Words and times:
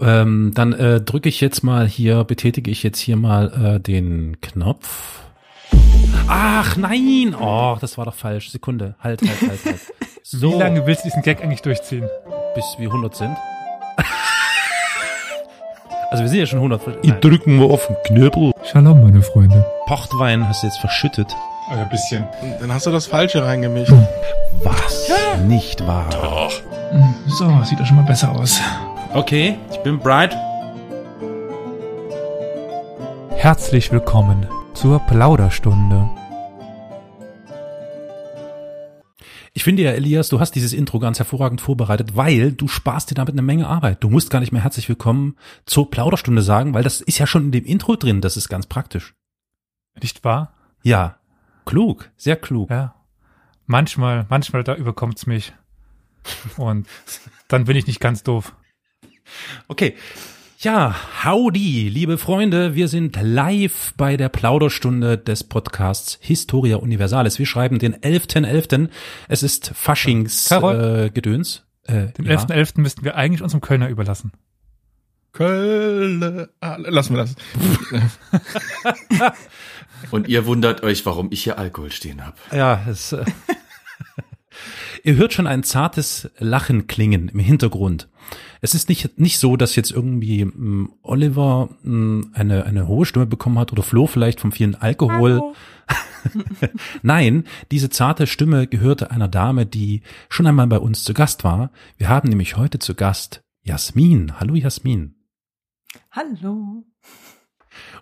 Ähm, 0.00 0.52
dann 0.54 0.72
äh, 0.72 1.00
drücke 1.00 1.28
ich 1.28 1.40
jetzt 1.40 1.62
mal 1.62 1.86
hier, 1.86 2.24
betätige 2.24 2.70
ich 2.70 2.82
jetzt 2.82 2.98
hier 2.98 3.16
mal 3.16 3.76
äh, 3.76 3.80
den 3.80 4.40
Knopf. 4.40 5.20
Ach 6.28 6.76
nein! 6.76 7.34
Oh, 7.38 7.76
das 7.80 7.98
war 7.98 8.04
doch 8.04 8.14
falsch. 8.14 8.50
Sekunde. 8.50 8.94
Halt, 9.00 9.22
halt, 9.22 9.40
halt, 9.42 9.64
halt. 9.64 9.80
So. 10.22 10.52
Wie 10.54 10.58
lange 10.58 10.86
willst 10.86 11.04
du 11.04 11.08
diesen 11.08 11.22
Gag 11.22 11.42
eigentlich 11.42 11.62
durchziehen? 11.62 12.08
Bis 12.54 12.64
wir 12.78 12.88
100 12.88 13.14
sind. 13.14 13.36
also 16.10 16.22
wir 16.22 16.28
sind 16.28 16.38
ja 16.38 16.46
schon 16.46 16.60
100. 16.60 16.80
Ich 17.02 17.12
drücken 17.14 17.58
wir 17.58 17.66
auf 17.66 17.86
den 17.86 17.96
Knöbel. 18.04 18.52
Shalom, 18.64 19.02
meine 19.02 19.22
Freunde. 19.22 19.64
Pochtwein 19.86 20.46
hast 20.48 20.62
du 20.62 20.68
jetzt 20.68 20.78
verschüttet. 20.78 21.34
Oh, 21.70 21.74
ein 21.74 21.88
bisschen. 21.88 22.24
Dann 22.60 22.72
hast 22.72 22.86
du 22.86 22.90
das 22.90 23.06
Falsche 23.06 23.44
reingemischt. 23.44 23.92
Was? 24.62 25.08
Ja. 25.08 25.36
Nicht 25.38 25.86
wahr. 25.86 26.08
Doch. 26.10 26.52
So, 27.26 27.62
sieht 27.64 27.80
doch 27.80 27.86
schon 27.86 27.96
mal 27.96 28.06
besser 28.06 28.32
aus. 28.32 28.60
Okay, 29.12 29.58
ich 29.72 29.78
bin 29.78 29.98
bright. 29.98 30.36
Herzlich 33.30 33.90
willkommen 33.90 34.46
zur 34.72 35.00
Plauderstunde. 35.00 36.08
Ich 39.52 39.64
finde 39.64 39.82
ja, 39.82 39.90
Elias, 39.90 40.28
du 40.28 40.38
hast 40.38 40.52
dieses 40.52 40.72
Intro 40.72 41.00
ganz 41.00 41.18
hervorragend 41.18 41.60
vorbereitet, 41.60 42.14
weil 42.14 42.52
du 42.52 42.68
sparst 42.68 43.10
dir 43.10 43.16
damit 43.16 43.34
eine 43.34 43.42
Menge 43.42 43.66
Arbeit. 43.66 44.04
Du 44.04 44.08
musst 44.08 44.30
gar 44.30 44.38
nicht 44.38 44.52
mehr 44.52 44.62
herzlich 44.62 44.88
willkommen 44.88 45.36
zur 45.66 45.90
Plauderstunde 45.90 46.42
sagen, 46.42 46.72
weil 46.72 46.84
das 46.84 47.00
ist 47.00 47.18
ja 47.18 47.26
schon 47.26 47.46
in 47.46 47.52
dem 47.52 47.64
Intro 47.64 47.96
drin. 47.96 48.20
Das 48.20 48.36
ist 48.36 48.48
ganz 48.48 48.66
praktisch. 48.66 49.16
Nicht 50.00 50.22
wahr? 50.22 50.54
Ja. 50.84 51.16
Klug. 51.66 52.12
Sehr 52.16 52.36
klug. 52.36 52.70
Ja. 52.70 52.94
Manchmal, 53.66 54.26
manchmal 54.30 54.62
da 54.62 54.76
überkommt's 54.76 55.26
mich. 55.26 55.52
Und 56.56 56.86
dann 57.48 57.64
bin 57.64 57.76
ich 57.76 57.88
nicht 57.88 57.98
ganz 57.98 58.22
doof. 58.22 58.54
Okay. 59.68 59.94
Ja, 60.58 60.94
howdy, 61.24 61.88
liebe 61.88 62.18
Freunde. 62.18 62.74
Wir 62.74 62.88
sind 62.88 63.16
live 63.18 63.94
bei 63.96 64.18
der 64.18 64.28
Plauderstunde 64.28 65.16
des 65.16 65.42
Podcasts 65.42 66.18
Historia 66.20 66.76
Universalis. 66.76 67.38
Wir 67.38 67.46
schreiben 67.46 67.78
den 67.78 67.94
11.11. 67.94 68.44
.11. 68.44 68.88
Es 69.28 69.42
ist 69.42 69.72
Faschings 69.74 70.50
äh, 70.50 71.10
Gedöns. 71.14 71.64
Äh, 71.84 72.08
den 72.12 72.26
11.11. 72.26 72.50
Ja. 72.50 72.54
11. 72.56 72.74
müssten 72.76 73.04
wir 73.04 73.16
eigentlich 73.16 73.42
unserem 73.42 73.62
Kölner 73.62 73.88
überlassen. 73.88 74.32
Köln, 75.32 76.48
ah, 76.60 76.76
lassen 76.76 77.14
wir 77.14 77.22
das. 77.22 77.36
Und 80.10 80.28
ihr 80.28 80.44
wundert 80.44 80.82
euch, 80.82 81.06
warum 81.06 81.28
ich 81.30 81.44
hier 81.44 81.58
Alkohol 81.58 81.90
stehen 81.90 82.26
habe. 82.26 82.36
Ja, 82.52 82.84
es, 82.88 83.12
äh, 83.12 83.24
ihr 85.04 85.16
hört 85.16 85.32
schon 85.32 85.46
ein 85.46 85.62
zartes 85.62 86.30
Lachen 86.38 86.86
klingen 86.86 87.28
im 87.28 87.38
Hintergrund. 87.38 88.08
Es 88.60 88.74
ist 88.74 88.88
nicht, 88.88 89.18
nicht 89.18 89.38
so, 89.38 89.56
dass 89.56 89.76
jetzt 89.76 89.90
irgendwie 89.90 90.40
ähm, 90.40 90.92
Oliver 91.02 91.70
ähm, 91.84 92.30
eine, 92.34 92.64
eine 92.64 92.86
hohe 92.86 93.06
Stimme 93.06 93.26
bekommen 93.26 93.58
hat 93.58 93.72
oder 93.72 93.82
Flo 93.82 94.06
vielleicht 94.06 94.40
vom 94.40 94.52
vielen 94.52 94.74
Alkohol. 94.74 95.54
Nein, 97.02 97.44
diese 97.70 97.90
zarte 97.90 98.26
Stimme 98.26 98.66
gehörte 98.66 99.10
einer 99.10 99.28
Dame, 99.28 99.66
die 99.66 100.02
schon 100.28 100.46
einmal 100.46 100.66
bei 100.66 100.78
uns 100.78 101.04
zu 101.04 101.14
Gast 101.14 101.44
war. 101.44 101.70
Wir 101.96 102.08
haben 102.08 102.28
nämlich 102.28 102.56
heute 102.56 102.78
zu 102.78 102.94
Gast 102.94 103.42
Jasmin. 103.62 104.38
Hallo 104.38 104.54
Jasmin. 104.54 105.14
Hallo. 106.10 106.84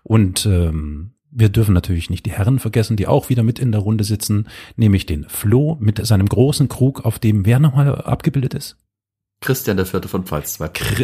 Und 0.02 0.46
ähm, 0.46 1.12
wir 1.30 1.48
dürfen 1.48 1.74
natürlich 1.74 2.10
nicht 2.10 2.26
die 2.26 2.32
Herren 2.32 2.58
vergessen, 2.58 2.96
die 2.96 3.06
auch 3.06 3.28
wieder 3.28 3.42
mit 3.42 3.58
in 3.58 3.72
der 3.72 3.80
Runde 3.80 4.04
sitzen, 4.04 4.48
nämlich 4.76 5.06
den 5.06 5.24
Flo 5.28 5.76
mit 5.80 6.04
seinem 6.06 6.28
großen 6.28 6.68
Krug, 6.68 7.04
auf 7.04 7.18
dem 7.18 7.44
wer 7.46 7.58
nochmal 7.58 8.02
abgebildet 8.02 8.54
ist? 8.54 8.76
Christian 9.40 9.76
der 9.76 9.86
Vierte 9.86 10.08
von 10.08 10.24
Pfalz. 10.24 10.58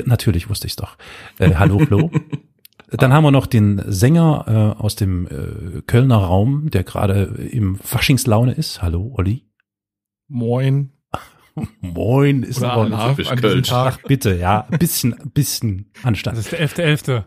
Natürlich 0.07 0.49
wusste 0.49 0.67
ich's 0.67 0.77
doch. 0.77 0.97
Äh, 1.39 1.55
hallo 1.55 1.79
Flo. 1.79 2.11
Dann 2.91 3.13
haben 3.13 3.25
wir 3.25 3.31
noch 3.31 3.47
den 3.47 3.83
Sänger 3.87 4.75
äh, 4.79 4.83
aus 4.83 4.97
dem 4.97 5.27
äh, 5.27 5.83
Kölner 5.83 6.19
Raum, 6.19 6.71
der 6.71 6.85
gerade 6.85 7.25
im 7.51 7.77
Faschingslaune 7.77 8.53
ist. 8.53 8.83
Hallo, 8.83 9.13
Olli. 9.17 9.45
Moin. 10.29 10.91
Moin 11.81 12.43
ist 12.43 12.59
Oder 12.59 12.73
aber 12.73 12.83
Allah, 12.83 13.17
an 13.29 13.41
Köln. 13.41 13.65
Ach 13.71 13.99
bitte, 14.07 14.37
ja, 14.37 14.67
ein 14.69 14.79
bisschen, 14.79 15.15
bisschen 15.33 15.91
Anstand. 16.03 16.37
Das 16.37 16.47
ist 16.47 16.53
der 16.53 16.61
elfte 16.61 16.83
elfte. 16.83 17.25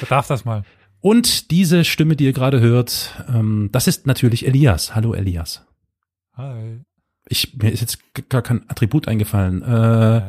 da 0.00 0.06
darf 0.08 0.26
das 0.26 0.44
mal. 0.44 0.64
Und 1.00 1.50
diese 1.50 1.84
Stimme, 1.84 2.16
die 2.16 2.24
ihr 2.24 2.32
gerade 2.32 2.60
hört, 2.60 3.24
ähm, 3.28 3.68
das 3.72 3.86
ist 3.86 4.06
natürlich 4.06 4.46
Elias. 4.46 4.94
Hallo 4.94 5.14
Elias. 5.14 5.64
Hi. 6.34 6.80
Ich, 7.28 7.54
mir 7.56 7.72
ist 7.72 7.80
jetzt 7.80 7.98
gar 8.28 8.42
kein 8.42 8.68
Attribut 8.68 9.08
eingefallen. 9.08 9.62
Äh, 9.62 10.22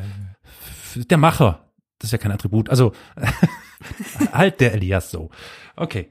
der 0.95 1.17
Macher. 1.17 1.72
Das 2.00 2.09
ist 2.09 2.11
ja 2.11 2.17
kein 2.17 2.31
Attribut. 2.31 2.69
Also 2.69 2.94
halt 4.33 4.59
der 4.61 4.73
Elias 4.73 5.11
so. 5.11 5.29
Okay. 5.75 6.09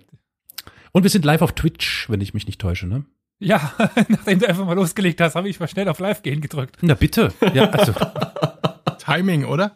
Und 0.92 1.02
wir 1.02 1.10
sind 1.10 1.24
live 1.24 1.42
auf 1.42 1.52
Twitch, 1.52 2.08
wenn 2.08 2.20
ich 2.20 2.34
mich 2.34 2.46
nicht 2.46 2.60
täusche, 2.60 2.86
ne? 2.86 3.04
Ja, 3.38 3.74
nachdem 4.08 4.38
du 4.38 4.48
einfach 4.48 4.64
mal 4.64 4.74
losgelegt 4.74 5.20
hast, 5.20 5.34
habe 5.34 5.48
ich 5.48 5.60
mal 5.60 5.68
schnell 5.68 5.88
auf 5.88 5.98
Live 5.98 6.22
gehen 6.22 6.40
gedrückt. 6.40 6.78
Na 6.80 6.94
bitte. 6.94 7.32
Ja, 7.52 7.68
also. 7.70 7.92
Timing, 9.06 9.44
oder? 9.44 9.74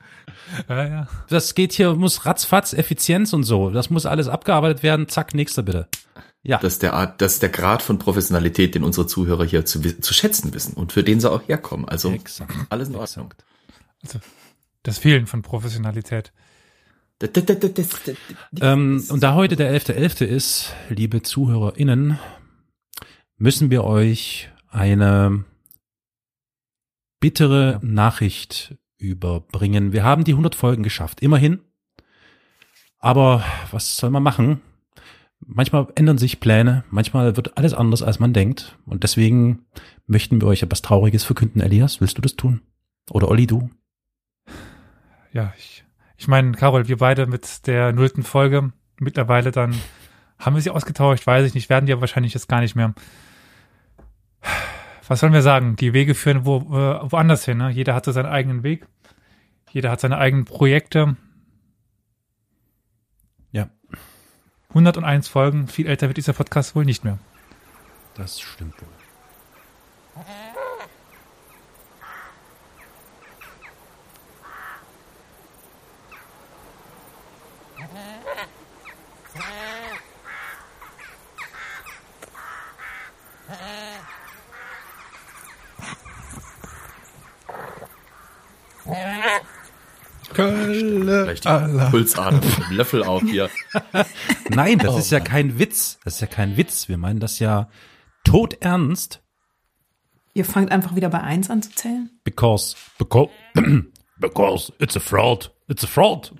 Ja, 0.68 0.86
ja. 0.86 1.08
Das 1.28 1.54
geht 1.54 1.72
hier, 1.72 1.94
muss 1.94 2.26
ratzfatz, 2.26 2.72
Effizienz 2.72 3.32
und 3.32 3.44
so. 3.44 3.70
Das 3.70 3.88
muss 3.88 4.04
alles 4.04 4.28
abgearbeitet 4.28 4.82
werden. 4.82 5.08
Zack, 5.08 5.34
nächster 5.34 5.62
bitte. 5.62 5.88
Ja. 6.42 6.58
Das 6.58 6.74
ist 6.74 6.82
der 6.82 6.94
Art, 6.94 7.20
das 7.20 7.34
ist 7.34 7.42
der 7.42 7.50
Grad 7.50 7.82
von 7.82 7.98
Professionalität, 7.98 8.74
den 8.74 8.82
unsere 8.82 9.06
Zuhörer 9.06 9.44
hier 9.44 9.64
zu, 9.64 9.80
zu 9.80 10.14
schätzen 10.14 10.52
wissen 10.52 10.74
und 10.74 10.92
für 10.92 11.04
den 11.04 11.20
sie 11.20 11.30
auch 11.30 11.46
herkommen. 11.46 11.88
Also 11.88 12.10
Exakt. 12.10 12.52
alles 12.70 12.88
in 12.88 12.96
Ordnung. 12.96 13.34
Also 14.02 14.18
das 14.82 14.98
Fehlen 14.98 15.26
von 15.26 15.42
Professionalität. 15.42 16.32
Ähm, 18.60 19.04
und 19.10 19.22
da 19.22 19.34
heute 19.34 19.54
der 19.54 19.78
11.11. 19.78 19.94
.11. 19.94 20.24
ist, 20.24 20.74
liebe 20.88 21.22
ZuhörerInnen, 21.22 22.18
müssen 23.36 23.70
wir 23.70 23.84
euch 23.84 24.50
eine 24.70 25.44
bittere 27.20 27.78
Nachricht 27.82 28.74
überbringen. 29.00 29.92
Wir 29.92 30.04
haben 30.04 30.24
die 30.24 30.32
100 30.32 30.54
Folgen 30.54 30.82
geschafft, 30.82 31.20
immerhin. 31.22 31.60
Aber 32.98 33.42
was 33.70 33.96
soll 33.96 34.10
man 34.10 34.22
machen? 34.22 34.60
Manchmal 35.40 35.88
ändern 35.94 36.18
sich 36.18 36.38
Pläne, 36.38 36.84
manchmal 36.90 37.34
wird 37.36 37.56
alles 37.56 37.72
anders, 37.72 38.02
als 38.02 38.20
man 38.20 38.34
denkt. 38.34 38.78
Und 38.84 39.02
deswegen 39.02 39.64
möchten 40.06 40.40
wir 40.40 40.48
euch 40.48 40.62
etwas 40.62 40.82
Trauriges 40.82 41.24
verkünden. 41.24 41.62
Elias, 41.62 42.00
willst 42.00 42.18
du 42.18 42.22
das 42.22 42.36
tun? 42.36 42.60
Oder 43.10 43.28
Olli, 43.28 43.46
du? 43.46 43.70
Ja, 45.32 45.54
ich, 45.56 45.84
ich 46.18 46.28
meine, 46.28 46.52
Carol, 46.52 46.88
wir 46.88 46.98
beide 46.98 47.26
mit 47.26 47.66
der 47.66 47.92
nullten 47.92 48.22
Folge 48.22 48.72
mittlerweile 48.98 49.50
dann 49.50 49.74
haben 50.38 50.54
wir 50.54 50.62
sie 50.62 50.70
ausgetauscht, 50.70 51.26
weiß 51.26 51.46
ich 51.46 51.54
nicht, 51.54 51.68
werden 51.68 51.86
die 51.86 51.92
ja 51.92 52.00
wahrscheinlich 52.00 52.34
jetzt 52.34 52.48
gar 52.48 52.60
nicht 52.60 52.74
mehr. 52.74 52.94
Was 55.10 55.18
sollen 55.18 55.32
wir 55.32 55.42
sagen? 55.42 55.74
Die 55.74 55.92
Wege 55.92 56.14
führen 56.14 56.44
wo, 56.44 56.58
äh, 56.58 57.10
woanders 57.10 57.44
hin. 57.44 57.58
Ne? 57.58 57.70
Jeder 57.70 57.96
hat 57.96 58.04
so 58.04 58.12
seinen 58.12 58.26
eigenen 58.26 58.62
Weg. 58.62 58.86
Jeder 59.72 59.90
hat 59.90 60.00
seine 60.00 60.18
eigenen 60.18 60.44
Projekte. 60.44 61.16
101 64.70 65.26
Folgen, 65.26 65.66
viel 65.66 65.86
älter 65.86 66.08
wird 66.08 66.16
dieser 66.16 66.32
Podcast 66.32 66.76
wohl 66.76 66.84
nicht 66.84 67.02
mehr. 67.02 67.18
Das 68.14 68.40
stimmt 68.40 68.80
wohl. 68.80 68.99
Kölle. 90.32 91.24
Vielleicht 91.24 91.44
die 91.44 91.90
Pulsader 91.90 92.36
mit 92.36 92.58
dem 92.58 92.76
Löffel 92.76 93.02
auf 93.02 93.22
hier. 93.22 93.50
Nein, 94.50 94.78
das 94.78 94.94
oh, 94.94 94.98
ist 94.98 95.10
ja 95.10 95.18
Mann. 95.18 95.28
kein 95.28 95.58
Witz. 95.58 95.98
Das 96.04 96.14
ist 96.14 96.20
ja 96.20 96.26
kein 96.26 96.56
Witz. 96.56 96.88
Wir 96.88 96.98
meinen 96.98 97.20
das 97.20 97.38
ja 97.38 97.68
todernst. 98.24 99.22
Ihr 100.34 100.44
fangt 100.44 100.70
einfach 100.70 100.94
wieder 100.94 101.08
bei 101.08 101.20
eins 101.20 101.50
an 101.50 101.62
zu 101.62 101.70
zählen? 101.72 102.10
Because, 102.22 102.76
because, 102.98 103.30
because 104.18 104.72
it's 104.78 104.96
a 104.96 105.00
fraud. 105.00 105.50
It's 105.68 105.82
a 105.82 105.88
fraud. 105.88 106.32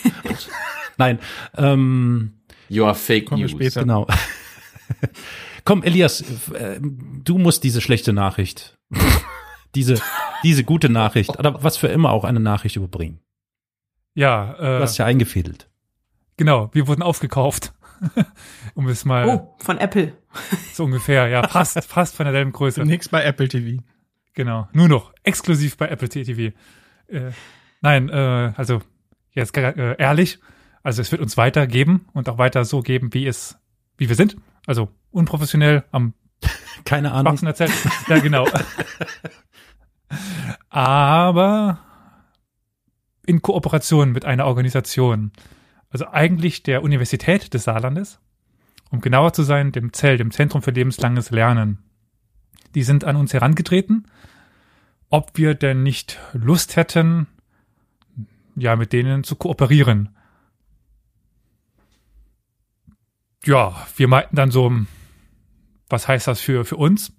Nein. 0.98 1.18
Ähm, 1.56 2.40
you 2.68 2.84
are 2.84 2.94
fake 2.94 3.30
news. 3.30 3.52
Später. 3.52 3.82
Genau. 3.82 4.06
Komm, 5.64 5.82
Elias, 5.82 6.22
äh, 6.52 6.80
du 6.80 7.38
musst 7.38 7.62
diese 7.62 7.80
schlechte 7.80 8.12
Nachricht, 8.12 8.78
diese, 9.74 10.00
diese 10.42 10.64
gute 10.64 10.88
Nachricht, 10.88 11.38
oder 11.38 11.62
was 11.62 11.76
für 11.76 11.88
immer 11.88 12.10
auch 12.10 12.24
eine 12.24 12.40
Nachricht 12.40 12.76
überbringen. 12.76 13.20
Ja, 14.14 14.54
äh, 14.54 14.78
du 14.78 14.82
hast 14.82 14.98
ja 14.98 15.06
eingefädelt. 15.06 15.68
Genau, 16.36 16.70
wir 16.72 16.86
wurden 16.88 17.02
aufgekauft. 17.02 17.72
um 18.74 18.88
es 18.88 19.04
mal. 19.04 19.28
Oh, 19.28 19.54
von 19.58 19.78
Apple. 19.78 20.14
so 20.72 20.84
ungefähr, 20.84 21.28
ja, 21.28 21.46
fast, 21.46 21.84
fast 21.84 22.16
von 22.16 22.24
derselben 22.24 22.52
Größe. 22.52 22.84
Nix 22.84 23.08
bei 23.08 23.22
Apple 23.22 23.48
TV. 23.48 23.82
Genau, 24.32 24.68
nur 24.72 24.88
noch 24.88 25.12
exklusiv 25.22 25.76
bei 25.76 25.88
Apple 25.88 26.08
TV. 26.08 26.56
Äh, 27.08 27.32
Nein, 27.80 28.08
äh, 28.08 28.52
also 28.56 28.82
jetzt 29.32 29.56
äh, 29.56 29.96
ehrlich, 29.98 30.38
also 30.82 31.02
es 31.02 31.10
wird 31.12 31.22
uns 31.22 31.36
weiter 31.36 31.66
geben 31.66 32.06
und 32.12 32.28
auch 32.28 32.38
weiter 32.38 32.64
so 32.64 32.80
geben, 32.80 33.12
wie 33.14 33.26
es, 33.26 33.58
wie 33.96 34.08
wir 34.08 34.16
sind. 34.16 34.36
Also 34.66 34.88
unprofessionell 35.10 35.84
am 35.90 36.14
Keine 36.84 37.12
Ahnung. 37.12 37.32
Wachsen 37.32 37.46
erzählt. 37.46 37.72
Ja, 38.08 38.18
genau. 38.18 38.46
Aber 40.70 41.80
in 43.26 43.42
Kooperation 43.42 44.12
mit 44.12 44.24
einer 44.24 44.46
Organisation. 44.46 45.32
Also 45.90 46.08
eigentlich 46.08 46.62
der 46.62 46.82
Universität 46.82 47.52
des 47.52 47.64
Saarlandes, 47.64 48.20
um 48.90 49.00
genauer 49.00 49.32
zu 49.32 49.42
sein, 49.42 49.72
dem 49.72 49.92
Zell, 49.92 50.16
dem 50.16 50.30
Zentrum 50.30 50.62
für 50.62 50.70
lebenslanges 50.70 51.30
Lernen. 51.30 51.78
Die 52.74 52.84
sind 52.84 53.04
an 53.04 53.16
uns 53.16 53.32
herangetreten, 53.32 54.06
ob 55.08 55.36
wir 55.36 55.54
denn 55.54 55.82
nicht 55.82 56.18
Lust 56.32 56.76
hätten, 56.76 57.26
ja, 58.54 58.76
mit 58.76 58.92
denen 58.92 59.24
zu 59.24 59.34
kooperieren. 59.34 60.10
Ja, 63.44 63.86
wir 63.96 64.06
meinten 64.06 64.36
dann 64.36 64.50
so, 64.50 64.72
was 65.88 66.06
heißt 66.06 66.28
das 66.28 66.40
für, 66.40 66.64
für 66.64 66.76
uns? 66.76 67.12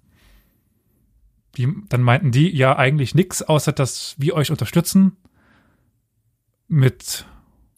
Die, 1.56 1.68
dann 1.88 2.02
meinten 2.02 2.30
die, 2.30 2.48
ja, 2.56 2.76
eigentlich 2.76 3.14
nix, 3.14 3.42
außer 3.42 3.72
dass 3.72 4.14
wir 4.18 4.34
euch 4.34 4.50
unterstützen 4.50 5.16
mit 6.68 7.26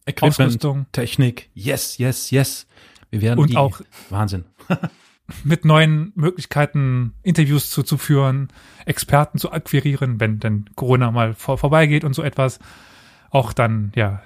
Equipment, 0.07 0.41
Ausrüstung. 0.49 0.87
Technik, 0.93 1.51
yes, 1.55 1.99
yes, 1.99 2.31
yes. 2.31 2.67
Wir 3.11 3.23
werden 3.23 3.41
Und 3.41 3.51
die, 3.51 3.57
auch- 3.57 3.81
Wahnsinn. 4.11 4.45
mit 5.45 5.65
neuen 5.65 6.13
Möglichkeiten, 6.15 7.15
Interviews 7.23 7.71
zuzuführen, 7.71 8.49
Experten 8.85 9.39
zu 9.39 9.51
akquirieren, 9.53 10.21
wenn 10.21 10.39
denn 10.39 10.71
Corona 10.77 11.11
mal 11.11 11.35
vor, 11.35 11.57
vorbeigeht 11.59 12.05
und 12.05 12.15
so 12.15 12.23
etwas. 12.23 12.59
Auch 13.31 13.53
dann, 13.53 13.91
ja, 13.97 14.23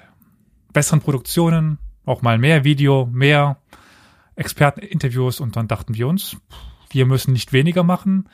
besseren 0.72 1.00
Produktionen, 1.00 1.78
auch 2.04 2.22
mal 2.22 2.38
mehr 2.38 2.64
Video, 2.64 3.06
mehr 3.06 3.58
Experteninterviews 4.34 5.40
und 5.40 5.56
dann 5.56 5.68
dachten 5.68 5.94
wir 5.94 6.08
uns, 6.08 6.36
wir 6.90 7.06
müssen 7.06 7.32
nicht 7.32 7.52
weniger 7.52 7.82
machen. 7.84 8.28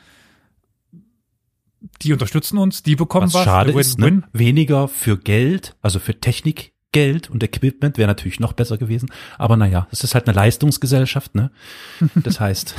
Die 2.01 2.13
unterstützen 2.13 2.57
uns, 2.57 2.83
die 2.83 2.95
bekommen 2.95 3.27
Was 3.27 3.33
was. 3.33 3.43
schade 3.43 3.69
Win-win. 3.69 3.81
ist, 3.81 3.99
ne? 3.99 4.23
weniger 4.33 4.87
für 4.87 5.17
Geld, 5.17 5.75
also 5.81 5.99
für 5.99 6.19
Technik, 6.19 6.73
Geld 6.91 7.29
und 7.29 7.43
Equipment 7.43 7.97
wäre 7.97 8.07
natürlich 8.07 8.39
noch 8.39 8.53
besser 8.53 8.77
gewesen. 8.77 9.09
Aber 9.37 9.57
naja, 9.57 9.85
es 9.91 10.05
ist 10.05 10.15
halt 10.15 10.27
eine 10.27 10.35
Leistungsgesellschaft, 10.35 11.35
ne? 11.35 11.51
Das 12.15 12.39
heißt, 12.39 12.73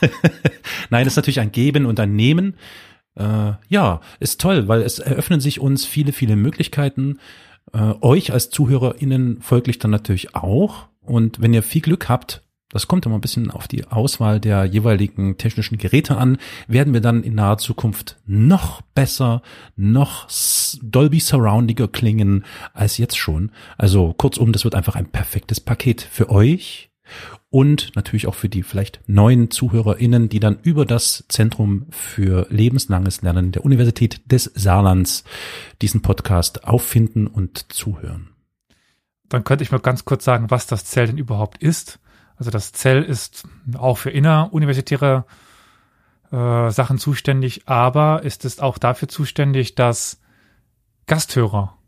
nein, 0.90 1.06
es 1.06 1.12
ist 1.12 1.16
natürlich 1.16 1.38
ein 1.38 1.52
Geben 1.52 1.86
und 1.86 2.00
ein 2.00 2.16
Nehmen. 2.16 2.56
Äh, 3.14 3.52
ja, 3.68 4.00
ist 4.18 4.40
toll, 4.40 4.66
weil 4.66 4.82
es 4.82 4.98
eröffnen 4.98 5.40
sich 5.40 5.60
uns 5.60 5.84
viele, 5.84 6.12
viele 6.12 6.34
Möglichkeiten. 6.34 7.20
Äh, 7.72 7.94
euch 8.00 8.32
als 8.32 8.50
ZuhörerInnen 8.50 9.40
folglich 9.42 9.78
dann 9.78 9.92
natürlich 9.92 10.34
auch. 10.34 10.88
Und 11.00 11.40
wenn 11.40 11.54
ihr 11.54 11.62
viel 11.62 11.82
Glück 11.82 12.08
habt, 12.08 12.41
das 12.72 12.88
kommt 12.88 13.06
immer 13.06 13.16
ein 13.16 13.20
bisschen 13.20 13.50
auf 13.50 13.68
die 13.68 13.86
Auswahl 13.86 14.40
der 14.40 14.64
jeweiligen 14.64 15.38
technischen 15.38 15.78
Geräte 15.78 16.16
an, 16.16 16.38
werden 16.66 16.94
wir 16.94 17.00
dann 17.00 17.22
in 17.22 17.34
naher 17.34 17.58
Zukunft 17.58 18.18
noch 18.26 18.80
besser, 18.94 19.42
noch 19.76 20.26
Dolby 20.82 21.20
Surroundiger 21.20 21.88
klingen 21.88 22.44
als 22.72 22.98
jetzt 22.98 23.16
schon. 23.16 23.52
Also 23.78 24.14
kurzum, 24.14 24.52
das 24.52 24.64
wird 24.64 24.74
einfach 24.74 24.96
ein 24.96 25.06
perfektes 25.06 25.60
Paket 25.60 26.00
für 26.00 26.30
euch 26.30 26.90
und 27.50 27.94
natürlich 27.96 28.26
auch 28.26 28.34
für 28.34 28.48
die 28.48 28.62
vielleicht 28.62 29.00
neuen 29.06 29.50
ZuhörerInnen, 29.50 30.30
die 30.30 30.40
dann 30.40 30.58
über 30.62 30.86
das 30.86 31.24
Zentrum 31.28 31.86
für 31.90 32.46
lebenslanges 32.48 33.20
Lernen 33.20 33.52
der 33.52 33.64
Universität 33.64 34.22
des 34.24 34.50
Saarlands 34.54 35.24
diesen 35.82 36.00
Podcast 36.00 36.64
auffinden 36.64 37.26
und 37.26 37.70
zuhören. 37.70 38.30
Dann 39.28 39.44
könnte 39.44 39.64
ich 39.64 39.70
mal 39.70 39.80
ganz 39.80 40.04
kurz 40.04 40.24
sagen, 40.24 40.50
was 40.50 40.66
das 40.66 40.84
Zell 40.86 41.06
denn 41.06 41.18
überhaupt 41.18 41.62
ist. 41.62 41.98
Also 42.42 42.50
das 42.50 42.72
Zell 42.72 43.04
ist 43.04 43.44
auch 43.78 43.98
für 43.98 44.10
inneruniversitäre 44.10 45.26
äh, 46.32 46.70
Sachen 46.72 46.98
zuständig, 46.98 47.68
aber 47.68 48.24
ist 48.24 48.44
es 48.44 48.58
auch 48.58 48.78
dafür 48.78 49.06
zuständig, 49.06 49.76
dass 49.76 50.20
Gasthörer 51.06 51.78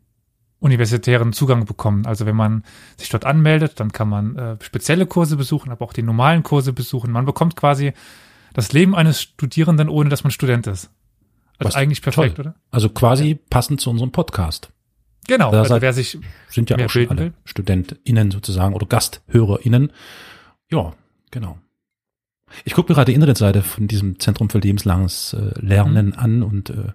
universitären 0.61 1.33
Zugang 1.33 1.65
bekommen. 1.65 2.07
Also 2.07 2.25
wenn 2.25 2.37
man 2.37 2.63
sich 2.97 3.09
dort 3.09 3.25
anmeldet, 3.25 3.81
dann 3.81 3.91
kann 3.91 4.09
man 4.09 4.37
äh, 4.37 4.57
spezielle 4.63 5.07
Kurse 5.07 5.37
besuchen, 5.37 5.73
aber 5.73 5.85
auch 5.85 5.93
die 5.93 6.05
normalen 6.05 6.45
Kurse 6.45 6.73
besuchen. 6.73 7.11
Man 7.11 7.25
bekommt 7.25 7.57
quasi 7.57 7.93
das 8.53 8.73
Leben 8.73 8.95
eines 8.95 9.23
Studierenden, 9.23 9.89
ohne 9.89 10.09
dass 10.09 10.23
man 10.23 10.31
Student 10.31 10.69
ist. 10.69 10.89
Also 11.59 11.71
Was 11.71 11.75
eigentlich 11.75 12.01
perfekt, 12.01 12.37
toll. 12.37 12.47
oder? 12.47 12.55
Also 12.71 12.91
quasi 12.91 13.35
passend 13.35 13.81
zu 13.81 13.91
unserem 13.91 14.13
Podcast. 14.13 14.71
Genau. 15.27 15.51
Da 15.51 15.63
Also 15.63 15.81
wer 15.81 15.93
sich 15.93 16.19
Sind 16.49 16.71
ja 16.71 16.77
auch 16.77 16.95
alle 16.95 17.19
will? 17.19 17.33
StudentInnen 17.45 18.31
sozusagen 18.31 18.73
oder 18.73 18.87
GasthörerInnen. 18.87 19.91
Ja, 20.71 20.93
genau. 21.31 21.59
Ich 22.65 22.75
gucke 22.75 22.91
mir 22.93 22.95
gerade 22.97 23.11
die 23.11 23.15
Internetseite 23.15 23.63
von 23.63 23.89
diesem 23.89 24.19
Zentrum 24.21 24.51
für 24.51 24.59
lebenslanges 24.59 25.33
äh, 25.35 25.53
Lernen 25.61 26.09
Mhm. 26.09 26.13
an 26.15 26.43
und 26.43 26.71
äh, 26.71 26.93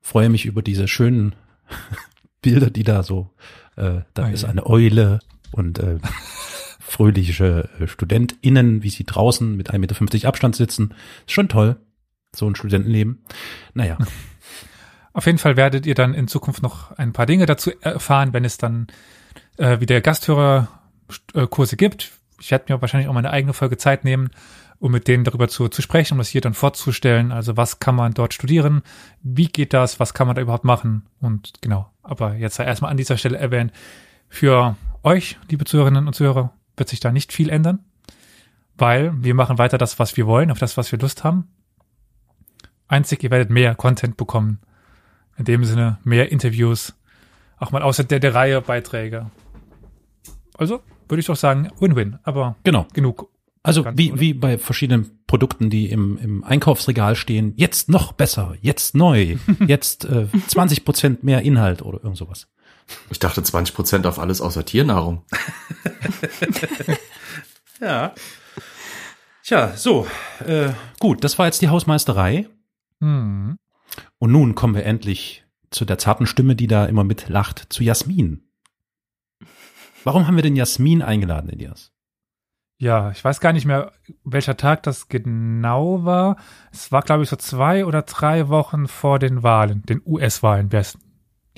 freue 0.00 0.28
mich 0.28 0.44
über 0.46 0.62
diese 0.62 0.88
schönen 0.88 1.34
Bilder, 2.42 2.70
die 2.70 2.84
da 2.84 3.02
so, 3.02 3.30
äh, 3.76 4.00
da 4.14 4.24
Ah, 4.24 4.30
ist 4.30 4.42
ja. 4.42 4.48
eine 4.48 4.66
Eule 4.66 5.20
und 5.52 5.78
äh, 5.78 5.98
fröhliche 6.80 7.68
äh, 7.80 7.86
StudentInnen, 7.88 8.82
wie 8.82 8.90
sie 8.90 9.04
draußen 9.04 9.56
mit 9.56 9.70
1,50 9.72 9.78
Meter 10.12 10.28
Abstand 10.28 10.56
sitzen. 10.56 10.94
Ist 11.26 11.32
schon 11.32 11.48
toll, 11.48 11.76
so 12.34 12.46
ein 12.48 12.54
Studentenleben. 12.56 13.22
Naja, 13.74 13.98
Auf 15.14 15.26
jeden 15.26 15.38
Fall 15.38 15.56
werdet 15.56 15.84
ihr 15.84 15.96
dann 15.96 16.14
in 16.14 16.28
Zukunft 16.28 16.62
noch 16.62 16.92
ein 16.92 17.12
paar 17.12 17.26
Dinge 17.26 17.44
dazu 17.46 17.72
erfahren, 17.80 18.32
wenn 18.32 18.44
es 18.44 18.56
dann 18.56 18.86
äh, 19.56 19.80
wieder 19.80 20.00
Gasthörerkurse 20.00 21.76
gibt. 21.76 22.12
Ich 22.40 22.50
werde 22.50 22.72
mir 22.72 22.80
wahrscheinlich 22.80 23.08
auch 23.08 23.14
meine 23.14 23.30
eigene 23.30 23.52
Folge 23.52 23.76
Zeit 23.76 24.04
nehmen, 24.04 24.30
um 24.78 24.92
mit 24.92 25.08
denen 25.08 25.24
darüber 25.24 25.48
zu, 25.48 25.68
zu 25.68 25.82
sprechen, 25.82 26.14
um 26.14 26.18
das 26.18 26.28
hier 26.28 26.40
dann 26.40 26.54
vorzustellen. 26.54 27.32
Also 27.32 27.56
was 27.56 27.80
kann 27.80 27.94
man 27.94 28.14
dort 28.14 28.34
studieren? 28.34 28.82
Wie 29.22 29.48
geht 29.48 29.72
das? 29.72 29.98
Was 29.98 30.14
kann 30.14 30.26
man 30.26 30.36
da 30.36 30.42
überhaupt 30.42 30.64
machen? 30.64 31.06
Und 31.20 31.54
genau. 31.60 31.90
Aber 32.02 32.34
jetzt 32.34 32.56
sei 32.56 32.64
erstmal 32.64 32.90
an 32.90 32.96
dieser 32.96 33.16
Stelle 33.16 33.38
erwähnt, 33.38 33.72
für 34.28 34.76
euch, 35.02 35.38
liebe 35.50 35.64
Zuhörerinnen 35.64 36.06
und 36.06 36.12
Zuhörer, 36.12 36.52
wird 36.76 36.88
sich 36.88 37.00
da 37.00 37.10
nicht 37.10 37.32
viel 37.32 37.50
ändern, 37.50 37.80
weil 38.76 39.12
wir 39.22 39.34
machen 39.34 39.58
weiter 39.58 39.78
das, 39.78 39.98
was 39.98 40.16
wir 40.16 40.26
wollen, 40.26 40.50
auf 40.50 40.58
das, 40.58 40.76
was 40.76 40.92
wir 40.92 40.98
Lust 40.98 41.24
haben. 41.24 41.48
Einzig, 42.86 43.22
ihr 43.22 43.30
werdet 43.30 43.50
mehr 43.50 43.74
Content 43.74 44.16
bekommen. 44.16 44.60
In 45.36 45.44
dem 45.44 45.64
Sinne 45.64 45.98
mehr 46.04 46.32
Interviews, 46.32 46.94
auch 47.58 47.70
mal 47.70 47.82
außer 47.82 48.04
der, 48.04 48.20
der 48.20 48.34
Reihe 48.34 48.60
Beiträge. 48.60 49.30
Also 50.56 50.82
würde 51.08 51.20
ich 51.20 51.26
doch 51.26 51.36
sagen, 51.36 51.70
Win-Win, 51.80 52.18
aber 52.22 52.56
genau. 52.64 52.86
genug. 52.92 53.30
Also 53.62 53.82
Ganz, 53.82 53.98
wie, 53.98 54.12
oder? 54.12 54.20
wie 54.20 54.34
bei 54.34 54.58
verschiedenen 54.58 55.24
Produkten, 55.26 55.68
die 55.68 55.90
im, 55.90 56.16
im 56.18 56.44
Einkaufsregal 56.44 57.16
stehen, 57.16 57.52
jetzt 57.56 57.88
noch 57.88 58.12
besser, 58.12 58.54
jetzt 58.60 58.94
neu, 58.94 59.36
jetzt 59.66 60.04
äh, 60.04 60.26
20 60.46 60.84
Prozent 60.84 61.24
mehr 61.24 61.42
Inhalt 61.42 61.82
oder 61.82 61.98
irgend 62.02 62.16
sowas. 62.16 62.48
Ich 63.10 63.18
dachte 63.18 63.42
20 63.42 63.74
Prozent 63.74 64.06
auf 64.06 64.18
alles 64.18 64.40
außer 64.40 64.64
Tiernahrung. 64.64 65.24
Ja. 67.80 68.14
Tja, 69.44 69.76
so, 69.76 70.06
äh, 70.44 70.70
gut, 70.98 71.24
das 71.24 71.38
war 71.38 71.46
jetzt 71.46 71.62
die 71.62 71.68
Hausmeisterei. 71.68 72.48
Hm. 73.00 73.56
Und 74.18 74.32
nun 74.32 74.54
kommen 74.54 74.74
wir 74.74 74.84
endlich 74.84 75.44
zu 75.70 75.84
der 75.84 75.98
zarten 75.98 76.26
Stimme, 76.26 76.56
die 76.56 76.66
da 76.66 76.86
immer 76.86 77.04
mitlacht, 77.04 77.66
zu 77.70 77.82
Jasmin. 77.82 78.42
Warum 80.08 80.26
haben 80.26 80.36
wir 80.36 80.42
denn 80.42 80.56
Jasmin 80.56 81.02
eingeladen, 81.02 81.50
Elias? 81.50 81.92
Ja, 82.78 83.10
ich 83.10 83.22
weiß 83.22 83.40
gar 83.40 83.52
nicht 83.52 83.66
mehr, 83.66 83.92
welcher 84.24 84.56
Tag 84.56 84.82
das 84.84 85.08
genau 85.08 86.02
war. 86.02 86.38
Es 86.72 86.90
war, 86.90 87.02
glaube 87.02 87.24
ich, 87.24 87.28
so 87.28 87.36
zwei 87.36 87.84
oder 87.84 88.00
drei 88.00 88.48
Wochen 88.48 88.88
vor 88.88 89.18
den 89.18 89.42
Wahlen, 89.42 89.82
den 89.82 90.00
US-Wahlen, 90.06 90.72
wer 90.72 90.80
es 90.80 90.96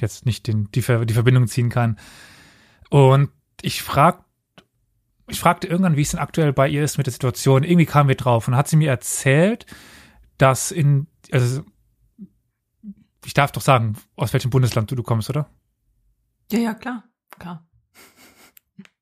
jetzt 0.01 0.27
nicht 0.27 0.49
den, 0.49 0.69
die, 0.73 0.83
Ver 0.83 1.05
die 1.07 1.15
Verbindung 1.15 1.47
ziehen 1.47 1.69
kann. 1.69 1.97
Und 2.89 3.31
ich 3.63 3.85
frag, 3.85 4.25
ich 5.29 5.39
fragte 5.39 5.69
irgendwann, 5.69 5.95
wie 5.95 6.03
es 6.03 6.11
denn 6.11 6.19
aktuell 6.19 6.53
bei 6.53 6.67
ihr 6.67 6.83
ist 6.83 6.99
mit 6.99 7.07
der 7.07 7.13
Situation. 7.13 7.63
Irgendwie 7.63 7.87
kamen 7.87 8.09
wir 8.09 8.17
drauf 8.17 8.49
und 8.49 8.57
hat 8.57 8.67
sie 8.67 8.79
mir 8.79 8.91
erzählt, 8.91 9.65
dass 10.39 10.73
in, 10.73 11.07
also 11.31 11.63
ich 13.25 13.35
darf 13.35 13.53
doch 13.53 13.63
sagen, 13.63 13.95
aus 14.17 14.33
welchem 14.33 14.51
Bundesland 14.51 14.91
du, 14.91 14.97
du 14.97 15.05
kommst, 15.05 15.31
oder? 15.31 15.49
Ja, 16.51 16.59
ja, 16.59 16.75
klar. 16.75 17.05
Klar. 17.39 17.70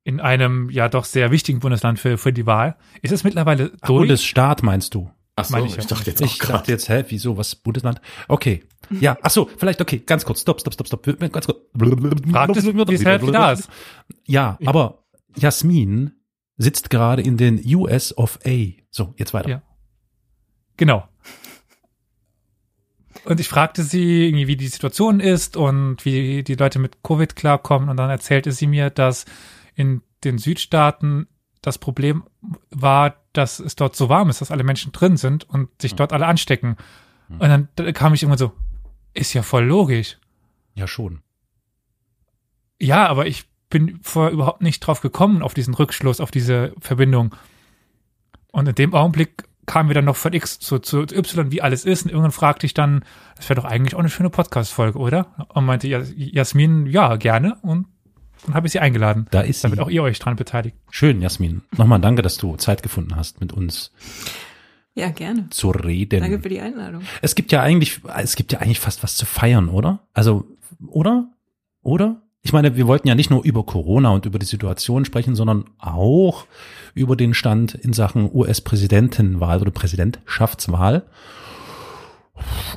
In 0.09 0.21
einem 0.21 0.71
ja 0.71 0.88
doch 0.88 1.05
sehr 1.05 1.31
wichtigen 1.31 1.61
Bundesland 1.61 1.99
für, 1.99 2.17
für 2.17 2.33
die 2.33 2.47
Wahl. 2.47 2.77
Ist 3.03 3.12
es 3.12 3.25
mittlerweile 3.25 3.73
Ach, 3.83 3.88
durch? 3.88 4.00
Bundesstaat 4.05 4.62
meinst 4.62 4.95
du? 4.95 5.11
Ach 5.37 5.45
so, 5.45 5.59
ich, 5.59 5.77
ich 5.77 5.87
dachte 5.87 6.09
jetzt 6.09 6.23
auch 6.23 6.27
Ich 6.27 6.38
dachte 6.38 6.73
jetzt, 6.73 6.88
hä, 6.88 7.05
wieso, 7.09 7.37
was, 7.37 7.55
Bundesland? 7.55 8.00
Okay. 8.27 8.65
Ja, 8.88 9.19
ach 9.21 9.29
so, 9.29 9.50
vielleicht, 9.59 9.83
okay, 9.83 9.99
ganz 9.99 10.25
kurz, 10.25 10.41
stopp, 10.41 10.62
stopp, 10.62 10.73
stopp, 10.73 10.87
stopp, 10.87 11.05
ganz 11.31 11.47
kurz. 11.47 11.59
Fragt 12.33 12.57
es, 12.57 12.65
wie 12.65 12.95
es 12.95 13.05
halt 13.05 13.35
da 13.35 13.53
ist. 13.53 13.69
Ja, 14.27 14.57
aber 14.65 15.05
Jasmin 15.37 16.12
sitzt 16.57 16.88
gerade 16.88 17.21
in 17.21 17.37
den 17.37 17.61
US 17.77 18.17
of 18.17 18.38
A. 18.47 18.65
So, 18.91 19.12
jetzt 19.19 19.35
weiter. 19.35 19.50
Ja. 19.50 19.62
Genau. 20.79 21.07
Und 23.27 23.41
ich 23.41 23.49
fragte 23.49 23.83
sie 23.83 24.27
irgendwie, 24.27 24.47
wie 24.47 24.57
die 24.57 24.69
Situation 24.69 25.21
ist 25.21 25.59
und 25.59 26.07
wie 26.07 26.43
die 26.43 26.55
Leute 26.55 26.79
mit 26.79 27.03
Covid 27.03 27.37
klarkommen. 27.37 27.91
Und 27.91 27.99
dann 27.99 28.09
erzählte 28.09 28.53
sie 28.53 28.67
mir, 28.67 28.88
dass 28.88 29.27
in 29.79 30.03
den 30.25 30.39
Südstaaten 30.39 31.29
das 31.63 31.79
Problem 31.79 32.25
war, 32.71 33.15
dass 33.33 33.61
es 33.61 33.77
dort 33.77 33.95
so 33.95 34.09
warm 34.09 34.29
ist, 34.29 34.41
dass 34.41 34.51
alle 34.51 34.65
Menschen 34.65 34.93
drin 34.93 35.17
sind 35.17 35.49
und 35.49 35.69
sich 35.81 35.95
dort 35.95 36.13
alle 36.13 36.27
anstecken. 36.27 36.77
Und 37.29 37.41
dann 37.41 37.69
da 37.77 37.91
kam 37.93 38.15
ich 38.15 38.23
irgendwann 38.23 38.39
so, 38.39 38.53
ist 39.15 39.35
ja 39.35 39.43
voll 39.43 39.65
logisch. 39.65 40.19
Ja, 40.75 40.87
schon. 40.87 41.21
Ja, 42.81 43.07
aber 43.07 43.27
ich 43.27 43.45
bin 43.71 44.01
vorher 44.03 44.33
überhaupt 44.33 44.63
nicht 44.63 44.81
drauf 44.81 45.01
gekommen, 45.01 45.43
auf 45.43 45.55
diesen 45.55 45.75
Rückschluss, 45.75 46.21
auf 46.21 46.31
diese 46.31 46.73
Verbindung. 46.81 47.35
Und 48.51 48.67
in 48.69 48.75
dem 48.75 48.95
Augenblick 48.95 49.45
kamen 49.67 49.91
wir 49.91 49.95
dann 49.95 50.07
noch 50.07 50.17
von 50.17 50.33
X 50.33 50.59
zu, 50.59 50.79
zu 50.79 51.03
Y, 51.03 51.53
wie 51.53 51.61
alles 51.61 51.85
ist. 51.85 52.05
Und 52.05 52.11
irgendwann 52.11 52.33
fragte 52.33 52.67
ich 52.67 52.75
dann, 52.75 53.05
das 53.37 53.49
wäre 53.49 53.61
doch 53.61 53.69
eigentlich 53.69 53.95
auch 53.95 54.01
eine 54.01 54.09
schöne 54.09 54.31
Podcast-Folge, 54.31 54.99
oder? 54.99 55.47
Und 55.51 55.67
meinte 55.67 55.87
Jas- 55.87 56.15
Jasmin, 56.17 56.87
ja, 56.87 57.17
gerne. 57.17 57.59
Und 57.63 57.87
dann 58.47 58.54
habe 58.54 58.66
ich 58.66 58.73
sie 58.73 58.80
eingeladen, 58.80 59.26
Da 59.30 59.40
ist 59.40 59.61
sie. 59.61 59.62
damit 59.62 59.80
auch 59.80 59.90
ihr 59.90 60.02
euch 60.02 60.18
dran 60.18 60.37
beteiligt. 60.37 60.76
Schön, 60.90 61.21
Jasmin. 61.21 61.62
Nochmal 61.76 62.00
danke, 62.00 62.23
dass 62.23 62.37
du 62.37 62.57
Zeit 62.57 62.83
gefunden 62.83 63.16
hast, 63.16 63.40
mit 63.40 63.52
uns 63.52 63.92
Ja, 64.95 65.11
gerne. 65.11 65.49
zu 65.50 65.71
reden. 65.71 66.21
Danke 66.21 66.40
für 66.40 66.49
die 66.49 66.61
Einladung. 66.61 67.02
Es 67.23 67.35
gibt 67.35 67.52
ja 67.52 67.62
eigentlich, 67.62 68.00
es 68.16 68.37
gibt 68.37 68.52
ja 68.52 68.61
eigentlich 68.61 68.80
fast 68.80 69.02
was 69.02 69.16
zu 69.16 69.26
feiern, 69.26 69.68
oder? 69.68 70.00
Also, 70.14 70.45
oder? 70.87 71.28
Oder? 71.83 72.23
Ich 72.42 72.52
meine, 72.52 72.76
wir 72.76 72.87
wollten 72.87 73.09
ja 73.09 73.14
nicht 73.14 73.30
nur 73.30 73.45
über 73.45 73.64
Corona 73.64 74.11
und 74.11 74.25
über 74.25 74.38
die 74.38 74.47
Situation 74.47 75.04
sprechen, 75.04 75.35
sondern 75.35 75.64
auch 75.78 76.47
über 76.95 77.16
den 77.16 77.35
Stand 77.35 77.75
in 77.75 77.92
Sachen 77.92 78.30
US-Präsidentenwahl 78.33 79.61
oder 79.61 79.71
Präsidentschaftswahl. 79.73 81.02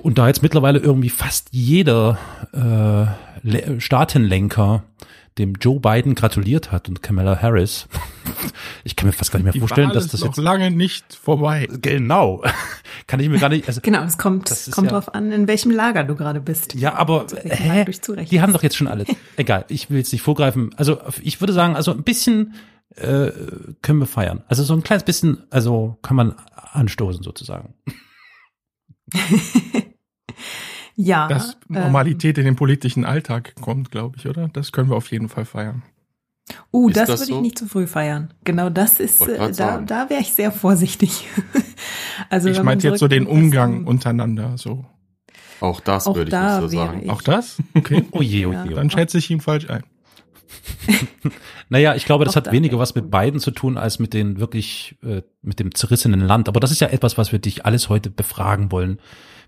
Und 0.01 0.17
da 0.17 0.27
jetzt 0.27 0.41
mittlerweile 0.41 0.79
irgendwie 0.79 1.09
fast 1.09 1.49
jeder 1.51 2.17
äh, 2.53 3.47
Le- 3.47 3.79
Staatenlenker 3.79 4.83
dem 5.38 5.53
Joe 5.53 5.79
Biden 5.79 6.13
gratuliert 6.15 6.71
hat 6.71 6.89
und 6.89 7.01
Kamala 7.01 7.41
Harris. 7.41 7.88
Ich 8.83 8.95
kann 8.95 9.07
mir 9.07 9.13
fast 9.13 9.31
gar 9.31 9.38
nicht 9.38 9.43
mehr 9.45 9.53
Die 9.53 9.59
vorstellen, 9.59 9.88
Wahl 9.89 9.93
dass 9.93 10.05
ist 10.05 10.13
das 10.15 10.21
noch 10.21 10.27
jetzt 10.29 10.38
lange 10.38 10.71
nicht 10.71 11.13
vorbei. 11.13 11.67
genau. 11.81 12.43
Kann 13.07 13.19
ich 13.19 13.29
mir 13.29 13.38
gar 13.39 13.50
nicht. 13.50 13.67
Also, 13.67 13.79
Genau, 13.81 14.03
es 14.03 14.17
kommt, 14.17 14.50
ist 14.50 14.71
kommt 14.71 14.88
ja- 14.88 14.93
drauf 14.93 15.13
an, 15.13 15.31
in 15.31 15.47
welchem 15.47 15.69
Lager 15.71 16.03
du 16.03 16.15
gerade 16.15 16.41
bist. 16.41 16.73
Ja, 16.75 16.95
aber 16.95 17.27
hä? 17.43 17.85
Die 18.29 18.41
haben 18.41 18.53
doch 18.53 18.63
jetzt 18.63 18.75
schon 18.75 18.88
alle. 18.88 19.05
Egal, 19.38 19.65
ich 19.69 19.89
will 19.91 19.97
jetzt 20.00 20.11
nicht 20.11 20.21
vorgreifen. 20.23 20.73
Also 20.77 21.00
ich 21.21 21.39
würde 21.41 21.53
sagen, 21.53 21.75
also 21.75 21.91
ein 21.91 22.03
bisschen 22.03 22.55
äh, 22.95 23.31
können 23.83 24.00
wir 24.00 24.07
feiern. 24.07 24.43
Also 24.47 24.63
so 24.63 24.73
ein 24.73 24.81
kleines 24.83 25.03
bisschen, 25.03 25.43
also 25.51 25.97
kann 26.01 26.15
man 26.17 26.35
anstoßen 26.73 27.21
sozusagen. 27.23 27.75
Ja. 30.95 31.27
Dass 31.27 31.53
ähm, 31.69 31.75
Normalität 31.81 32.38
in 32.38 32.45
den 32.45 32.55
politischen 32.55 33.05
Alltag 33.05 33.55
kommt, 33.62 33.91
glaube 33.91 34.17
ich, 34.17 34.27
oder? 34.27 34.50
Das 34.50 34.71
können 34.71 34.89
wir 34.89 34.98
auf 34.98 35.12
jeden 35.12 35.29
Fall 35.29 35.45
feiern. 35.45 35.83
Uh, 36.74 36.89
Ist 36.89 36.98
das, 36.98 37.07
das 37.07 37.19
würde 37.21 37.31
so? 37.31 37.36
ich 37.38 37.41
nicht 37.43 37.57
zu 37.60 37.65
früh 37.67 37.88
feiern. 37.88 38.33
Genau 38.43 38.69
das 38.69 39.00
ist, 39.00 39.21
äh, 39.21 39.38
da, 39.38 39.53
sagen. 39.53 39.86
da 39.86 40.10
wäre 40.10 40.21
ich 40.21 40.33
sehr 40.33 40.51
vorsichtig. 40.51 41.25
also 42.29 42.50
ich 42.50 42.62
meinte 42.62 42.88
jetzt 42.89 43.00
so 43.00 43.07
den 43.07 43.25
Umgang 43.25 43.86
untereinander, 43.86 44.57
so. 44.57 44.86
Auch 45.62 45.79
das 45.79 46.07
Auch 46.07 46.15
würde 46.15 46.29
ich 46.29 46.31
da 46.31 46.60
nicht 46.60 46.71
so 46.71 46.77
sagen. 46.77 47.01
ich- 47.03 47.10
Auch 47.10 47.21
das? 47.21 47.57
Okay. 47.75 48.05
Oh 48.12 48.21
je, 48.21 48.48
oh 48.48 48.51
Ja. 48.51 48.65
je. 48.65 48.74
Dann 48.74 48.89
schätze 48.89 49.17
ich 49.19 49.29
ihn 49.29 49.41
falsch 49.41 49.69
ein. 49.69 49.83
Naja, 51.69 51.95
ich 51.95 52.03
glaube, 52.05 52.25
das 52.25 52.33
Auch 52.33 52.38
hat 52.38 52.48
da 52.48 52.51
weniger 52.51 52.77
was 52.79 52.95
mit 52.95 53.10
beiden 53.10 53.39
zu 53.39 53.51
tun, 53.51 53.77
als 53.77 53.98
mit 54.00 54.13
den 54.13 54.39
wirklich, 54.41 54.98
äh, 55.03 55.21
mit 55.41 55.60
dem 55.62 55.74
zerrissenen 55.74 56.19
Land. 56.19 56.50
Aber 56.50 56.60
das 56.60 56.71
ist 56.71 56.81
ja 56.81 56.88
etwas, 56.89 57.17
was 57.17 57.31
wir 57.31 57.39
dich 57.39 57.65
alles 57.65 57.88
heute 57.88 58.10
befragen 58.10 58.74
wollen. 58.74 59.00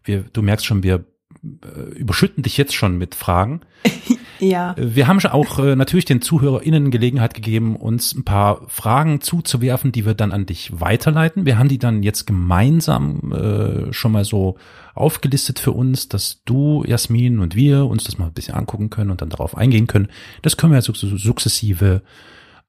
Wir, 0.06 0.24
du 0.32 0.42
merkst 0.42 0.66
schon, 0.66 0.84
wir 0.84 1.04
überschütten 1.44 2.42
dich 2.44 2.58
jetzt 2.58 2.74
schon 2.74 2.98
mit 2.98 3.16
Fragen. 3.16 3.62
Ja, 4.40 4.76
Wir 4.78 5.08
haben 5.08 5.22
schon 5.22 5.32
auch 5.32 5.58
äh, 5.60 5.78
natürlich 5.78 6.04
den 6.04 6.22
ZuhörerInnen 6.22 6.92
Gelegenheit 6.92 7.34
gegeben, 7.34 7.78
uns 7.78 8.14
ein 8.14 8.26
paar 8.26 8.68
Fragen 8.68 9.22
zuzuwerfen, 9.22 9.94
die 9.94 10.06
wir 10.06 10.16
dann 10.16 10.34
an 10.34 10.46
dich 10.46 10.82
weiterleiten. 10.82 11.46
Wir 11.46 11.58
haben 11.58 11.70
die 11.70 11.78
dann 11.78 12.04
jetzt 12.04 12.26
gemeinsam 12.28 13.32
äh, 13.32 13.94
schon 13.94 14.12
mal 14.12 14.26
so 14.26 14.58
aufgelistet 14.96 15.60
für 15.60 15.72
uns, 15.72 16.10
dass 16.10 16.44
du, 16.44 16.84
Jasmin 16.86 17.40
und 17.40 17.56
wir 17.56 17.86
uns 17.86 18.04
das 18.04 18.18
mal 18.18 18.26
ein 18.26 18.34
bisschen 18.34 18.56
angucken 18.56 18.90
können 18.90 19.12
und 19.12 19.22
dann 19.22 19.30
darauf 19.30 19.56
eingehen 19.56 19.88
können. 19.88 20.10
Das 20.42 20.58
können 20.58 20.74
wir 20.74 20.78
jetzt 20.80 20.88
suk- 20.88 20.98
sukzessive 20.98 22.02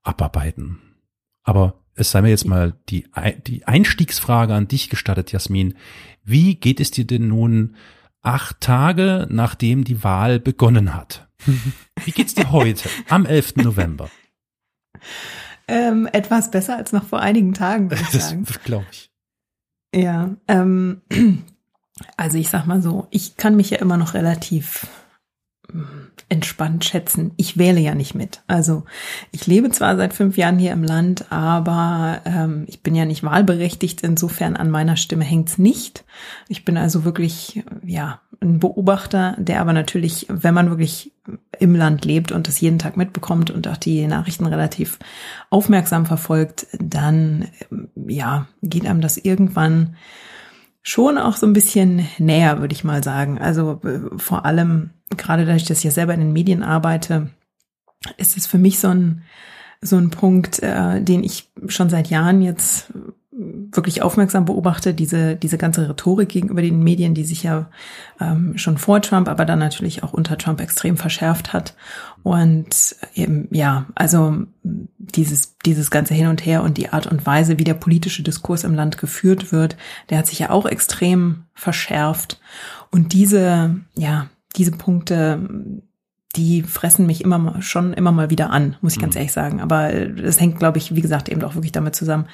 abarbeiten. 0.05 0.79
Aber 1.43 1.81
es 1.97 2.11
sei 2.13 2.23
mir 2.23 2.31
jetzt 2.31 2.47
mal 2.47 2.75
die, 2.89 3.07
die 3.49 3.67
Einstiegsfrage 3.67 4.55
an 4.55 4.69
dich 4.69 4.91
gestattet, 4.91 5.33
Jasmin. 5.33 5.75
Wie 6.25 6.55
geht 6.55 6.79
es 6.79 6.93
dir 6.93 7.07
denn 7.07 7.27
nun 7.27 7.75
acht 8.25 8.61
Tage, 8.61 9.27
nachdem 9.31 9.85
die 9.85 10.03
Wahl 10.03 10.41
begonnen 10.41 10.95
hat? 10.95 11.29
Wie 12.05 12.11
geht's 12.11 12.35
dir 12.35 12.51
heute, 12.51 12.89
am 13.09 13.27
11. 13.27 13.57
November? 13.57 14.11
ähm, 15.69 16.09
etwas 16.13 16.51
besser 16.51 16.77
als 16.77 16.93
noch 16.93 17.05
vor 17.05 17.21
einigen 17.21 17.55
Tagen, 17.55 17.91
würde 17.91 18.03
ich 18.03 18.11
Das 18.11 18.31
sagen. 18.31 18.47
glaube 18.65 18.87
ich. 18.91 19.11
Ja, 19.95 20.31
ähm, 20.49 21.03
also 22.17 22.39
ich 22.39 22.49
sag 22.49 22.67
mal 22.67 22.83
so, 22.83 23.07
ich 23.11 23.37
kann 23.37 23.57
mich 23.57 23.71
ja 23.71 23.79
immer 23.79 23.97
noch 23.97 24.15
relativ 24.15 24.87
entspannt 26.29 26.85
schätzen. 26.85 27.33
Ich 27.37 27.59
wähle 27.59 27.81
ja 27.81 27.95
nicht 27.95 28.15
mit. 28.15 28.43
Also 28.47 28.85
ich 29.33 29.47
lebe 29.47 29.71
zwar 29.71 29.97
seit 29.97 30.13
fünf 30.13 30.37
Jahren 30.37 30.59
hier 30.59 30.73
im 30.73 30.83
Land, 30.83 31.31
aber 31.31 32.21
ähm, 32.25 32.65
ich 32.67 32.83
bin 32.83 32.95
ja 32.95 33.05
nicht 33.05 33.23
wahlberechtigt. 33.23 34.03
Insofern 34.03 34.57
an 34.57 34.71
meiner 34.71 34.97
Stimme 34.97 35.25
hängt's 35.25 35.59
nicht. 35.59 36.05
Ich 36.49 36.65
bin 36.65 36.77
also 36.77 37.05
wirklich, 37.05 37.63
ja, 37.85 38.21
ein 38.41 38.59
Beobachter, 38.59 39.37
der 39.39 39.61
aber 39.61 39.73
natürlich, 39.73 40.27
wenn 40.29 40.55
man 40.55 40.71
wirklich 40.71 41.13
im 41.59 41.75
Land 41.75 42.05
lebt 42.05 42.33
und 42.33 42.49
das 42.49 42.61
jeden 42.61 42.79
Tag 42.79 42.97
mitbekommt 42.97 43.51
und 43.51 43.67
auch 43.69 43.77
die 43.77 44.07
Nachrichten 44.07 44.47
relativ 44.47 44.99
aufmerksam 45.51 46.07
verfolgt, 46.07 46.67
dann, 46.79 47.49
ähm, 47.71 47.89
ja, 48.07 48.47
geht 48.63 48.87
einem 48.87 49.01
das 49.01 49.17
irgendwann 49.17 49.97
schon 50.83 51.17
auch 51.17 51.37
so 51.37 51.47
ein 51.47 51.55
bisschen 51.55 52.07
näher, 52.19 52.61
würde 52.61 52.75
ich 52.75 52.85
mal 52.85 53.03
sagen. 53.03 53.39
Also 53.39 53.81
äh, 53.85 54.01
vor 54.19 54.45
allem, 54.45 54.91
gerade 55.19 55.45
dadurch, 55.45 55.65
dass 55.65 55.79
ich 55.79 55.85
ja 55.85 55.91
selber 55.91 56.15
in 56.15 56.21
den 56.21 56.33
Medien 56.33 56.63
arbeite, 56.63 57.31
ist 58.17 58.37
es 58.37 58.47
für 58.47 58.59
mich 58.59 58.79
so 58.79 58.89
ein, 58.89 59.23
so 59.81 59.97
ein 59.97 60.11
Punkt, 60.11 60.63
äh, 60.63 61.03
den 61.03 61.23
ich 61.25 61.51
schon 61.69 61.91
seit 61.91 62.09
Jahren 62.09 62.43
jetzt 62.43 62.91
äh, 62.91 63.13
wirklich 63.33 64.03
aufmerksam 64.03 64.45
beobachte, 64.45 64.95
diese, 64.95 65.35
diese 65.35 65.59
ganze 65.59 65.89
Rhetorik 65.89 66.29
gegenüber 66.29 66.63
den 66.63 66.83
Medien, 66.83 67.15
die 67.15 67.25
sich 67.25 67.43
ja 67.43 67.69
ähm, 68.21 68.57
schon 68.57 68.79
vor 68.79 69.03
Trump, 69.03 69.29
aber 69.29 69.45
dann 69.45 69.59
natürlich 69.59 70.03
auch 70.03 70.13
unter 70.13 70.39
Trump 70.39 70.61
extrem 70.61 70.97
verschärft 70.97 71.53
hat. 71.53 71.75
Und 72.23 72.97
eben, 73.15 73.49
ja, 73.51 73.87
also 73.95 74.45
dieses, 74.63 75.59
dieses 75.59 75.91
ganze 75.91 76.15
Hin 76.15 76.29
und 76.29 76.47
Her 76.47 76.63
und 76.63 76.79
die 76.79 76.91
Art 76.91 77.07
und 77.07 77.27
Weise, 77.27 77.59
wie 77.59 77.65
der 77.65 77.75
politische 77.75 78.23
Diskurs 78.23 78.65
im 78.65 78.75
Land 78.75 78.99
geführt 78.99 79.51
wird, 79.51 79.77
der 80.11 80.19
hat 80.19 80.29
sich 80.29 80.39
ja 80.39 80.51
auch 80.51 80.67
extrem 80.67 81.45
verschärft. 81.55 82.41
Und 82.91 83.13
diese, 83.13 83.81
ja, 83.97 84.29
diese 84.57 84.73
Punkte, 84.73 85.83
die 86.37 86.63
fressen 86.63 87.07
mich 87.07 87.23
immer 87.23 87.39
mal, 87.39 87.63
schon 87.63 87.93
immer 87.93 88.13
mal 88.13 88.31
wieder 88.31 88.51
an, 88.51 88.77
muss 88.81 88.95
ich 88.95 89.01
ganz 89.01 89.15
ehrlich 89.15 89.33
sagen. 89.33 89.61
Aber 89.61 89.93
das 89.93 90.41
hängt, 90.41 90.59
glaube 90.59 90.79
ich, 90.79 90.95
wie 90.95 91.01
gesagt, 91.01 91.29
eben 91.29 91.43
auch 91.43 91.55
wirklich 91.55 91.73
damit 91.73 91.95
zusammen, 91.95 92.27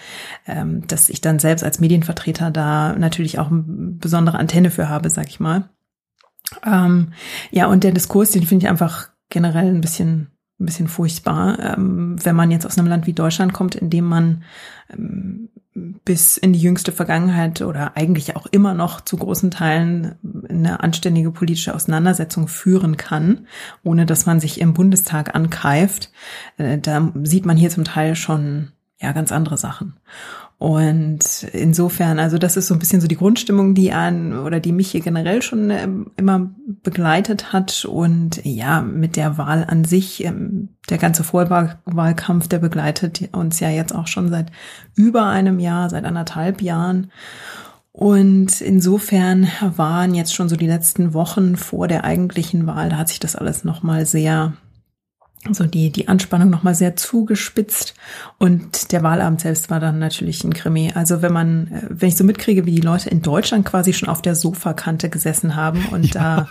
ähm, 0.46 0.86
dass 0.86 1.08
ich 1.08 1.20
dann 1.20 1.38
selbst 1.38 1.62
als 1.62 1.80
Medienvertreter 1.80 2.50
da 2.50 2.94
natürlich 2.94 3.38
auch 3.38 3.50
eine 3.50 3.62
besondere 3.62 4.38
Antenne 4.38 4.70
für 4.70 4.88
habe, 4.88 5.10
sag 5.10 5.28
ich 5.28 5.40
mal. 5.40 5.68
Ähm, 6.64 7.12
ja, 7.50 7.66
und 7.66 7.84
der 7.84 7.92
Diskurs, 7.92 8.30
den 8.30 8.44
finde 8.44 8.64
ich 8.64 8.70
einfach 8.70 9.10
generell 9.28 9.68
ein 9.68 9.80
bisschen, 9.80 10.28
ein 10.58 10.66
bisschen 10.66 10.88
furchtbar, 10.88 11.58
ähm, 11.76 12.16
wenn 12.24 12.36
man 12.36 12.50
jetzt 12.50 12.66
aus 12.66 12.78
einem 12.78 12.88
Land 12.88 13.06
wie 13.06 13.12
Deutschland 13.12 13.52
kommt, 13.52 13.74
in 13.74 13.90
dem 13.90 14.06
man 14.06 14.42
ähm, 14.90 15.50
bis 15.74 16.36
in 16.36 16.52
die 16.52 16.60
jüngste 16.60 16.90
Vergangenheit 16.90 17.62
oder 17.62 17.96
eigentlich 17.96 18.34
auch 18.36 18.46
immer 18.46 18.74
noch 18.74 19.00
zu 19.00 19.16
großen 19.16 19.50
Teilen 19.50 20.16
eine 20.48 20.80
anständige 20.80 21.30
politische 21.30 21.74
Auseinandersetzung 21.74 22.48
führen 22.48 22.96
kann, 22.96 23.46
ohne 23.84 24.04
dass 24.04 24.26
man 24.26 24.40
sich 24.40 24.60
im 24.60 24.74
Bundestag 24.74 25.34
ankeift. 25.34 26.10
Äh, 26.56 26.78
Da 26.78 27.12
sieht 27.22 27.46
man 27.46 27.56
hier 27.56 27.70
zum 27.70 27.84
Teil 27.84 28.16
schon 28.16 28.72
ja 29.00 29.12
ganz 29.12 29.32
andere 29.32 29.56
Sachen. 29.56 29.94
Und 30.60 31.44
insofern, 31.54 32.18
also 32.18 32.36
das 32.36 32.58
ist 32.58 32.66
so 32.66 32.74
ein 32.74 32.78
bisschen 32.78 33.00
so 33.00 33.08
die 33.08 33.16
Grundstimmung, 33.16 33.74
die 33.74 33.92
an 33.92 34.38
oder 34.38 34.60
die 34.60 34.72
mich 34.72 34.90
hier 34.90 35.00
generell 35.00 35.40
schon 35.40 35.70
ähm, 35.70 36.10
immer 36.18 36.50
begleitet 36.82 37.54
hat. 37.54 37.86
Und 37.86 38.44
ja, 38.44 38.82
mit 38.82 39.16
der 39.16 39.38
Wahl 39.38 39.64
an 39.66 39.86
sich, 39.86 40.22
ähm, 40.22 40.68
der 40.90 40.98
ganze 40.98 41.24
Vorwahlkampf, 41.24 42.46
der 42.46 42.58
begleitet 42.58 43.30
uns 43.32 43.58
ja 43.60 43.70
jetzt 43.70 43.94
auch 43.94 44.06
schon 44.06 44.28
seit 44.28 44.52
über 44.94 45.24
einem 45.24 45.60
Jahr, 45.60 45.88
seit 45.88 46.04
anderthalb 46.04 46.60
Jahren. 46.60 47.10
Und 47.92 48.60
insofern 48.60 49.48
waren 49.62 50.14
jetzt 50.14 50.34
schon 50.34 50.50
so 50.50 50.56
die 50.56 50.66
letzten 50.66 51.14
Wochen 51.14 51.56
vor 51.56 51.88
der 51.88 52.04
eigentlichen 52.04 52.66
Wahl, 52.66 52.90
da 52.90 52.98
hat 52.98 53.08
sich 53.08 53.18
das 53.18 53.34
alles 53.34 53.64
nochmal 53.64 54.04
sehr 54.04 54.52
so 55.50 55.64
die, 55.64 55.90
die 55.90 56.09
Anspannung 56.09 56.50
nochmal 56.50 56.75
sehr 56.75 56.97
zugespitzt. 56.97 57.94
Und 58.38 58.92
der 58.92 59.02
Wahlabend 59.02 59.40
selbst 59.40 59.70
war 59.70 59.80
dann 59.80 59.99
natürlich 59.99 60.44
ein 60.44 60.52
Krimi. 60.52 60.92
Also 60.94 61.23
wenn 61.23 61.32
man, 61.32 61.68
äh, 61.68 61.87
wenn 61.88 62.09
ich 62.11 62.16
so 62.16 62.25
mitkriege, 62.25 62.66
wie 62.66 62.75
die 62.75 62.80
Leute 62.80 63.09
in 63.09 63.23
Deutschland 63.23 63.64
quasi 63.64 63.92
schon 63.92 64.09
auf 64.09 64.20
der 64.20 64.35
Sofakante 64.35 65.09
gesessen 65.09 65.56
haben 65.56 65.87
und 65.92 66.04
ja. 66.14 66.20
da 66.20 66.49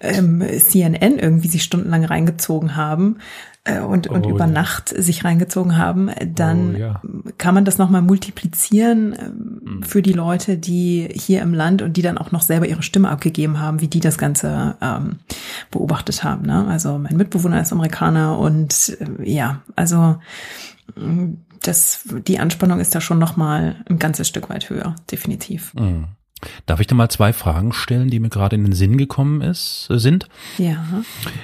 ähm, 0.00 0.42
CNN 0.58 1.18
irgendwie 1.18 1.48
sich 1.48 1.62
stundenlang 1.62 2.04
reingezogen 2.04 2.74
haben, 2.76 3.18
und, 3.64 4.08
und 4.08 4.26
oh, 4.26 4.30
über 4.30 4.46
ja. 4.46 4.46
Nacht 4.48 4.88
sich 4.88 5.24
reingezogen 5.24 5.78
haben, 5.78 6.10
dann 6.26 6.74
oh, 6.74 6.78
ja. 6.78 7.02
kann 7.38 7.54
man 7.54 7.64
das 7.64 7.78
nochmal 7.78 8.02
multiplizieren 8.02 9.12
äh, 9.12 9.86
für 9.86 10.02
die 10.02 10.12
Leute, 10.12 10.58
die 10.58 11.08
hier 11.12 11.42
im 11.42 11.54
Land 11.54 11.80
und 11.80 11.96
die 11.96 12.02
dann 12.02 12.18
auch 12.18 12.32
noch 12.32 12.42
selber 12.42 12.66
ihre 12.66 12.82
Stimme 12.82 13.08
abgegeben 13.08 13.60
haben, 13.60 13.80
wie 13.80 13.88
die 13.88 14.00
das 14.00 14.18
Ganze 14.18 14.76
ähm, 14.80 15.20
beobachtet 15.70 16.24
haben. 16.24 16.42
Ne? 16.42 16.66
Also 16.66 16.98
mein 16.98 17.16
Mitbewohner 17.16 17.60
ist 17.60 17.72
Amerikaner 17.72 18.38
und 18.38 18.96
äh, 19.00 19.30
ja, 19.30 19.60
also 19.76 20.16
das, 21.62 22.04
die 22.26 22.38
Anspannung 22.38 22.80
ist 22.80 22.94
da 22.94 23.00
schon 23.00 23.18
nochmal 23.18 23.76
ein 23.88 23.98
ganzes 23.98 24.28
Stück 24.28 24.50
weit 24.50 24.68
höher, 24.70 24.96
definitiv. 25.10 25.72
Mhm. 25.74 26.08
Darf 26.66 26.80
ich 26.80 26.86
dir 26.86 26.94
mal 26.94 27.08
zwei 27.08 27.32
Fragen 27.32 27.72
stellen, 27.72 28.10
die 28.10 28.20
mir 28.20 28.28
gerade 28.28 28.56
in 28.56 28.64
den 28.64 28.72
Sinn 28.72 28.98
gekommen 28.98 29.40
ist, 29.40 29.88
äh, 29.90 29.98
sind? 29.98 30.26
Ja. 30.58 30.84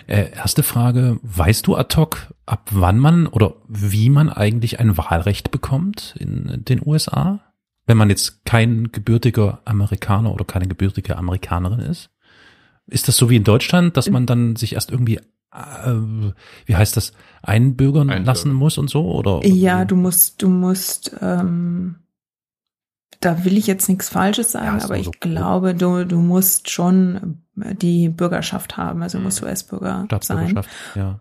Äh, 0.07 0.33
erste 0.33 0.62
Frage, 0.62 1.19
weißt 1.23 1.67
du 1.67 1.76
ad 1.76 1.97
hoc, 1.97 2.33
ab 2.47 2.69
wann 2.73 2.99
man 2.99 3.26
oder 3.26 3.55
wie 3.69 4.11
man 4.11 4.28
eigentlich 4.28 4.81
ein 4.81 4.97
Wahlrecht 4.97 5.50
bekommt 5.50 6.14
in 6.19 6.64
den 6.64 6.81
USA? 6.85 7.40
Wenn 7.87 7.97
man 7.97 8.11
jetzt 8.11 8.45
kein 8.45 8.93
gebürtiger 8.93 9.61
Amerikaner 9.64 10.33
oder 10.33 10.45
keine 10.45 10.69
gebürtige 10.69 11.17
Amerikanerin 11.17 11.81
ist? 11.81 12.11
Ist 12.87 13.09
das 13.09 13.17
so 13.17 13.31
wie 13.31 13.37
in 13.37 13.45
Deutschland, 13.45 13.97
dass 13.97 14.11
man 14.11 14.26
dann 14.26 14.57
sich 14.57 14.75
erst 14.75 14.90
irgendwie, 14.90 15.17
äh, 15.52 15.93
wie 16.67 16.76
heißt 16.76 16.97
das, 16.97 17.12
einbürgern 17.43 18.11
Einbürger. 18.11 18.26
lassen 18.26 18.52
muss 18.52 18.78
und 18.78 18.88
so? 18.90 19.11
Oder? 19.12 19.47
Ja, 19.47 19.85
du 19.85 19.97
musst, 19.97 20.43
du 20.43 20.49
musst, 20.49 21.17
ähm 21.21 21.97
da 23.20 23.44
will 23.44 23.56
ich 23.56 23.66
jetzt 23.66 23.88
nichts 23.88 24.08
Falsches 24.08 24.52
sagen, 24.52 24.78
ja, 24.78 24.84
aber 24.84 24.96
ich 24.96 25.06
so 25.06 25.12
glaube, 25.18 25.75
du, 25.75 26.04
du 26.04 26.18
musst 26.18 26.70
schon 26.70 27.42
die 27.54 28.08
Bürgerschaft 28.08 28.76
haben, 28.76 29.02
also 29.02 29.18
musst 29.18 29.40
du. 29.40 29.46
US-Bürger 29.46 30.06
sein. 30.20 30.60
Ja. 30.94 31.20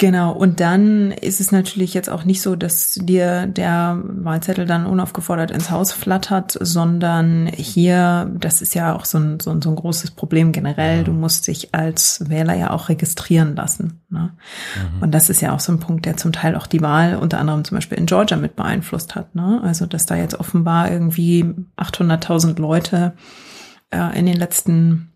Genau, 0.00 0.32
und 0.32 0.60
dann 0.60 1.12
ist 1.12 1.40
es 1.40 1.52
natürlich 1.52 1.92
jetzt 1.92 2.08
auch 2.08 2.24
nicht 2.24 2.40
so, 2.40 2.56
dass 2.56 2.94
dir 2.94 3.46
der 3.46 4.00
Wahlzettel 4.02 4.64
dann 4.64 4.86
unaufgefordert 4.86 5.50
ins 5.50 5.70
Haus 5.70 5.92
flattert, 5.92 6.56
sondern 6.58 7.46
hier, 7.48 8.34
das 8.34 8.62
ist 8.62 8.74
ja 8.74 8.96
auch 8.96 9.04
so 9.04 9.18
ein, 9.18 9.40
so 9.40 9.50
ein, 9.50 9.60
so 9.60 9.68
ein 9.68 9.76
großes 9.76 10.12
Problem 10.12 10.52
generell, 10.52 11.04
du 11.04 11.12
musst 11.12 11.48
dich 11.48 11.74
als 11.74 12.30
Wähler 12.30 12.54
ja 12.54 12.70
auch 12.70 12.88
registrieren 12.88 13.54
lassen. 13.54 14.00
Ne? 14.08 14.30
Mhm. 14.74 15.02
Und 15.02 15.10
das 15.10 15.28
ist 15.28 15.42
ja 15.42 15.52
auch 15.52 15.60
so 15.60 15.70
ein 15.70 15.80
Punkt, 15.80 16.06
der 16.06 16.16
zum 16.16 16.32
Teil 16.32 16.56
auch 16.56 16.66
die 16.66 16.80
Wahl 16.80 17.16
unter 17.16 17.38
anderem 17.38 17.62
zum 17.64 17.76
Beispiel 17.76 17.98
in 17.98 18.06
Georgia 18.06 18.38
mit 18.38 18.56
beeinflusst 18.56 19.16
hat. 19.16 19.34
Ne? 19.34 19.60
Also, 19.62 19.84
dass 19.84 20.06
da 20.06 20.16
jetzt 20.16 20.40
offenbar 20.40 20.90
irgendwie 20.90 21.44
800.000 21.76 22.58
Leute 22.58 23.12
äh, 23.90 24.18
in 24.18 24.24
den 24.24 24.38
letzten 24.38 25.09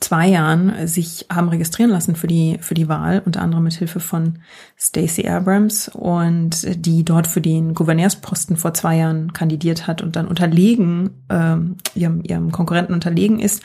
zwei 0.00 0.28
Jahren 0.28 0.86
sich 0.86 1.26
haben 1.30 1.48
registrieren 1.48 1.90
lassen 1.90 2.16
für 2.16 2.26
die 2.26 2.58
für 2.60 2.74
die 2.74 2.88
Wahl, 2.88 3.22
unter 3.24 3.42
anderem 3.42 3.64
mit 3.64 3.74
Hilfe 3.74 4.00
von 4.00 4.38
Stacey 4.76 5.28
Abrams 5.28 5.88
und 5.88 6.84
die 6.84 7.04
dort 7.04 7.26
für 7.26 7.40
den 7.40 7.74
Gouverneursposten 7.74 8.56
vor 8.56 8.74
zwei 8.74 8.96
Jahren 8.98 9.32
kandidiert 9.32 9.86
hat 9.86 10.02
und 10.02 10.16
dann 10.16 10.28
unterlegen 10.28 11.10
ähm, 11.30 11.76
ihrem, 11.94 12.22
ihrem 12.22 12.52
Konkurrenten 12.52 12.94
unterlegen 12.94 13.38
ist. 13.38 13.62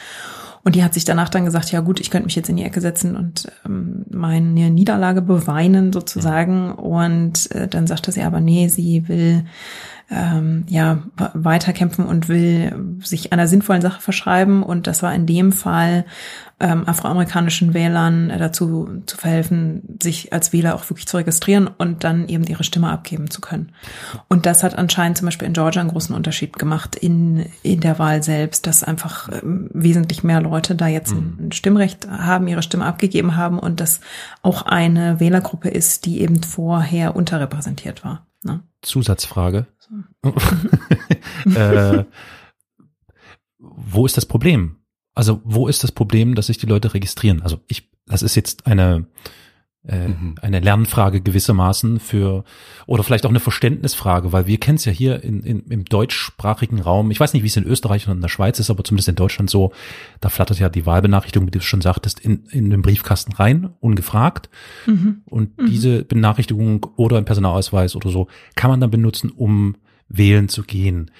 Und 0.64 0.76
die 0.76 0.84
hat 0.84 0.94
sich 0.94 1.06
danach 1.06 1.30
dann 1.30 1.46
gesagt, 1.46 1.72
ja 1.72 1.80
gut, 1.80 2.02
ich 2.02 2.10
könnte 2.10 2.26
mich 2.26 2.36
jetzt 2.36 2.50
in 2.50 2.58
die 2.58 2.66
Ecke 2.66 2.82
setzen 2.82 3.16
und 3.16 3.50
ähm, 3.66 4.04
meine 4.10 4.70
Niederlage 4.70 5.22
beweinen 5.22 5.94
sozusagen. 5.94 6.74
Und 6.74 7.50
äh, 7.52 7.70
dann 7.70 7.88
sagte 7.88 8.12
sie 8.12 8.22
aber, 8.22 8.42
nee, 8.42 8.68
sie 8.68 9.08
will 9.08 9.46
ähm, 10.10 10.66
ja 10.70 11.04
weiterkämpfen 11.34 12.06
und 12.06 12.30
will 12.30 12.98
sich 13.04 13.34
einer 13.34 13.48
sinnvollen 13.48 13.82
Sache 13.82 14.02
verschreiben. 14.02 14.64
Und 14.64 14.88
das 14.88 15.04
war 15.04 15.14
in 15.14 15.26
dem 15.26 15.52
Fall 15.52 16.06
ähm, 16.60 16.88
afroamerikanischen 16.88 17.74
Wählern 17.74 18.30
dazu 18.30 19.02
zu 19.06 19.18
verhelfen, 19.18 19.98
sich 20.02 20.34
als 20.34 20.54
Wähler 20.54 20.76
auch 20.76 20.90
wirklich 20.90 21.08
zu 21.08 21.18
registrieren 21.18 21.68
und 21.68 22.04
dann 22.04 22.28
eben 22.30 22.46
ihre 22.46 22.64
Stimme 22.64 22.90
abgeben 22.90 23.30
zu 23.30 23.42
können. 23.42 23.74
Und 24.28 24.46
das 24.46 24.63
hat 24.63 24.78
anscheinend 24.78 25.17
zum 25.17 25.26
Beispiel 25.26 25.48
in 25.48 25.54
Georgia 25.54 25.82
einen 25.82 25.91
großen 25.91 26.15
Unterschied 26.15 26.58
gemacht 26.58 26.96
in, 26.96 27.46
in 27.62 27.82
der 27.82 28.00
Wahl 28.00 28.24
selbst, 28.24 28.65
dass 28.65 28.84
einfach 28.84 29.30
ähm, 29.30 29.70
wesentlich 29.74 30.24
mehr 30.24 30.41
Leute 30.41 30.76
da 30.76 30.88
jetzt 30.88 31.13
mhm. 31.13 31.38
ein 31.39 31.52
Stimmrecht 31.52 32.08
haben, 32.10 32.48
ihre 32.48 32.63
Stimme 32.63 32.86
abgegeben 32.86 33.36
haben 33.36 33.60
und 33.60 33.80
das 33.80 34.00
auch 34.41 34.63
eine 34.63 35.20
Wählergruppe 35.20 35.70
ist, 35.70 36.06
die 36.06 36.22
eben 36.22 36.41
vorher 36.41 37.15
unterrepräsentiert 37.15 38.04
war. 38.04 38.26
Ne? 38.43 38.62
Zusatzfrage. 38.82 39.67
Äh, 41.56 42.04
wo 43.60 44.06
ist 44.06 44.17
das 44.17 44.26
Problem? 44.26 44.78
Also 45.13 45.41
wo 45.43 45.67
ist 45.67 45.84
das 45.84 45.91
Problem, 45.91 46.36
dass 46.36 46.47
sich 46.47 46.58
die 46.58 46.65
Leute 46.65 46.93
registrieren? 46.93 47.41
Also 47.41 47.60
ich, 47.67 47.89
das 48.06 48.21
ist 48.21 48.36
jetzt 48.36 48.67
eine 48.67 49.08
äh, 49.88 50.10
mhm. 50.10 50.36
eine 50.41 50.60
Lernfrage 50.60 51.21
gewissermaßen 51.21 52.00
für 52.00 52.43
oder 52.86 53.04
vielleicht 53.04 53.26
auch 53.26 53.30
eine 53.30 53.39
Verständnisfrage, 53.39 54.34
weil 54.34 54.47
wir 54.47 54.60
kennen 54.60 54.76
es 54.78 54.86
ja 54.86 54.91
hier 54.91 55.23
in, 55.23 55.41
in, 55.43 55.62
im 55.69 55.86
deutschsprachigen 55.86 56.82
Raum. 56.82 57.12
Ich 57.12 57.19
weiß 57.19 57.34
nicht, 57.34 57.43
wie 57.43 57.47
es 57.47 57.58
in 57.58 57.63
Österreich 57.63 58.08
und 58.08 58.15
in 58.15 58.21
der 58.21 58.30
Schweiz 58.30 58.60
ist, 58.60 58.69
aber 58.69 58.84
zumindest 58.84 59.10
in 59.10 59.15
Deutschland 59.15 59.50
so. 59.50 59.71
Da 60.19 60.30
flattert 60.30 60.60
ja 60.60 60.69
die 60.69 60.86
Wahlbenachrichtigung, 60.86 61.47
wie 61.47 61.52
du 61.52 61.62
schon 61.62 61.82
sagtest, 61.82 62.19
in, 62.19 62.45
in 62.50 62.69
den 62.69 62.82
Briefkasten 62.82 63.34
rein, 63.34 63.69
ungefragt. 63.80 64.50
Mhm. 64.86 65.21
Und 65.26 65.58
mhm. 65.58 65.67
diese 65.67 66.04
Benachrichtigung 66.04 66.88
oder 66.95 67.17
ein 67.17 67.26
Personalausweis 67.26 67.95
oder 67.95 68.10
so 68.10 68.28
kann 68.56 68.69
man 68.69 68.82
dann 68.82 68.91
benutzen, 68.91 69.32
um 69.32 69.76
wählen 70.10 70.50
zu 70.50 70.63
gehen. 70.63 71.12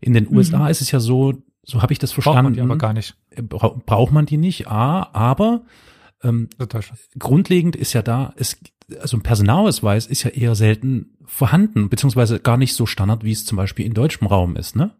In 0.00 0.14
den 0.14 0.28
USA 0.28 0.60
mhm. 0.60 0.66
ist 0.68 0.80
es 0.80 0.90
ja 0.90 1.00
so, 1.00 1.34
so 1.62 1.82
habe 1.82 1.92
ich 1.92 1.98
das 1.98 2.12
verstanden. 2.12 2.36
Braucht 2.36 2.44
man 2.44 2.54
die 2.54 2.60
aber 2.60 2.76
gar 2.76 2.92
nicht. 2.92 3.16
Braucht 3.48 4.12
man 4.12 4.26
die 4.26 4.36
nicht, 4.36 4.68
A, 4.68 5.08
aber 5.12 5.62
ähm, 6.22 6.48
grundlegend 7.18 7.76
ist 7.76 7.92
ja 7.92 8.02
da, 8.02 8.32
es, 8.36 8.58
also 9.00 9.16
ein 9.16 9.22
Personalausweis 9.22 10.06
ist 10.06 10.22
ja 10.22 10.30
eher 10.30 10.54
selten 10.54 11.16
vorhanden, 11.24 11.88
beziehungsweise 11.88 12.40
gar 12.40 12.56
nicht 12.56 12.74
so 12.74 12.86
Standard, 12.86 13.24
wie 13.24 13.32
es 13.32 13.44
zum 13.44 13.56
Beispiel 13.56 13.86
in 13.86 13.94
deutschem 13.94 14.26
Raum 14.26 14.56
ist, 14.56 14.76
ne? 14.76 14.94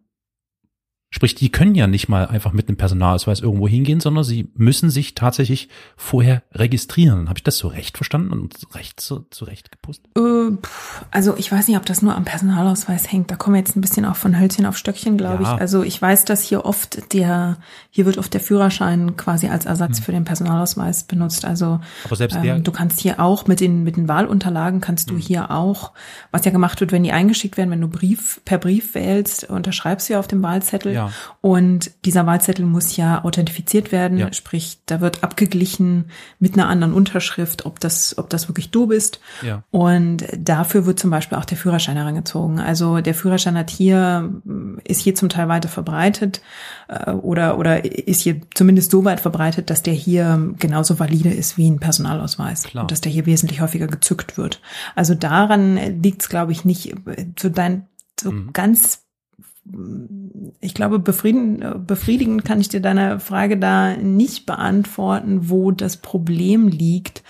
Sprich, 1.14 1.34
die 1.34 1.52
können 1.52 1.74
ja 1.74 1.86
nicht 1.86 2.08
mal 2.08 2.26
einfach 2.26 2.54
mit 2.54 2.68
einem 2.68 2.78
Personalausweis 2.78 3.40
irgendwo 3.40 3.68
hingehen, 3.68 4.00
sondern 4.00 4.24
sie 4.24 4.48
müssen 4.54 4.88
sich 4.88 5.14
tatsächlich 5.14 5.68
vorher 5.94 6.42
registrieren. 6.54 7.28
Habe 7.28 7.38
ich 7.38 7.44
das 7.44 7.58
so 7.58 7.68
recht 7.68 7.98
verstanden 7.98 8.32
und 8.32 8.56
recht 8.74 8.98
so 8.98 9.26
zurecht 9.30 9.70
gepustet? 9.70 10.10
Äh, 10.16 10.56
also 11.10 11.36
ich 11.36 11.52
weiß 11.52 11.68
nicht, 11.68 11.76
ob 11.76 11.84
das 11.84 12.00
nur 12.00 12.16
am 12.16 12.24
Personalausweis 12.24 13.12
hängt. 13.12 13.30
Da 13.30 13.36
kommen 13.36 13.56
wir 13.56 13.60
jetzt 13.60 13.76
ein 13.76 13.82
bisschen 13.82 14.06
auch 14.06 14.16
von 14.16 14.40
Hölzchen 14.40 14.64
auf 14.64 14.78
Stöckchen, 14.78 15.18
glaube 15.18 15.44
ja. 15.44 15.54
ich. 15.54 15.60
Also 15.60 15.82
ich 15.82 16.00
weiß, 16.00 16.24
dass 16.24 16.40
hier 16.40 16.64
oft 16.64 17.12
der, 17.12 17.58
hier 17.90 18.06
wird 18.06 18.16
oft 18.16 18.32
der 18.32 18.40
Führerschein 18.40 19.14
quasi 19.18 19.48
als 19.48 19.66
Ersatz 19.66 19.98
hm. 19.98 20.04
für 20.04 20.12
den 20.12 20.24
Personalausweis 20.24 21.04
benutzt. 21.04 21.44
Also 21.44 21.80
Aber 22.06 22.16
selbst 22.16 22.38
der, 22.42 22.56
ähm, 22.56 22.64
du 22.64 22.72
kannst 22.72 23.00
hier 23.00 23.20
auch 23.20 23.46
mit 23.46 23.60
den 23.60 23.84
mit 23.84 23.98
den 23.98 24.08
Wahlunterlagen 24.08 24.80
kannst 24.80 25.10
du 25.10 25.14
hm. 25.16 25.20
hier 25.20 25.50
auch, 25.50 25.92
was 26.30 26.46
ja 26.46 26.52
gemacht 26.52 26.80
wird, 26.80 26.90
wenn 26.90 27.02
die 27.02 27.12
eingeschickt 27.12 27.58
werden, 27.58 27.70
wenn 27.70 27.82
du 27.82 27.88
Brief 27.88 28.40
per 28.46 28.56
Brief 28.56 28.94
wählst, 28.94 29.44
unterschreibst 29.44 30.08
du 30.08 30.14
ja 30.14 30.18
auf 30.18 30.26
dem 30.26 30.42
Wahlzettel. 30.42 30.94
Ja. 30.94 31.01
Und 31.40 31.90
dieser 32.04 32.26
Wahlzettel 32.26 32.64
muss 32.64 32.96
ja 32.96 33.24
authentifiziert 33.24 33.92
werden, 33.92 34.18
ja. 34.18 34.32
sprich, 34.32 34.78
da 34.86 35.00
wird 35.00 35.24
abgeglichen 35.24 36.06
mit 36.38 36.54
einer 36.54 36.68
anderen 36.68 36.92
Unterschrift, 36.92 37.66
ob 37.66 37.80
das, 37.80 38.16
ob 38.18 38.30
das 38.30 38.48
wirklich 38.48 38.70
du 38.70 38.86
bist. 38.86 39.20
Ja. 39.42 39.62
Und 39.70 40.24
dafür 40.36 40.86
wird 40.86 40.98
zum 40.98 41.10
Beispiel 41.10 41.38
auch 41.38 41.44
der 41.44 41.56
Führerschein 41.56 41.96
herangezogen. 41.96 42.60
Also 42.60 43.00
der 43.00 43.14
Führerschein 43.14 43.56
hat 43.56 43.70
hier, 43.70 44.32
ist 44.84 45.00
hier 45.00 45.14
zum 45.14 45.28
Teil 45.28 45.48
weiter 45.48 45.68
verbreitet 45.68 46.40
äh, 46.88 47.10
oder, 47.10 47.58
oder 47.58 47.84
ist 47.84 48.22
hier 48.22 48.40
zumindest 48.54 48.90
so 48.90 49.04
weit 49.04 49.20
verbreitet, 49.20 49.70
dass 49.70 49.82
der 49.82 49.94
hier 49.94 50.52
genauso 50.58 50.98
valide 50.98 51.30
ist 51.30 51.56
wie 51.56 51.68
ein 51.68 51.80
Personalausweis. 51.80 52.64
Klar. 52.64 52.84
Und 52.84 52.90
dass 52.90 53.00
der 53.00 53.12
hier 53.12 53.26
wesentlich 53.26 53.60
häufiger 53.60 53.86
gezückt 53.86 54.36
wird. 54.36 54.60
Also 54.94 55.14
daran 55.14 55.76
liegt 56.02 56.22
es, 56.22 56.28
glaube 56.28 56.52
ich, 56.52 56.64
nicht 56.64 56.94
zu 57.36 57.50
dein, 57.50 57.86
so 58.20 58.32
mhm. 58.32 58.52
ganz 58.52 59.02
ich 60.60 60.74
glaube, 60.74 60.98
befrieden, 60.98 61.86
befriedigend 61.86 62.44
kann 62.44 62.60
ich 62.60 62.68
dir 62.68 62.80
deine 62.80 63.20
Frage 63.20 63.58
da 63.58 63.96
nicht 63.96 64.46
beantworten, 64.46 65.48
wo 65.48 65.70
das 65.70 65.96
Problem 65.98 66.68
liegt. 66.68 67.22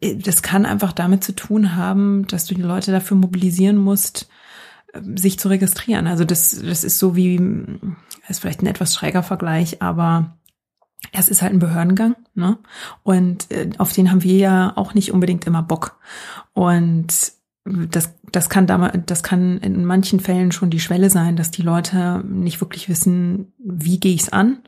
Das 0.00 0.42
kann 0.42 0.66
einfach 0.66 0.92
damit 0.92 1.22
zu 1.22 1.32
tun 1.32 1.76
haben, 1.76 2.26
dass 2.26 2.46
du 2.46 2.54
die 2.54 2.62
Leute 2.62 2.90
dafür 2.90 3.16
mobilisieren 3.16 3.76
musst, 3.76 4.28
sich 5.14 5.38
zu 5.38 5.48
registrieren. 5.48 6.06
Also 6.06 6.24
das, 6.24 6.60
das 6.60 6.82
ist 6.82 6.98
so 6.98 7.14
wie, 7.14 7.36
ist 8.28 8.40
vielleicht 8.40 8.62
ein 8.62 8.66
etwas 8.66 8.94
schräger 8.94 9.22
Vergleich, 9.22 9.80
aber 9.82 10.36
es 11.12 11.28
ist 11.28 11.42
halt 11.42 11.52
ein 11.52 11.60
Behördengang, 11.60 12.16
ne? 12.34 12.58
Und 13.02 13.50
äh, 13.50 13.70
auf 13.78 13.92
den 13.92 14.10
haben 14.10 14.22
wir 14.22 14.36
ja 14.36 14.72
auch 14.76 14.94
nicht 14.94 15.12
unbedingt 15.12 15.46
immer 15.46 15.62
Bock. 15.62 15.98
Und 16.52 17.32
das, 17.64 18.14
das 18.32 18.48
kann 18.48 18.66
das 19.06 19.22
kann 19.22 19.58
in 19.58 19.84
manchen 19.84 20.20
Fällen 20.20 20.52
schon 20.52 20.70
die 20.70 20.80
Schwelle 20.80 21.10
sein, 21.10 21.36
dass 21.36 21.50
die 21.50 21.62
Leute 21.62 22.22
nicht 22.26 22.60
wirklich 22.60 22.88
wissen, 22.88 23.52
wie 23.58 24.00
gehe 24.00 24.14
ich 24.14 24.22
es 24.22 24.32
an 24.32 24.58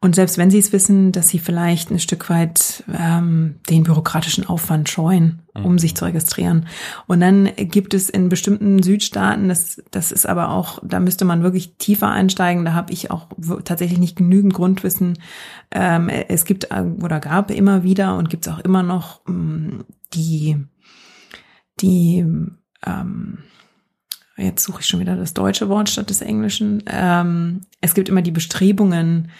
Und 0.00 0.16
selbst 0.16 0.36
wenn 0.36 0.50
sie 0.50 0.58
es 0.58 0.72
wissen, 0.72 1.12
dass 1.12 1.28
sie 1.28 1.38
vielleicht 1.38 1.92
ein 1.92 2.00
Stück 2.00 2.28
weit 2.28 2.82
ähm, 2.92 3.60
den 3.70 3.84
bürokratischen 3.84 4.44
Aufwand 4.48 4.88
scheuen, 4.88 5.42
um 5.54 5.74
mhm. 5.74 5.78
sich 5.78 5.94
zu 5.94 6.04
registrieren. 6.04 6.66
Und 7.06 7.20
dann 7.20 7.48
gibt 7.56 7.94
es 7.94 8.10
in 8.10 8.28
bestimmten 8.28 8.82
Südstaaten, 8.82 9.48
das, 9.48 9.80
das 9.92 10.10
ist 10.10 10.26
aber 10.26 10.50
auch, 10.50 10.80
da 10.82 10.98
müsste 10.98 11.24
man 11.24 11.44
wirklich 11.44 11.76
tiefer 11.76 12.08
einsteigen, 12.08 12.64
da 12.64 12.72
habe 12.72 12.92
ich 12.92 13.12
auch 13.12 13.28
tatsächlich 13.64 14.00
nicht 14.00 14.16
genügend 14.16 14.54
Grundwissen. 14.54 15.20
Ähm, 15.70 16.08
es 16.08 16.44
gibt 16.44 16.72
äh, 16.72 16.82
oder 17.00 17.20
gab 17.20 17.52
immer 17.52 17.84
wieder 17.84 18.16
und 18.16 18.28
gibt 18.28 18.44
es 18.44 18.52
auch 18.52 18.58
immer 18.58 18.82
noch 18.82 19.20
ähm, 19.28 19.84
die, 20.14 20.56
die 21.80 22.26
ähm, 22.86 23.38
jetzt 24.36 24.64
suche 24.64 24.80
ich 24.80 24.86
schon 24.86 25.00
wieder 25.00 25.16
das 25.16 25.34
deutsche 25.34 25.68
Wort 25.68 25.88
statt 25.88 26.10
des 26.10 26.20
englischen. 26.20 26.82
Ähm, 26.86 27.62
es 27.80 27.94
gibt 27.94 28.08
immer 28.08 28.22
die 28.22 28.30
Bestrebungen, 28.30 29.30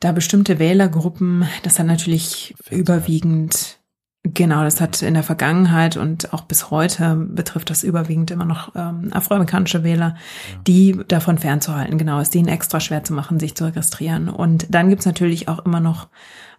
da 0.00 0.12
bestimmte 0.12 0.58
Wählergruppen, 0.58 1.44
das 1.62 1.78
hat 1.78 1.86
natürlich 1.86 2.54
überwiegend, 2.70 3.78
genau, 4.22 4.62
das 4.64 4.80
hat 4.80 5.02
in 5.02 5.12
der 5.12 5.22
Vergangenheit 5.22 5.98
und 5.98 6.32
auch 6.32 6.42
bis 6.42 6.70
heute 6.70 7.16
betrifft 7.16 7.68
das 7.68 7.82
überwiegend 7.82 8.30
immer 8.30 8.46
noch 8.46 8.74
ähm, 8.74 9.10
afroamerikanische 9.12 9.84
Wähler, 9.84 10.16
ja. 10.50 10.60
die 10.66 10.98
davon 11.06 11.36
fernzuhalten, 11.36 11.98
genau, 11.98 12.18
es 12.18 12.30
denen 12.30 12.48
extra 12.48 12.80
schwer 12.80 13.04
zu 13.04 13.12
machen, 13.12 13.38
sich 13.38 13.54
zu 13.54 13.66
registrieren. 13.66 14.30
Und 14.30 14.74
dann 14.74 14.88
gibt's 14.88 15.06
natürlich 15.06 15.48
auch 15.48 15.66
immer 15.66 15.80
noch 15.80 16.08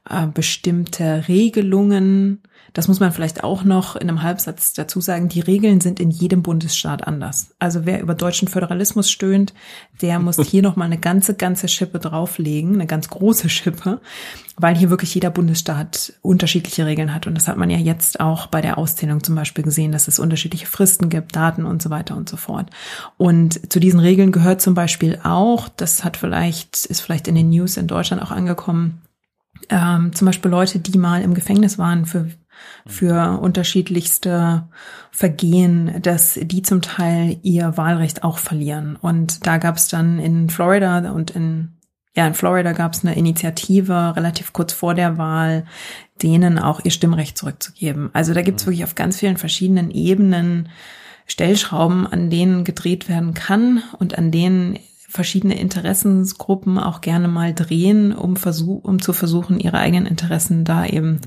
äh, 0.07 0.27
bestimmte 0.27 1.27
Regelungen, 1.27 2.41
das 2.73 2.87
muss 2.87 2.99
man 2.99 3.11
vielleicht 3.11 3.43
auch 3.43 3.63
noch 3.63 3.95
in 3.95 4.07
einem 4.07 4.21
Halbsatz 4.21 4.73
dazu 4.73 5.01
sagen. 5.01 5.27
Die 5.27 5.41
Regeln 5.41 5.81
sind 5.81 5.99
in 5.99 6.09
jedem 6.09 6.41
Bundesstaat 6.41 7.05
anders. 7.05 7.53
Also 7.59 7.85
wer 7.85 8.01
über 8.01 8.15
deutschen 8.15 8.47
Föderalismus 8.47 9.11
stöhnt, 9.11 9.53
der 10.01 10.19
muss 10.19 10.37
hier 10.47 10.61
noch 10.61 10.77
mal 10.77 10.85
eine 10.85 10.97
ganze, 10.97 11.35
ganze 11.35 11.67
Schippe 11.67 11.99
drauflegen, 11.99 12.75
eine 12.75 12.87
ganz 12.87 13.09
große 13.09 13.49
Schippe, 13.49 13.99
weil 14.55 14.75
hier 14.75 14.89
wirklich 14.89 15.13
jeder 15.13 15.31
Bundesstaat 15.31 16.13
unterschiedliche 16.21 16.85
Regeln 16.85 17.13
hat. 17.13 17.27
Und 17.27 17.35
das 17.35 17.49
hat 17.49 17.57
man 17.57 17.69
ja 17.69 17.77
jetzt 17.77 18.21
auch 18.21 18.47
bei 18.47 18.61
der 18.61 18.77
Auszählung 18.77 19.21
zum 19.23 19.35
Beispiel 19.35 19.65
gesehen, 19.65 19.91
dass 19.91 20.07
es 20.07 20.19
unterschiedliche 20.19 20.67
Fristen 20.67 21.09
gibt, 21.09 21.35
Daten 21.35 21.65
und 21.65 21.81
so 21.81 21.89
weiter 21.89 22.15
und 22.15 22.29
so 22.29 22.37
fort. 22.37 22.69
Und 23.17 23.71
zu 23.71 23.81
diesen 23.81 23.99
Regeln 23.99 24.31
gehört 24.31 24.61
zum 24.61 24.75
Beispiel 24.75 25.19
auch, 25.23 25.67
das 25.67 26.05
hat 26.05 26.15
vielleicht, 26.15 26.85
ist 26.85 27.01
vielleicht 27.01 27.27
in 27.27 27.35
den 27.35 27.49
News 27.49 27.75
in 27.75 27.87
Deutschland 27.87 28.23
auch 28.23 28.31
angekommen, 28.31 29.01
ähm, 29.69 30.13
zum 30.13 30.25
Beispiel 30.25 30.51
Leute, 30.51 30.79
die 30.79 30.97
mal 30.97 31.21
im 31.21 31.33
Gefängnis 31.33 31.77
waren 31.77 32.05
für 32.05 32.29
für 32.87 33.39
unterschiedlichste 33.39 34.67
Vergehen, 35.11 36.01
dass 36.01 36.39
die 36.41 36.61
zum 36.61 36.81
Teil 36.81 37.37
ihr 37.43 37.77
Wahlrecht 37.77 38.23
auch 38.23 38.37
verlieren. 38.37 38.95
Und 38.95 39.45
da 39.45 39.57
gab 39.57 39.77
es 39.77 39.87
dann 39.87 40.19
in 40.19 40.49
Florida 40.49 41.11
und 41.11 41.31
in 41.31 41.77
ja, 42.13 42.27
in 42.27 42.33
Florida 42.33 42.73
gab 42.73 42.93
es 42.93 43.05
eine 43.05 43.15
Initiative 43.15 44.13
relativ 44.17 44.51
kurz 44.51 44.73
vor 44.73 44.93
der 44.93 45.17
Wahl, 45.17 45.65
denen 46.21 46.59
auch 46.59 46.83
ihr 46.83 46.91
Stimmrecht 46.91 47.37
zurückzugeben. 47.37 48.09
Also 48.11 48.33
da 48.33 48.41
gibt 48.41 48.59
es 48.59 48.65
mhm. 48.65 48.71
wirklich 48.71 48.83
auf 48.83 48.95
ganz 48.95 49.17
vielen 49.17 49.37
verschiedenen 49.37 49.91
Ebenen 49.91 50.67
Stellschrauben, 51.25 52.05
an 52.05 52.29
denen 52.29 52.65
gedreht 52.65 53.07
werden 53.07 53.33
kann 53.33 53.81
und 53.97 54.17
an 54.17 54.29
denen 54.29 54.77
verschiedene 55.07 55.57
Interessensgruppen 55.57 56.77
auch 56.77 56.99
gerne 56.99 57.29
mal 57.29 57.53
drehen, 57.53 58.11
um, 58.11 58.35
versuch, 58.35 58.83
um 58.83 59.01
zu 59.01 59.13
versuchen, 59.13 59.59
ihre 59.59 59.77
eigenen 59.77 60.05
Interessen 60.05 60.65
da 60.65 60.85
eben 60.85 61.11
mhm 61.11 61.19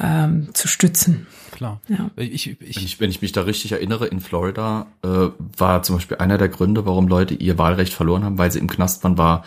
ähm, 0.00 0.48
zu 0.54 0.68
stützen. 0.68 1.26
Klar. 1.52 1.80
Ja. 1.88 2.10
Ich, 2.16 2.50
ich, 2.50 2.60
wenn, 2.60 2.84
ich, 2.84 3.00
wenn 3.00 3.10
ich 3.10 3.22
mich 3.22 3.32
da 3.32 3.42
richtig 3.42 3.72
erinnere, 3.72 4.06
in 4.06 4.20
Florida 4.20 4.86
äh, 5.02 5.28
war 5.56 5.82
zum 5.82 5.96
Beispiel 5.96 6.18
einer 6.18 6.38
der 6.38 6.48
Gründe, 6.48 6.84
warum 6.84 7.08
Leute 7.08 7.34
ihr 7.34 7.56
Wahlrecht 7.58 7.94
verloren 7.94 8.24
haben, 8.24 8.38
weil 8.38 8.52
sie 8.52 8.58
im 8.58 8.68
Knast 8.68 9.02
waren, 9.04 9.16
war 9.16 9.44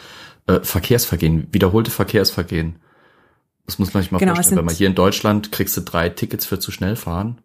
äh, 0.48 0.60
Verkehrsvergehen, 0.62 1.48
wiederholte 1.52 1.92
Verkehrsvergehen. 1.92 2.78
Das 3.66 3.78
muss 3.78 3.94
man 3.94 4.02
sich 4.02 4.12
mal 4.12 4.18
genau, 4.18 4.34
vorstellen. 4.34 4.58
Wenn 4.58 4.66
man 4.66 4.76
hier 4.76 4.88
in 4.88 4.96
Deutschland 4.96 5.52
kriegst 5.52 5.78
du 5.78 5.82
drei 5.82 6.10
Tickets 6.10 6.46
für 6.46 6.60
zu 6.60 6.72
schnell 6.72 6.96
fahren. 6.96 7.38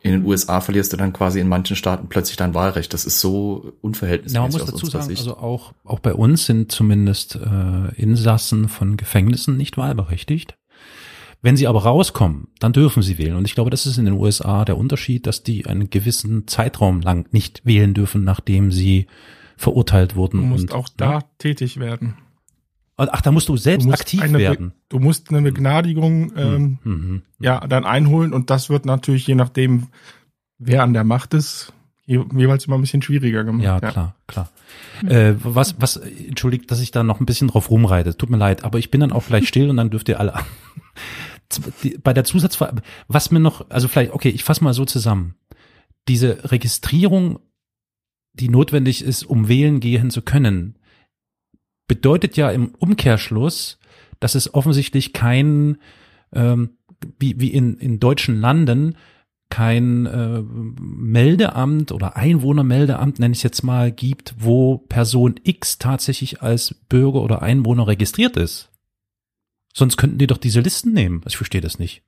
In 0.00 0.12
den 0.12 0.24
USA 0.24 0.60
verlierst 0.60 0.92
du 0.92 0.96
dann 0.96 1.12
quasi 1.12 1.40
in 1.40 1.48
manchen 1.48 1.74
Staaten 1.74 2.08
plötzlich 2.08 2.36
dein 2.36 2.54
Wahlrecht. 2.54 2.94
Das 2.94 3.04
ist 3.04 3.18
so 3.18 3.72
unverhältnismäßig. 3.80 4.34
Ja, 4.36 4.42
man 4.42 4.52
muss 4.52 4.64
dazu 4.64 4.86
sagen, 4.86 5.08
Sicht. 5.08 5.18
also 5.18 5.36
auch, 5.36 5.72
auch 5.82 5.98
bei 5.98 6.14
uns 6.14 6.46
sind 6.46 6.70
zumindest 6.70 7.34
äh, 7.34 7.94
Insassen 8.00 8.68
von 8.68 8.96
Gefängnissen 8.96 9.56
nicht 9.56 9.76
wahlberechtigt. 9.76 10.54
Wenn 11.40 11.56
sie 11.56 11.68
aber 11.68 11.84
rauskommen, 11.84 12.48
dann 12.58 12.72
dürfen 12.72 13.02
sie 13.02 13.16
wählen. 13.16 13.36
Und 13.36 13.44
ich 13.46 13.54
glaube, 13.54 13.70
das 13.70 13.86
ist 13.86 13.96
in 13.96 14.06
den 14.06 14.14
USA 14.14 14.64
der 14.64 14.76
Unterschied, 14.76 15.26
dass 15.26 15.44
die 15.44 15.66
einen 15.66 15.88
gewissen 15.88 16.48
Zeitraum 16.48 17.00
lang 17.00 17.32
nicht 17.32 17.64
wählen 17.64 17.94
dürfen, 17.94 18.24
nachdem 18.24 18.72
sie 18.72 19.06
verurteilt 19.56 20.16
wurden. 20.16 20.38
Du 20.38 20.46
musst 20.46 20.72
und, 20.72 20.72
auch 20.72 20.88
da 20.96 21.12
ja. 21.12 21.20
tätig 21.38 21.78
werden. 21.78 22.16
Ach, 22.96 23.20
da 23.20 23.30
musst 23.30 23.48
du 23.48 23.56
selbst 23.56 23.86
du 23.86 23.92
aktiv 23.92 24.20
eine, 24.20 24.38
werden. 24.38 24.72
Du 24.88 24.98
musst 24.98 25.30
eine 25.30 25.40
Begnadigung 25.42 26.32
ähm, 26.36 26.78
mhm. 26.82 27.22
ja 27.38 27.64
dann 27.64 27.84
einholen 27.84 28.32
und 28.32 28.50
das 28.50 28.70
wird 28.70 28.86
natürlich 28.86 29.28
je 29.28 29.36
nachdem, 29.36 29.86
wer 30.58 30.82
an 30.82 30.94
der 30.94 31.04
Macht 31.04 31.32
ist, 31.32 31.72
jeweils 32.06 32.64
immer 32.64 32.76
ein 32.76 32.80
bisschen 32.80 33.02
schwieriger 33.02 33.44
gemacht. 33.44 33.62
Ja, 33.62 33.78
ja. 33.80 33.90
klar, 33.90 34.14
klar. 34.26 34.50
Äh, 35.06 35.34
was, 35.44 35.80
was, 35.80 35.96
entschuldigt, 35.96 36.68
dass 36.72 36.80
ich 36.80 36.90
da 36.90 37.04
noch 37.04 37.20
ein 37.20 37.26
bisschen 37.26 37.46
drauf 37.46 37.70
rumreite. 37.70 38.16
Tut 38.16 38.30
mir 38.30 38.36
leid, 38.36 38.64
aber 38.64 38.80
ich 38.80 38.90
bin 38.90 39.00
dann 39.00 39.12
auch 39.12 39.26
gleich 39.26 39.46
still 39.46 39.70
und 39.70 39.76
dann 39.76 39.90
dürft 39.90 40.08
ihr 40.08 40.18
alle 40.18 40.34
bei 42.02 42.12
der 42.12 42.24
Zusatzfrage, 42.24 42.82
was 43.06 43.30
mir 43.30 43.40
noch, 43.40 43.68
also 43.70 43.88
vielleicht, 43.88 44.12
okay, 44.12 44.28
ich 44.28 44.44
fasse 44.44 44.64
mal 44.64 44.74
so 44.74 44.84
zusammen. 44.84 45.34
Diese 46.08 46.50
Registrierung, 46.50 47.40
die 48.34 48.48
notwendig 48.48 49.02
ist, 49.02 49.24
um 49.24 49.48
wählen 49.48 49.80
gehen 49.80 50.10
zu 50.10 50.22
können, 50.22 50.78
bedeutet 51.86 52.36
ja 52.36 52.50
im 52.50 52.74
Umkehrschluss, 52.78 53.78
dass 54.20 54.34
es 54.34 54.52
offensichtlich 54.52 55.12
kein, 55.12 55.78
ähm, 56.32 56.76
wie, 57.18 57.40
wie 57.40 57.48
in, 57.48 57.78
in 57.78 57.98
deutschen 57.98 58.40
Landen, 58.40 58.96
kein 59.50 60.04
äh, 60.04 60.42
Meldeamt 60.42 61.92
oder 61.92 62.16
Einwohnermeldeamt, 62.16 63.18
nenne 63.18 63.32
ich 63.32 63.38
es 63.38 63.44
jetzt 63.44 63.62
mal, 63.62 63.90
gibt, 63.90 64.34
wo 64.38 64.76
Person 64.76 65.36
X 65.42 65.78
tatsächlich 65.78 66.42
als 66.42 66.74
Bürger 66.74 67.22
oder 67.22 67.40
Einwohner 67.40 67.86
registriert 67.86 68.36
ist. 68.36 68.70
Sonst 69.78 69.96
könnten 69.96 70.18
die 70.18 70.26
doch 70.26 70.38
diese 70.38 70.58
Listen 70.58 70.92
nehmen. 70.92 71.22
Ich 71.28 71.36
verstehe 71.36 71.60
das 71.60 71.78
nicht. 71.78 72.02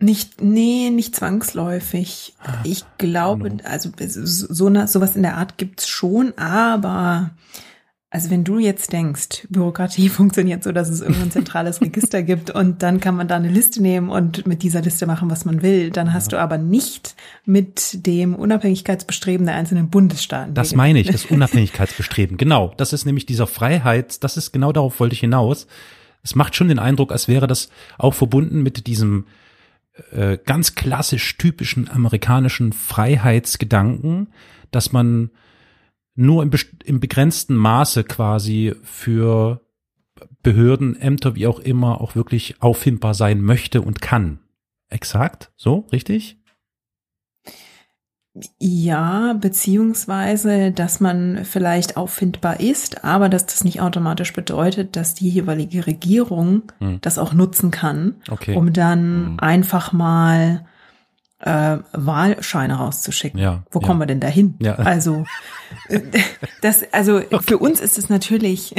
Nicht, 0.00 0.42
nee, 0.42 0.90
nicht 0.90 1.14
zwangsläufig. 1.14 2.34
Ich 2.64 2.84
glaube, 2.98 3.58
also 3.62 3.90
so 4.00 4.66
eine, 4.66 4.88
sowas 4.88 5.14
in 5.14 5.22
der 5.22 5.36
Art 5.36 5.56
gibt's 5.56 5.88
schon, 5.88 6.36
aber 6.36 7.30
also 8.10 8.28
wenn 8.30 8.42
du 8.42 8.58
jetzt 8.58 8.92
denkst, 8.92 9.46
Bürokratie 9.50 10.08
funktioniert 10.10 10.64
so, 10.64 10.72
dass 10.72 10.88
es 10.88 11.00
irgendein 11.00 11.30
zentrales 11.30 11.80
Register 11.80 12.24
gibt 12.24 12.50
und 12.50 12.82
dann 12.82 12.98
kann 12.98 13.14
man 13.14 13.28
da 13.28 13.36
eine 13.36 13.48
Liste 13.48 13.80
nehmen 13.80 14.10
und 14.10 14.44
mit 14.44 14.64
dieser 14.64 14.82
Liste 14.82 15.06
machen, 15.06 15.30
was 15.30 15.44
man 15.44 15.62
will, 15.62 15.90
dann 15.90 16.12
hast 16.12 16.32
ja. 16.32 16.38
du 16.38 16.42
aber 16.42 16.58
nicht 16.58 17.14
mit 17.44 18.04
dem 18.04 18.34
Unabhängigkeitsbestreben 18.34 19.46
der 19.46 19.54
einzelnen 19.54 19.90
Bundesstaaten. 19.90 20.54
Das 20.54 20.74
meine 20.74 20.98
ich, 20.98 21.06
das 21.06 21.24
Unabhängigkeitsbestreben. 21.30 22.36
Genau, 22.36 22.74
das 22.76 22.92
ist 22.92 23.06
nämlich 23.06 23.26
dieser 23.26 23.46
Freiheit, 23.46 24.24
das 24.24 24.36
ist 24.36 24.50
genau 24.50 24.72
darauf 24.72 24.98
wollte 24.98 25.12
ich 25.14 25.20
hinaus 25.20 25.68
es 26.22 26.34
macht 26.34 26.54
schon 26.54 26.68
den 26.68 26.78
Eindruck, 26.78 27.12
als 27.12 27.28
wäre 27.28 27.46
das 27.46 27.68
auch 27.98 28.14
verbunden 28.14 28.62
mit 28.62 28.86
diesem 28.86 29.26
äh, 30.10 30.38
ganz 30.44 30.74
klassisch 30.74 31.36
typischen 31.36 31.90
amerikanischen 31.90 32.72
Freiheitsgedanken, 32.72 34.32
dass 34.70 34.92
man 34.92 35.30
nur 36.14 36.42
im, 36.42 36.50
im 36.84 37.00
begrenzten 37.00 37.56
Maße 37.56 38.04
quasi 38.04 38.74
für 38.82 39.60
Behörden, 40.42 40.96
Ämter, 40.96 41.34
wie 41.34 41.46
auch 41.46 41.60
immer, 41.60 42.00
auch 42.00 42.14
wirklich 42.14 42.62
auffindbar 42.62 43.14
sein 43.14 43.40
möchte 43.40 43.82
und 43.82 44.00
kann. 44.00 44.38
Exakt? 44.88 45.52
So, 45.56 45.86
richtig? 45.92 46.41
Ja, 48.58 49.34
beziehungsweise, 49.34 50.70
dass 50.70 51.00
man 51.00 51.44
vielleicht 51.44 51.98
auffindbar 51.98 52.60
ist, 52.60 53.04
aber 53.04 53.28
dass 53.28 53.44
das 53.44 53.62
nicht 53.62 53.82
automatisch 53.82 54.32
bedeutet, 54.32 54.96
dass 54.96 55.14
die 55.14 55.28
jeweilige 55.28 55.86
Regierung 55.86 56.62
hm. 56.78 56.98
das 57.02 57.18
auch 57.18 57.34
nutzen 57.34 57.70
kann, 57.70 58.14
okay. 58.30 58.56
um 58.56 58.72
dann 58.72 59.00
hm. 59.00 59.40
einfach 59.40 59.92
mal 59.92 60.64
äh, 61.42 61.78
Wahlscheine 61.92 62.74
rauszuschicken. 62.74 63.38
Ja, 63.38 63.64
Wo 63.70 63.80
ja. 63.80 63.86
kommen 63.86 64.00
wir 64.00 64.06
denn 64.06 64.20
dahin? 64.20 64.54
Ja. 64.60 64.76
Also 64.76 65.24
äh, 65.88 66.00
das, 66.60 66.84
also 66.92 67.16
okay. 67.30 67.40
für 67.42 67.58
uns 67.58 67.80
ist 67.80 67.98
es 67.98 68.08
natürlich 68.08 68.74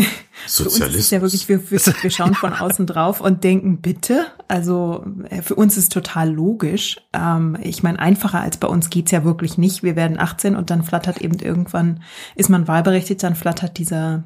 Sozialismus. 0.47 0.77
für 0.77 0.85
uns 0.85 0.95
ist 0.95 1.11
ja 1.11 1.21
wirklich, 1.21 1.49
wir, 1.49 1.71
wir, 1.71 1.79
wir 1.79 2.09
schauen 2.09 2.35
von 2.35 2.53
außen 2.53 2.87
drauf 2.87 3.19
und 3.19 3.43
denken, 3.43 3.81
bitte. 3.81 4.27
Also 4.47 5.05
äh, 5.29 5.41
für 5.41 5.55
uns 5.55 5.77
ist 5.77 5.91
total 5.91 6.31
logisch. 6.31 7.01
Ähm, 7.11 7.57
ich 7.61 7.83
meine, 7.83 7.99
einfacher 7.99 8.39
als 8.39 8.57
bei 8.57 8.67
uns 8.67 8.89
geht's 8.89 9.11
ja 9.11 9.25
wirklich 9.25 9.57
nicht. 9.57 9.83
Wir 9.83 9.97
werden 9.97 10.17
18 10.17 10.55
und 10.55 10.69
dann 10.69 10.83
flattert 10.83 11.19
eben 11.19 11.39
irgendwann, 11.39 12.01
ist 12.35 12.49
man 12.49 12.67
wahlberechtigt, 12.67 13.21
dann 13.23 13.35
flattert 13.35 13.77
dieser 13.77 14.23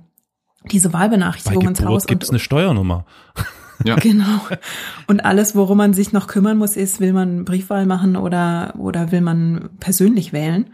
diese 0.72 0.92
Wahlbenachrichtigung 0.92 1.68
ins 1.68 1.84
Haus. 1.84 2.08
Gibt's 2.08 2.30
eine 2.30 2.40
Steuernummer? 2.40 3.06
Ja. 3.84 3.96
Genau. 4.02 4.40
Und 5.08 5.26
alles, 5.26 5.56
worum 5.56 5.78
man 5.78 5.94
sich 5.94 6.14
noch 6.14 6.28
kümmern 6.28 6.58
muss, 6.58 6.78
ist, 6.78 7.00
will 7.00 7.14
man 7.14 7.46
Briefwahl 7.46 7.86
machen 7.86 8.16
oder, 8.16 8.74
oder 8.78 9.12
will 9.12 9.22
man 9.22 9.70
persönlich 9.80 10.34
wählen? 10.34 10.70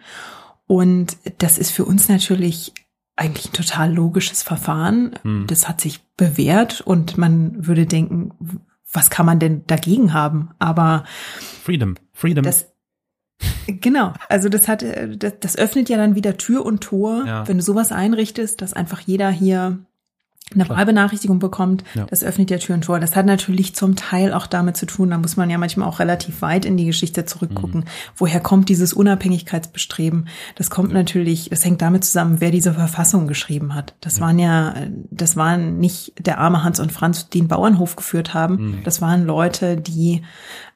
Und 0.67 1.17
das 1.39 1.57
ist 1.57 1.71
für 1.71 1.85
uns 1.85 2.09
natürlich 2.09 2.73
eigentlich 3.15 3.47
ein 3.47 3.53
total 3.53 3.93
logisches 3.93 4.43
Verfahren. 4.43 5.11
Hm. 5.23 5.45
Das 5.47 5.67
hat 5.67 5.81
sich 5.81 6.01
bewährt 6.17 6.81
und 6.81 7.17
man 7.17 7.67
würde 7.67 7.85
denken, 7.85 8.31
was 8.91 9.09
kann 9.09 9.25
man 9.25 9.39
denn 9.39 9.65
dagegen 9.67 10.13
haben? 10.13 10.51
Aber 10.59 11.03
Freedom, 11.63 11.95
Freedom. 12.11 12.43
Das, 12.43 12.71
genau, 13.67 14.13
also 14.29 14.49
das 14.49 14.67
hat, 14.67 14.83
das, 15.17 15.33
das 15.39 15.57
öffnet 15.57 15.89
ja 15.89 15.97
dann 15.97 16.15
wieder 16.15 16.37
Tür 16.37 16.65
und 16.65 16.81
Tor, 16.81 17.25
ja. 17.25 17.47
wenn 17.47 17.57
du 17.57 17.63
sowas 17.63 17.91
einrichtest, 17.91 18.61
dass 18.61 18.73
einfach 18.73 18.99
jeder 19.01 19.29
hier 19.29 19.79
eine 20.53 20.69
Wahlbenachrichtigung 20.69 21.39
bekommt, 21.39 21.83
ja. 21.95 22.05
das 22.05 22.23
öffnet 22.23 22.51
ja 22.51 22.57
Tür 22.57 22.75
und 22.75 22.83
Tor. 22.83 22.99
Das 22.99 23.15
hat 23.15 23.25
natürlich 23.25 23.75
zum 23.75 23.95
Teil 23.95 24.33
auch 24.33 24.45
damit 24.45 24.77
zu 24.77 24.85
tun, 24.85 25.09
da 25.09 25.17
muss 25.17 25.37
man 25.37 25.49
ja 25.49 25.57
manchmal 25.57 25.87
auch 25.87 25.99
relativ 25.99 26.41
weit 26.41 26.65
in 26.65 26.77
die 26.77 26.85
Geschichte 26.85 27.25
zurückgucken. 27.25 27.81
Mhm. 27.81 27.85
Woher 28.15 28.39
kommt 28.39 28.69
dieses 28.69 28.93
Unabhängigkeitsbestreben? 28.93 30.27
Das 30.55 30.69
kommt 30.69 30.89
ja. 30.89 30.95
natürlich, 30.95 31.49
das 31.49 31.65
hängt 31.65 31.81
damit 31.81 32.03
zusammen, 32.03 32.39
wer 32.39 32.51
diese 32.51 32.73
Verfassung 32.73 33.27
geschrieben 33.27 33.73
hat. 33.73 33.95
Das 34.01 34.17
ja. 34.17 34.25
waren 34.25 34.39
ja, 34.39 34.75
das 35.09 35.35
waren 35.35 35.79
nicht 35.79 36.13
der 36.19 36.39
arme 36.39 36.63
Hans 36.63 36.79
und 36.79 36.91
Franz, 36.91 37.29
die 37.29 37.39
einen 37.39 37.47
Bauernhof 37.47 37.95
geführt 37.95 38.33
haben. 38.33 38.55
Mhm. 38.55 38.83
Das 38.83 39.01
waren 39.01 39.25
Leute, 39.25 39.77
die 39.77 40.21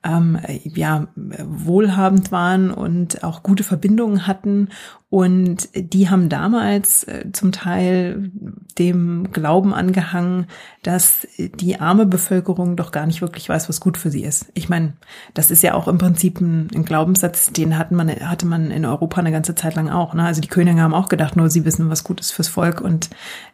ähm, 0.08 0.40
ja 0.64 1.08
wohlhabend 1.16 2.32
waren 2.32 2.72
und 2.72 3.24
auch 3.24 3.44
gute 3.44 3.64
Verbindungen 3.64 4.26
hatten 4.26 4.70
und 5.10 5.70
die 5.74 6.10
haben 6.10 6.28
damals 6.28 7.06
äh, 7.06 7.32
zum 7.32 7.54
Teil 7.54 8.30
dem 8.78 9.32
Glauben 9.32 9.74
angehangen, 9.74 10.48
dass 10.84 11.26
die 11.38 11.80
arme 11.80 12.06
Bevölkerung 12.06 12.76
doch 12.76 12.92
gar 12.92 13.06
nicht 13.06 13.22
wirklich 13.22 13.48
weiß, 13.48 13.70
was 13.70 13.80
gut 13.80 13.98
für 13.98 14.12
sie 14.12 14.24
ist. 14.24 14.52
Ich 14.54 14.68
meine, 14.68 14.94
das 15.34 15.50
ist 15.50 15.64
ja 15.64 15.76
auch 15.76 15.88
im 15.88 15.98
Prinzip 15.98 16.42
ein, 16.42 16.68
ein 16.76 16.84
Glaubenssatz, 16.84 17.54
den 17.54 17.78
hatten 17.78 17.96
man, 17.96 18.10
hatte 18.10 18.46
man 18.46 18.70
in 18.70 18.86
Europa 18.86 19.22
eine 19.22 19.32
ganze 19.32 19.56
Zeit 19.56 19.76
lang 19.76 19.90
auch. 19.90 20.14
Ne? 20.14 20.24
Also 20.24 20.42
die 20.42 20.50
Könige 20.50 20.82
haben 20.82 20.94
auch 20.94 21.08
gedacht, 21.08 21.38
nur 21.38 21.50
sie 21.50 21.64
wissen, 21.64 21.90
was 21.90 22.04
gut 22.04 22.20
ist 22.20 22.32
fürs 22.32 22.50
Volk 22.50 22.82
und 22.82 23.10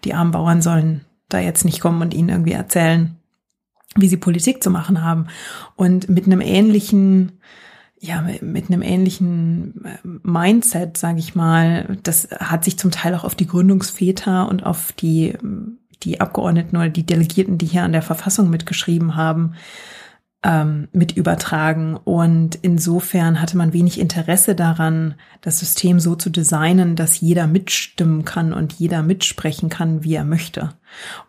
die 0.06 0.16
armen 0.16 0.32
Bauern 0.32 0.62
sollen 0.64 1.02
da 1.30 1.40
jetzt 1.40 1.66
nicht 1.66 1.82
kommen 1.82 2.02
und 2.02 2.14
ihnen 2.14 2.30
irgendwie 2.30 2.54
erzählen, 2.54 3.18
wie 3.96 4.08
sie 4.08 4.18
Politik 4.18 4.64
zu 4.64 4.70
machen 4.70 5.04
haben. 5.04 5.28
Und 5.76 6.10
mit 6.10 6.26
einem 6.26 6.42
ähnlichen, 6.42 7.34
ja, 8.00 8.26
mit 8.42 8.70
einem 8.70 8.82
ähnlichen 8.82 9.86
äh, 9.86 9.98
Mindset, 10.24 10.98
sage 10.98 11.20
ich 11.20 11.36
mal, 11.36 11.98
das 12.04 12.30
hat 12.32 12.64
sich 12.64 12.78
zum 12.78 12.92
Teil 12.92 13.16
auch 13.16 13.24
auf 13.24 13.36
die 13.36 13.48
Gründungsväter 13.48 14.50
und 14.50 14.66
auf 14.66 14.92
die, 14.94 15.34
die 16.04 16.22
Abgeordneten 16.22 16.78
oder 16.78 16.90
die 16.90 17.06
Delegierten, 17.06 17.58
die 17.58 17.66
hier 17.66 17.84
an 17.84 17.94
der 17.94 18.02
Verfassung 18.02 18.50
mitgeschrieben 18.50 19.16
haben, 19.16 19.54
ähm, 20.44 20.88
mit 20.92 21.14
übertragen. 21.14 21.96
Und 21.96 22.56
insofern 22.62 23.42
hatte 23.42 23.58
man 23.58 23.74
wenig 23.74 24.00
Interesse 24.00 24.56
daran, 24.56 25.16
das 25.42 25.60
System 25.60 26.00
so 26.00 26.16
zu 26.16 26.30
designen, 26.30 26.96
dass 26.96 27.22
jeder 27.22 27.48
mitstimmen 27.48 28.26
kann 28.26 28.54
und 28.54 28.74
jeder 28.74 29.02
mitsprechen 29.04 29.70
kann, 29.70 30.04
wie 30.04 30.16
er 30.16 30.26
möchte. 30.26 30.70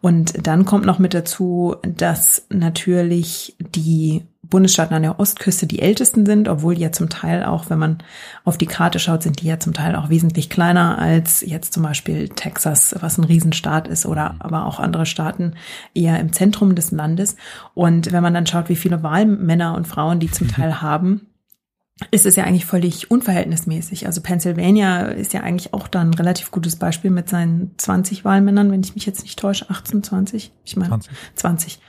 Und 0.01 0.47
dann 0.47 0.65
kommt 0.65 0.85
noch 0.85 0.99
mit 0.99 1.15
dazu, 1.15 1.77
dass 1.83 2.47
natürlich 2.51 3.57
die 3.59 4.25
Bundesstaaten 4.55 4.95
an 4.95 5.03
der 5.03 5.19
Ostküste 5.19 5.67
die 5.67 5.83
ältesten 5.83 6.27
sind, 6.27 6.49
obwohl 6.49 6.77
die 6.77 6.83
ja 6.83 6.93
zum 6.93 7.09
Teil 7.09 7.43
auch, 7.43 7.71
wenn 7.71 7.79
man 7.81 7.99
auf 8.45 8.57
die 8.57 8.67
Karte 8.67 9.01
schaut, 9.01 9.25
sind 9.25 9.43
die 9.43 9.49
ja 9.49 9.59
zum 9.59 9.73
Teil 9.73 9.97
auch 9.97 10.11
wesentlich 10.11 10.49
kleiner 10.49 10.97
als 10.97 11.41
jetzt 11.41 11.73
zum 11.73 11.83
Beispiel 11.83 12.29
Texas, 12.29 12.95
was 13.01 13.19
ein 13.19 13.25
Riesenstaat 13.25 13.89
ist, 13.89 14.07
oder 14.07 14.37
aber 14.39 14.67
auch 14.67 14.79
andere 14.79 15.07
Staaten 15.07 15.55
eher 15.93 16.21
im 16.21 16.33
Zentrum 16.33 16.77
des 16.77 16.93
Landes. 16.93 17.35
Und 17.75 18.13
wenn 18.13 18.23
man 18.23 18.33
dann 18.33 18.47
schaut, 18.47 18.69
wie 18.69 18.77
viele 18.77 19.03
Wahlmänner 19.03 19.75
und 19.75 19.89
Frauen 19.89 20.21
die 20.21 20.31
zum 20.31 20.47
Teil 20.47 20.81
haben, 20.81 21.27
ist 22.13 22.25
es 22.25 22.37
ja 22.37 22.45
eigentlich 22.45 22.65
völlig 22.65 23.11
unverhältnismäßig. 23.11 24.07
Also 24.07 24.21
Pennsylvania 24.21 25.07
ist 25.07 25.33
ja 25.33 25.41
eigentlich 25.41 25.75
auch 25.75 25.89
da 25.89 26.01
ein 26.01 26.15
relativ 26.15 26.53
gutes 26.53 26.77
Beispiel 26.77 27.11
mit 27.11 27.29
seinen 27.29 27.73
20 27.77 28.25
Wahlmännern, 28.25 28.71
wenn 28.71 28.85
ich 28.85 28.95
mich 28.95 29.05
jetzt 29.05 29.23
nicht 29.25 29.37
täusche, 29.37 29.69
18, 29.69 30.05
20, 30.05 30.53
ich 30.65 30.77
meine 30.77 30.91
20. 30.91 31.13
20. 31.35 31.81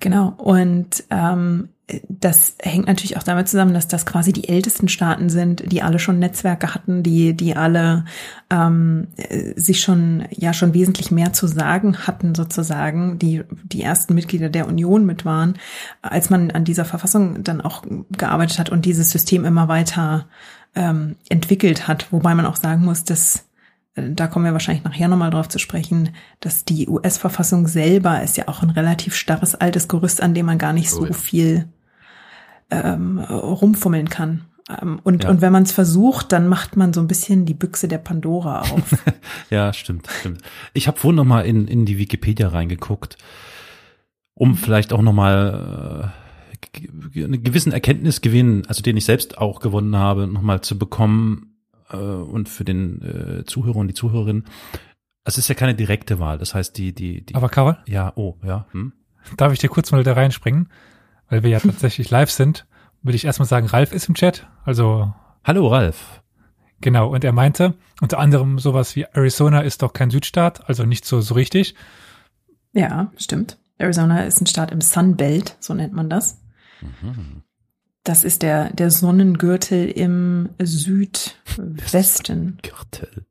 Genau. 0.00 0.28
Und 0.38 1.04
ähm, 1.10 1.68
das 2.08 2.56
hängt 2.60 2.88
natürlich 2.88 3.16
auch 3.16 3.22
damit 3.22 3.48
zusammen, 3.48 3.72
dass 3.72 3.86
das 3.86 4.06
quasi 4.06 4.32
die 4.32 4.48
ältesten 4.48 4.88
Staaten 4.88 5.28
sind, 5.28 5.70
die 5.70 5.82
alle 5.82 6.00
schon 6.00 6.18
Netzwerke 6.18 6.74
hatten, 6.74 7.04
die 7.04 7.34
die 7.34 7.54
alle 7.54 8.04
ähm, 8.50 9.06
sich 9.54 9.80
schon 9.80 10.24
ja 10.30 10.52
schon 10.52 10.74
wesentlich 10.74 11.12
mehr 11.12 11.32
zu 11.32 11.46
sagen 11.46 11.98
hatten 11.98 12.34
sozusagen, 12.34 13.20
die 13.20 13.44
die 13.64 13.82
ersten 13.82 14.14
Mitglieder 14.14 14.48
der 14.48 14.66
Union 14.66 15.06
mit 15.06 15.24
waren, 15.24 15.58
als 16.02 16.28
man 16.28 16.50
an 16.50 16.64
dieser 16.64 16.84
Verfassung 16.84 17.44
dann 17.44 17.60
auch 17.60 17.84
gearbeitet 18.10 18.58
hat 18.58 18.70
und 18.70 18.84
dieses 18.84 19.12
System 19.12 19.44
immer 19.44 19.68
weiter 19.68 20.26
ähm, 20.74 21.14
entwickelt 21.28 21.86
hat, 21.86 22.10
wobei 22.10 22.34
man 22.34 22.46
auch 22.46 22.56
sagen 22.56 22.84
muss, 22.84 23.04
dass 23.04 23.46
äh, 23.94 24.10
da 24.10 24.26
kommen 24.26 24.44
wir 24.44 24.52
wahrscheinlich 24.52 24.84
nachher 24.84 25.06
nochmal 25.06 25.30
drauf 25.30 25.48
zu 25.48 25.60
sprechen, 25.60 26.10
dass 26.40 26.64
die 26.64 26.88
US-Verfassung 26.88 27.68
selber 27.68 28.22
ist 28.22 28.36
ja 28.36 28.48
auch 28.48 28.62
ein 28.62 28.70
relativ 28.70 29.14
starres 29.14 29.54
altes 29.54 29.86
Gerüst, 29.86 30.20
an 30.20 30.34
dem 30.34 30.46
man 30.46 30.58
gar 30.58 30.72
nicht 30.72 30.90
so 30.90 31.02
oh 31.02 31.06
ja. 31.06 31.12
viel 31.12 31.68
ähm, 32.70 33.18
rumfummeln 33.18 34.08
kann. 34.08 34.44
Ähm, 34.68 35.00
und, 35.04 35.24
ja. 35.24 35.30
und 35.30 35.40
wenn 35.40 35.52
man 35.52 35.62
es 35.62 35.72
versucht, 35.72 36.32
dann 36.32 36.48
macht 36.48 36.76
man 36.76 36.92
so 36.92 37.00
ein 37.00 37.06
bisschen 37.06 37.46
die 37.46 37.54
Büchse 37.54 37.88
der 37.88 37.98
Pandora 37.98 38.60
auf. 38.62 39.04
ja, 39.50 39.72
stimmt, 39.72 40.08
stimmt. 40.20 40.42
Ich 40.74 40.88
habe 40.88 40.98
vorhin 40.98 41.16
noch 41.16 41.24
mal 41.24 41.42
in, 41.42 41.68
in 41.68 41.86
die 41.86 41.98
Wikipedia 41.98 42.48
reingeguckt, 42.48 43.16
um 44.34 44.56
vielleicht 44.56 44.92
auch 44.92 45.02
noch 45.02 45.12
mal 45.12 46.12
äh, 47.14 47.22
einen 47.24 47.44
gewissen 47.44 47.72
Erkenntnisgewinn, 47.72 48.64
also 48.66 48.82
den 48.82 48.96
ich 48.96 49.04
selbst 49.04 49.38
auch 49.38 49.60
gewonnen 49.60 49.96
habe, 49.96 50.26
noch 50.26 50.42
mal 50.42 50.60
zu 50.62 50.78
bekommen 50.78 51.56
äh, 51.90 51.96
und 51.96 52.48
für 52.48 52.64
den 52.64 53.02
äh, 53.02 53.44
Zuhörer 53.44 53.76
und 53.76 53.88
die 53.88 53.94
Zuhörerin. 53.94 54.44
Es 55.24 55.38
ist 55.38 55.48
ja 55.48 55.54
keine 55.54 55.74
direkte 55.74 56.18
Wahl, 56.18 56.38
das 56.38 56.54
heißt 56.54 56.76
die 56.76 56.92
die 56.92 57.24
die. 57.24 57.34
Aber 57.34 57.48
Karol? 57.48 57.78
Ja, 57.86 58.12
oh, 58.16 58.36
ja. 58.44 58.66
Hm? 58.72 58.92
Darf 59.36 59.52
ich 59.52 59.58
dir 59.58 59.68
kurz 59.68 59.90
mal 59.90 60.04
da 60.04 60.12
reinspringen? 60.12 60.68
Weil 61.28 61.42
wir 61.42 61.50
ja 61.50 61.60
tatsächlich 61.60 62.10
live 62.10 62.30
sind, 62.30 62.66
will 63.02 63.14
ich 63.14 63.24
erstmal 63.24 63.48
sagen, 63.48 63.66
Ralf 63.66 63.92
ist 63.92 64.08
im 64.08 64.14
Chat. 64.14 64.46
Also. 64.64 65.12
Hallo 65.44 65.68
Ralf. 65.68 66.22
Genau, 66.80 67.08
und 67.08 67.24
er 67.24 67.32
meinte 67.32 67.74
unter 68.00 68.18
anderem 68.18 68.58
sowas 68.58 68.96
wie 68.96 69.06
Arizona 69.12 69.60
ist 69.60 69.82
doch 69.82 69.92
kein 69.92 70.10
Südstaat, 70.10 70.68
also 70.68 70.84
nicht 70.84 71.04
so, 71.04 71.20
so 71.20 71.34
richtig. 71.34 71.74
Ja, 72.72 73.10
stimmt. 73.16 73.58
Arizona 73.78 74.24
ist 74.24 74.40
ein 74.40 74.46
Staat 74.46 74.70
im 74.70 74.80
Sunbelt, 74.80 75.56
so 75.60 75.72
nennt 75.72 75.92
man 75.92 76.10
das. 76.10 76.42
Mhm. 76.80 77.42
Das 78.06 78.22
ist 78.22 78.42
der, 78.42 78.72
der 78.72 78.92
Sonnengürtel 78.92 79.88
im 79.88 80.50
Südwesten. 80.62 82.56
Gürtel. 82.62 83.26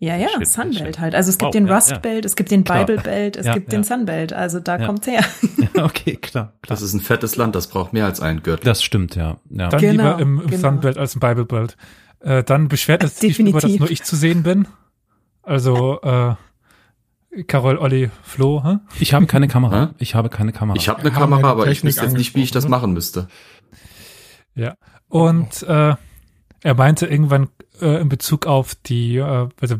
Ja, 0.00 0.16
ja, 0.16 0.28
Shit, 0.36 0.48
Sunbelt 0.48 0.98
halt. 1.00 1.14
Also 1.14 1.30
es 1.30 1.38
gibt 1.38 1.48
oh, 1.48 1.52
den 1.52 1.66
Rust 1.66 1.92
ja, 1.92 1.98
Belt, 1.98 2.26
es 2.26 2.36
gibt 2.36 2.50
den 2.50 2.62
klar. 2.62 2.84
Bible 2.84 3.02
Belt, 3.02 3.38
es 3.38 3.46
ja, 3.46 3.54
gibt 3.54 3.72
ja. 3.72 3.78
den 3.78 3.84
Sunbelt. 3.84 4.34
Also 4.34 4.60
da 4.60 4.76
kommt's 4.76 5.06
her. 5.06 5.24
okay, 5.82 6.16
klar, 6.16 6.52
klar. 6.60 6.76
Das 6.76 6.82
ist 6.82 6.92
ein 6.92 7.00
fettes 7.00 7.36
Land, 7.36 7.54
das 7.54 7.68
braucht 7.68 7.94
mehr 7.94 8.04
als 8.04 8.20
einen 8.20 8.42
Gürtel. 8.42 8.66
Das 8.66 8.82
stimmt, 8.82 9.16
ja. 9.16 9.38
ja. 9.48 9.70
Dann 9.70 9.80
genau, 9.80 9.90
lieber 9.92 10.18
im, 10.20 10.40
im 10.42 10.46
genau. 10.46 10.60
Sunbelt 10.60 10.98
als 10.98 11.14
im 11.14 11.20
Bible 11.20 11.46
Belt. 11.46 11.78
Äh, 12.20 12.44
dann 12.44 12.68
beschwert 12.68 13.02
es 13.02 13.18
sich 13.18 13.38
darüber, 13.38 13.60
dass 13.60 13.78
nur 13.78 13.90
ich 13.90 14.02
zu 14.02 14.14
sehen 14.14 14.42
bin. 14.42 14.68
Also, 15.42 16.02
äh, 16.02 16.34
Carol, 17.46 17.78
Olli, 17.78 18.10
Flo, 18.22 18.62
hä? 18.64 18.78
Ich 19.00 19.14
habe 19.14 19.26
keine 19.26 19.48
Kamera. 19.48 19.94
Ich 19.98 20.14
habe 20.14 20.28
keine 20.28 20.52
Kamera. 20.52 20.76
Ich 20.76 20.88
habe 20.88 21.00
eine 21.00 21.10
Kamera, 21.10 21.50
aber 21.50 21.68
ich 21.68 21.84
wüsste 21.84 22.04
jetzt 22.04 22.16
nicht, 22.16 22.34
wie 22.34 22.42
ich 22.42 22.50
das 22.50 22.68
machen 22.68 22.92
müsste. 22.92 23.28
Ja. 24.58 24.74
Und 25.08 25.62
äh, 25.62 25.94
er 26.62 26.74
meinte 26.74 27.06
irgendwann 27.06 27.48
äh, 27.80 28.00
in 28.00 28.08
Bezug 28.08 28.46
auf 28.46 28.74
die, 28.74 29.16
äh, 29.16 29.48
also 29.60 29.76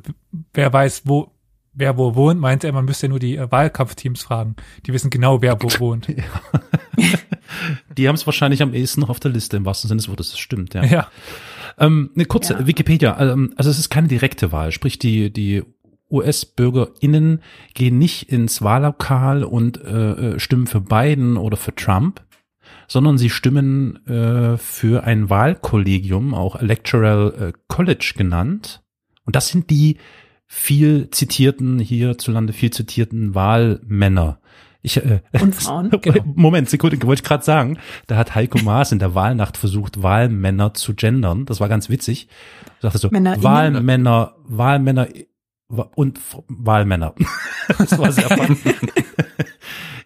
wer 0.53 0.73
weiß, 0.73 1.03
wo 1.05 1.33
wer 1.75 1.97
wo 1.97 2.15
wohnt, 2.15 2.41
meinte 2.41 2.67
er, 2.67 2.73
man 2.73 2.85
müsste 2.85 3.07
ja 3.07 3.11
nur 3.11 3.19
die 3.19 3.37
äh, 3.37 3.51
Wahlkampfteams 3.51 4.23
fragen. 4.23 4.57
Die 4.87 4.93
wissen 4.93 5.11
genau, 5.11 5.43
wer 5.43 5.63
wo 5.63 5.69
wohnt. 5.79 6.09
die 7.97 8.09
haben 8.09 8.17
es 8.17 8.27
wahrscheinlich 8.27 8.63
am 8.63 8.75
ehesten 8.75 9.01
noch 9.01 9.11
auf 9.11 9.21
der 9.21 9.31
Liste, 9.31 9.57
im 9.57 9.65
wahrsten 9.65 9.89
Sinne 9.89 9.99
des 9.99 10.09
Wortes. 10.09 10.31
Das 10.31 10.39
stimmt, 10.39 10.75
ja. 10.75 10.85
ja. 10.85 11.09
Ähm, 11.79 12.11
eine 12.15 12.25
kurze 12.25 12.55
ja. 12.55 12.67
Wikipedia. 12.67 13.19
Ähm, 13.21 13.55
also 13.57 13.71
es 13.71 13.79
ist 13.79 13.91
keine 13.91 14.09
direkte 14.09 14.51
Wahl, 14.51 14.73
sprich 14.73 14.99
die 14.99 15.33
die 15.33 15.63
US-BürgerInnen 16.11 17.43
gehen 17.75 17.99
nicht 17.99 18.31
ins 18.31 18.63
Wahllokal 18.63 19.45
und 19.45 19.83
äh, 19.85 20.13
äh, 20.13 20.41
stimmen 20.41 20.67
für 20.67 20.81
Biden 20.81 21.37
oder 21.37 21.57
für 21.57 21.75
Trump, 21.75 22.23
sondern 22.89 23.19
sie 23.19 23.31
stimmen 23.31 24.05
äh, 24.07 24.57
für 24.57 25.05
ein 25.05 25.31
Wahlkollegium, 25.31 26.35
auch 26.35 26.57
Electoral 26.57 27.35
äh, 27.39 27.59
College 27.69 28.15
genannt. 28.17 28.83
Und 29.25 29.37
das 29.37 29.49
sind 29.49 29.71
die 29.71 29.99
viel 30.47 31.11
zitierten, 31.11 31.79
hierzulande 31.79 32.55
viel 32.55 32.71
zitierten 32.71 33.35
Wahlmänner. 33.35 34.41
Ich, 34.81 34.97
äh, 34.97 35.21
Und 35.41 35.55
Frauen. 35.55 35.91
Genau. 36.01 36.25
Moment, 36.35 36.71
Sekunde, 36.71 37.01
wollte 37.07 37.21
ich 37.21 37.29
gerade 37.29 37.45
sagen. 37.45 37.79
Da 38.07 38.17
hat 38.17 38.35
Heiko 38.35 38.59
Maas 38.59 38.91
in 38.91 38.99
der 38.99 39.15
Wahlnacht 39.15 39.59
versucht, 39.59 40.03
Wahlmänner 40.03 40.73
zu 40.73 40.95
gendern. 40.95 41.45
Das 41.45 41.61
war 41.61 41.69
ganz 41.69 41.91
witzig. 41.91 42.29
Er 42.81 42.91
sagte 42.91 42.99
so, 42.99 43.09
Männer 43.11 43.43
Wahlmänner, 43.43 44.35
Wahlmänner 44.45 45.09
und 45.69 46.19
Wahlmänner. 46.49 47.15
das 47.79 47.99
war 47.99 48.13
sehr 48.13 48.25
spannend. 48.31 48.59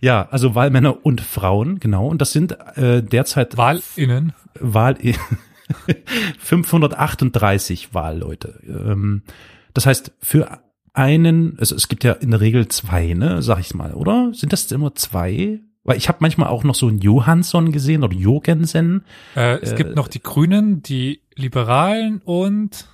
Ja, 0.04 0.26
also 0.32 0.56
Wahlmänner 0.56 1.06
und 1.06 1.20
Frauen, 1.20 1.78
genau. 1.78 2.08
Und 2.08 2.20
das 2.20 2.32
sind 2.32 2.58
äh, 2.76 3.04
derzeit 3.04 3.56
Wahlinnen. 3.56 4.32
Wahl 4.58 4.96
538 6.38 7.94
Wahlleute. 7.94 8.60
Ähm, 8.66 9.22
das 9.74 9.86
heißt, 9.86 10.12
für 10.20 10.58
einen, 10.92 11.56
also 11.58 11.76
es 11.76 11.86
gibt 11.88 12.02
ja 12.04 12.12
in 12.14 12.32
der 12.32 12.40
Regel 12.40 12.66
zwei, 12.68 13.14
ne, 13.14 13.42
sag 13.42 13.60
ich 13.60 13.74
mal, 13.74 13.94
oder? 13.94 14.32
Sind 14.34 14.52
das 14.52 14.70
immer 14.72 14.94
zwei? 14.96 15.60
Weil 15.84 15.96
ich 15.96 16.08
habe 16.08 16.18
manchmal 16.20 16.48
auch 16.48 16.64
noch 16.64 16.74
so 16.74 16.88
einen 16.88 16.98
Johansson 16.98 17.72
gesehen 17.72 18.02
oder 18.02 18.14
Jogensen. 18.14 19.04
Äh, 19.36 19.58
es 19.60 19.72
Äh, 19.72 19.76
gibt 19.76 19.96
noch 19.96 20.08
die 20.08 20.22
Grünen, 20.22 20.82
die 20.82 21.22
Liberalen 21.34 22.20
und 22.24 22.88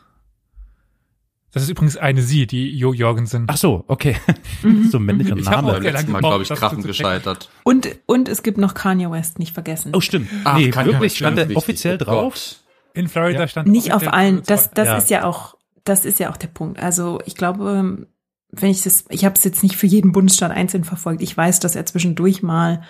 das 1.58 1.64
ist 1.64 1.70
übrigens 1.70 1.96
eine 1.96 2.22
Sie, 2.22 2.46
die 2.46 2.76
Jo 2.76 2.92
Jorgensen. 2.92 3.44
Ach 3.48 3.56
so, 3.56 3.84
okay. 3.88 4.16
so 4.90 4.98
ein 4.98 5.02
männlicher 5.04 5.36
Ich 5.36 5.44
Name. 5.44 5.68
auch 5.68 5.72
Beim 5.74 5.82
sehr 5.82 5.92
letzten 5.92 6.12
lange 6.12 6.22
Mal, 6.22 6.28
glaube 6.28 6.42
ich, 6.42 6.48
krachend 6.48 6.70
checken. 6.80 6.82
gescheitert. 6.86 7.50
Und, 7.64 7.88
und 8.06 8.28
es 8.28 8.42
gibt 8.42 8.58
noch 8.58 8.74
Kanye 8.74 9.10
West, 9.10 9.38
nicht 9.38 9.52
vergessen. 9.54 9.92
Oh, 9.94 10.00
stimmt. 10.00 10.28
Ach, 10.44 10.56
nee, 10.56 10.70
kann 10.70 10.86
ja 10.86 10.92
wirklich, 10.94 11.16
stand 11.16 11.36
der 11.38 11.48
wichtig. 11.48 11.56
offiziell 11.56 11.96
Oh 11.96 12.04
drauf? 12.04 12.56
In 12.94 13.08
Florida 13.08 13.40
Ja. 13.40 13.48
stand 13.48 13.68
Nicht 13.68 13.92
auf 13.92 14.12
allen. 14.12 14.42
Das, 14.46 14.70
das 14.70 14.86
Ja. 14.86 14.96
ist 14.96 15.10
ja 15.10 15.24
auch, 15.24 15.56
das 15.84 16.04
ist 16.04 16.18
ja 16.18 16.30
auch 16.30 16.36
der 16.36 16.48
Punkt. 16.48 16.80
Also 16.80 17.20
ich 17.26 17.34
glaube, 17.36 18.06
wenn 18.50 18.70
ich 18.70 18.82
das, 18.82 19.04
ich 19.10 19.26
habe 19.26 19.34
es 19.36 19.44
jetzt 19.44 19.62
nicht 19.62 19.76
für 19.76 19.86
jeden 19.86 20.12
Bundesstaat 20.12 20.50
einzeln 20.50 20.82
verfolgt. 20.84 21.20
Ich 21.22 21.36
weiß, 21.36 21.60
dass 21.60 21.76
er 21.76 21.84
zwischendurch 21.84 22.42
mal 22.42 22.82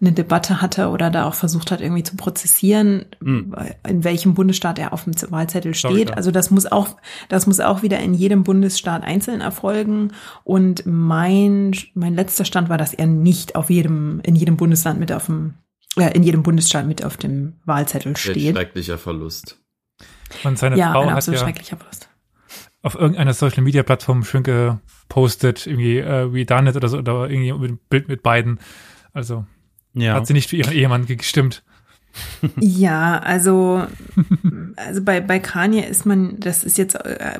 eine 0.00 0.10
Debatte 0.12 0.60
hatte 0.60 0.88
oder 0.88 1.10
da 1.10 1.26
auch 1.28 1.34
versucht 1.34 1.70
hat, 1.70 1.80
irgendwie 1.80 2.02
zu 2.02 2.16
prozessieren, 2.16 3.04
Hm. 3.22 3.54
in 3.88 4.02
welchem 4.02 4.34
Bundesstaat 4.34 4.80
er 4.80 4.92
auf 4.92 5.04
dem 5.04 5.14
Wahlzettel 5.30 5.74
steht. 5.74 5.90
Florida. 5.90 6.14
Also 6.14 6.32
das 6.32 6.50
muss 6.50 6.66
auch, 6.66 6.96
das 7.28 7.46
muss 7.46 7.60
auch 7.60 7.82
wieder 7.82 8.00
in 8.00 8.14
jedem 8.14 8.42
Bundesstaat 8.42 9.04
einzeln 9.04 9.40
erfolgen. 9.40 10.12
Und 10.42 10.82
mein, 10.86 11.74
mein 11.94 12.14
letzter 12.14 12.44
Stand 12.44 12.68
war, 12.68 12.76
dass 12.78 12.92
er 12.92 13.06
nicht 13.06 13.54
auf 13.54 13.70
jedem, 13.70 14.20
in 14.24 14.34
jedem 14.34 14.56
Bundesland 14.56 14.98
mit 14.98 15.12
auf 15.12 15.26
dem, 15.26 15.54
äh, 15.96 16.10
in 16.16 16.24
jedem 16.24 16.42
Bundesstaat 16.42 16.84
mit 16.86 17.04
auf 17.04 17.16
dem 17.16 17.54
Wahlzettel 17.64 18.12
Ein 18.12 18.16
steht. 18.16 18.56
schrecklicher 18.56 18.98
Verlust. 18.98 19.58
Und 20.42 20.58
seine 20.58 20.76
Ja, 20.76 20.90
Frau 20.90 21.02
ein 21.02 21.10
hat 21.10 21.18
absolut 21.18 21.38
ja 21.40 21.46
schrecklicher 21.46 21.76
Verlust. 21.76 22.08
Auf 22.86 22.94
irgendeiner 22.94 23.34
Social 23.34 23.62
Media 23.64 23.82
Plattform 23.82 24.22
schön 24.22 24.44
gepostet, 24.44 25.66
irgendwie 25.66 25.98
äh, 25.98 26.32
We 26.32 26.44
Done 26.46 26.70
It 26.70 26.76
oder 26.76 26.86
so, 26.88 26.98
oder 26.98 27.28
irgendwie 27.28 27.52
mit 27.52 27.68
einem 27.70 27.78
Bild 27.90 28.06
mit 28.06 28.22
beiden. 28.22 28.60
Also 29.12 29.44
Ja. 29.92 30.14
hat 30.14 30.28
sie 30.28 30.34
nicht 30.34 30.50
für 30.50 30.56
ihren 30.56 30.72
Ehemann 30.72 31.06
gestimmt. 31.06 31.62
Ja, 32.60 33.18
also, 33.18 33.86
also 34.76 35.02
bei, 35.02 35.20
bei 35.20 35.38
Kanye 35.38 35.82
ist 35.82 36.06
man, 36.06 36.40
das 36.40 36.64
ist 36.64 36.78
jetzt, 36.78 36.94
äh, 36.94 37.38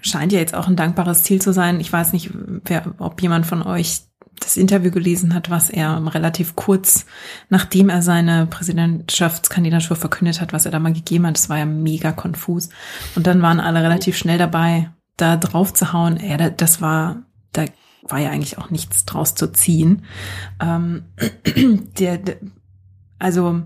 scheint 0.00 0.32
ja 0.32 0.40
jetzt 0.40 0.54
auch 0.54 0.66
ein 0.66 0.74
dankbares 0.74 1.22
Ziel 1.22 1.40
zu 1.40 1.52
sein. 1.52 1.78
Ich 1.78 1.92
weiß 1.92 2.12
nicht, 2.12 2.30
wer, 2.64 2.92
ob 2.98 3.22
jemand 3.22 3.46
von 3.46 3.62
euch 3.62 4.00
das 4.40 4.56
Interview 4.56 4.90
gelesen 4.90 5.34
hat, 5.34 5.50
was 5.50 5.70
er 5.70 6.00
relativ 6.14 6.56
kurz, 6.56 7.06
nachdem 7.48 7.88
er 7.88 8.02
seine 8.02 8.46
Präsidentschaftskandidatur 8.46 9.96
verkündet 9.96 10.40
hat, 10.40 10.52
was 10.52 10.66
er 10.66 10.72
da 10.72 10.78
mal 10.78 10.92
gegeben 10.92 11.26
hat. 11.26 11.36
Das 11.36 11.48
war 11.48 11.58
ja 11.58 11.64
mega 11.66 12.12
konfus. 12.12 12.68
Und 13.14 13.26
dann 13.26 13.42
waren 13.42 13.60
alle 13.60 13.82
relativ 13.82 14.16
schnell 14.16 14.38
dabei, 14.38 14.90
da 15.16 15.36
drauf 15.36 15.72
zu 15.72 15.92
hauen. 15.92 16.18
Ja, 16.22 16.36
da- 16.36 16.50
das 16.50 16.80
war, 16.80 17.22
da 17.52 17.64
war 18.02 18.18
ja 18.20 18.30
eigentlich 18.30 18.58
auch 18.58 18.70
nichts 18.70 19.04
draus 19.04 19.34
zu 19.34 19.50
ziehen. 19.52 20.02
Ähm, 20.60 21.04
der, 21.98 22.18
der, 22.18 22.36
also, 23.18 23.62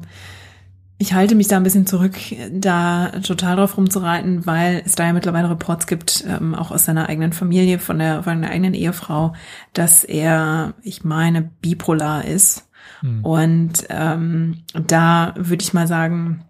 ich 1.00 1.14
halte 1.14 1.34
mich 1.34 1.48
da 1.48 1.56
ein 1.56 1.62
bisschen 1.62 1.86
zurück, 1.86 2.14
da 2.52 3.08
total 3.22 3.56
drauf 3.56 3.78
rumzureiten, 3.78 4.44
weil 4.44 4.82
es 4.84 4.96
da 4.96 5.06
ja 5.06 5.14
mittlerweile 5.14 5.48
Reports 5.48 5.86
gibt, 5.86 6.26
ähm, 6.28 6.54
auch 6.54 6.70
aus 6.70 6.84
seiner 6.84 7.08
eigenen 7.08 7.32
Familie, 7.32 7.78
von 7.78 7.98
der, 7.98 8.22
von 8.22 8.42
der 8.42 8.50
eigenen 8.50 8.74
Ehefrau, 8.74 9.32
dass 9.72 10.04
er, 10.04 10.74
ich 10.82 11.02
meine, 11.02 11.40
bipolar 11.62 12.26
ist. 12.26 12.68
Hm. 13.00 13.24
Und 13.24 13.86
ähm, 13.88 14.58
da 14.74 15.32
würde 15.38 15.62
ich 15.62 15.72
mal 15.72 15.86
sagen, 15.86 16.44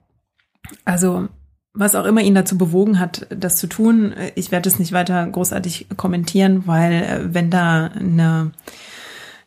also 0.84 1.28
was 1.72 1.94
auch 1.94 2.04
immer 2.04 2.22
ihn 2.22 2.34
dazu 2.34 2.58
bewogen 2.58 2.98
hat, 2.98 3.28
das 3.30 3.56
zu 3.56 3.68
tun, 3.68 4.10
äh, 4.10 4.32
ich 4.34 4.50
werde 4.50 4.68
es 4.68 4.80
nicht 4.80 4.90
weiter 4.90 5.24
großartig 5.28 5.86
kommentieren, 5.96 6.66
weil 6.66 6.92
äh, 6.92 7.34
wenn 7.34 7.50
da 7.50 7.86
eine 7.86 8.50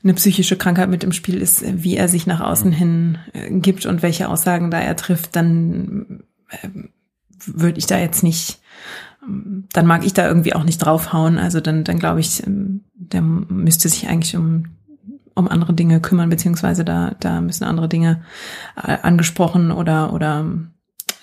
eine 0.04 0.14
psychische 0.14 0.58
Krankheit 0.58 0.90
mit 0.90 1.04
im 1.04 1.12
Spiel 1.14 1.42
ist, 1.42 1.64
wie 1.84 1.96
er 1.96 2.08
sich 2.10 2.28
nach 2.28 2.42
außen 2.42 2.72
hin 2.72 3.18
äh, 3.34 3.50
gibt 3.52 3.86
und 3.86 4.02
welche 4.02 4.28
Aussagen 4.30 4.70
da 4.72 4.80
er 4.80 4.96
trifft, 4.96 5.36
dann 5.36 6.24
ähm, 6.62 6.90
würde 7.46 7.80
ich 7.80 7.86
da 7.86 7.98
jetzt 8.00 8.24
nicht, 8.24 8.60
ähm, 9.26 9.66
dann 9.74 9.86
mag 9.86 10.06
ich 10.06 10.14
da 10.14 10.28
irgendwie 10.28 10.54
auch 10.54 10.64
nicht 10.64 10.80
draufhauen. 10.80 11.38
Also 11.38 11.62
dann, 11.62 11.84
dann 11.84 12.00
glaube 12.00 12.20
ich, 12.20 12.46
ähm, 12.46 12.82
der 12.96 13.22
müsste 13.22 13.90
sich 13.90 14.08
eigentlich 14.08 14.36
um 14.36 14.66
um 15.36 15.48
andere 15.48 15.74
Dinge 15.74 16.00
kümmern, 16.00 16.30
beziehungsweise 16.30 16.86
da 16.86 17.16
da 17.20 17.42
müssen 17.42 17.64
andere 17.64 17.90
Dinge 17.90 18.22
äh, 18.76 18.98
angesprochen 19.02 19.72
oder 19.72 20.14
oder 20.14 20.46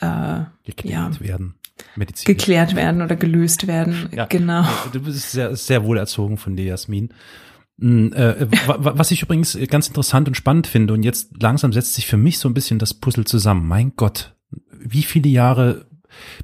äh, 0.01 0.41
geklärt 0.65 1.15
Ja. 1.15 1.21
werden. 1.21 1.55
Medizinisch. 1.97 2.25
geklärt 2.37 2.75
werden 2.75 3.03
oder 3.03 3.15
gelöst 3.17 3.67
werden. 3.69 4.09
Ja. 4.15 4.27
Genau. 4.27 4.65
Du 4.93 5.01
bist 5.01 5.31
sehr, 5.33 5.55
sehr 5.57 5.85
wohl 5.85 5.97
erzogen 5.97 6.37
von 6.39 6.57
dir, 6.57 6.65
Jasmin. 6.65 7.11
Mm, 7.81 8.13
äh, 8.13 8.47
wa- 8.67 8.77
wa- 8.85 8.93
Was 8.97 9.11
ich 9.11 9.23
übrigens 9.23 9.59
ganz 9.69 9.89
interessant 9.89 10.29
und 10.29 10.35
spannend 10.37 10.67
finde, 10.67 10.95
und 10.95 11.03
jetzt 11.03 11.43
langsam 11.43 11.73
setzt 11.73 11.95
sich 11.95 12.07
für 12.07 12.17
mich 12.17 12.39
so 12.39 12.49
ein 12.49 12.55
bisschen 12.55 12.79
das 12.79 12.95
Puzzle 12.95 13.25
zusammen. 13.25 13.67
Mein 13.67 13.93
Gott, 13.97 14.35
wie 14.79 15.03
viele 15.03 15.29
Jahre 15.29 15.87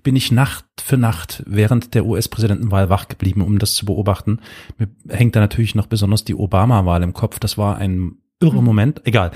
bin 0.03 0.15
ich 0.17 0.31
Nacht 0.33 0.65
für 0.81 0.97
Nacht 0.97 1.43
während 1.47 1.95
der 1.95 2.07
US-Präsidentenwahl 2.07 2.89
wach 2.89 3.09
geblieben, 3.09 3.43
um 3.43 3.59
das 3.59 3.75
zu 3.75 3.85
beobachten. 3.85 4.39
Mir 4.79 4.89
hängt 5.09 5.35
da 5.37 5.41
natürlich 5.41 5.75
noch 5.75 5.87
besonders 5.89 6.25
die 6.25 6.37
Obama-Wahl 6.37 7.03
im 7.03 7.13
Kopf. 7.13 7.39
Das 7.41 7.59
war 7.59 7.77
ein 7.77 8.13
irrer 8.41 8.63
Moment. 8.63 9.03
Egal. 9.05 9.33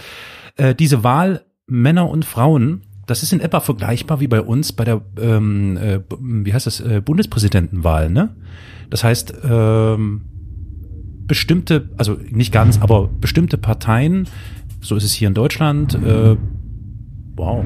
Äh, 0.57 0.75
diese 0.75 1.03
Wahl 1.03 1.45
Männer 1.67 2.09
und 2.09 2.25
Frauen, 2.25 2.83
das 3.07 3.23
ist 3.25 3.33
in 3.33 3.41
etwa 3.41 3.59
vergleichbar 3.61 4.21
wie 4.21 4.29
bei 4.29 4.41
uns 4.41 4.73
bei 4.73 4.85
der, 4.85 5.03
ähm, 5.21 5.77
äh, 5.77 6.01
wie 6.21 6.55
heißt 6.55 6.67
das, 6.67 6.79
äh, 6.81 7.01
Bundespräsidentenwahl, 7.05 8.09
ne? 8.09 8.37
Das 8.89 9.03
heißt, 9.05 9.35
ähm, 9.45 10.23
bestimmte, 11.31 11.89
also 11.97 12.19
nicht 12.29 12.53
ganz, 12.53 12.81
aber 12.81 13.07
bestimmte 13.07 13.57
Parteien, 13.57 14.27
so 14.81 14.97
ist 14.97 15.05
es 15.05 15.13
hier 15.13 15.29
in 15.29 15.35
Deutschland, 15.35 15.95
äh, 15.95 16.37
wow. 17.37 17.65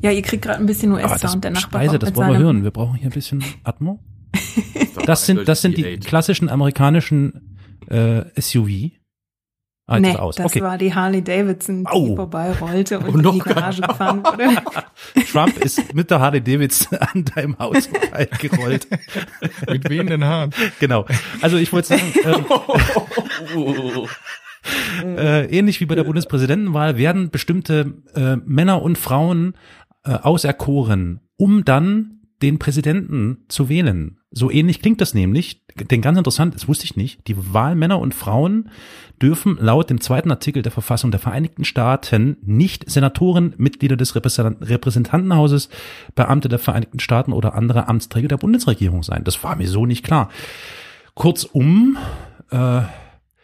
Ja, 0.00 0.10
ihr 0.10 0.22
kriegt 0.22 0.42
gerade 0.42 0.58
ein 0.58 0.64
bisschen 0.64 0.90
das 0.92 1.02
US-Sound. 1.12 1.44
Der 1.44 1.50
Nachbar 1.50 1.82
Speise, 1.82 1.98
das 1.98 2.16
wollen 2.16 2.30
wir 2.30 2.38
hören. 2.38 2.64
Wir 2.64 2.70
brauchen 2.70 2.96
hier 2.96 3.10
ein 3.10 3.12
bisschen 3.12 3.44
Atmo. 3.62 4.00
Das 5.04 5.24
sind, 5.24 5.46
das 5.46 5.62
sind 5.62 5.76
die 5.76 5.98
klassischen 5.98 6.48
amerikanischen 6.48 7.56
äh, 7.88 8.22
SUV. 8.40 8.90
Ah, 9.88 10.00
nee, 10.00 10.12
das 10.14 10.40
Okay. 10.40 10.60
war 10.62 10.78
die 10.78 10.92
Harley 10.92 11.22
Davidson, 11.22 11.84
die 11.84 11.86
Au. 11.90 12.16
vorbeirollte 12.16 12.98
und 13.00 13.08
Oh, 13.08 13.14
in 13.18 13.20
noch 13.20 13.32
die 13.34 13.38
Garage 13.38 13.82
gefahren 13.82 14.24
wurde. 14.24 14.56
Trump 15.30 15.56
ist 15.64 15.94
mit 15.94 16.10
der 16.10 16.18
Harley 16.20 16.40
Davidson 16.40 16.98
an 17.14 17.24
deinem 17.24 17.56
Haus 17.58 17.86
vorbeigerollt. 17.86 18.88
Mit 19.70 19.88
wehenden 19.88 20.24
Haaren. 20.24 20.50
genau. 20.80 21.06
Also 21.40 21.56
ich 21.56 21.72
wollte 21.72 21.88
sagen, 21.88 22.12
ähm, 22.24 22.44
äh, 25.16 25.46
ähnlich 25.56 25.80
wie 25.80 25.86
bei 25.86 25.94
der 25.94 26.04
Bundespräsidentenwahl 26.04 26.96
werden 26.96 27.30
bestimmte 27.30 27.94
äh, 28.14 28.36
Männer 28.44 28.82
und 28.82 28.98
Frauen 28.98 29.54
äh, 30.04 30.10
auserkoren, 30.12 31.20
um 31.36 31.64
dann 31.64 32.20
den 32.42 32.58
Präsidenten 32.58 33.44
zu 33.48 33.68
wählen. 33.68 34.18
So 34.38 34.50
ähnlich 34.50 34.82
klingt 34.82 35.00
das 35.00 35.14
nämlich, 35.14 35.62
denn 35.90 36.02
ganz 36.02 36.18
interessant, 36.18 36.54
das 36.54 36.68
wusste 36.68 36.84
ich 36.84 36.94
nicht, 36.94 37.26
die 37.26 37.54
Wahl 37.54 37.74
Männer 37.74 37.98
und 38.00 38.14
Frauen 38.14 38.68
dürfen 39.22 39.56
laut 39.58 39.88
dem 39.88 39.98
zweiten 39.98 40.30
Artikel 40.30 40.62
der 40.62 40.72
Verfassung 40.72 41.10
der 41.10 41.20
Vereinigten 41.20 41.64
Staaten 41.64 42.36
nicht 42.42 42.90
Senatoren, 42.90 43.54
Mitglieder 43.56 43.96
des 43.96 44.14
Repräsentan- 44.14 44.62
Repräsentantenhauses, 44.62 45.70
Beamte 46.14 46.48
der 46.50 46.58
Vereinigten 46.58 46.98
Staaten 47.00 47.32
oder 47.32 47.54
andere 47.54 47.88
Amtsträger 47.88 48.28
der 48.28 48.36
Bundesregierung 48.36 49.02
sein. 49.02 49.24
Das 49.24 49.42
war 49.42 49.56
mir 49.56 49.68
so 49.68 49.86
nicht 49.86 50.04
klar. 50.04 50.28
Kurzum, 51.14 51.96
äh, 52.50 52.82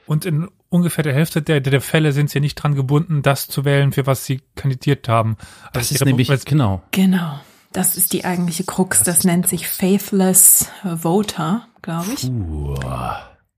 Und 0.06 0.26
in 0.26 0.48
ungefähr 0.68 1.04
der 1.04 1.14
Hälfte 1.14 1.40
der, 1.40 1.60
der 1.60 1.80
Fälle 1.80 2.12
sind 2.12 2.28
sie 2.28 2.40
nicht 2.40 2.56
dran 2.56 2.74
gebunden, 2.74 3.22
das 3.22 3.48
zu 3.48 3.64
wählen, 3.64 3.92
für 3.92 4.06
was 4.06 4.26
sie 4.26 4.42
kandidiert 4.56 5.08
haben. 5.08 5.36
das 5.72 5.84
Also 5.84 5.94
ist 5.94 6.00
die 6.00 6.04
nämlich, 6.04 6.28
Repu- 6.30 6.44
genau. 6.48 6.82
Genau. 6.90 7.40
Das 7.72 7.96
ist 7.96 8.12
die 8.12 8.24
eigentliche 8.24 8.64
Krux. 8.64 9.02
Das, 9.02 9.24
nennt 9.24 9.48
sich 9.48 9.68
Faithless 9.68 10.70
Voter, 10.84 11.66
glaube 11.80 12.08
ich. 12.14 12.30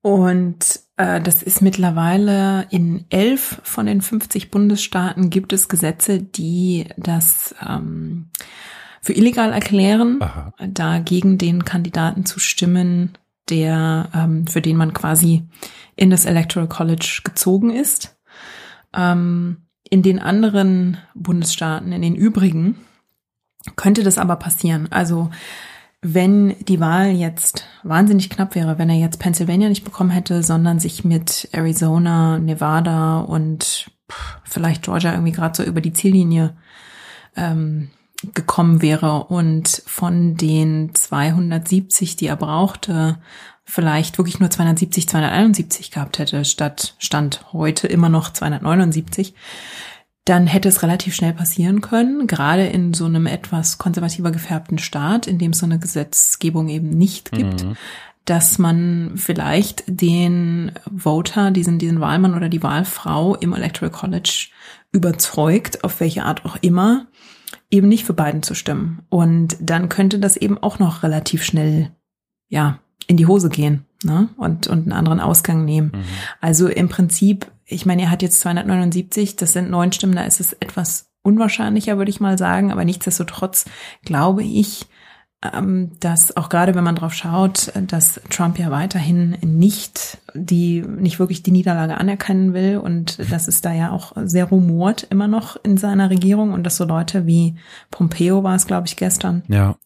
Und 0.03 0.81
äh, 0.97 1.21
das 1.21 1.43
ist 1.43 1.63
mittlerweile 1.63 2.67
in 2.71 3.07
elf 3.09 3.61
von 3.65 3.87
den 3.87 4.03
50 4.03 4.51
Bundesstaaten 4.51 5.31
gibt 5.31 5.53
es 5.53 5.69
Gesetze, 5.69 6.21
die 6.21 6.87
das 6.97 7.55
ähm, 7.67 8.29
für 9.01 9.15
illegal 9.15 9.53
erklären, 9.53 10.19
Aha. 10.21 10.53
da 10.69 10.99
gegen 10.99 11.39
den 11.39 11.65
Kandidaten 11.65 12.27
zu 12.27 12.39
stimmen, 12.39 13.17
der 13.49 14.11
ähm, 14.15 14.47
für 14.47 14.61
den 14.61 14.77
man 14.77 14.93
quasi 14.93 15.49
in 15.97 16.11
das 16.11 16.25
Electoral 16.25 16.69
College 16.69 17.21
gezogen 17.25 17.71
ist. 17.71 18.17
Ähm, 18.95 19.63
in 19.89 20.03
den 20.03 20.19
anderen 20.19 20.99
Bundesstaaten, 21.15 21.93
in 21.93 22.03
den 22.03 22.15
übrigen, 22.15 22.77
könnte 23.77 24.03
das 24.03 24.19
aber 24.19 24.37
passieren. 24.37 24.89
Also 24.91 25.31
wenn 26.03 26.55
die 26.67 26.81
Wahl 26.81 27.13
jetzt 27.13 27.65
wahnsinnig 27.83 28.29
knapp 28.29 28.55
wäre, 28.55 28.79
wenn 28.79 28.91
er 28.91 28.97
jetzt 28.97 29.19
Pennsylvania 29.19 29.71
nicht 29.71 29.85
bekommen 29.85 30.11
hätte, 30.11 30.43
sondern 30.43 30.79
sich 30.79 31.05
mit 31.05 31.49
Arizona, 31.53 32.39
Nevada 32.39 33.21
und 33.21 33.91
vielleicht 34.45 34.83
Georgia 34.83 35.13
irgendwie 35.13 35.33
gerade 35.33 35.57
so 35.57 35.63
über 35.63 35.81
die 35.81 35.95
Ziellinie 35.95 36.55
ähm, 37.37 37.91
gekommen 38.35 38.83
wäre 38.83 39.25
und 39.25 39.83
von 39.87 40.37
den 40.37 40.95
270, 40.95 42.17
die 42.17 42.27
er 42.27 42.37
brauchte, 42.37 43.19
vielleicht 43.65 44.19
wirklich 44.19 44.41
nur 44.41 44.51
270, 44.51 45.09
271 45.09 45.91
gehabt 45.91 46.19
hätte, 46.19 46.45
statt 46.45 46.97
Stand 46.99 47.47
heute 47.53 47.87
immer 47.87 48.09
noch 48.09 48.31
279, 48.31 49.35
dann 50.25 50.47
hätte 50.47 50.69
es 50.69 50.83
relativ 50.83 51.15
schnell 51.15 51.35
passieren 51.35 51.81
können, 51.81 52.27
gerade 52.27 52.67
in 52.67 52.95
so 52.95 53.05
einem 53.05 53.27
etwas 53.27 53.77
konservativer 53.77 54.31
gefärbten 54.31 54.79
Staat, 54.79 55.27
in 55.27 55.39
dem 55.39 55.51
es 55.51 55.59
so 55.59 55.67
eine 55.67 55.79
Gesetzgebung 55.79 56.69
eben 56.69 56.91
nicht 56.91 57.31
gibt, 57.31 57.65
mhm. 57.65 57.77
dass 58.25 58.59
man 58.59 59.13
vielleicht 59.17 59.85
den 59.87 60.73
Voter, 60.97 61.51
diesen, 61.51 61.79
diesen 61.79 62.01
Wahlmann 62.01 62.35
oder 62.35 62.49
die 62.49 62.63
Wahlfrau 62.63 63.35
im 63.37 63.53
Electoral 63.53 63.91
College 63.91 64.49
überzeugt, 64.93 65.85
auf 65.85 66.01
welche 66.01 66.25
Art 66.25 66.47
auch 66.47 66.57
immer, 66.63 67.07
eben 67.71 67.89
nicht 67.89 68.05
für 68.05 68.15
beiden 68.15 68.43
zu 68.43 68.55
stimmen. 68.55 69.03
Und 69.11 69.57
dann 69.61 69.91
könnte 69.91 70.19
das 70.19 70.39
eben 70.39 70.57
auch 70.57 70.79
noch 70.79 71.03
relativ 71.03 71.45
schnell, 71.45 71.91
ja, 72.49 72.79
in 73.07 73.19
die 73.19 73.27
Hose 73.27 73.51
gehen 73.51 73.85
ne? 74.03 74.31
und, 74.39 74.69
und 74.69 74.85
einen 74.85 74.93
anderen 74.93 75.21
Ausgang 75.21 75.67
nehmen. 75.67 75.93
Mhm. 75.95 76.05
Also 76.41 76.69
im 76.69 76.89
Prinzip, 76.89 77.51
ich 77.67 77.87
meine, 77.87 78.03
er 78.03 78.11
hat 78.11 78.23
jetzt 78.23 78.41
279, 78.41 79.37
das 79.37 79.53
sind 79.53 79.71
neun 79.71 79.93
Stimmen, 79.93 80.17
da 80.17 80.25
ist 80.25 80.41
es 80.41 80.53
etwas 80.55 81.11
unwahrscheinlicher, 81.23 81.97
würde 81.97 82.11
ich 82.11 82.21
mal 82.21 82.39
sagen, 82.39 82.71
aber 82.71 82.85
nichtsdestotrotz 82.85 83.65
glaube 84.05 84.43
ich, 84.43 84.87
ähm, 85.53 85.93
dass 86.01 86.37
auch 86.37 86.49
gerade 86.49 86.75
wenn 86.75 86.85
man 86.85 86.97
drauf 86.97 87.15
schaut, 87.15 87.73
dass 87.87 88.21
Trump 88.31 88.59
ja 88.59 88.71
weiterhin 88.71 89.37
nicht 89.43 90.19
die, 90.35 90.83
nicht 90.83 91.19
wirklich 91.19 91.43
die 91.43 91.51
Niederlage 91.51 91.99
anerkennen 91.99 92.55
will 92.55 92.79
und 92.79 93.19
dass 93.31 93.49
es 93.49 93.61
da 93.61 93.73
ja 93.73 93.91
auch 93.91 94.13
sehr 94.17 94.47
rumort 94.47 95.07
immer 95.11 95.29
noch 95.29 95.57
in 95.63 95.77
seiner 95.77 96.11
Regierung 96.11 96.53
und 96.53 96.65
dass 96.65 96.77
so 96.77 96.85
Leute 96.85 97.27
wie 97.27 97.57
Pompeo 97.91 98.43
war 98.43 98.55
es, 98.55 98.67
glaube 98.67 98.87
ich, 98.87 98.97
gestern. 98.97 99.43
Ja 99.49 99.77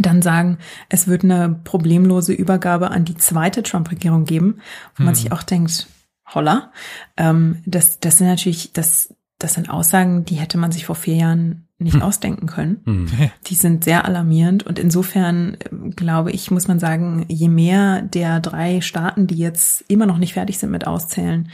dann 0.00 0.22
sagen, 0.22 0.58
es 0.88 1.08
wird 1.08 1.24
eine 1.24 1.58
problemlose 1.64 2.32
Übergabe 2.32 2.92
an 2.92 3.04
die 3.04 3.16
zweite 3.16 3.64
Trump-Regierung 3.64 4.26
geben, 4.26 4.60
wo 4.96 5.02
man 5.02 5.14
hm. 5.14 5.20
sich 5.20 5.32
auch 5.32 5.42
denkt, 5.42 5.88
holla, 6.34 6.72
ähm, 7.16 7.62
das, 7.66 8.00
das 8.00 8.18
sind 8.18 8.28
natürlich, 8.28 8.72
das, 8.72 9.14
das 9.38 9.54
sind 9.54 9.70
Aussagen, 9.70 10.24
die 10.24 10.36
hätte 10.36 10.58
man 10.58 10.72
sich 10.72 10.86
vor 10.86 10.96
vier 10.96 11.16
Jahren 11.16 11.68
nicht 11.78 11.94
hm. 11.94 12.02
ausdenken 12.02 12.46
können. 12.46 12.80
Hm. 12.84 13.06
Die 13.46 13.54
sind 13.54 13.84
sehr 13.84 14.04
alarmierend 14.04 14.66
und 14.66 14.80
insofern 14.80 15.56
ähm, 15.70 15.92
glaube 15.92 16.32
ich, 16.32 16.50
muss 16.50 16.66
man 16.66 16.80
sagen, 16.80 17.24
je 17.28 17.48
mehr 17.48 18.02
der 18.02 18.40
drei 18.40 18.80
Staaten, 18.80 19.28
die 19.28 19.36
jetzt 19.36 19.84
immer 19.86 20.06
noch 20.06 20.18
nicht 20.18 20.34
fertig 20.34 20.58
sind 20.58 20.70
mit 20.70 20.88
Auszählen, 20.88 21.48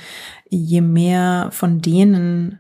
je 0.49 0.81
mehr 0.81 1.49
von 1.51 1.83
denen 1.83 2.59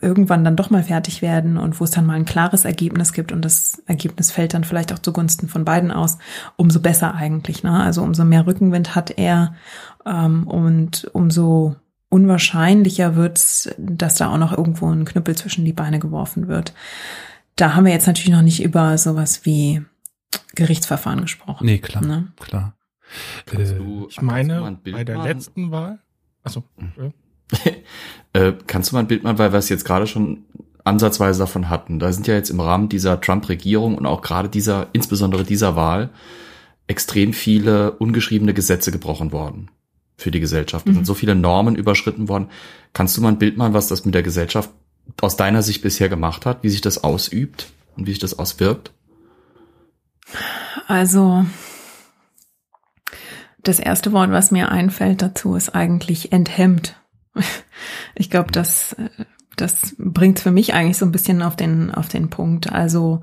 irgendwann 0.00 0.44
dann 0.44 0.56
doch 0.56 0.70
mal 0.70 0.82
fertig 0.82 1.22
werden 1.22 1.56
und 1.56 1.80
wo 1.80 1.84
es 1.84 1.90
dann 1.90 2.06
mal 2.06 2.14
ein 2.14 2.24
klares 2.24 2.64
Ergebnis 2.64 3.12
gibt 3.12 3.32
und 3.32 3.44
das 3.44 3.82
Ergebnis 3.86 4.30
fällt 4.30 4.54
dann 4.54 4.64
vielleicht 4.64 4.92
auch 4.92 4.98
zugunsten 4.98 5.48
von 5.48 5.64
beiden 5.64 5.90
aus, 5.90 6.18
umso 6.56 6.80
besser 6.80 7.14
eigentlich. 7.14 7.62
Ne? 7.62 7.72
Also 7.72 8.02
umso 8.02 8.24
mehr 8.24 8.46
Rückenwind 8.46 8.94
hat 8.94 9.10
er 9.16 9.54
ähm, 10.06 10.46
und 10.46 11.08
umso 11.12 11.76
unwahrscheinlicher 12.08 13.16
wird's, 13.16 13.70
dass 13.78 14.16
da 14.16 14.32
auch 14.32 14.38
noch 14.38 14.56
irgendwo 14.56 14.90
ein 14.90 15.04
Knüppel 15.04 15.36
zwischen 15.36 15.64
die 15.64 15.72
Beine 15.72 15.98
geworfen 15.98 16.48
wird. 16.48 16.72
Da 17.56 17.74
haben 17.74 17.84
wir 17.84 17.92
jetzt 17.92 18.06
natürlich 18.06 18.32
noch 18.32 18.42
nicht 18.42 18.62
über 18.62 18.96
sowas 18.98 19.44
wie 19.44 19.82
Gerichtsverfahren 20.54 21.20
gesprochen. 21.20 21.66
Nee, 21.66 21.78
klar, 21.78 22.04
ne? 22.04 22.28
klar. 22.38 22.74
Äh, 23.52 23.62
ich 24.08 24.20
meine, 24.20 24.78
bei 24.84 25.04
der 25.04 25.16
machen? 25.18 25.28
letzten 25.28 25.70
Wahl, 25.70 25.98
also 26.42 26.64
ja. 26.96 27.10
äh, 28.32 28.52
kannst 28.66 28.90
du 28.90 28.96
mal 28.96 29.00
ein 29.00 29.08
Bild 29.08 29.22
mal, 29.22 29.38
weil 29.38 29.52
wir 29.52 29.58
es 29.58 29.68
jetzt 29.68 29.84
gerade 29.84 30.06
schon 30.06 30.44
ansatzweise 30.84 31.40
davon 31.40 31.68
hatten. 31.68 31.98
Da 31.98 32.12
sind 32.12 32.26
ja 32.26 32.34
jetzt 32.34 32.50
im 32.50 32.60
Rahmen 32.60 32.88
dieser 32.88 33.20
Trump-Regierung 33.20 33.96
und 33.96 34.06
auch 34.06 34.22
gerade 34.22 34.48
dieser, 34.48 34.88
insbesondere 34.92 35.44
dieser 35.44 35.76
Wahl, 35.76 36.10
extrem 36.86 37.32
viele 37.32 37.92
ungeschriebene 37.92 38.54
Gesetze 38.54 38.90
gebrochen 38.90 39.32
worden 39.32 39.70
für 40.16 40.30
die 40.30 40.40
Gesellschaft. 40.40 40.86
Es 40.86 40.90
mhm. 40.90 40.96
sind 40.96 41.06
so 41.06 41.14
viele 41.14 41.34
Normen 41.34 41.76
überschritten 41.76 42.28
worden. 42.28 42.48
Kannst 42.92 43.16
du 43.16 43.20
mal 43.20 43.28
ein 43.28 43.38
Bild 43.38 43.56
malen, 43.56 43.74
was 43.74 43.88
das 43.88 44.04
mit 44.04 44.14
der 44.14 44.22
Gesellschaft 44.22 44.70
aus 45.20 45.36
deiner 45.36 45.62
Sicht 45.62 45.82
bisher 45.82 46.08
gemacht 46.08 46.46
hat, 46.46 46.62
wie 46.62 46.70
sich 46.70 46.80
das 46.80 47.04
ausübt 47.04 47.70
und 47.96 48.06
wie 48.06 48.10
sich 48.10 48.18
das 48.18 48.38
auswirkt? 48.38 48.92
Also, 50.86 51.44
das 53.62 53.78
erste 53.78 54.12
Wort, 54.12 54.30
was 54.30 54.50
mir 54.50 54.70
einfällt 54.70 55.22
dazu, 55.22 55.54
ist 55.54 55.74
eigentlich 55.74 56.32
enthemmt. 56.32 56.97
Ich 58.14 58.30
glaube, 58.30 58.50
das, 58.50 58.96
das 59.56 59.94
bringt 59.96 60.40
für 60.40 60.50
mich 60.50 60.74
eigentlich 60.74 60.98
so 60.98 61.06
ein 61.06 61.12
bisschen 61.12 61.40
auf 61.40 61.54
den, 61.54 61.94
auf 61.94 62.08
den 62.08 62.30
Punkt. 62.30 62.72
Also 62.72 63.20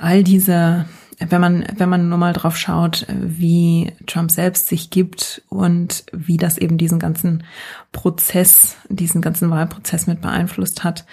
all 0.00 0.24
diese, 0.24 0.86
wenn 1.18 1.40
man, 1.40 1.66
wenn 1.76 1.88
man 1.88 2.08
nur 2.08 2.18
mal 2.18 2.32
drauf 2.32 2.56
schaut, 2.56 3.06
wie 3.08 3.92
Trump 4.06 4.30
selbst 4.30 4.68
sich 4.68 4.90
gibt 4.90 5.42
und 5.48 6.04
wie 6.12 6.38
das 6.38 6.56
eben 6.56 6.78
diesen 6.78 6.98
ganzen 6.98 7.44
Prozess, 7.92 8.76
diesen 8.88 9.20
ganzen 9.20 9.50
Wahlprozess 9.50 10.06
mit 10.06 10.20
beeinflusst 10.22 10.84
hat, 10.84 11.04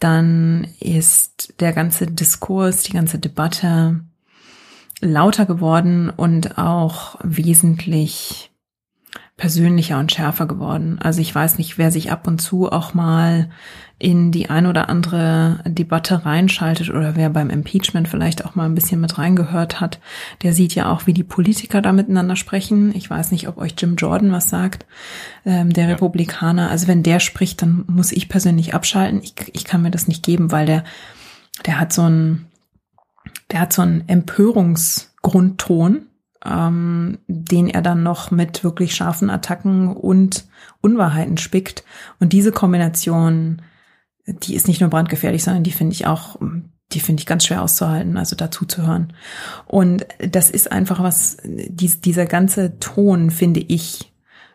dann 0.00 0.66
ist 0.80 1.54
der 1.60 1.72
ganze 1.72 2.06
Diskurs, 2.06 2.82
die 2.82 2.92
ganze 2.92 3.18
Debatte 3.18 4.00
lauter 5.00 5.46
geworden 5.46 6.10
und 6.10 6.58
auch 6.58 7.18
wesentlich 7.22 8.51
persönlicher 9.36 9.98
und 9.98 10.12
schärfer 10.12 10.46
geworden. 10.46 10.98
Also 11.02 11.20
ich 11.20 11.34
weiß 11.34 11.58
nicht, 11.58 11.78
wer 11.78 11.90
sich 11.90 12.12
ab 12.12 12.26
und 12.26 12.40
zu 12.40 12.70
auch 12.70 12.94
mal 12.94 13.50
in 13.98 14.32
die 14.32 14.50
ein 14.50 14.66
oder 14.66 14.88
andere 14.88 15.60
Debatte 15.64 16.26
reinschaltet 16.26 16.90
oder 16.90 17.14
wer 17.14 17.30
beim 17.30 17.50
Impeachment 17.50 18.08
vielleicht 18.08 18.44
auch 18.44 18.56
mal 18.56 18.64
ein 18.64 18.74
bisschen 18.74 19.00
mit 19.00 19.16
reingehört 19.16 19.80
hat, 19.80 20.00
der 20.42 20.52
sieht 20.52 20.74
ja 20.74 20.90
auch, 20.90 21.06
wie 21.06 21.14
die 21.14 21.22
Politiker 21.22 21.80
da 21.80 21.92
miteinander 21.92 22.34
sprechen. 22.34 22.92
Ich 22.96 23.08
weiß 23.08 23.30
nicht, 23.30 23.46
ob 23.48 23.58
euch 23.58 23.74
Jim 23.78 23.94
Jordan 23.94 24.32
was 24.32 24.50
sagt, 24.50 24.86
ähm, 25.46 25.72
der 25.72 25.84
ja. 25.84 25.90
Republikaner. 25.90 26.68
Also 26.68 26.88
wenn 26.88 27.04
der 27.04 27.20
spricht, 27.20 27.62
dann 27.62 27.84
muss 27.86 28.10
ich 28.10 28.28
persönlich 28.28 28.74
abschalten. 28.74 29.22
Ich, 29.22 29.34
ich 29.52 29.64
kann 29.64 29.82
mir 29.82 29.92
das 29.92 30.08
nicht 30.08 30.24
geben, 30.24 30.50
weil 30.50 30.66
der, 30.66 30.84
der 31.64 31.78
hat 31.78 31.92
so 31.92 32.02
ein, 32.02 32.46
der 33.52 33.60
hat 33.60 33.72
so 33.72 33.82
einen 33.82 34.08
Empörungsgrundton 34.08 36.06
ähm, 36.44 37.18
den 37.26 37.68
er 37.68 37.82
dann 37.82 38.02
noch 38.02 38.30
mit 38.30 38.64
wirklich 38.64 38.94
scharfen 38.94 39.30
Attacken 39.30 39.88
und 39.88 40.46
Unwahrheiten 40.80 41.38
spickt. 41.38 41.84
Und 42.20 42.32
diese 42.32 42.52
Kombination, 42.52 43.62
die 44.26 44.54
ist 44.54 44.68
nicht 44.68 44.80
nur 44.80 44.90
brandgefährlich, 44.90 45.44
sondern 45.44 45.64
die 45.64 45.72
finde 45.72 45.94
ich 45.94 46.06
auch, 46.06 46.36
die 46.92 47.00
finde 47.00 47.20
ich 47.20 47.26
ganz 47.26 47.46
schwer 47.46 47.62
auszuhalten, 47.62 48.16
also 48.16 48.36
dazu 48.36 48.64
zu 48.64 48.86
hören. 48.86 49.12
Und 49.66 50.06
das 50.18 50.50
ist 50.50 50.70
einfach 50.70 51.02
was, 51.02 51.38
dies, 51.44 52.00
dieser 52.00 52.26
ganze 52.26 52.78
Ton, 52.78 53.30
finde 53.30 53.60
ich, 53.60 54.11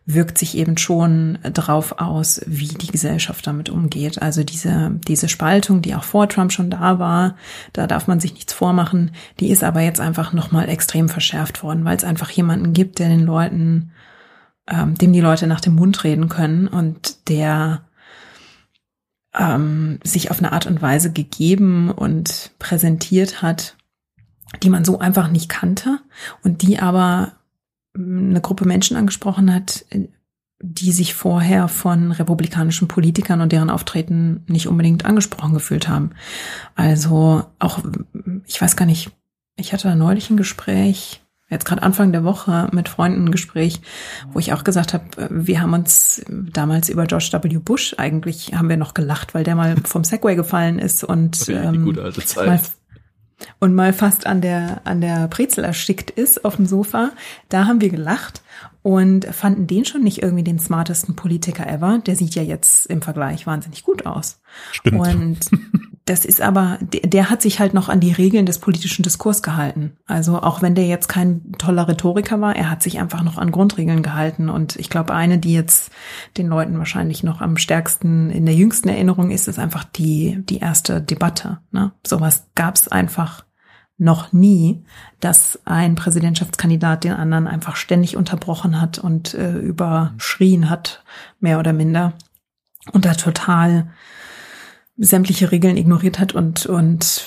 wirkt 0.10 0.38
sich 0.38 0.58
eben 0.58 0.78
schon 0.78 1.38
drauf 1.44 2.00
aus, 2.00 2.42
wie 2.48 2.70
die 2.70 2.88
Gesellschaft 2.88 3.46
damit 3.46 3.70
umgeht. 3.70 4.22
Also 4.22 4.42
diese, 4.42 4.92
diese 5.06 5.28
Spaltung, 5.28 5.82
die 5.82 5.96
auch 5.96 6.06
vor 6.06 6.30
Trump 6.30 6.54
schon 6.54 6.70
da 6.70 6.98
war, 6.98 7.36
da 7.74 7.88
darf 7.88 8.08
man 8.08 8.22
sich 8.22 8.34
nichts 8.34 8.54
vormachen, 8.54 9.12
die 9.42 9.50
ist 9.50 9.66
aber 9.66 9.82
jetzt 9.82 10.00
einfach 10.00 10.32
nochmal 10.32 10.70
extrem 10.70 11.10
verschärft 11.10 11.62
worden, 11.62 11.84
weil 11.84 11.98
es 11.98 12.06
einfach 12.06 12.30
jemanden 12.30 12.72
gibt, 12.72 13.00
der 13.00 13.10
den 13.10 13.26
Leuten, 13.26 13.92
ähm, 14.70 14.98
dem 14.98 15.12
die 15.12 15.20
Leute 15.20 15.46
nach 15.46 15.60
dem 15.60 15.76
Mund 15.76 16.06
reden 16.06 16.30
können 16.30 16.70
und 16.70 17.28
der 17.28 17.82
ähm, 19.38 20.00
sich 20.06 20.32
auf 20.32 20.40
eine 20.40 20.54
Art 20.54 20.68
und 20.68 20.82
Weise 20.82 21.12
gegeben 21.12 21.92
und 21.92 22.52
präsentiert 22.60 23.42
hat, 23.42 23.76
die 24.64 24.70
man 24.70 24.86
so 24.86 25.00
einfach 25.00 25.30
nicht 25.30 25.50
kannte 25.50 26.00
und 26.46 26.62
die 26.62 26.80
aber 26.80 27.34
eine 27.98 28.42
Gruppe 28.42 28.66
Menschen 28.66 28.98
angesprochen 28.98 29.54
hat, 29.54 29.86
die 30.60 30.92
sich 30.92 31.14
vorher 31.14 31.68
von 31.68 32.12
republikanischen 32.12 32.88
Politikern 32.88 33.42
und 33.42 33.52
deren 33.52 33.70
Auftreten 33.70 34.44
nicht 34.48 34.68
unbedingt 34.68 35.06
angesprochen 35.06 35.54
gefühlt 35.54 35.88
haben. 35.88 36.12
Also 36.76 37.44
auch, 37.60 37.80
ich 38.46 38.60
weiß 38.60 38.76
gar 38.76 38.86
nicht, 38.86 39.12
ich 39.56 39.74
hatte 39.74 39.88
da 39.88 39.96
neulich 39.96 40.30
ein 40.30 40.38
Gespräch, 40.38 41.22
jetzt 41.50 41.66
gerade 41.66 41.84
Anfang 41.84 42.12
der 42.12 42.24
Woche 42.24 42.70
mit 42.72 42.90
Freunden 42.90 43.26
ein 43.26 43.32
Gespräch, 43.32 43.82
wo 44.34 44.40
ich 44.40 44.52
auch 44.52 44.64
gesagt 44.64 44.94
habe, 44.94 45.06
wir 45.30 45.62
haben 45.62 45.74
uns 45.74 46.26
damals 46.28 46.90
über 46.90 47.06
George 47.06 47.30
W. 47.32 47.58
Bush 47.60 47.96
eigentlich 47.98 48.54
haben 48.54 48.70
wir 48.70 48.78
noch 48.78 48.94
gelacht, 48.94 49.34
weil 49.34 49.44
der 49.44 49.56
mal 49.56 49.76
vom 49.86 50.04
Segway 50.04 50.36
gefallen 50.36 50.80
ist 50.80 51.04
und 51.04 51.48
ähm, 51.50 51.96
mal 52.36 52.60
und 53.60 53.74
mal 53.74 53.94
fast 53.94 54.26
an 54.26 54.42
der, 54.42 54.82
an 54.84 55.02
der 55.02 55.28
Brezel 55.28 55.64
erstickt 55.64 56.10
ist 56.10 56.46
auf 56.46 56.56
dem 56.56 56.66
Sofa. 56.66 57.12
Da 57.50 57.66
haben 57.66 57.82
wir 57.82 57.90
gelacht 57.90 58.42
und 58.82 59.26
fanden 59.26 59.68
den 59.68 59.86
schon 59.86 60.04
nicht 60.04 60.22
irgendwie 60.22 60.44
den 60.44 60.60
smartesten 60.60 61.16
Politiker 61.16 61.68
ever. 61.68 62.00
Der 62.00 62.16
sieht 62.16 62.36
ja 62.36 62.44
jetzt 62.44 62.86
im 62.88 63.02
Vergleich 63.02 63.46
wahnsinnig 63.46 63.84
gut 63.84 64.06
aus. 64.06 64.40
Stimmt. 64.72 65.08
Und 65.08 65.40
das 66.08 66.24
ist 66.24 66.42
aber, 66.42 66.78
der, 66.82 67.02
der 67.02 67.30
hat 67.30 67.42
sich 67.42 67.60
halt 67.60 67.74
noch 67.74 67.90
an 67.90 68.00
die 68.00 68.14
Regeln 68.14 68.46
des 68.46 68.60
politischen 68.60 69.04
Diskurs 69.04 69.44
gehalten. 69.44 69.98
Also 70.06 70.42
auch 70.42 70.62
wenn 70.62 70.74
der 70.74 70.88
jetzt 70.88 71.10
kein 71.10 71.52
toller 71.58 71.88
Rhetoriker 71.88 72.40
war, 72.40 72.56
er 72.56 72.70
hat 72.70 72.82
sich 72.82 73.00
einfach 73.00 73.24
noch 73.24 73.38
an 73.38 73.52
Grundregeln 73.52 74.04
gehalten. 74.04 74.50
Und 74.50 74.78
ich 74.78 74.90
glaube, 74.90 75.14
eine, 75.14 75.38
die 75.38 75.54
jetzt 75.54 75.92
den 76.38 76.48
Leuten 76.48 76.78
wahrscheinlich 76.78 77.24
noch 77.24 77.42
am 77.42 77.58
stärksten 77.58 78.30
in 78.30 78.46
der 78.46 78.56
jüngsten 78.56 78.88
Erinnerung 78.88 79.32
ist, 79.32 79.48
ist 79.48 79.60
einfach 79.60 79.84
die, 79.84 80.38
die 80.48 80.60
erste 80.60 81.02
Debatte. 81.02 81.60
Ne? 81.72 81.92
Sowas 82.06 82.46
gab 82.56 82.76
es 82.76 82.88
einfach 82.88 83.44
noch 83.98 84.32
nie, 84.32 84.84
dass 85.20 85.60
ein 85.66 85.96
Präsidentschaftskandidat 85.96 87.04
den 87.04 87.14
anderen 87.14 87.48
einfach 87.48 87.76
ständig 87.76 88.16
unterbrochen 88.16 88.80
hat 88.80 89.00
und 89.00 89.34
äh, 89.34 89.58
überschrien 89.58 90.70
hat, 90.70 91.04
mehr 91.40 91.60
oder 91.60 91.74
minder. 91.74 92.14
Und 92.92 93.06
da 93.06 93.16
total 93.16 93.90
sämtliche 94.98 95.52
Regeln 95.52 95.78
ignoriert 95.78 96.20
hat 96.20 96.34
und, 96.34 96.66
und 96.66 97.26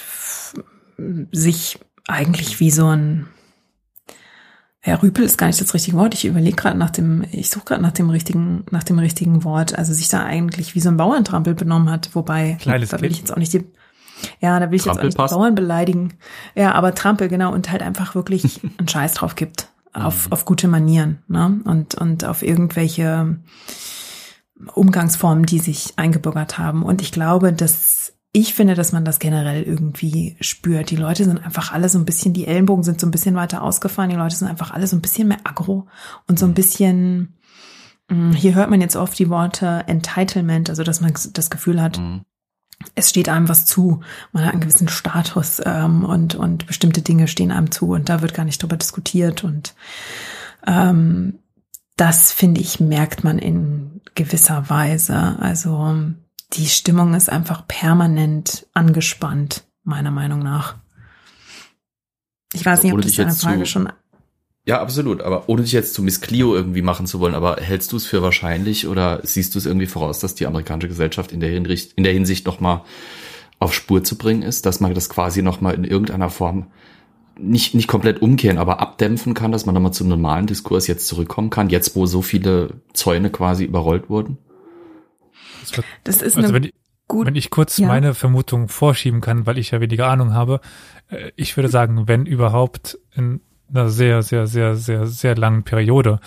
sich 1.33 1.79
eigentlich 2.07 2.61
wie 2.61 2.71
so 2.71 2.87
ein 2.89 3.27
Herr 4.83 5.03
Rüpel 5.03 5.25
ist 5.25 5.37
gar 5.37 5.47
nicht 5.47 5.61
das 5.61 5.75
richtige 5.75 5.99
Wort. 5.99 6.15
Ich 6.15 6.25
überlege 6.25 6.57
gerade 6.57 6.79
nach 6.79 6.89
dem, 6.89 7.23
ich 7.33 7.51
suche 7.51 7.67
gerade 7.67 7.83
nach 7.83 7.93
dem 7.93 8.09
richtigen, 8.09 8.65
nach 8.71 8.83
dem 8.83 8.99
richtigen 8.99 9.45
Wort. 9.45 9.79
Also 9.79 9.93
sich 9.93 10.09
da 10.09 10.25
eigentlich 10.25 10.75
wie 10.75 10.81
so 10.81 10.89
ein 10.89 10.97
Bauerntrampel 10.97 11.55
benommen 11.55 11.91
hat, 11.91 12.15
wobei 12.15 12.57
Kleines 12.59 12.89
da 12.89 12.97
will 12.97 13.09
kind. 13.09 13.13
ich 13.13 13.19
jetzt 13.19 13.33
auch 13.33 13.37
nicht 13.37 13.53
die, 13.53 13.67
ja, 14.41 14.59
da 14.61 14.71
will 14.71 14.77
ich 14.77 14.85
jetzt 14.85 14.99
auch 14.99 15.03
nicht? 15.03 15.17
Bauern 15.17 15.55
beleidigen. 15.55 16.15
Ja, 16.55 16.73
aber 16.73 16.95
Trampel 16.95 17.29
genau 17.29 17.53
und 17.53 17.71
halt 17.71 17.83
einfach 17.83 18.15
wirklich 18.15 18.61
einen 18.79 18.89
Scheiß 18.89 19.15
drauf 19.15 19.35
gibt 19.35 19.69
auf 19.93 20.31
auf 20.31 20.45
gute 20.45 20.69
Manieren, 20.69 21.19
ne? 21.29 21.61
Und 21.65 21.97
und 21.97 22.25
auf 22.25 22.43
irgendwelche 22.43 23.39
Umgangsformen, 24.75 25.47
die 25.47 25.59
sich 25.59 25.95
eingebürgert 25.97 26.59
haben. 26.59 26.83
Und 26.83 27.01
ich 27.03 27.13
glaube, 27.13 27.53
dass 27.53 28.13
ich 28.33 28.55
finde, 28.55 28.75
dass 28.75 28.93
man 28.93 29.05
das 29.05 29.19
generell 29.19 29.63
irgendwie 29.65 30.37
spürt. 30.41 30.91
Die 30.91 30.97
Leute 30.97 31.25
sind 31.25 31.45
einfach 31.45 31.73
alle 31.73 31.89
so 31.89 31.99
ein 31.99 32.05
bisschen, 32.05 32.33
die 32.33 32.47
Ellenbogen 32.47 32.85
sind 32.85 33.01
so 33.01 33.07
ein 33.07 33.11
bisschen 33.11 33.35
weiter 33.35 33.63
ausgefahren. 33.63 34.11
Die 34.11 34.17
Leute 34.17 34.37
sind 34.37 34.47
einfach 34.49 34.71
alle 34.71 34.87
so 34.87 34.95
ein 34.97 35.03
bisschen 35.03 35.27
mehr 35.29 35.41
aggro 35.43 35.89
und 36.29 36.39
so 36.39 36.47
ein 36.47 36.55
bisschen, 36.55 37.35
mh, 38.09 38.37
hier 38.37 38.55
hört 38.55 38.71
man 38.71 38.81
jetzt 38.81 38.95
oft 38.95 39.19
die 39.19 39.31
Worte 39.31 39.83
Entitlement, 39.89 40.71
also 40.71 40.85
dass 40.85 41.01
man 41.01 41.13
das 41.33 41.51
Gefühl 41.51 41.83
hat, 41.83 41.99
Mhm. 41.99 42.21
Es 42.95 43.11
steht 43.11 43.29
einem 43.29 43.49
was 43.49 43.67
zu. 43.67 44.01
Man 44.33 44.45
hat 44.45 44.53
einen 44.53 44.63
gewissen 44.63 44.89
Status 44.89 45.61
ähm, 45.65 46.05
und, 46.05 46.35
und 46.35 46.67
bestimmte 46.67 47.03
Dinge 47.03 47.29
stehen 47.29 47.53
einem 47.53 47.71
zu 47.71 47.91
und 47.91 48.09
da 48.09 48.23
wird 48.23 48.35
gar 48.35 48.45
nicht 48.45 48.63
drüber 48.63 48.77
diskutiert. 48.77 49.45
Und 49.45 49.75
ähm, 50.67 51.39
das, 51.97 52.33
finde 52.33 52.61
ich, 52.61 52.81
merkt 52.81 53.25
man 53.25 53.39
in 53.39 54.01
gewisser 54.15 54.71
Weise. 54.71 55.37
Also 55.41 55.97
die 56.55 56.67
Stimmung 56.67 57.15
ist 57.15 57.31
einfach 57.31 57.67
permanent 57.69 58.67
angespannt, 58.75 59.65
meiner 59.85 60.11
Meinung 60.11 60.41
nach. 60.41 60.77
Ich 62.53 62.67
weiß 62.67 62.83
nicht, 62.83 62.93
ob 62.93 63.03
das 63.03 63.15
deine 63.15 63.33
Frage 63.33 63.67
schon 63.67 63.93
Ja, 64.71 64.81
absolut. 64.81 65.21
Aber 65.21 65.49
ohne 65.49 65.63
dich 65.63 65.73
jetzt 65.73 65.95
zu 65.95 66.01
Miss 66.01 66.21
Clio 66.21 66.55
irgendwie 66.55 66.81
machen 66.81 67.05
zu 67.05 67.19
wollen, 67.19 67.35
aber 67.35 67.57
hältst 67.57 67.91
du 67.91 67.97
es 67.97 68.07
für 68.07 68.23
wahrscheinlich 68.23 68.87
oder 68.87 69.19
siehst 69.25 69.53
du 69.53 69.59
es 69.59 69.67
irgendwie 69.67 69.89
voraus, 69.89 70.21
dass 70.21 70.37
die 70.37 70.47
amerikanische 70.47 70.87
Gesellschaft 70.87 71.33
in 71.33 71.41
der 71.41 71.51
Hinsicht, 71.51 71.95
in 71.97 72.05
der 72.05 72.13
Hinsicht 72.13 72.47
nochmal 72.47 72.83
auf 73.59 73.75
Spur 73.75 74.05
zu 74.05 74.17
bringen 74.17 74.43
ist, 74.43 74.67
dass 74.67 74.79
man 74.79 74.95
das 74.95 75.09
quasi 75.09 75.43
nochmal 75.43 75.75
in 75.75 75.83
irgendeiner 75.83 76.31
Form 76.31 76.69
nicht, 77.37 77.75
nicht 77.75 77.89
komplett 77.89 78.23
umkehren, 78.23 78.59
aber 78.59 78.79
abdämpfen 78.79 79.35
kann, 79.35 79.51
dass 79.51 79.67
man 79.67 79.75
nochmal 79.75 79.93
zum 79.93 80.07
normalen 80.07 80.47
Diskurs 80.47 80.87
jetzt 80.87 81.09
zurückkommen 81.09 81.51
kann, 81.51 81.69
jetzt 81.69 81.97
wo 81.97 82.07
so 82.07 82.23
viele 82.23 82.75
Zäune 82.93 83.31
quasi 83.31 83.65
überrollt 83.65 84.09
wurden? 84.09 84.39
Das 86.05 86.23
ist 86.23 86.37
also 86.37 86.39
eine 86.39 86.53
wenn, 86.53 86.63
ich- 86.63 86.75
gut. 87.09 87.27
wenn 87.27 87.35
ich 87.35 87.51
kurz 87.51 87.77
ja. 87.79 87.89
meine 87.89 88.15
Vermutung 88.15 88.69
vorschieben 88.69 89.21
kann, 89.21 89.47
weil 89.47 89.59
ich 89.59 89.73
ja 89.73 89.81
weniger 89.81 90.07
Ahnung 90.07 90.33
habe, 90.33 90.61
äh, 91.09 91.33
ich 91.35 91.57
würde 91.57 91.69
sagen, 91.69 92.07
wenn 92.07 92.25
überhaupt 92.25 93.01
in 93.17 93.41
einer 93.71 93.89
sehr, 93.89 94.23
sehr, 94.23 94.47
sehr, 94.47 94.77
sehr, 94.77 95.07
sehr 95.07 95.37
langen 95.37 95.63
Periode. 95.63 96.21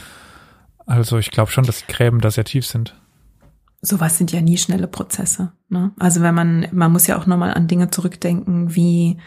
Also 0.86 1.18
ich 1.18 1.32
glaube 1.32 1.52
schon, 1.52 1.64
dass 1.64 1.86
die 1.86 1.92
Gräben 1.92 2.20
da 2.20 2.32
sehr 2.32 2.46
tief 2.46 2.66
sind. 2.66 2.96
sowas 3.82 4.18
sind 4.18 4.32
ja 4.32 4.42
nie 4.42 4.58
schnelle 4.58 4.88
Prozesse. 4.88 5.52
Ne? 5.70 5.92
Also 6.00 6.22
wenn 6.22 6.36
man, 6.36 6.68
man 6.72 6.92
muss 6.92 7.08
ja 7.08 7.18
auch 7.18 7.26
nochmal 7.26 7.54
an 7.54 7.68
Dinge 7.68 7.90
zurückdenken, 7.90 8.76
wie 8.76 9.18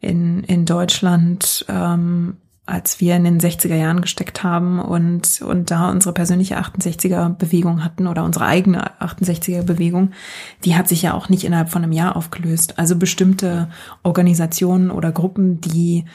in, 0.00 0.44
in 0.44 0.64
Deutschland, 0.64 1.64
ähm, 1.68 2.36
als 2.66 3.00
wir 3.00 3.14
in 3.14 3.22
den 3.22 3.40
60er 3.40 3.76
Jahren 3.76 4.00
gesteckt 4.00 4.42
haben 4.42 4.80
und, 4.80 5.40
und 5.40 5.70
da 5.70 5.88
unsere 5.88 6.12
persönliche 6.12 6.58
68er 6.58 7.30
Bewegung 7.30 7.84
hatten 7.84 8.08
oder 8.08 8.24
unsere 8.24 8.46
eigene 8.46 9.00
68er 9.00 9.62
Bewegung, 9.62 10.10
die 10.64 10.74
hat 10.74 10.88
sich 10.88 11.02
ja 11.02 11.14
auch 11.14 11.28
nicht 11.28 11.44
innerhalb 11.44 11.70
von 11.70 11.84
einem 11.84 11.92
Jahr 11.92 12.16
aufgelöst. 12.16 12.78
Also 12.78 12.96
bestimmte 12.96 13.68
Organisationen 14.02 14.90
oder 14.90 15.12
Gruppen, 15.12 15.60
die 15.60 16.06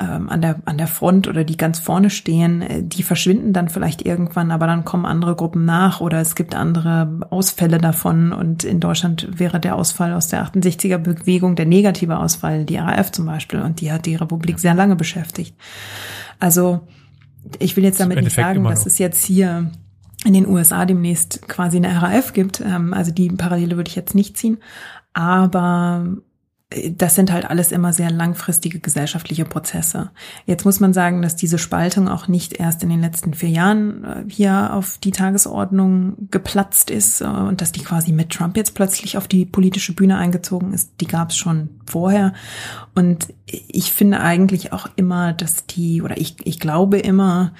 ähm, 0.00 0.28
an 0.28 0.40
der 0.40 0.56
an 0.64 0.78
der 0.78 0.86
Front 0.86 1.26
oder 1.26 1.44
die 1.44 1.56
ganz 1.56 1.78
vorne 1.78 2.10
stehen, 2.10 2.62
äh, 2.62 2.82
die 2.82 3.02
verschwinden 3.02 3.52
dann 3.52 3.68
vielleicht 3.68 4.06
irgendwann, 4.06 4.50
aber 4.50 4.66
dann 4.66 4.84
kommen 4.84 5.04
andere 5.04 5.34
Gruppen 5.34 5.64
nach 5.64 6.00
oder 6.00 6.20
es 6.20 6.34
gibt 6.34 6.54
andere 6.54 7.20
Ausfälle 7.30 7.78
davon 7.78 8.32
und 8.32 8.64
in 8.64 8.80
Deutschland 8.80 9.28
wäre 9.38 9.58
der 9.58 9.76
Ausfall 9.76 10.12
aus 10.12 10.28
der 10.28 10.44
68er 10.44 10.98
Bewegung 10.98 11.56
der 11.56 11.66
negative 11.66 12.18
Ausfall, 12.18 12.64
die 12.64 12.76
RAF 12.76 13.10
zum 13.10 13.26
Beispiel 13.26 13.60
und 13.60 13.80
die 13.80 13.90
hat 13.90 14.06
die 14.06 14.16
Republik 14.16 14.58
sehr 14.58 14.74
lange 14.74 14.96
beschäftigt. 14.96 15.56
Also 16.38 16.86
ich 17.58 17.76
will 17.76 17.84
jetzt 17.84 18.00
damit 18.00 18.22
nicht 18.22 18.36
sagen, 18.36 18.64
dass 18.64 18.86
es 18.86 18.98
jetzt 18.98 19.24
hier 19.24 19.70
in 20.24 20.32
den 20.32 20.46
USA 20.46 20.84
demnächst 20.84 21.48
quasi 21.48 21.76
eine 21.76 22.02
RAF 22.02 22.32
gibt. 22.32 22.60
Ähm, 22.60 22.92
also 22.92 23.12
die 23.12 23.30
Parallele 23.30 23.76
würde 23.76 23.88
ich 23.88 23.96
jetzt 23.96 24.14
nicht 24.14 24.36
ziehen. 24.36 24.58
Aber 25.12 26.06
das 26.70 27.14
sind 27.14 27.32
halt 27.32 27.46
alles 27.48 27.72
immer 27.72 27.94
sehr 27.94 28.10
langfristige 28.10 28.78
gesellschaftliche 28.78 29.46
Prozesse. 29.46 30.10
Jetzt 30.44 30.66
muss 30.66 30.80
man 30.80 30.92
sagen, 30.92 31.22
dass 31.22 31.34
diese 31.34 31.56
Spaltung 31.56 32.08
auch 32.08 32.28
nicht 32.28 32.60
erst 32.60 32.82
in 32.82 32.90
den 32.90 33.00
letzten 33.00 33.32
vier 33.32 33.48
Jahren 33.48 34.04
äh, 34.04 34.24
hier 34.28 34.74
auf 34.74 34.98
die 34.98 35.10
Tagesordnung 35.10 36.28
geplatzt 36.30 36.90
ist 36.90 37.22
äh, 37.22 37.24
und 37.24 37.62
dass 37.62 37.72
die 37.72 37.82
quasi 37.82 38.12
mit 38.12 38.30
Trump 38.30 38.58
jetzt 38.58 38.74
plötzlich 38.74 39.16
auf 39.16 39.26
die 39.26 39.46
politische 39.46 39.94
Bühne 39.94 40.18
eingezogen 40.18 40.74
ist. 40.74 40.92
Die 41.00 41.06
gab 41.06 41.30
es 41.30 41.38
schon 41.38 41.70
vorher. 41.86 42.34
Und 42.94 43.28
ich 43.46 43.90
finde 43.92 44.20
eigentlich 44.20 44.74
auch 44.74 44.90
immer, 44.96 45.32
dass 45.32 45.64
die, 45.64 46.02
oder 46.02 46.18
ich, 46.18 46.36
ich 46.44 46.60
glaube 46.60 46.98
immer, 46.98 47.54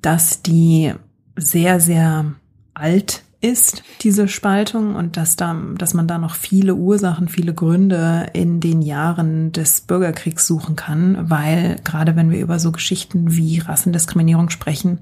dass 0.00 0.40
die 0.40 0.94
sehr, 1.36 1.80
sehr 1.80 2.32
alt 2.72 3.24
ist, 3.42 3.82
diese 4.00 4.28
Spaltung, 4.28 4.94
und 4.94 5.16
dass 5.16 5.36
da, 5.36 5.54
dass 5.76 5.94
man 5.94 6.06
da 6.06 6.18
noch 6.18 6.34
viele 6.34 6.74
Ursachen, 6.74 7.28
viele 7.28 7.52
Gründe 7.52 8.28
in 8.32 8.60
den 8.60 8.82
Jahren 8.82 9.52
des 9.52 9.82
Bürgerkriegs 9.82 10.46
suchen 10.46 10.76
kann, 10.76 11.28
weil 11.28 11.76
gerade 11.84 12.16
wenn 12.16 12.30
wir 12.30 12.40
über 12.40 12.58
so 12.58 12.72
Geschichten 12.72 13.36
wie 13.36 13.58
Rassendiskriminierung 13.58 14.48
sprechen, 14.50 15.00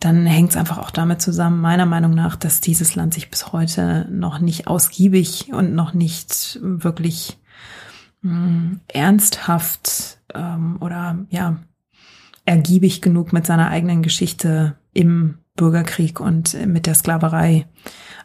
dann 0.00 0.24
hängt 0.24 0.50
es 0.50 0.56
einfach 0.56 0.78
auch 0.78 0.90
damit 0.90 1.20
zusammen, 1.20 1.60
meiner 1.60 1.86
Meinung 1.86 2.14
nach, 2.14 2.34
dass 2.34 2.62
dieses 2.62 2.94
Land 2.94 3.12
sich 3.12 3.30
bis 3.30 3.52
heute 3.52 4.08
noch 4.10 4.40
nicht 4.40 4.66
ausgiebig 4.66 5.52
und 5.52 5.74
noch 5.74 5.92
nicht 5.92 6.58
wirklich 6.62 7.38
mh, 8.22 8.78
ernsthaft 8.88 10.18
ähm, 10.34 10.78
oder 10.80 11.18
ja 11.28 11.58
ergiebig 12.46 13.02
genug 13.02 13.32
mit 13.34 13.46
seiner 13.46 13.68
eigenen 13.68 14.02
Geschichte 14.02 14.76
im 14.94 15.39
Bürgerkrieg 15.56 16.20
und 16.20 16.54
mit 16.66 16.86
der 16.86 16.94
Sklaverei 16.94 17.66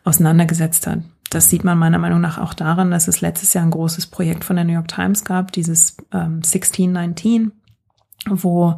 auseinandergesetzt 0.03 0.87
hat. 0.87 0.99
Das 1.29 1.49
sieht 1.49 1.63
man 1.63 1.77
meiner 1.77 1.97
Meinung 1.97 2.21
nach 2.21 2.37
auch 2.37 2.53
daran, 2.53 2.91
dass 2.91 3.07
es 3.07 3.21
letztes 3.21 3.53
Jahr 3.53 3.65
ein 3.65 3.71
großes 3.71 4.07
Projekt 4.07 4.43
von 4.43 4.55
der 4.55 4.65
New 4.65 4.73
York 4.73 4.87
Times 4.87 5.25
gab, 5.25 5.51
dieses 5.51 5.97
ähm, 6.13 6.41
1619, 6.43 7.51
wo 8.29 8.77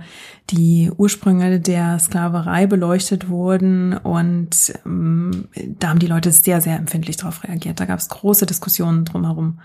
die 0.50 0.92
Ursprünge 0.96 1.60
der 1.60 2.00
Sklaverei 2.00 2.68
beleuchtet 2.68 3.30
wurden 3.30 3.94
und 3.98 4.74
ähm, 4.86 5.48
da 5.80 5.90
haben 5.90 6.00
die 6.00 6.08
Leute 6.08 6.32
sehr, 6.32 6.62
sehr 6.62 6.78
empfindlich 6.78 7.18
darauf 7.18 7.44
reagiert. 7.44 7.80
Da 7.80 7.86
gab 7.86 8.00
es 8.00 8.10
große 8.10 8.46
Diskussionen 8.46 9.06
drumherum. 9.06 9.60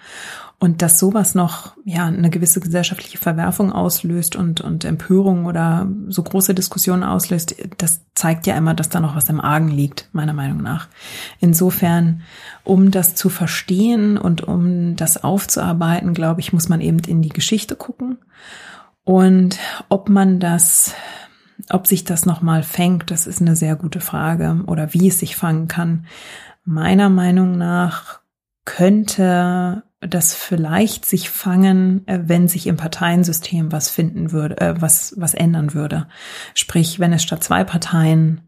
Und 0.62 0.80
dass 0.80 1.00
sowas 1.00 1.34
noch 1.34 1.76
ja 1.84 2.06
eine 2.06 2.30
gewisse 2.30 2.60
gesellschaftliche 2.60 3.18
Verwerfung 3.18 3.72
auslöst 3.72 4.36
und, 4.36 4.60
und 4.60 4.84
Empörung 4.84 5.46
oder 5.46 5.88
so 6.06 6.22
große 6.22 6.54
Diskussionen 6.54 7.02
auslöst, 7.02 7.56
das 7.78 8.02
zeigt 8.14 8.46
ja 8.46 8.56
immer, 8.56 8.72
dass 8.72 8.88
da 8.88 9.00
noch 9.00 9.16
was 9.16 9.28
im 9.28 9.40
Argen 9.40 9.68
liegt, 9.68 10.08
meiner 10.12 10.34
Meinung 10.34 10.62
nach. 10.62 10.86
Insofern, 11.40 12.22
um 12.62 12.92
das 12.92 13.16
zu 13.16 13.28
verstehen 13.28 14.16
und 14.16 14.42
um 14.42 14.94
das 14.94 15.24
aufzuarbeiten, 15.24 16.14
glaube 16.14 16.40
ich, 16.40 16.52
muss 16.52 16.68
man 16.68 16.80
eben 16.80 17.00
in 17.00 17.22
die 17.22 17.30
Geschichte 17.30 17.74
gucken. 17.74 18.18
Und 19.04 19.58
ob 19.88 20.08
man 20.08 20.38
das, 20.40 20.94
ob 21.70 21.86
sich 21.86 22.04
das 22.04 22.26
nochmal 22.26 22.62
fängt, 22.62 23.10
das 23.10 23.26
ist 23.26 23.40
eine 23.40 23.56
sehr 23.56 23.76
gute 23.76 24.00
Frage. 24.00 24.62
Oder 24.66 24.94
wie 24.94 25.08
es 25.08 25.18
sich 25.18 25.36
fangen 25.36 25.68
kann. 25.68 26.06
Meiner 26.64 27.08
Meinung 27.08 27.58
nach 27.58 28.20
könnte 28.64 29.82
das 30.00 30.34
vielleicht 30.34 31.04
sich 31.04 31.30
fangen, 31.30 32.06
äh, 32.06 32.20
wenn 32.24 32.48
sich 32.48 32.66
im 32.66 32.76
Parteiensystem 32.76 33.70
was 33.70 33.88
finden 33.88 34.32
würde, 34.32 34.60
äh, 34.60 34.80
was, 34.80 35.14
was 35.16 35.34
ändern 35.34 35.74
würde. 35.74 36.08
Sprich, 36.54 36.98
wenn 36.98 37.12
es 37.12 37.22
statt 37.22 37.42
zwei 37.42 37.64
Parteien 37.64 38.40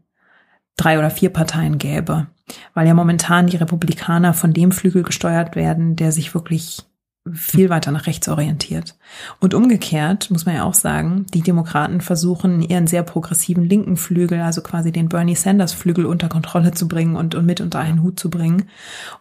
drei 0.77 0.99
oder 0.99 1.09
vier 1.09 1.31
Parteien 1.31 1.77
gäbe 1.77 2.27
weil 2.73 2.87
ja 2.87 2.93
momentan 2.93 3.47
die 3.47 3.57
Republikaner 3.57 4.33
von 4.33 4.53
dem 4.53 4.71
Flügel 4.71 5.03
gesteuert 5.03 5.55
werden, 5.55 5.95
der 5.95 6.11
sich 6.11 6.33
wirklich 6.33 6.83
viel 7.33 7.71
weiter 7.71 7.91
nach 7.91 8.05
rechts 8.05 8.27
orientiert. 8.29 8.95
Und 9.39 9.55
umgekehrt 9.55 10.29
muss 10.29 10.45
man 10.45 10.55
ja 10.55 10.63
auch 10.63 10.75
sagen, 10.75 11.25
die 11.33 11.41
Demokraten 11.41 12.01
versuchen 12.01 12.61
ihren 12.61 12.85
sehr 12.85 13.01
progressiven 13.01 13.63
linken 13.63 13.97
Flügel, 13.97 14.41
also 14.41 14.61
quasi 14.61 14.91
den 14.91 15.09
Bernie 15.09 15.35
Sanders 15.35 15.73
Flügel 15.73 16.05
unter 16.05 16.29
Kontrolle 16.29 16.71
zu 16.71 16.87
bringen 16.87 17.15
und, 17.15 17.33
und 17.33 17.45
mit 17.47 17.61
unter 17.61 17.79
einen 17.79 18.03
Hut 18.03 18.19
zu 18.19 18.29
bringen. 18.29 18.69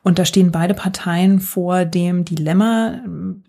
Und 0.02 0.18
da 0.18 0.26
stehen 0.26 0.52
beide 0.52 0.74
Parteien 0.74 1.40
vor 1.40 1.86
dem 1.86 2.26
Dilemma, 2.26 3.00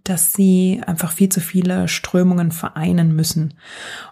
dass 0.06 0.32
sie 0.32 0.82
einfach 0.86 1.12
viel 1.12 1.30
zu 1.30 1.42
viele 1.42 1.90
Strömungen 1.90 2.54
vereinen 2.54 3.14
müssen. 3.14 3.56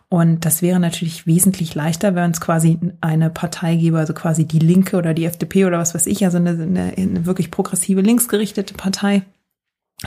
Und 0.10 0.44
das 0.44 0.62
wäre 0.62 0.80
natürlich 0.80 1.26
wesentlich 1.26 1.74
leichter, 1.74 2.16
wenn 2.16 2.32
es 2.32 2.42
quasi 2.42 2.80
eine 3.00 3.30
Partei 3.30 3.78
gäbe, 3.78 3.98
also 3.98 4.14
quasi 4.14 4.46
die 4.46 4.60
Linke 4.60 4.98
oder 4.98 5.14
die 5.14 5.26
FDP 5.26 5.66
oder 5.66 5.80
was 5.80 5.96
weiß 5.96 6.06
ich, 6.08 6.26
also 6.26 6.38
eine, 6.38 6.50
eine, 6.50 6.94
eine 6.98 7.26
wirklich 7.26 7.50
progressive 7.50 8.02
linksgerichtete 8.02 8.74
Partei 8.74 9.24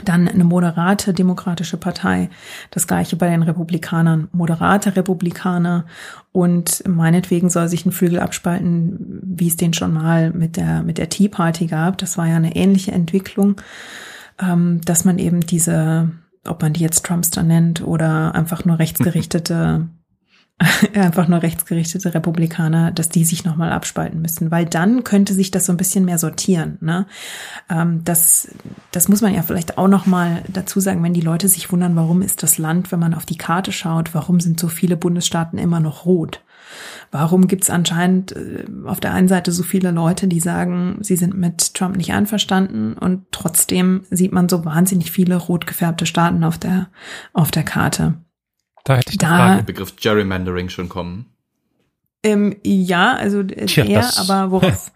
dann 0.03 0.27
eine 0.27 0.43
moderate 0.43 1.13
demokratische 1.13 1.77
Partei. 1.77 2.29
Das 2.71 2.87
gleiche 2.87 3.15
bei 3.15 3.29
den 3.29 3.43
Republikanern. 3.43 4.27
Moderate 4.31 4.95
Republikaner. 4.95 5.85
Und 6.31 6.83
meinetwegen 6.87 7.49
soll 7.49 7.67
sich 7.67 7.85
ein 7.85 7.91
Flügel 7.91 8.19
abspalten, 8.19 9.19
wie 9.23 9.47
es 9.47 9.55
den 9.55 9.73
schon 9.73 9.93
mal 9.93 10.31
mit 10.31 10.57
der, 10.57 10.83
mit 10.83 10.97
der 10.97 11.09
Tea 11.09 11.29
Party 11.29 11.67
gab. 11.67 11.97
Das 11.97 12.17
war 12.17 12.27
ja 12.27 12.35
eine 12.35 12.55
ähnliche 12.55 12.91
Entwicklung, 12.91 13.59
ähm, 14.39 14.81
dass 14.85 15.05
man 15.05 15.19
eben 15.19 15.41
diese, 15.41 16.11
ob 16.45 16.61
man 16.61 16.73
die 16.73 16.81
jetzt 16.81 17.05
Trumpster 17.05 17.43
nennt 17.43 17.81
oder 17.81 18.35
einfach 18.35 18.65
nur 18.65 18.79
rechtsgerichtete 18.79 19.87
einfach 20.95 21.27
nur 21.27 21.43
rechtsgerichtete 21.43 22.15
Republikaner, 22.15 22.91
dass 22.91 23.09
die 23.09 23.25
sich 23.25 23.45
nochmal 23.45 23.71
abspalten 23.71 24.21
müssen, 24.21 24.49
weil 24.49 24.65
dann 24.65 25.03
könnte 25.03 25.35
sich 25.35 25.51
das 25.51 25.67
so 25.67 25.73
ein 25.73 25.77
bisschen 25.77 26.03
mehr 26.03 26.17
sortieren. 26.17 26.79
Ne? 26.81 27.05
Ähm, 27.69 28.01
das, 28.03 28.49
das 28.91 29.07
muss 29.07 29.21
man 29.21 29.35
ja 29.35 29.43
vielleicht 29.43 29.77
auch 29.77 29.87
nochmal 29.87 30.43
dazu 30.47 30.79
sagen, 30.79 31.03
wenn 31.03 31.13
die 31.13 31.21
Leute 31.21 31.47
sich 31.47 31.71
wundern, 31.71 31.95
warum 31.95 32.23
ist 32.23 32.41
das 32.41 32.57
Land, 32.57 32.91
wenn 32.91 32.99
man 32.99 33.13
auf 33.13 33.25
die 33.25 33.37
Karte 33.37 33.71
schaut, 33.71 34.15
warum 34.15 34.39
sind 34.39 34.59
so 34.59 34.67
viele 34.67 34.97
Bundesstaaten 34.97 35.59
immer 35.59 35.79
noch 35.79 36.05
rot? 36.05 36.41
Warum 37.11 37.47
gibt 37.47 37.63
es 37.63 37.69
anscheinend 37.69 38.31
äh, 38.35 38.65
auf 38.85 38.99
der 38.99 39.13
einen 39.13 39.27
Seite 39.27 39.51
so 39.51 39.61
viele 39.61 39.91
Leute, 39.91 40.27
die 40.27 40.39
sagen, 40.39 40.97
sie 41.01 41.17
sind 41.17 41.37
mit 41.37 41.75
Trump 41.75 41.95
nicht 41.97 42.13
einverstanden 42.13 42.93
und 42.93 43.27
trotzdem 43.31 44.05
sieht 44.09 44.31
man 44.31 44.49
so 44.49 44.65
wahnsinnig 44.65 45.11
viele 45.11 45.35
rot 45.35 45.67
gefärbte 45.67 46.07
Staaten 46.07 46.43
auf 46.43 46.57
der, 46.57 46.89
auf 47.33 47.51
der 47.51 47.63
Karte. 47.63 48.15
Da 48.87 48.95
hätte 48.95 49.11
ich 49.11 49.17
da, 49.17 49.57
den 49.57 49.65
Begriff 49.65 49.97
Gerrymandering 49.97 50.69
schon 50.69 50.87
kommen. 50.87 51.25
Ähm, 52.23 52.55
ja, 52.63 53.15
also 53.15 53.41
äh, 53.41 53.65
Tja, 53.65 53.83
eher, 53.83 54.09
aber 54.17 54.49
worauf, 54.51 54.93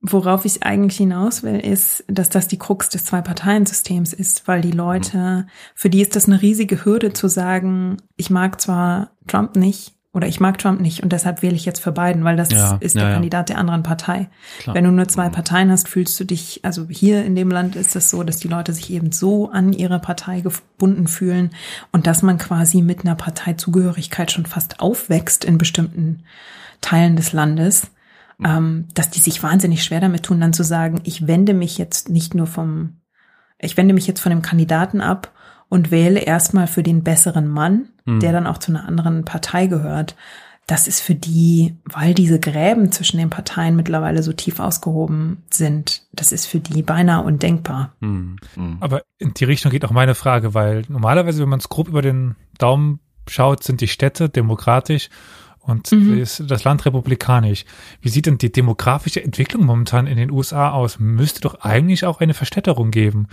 worauf 0.00 0.44
ich 0.44 0.64
eigentlich 0.64 0.96
hinaus 0.96 1.44
will, 1.44 1.60
ist, 1.60 2.02
dass 2.08 2.28
das 2.28 2.48
die 2.48 2.58
Krux 2.58 2.88
des 2.88 3.04
Zwei-Parteien-Systems 3.04 4.14
ist, 4.14 4.48
weil 4.48 4.62
die 4.62 4.72
Leute, 4.72 5.16
mhm. 5.16 5.44
für 5.76 5.90
die 5.90 6.02
ist 6.02 6.16
das 6.16 6.26
eine 6.26 6.42
riesige 6.42 6.84
Hürde 6.84 7.12
zu 7.12 7.28
sagen, 7.28 7.98
ich 8.16 8.30
mag 8.30 8.60
zwar 8.60 9.12
Trump 9.28 9.54
nicht, 9.54 9.94
oder 10.12 10.26
ich 10.26 10.40
mag 10.40 10.58
Trump 10.58 10.80
nicht 10.80 11.02
und 11.02 11.12
deshalb 11.12 11.40
wähle 11.40 11.54
ich 11.54 11.64
jetzt 11.64 11.80
für 11.80 11.92
Biden, 11.92 12.24
weil 12.24 12.36
das 12.36 12.50
ja, 12.50 12.76
ist 12.80 12.96
der 12.96 13.04
ja, 13.04 13.12
Kandidat 13.12 13.48
der 13.48 13.58
anderen 13.58 13.84
Partei. 13.84 14.28
Klar. 14.58 14.74
Wenn 14.74 14.84
du 14.84 14.90
nur 14.90 15.06
zwei 15.06 15.28
Parteien 15.28 15.70
hast, 15.70 15.88
fühlst 15.88 16.18
du 16.18 16.24
dich, 16.24 16.60
also 16.64 16.88
hier 16.88 17.24
in 17.24 17.36
dem 17.36 17.48
Land 17.48 17.76
ist 17.76 17.94
es 17.94 18.10
so, 18.10 18.24
dass 18.24 18.38
die 18.38 18.48
Leute 18.48 18.72
sich 18.72 18.90
eben 18.90 19.12
so 19.12 19.50
an 19.50 19.72
ihre 19.72 20.00
Partei 20.00 20.40
gebunden 20.40 21.06
fühlen 21.06 21.50
und 21.92 22.08
dass 22.08 22.22
man 22.22 22.38
quasi 22.38 22.82
mit 22.82 23.04
einer 23.04 23.14
Parteizugehörigkeit 23.14 24.32
schon 24.32 24.46
fast 24.46 24.80
aufwächst 24.80 25.44
in 25.44 25.58
bestimmten 25.58 26.24
Teilen 26.80 27.14
des 27.14 27.32
Landes, 27.32 27.92
ähm, 28.44 28.88
dass 28.94 29.10
die 29.10 29.20
sich 29.20 29.44
wahnsinnig 29.44 29.84
schwer 29.84 30.00
damit 30.00 30.24
tun, 30.24 30.40
dann 30.40 30.52
zu 30.52 30.64
sagen, 30.64 31.00
ich 31.04 31.28
wende 31.28 31.54
mich 31.54 31.78
jetzt 31.78 32.08
nicht 32.08 32.34
nur 32.34 32.48
vom, 32.48 32.96
ich 33.60 33.76
wende 33.76 33.94
mich 33.94 34.08
jetzt 34.08 34.20
von 34.20 34.30
dem 34.30 34.42
Kandidaten 34.42 35.00
ab 35.00 35.32
und 35.70 35.90
wähle 35.90 36.20
erstmal 36.20 36.66
für 36.66 36.82
den 36.82 37.02
besseren 37.02 37.48
Mann, 37.48 37.88
mhm. 38.04 38.20
der 38.20 38.32
dann 38.32 38.46
auch 38.46 38.58
zu 38.58 38.72
einer 38.72 38.86
anderen 38.86 39.24
Partei 39.24 39.68
gehört. 39.68 40.16
Das 40.66 40.86
ist 40.86 41.00
für 41.00 41.14
die, 41.14 41.76
weil 41.84 42.12
diese 42.12 42.38
Gräben 42.38 42.92
zwischen 42.92 43.18
den 43.18 43.30
Parteien 43.30 43.76
mittlerweile 43.76 44.22
so 44.22 44.32
tief 44.32 44.60
ausgehoben 44.60 45.42
sind, 45.48 46.02
das 46.12 46.32
ist 46.32 46.46
für 46.46 46.60
die 46.60 46.82
beinahe 46.82 47.24
undenkbar. 47.24 47.94
Mhm. 48.00 48.36
Mhm. 48.56 48.76
Aber 48.80 49.02
in 49.18 49.32
die 49.32 49.44
Richtung 49.44 49.70
geht 49.70 49.84
auch 49.84 49.92
meine 49.92 50.14
Frage, 50.14 50.54
weil 50.54 50.82
normalerweise, 50.88 51.40
wenn 51.40 51.48
man 51.48 51.60
es 51.60 51.68
grob 51.68 51.88
über 51.88 52.02
den 52.02 52.34
Daumen 52.58 52.98
schaut, 53.28 53.62
sind 53.62 53.80
die 53.80 53.88
Städte 53.88 54.28
demokratisch 54.28 55.08
und 55.60 55.92
mhm. 55.92 56.18
ist 56.18 56.42
das 56.48 56.64
Land 56.64 56.84
republikanisch. 56.84 57.64
Wie 58.00 58.08
sieht 58.08 58.26
denn 58.26 58.38
die 58.38 58.50
demografische 58.50 59.22
Entwicklung 59.22 59.64
momentan 59.64 60.08
in 60.08 60.16
den 60.16 60.32
USA 60.32 60.70
aus? 60.70 60.98
Müsste 60.98 61.40
doch 61.40 61.60
eigentlich 61.60 62.04
auch 62.04 62.20
eine 62.20 62.34
Verstädterung 62.34 62.90
geben 62.90 63.28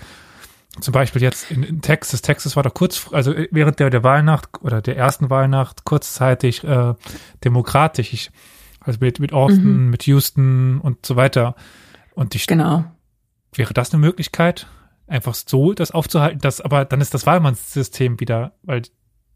zum 0.80 0.91
Beispiel 0.91 1.22
jetzt 1.22 1.49
in, 1.49 1.63
in, 1.63 1.82
Texas, 1.82 2.22
Texas 2.22 2.55
war 2.55 2.63
doch 2.63 2.74
kurz, 2.74 3.09
also 3.11 3.34
während 3.51 3.80
der, 3.80 3.89
der 3.89 4.03
Wahlnacht 4.03 4.49
oder 4.61 4.82
der 4.82 4.95
ersten 4.95 5.30
Wahlnacht 5.30 5.86
kurzzeitig 5.86 6.63
äh, 6.63 6.93
demokratisch, 7.43 8.13
ich, 8.13 8.32
also 8.80 8.99
mit, 9.01 9.20
mit 9.20 9.34
Austin, 9.34 9.86
mhm. 9.86 9.89
mit 9.89 10.03
Houston 10.03 10.80
und 10.80 11.05
so 11.05 11.15
weiter. 11.15 11.55
Und 12.13 12.34
die 12.34 12.39
genau. 12.45 12.86
wäre 13.53 13.74
das 13.74 13.93
eine 13.93 14.01
Möglichkeit, 14.01 14.68
einfach 15.07 15.34
so 15.34 15.74
das 15.74 15.91
aufzuhalten, 15.91 16.39
das, 16.41 16.61
aber 16.61 16.86
dann 16.86 17.01
ist 17.01 17.13
das 17.13 17.26
Wahlmannssystem 17.26 18.20
wieder, 18.20 18.53
weil 18.63 18.84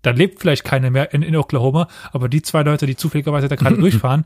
da 0.01 0.11
lebt 0.11 0.39
vielleicht 0.39 0.63
keiner 0.63 0.89
mehr 0.89 1.13
in, 1.13 1.21
in 1.21 1.35
Oklahoma, 1.35 1.87
aber 2.11 2.29
die 2.29 2.41
zwei 2.41 2.63
Leute, 2.63 2.85
die 2.85 2.95
zufälligerweise 2.95 3.47
da 3.47 3.55
gerade 3.55 3.77
durchfahren, 3.79 4.25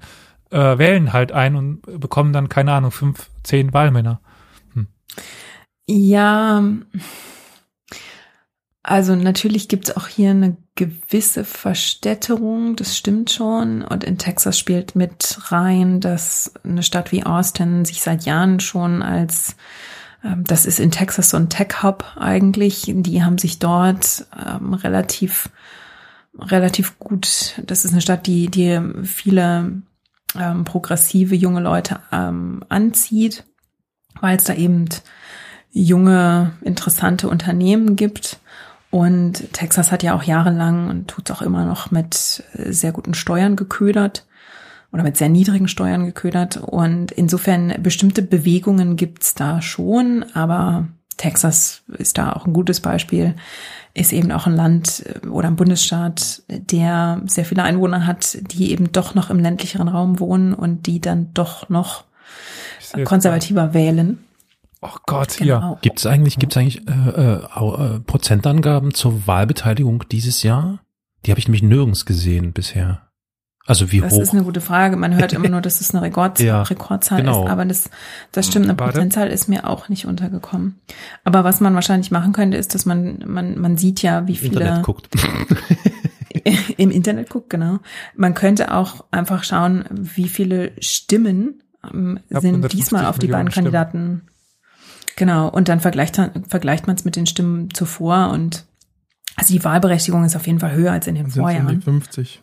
äh, 0.51 0.78
wählen 0.78 1.14
halt 1.14 1.32
ein 1.32 1.56
und 1.56 1.82
bekommen 1.82 2.34
dann, 2.34 2.49
keine 2.49 2.74
Ahnung, 2.74 2.91
fünf, 2.91 3.30
zehn 3.43 3.74
Wahlmänner. 3.74 4.22
Hm. 4.74 4.88
Ja, 5.88 6.63
also 8.88 9.15
natürlich 9.15 9.67
gibt 9.67 9.89
es 9.89 9.97
auch 9.97 10.07
hier 10.07 10.29
eine 10.29 10.57
gewisse 10.75 11.43
Verstädterung, 11.43 12.75
das 12.75 12.95
stimmt 12.95 13.31
schon. 13.31 13.81
Und 13.81 14.03
in 14.03 14.19
Texas 14.19 14.59
spielt 14.59 14.95
mit 14.95 15.38
rein, 15.51 16.01
dass 16.01 16.53
eine 16.63 16.83
Stadt 16.83 17.11
wie 17.11 17.25
Austin 17.25 17.86
sich 17.86 18.03
seit 18.03 18.25
Jahren 18.25 18.59
schon 18.59 19.01
als, 19.01 19.55
ähm, 20.23 20.43
das 20.43 20.67
ist 20.67 20.79
in 20.79 20.91
Texas 20.91 21.31
so 21.31 21.38
ein 21.38 21.49
Tech-Hub 21.49 22.15
eigentlich, 22.15 22.83
die 22.88 23.23
haben 23.23 23.39
sich 23.39 23.57
dort 23.57 24.27
ähm, 24.38 24.75
relativ, 24.75 25.49
relativ 26.38 26.99
gut, 26.99 27.59
das 27.65 27.86
ist 27.86 27.91
eine 27.91 28.01
Stadt, 28.01 28.27
die, 28.27 28.51
die 28.51 28.79
viele 29.03 29.81
ähm, 30.39 30.63
progressive 30.63 31.33
junge 31.33 31.61
Leute 31.61 32.01
ähm, 32.11 32.63
anzieht, 32.69 33.45
weil 34.21 34.38
es 34.38 34.43
da 34.43 34.53
eben 34.53 34.89
junge, 35.76 36.53
interessante 36.61 37.30
Unternehmen 37.30 37.95
gibt. 37.95 38.39
Und 38.91 39.51
Texas 39.51 39.91
hat 39.91 40.03
ja 40.03 40.15
auch 40.15 40.23
jahrelang 40.23 40.89
und 40.89 41.09
tut 41.09 41.30
es 41.30 41.36
auch 41.36 41.41
immer 41.41 41.65
noch 41.65 41.91
mit 41.91 42.43
sehr 42.53 42.93
guten 42.93 43.13
Steuern 43.13 43.57
geködert 43.57 44.26
oder 44.93 45.03
mit 45.03 45.17
sehr 45.17 45.28
niedrigen 45.28 45.67
Steuern 45.67 46.05
geködert. 46.05 46.57
Und 46.57 47.11
insofern 47.11 47.73
bestimmte 47.84 48.21
Bewegungen 48.21 48.95
gibt's 48.95 49.34
da 49.34 49.61
schon, 49.61 50.26
aber 50.34 50.88
Texas 51.17 51.84
ist 51.97 52.17
da 52.17 52.32
auch 52.32 52.45
ein 52.45 52.53
gutes 52.53 52.80
Beispiel, 52.80 53.36
ist 53.93 54.13
eben 54.13 54.32
auch 54.32 54.47
ein 54.47 54.55
Land 54.55 55.03
oder 55.30 55.49
ein 55.49 55.57
Bundesstaat, 55.57 56.43
der 56.47 57.21
sehr 57.26 57.43
viele 57.43 57.63
Einwohner 57.63 58.07
hat, 58.07 58.38
die 58.51 58.71
eben 58.71 58.93
doch 58.93 59.13
noch 59.13 59.30
im 59.30 59.39
ländlicheren 59.39 59.89
Raum 59.89 60.21
wohnen 60.21 60.53
und 60.53 60.88
die 60.88 61.01
dann 61.01 61.34
doch 61.34 61.67
noch 61.67 62.05
konservativer 63.03 63.73
wählen. 63.73 64.24
Oh 64.86 64.97
Gott, 65.05 65.38
genau. 65.38 65.49
ja. 65.49 65.77
Gibt 65.81 65.99
es 65.99 66.05
eigentlich, 66.05 66.38
gibt's 66.38 66.55
eigentlich 66.57 66.88
äh, 66.88 66.91
äh, 66.91 67.36
äh, 67.36 67.99
Prozentangaben 68.01 68.93
zur 68.93 69.25
Wahlbeteiligung 69.25 70.03
dieses 70.11 70.43
Jahr? 70.43 70.79
Die 71.25 71.31
habe 71.31 71.39
ich 71.39 71.47
nämlich 71.47 71.63
nirgends 71.63 72.05
gesehen 72.05 72.53
bisher. 72.53 73.01
Also 73.65 73.91
wie 73.91 73.99
das 73.99 74.11
hoch? 74.13 74.19
Das 74.19 74.27
ist 74.27 74.33
eine 74.36 74.43
gute 74.43 74.61
Frage. 74.61 74.95
Man 74.95 75.15
hört 75.15 75.33
immer 75.33 75.49
nur, 75.49 75.61
dass 75.61 75.81
es 75.81 75.93
eine 75.93 76.03
Rekord 76.03 76.39
ja, 76.39 76.61
Rekordzahl 76.61 77.21
genau. 77.21 77.45
ist, 77.45 77.51
aber 77.51 77.65
das, 77.65 77.89
das 78.31 78.47
stimmt. 78.47 78.65
Eine 78.65 78.75
Prozentzahl 78.75 79.29
ist 79.29 79.49
mir 79.49 79.67
auch 79.67 79.89
nicht 79.89 80.05
untergekommen. 80.05 80.79
Aber 81.23 81.43
was 81.43 81.61
man 81.61 81.73
wahrscheinlich 81.73 82.11
machen 82.11 82.31
könnte, 82.31 82.57
ist, 82.57 82.75
dass 82.75 82.86
man 82.86 83.23
man 83.25 83.59
man 83.59 83.77
sieht 83.77 84.03
ja, 84.03 84.27
wie 84.27 84.36
viele 84.36 84.59
Internet 84.59 84.83
guckt. 84.83 85.09
im 86.77 86.91
Internet 86.91 87.31
guckt, 87.31 87.49
genau. 87.49 87.79
Man 88.15 88.36
könnte 88.36 88.71
auch 88.71 89.05
einfach 89.09 89.43
schauen, 89.43 89.86
wie 89.89 90.27
viele 90.27 90.73
Stimmen 90.79 91.63
ähm, 91.91 92.19
sind 92.29 92.71
diesmal 92.71 93.07
auf 93.07 93.17
die 93.17 93.27
beiden 93.27 93.51
Stimmen. 93.51 94.29
Genau, 95.16 95.49
und 95.49 95.70
dann 95.70 95.80
vergleicht, 95.80 96.20
vergleicht 96.47 96.88
man 96.88 96.95
es 96.95 97.05
mit 97.05 97.16
den 97.16 97.26
Stimmen 97.26 97.74
zuvor 97.74 98.30
und 98.32 98.66
also 99.36 99.53
die 99.53 99.63
Wahlberechtigung 99.63 100.24
ist 100.24 100.36
auf 100.36 100.47
jeden 100.47 100.59
Fall 100.59 100.74
höher 100.74 100.91
als 100.91 101.07
in 101.07 101.16
den 101.16 101.30
Vorjahren. 101.30 101.68
Um 101.68 101.76
die 101.76 101.82
50. 101.82 102.41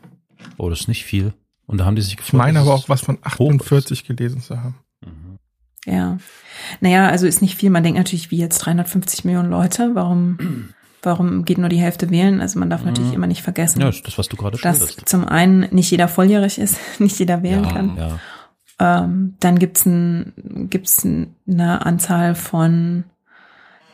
Oh, 0.58 0.68
das 0.68 0.80
ist 0.80 0.88
nicht 0.88 1.04
viel. 1.04 1.32
Und 1.66 1.78
da 1.78 1.84
haben 1.84 1.96
die 1.96 2.02
sich 2.02 2.16
gefreut. 2.16 2.28
Ich 2.28 2.38
meine 2.38 2.60
aber 2.60 2.74
auch 2.74 2.88
was 2.88 3.00
von 3.00 3.18
48 3.22 4.04
gelesen 4.04 4.42
zu 4.42 4.60
haben. 4.60 4.74
Mhm. 5.00 5.38
Ja. 5.86 6.18
Naja, 6.80 7.08
also 7.08 7.26
ist 7.26 7.42
nicht 7.42 7.56
viel. 7.56 7.70
Man 7.70 7.82
denkt 7.82 7.98
natürlich, 7.98 8.30
wie 8.30 8.36
jetzt 8.38 8.58
350 8.58 9.24
Millionen 9.24 9.50
Leute. 9.50 9.92
Warum, 9.94 10.68
warum 11.02 11.44
geht 11.44 11.58
nur 11.58 11.68
die 11.68 11.78
Hälfte 11.78 12.10
wählen? 12.10 12.40
Also 12.40 12.58
man 12.58 12.68
darf 12.68 12.84
natürlich 12.84 13.10
mhm. 13.10 13.16
immer 13.16 13.26
nicht 13.26 13.42
vergessen. 13.42 13.80
Ja, 13.80 13.90
das, 13.90 14.18
was 14.18 14.28
du 14.28 14.36
gerade 14.36 14.58
Dass 14.58 14.96
zum 14.96 15.24
einen 15.24 15.60
nicht 15.70 15.90
jeder 15.90 16.08
volljährig 16.08 16.58
ist, 16.58 16.76
nicht 17.00 17.18
jeder 17.18 17.42
wählen 17.42 17.64
ja, 17.64 17.72
kann. 17.72 17.96
Ja. 17.96 18.20
Ähm, 18.82 19.36
dann 19.38 19.60
gibt's 19.60 19.86
ein, 19.86 20.32
gibt's 20.68 21.06
eine 21.06 21.86
Anzahl 21.86 22.34
von 22.34 23.04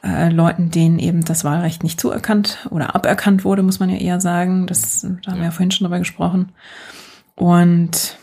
äh, 0.02 0.30
Leuten, 0.30 0.70
denen 0.70 0.98
eben 0.98 1.22
das 1.26 1.44
Wahlrecht 1.44 1.82
nicht 1.82 2.00
zuerkannt 2.00 2.66
oder 2.70 2.94
aberkannt 2.94 3.44
wurde, 3.44 3.62
muss 3.62 3.80
man 3.80 3.90
ja 3.90 3.98
eher 3.98 4.18
sagen. 4.18 4.66
Das, 4.66 5.02
da 5.02 5.32
haben 5.32 5.40
wir 5.40 5.44
ja 5.44 5.50
vorhin 5.50 5.70
schon 5.70 5.84
drüber 5.84 5.98
gesprochen. 5.98 6.52
Und 7.34 8.16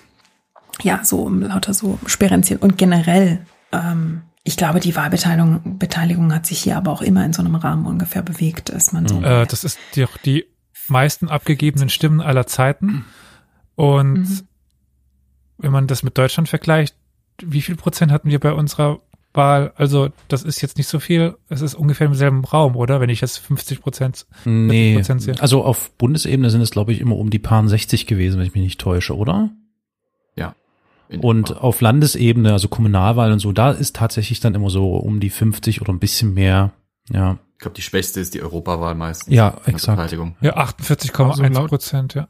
ja, 0.82 1.02
so 1.04 1.30
lauter 1.30 1.76
so 1.76 2.00
Sperenzien. 2.08 2.58
Und 2.58 2.80
generell, 2.80 3.46
ähm, 3.72 4.24
ich 4.44 4.58
glaube, 4.58 4.80
die 4.80 4.96
Wahlbeteiligung 4.96 5.78
Beteiligung 5.78 6.34
hat 6.34 6.48
sich 6.48 6.64
hier 6.64 6.78
aber 6.78 6.92
auch 6.92 7.04
immer 7.04 7.24
in 7.26 7.34
so 7.34 7.44
einem 7.44 7.54
Rahmen 7.54 7.86
ungefähr 7.86 8.24
bewegt, 8.24 8.70
dass 8.70 8.92
man 8.92 9.08
so. 9.08 9.22
Äh, 9.22 9.46
das 9.46 9.64
ist 9.64 9.78
doch 9.96 10.18
die 10.18 10.46
meisten 10.88 11.30
abgegebenen 11.30 11.90
Stimmen 11.90 12.22
aller 12.22 12.48
Zeiten. 12.48 13.06
Und 13.76 14.14
mhm. 14.14 14.48
Wenn 15.58 15.72
man 15.72 15.88
das 15.88 16.04
mit 16.04 16.18
Deutschland 16.18 16.50
vergleicht, 16.50 16.96
wie 17.42 17.62
viel 17.62 17.76
Prozent 17.76 18.12
hatten 18.12 18.30
wir 18.30 18.40
bei 18.40 18.54
unserer 18.54 19.00
Wahl? 19.34 19.74
Also, 19.76 20.10
das 20.28 20.44
ist 20.44 20.62
jetzt 20.62 20.78
nicht 20.78 20.88
so 20.88 21.00
viel. 21.00 21.36
Es 21.50 21.62
ist 21.62 21.76
ungefähr 21.76 22.08
im 22.08 22.14
selben 22.14 22.46
Raum, 22.46 22.76
oder? 22.76 23.02
Wenn 23.02 23.10
ich 23.10 23.22
jetzt 23.22 23.40
50 23.40 23.82
Prozent, 23.82 24.26
nee, 24.46 24.96
Prozent 24.96 25.22
sehe. 25.22 25.36
Also 25.42 25.64
auf 25.64 25.92
Bundesebene 25.92 26.50
sind 26.50 26.62
es, 26.62 26.72
glaube 26.72 26.94
ich, 26.94 27.02
immer 27.02 27.18
um 27.18 27.30
die 27.30 27.40
paar 27.40 27.68
60 27.68 28.08
gewesen, 28.08 28.40
wenn 28.40 28.48
ich 28.48 28.54
mich 28.54 28.64
nicht 28.64 28.80
täusche, 28.80 29.16
oder? 29.16 29.50
Ja. 30.36 30.56
Und 31.22 31.58
auf 31.58 31.82
Landesebene, 31.82 32.52
also 32.52 32.68
Kommunalwahl 32.68 33.32
und 33.32 33.40
so, 33.40 33.52
da 33.52 33.72
ist 33.72 33.96
tatsächlich 33.96 34.40
dann 34.40 34.56
immer 34.56 34.70
so 34.70 34.96
um 34.96 35.20
die 35.20 35.30
50 35.30 35.82
oder 35.82 35.94
ein 35.94 36.00
bisschen 36.00 36.34
mehr. 36.34 36.72
Ja. 37.10 37.38
Ich 37.54 37.60
glaube, 37.60 37.76
die 37.76 37.82
schwächste 37.82 38.20
ist 38.20 38.34
die 38.34 38.42
Europawahl 38.42 38.96
meistens. 38.96 39.34
Ja, 39.34 39.56
exakt. 39.66 40.12
Ja, 40.42 40.58
48,1 40.58 41.42
also 41.42 41.68
Prozent, 41.68 42.14
ja. 42.16 42.28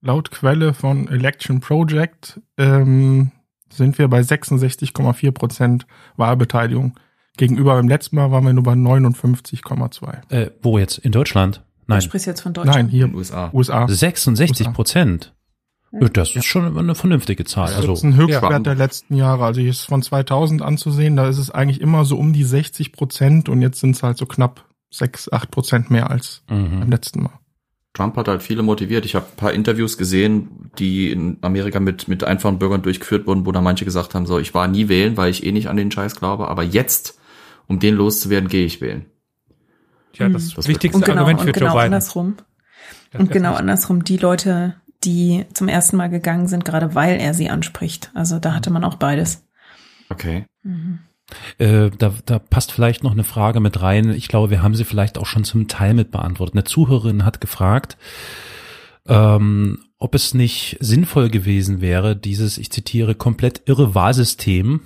Laut 0.00 0.30
Quelle 0.30 0.74
von 0.74 1.08
Election 1.08 1.60
Project 1.60 2.40
ähm, 2.56 3.32
sind 3.70 3.98
wir 3.98 4.08
bei 4.08 4.20
66,4 4.20 5.30
Prozent 5.32 5.86
Wahlbeteiligung. 6.16 6.94
Gegenüber 7.36 7.74
beim 7.74 7.88
letzten 7.88 8.16
Mal 8.16 8.30
waren 8.30 8.44
wir 8.44 8.52
nur 8.52 8.64
bei 8.64 8.72
59,2. 8.72 10.32
Äh, 10.32 10.50
wo 10.62 10.78
jetzt? 10.78 10.98
In 10.98 11.12
Deutschland? 11.12 11.62
Nein. 11.86 12.00
Du 12.00 12.06
sprichst 12.06 12.26
jetzt 12.26 12.40
von 12.40 12.52
Deutschland. 12.52 12.76
Nein, 12.76 12.88
hier 12.88 13.06
in 13.06 13.14
USA. 13.14 13.50
USA. 13.52 13.86
66 13.88 14.72
Prozent. 14.72 15.34
Das 15.90 16.36
ist 16.36 16.44
schon 16.44 16.76
eine 16.76 16.94
vernünftige 16.94 17.44
Zahl. 17.44 17.72
Also, 17.72 17.88
das 17.88 18.00
ist 18.00 18.04
ein 18.04 18.16
Höchstwert 18.16 18.52
ja. 18.52 18.58
der 18.58 18.74
letzten 18.74 19.14
Jahre. 19.14 19.44
Also 19.46 19.60
hier 19.60 19.70
ist 19.70 19.84
von 19.86 20.02
2000 20.02 20.60
anzusehen, 20.60 21.16
da 21.16 21.28
ist 21.28 21.38
es 21.38 21.50
eigentlich 21.50 21.80
immer 21.80 22.04
so 22.04 22.18
um 22.18 22.34
die 22.34 22.44
60 22.44 22.92
Prozent 22.92 23.48
und 23.48 23.62
jetzt 23.62 23.80
sind 23.80 23.96
es 23.96 24.02
halt 24.02 24.18
so 24.18 24.26
knapp 24.26 24.66
6, 24.90 25.32
8 25.32 25.50
Prozent 25.50 25.90
mehr 25.90 26.10
als 26.10 26.42
mhm. 26.50 26.80
beim 26.80 26.90
letzten 26.90 27.22
Mal. 27.22 27.32
Trump 27.94 28.16
hat 28.16 28.28
halt 28.28 28.42
viele 28.42 28.62
motiviert. 28.62 29.04
Ich 29.04 29.14
habe 29.14 29.26
ein 29.26 29.36
paar 29.36 29.52
Interviews 29.52 29.98
gesehen, 29.98 30.70
die 30.78 31.10
in 31.10 31.38
Amerika 31.40 31.80
mit, 31.80 32.06
mit 32.06 32.22
einfachen 32.22 32.58
Bürgern 32.58 32.82
durchgeführt 32.82 33.26
wurden, 33.26 33.46
wo 33.46 33.52
da 33.52 33.60
manche 33.60 33.84
gesagt 33.84 34.14
haben, 34.14 34.26
so, 34.26 34.38
ich 34.38 34.54
war 34.54 34.68
nie 34.68 34.88
wählen, 34.88 35.16
weil 35.16 35.30
ich 35.30 35.44
eh 35.44 35.52
nicht 35.52 35.68
an 35.68 35.76
den 35.76 35.90
Scheiß 35.90 36.16
glaube, 36.16 36.48
aber 36.48 36.62
jetzt, 36.62 37.18
um 37.66 37.80
den 37.80 37.94
loszuwerden, 37.94 38.48
gehe 38.48 38.66
ich 38.66 38.80
wählen. 38.80 39.06
Ja, 40.14 40.28
das, 40.28 40.54
das 40.54 40.68
wichtigste 40.68 41.00
genau, 41.00 41.22
Argument 41.22 41.40
für 41.40 41.46
und 41.48 41.52
genau 41.54 41.66
Joe 41.66 41.74
Biden. 41.74 41.94
Andersrum. 41.94 42.36
Und 43.16 43.30
genau 43.30 43.54
andersrum, 43.54 44.04
die 44.04 44.16
Leute, 44.16 44.74
die 45.04 45.46
zum 45.54 45.68
ersten 45.68 45.96
Mal 45.96 46.08
gegangen 46.08 46.46
sind, 46.46 46.64
gerade 46.64 46.94
weil 46.94 47.18
er 47.20 47.34
sie 47.34 47.50
anspricht. 47.50 48.10
Also 48.14 48.38
da 48.38 48.54
hatte 48.54 48.70
man 48.70 48.84
auch 48.84 48.96
beides. 48.96 49.44
Okay. 50.10 50.44
Mhm. 50.62 51.00
Äh, 51.58 51.90
da, 51.90 52.14
da 52.24 52.38
passt 52.38 52.72
vielleicht 52.72 53.04
noch 53.04 53.12
eine 53.12 53.24
Frage 53.24 53.60
mit 53.60 53.82
rein. 53.82 54.10
Ich 54.10 54.28
glaube, 54.28 54.50
wir 54.50 54.62
haben 54.62 54.74
sie 54.74 54.84
vielleicht 54.84 55.18
auch 55.18 55.26
schon 55.26 55.44
zum 55.44 55.68
Teil 55.68 55.94
mit 55.94 56.10
beantwortet. 56.10 56.54
Eine 56.54 56.64
Zuhörerin 56.64 57.24
hat 57.24 57.40
gefragt, 57.40 57.96
ähm, 59.06 59.78
ob 59.98 60.14
es 60.14 60.34
nicht 60.34 60.76
sinnvoll 60.80 61.28
gewesen 61.28 61.80
wäre, 61.80 62.14
dieses, 62.14 62.58
ich 62.58 62.70
zitiere, 62.70 63.14
komplett 63.14 63.62
irre 63.66 63.94
Wahlsystem 63.94 64.80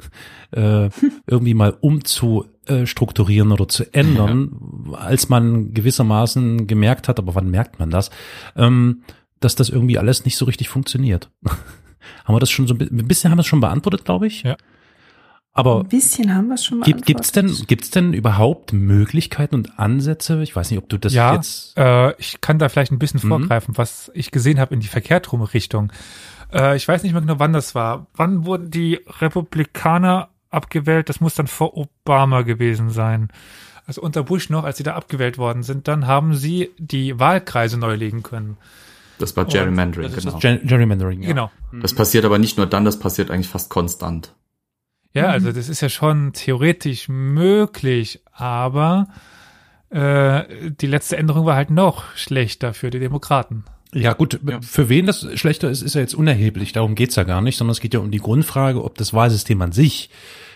äh, 0.52 0.88
irgendwie 1.26 1.54
mal 1.54 1.76
umzustrukturieren 1.80 3.52
oder 3.52 3.68
zu 3.68 3.92
ändern, 3.92 4.86
ja. 4.90 4.98
als 4.98 5.28
man 5.28 5.74
gewissermaßen 5.74 6.66
gemerkt 6.66 7.08
hat, 7.08 7.18
aber 7.18 7.34
wann 7.34 7.50
merkt 7.50 7.78
man 7.78 7.90
das? 7.90 8.10
Ähm, 8.56 9.02
dass 9.40 9.54
das 9.54 9.68
irgendwie 9.68 9.98
alles 9.98 10.24
nicht 10.24 10.38
so 10.38 10.46
richtig 10.46 10.68
funktioniert. 10.70 11.30
haben 12.24 12.34
wir 12.34 12.40
das 12.40 12.50
schon 12.50 12.66
so 12.66 12.74
ein 12.74 13.06
bisschen 13.06 13.30
haben 13.30 13.38
wir 13.38 13.42
es 13.42 13.46
schon 13.46 13.60
beantwortet, 13.60 14.04
glaube 14.04 14.26
ich. 14.26 14.42
Ja. 14.42 14.56
Aber 15.56 15.80
ein 15.80 15.88
bisschen 15.88 16.34
haben 16.34 16.48
wir 16.48 16.54
es 16.54 16.64
schon 16.64 16.80
beantwortet. 16.80 17.06
Gibt 17.06 17.20
es 17.20 17.30
denn 17.30 17.66
gibt's 17.68 17.90
denn 17.90 18.12
überhaupt 18.12 18.72
Möglichkeiten 18.72 19.54
und 19.54 19.78
Ansätze? 19.78 20.42
Ich 20.42 20.54
weiß 20.54 20.70
nicht, 20.70 20.78
ob 20.78 20.88
du 20.88 20.98
das 20.98 21.14
ja, 21.14 21.34
jetzt. 21.34 21.78
Äh, 21.78 22.12
ich 22.18 22.40
kann 22.40 22.58
da 22.58 22.68
vielleicht 22.68 22.90
ein 22.90 22.98
bisschen 22.98 23.20
mhm. 23.22 23.28
vorgreifen, 23.28 23.78
was 23.78 24.10
ich 24.14 24.32
gesehen 24.32 24.58
habe 24.58 24.74
in 24.74 24.80
die 24.80 24.88
verkehrtrumme 24.88 25.54
Richtung. 25.54 25.92
Äh, 26.52 26.76
ich 26.76 26.88
weiß 26.88 27.04
nicht 27.04 27.12
mehr 27.12 27.22
genau, 27.22 27.38
wann 27.38 27.52
das 27.52 27.76
war. 27.76 28.08
Wann 28.14 28.44
wurden 28.44 28.72
die 28.72 28.98
Republikaner 29.20 30.28
abgewählt? 30.50 31.08
Das 31.08 31.20
muss 31.20 31.36
dann 31.36 31.46
vor 31.46 31.76
Obama 31.76 32.42
gewesen 32.42 32.90
sein. 32.90 33.28
Also 33.86 34.02
unter 34.02 34.24
Bush 34.24 34.50
noch, 34.50 34.64
als 34.64 34.78
sie 34.78 34.82
da 34.82 34.94
abgewählt 34.96 35.38
worden 35.38 35.62
sind, 35.62 35.86
dann 35.86 36.08
haben 36.08 36.34
sie 36.34 36.70
die 36.78 37.20
Wahlkreise 37.20 37.78
neu 37.78 37.94
legen 37.94 38.24
können. 38.24 38.56
Das 39.18 39.36
war 39.36 39.44
Gerrymandering, 39.44 40.10
das 40.12 40.24
genau. 40.24 40.40
Das 40.40 40.60
Gerrymandering, 40.64 41.22
ja. 41.22 41.28
Genau. 41.28 41.50
Das 41.80 41.94
passiert 41.94 42.24
aber 42.24 42.38
nicht 42.38 42.56
nur 42.56 42.66
dann, 42.66 42.84
das 42.84 42.98
passiert 42.98 43.30
eigentlich 43.30 43.48
fast 43.48 43.70
konstant. 43.70 44.34
Ja, 45.14 45.28
also 45.28 45.52
das 45.52 45.68
ist 45.68 45.80
ja 45.80 45.88
schon 45.88 46.32
theoretisch 46.32 47.08
möglich, 47.08 48.20
aber 48.32 49.08
äh, 49.90 50.72
die 50.80 50.88
letzte 50.88 51.16
Änderung 51.16 51.46
war 51.46 51.54
halt 51.54 51.70
noch 51.70 52.04
schlechter 52.16 52.74
für 52.74 52.90
die 52.90 52.98
Demokraten. 52.98 53.64
Ja 53.92 54.12
gut, 54.12 54.40
ja. 54.44 54.60
für 54.60 54.88
wen 54.88 55.06
das 55.06 55.26
schlechter 55.38 55.70
ist, 55.70 55.82
ist 55.82 55.94
ja 55.94 56.00
jetzt 56.00 56.14
unerheblich. 56.14 56.72
Darum 56.72 56.96
geht's 56.96 57.14
ja 57.14 57.22
gar 57.22 57.40
nicht, 57.40 57.56
sondern 57.56 57.72
es 57.72 57.80
geht 57.80 57.94
ja 57.94 58.00
um 58.00 58.10
die 58.10 58.18
Grundfrage, 58.18 58.82
ob 58.82 58.98
das 58.98 59.14
Wahlsystem 59.14 59.62
an 59.62 59.70
sich, 59.70 60.10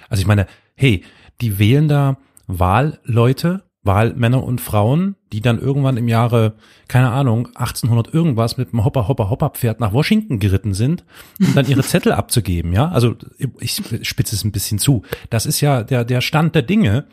also 0.09 0.21
ich 0.21 0.27
meine, 0.27 0.49
hey, 0.75 1.05
die 1.41 1.61
wählen 1.61 1.87
da 1.87 2.17
Wahlleute 2.49 3.63
Wahlmänner 3.89 4.45
und 4.45 4.61
Frauen, 4.61 5.17
die 5.33 5.41
dann 5.41 5.59
irgendwann 5.59 5.97
im 5.97 6.07
Jahre, 6.07 6.53
keine 6.87 7.11
Ahnung, 7.11 7.49
1800 7.55 8.13
irgendwas 8.15 8.57
mit 8.59 8.73
einem 8.73 8.85
Hopper, 8.85 9.09
Hopper, 9.09 9.31
Hopper 9.31 9.51
Pferd 9.51 9.81
nach 9.81 9.93
Washington 9.93 10.39
geritten 10.39 10.75
sind, 10.75 11.05
um 11.41 11.55
dann 11.55 11.67
ihre 11.67 11.83
Zettel 11.83 12.13
abzugeben, 12.13 12.73
ja. 12.73 12.89
Also 12.89 13.17
ich 13.59 13.83
spitze 14.03 14.37
es 14.37 14.45
ein 14.45 14.53
bisschen 14.53 14.79
zu. 14.79 15.03
Das 15.31 15.47
ist 15.47 15.61
ja 15.61 15.83
der, 15.83 16.05
der 16.05 16.21
Stand 16.21 16.55
der 16.55 16.63
Dinge. 16.63 17.07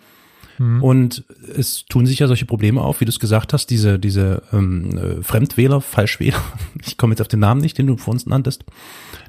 Mhm. 0.57 0.83
Und 0.83 1.23
es 1.57 1.85
tun 1.85 2.05
sich 2.05 2.19
ja 2.19 2.27
solche 2.27 2.45
Probleme 2.45 2.81
auf, 2.81 3.01
wie 3.01 3.05
du 3.05 3.09
es 3.09 3.19
gesagt 3.19 3.53
hast, 3.53 3.67
diese, 3.67 3.97
diese 3.99 4.43
ähm, 4.53 4.97
äh, 4.97 5.23
Fremdwähler, 5.23 5.81
Falschwähler, 5.81 6.41
ich 6.85 6.97
komme 6.97 7.13
jetzt 7.13 7.21
auf 7.21 7.27
den 7.27 7.39
Namen 7.39 7.61
nicht, 7.61 7.77
den 7.77 7.87
du 7.87 7.97
vor 7.97 8.13
uns 8.13 8.25
nanntest, 8.25 8.63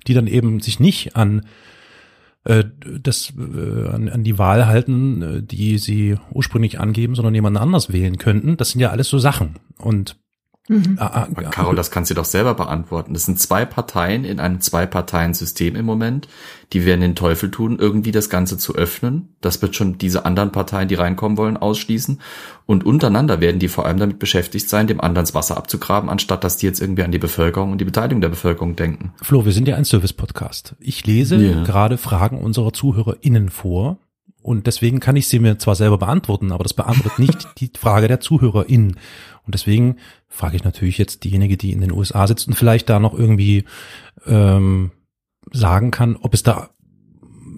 die 0.06 0.14
dann 0.14 0.26
eben 0.26 0.60
sich 0.60 0.78
nicht 0.78 1.16
an 1.16 1.46
äh, 2.46 2.64
das 3.00 3.32
äh, 3.36 3.88
an, 3.88 4.08
an 4.08 4.22
die 4.22 4.38
Wahl 4.38 4.66
halten, 4.66 5.22
äh, 5.22 5.42
die 5.42 5.78
sie 5.78 6.16
ursprünglich 6.30 6.78
angeben, 6.78 7.16
sondern 7.16 7.34
jemanden 7.34 7.58
anders 7.58 7.92
wählen 7.92 8.18
könnten. 8.18 8.56
Das 8.56 8.70
sind 8.70 8.80
ja 8.80 8.90
alles 8.90 9.08
so 9.08 9.18
Sachen. 9.18 9.56
Und 9.78 10.16
Mhm. 10.68 10.96
Ah, 10.98 11.28
ah, 11.34 11.42
Carol, 11.50 11.76
das 11.76 11.90
kannst 11.90 12.10
du 12.10 12.14
doch 12.14 12.24
selber 12.24 12.54
beantworten. 12.54 13.14
Das 13.14 13.24
sind 13.24 13.38
zwei 13.38 13.64
Parteien 13.64 14.24
in 14.24 14.40
einem 14.40 14.60
Zwei-Parteien-System 14.60 15.76
im 15.76 15.86
Moment. 15.86 16.26
Die 16.72 16.84
werden 16.84 17.00
den 17.00 17.14
Teufel 17.14 17.50
tun, 17.50 17.78
irgendwie 17.78 18.10
das 18.10 18.28
Ganze 18.28 18.58
zu 18.58 18.74
öffnen. 18.74 19.28
Das 19.40 19.62
wird 19.62 19.76
schon 19.76 19.98
diese 19.98 20.24
anderen 20.24 20.50
Parteien, 20.50 20.88
die 20.88 20.96
reinkommen 20.96 21.38
wollen, 21.38 21.56
ausschließen. 21.56 22.20
Und 22.66 22.84
untereinander 22.84 23.40
werden 23.40 23.60
die 23.60 23.68
vor 23.68 23.86
allem 23.86 23.98
damit 23.98 24.18
beschäftigt 24.18 24.68
sein, 24.68 24.88
dem 24.88 25.00
anderen 25.00 25.26
das 25.26 25.34
Wasser 25.34 25.56
abzugraben, 25.56 26.10
anstatt 26.10 26.42
dass 26.42 26.56
die 26.56 26.66
jetzt 26.66 26.80
irgendwie 26.80 27.04
an 27.04 27.12
die 27.12 27.18
Bevölkerung 27.18 27.70
und 27.70 27.80
die 27.80 27.84
Beteiligung 27.84 28.20
der 28.20 28.30
Bevölkerung 28.30 28.74
denken. 28.74 29.12
Flo, 29.22 29.44
wir 29.44 29.52
sind 29.52 29.68
ja 29.68 29.76
ein 29.76 29.84
Service-Podcast. 29.84 30.74
Ich 30.80 31.06
lese 31.06 31.36
yeah. 31.36 31.62
gerade 31.62 31.98
Fragen 31.98 32.38
unserer 32.38 32.72
ZuhörerInnen 32.72 33.50
vor. 33.50 33.98
Und 34.42 34.68
deswegen 34.68 35.00
kann 35.00 35.16
ich 35.16 35.26
sie 35.26 35.40
mir 35.40 35.58
zwar 35.58 35.74
selber 35.74 35.98
beantworten, 35.98 36.52
aber 36.52 36.62
das 36.62 36.72
beantwortet 36.72 37.18
nicht 37.18 37.48
die 37.58 37.70
Frage 37.76 38.06
der 38.06 38.20
ZuhörerInnen. 38.20 38.96
Und 39.46 39.54
deswegen 39.54 39.96
frage 40.28 40.56
ich 40.56 40.64
natürlich 40.64 40.98
jetzt 40.98 41.24
diejenige, 41.24 41.56
die 41.56 41.72
in 41.72 41.80
den 41.80 41.92
USA 41.92 42.26
sitzt 42.26 42.48
und 42.48 42.54
vielleicht 42.54 42.88
da 42.90 42.98
noch 42.98 43.14
irgendwie 43.14 43.64
ähm, 44.26 44.90
sagen 45.52 45.90
kann, 45.90 46.16
ob 46.16 46.34
es 46.34 46.42
da 46.42 46.70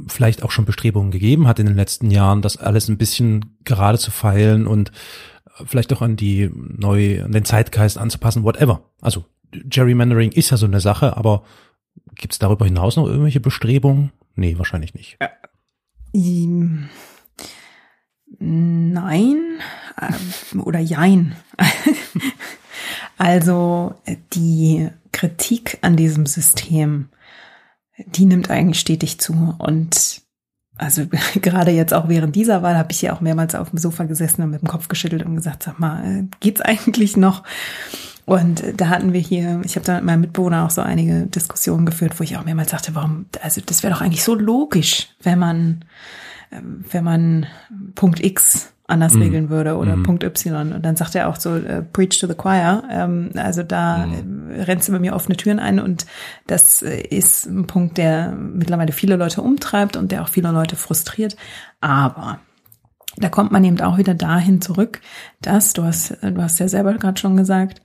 vielleicht 0.06 0.42
auch 0.42 0.50
schon 0.50 0.64
Bestrebungen 0.64 1.10
gegeben 1.10 1.46
hat 1.46 1.58
in 1.58 1.66
den 1.66 1.76
letzten 1.76 2.10
Jahren, 2.10 2.42
das 2.42 2.56
alles 2.56 2.88
ein 2.88 2.98
bisschen 2.98 3.56
gerade 3.64 3.98
zu 3.98 4.10
feilen 4.10 4.66
und 4.66 4.92
vielleicht 5.64 5.92
auch 5.92 6.02
an 6.02 6.16
die 6.16 6.50
neu, 6.54 7.22
an 7.22 7.32
den 7.32 7.44
Zeitgeist 7.44 7.98
anzupassen, 7.98 8.44
whatever. 8.44 8.82
Also 9.00 9.24
Gerrymandering 9.50 10.32
ist 10.32 10.50
ja 10.50 10.56
so 10.56 10.66
eine 10.66 10.80
Sache, 10.80 11.16
aber 11.16 11.42
gibt 12.14 12.34
es 12.34 12.38
darüber 12.38 12.64
hinaus 12.64 12.96
noch 12.96 13.06
irgendwelche 13.06 13.40
Bestrebungen? 13.40 14.12
Nee, 14.34 14.58
wahrscheinlich 14.58 14.94
nicht. 14.94 15.16
Äh, 15.20 15.28
Nein 18.38 19.60
äh, 20.00 20.58
oder 20.58 20.78
jein. 20.78 21.36
also 23.18 23.94
die 24.32 24.88
Kritik 25.12 25.78
an 25.82 25.96
diesem 25.96 26.26
System, 26.26 27.08
die 28.06 28.26
nimmt 28.26 28.50
eigentlich 28.50 28.80
stetig 28.80 29.18
zu. 29.20 29.54
Und 29.58 30.22
also 30.76 31.06
gerade 31.40 31.72
jetzt 31.72 31.94
auch 31.94 32.08
während 32.08 32.36
dieser 32.36 32.62
Wahl 32.62 32.76
habe 32.76 32.92
ich 32.92 33.02
ja 33.02 33.12
auch 33.12 33.20
mehrmals 33.20 33.54
auf 33.54 33.70
dem 33.70 33.78
Sofa 33.78 34.04
gesessen 34.04 34.42
und 34.42 34.50
mit 34.50 34.62
dem 34.62 34.68
Kopf 34.68 34.88
geschüttelt 34.88 35.24
und 35.24 35.36
gesagt, 35.36 35.64
sag 35.64 35.78
mal, 35.78 36.04
äh, 36.04 36.24
geht's 36.40 36.60
eigentlich 36.60 37.16
noch? 37.16 37.42
und 38.28 38.62
da 38.76 38.90
hatten 38.90 39.14
wir 39.14 39.20
hier, 39.20 39.62
ich 39.64 39.76
habe 39.76 39.86
da 39.86 39.94
mit 39.94 40.04
meinem 40.04 40.20
Mitbewohner 40.20 40.66
auch 40.66 40.70
so 40.70 40.82
einige 40.82 41.24
Diskussionen 41.24 41.86
geführt, 41.86 42.20
wo 42.20 42.24
ich 42.24 42.36
auch 42.36 42.44
mehrmals 42.44 42.72
sagte, 42.72 42.94
warum, 42.94 43.24
also 43.42 43.62
das 43.64 43.82
wäre 43.82 43.94
doch 43.94 44.02
eigentlich 44.02 44.22
so 44.22 44.34
logisch, 44.34 45.08
wenn 45.22 45.38
man, 45.38 45.86
wenn 46.50 47.04
man 47.04 47.46
Punkt 47.94 48.24
X 48.24 48.72
anders 48.86 49.12
Mhm. 49.14 49.22
regeln 49.22 49.50
würde 49.50 49.76
oder 49.76 49.96
Mhm. 49.96 50.02
Punkt 50.02 50.24
Y. 50.24 50.72
Und 50.72 50.82
dann 50.82 50.96
sagt 50.96 51.14
er 51.14 51.28
auch 51.28 51.36
so, 51.36 51.56
äh, 51.56 51.82
preach 51.82 52.18
to 52.20 52.26
the 52.26 52.34
choir. 52.34 52.84
Ähm, 52.90 53.30
also 53.36 53.62
da 53.62 54.06
Mhm. 54.06 54.50
äh, 54.50 54.62
rennst 54.62 54.88
du 54.88 54.92
bei 54.92 54.98
mir 54.98 55.14
offene 55.14 55.36
Türen 55.36 55.58
ein 55.58 55.78
und 55.78 56.06
das 56.46 56.80
äh, 56.82 57.00
ist 57.02 57.46
ein 57.46 57.66
Punkt, 57.66 57.98
der 57.98 58.32
mittlerweile 58.32 58.92
viele 58.92 59.16
Leute 59.16 59.42
umtreibt 59.42 59.96
und 59.96 60.10
der 60.10 60.22
auch 60.22 60.28
viele 60.28 60.50
Leute 60.52 60.76
frustriert. 60.76 61.36
Aber 61.82 62.40
da 63.18 63.28
kommt 63.28 63.52
man 63.52 63.62
eben 63.64 63.78
auch 63.82 63.98
wieder 63.98 64.14
dahin 64.14 64.62
zurück, 64.62 65.00
dass, 65.42 65.74
du 65.74 65.82
hast, 65.82 66.16
du 66.22 66.40
hast 66.42 66.58
ja 66.58 66.68
selber 66.68 66.94
gerade 66.94 67.20
schon 67.20 67.36
gesagt, 67.36 67.82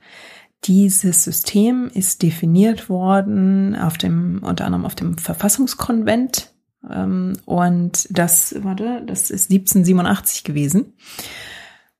dieses 0.64 1.24
System 1.24 1.90
ist 1.92 2.22
definiert 2.22 2.88
worden 2.88 3.76
auf 3.76 3.98
dem, 3.98 4.38
unter 4.42 4.64
anderem 4.64 4.86
auf 4.86 4.94
dem 4.94 5.18
Verfassungskonvent. 5.18 6.53
Ähm, 6.90 7.34
und 7.44 8.06
das, 8.10 8.54
warte, 8.62 9.02
das 9.06 9.30
ist 9.30 9.50
1787 9.50 10.44
gewesen. 10.44 10.94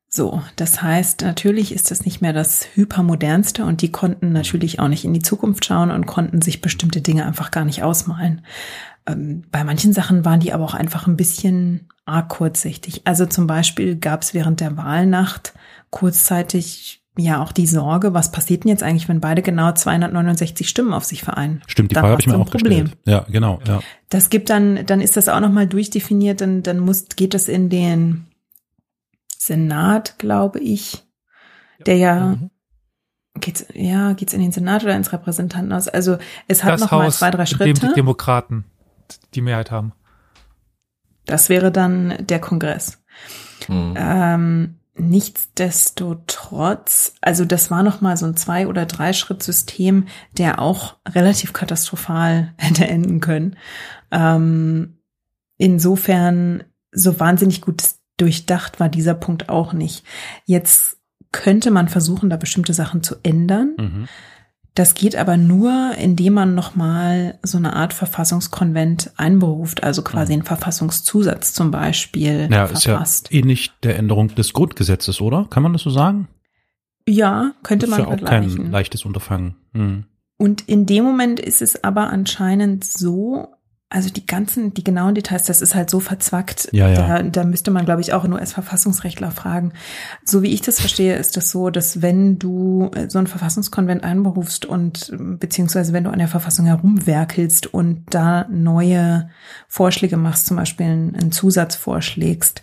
So, 0.09 0.41
das 0.55 0.80
heißt, 0.80 1.22
natürlich 1.22 1.74
ist 1.74 1.91
das 1.91 2.05
nicht 2.05 2.20
mehr 2.20 2.32
das 2.32 2.68
hypermodernste 2.74 3.64
und 3.64 3.82
die 3.82 3.91
konnten 3.91 4.30
natürlich 4.30 4.78
auch 4.78 4.87
nicht 4.87 5.05
in 5.05 5.12
die 5.12 5.22
Zukunft 5.22 5.64
schauen 5.64 5.91
und 5.91 6.07
konnten 6.07 6.41
sich 6.41 6.61
bestimmte 6.61 7.01
Dinge 7.01 7.26
einfach 7.26 7.51
gar 7.51 7.64
nicht 7.64 7.82
ausmalen. 7.82 8.43
Ähm, 9.07 9.43
bei 9.51 9.64
manchen 9.64 9.93
Sachen 9.93 10.24
waren 10.24 10.39
die 10.39 10.53
aber 10.53 10.64
auch 10.64 10.74
einfach 10.74 11.09
ein 11.09 11.16
bisschen 11.16 11.89
arg 12.05 12.28
kurzsichtig. 12.28 13.03
Also 13.05 13.26
zum 13.26 13.47
Beispiel 13.47 13.97
gab 13.97 14.22
es 14.22 14.35
während 14.35 14.61
der 14.61 14.76
Wahlnacht 14.76 15.53
kurzzeitig 15.91 17.03
ja 17.16 17.42
auch 17.42 17.52
die 17.52 17.66
Sorge, 17.66 18.12
was 18.14 18.32
passiert 18.32 18.64
denn 18.64 18.70
jetzt 18.70 18.82
eigentlich, 18.82 19.08
wenn 19.08 19.20
beide 19.20 19.42
genau 19.42 19.70
269 19.72 20.68
Stimmen 20.68 20.92
auf 20.92 21.04
sich 21.04 21.22
vereinen? 21.22 21.62
Stimmt, 21.66 21.90
die 21.90 21.94
Dann 21.94 22.02
Frage 22.02 22.12
habe 22.12 22.20
ich 22.22 22.26
mir 22.26 22.36
auch 22.36 22.50
Problem. 22.50 22.84
gestellt. 22.84 22.98
Ja, 23.06 23.24
genau, 23.30 23.60
ja. 23.66 23.80
Das 24.08 24.30
gibt 24.30 24.50
dann, 24.50 24.84
dann 24.86 25.00
ist 25.00 25.16
das 25.16 25.28
auch 25.28 25.40
nochmal 25.40 25.66
durchdefiniert, 25.66 26.40
dann, 26.40 26.62
dann 26.62 26.80
muss, 26.80 27.06
geht 27.16 27.34
das 27.34 27.48
in 27.48 27.68
den 27.68 28.26
Senat, 29.38 30.18
glaube 30.18 30.58
ich, 30.58 31.04
der 31.86 31.96
ja, 31.96 32.26
Mhm. 32.26 32.50
geht's, 33.40 33.66
ja, 33.74 34.12
geht's 34.14 34.32
in 34.32 34.40
den 34.40 34.52
Senat 34.52 34.84
oder 34.84 34.96
ins 34.96 35.12
Repräsentantenhaus? 35.12 35.88
Also 35.88 36.18
es 36.48 36.64
hat 36.64 36.80
nochmal 36.80 37.10
zwei, 37.12 37.30
drei 37.30 37.42
in 37.42 37.48
dem 37.48 37.56
Schritte. 37.58 37.88
die 37.88 37.94
Demokraten 37.94 38.64
die 39.34 39.42
Mehrheit 39.42 39.70
haben. 39.70 39.92
Das 41.26 41.48
wäre 41.48 41.70
dann 41.70 42.14
der 42.20 42.40
Kongress. 42.40 43.02
Hm. 43.66 43.94
Ähm, 43.96 44.74
nichtsdestotrotz, 44.97 47.14
also 47.20 47.45
das 47.45 47.70
war 47.70 47.82
noch 47.82 48.01
mal 48.01 48.16
so 48.16 48.24
ein 48.26 48.36
zwei 48.36 48.68
oder 48.68 48.86
drei 48.86 49.12
Schritt 49.12 49.42
System, 49.42 50.07
der 50.38 50.61
auch 50.61 50.97
relativ 51.09 51.53
katastrophal 51.53 52.55
hätte 52.59 52.86
enden 52.86 53.20
können. 53.20 53.57
Ähm, 54.11 54.99
insofern 55.59 56.64
so 56.92 57.18
wahnsinnig 57.18 57.61
gut 57.61 57.82
durchdacht 58.16 58.78
war 58.78 58.88
dieser 58.88 59.14
Punkt 59.14 59.49
auch 59.49 59.72
nicht. 59.72 60.05
Jetzt 60.45 60.99
könnte 61.32 61.72
man 61.72 61.88
versuchen, 61.88 62.30
da 62.30 62.36
bestimmte 62.36 62.72
Sachen 62.72 63.03
zu 63.03 63.16
ändern. 63.24 63.74
Mhm. 63.76 64.09
Das 64.74 64.94
geht 64.94 65.14
aber 65.14 65.36
nur, 65.36 65.92
indem 65.98 66.34
man 66.34 66.54
nochmal 66.56 67.38
so 67.44 67.58
eine 67.58 67.74
Art 67.74 67.92
Verfassungskonvent 67.92 69.12
einberuft, 69.16 69.84
also 69.84 70.02
quasi 70.02 70.32
einen 70.32 70.42
Verfassungszusatz 70.42 71.52
zum 71.52 71.70
Beispiel 71.70 72.48
Ja, 72.50 72.64
ist 72.64 72.84
ja 72.84 72.94
verfasst. 72.94 73.32
ähnlich 73.32 73.70
der 73.84 73.96
Änderung 73.96 74.34
des 74.34 74.52
Grundgesetzes, 74.52 75.20
oder? 75.20 75.46
Kann 75.48 75.62
man 75.62 75.72
das 75.72 75.82
so 75.82 75.90
sagen? 75.90 76.26
Ja, 77.08 77.52
könnte 77.62 77.86
ist 77.86 77.90
man 77.90 78.00
ja 78.00 78.06
auch 78.06 78.10
vergleichen. 78.18 78.56
kein 78.56 78.70
leichtes 78.72 79.04
Unterfangen. 79.04 79.54
Hm. 79.74 80.04
Und 80.38 80.62
in 80.62 80.86
dem 80.86 81.04
Moment 81.04 81.38
ist 81.38 81.62
es 81.62 81.84
aber 81.84 82.10
anscheinend 82.10 82.84
so, 82.84 83.53
also 83.95 84.11
die 84.11 84.26
ganzen, 84.26 84.74
die 84.74 84.82
genauen 84.82 85.14
Details, 85.14 85.45
das 85.45 85.62
ist 85.62 85.76
halt 85.76 85.88
so 85.88 86.01
verzwackt. 86.01 86.68
Ja, 86.72 86.88
ja. 86.88 87.07
Da, 87.07 87.22
da 87.22 87.45
müsste 87.45 87.70
man, 87.70 87.84
glaube 87.84 88.01
ich, 88.01 88.12
auch 88.12 88.26
nur 88.26 88.40
als 88.40 88.53
Verfassungsrechtler 88.53 89.30
fragen. 89.30 89.72
So 90.24 90.42
wie 90.42 90.53
ich 90.53 90.62
das 90.62 90.80
verstehe, 90.80 91.14
ist 91.14 91.36
das 91.36 91.49
so, 91.51 91.70
dass 91.70 92.03
wenn 92.03 92.40
du 92.40 92.90
äh, 92.97 93.09
so 93.09 93.20
ein 93.20 93.28
Verfassungskonvent 93.28 94.03
einberufst 94.03 94.66
und 94.66 95.11
ähm, 95.12 95.38
beziehungsweise 95.38 95.92
wenn 95.92 96.03
du 96.03 96.11
an 96.11 96.18
der 96.18 96.26
Verfassung 96.26 96.66
herumwerkelst 96.66 97.72
und 97.72 98.03
da 98.11 98.47
neue 98.51 99.30
Vorschläge 99.68 100.16
machst, 100.16 100.47
zum 100.47 100.57
Beispiel 100.57 100.86
einen, 100.86 101.14
einen 101.14 101.30
Zusatz 101.30 101.76
vorschlägst, 101.76 102.62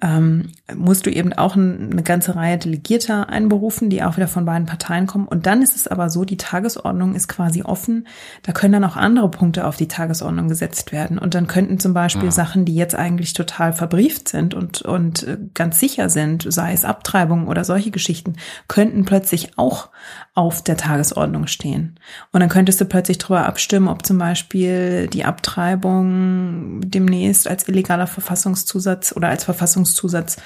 ähm, 0.00 0.48
musst 0.74 1.04
du 1.04 1.10
eben 1.10 1.34
auch 1.34 1.56
ein, 1.56 1.92
eine 1.92 2.02
ganze 2.02 2.36
Reihe 2.36 2.56
Delegierter 2.56 3.28
einberufen, 3.28 3.90
die 3.90 4.02
auch 4.02 4.16
wieder 4.16 4.28
von 4.28 4.46
beiden 4.46 4.64
Parteien 4.64 5.06
kommen. 5.06 5.28
Und 5.28 5.44
dann 5.44 5.60
ist 5.60 5.76
es 5.76 5.88
aber 5.88 6.08
so, 6.08 6.24
die 6.24 6.38
Tagesordnung 6.38 7.14
ist 7.14 7.28
quasi 7.28 7.64
offen. 7.64 8.06
Da 8.44 8.52
können 8.52 8.72
dann 8.72 8.84
auch 8.84 8.96
andere 8.96 9.30
Punkte 9.30 9.66
auf 9.66 9.76
die 9.76 9.88
Tagesordnung 9.88 10.48
gesetzt 10.48 10.69
werden. 10.92 11.18
Und 11.18 11.34
dann 11.34 11.46
könnten 11.46 11.78
zum 11.78 11.94
Beispiel 11.94 12.28
Ah. 12.28 12.32
Sachen, 12.32 12.64
die 12.64 12.74
jetzt 12.74 12.94
eigentlich 12.94 13.32
total 13.32 13.72
verbrieft 13.72 14.28
sind 14.28 14.54
und, 14.54 14.82
und 14.82 15.22
äh, 15.24 15.38
ganz 15.54 15.78
sicher 15.78 16.08
sind, 16.08 16.46
sei 16.50 16.72
es 16.72 16.84
Abtreibung 16.84 17.48
oder 17.48 17.64
solche 17.64 17.90
Geschichten, 17.90 18.36
könnten 18.68 19.04
plötzlich 19.04 19.58
auch 19.58 19.88
auf 20.34 20.62
der 20.62 20.76
Tagesordnung 20.76 21.46
stehen. 21.46 21.98
Und 22.32 22.40
dann 22.40 22.48
könntest 22.48 22.80
du 22.80 22.84
plötzlich 22.84 23.18
darüber 23.18 23.46
abstimmen, 23.46 23.88
ob 23.88 24.06
zum 24.06 24.18
Beispiel 24.18 25.06
die 25.08 25.24
Abtreibung 25.24 26.80
demnächst 26.84 27.48
als 27.48 27.68
illegaler 27.68 28.06
Verfassungszusatz 28.06 29.12
oder 29.16 29.28
als 29.28 29.44
Verfassungszusatz 29.44 30.36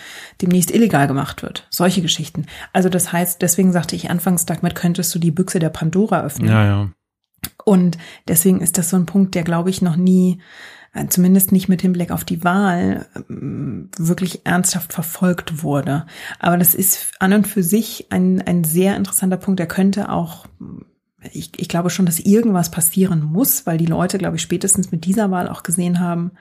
demnächst 0.40 0.70
illegal 0.70 1.06
gemacht 1.06 1.42
wird. 1.42 1.66
Solche 1.70 2.02
Geschichten. 2.02 2.46
Also 2.72 2.88
das 2.88 3.12
heißt, 3.12 3.42
deswegen 3.42 3.72
sagte 3.72 3.96
ich 3.96 4.10
anfangs, 4.10 4.46
damit 4.46 4.74
könntest 4.74 5.14
du 5.14 5.18
die 5.18 5.30
Büchse 5.30 5.58
der 5.58 5.70
Pandora 5.70 6.22
öffnen. 6.22 6.48
Ja, 6.50 6.64
ja. 6.64 6.88
Und 7.64 7.98
deswegen 8.28 8.60
ist 8.60 8.78
das 8.78 8.90
so 8.90 8.96
ein 8.96 9.06
Punkt, 9.06 9.34
der, 9.34 9.42
glaube 9.42 9.70
ich, 9.70 9.82
noch 9.82 9.96
nie, 9.96 10.40
äh, 10.92 11.06
zumindest 11.08 11.52
nicht 11.52 11.68
mit 11.68 11.82
Hinblick 11.82 12.10
auf 12.10 12.24
die 12.24 12.44
Wahl, 12.44 13.06
ähm, 13.28 13.90
wirklich 13.96 14.46
ernsthaft 14.46 14.92
verfolgt 14.92 15.62
wurde. 15.62 16.06
Aber 16.38 16.56
das 16.56 16.74
ist 16.74 17.12
an 17.20 17.32
und 17.32 17.48
für 17.48 17.62
sich 17.62 18.06
ein, 18.10 18.42
ein 18.42 18.64
sehr 18.64 18.96
interessanter 18.96 19.36
Punkt. 19.36 19.58
Der 19.58 19.66
könnte 19.66 20.10
auch, 20.10 20.46
ich, 21.32 21.58
ich 21.58 21.68
glaube 21.68 21.90
schon, 21.90 22.06
dass 22.06 22.20
irgendwas 22.20 22.70
passieren 22.70 23.22
muss, 23.22 23.66
weil 23.66 23.78
die 23.78 23.86
Leute, 23.86 24.18
glaube 24.18 24.36
ich, 24.36 24.42
spätestens 24.42 24.92
mit 24.92 25.04
dieser 25.04 25.30
Wahl 25.30 25.48
auch 25.48 25.62
gesehen 25.62 26.00
haben, 26.00 26.32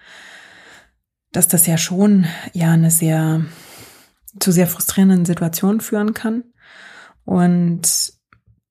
dass 1.32 1.48
das 1.48 1.66
ja 1.66 1.78
schon 1.78 2.26
ja 2.54 2.72
eine 2.72 2.92
sehr 2.92 3.44
zu 4.40 4.52
sehr 4.52 4.68
frustrierenden 4.68 5.26
Situation 5.26 5.82
führen 5.82 6.14
kann. 6.14 6.44
Und 7.26 8.14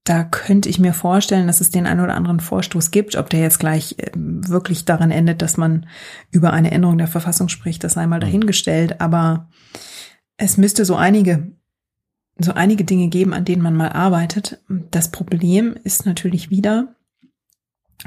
da 0.05 0.25
könnte 0.25 0.69
ich 0.69 0.79
mir 0.79 0.95
vorstellen, 0.95 1.47
dass 1.47 1.61
es 1.61 1.71
den 1.71 1.87
einen 1.87 2.01
oder 2.01 2.15
anderen 2.17 2.41
Vorstoß 2.41 2.91
gibt, 2.91 3.17
ob 3.17 3.31
der 3.31 3.41
jetzt 3.41 3.61
gleich 3.61 3.97
ähm, 3.99 4.47
wirklich 4.49 4.85
daran 4.85 5.11
endet, 5.11 5.43
dass 5.43 5.57
man 5.57 5.87
über 6.31 6.53
eine 6.53 6.73
Änderung 6.73 6.99
der 6.99 7.09
Verfassung 7.09 7.49
spricht, 7.49 7.85
das 7.85 7.95
sei 7.95 8.07
mal 8.07 8.21
dahingestellt, 8.21 9.01
aber 9.01 9.49
es 10.37 10.57
müsste 10.57 10.85
so 10.85 10.97
einige 10.97 11.53
so 12.39 12.55
einige 12.55 12.85
Dinge 12.85 13.09
geben, 13.09 13.35
an 13.35 13.45
denen 13.45 13.63
man 13.63 13.77
mal 13.77 13.91
arbeitet. 13.91 14.59
Das 14.91 15.11
Problem 15.11 15.77
ist 15.85 16.07
natürlich 16.07 16.51
wieder, 16.51 16.95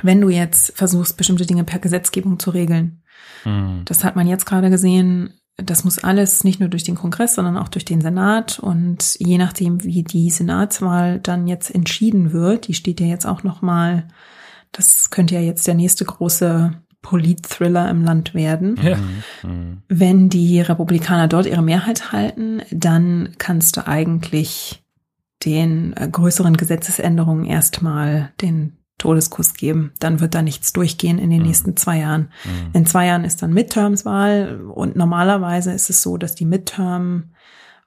wenn 0.02 0.20
du 0.20 0.30
jetzt 0.30 0.76
versuchst, 0.76 1.16
bestimmte 1.16 1.46
Dinge 1.46 1.64
per 1.64 1.80
Gesetzgebung 1.80 2.40
zu 2.40 2.50
regeln. 2.50 3.04
Hm. 3.44 3.84
Das 3.86 4.04
hat 4.04 4.16
man 4.16 4.28
jetzt 4.28 4.46
gerade 4.46 4.70
gesehen. 4.70 5.34
Das 5.58 5.86
muss 5.86 6.00
alles 6.00 6.44
nicht 6.44 6.60
nur 6.60 6.68
durch 6.68 6.84
den 6.84 6.96
Kongress, 6.96 7.36
sondern 7.36 7.58
auch 7.58 7.70
durch 7.70 7.86
den 7.86 8.02
Senat. 8.02 8.60
Und 8.60 9.16
je 9.20 9.38
nachdem, 9.38 9.84
wie 9.84 10.04
die 10.04 10.30
Senatswahl 10.30 11.20
dann 11.20 11.48
jetzt 11.48 11.74
entschieden 11.74 12.34
wird, 12.34 12.68
die 12.68 12.74
steht 12.74 13.00
ja 13.00 13.08
jetzt 13.08 13.26
auch 13.26 13.44
noch 13.44 13.62
mal. 13.62 14.08
Das 14.74 15.10
könnte 15.10 15.36
ja 15.36 15.42
jetzt 15.42 15.66
der 15.66 15.76
nächste 15.76 16.04
große 16.04 16.74
Polit-Thriller 17.02 17.90
im 17.90 18.04
Land 18.04 18.34
werden. 18.34 18.78
Ja. 18.82 18.98
Hm. 19.42 19.84
Wenn 19.88 20.28
die 20.28 20.60
Republikaner 20.60 21.28
dort 21.28 21.46
ihre 21.46 21.62
Mehrheit 21.62 22.12
halten, 22.12 22.62
dann 22.72 23.30
kannst 23.38 23.78
du 23.78 23.88
eigentlich 23.88 24.84
den 25.46 25.94
äh, 25.96 26.10
größeren 26.10 26.58
Gesetzesänderungen 26.58 27.46
erstmal 27.46 28.34
den 28.42 28.78
Todeskuss 28.98 29.54
geben. 29.54 29.92
Dann 30.00 30.20
wird 30.22 30.34
da 30.36 30.42
nichts 30.42 30.72
durchgehen 30.74 31.20
in 31.20 31.30
den 31.30 31.40
Mhm. 31.42 31.48
nächsten 31.48 31.76
zwei 31.78 32.00
Jahren. 32.00 32.30
Hm. 32.44 32.52
In 32.74 32.86
zwei 32.86 33.06
Jahren 33.08 33.24
ist 33.26 33.42
dann 33.42 33.54
Midterms-Wahl 33.54 34.62
und 34.74 34.96
normalerweise 34.96 35.72
ist 35.74 35.90
es 35.90 36.02
so, 36.02 36.18
dass 36.18 36.34
die 36.36 36.46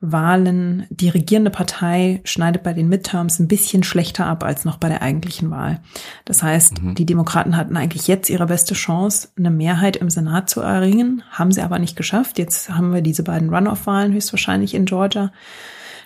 Midterm-Wahlen, 0.01 0.87
die 0.91 1.09
regierende 1.09 1.51
Partei 1.51 2.21
schneidet 2.25 2.63
bei 2.63 2.73
den 2.73 2.89
Midterms 2.89 3.39
ein 3.39 3.49
bisschen 3.49 3.83
schlechter 3.83 4.27
ab 4.27 4.45
als 4.45 4.65
noch 4.65 4.77
bei 4.77 4.89
der 4.89 5.03
eigentlichen 5.03 5.51
Wahl. 5.51 5.81
Das 6.25 6.43
heißt, 6.43 6.83
Mhm. 6.83 6.95
die 6.95 7.07
Demokraten 7.07 7.57
hatten 7.57 7.77
eigentlich 7.77 8.07
jetzt 8.07 8.31
ihre 8.31 8.47
beste 8.47 8.75
Chance, 8.75 9.29
eine 9.37 9.51
Mehrheit 9.51 9.97
im 9.97 10.11
Senat 10.11 10.49
zu 10.51 10.61
erringen, 10.61 11.23
haben 11.31 11.53
sie 11.53 11.63
aber 11.63 11.79
nicht 11.79 11.97
geschafft. 11.97 12.39
Jetzt 12.39 12.71
haben 12.71 12.93
wir 12.93 13.01
diese 13.03 13.23
beiden 13.23 13.49
Runoff-Wahlen 13.53 14.13
höchstwahrscheinlich 14.13 14.75
in 14.75 14.85
Georgia. 14.85 15.33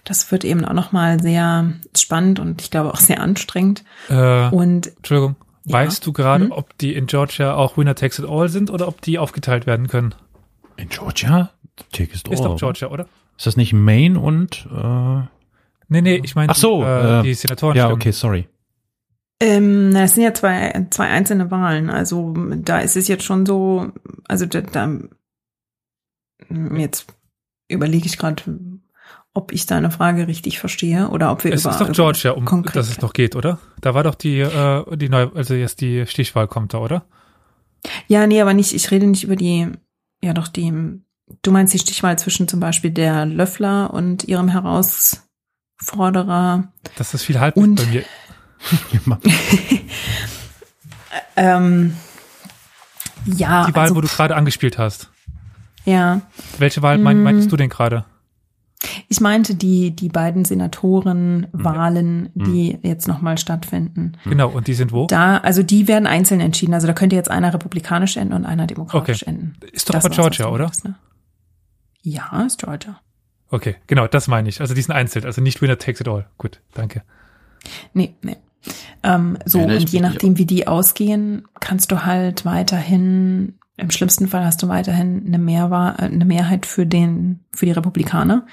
Das 0.04 0.30
wird 0.32 0.44
eben 0.44 0.64
auch 0.64 0.72
nochmal 0.72 1.20
sehr 1.22 1.72
spannend 1.96 2.40
und 2.40 2.60
ich 2.60 2.70
glaube 2.70 2.92
auch 2.92 2.98
sehr 3.00 3.20
anstrengend. 3.20 3.84
Äh, 4.08 4.48
Und 4.50 4.96
Entschuldigung. 4.96 5.36
Ja. 5.64 5.74
Weißt 5.74 6.04
du 6.04 6.12
gerade, 6.12 6.46
Hm? 6.46 6.52
ob 6.52 6.76
die 6.78 6.94
in 6.94 7.06
Georgia 7.06 7.54
auch 7.54 7.76
Winner 7.76 7.94
Takes 7.94 8.18
It 8.18 8.24
All 8.28 8.48
sind 8.48 8.68
oder 8.70 8.88
ob 8.88 9.00
die 9.00 9.18
aufgeteilt 9.18 9.64
werden 9.66 9.86
können? 9.86 10.14
In 10.76 10.88
Georgia? 10.88 11.50
Take 11.92 12.12
is 12.12 12.22
Ist 12.28 12.28
all. 12.28 12.48
doch 12.48 12.56
Georgia, 12.58 12.88
oder? 12.88 13.06
Ist 13.38 13.46
das 13.46 13.56
nicht 13.56 13.72
Maine 13.72 14.18
und 14.18 14.66
äh, 14.72 15.20
Nee, 15.88 16.00
nee, 16.00 16.20
ich 16.24 16.34
meine 16.34 16.50
Ach 16.50 16.56
so, 16.56 16.82
äh, 16.84 17.20
äh, 17.20 17.22
die 17.22 17.34
Senatoren. 17.34 17.76
Ja, 17.76 17.90
okay, 17.90 18.12
sorry. 18.12 18.48
Ähm, 19.40 19.90
na, 19.90 20.00
das 20.02 20.14
sind 20.14 20.22
ja 20.24 20.32
zwei, 20.32 20.86
zwei 20.90 21.08
einzelne 21.08 21.50
Wahlen. 21.50 21.90
Also 21.90 22.34
da 22.56 22.78
ist 22.78 22.96
es 22.96 23.08
jetzt 23.08 23.24
schon 23.24 23.44
so, 23.44 23.92
also 24.26 24.46
da, 24.46 24.62
da 24.62 24.90
jetzt 26.76 27.06
überlege 27.68 28.06
ich 28.06 28.18
gerade, 28.18 28.42
ob 29.34 29.52
ich 29.52 29.64
deine 29.66 29.90
Frage 29.90 30.26
richtig 30.28 30.58
verstehe 30.58 31.08
oder 31.08 31.30
ob 31.32 31.44
wir 31.44 31.52
Es 31.52 31.62
über 31.62 31.70
ist 31.70 31.80
doch 31.80 31.90
Georgia, 31.92 32.32
um 32.32 32.44
konkret- 32.44 32.76
dass 32.76 32.88
es 32.90 33.00
noch 33.00 33.12
geht, 33.14 33.34
oder? 33.36 33.58
Da 33.80 33.94
war 33.94 34.02
doch 34.04 34.14
die, 34.14 34.40
äh, 34.40 34.96
die 34.96 35.08
neue, 35.08 35.32
also 35.34 35.54
jetzt 35.54 35.80
die 35.80 36.06
Stichwahl 36.06 36.46
kommt 36.48 36.74
da, 36.74 36.78
oder? 36.78 37.04
Ja, 38.08 38.26
nee, 38.26 38.40
aber 38.40 38.52
nicht, 38.54 38.72
ich 38.74 38.90
rede 38.90 39.06
nicht 39.06 39.24
über 39.24 39.36
die, 39.36 39.68
ja 40.22 40.34
doch 40.34 40.48
die, 40.48 40.70
du 41.42 41.50
meinst 41.50 41.72
die 41.74 41.78
Stichwahl 41.78 42.18
zwischen 42.18 42.46
zum 42.46 42.60
Beispiel 42.60 42.90
der 42.90 43.24
Löffler 43.26 43.92
und 43.94 44.24
ihrem 44.24 44.48
Herausforderer. 44.48 46.68
Das 46.96 47.14
ist 47.14 47.22
viel 47.24 47.40
halb 47.40 47.56
Und- 47.56 47.76
bei 47.76 47.86
mir. 47.86 48.04
Ähm, 51.36 51.96
ja, 53.24 53.66
Die 53.66 53.74
Wahl, 53.74 53.82
also, 53.84 53.96
wo 53.96 54.00
du 54.00 54.08
gerade 54.08 54.34
angespielt 54.36 54.78
hast. 54.78 55.10
ja. 55.84 56.20
Welche 56.58 56.82
Wahl 56.82 56.98
mein, 56.98 57.20
Mm. 57.20 57.22
meintest 57.22 57.50
du 57.52 57.56
denn 57.56 57.68
gerade? 57.70 58.04
Ich 59.08 59.20
meinte 59.20 59.54
die, 59.54 59.90
die 59.94 60.08
beiden 60.08 60.44
Senatorenwahlen, 60.44 62.30
die 62.34 62.78
jetzt 62.82 63.06
nochmal 63.08 63.38
stattfinden. 63.38 64.12
Genau, 64.24 64.48
und 64.50 64.66
die 64.66 64.74
sind 64.74 64.92
wo? 64.92 65.06
Da, 65.06 65.38
also 65.38 65.62
die 65.62 65.88
werden 65.88 66.06
einzeln 66.06 66.40
entschieden. 66.40 66.74
Also 66.74 66.86
da 66.86 66.92
könnte 66.92 67.16
jetzt 67.16 67.30
einer 67.30 67.52
republikanisch 67.54 68.16
enden 68.16 68.34
und 68.34 68.44
einer 68.46 68.66
demokratisch 68.66 69.22
Okay. 69.22 69.30
enden. 69.30 69.56
Ist 69.72 69.88
doch 69.88 69.94
Das 69.94 70.04
aber 70.06 70.14
Georgia, 70.14 70.46
oder? 70.48 70.64
meintest, 70.64 70.84
ne? 70.84 70.94
Ja, 72.02 72.42
ist 72.46 72.58
Georgia. 72.58 73.00
Okay, 73.50 73.76
genau, 73.86 74.06
das 74.08 74.28
meine 74.28 74.48
ich. 74.48 74.60
Also 74.60 74.74
die 74.74 74.82
sind 74.82 74.94
einzeln, 74.94 75.24
also 75.24 75.40
nicht 75.40 75.60
Winner 75.62 75.78
takes 75.78 76.00
it 76.00 76.08
all. 76.08 76.26
Gut, 76.38 76.60
danke. 76.74 77.02
Nee, 77.94 78.14
nee. 78.22 78.36
Ähm, 79.02 79.38
so, 79.44 79.60
ich 79.60 79.82
und 79.82 79.90
je 79.92 80.00
nachdem, 80.00 80.38
wie 80.38 80.46
die 80.46 80.66
ausgehen, 80.66 81.46
kannst 81.60 81.92
du 81.92 82.04
halt 82.04 82.44
weiterhin, 82.44 83.58
im 83.82 83.90
schlimmsten 83.90 84.28
Fall 84.28 84.44
hast 84.44 84.62
du 84.62 84.68
weiterhin 84.68 85.24
eine, 85.26 85.38
Mehrwahl, 85.38 85.94
äh, 85.98 86.04
eine 86.04 86.24
Mehrheit 86.24 86.66
für 86.66 86.86
den, 86.86 87.40
für 87.54 87.66
die 87.66 87.72
Republikaner. 87.72 88.46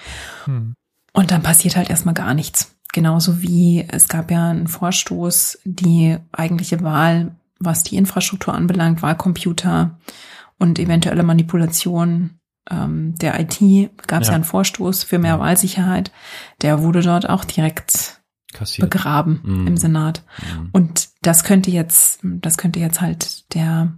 Hm. 0.45 0.73
Und 1.13 1.31
dann 1.31 1.41
passiert 1.43 1.75
halt 1.75 1.89
erstmal 1.89 2.13
gar 2.13 2.33
nichts. 2.33 2.75
Genauso 2.91 3.41
wie 3.41 3.85
es 3.87 4.07
gab 4.07 4.31
ja 4.31 4.49
einen 4.49 4.67
Vorstoß, 4.67 5.59
die 5.63 6.17
eigentliche 6.31 6.81
Wahl, 6.83 7.35
was 7.59 7.83
die 7.83 7.97
Infrastruktur 7.97 8.53
anbelangt, 8.53 9.01
Wahlcomputer 9.01 9.97
und 10.57 10.79
eventuelle 10.79 11.23
Manipulation 11.23 12.39
ähm, 12.69 13.15
der 13.15 13.39
IT, 13.39 13.59
gab 14.07 14.21
es 14.21 14.27
ja. 14.27 14.31
Ja. 14.31 14.35
einen 14.35 14.43
Vorstoß 14.43 15.03
für 15.03 15.19
mehr. 15.19 15.39
Wahlsicherheit. 15.39 16.11
Der 16.61 16.81
wurde 16.83 17.01
dort 17.01 17.29
auch 17.29 17.45
direkt 17.45 18.21
Kassiert. 18.53 18.89
begraben 18.89 19.41
Mhm. 19.43 19.67
im 19.67 19.77
Senat. 19.77 20.23
Mhm. 20.55 20.69
Und 20.71 21.09
das 21.21 21.43
könnte 21.43 21.71
jetzt, 21.71 22.19
das 22.23 22.57
könnte 22.57 22.79
jetzt 22.79 23.01
halt 23.01 23.53
der, 23.53 23.93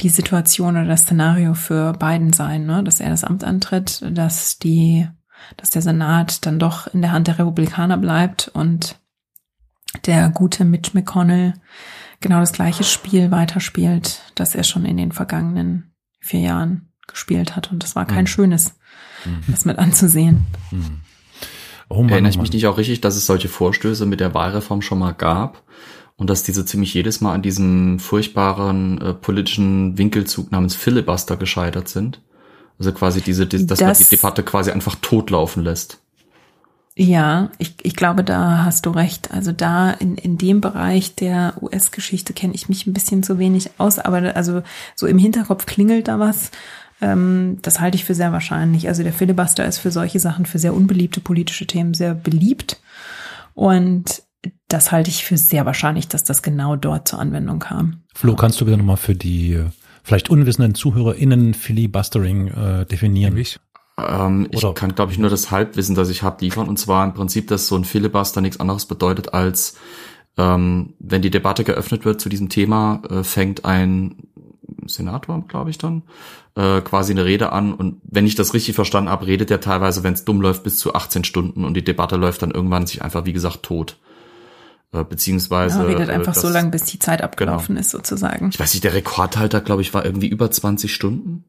die 0.00 0.08
Situation 0.08 0.76
oder 0.76 0.86
das 0.86 1.02
Szenario 1.02 1.54
für 1.54 1.92
Biden 1.92 2.32
sein, 2.32 2.66
ne? 2.66 2.82
dass 2.82 3.00
er 3.00 3.10
das 3.10 3.24
Amt 3.24 3.44
antritt, 3.44 4.02
dass 4.10 4.58
die, 4.58 5.06
dass 5.56 5.70
der 5.70 5.82
Senat 5.82 6.44
dann 6.46 6.58
doch 6.58 6.86
in 6.92 7.02
der 7.02 7.12
Hand 7.12 7.28
der 7.28 7.38
Republikaner 7.38 7.98
bleibt 7.98 8.48
und 8.54 8.98
der 10.06 10.30
gute 10.30 10.64
Mitch 10.64 10.92
McConnell 10.94 11.54
genau 12.20 12.40
das 12.40 12.52
gleiche 12.52 12.84
Spiel 12.84 13.30
weiterspielt, 13.30 14.22
das 14.34 14.54
er 14.54 14.64
schon 14.64 14.84
in 14.86 14.96
den 14.96 15.12
vergangenen 15.12 15.92
vier 16.20 16.40
Jahren 16.40 16.88
gespielt 17.06 17.54
hat. 17.56 17.70
Und 17.70 17.82
das 17.82 17.94
war 17.94 18.06
kein 18.06 18.22
Mhm. 18.24 18.28
schönes, 18.28 18.74
Mhm. 19.26 19.42
das 19.48 19.64
mit 19.64 19.78
anzusehen. 19.78 20.46
Mhm. 20.70 21.00
Oh 21.88 22.02
Mann, 22.02 22.10
Erinnere 22.12 22.30
oh 22.30 22.30
ich 22.30 22.38
mich 22.38 22.48
Mann. 22.50 22.54
nicht 22.56 22.66
auch 22.68 22.78
richtig, 22.78 23.02
dass 23.02 23.16
es 23.16 23.26
solche 23.26 23.48
Vorstöße 23.48 24.06
mit 24.06 24.20
der 24.20 24.32
Wahlreform 24.32 24.80
schon 24.80 24.98
mal 24.98 25.12
gab 25.12 25.62
und 26.16 26.30
dass 26.30 26.42
diese 26.42 26.64
ziemlich 26.64 26.94
jedes 26.94 27.20
Mal 27.20 27.34
an 27.34 27.42
diesem 27.42 27.98
furchtbaren 27.98 29.00
äh, 29.00 29.14
politischen 29.14 29.98
Winkelzug 29.98 30.52
namens 30.52 30.74
Filibuster 30.74 31.36
gescheitert 31.36 31.88
sind? 31.88 32.20
Also 32.78 32.92
quasi 32.92 33.20
diese, 33.20 33.46
die, 33.46 33.66
dass 33.66 33.80
man 33.80 33.88
Das- 33.90 33.98
die 34.08 34.16
Debatte 34.16 34.42
quasi 34.42 34.70
einfach 34.70 34.96
totlaufen 35.00 35.62
lässt. 35.64 35.98
Ja, 36.94 37.48
ich, 37.56 37.74
ich 37.82 37.96
glaube, 37.96 38.22
da 38.22 38.64
hast 38.66 38.84
du 38.84 38.90
recht. 38.90 39.30
Also 39.30 39.50
da 39.52 39.92
in, 39.92 40.16
in 40.16 40.36
dem 40.36 40.60
Bereich 40.60 41.14
der 41.14 41.54
US-Geschichte 41.62 42.34
kenne 42.34 42.54
ich 42.54 42.68
mich 42.68 42.86
ein 42.86 42.92
bisschen 42.92 43.22
zu 43.22 43.38
wenig 43.38 43.70
aus, 43.78 43.98
aber 43.98 44.36
also 44.36 44.62
so 44.94 45.06
im 45.06 45.16
Hinterkopf 45.16 45.64
klingelt 45.64 46.08
da 46.08 46.18
was. 46.18 46.50
Ähm, 47.00 47.56
das 47.62 47.80
halte 47.80 47.96
ich 47.96 48.04
für 48.04 48.14
sehr 48.14 48.32
wahrscheinlich. 48.32 48.88
Also 48.88 49.02
der 49.04 49.14
Filibuster 49.14 49.64
ist 49.64 49.78
für 49.78 49.90
solche 49.90 50.20
Sachen, 50.20 50.44
für 50.44 50.58
sehr 50.58 50.74
unbeliebte 50.74 51.20
politische 51.22 51.66
Themen 51.66 51.94
sehr 51.94 52.14
beliebt. 52.14 52.78
Und 53.54 54.22
das 54.72 54.90
halte 54.90 55.10
ich 55.10 55.24
für 55.24 55.36
sehr 55.36 55.66
wahrscheinlich, 55.66 56.08
dass 56.08 56.24
das 56.24 56.42
genau 56.42 56.76
dort 56.76 57.08
zur 57.08 57.18
Anwendung 57.18 57.58
kam. 57.58 58.02
Flo, 58.14 58.34
kannst 58.34 58.60
du 58.60 58.64
bitte 58.64 58.78
nochmal 58.78 58.96
für 58.96 59.14
die 59.14 59.54
äh, 59.54 59.66
vielleicht 60.02 60.30
unwissenden 60.30 60.74
ZuhörerInnen 60.74 61.54
Filibustering 61.54 62.48
äh, 62.48 62.86
definieren? 62.86 63.34
Nämlich. 63.34 63.58
Ähm, 63.98 64.48
ich 64.50 64.64
kann, 64.74 64.94
glaube 64.94 65.12
ich, 65.12 65.18
nur 65.18 65.30
das 65.30 65.50
Halbwissen, 65.50 65.94
das 65.94 66.08
ich 66.08 66.22
habe, 66.22 66.42
liefern. 66.42 66.68
Und 66.68 66.78
zwar 66.78 67.04
im 67.04 67.12
Prinzip, 67.12 67.48
dass 67.48 67.66
so 67.66 67.76
ein 67.76 67.84
Filibuster 67.84 68.40
nichts 68.40 68.60
anderes 68.60 68.86
bedeutet, 68.86 69.34
als 69.34 69.76
ähm, 70.38 70.94
wenn 70.98 71.20
die 71.20 71.30
Debatte 71.30 71.64
geöffnet 71.64 72.04
wird 72.06 72.20
zu 72.20 72.30
diesem 72.30 72.48
Thema, 72.48 73.02
äh, 73.10 73.22
fängt 73.22 73.66
ein 73.66 74.28
Senator, 74.86 75.44
glaube 75.46 75.70
ich 75.70 75.76
dann, 75.76 76.02
äh, 76.56 76.80
quasi 76.80 77.12
eine 77.12 77.26
Rede 77.26 77.52
an. 77.52 77.74
Und 77.74 78.00
wenn 78.04 78.26
ich 78.26 78.34
das 78.34 78.54
richtig 78.54 78.74
verstanden 78.74 79.10
habe, 79.10 79.26
redet 79.26 79.50
er 79.50 79.60
teilweise, 79.60 80.02
wenn 80.02 80.14
es 80.14 80.24
dumm 80.24 80.40
läuft, 80.40 80.62
bis 80.62 80.78
zu 80.78 80.94
18 80.94 81.24
Stunden 81.24 81.64
und 81.66 81.74
die 81.74 81.84
Debatte 81.84 82.16
läuft 82.16 82.42
dann 82.42 82.50
irgendwann 82.50 82.86
sich 82.86 83.02
einfach, 83.02 83.26
wie 83.26 83.34
gesagt, 83.34 83.62
tot. 83.62 83.98
Äh, 84.92 85.04
beziehungsweise. 85.04 85.78
Ja, 85.78 85.84
redet 85.84 86.08
äh, 86.08 86.12
einfach 86.12 86.34
das- 86.34 86.42
so 86.42 86.48
lange, 86.48 86.70
bis 86.70 86.84
die 86.84 86.98
Zeit 86.98 87.22
abgelaufen 87.22 87.76
ist, 87.76 87.90
sozusagen. 87.90 88.50
Ich 88.50 88.60
weiß 88.60 88.74
nicht, 88.74 88.84
der 88.84 88.94
Rekordhalter, 88.94 89.60
glaube 89.60 89.82
ich, 89.82 89.92
war 89.94 90.04
irgendwie 90.04 90.28
über 90.28 90.50
20 90.50 90.92
Stunden. 90.94 91.44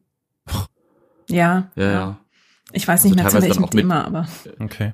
Ja, 1.28 1.70
Ja, 1.74 1.90
ja. 1.90 2.18
ich 2.72 2.86
weiß 2.86 3.04
nicht 3.04 3.12
Also 3.18 3.38
mehr 3.38 3.42
zu 3.42 3.48
welchem 3.48 3.70
Thema, 3.70 4.04
aber 4.06 4.26
Okay. 4.58 4.92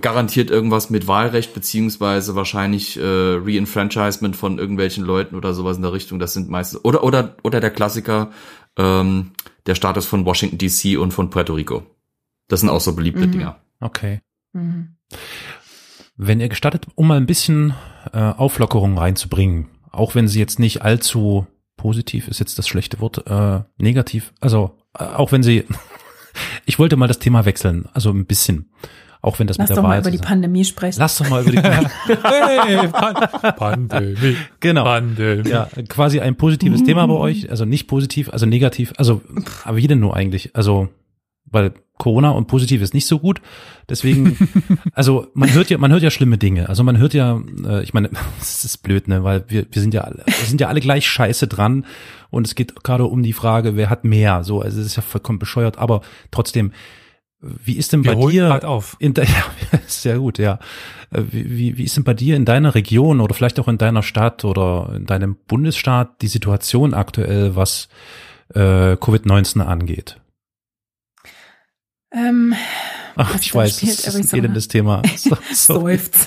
garantiert 0.00 0.50
irgendwas 0.50 0.90
mit 0.90 1.06
Wahlrecht 1.06 1.54
beziehungsweise 1.54 2.34
wahrscheinlich 2.34 2.96
äh, 2.98 3.02
Reenfranchisement 3.02 4.36
von 4.36 4.58
irgendwelchen 4.58 5.04
Leuten 5.04 5.34
oder 5.36 5.54
sowas 5.54 5.76
in 5.76 5.82
der 5.82 5.92
Richtung. 5.92 6.18
Das 6.18 6.32
sind 6.34 6.50
meistens 6.50 6.84
oder 6.84 7.02
oder 7.04 7.36
oder 7.42 7.60
der 7.60 7.70
Klassiker 7.70 8.30
ähm, 8.76 9.32
der 9.66 9.74
Status 9.74 10.06
von 10.06 10.24
Washington 10.24 10.58
D.C. 10.58 10.96
und 10.96 11.12
von 11.12 11.30
Puerto 11.30 11.54
Rico. 11.54 11.84
Das 12.48 12.60
sind 12.60 12.68
auch 12.68 12.80
so 12.80 12.94
beliebte 12.94 13.26
Mhm. 13.26 13.32
Dinger. 13.32 13.56
Okay. 13.80 14.20
mhm. 14.52 14.94
Wenn 16.20 16.40
ihr 16.40 16.48
gestattet, 16.48 16.86
um 16.96 17.06
mal 17.06 17.16
ein 17.16 17.26
bisschen 17.26 17.74
äh, 18.12 18.18
Auflockerung 18.18 18.98
reinzubringen, 18.98 19.68
auch 19.92 20.16
wenn 20.16 20.26
sie 20.26 20.40
jetzt 20.40 20.58
nicht 20.58 20.82
allzu 20.82 21.46
positiv 21.76 22.26
ist 22.26 22.40
jetzt 22.40 22.58
das 22.58 22.66
schlechte 22.66 23.00
Wort, 23.00 23.24
äh, 23.26 23.60
negativ, 23.78 24.34
also 24.40 24.76
äh, 24.98 25.04
auch 25.04 25.30
wenn 25.30 25.44
sie, 25.44 25.64
ich 26.66 26.78
wollte 26.80 26.96
mal 26.96 27.06
das 27.06 27.20
Thema 27.20 27.44
wechseln, 27.44 27.88
also 27.94 28.10
ein 28.10 28.26
bisschen, 28.26 28.68
auch 29.22 29.38
wenn 29.38 29.46
das 29.46 29.58
lass 29.58 29.68
mit 29.68 29.70
der 29.70 29.76
doch 29.76 29.82
mal 29.84 29.90
Wahl 29.90 30.00
über 30.00 30.10
die 30.10 30.18
Pandemie 30.18 30.64
sprechen. 30.64 30.98
Lass 30.98 31.18
doch 31.18 31.28
mal 31.30 31.42
über 31.42 31.52
die 31.52 31.58
Hey, 32.22 32.88
Pan 32.88 33.28
Pandemie. 33.56 34.36
genau. 34.60 34.84
Pandemie. 34.84 35.48
Ja, 35.48 35.68
quasi 35.88 36.20
ein 36.20 36.36
positives 36.36 36.82
Thema 36.82 37.06
bei 37.06 37.14
euch, 37.14 37.48
also 37.48 37.64
nicht 37.64 37.86
positiv, 37.86 38.28
also 38.32 38.44
negativ, 38.44 38.92
also 38.96 39.22
aber 39.64 39.76
wie 39.76 39.86
denn 39.86 40.00
nur 40.00 40.16
eigentlich? 40.16 40.56
Also 40.56 40.88
weil 41.50 41.72
Corona 41.98 42.30
und 42.30 42.46
positiv 42.46 42.80
ist 42.80 42.94
nicht 42.94 43.06
so 43.06 43.18
gut, 43.18 43.42
deswegen 43.88 44.36
also 44.92 45.26
man 45.34 45.52
hört 45.52 45.68
ja 45.70 45.78
man 45.78 45.90
hört 45.90 46.02
ja 46.02 46.10
schlimme 46.10 46.38
Dinge. 46.38 46.68
Also 46.68 46.84
man 46.84 46.98
hört 46.98 47.14
ja 47.14 47.40
äh, 47.66 47.82
ich 47.82 47.92
meine, 47.92 48.10
es 48.40 48.64
ist 48.64 48.78
blöd, 48.78 49.08
ne, 49.08 49.24
weil 49.24 49.44
wir 49.48 49.66
wir 49.70 49.82
sind 49.82 49.94
ja 49.94 50.02
alle 50.02 50.22
wir 50.26 50.46
sind 50.46 50.60
ja 50.60 50.68
alle 50.68 50.80
gleich 50.80 51.06
scheiße 51.06 51.48
dran 51.48 51.84
und 52.30 52.46
es 52.46 52.54
geht 52.54 52.84
gerade 52.84 53.04
um 53.04 53.22
die 53.22 53.32
Frage, 53.32 53.76
wer 53.76 53.90
hat 53.90 54.04
mehr, 54.04 54.44
so 54.44 54.60
also 54.60 54.80
es 54.80 54.86
ist 54.86 54.96
ja 54.96 55.02
vollkommen 55.02 55.38
bescheuert, 55.38 55.78
aber 55.78 56.02
trotzdem 56.30 56.72
wie 57.40 57.76
ist 57.76 57.92
denn 57.92 58.04
Wir 58.04 58.16
bei 58.16 58.30
dir 58.30 58.68
auf. 58.68 58.96
in 58.98 59.14
de, 59.14 59.24
ja, 59.72 59.78
sehr 59.86 60.18
gut, 60.18 60.38
ja. 60.38 60.58
Äh, 61.10 61.22
Wie, 61.30 61.50
wie, 61.50 61.78
wie 61.78 61.84
ist 61.84 61.96
denn 61.96 62.04
bei 62.04 62.14
dir 62.14 62.36
in 62.36 62.44
deiner 62.44 62.74
Region 62.74 63.20
oder 63.20 63.34
vielleicht 63.34 63.60
auch 63.60 63.68
in 63.68 63.78
deiner 63.78 64.02
Stadt 64.02 64.44
oder 64.44 64.92
in 64.96 65.06
deinem 65.06 65.36
Bundesstaat 65.46 66.20
die 66.20 66.26
Situation 66.26 66.94
aktuell, 66.94 67.54
was 67.54 67.88
äh, 68.54 68.94
Covid-19 68.94 69.60
angeht? 69.60 70.20
Ähm, 72.10 72.54
Ach, 73.16 73.38
ich 73.40 73.50
da 73.52 73.58
weiß, 73.58 73.76
spielt 73.76 73.92
das 73.92 73.98
ist 74.06 74.14
ein 74.14 74.14
Arizona? 74.20 74.42
elendes 74.42 74.68
Thema. 74.68 75.02
So, 75.16 75.36
seufzt. 75.52 76.26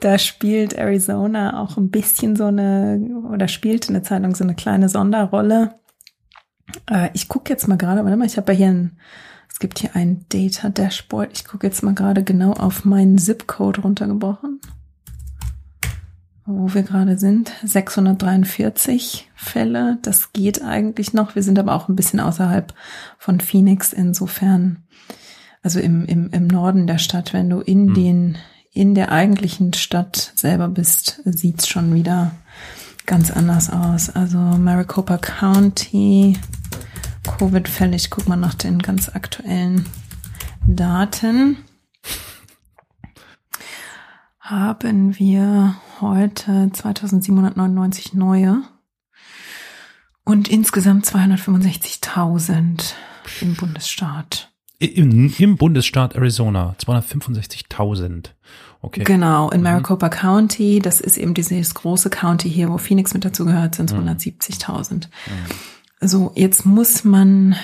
da 0.00 0.18
spielt 0.18 0.74
Arizona 0.74 1.60
auch 1.60 1.76
ein 1.76 1.90
bisschen 1.90 2.36
so 2.36 2.46
eine, 2.46 3.00
oder 3.30 3.48
spielte 3.48 3.88
eine 3.90 4.02
Zeit 4.02 4.22
lang 4.22 4.34
so 4.34 4.44
eine 4.44 4.54
kleine 4.54 4.88
Sonderrolle. 4.88 5.74
Äh, 6.90 7.10
ich 7.14 7.28
gucke 7.28 7.52
jetzt 7.52 7.68
mal 7.68 7.76
gerade, 7.78 8.04
warte 8.04 8.16
mal, 8.16 8.26
ich 8.26 8.36
habe 8.36 8.52
ja 8.52 8.58
hier 8.58 8.68
ein, 8.68 8.98
es 9.50 9.58
gibt 9.58 9.78
hier 9.78 9.94
ein 9.94 10.24
Data 10.28 10.68
Dashboard. 10.68 11.30
Ich 11.32 11.44
gucke 11.44 11.66
jetzt 11.66 11.82
mal 11.82 11.94
gerade 11.94 12.22
genau 12.24 12.52
auf 12.52 12.84
meinen 12.84 13.18
Zip-Code 13.18 13.82
runtergebrochen. 13.82 14.60
Wo 16.46 16.74
wir 16.74 16.82
gerade 16.82 17.18
sind, 17.18 17.52
643 17.64 19.30
Fälle. 19.34 19.98
Das 20.02 20.32
geht 20.32 20.62
eigentlich 20.62 21.14
noch. 21.14 21.34
Wir 21.34 21.42
sind 21.42 21.58
aber 21.58 21.74
auch 21.74 21.88
ein 21.88 21.96
bisschen 21.96 22.20
außerhalb 22.20 22.74
von 23.18 23.40
Phoenix. 23.40 23.94
Insofern 23.94 24.84
also 25.64 25.80
im, 25.80 26.04
im, 26.04 26.28
im 26.30 26.46
Norden 26.46 26.86
der 26.86 26.98
Stadt, 26.98 27.32
wenn 27.32 27.48
du 27.48 27.60
in 27.60 27.88
Hm. 27.88 27.94
den, 27.94 28.38
in 28.72 28.94
der 28.94 29.10
eigentlichen 29.10 29.72
Stadt 29.72 30.32
selber 30.36 30.68
bist, 30.68 31.22
sieht's 31.24 31.66
schon 31.66 31.94
wieder 31.94 32.32
ganz 33.06 33.30
anders 33.30 33.70
aus. 33.70 34.10
Also 34.10 34.36
Maricopa 34.36 35.16
County, 35.16 36.38
Covid-Fälle, 37.38 37.96
ich 37.96 38.10
guck 38.10 38.28
mal 38.28 38.36
nach 38.36 38.54
den 38.54 38.78
ganz 38.80 39.08
aktuellen 39.08 39.86
Daten. 40.66 41.56
Haben 44.38 45.18
wir 45.18 45.76
heute 46.00 46.70
2799 46.72 48.14
neue 48.14 48.62
und 50.24 50.48
insgesamt 50.48 51.06
265.000 51.06 52.94
im 53.40 53.54
Bundesstaat. 53.54 54.50
Im, 54.78 55.32
Im 55.38 55.56
Bundesstaat 55.56 56.14
Arizona 56.16 56.74
265.000. 56.78 58.30
Okay. 58.82 59.04
Genau, 59.04 59.50
in 59.50 59.62
Maricopa 59.62 60.08
County, 60.10 60.78
das 60.80 61.00
ist 61.00 61.16
eben 61.16 61.32
dieses 61.32 61.74
große 61.74 62.10
County 62.10 62.50
hier, 62.50 62.68
wo 62.68 62.76
Phoenix 62.76 63.14
mit 63.14 63.24
dazu 63.24 63.46
gehört, 63.46 63.76
sind 63.76 63.90
270.000. 63.90 65.08
So, 66.00 66.32
jetzt 66.34 66.66
muss 66.66 67.04
man 67.04 67.56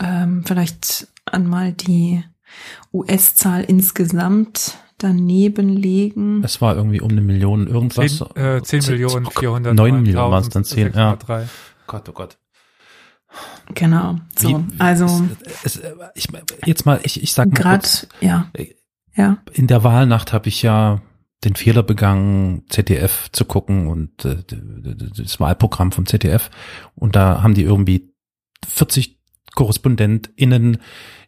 ähm, 0.00 0.42
vielleicht 0.44 1.06
einmal 1.26 1.72
die 1.72 2.24
US-Zahl 2.92 3.62
insgesamt 3.62 4.78
daneben 5.02 5.68
legen. 5.68 6.42
Es 6.44 6.60
war 6.60 6.76
irgendwie 6.76 7.00
um 7.00 7.10
eine 7.10 7.20
Million 7.20 7.66
irgendwas. 7.66 8.18
10, 8.18 8.36
äh, 8.36 8.62
10 8.62 8.86
Millionen 8.86 9.26
Oh 9.26 9.30
Gott, 9.30 9.40
400. 9.40 9.74
neun 9.74 10.02
Millionen 10.02 10.30
waren 10.30 10.42
es 10.42 10.48
dann 10.48 10.64
zehn. 10.64 10.92
Ja. 10.94 11.18
Gott, 11.86 12.08
oh 12.08 12.12
Gott. 12.12 12.38
Genau, 13.74 14.16
so, 14.36 14.48
Wie- 14.48 14.80
also 14.80 15.06
es, 15.62 15.76
es, 15.76 15.82
ich, 16.14 16.26
jetzt 16.66 16.84
mal, 16.84 16.98
ich, 17.04 17.22
ich 17.22 17.32
sag 17.32 17.48
mal 17.48 17.54
gerade, 17.54 17.78
kurz, 17.78 18.08
ja, 18.20 18.50
ja, 19.14 19.38
in 19.52 19.68
der 19.68 19.84
Wahlnacht 19.84 20.32
habe 20.32 20.48
ich 20.48 20.62
ja 20.62 21.00
den 21.44 21.54
Fehler 21.54 21.84
begangen, 21.84 22.64
ZDF 22.68 23.28
zu 23.30 23.44
gucken 23.44 23.86
und 23.86 24.24
äh, 24.24 24.38
das 25.16 25.38
Wahlprogramm 25.38 25.92
vom 25.92 26.06
ZDF 26.06 26.50
und 26.96 27.14
da 27.14 27.42
haben 27.42 27.54
die 27.54 27.62
irgendwie 27.62 28.12
40 28.66 29.19
KorrespondentInnen 29.54 30.78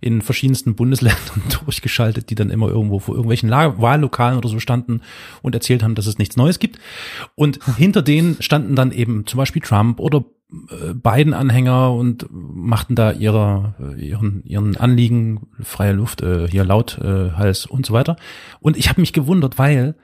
in 0.00 0.22
verschiedensten 0.22 0.74
Bundesländern 0.74 1.42
durchgeschaltet, 1.64 2.30
die 2.30 2.34
dann 2.34 2.50
immer 2.50 2.68
irgendwo 2.68 2.98
vor 2.98 3.14
irgendwelchen 3.14 3.48
La 3.48 3.80
Wahllokalen 3.80 4.38
oder 4.38 4.48
so 4.48 4.58
standen 4.58 5.00
und 5.42 5.54
erzählt 5.54 5.82
haben, 5.82 5.94
dass 5.94 6.06
es 6.06 6.18
nichts 6.18 6.36
Neues 6.36 6.58
gibt. 6.58 6.78
Und 7.34 7.60
hinter 7.76 8.02
denen 8.02 8.36
standen 8.40 8.74
dann 8.74 8.92
eben 8.92 9.26
zum 9.26 9.38
Beispiel 9.38 9.62
Trump 9.62 10.00
oder 10.00 10.24
äh, 10.52 10.94
Biden-Anhänger 10.94 11.92
und 11.92 12.26
machten 12.30 12.94
da 12.94 13.12
ihre, 13.12 13.74
äh, 13.80 14.00
ihren, 14.00 14.42
ihren 14.44 14.76
Anliegen, 14.76 15.48
freie 15.62 15.92
Luft, 15.92 16.20
äh, 16.22 16.48
hier 16.48 16.64
laut, 16.64 16.98
äh, 16.98 17.32
Hals 17.32 17.66
und 17.66 17.86
so 17.86 17.94
weiter. 17.94 18.16
Und 18.60 18.76
ich 18.76 18.88
habe 18.88 19.00
mich 19.00 19.12
gewundert, 19.12 19.58
weil 19.58 19.94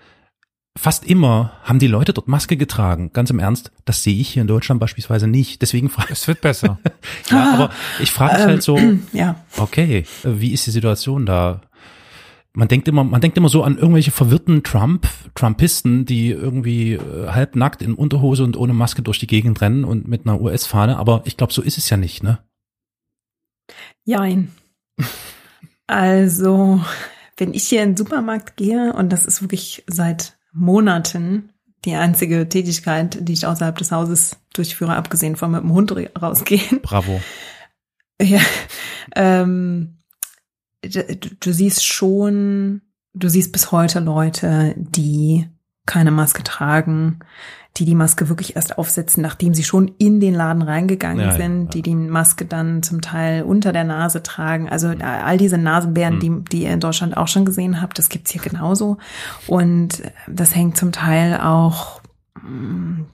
fast 0.79 1.05
immer 1.05 1.53
haben 1.65 1.79
die 1.79 1.89
Leute 1.89 2.13
dort 2.13 2.29
Maske 2.29 2.57
getragen. 2.57 3.11
Ganz 3.13 3.31
im 3.31 3.39
Ernst, 3.39 3.73
das 3.85 4.03
sehe 4.03 4.15
ich 4.15 4.29
hier 4.29 4.43
in 4.43 4.49
Deutschland 4.49 4.81
beispielsweise 4.81 5.27
nicht. 5.27 5.61
Deswegen 5.61 5.91
frage 5.91 6.13
Es 6.13 6.29
wird 6.29 6.41
besser. 6.41 6.79
ich, 7.25 7.31
ja, 7.33 7.53
aber 7.55 7.71
ich 8.01 8.11
frage 8.13 8.35
mich 8.35 8.47
halt 8.47 8.63
so, 8.63 8.79
ja. 9.13 9.45
okay, 9.57 10.05
wie 10.23 10.53
ist 10.53 10.67
die 10.67 10.71
Situation 10.71 11.27
da? 11.27 11.63
Man 12.55 12.69
denkt 12.69 12.89
immer, 12.89 13.05
man 13.05 13.21
denkt 13.21 13.37
immer 13.37 13.49
so 13.49 13.63
an 13.63 13.77
irgendwelche 13.77 14.11
verwirrten 14.11 14.63
Trump, 14.63 15.07
Trumpisten, 15.35 16.07
die 16.07 16.31
irgendwie 16.31 16.95
äh, 16.95 17.29
halbnackt 17.29 17.83
in 17.83 17.95
Unterhose 17.95 18.45
und 18.45 18.57
ohne 18.57 18.73
Maske 18.73 19.03
durch 19.03 19.19
die 19.19 19.27
Gegend 19.27 19.61
rennen 19.61 19.85
und 19.85 20.09
mit 20.09 20.27
einer 20.27 20.41
US-Fahne, 20.41 20.97
aber 20.97 21.23
ich 21.25 21.37
glaube, 21.37 21.53
so 21.53 21.63
ist 21.63 21.79
es 21.79 21.91
ja 21.91 21.97
nicht, 21.97 22.23
ne? 22.23 22.39
Jein. 24.05 24.51
Also, 25.87 26.81
wenn 27.37 27.55
ich 27.55 27.65
hier 27.65 27.83
in 27.83 27.91
den 27.91 27.97
Supermarkt 27.97 28.57
gehe, 28.57 28.93
und 28.93 29.11
das 29.11 29.27
ist 29.27 29.43
wirklich 29.43 29.85
seit 29.87 30.38
Monaten 30.59 31.53
die 31.85 31.95
einzige 31.95 32.49
Tätigkeit, 32.49 33.19
die 33.21 33.33
ich 33.33 33.47
außerhalb 33.47 33.77
des 33.79 33.93
Hauses 33.93 34.37
durchführe, 34.53 34.97
abgesehen 34.97 35.37
von 35.37 35.51
mit 35.53 35.63
dem 35.63 35.73
Hund 35.73 35.93
rausgehen. 36.21 36.81
Bravo. 36.83 37.21
Ja, 38.21 38.41
ähm, 39.15 39.99
du, 40.83 41.05
du 41.39 41.53
siehst 41.53 41.87
schon, 41.87 42.83
du 43.15 43.29
siehst 43.29 43.53
bis 43.53 43.71
heute 43.71 44.01
Leute, 44.01 44.75
die 44.77 45.49
keine 45.89 46.13
Maske 46.13 46.45
tragen, 46.45 47.19
die 47.77 47.85
die 47.85 47.95
Maske 47.95 48.29
wirklich 48.29 48.55
erst 48.57 48.77
aufsetzen, 48.79 49.23
nachdem 49.23 49.55
sie 49.55 49.63
schon 49.65 49.93
in 49.99 50.21
den 50.21 50.35
Laden 50.35 50.63
reingegangen 50.63 51.21
Ja, 51.25 51.37
sind, 51.37 51.65
ja. 51.65 51.71
die 51.71 51.83
die 51.83 51.95
Maske 51.95 52.45
dann 52.45 52.83
zum 52.83 53.01
Teil 53.01 53.43
unter 53.43 53.73
der 53.73 53.85
Nase 53.85 54.23
tragen. 54.23 54.69
Also 54.69 54.89
äh, 54.89 55.03
all 55.03 55.39
diese 55.39 55.59
Nasenbären, 55.59 56.17
Mhm. 56.17 56.21
die, 56.21 56.45
die 56.51 56.63
ihr 56.65 56.73
in 56.73 56.81
Deutschland 56.81 57.17
auch 57.17 57.29
schon 57.29 57.45
gesehen 57.45 57.81
habt, 57.81 57.99
das 57.99 58.09
gibt's 58.09 58.31
hier 58.33 58.41
genauso. 58.43 58.99
Und 59.47 60.03
das 60.27 60.55
hängt 60.55 60.77
zum 60.77 60.91
Teil 60.93 61.39
auch 61.41 62.01
mh, 62.43 63.05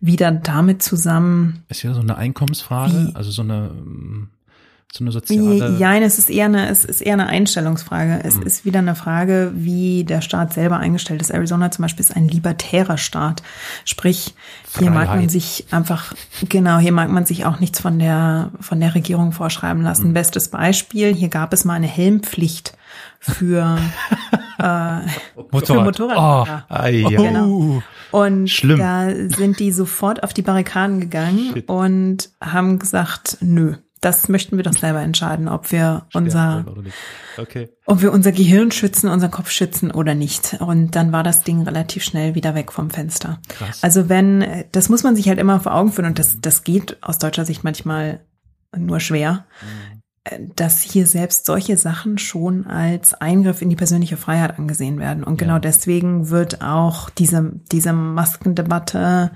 wieder 0.00 0.30
damit 0.30 0.82
zusammen, 0.82 1.64
Ist 1.68 1.82
ja 1.82 1.92
so 1.94 2.00
eine 2.00 2.16
Einkommensfrage, 2.16 3.10
also 3.14 3.30
so 3.30 3.42
eine, 3.42 3.70
ähm, 3.74 4.28
so 4.96 5.04
eine 5.04 5.12
soziale. 5.12 5.76
Ja, 5.78 5.96
es 5.96 6.18
ist 6.18 6.30
eher 6.30 6.46
eine, 6.46 6.68
es 6.68 6.84
ist 6.84 7.00
eher 7.00 7.12
eine 7.14 7.26
Einstellungsfrage. 7.26 8.20
Es 8.24 8.36
Mhm. 8.36 8.42
ist 8.42 8.64
wieder 8.64 8.78
eine 8.80 8.94
Frage, 8.94 9.52
wie 9.54 10.04
der 10.04 10.20
Staat 10.20 10.52
selber 10.52 10.78
eingestellt 10.78 11.20
ist. 11.20 11.30
Arizona 11.30 11.70
zum 11.70 11.82
Beispiel 11.82 12.04
ist 12.04 12.16
ein 12.16 12.28
libertärer 12.28 12.98
Staat. 12.98 13.42
Sprich, 13.84 14.34
hier 14.78 14.90
mag 14.90 15.08
man 15.08 15.28
sich 15.28 15.66
einfach, 15.70 16.14
genau, 16.48 16.78
hier 16.78 16.92
mag 16.92 17.10
man 17.10 17.24
sich 17.26 17.44
auch 17.46 17.60
nichts 17.60 17.80
von 17.80 17.98
der, 17.98 18.50
von 18.60 18.80
der 18.80 18.94
Regierung 18.94 19.32
vorschreiben 19.32 19.78
Mhm. 19.80 19.84
lassen. 19.86 20.12
Bestes 20.12 20.48
Beispiel, 20.50 21.14
hier 21.14 21.28
gab 21.28 21.52
es 21.52 21.64
mal 21.64 21.74
eine 21.74 21.86
Helmpflicht 21.86 22.76
für, 23.20 23.78
äh, 24.58 24.62
für 24.62 25.46
Motorrad. 25.50 25.84
Motorradfahrer. 25.84 26.64
Ei, 26.68 26.90
ja. 27.08 27.08
Genau. 27.22 27.82
Und 28.12 28.48
Schlimm. 28.48 28.78
da 28.78 29.08
sind 29.36 29.58
die 29.58 29.72
sofort 29.72 30.22
auf 30.22 30.32
die 30.32 30.42
Barrikaden 30.42 31.00
gegangen 31.00 31.50
Shit. 31.54 31.68
und 31.68 32.30
haben 32.42 32.78
gesagt, 32.78 33.38
nö, 33.40 33.74
das 34.06 34.28
möchten 34.28 34.56
wir 34.56 34.62
doch 34.62 34.72
selber 34.72 35.00
entscheiden, 35.00 35.48
ob 35.48 35.72
wir 35.72 36.06
unser. 36.14 36.64
Okay. 37.38 37.68
ob 37.86 38.00
wir 38.00 38.12
unser 38.12 38.30
Gehirn 38.30 38.70
schützen, 38.70 39.10
unseren 39.10 39.32
Kopf 39.32 39.50
schützen 39.50 39.90
oder 39.90 40.14
nicht. 40.14 40.56
Und 40.60 40.94
dann 40.94 41.10
war 41.10 41.24
das 41.24 41.42
Ding 41.42 41.62
relativ 41.62 42.04
schnell 42.04 42.34
wieder 42.36 42.54
weg 42.54 42.70
vom 42.70 42.88
Fenster. 42.90 43.40
Krass. 43.48 43.82
Also 43.82 44.08
wenn, 44.08 44.64
das 44.70 44.88
muss 44.88 45.02
man 45.02 45.16
sich 45.16 45.28
halt 45.28 45.40
immer 45.40 45.58
vor 45.60 45.74
Augen 45.74 45.92
führen 45.92 46.06
und 46.06 46.18
das, 46.20 46.40
das 46.40 46.62
geht 46.62 47.02
aus 47.02 47.18
deutscher 47.18 47.44
Sicht 47.44 47.64
manchmal 47.64 48.20
nur 48.76 49.00
schwer, 49.00 49.44
äh, 50.24 50.38
dass 50.54 50.80
hier 50.80 51.06
selbst 51.06 51.44
solche 51.44 51.76
Sachen 51.76 52.16
schon 52.18 52.66
als 52.66 53.12
Eingriff 53.14 53.60
in 53.60 53.70
die 53.70 53.76
persönliche 53.76 54.16
Freiheit 54.16 54.56
angesehen 54.58 54.98
werden. 55.00 55.24
Und 55.24 55.36
genau 55.36 55.54
Ja. 55.54 55.60
deswegen 55.60 56.30
wird 56.30 56.62
auch 56.62 57.10
diese, 57.10 57.52
diese 57.72 57.92
Maskendebatte, 57.92 59.32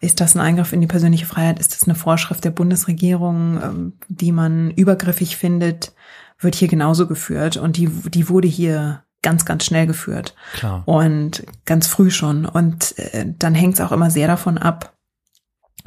ist 0.00 0.20
das 0.20 0.34
ein 0.34 0.40
Eingriff 0.40 0.72
in 0.72 0.80
die 0.80 0.86
persönliche 0.86 1.26
Freiheit? 1.26 1.58
Ist 1.58 1.74
das 1.74 1.84
eine 1.84 1.94
Vorschrift 1.94 2.44
der 2.44 2.50
Bundesregierung, 2.50 3.60
ähm, 3.62 3.92
die 4.08 4.32
man 4.32 4.70
übergriffig 4.70 5.36
findet? 5.36 5.94
Wird 6.38 6.54
hier 6.54 6.68
genauso 6.68 7.06
geführt. 7.06 7.56
Und 7.56 7.76
die, 7.76 7.88
die 7.88 8.28
wurde 8.28 8.48
hier 8.48 9.04
ganz, 9.22 9.44
ganz 9.44 9.64
schnell 9.64 9.86
geführt. 9.86 10.34
Klar. 10.54 10.82
Und 10.86 11.44
ganz 11.64 11.86
früh 11.86 12.10
schon. 12.10 12.44
Und 12.44 12.98
äh, 12.98 13.26
dann 13.38 13.54
hängt 13.54 13.74
es 13.74 13.80
auch 13.80 13.92
immer 13.92 14.10
sehr 14.10 14.28
davon 14.28 14.58
ab, 14.58 14.94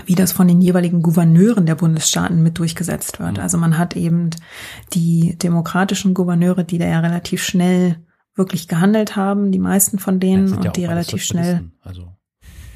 wie 0.06 0.16
das 0.16 0.32
von 0.32 0.48
den 0.48 0.62
jeweiligen 0.62 1.02
Gouverneuren 1.02 1.66
der 1.66 1.76
Bundesstaaten 1.76 2.42
mit 2.42 2.58
durchgesetzt 2.58 3.20
wird. 3.20 3.38
Mhm. 3.38 3.44
Also 3.44 3.58
man 3.58 3.78
hat 3.78 3.96
eben 3.96 4.32
die 4.94 5.38
demokratischen 5.38 6.14
Gouverneure, 6.14 6.64
die 6.64 6.78
da 6.80 6.88
ja 6.88 7.00
relativ 7.00 7.44
schnell 7.44 7.98
wirklich 8.36 8.68
gehandelt 8.68 9.16
haben, 9.16 9.52
die 9.52 9.60
meisten 9.60 10.00
von 10.00 10.20
denen 10.20 10.48
ja 10.48 10.56
und 10.56 10.78
die 10.78 10.86
relativ 10.86 11.24
schnell, 11.24 11.70
Also 11.82 12.14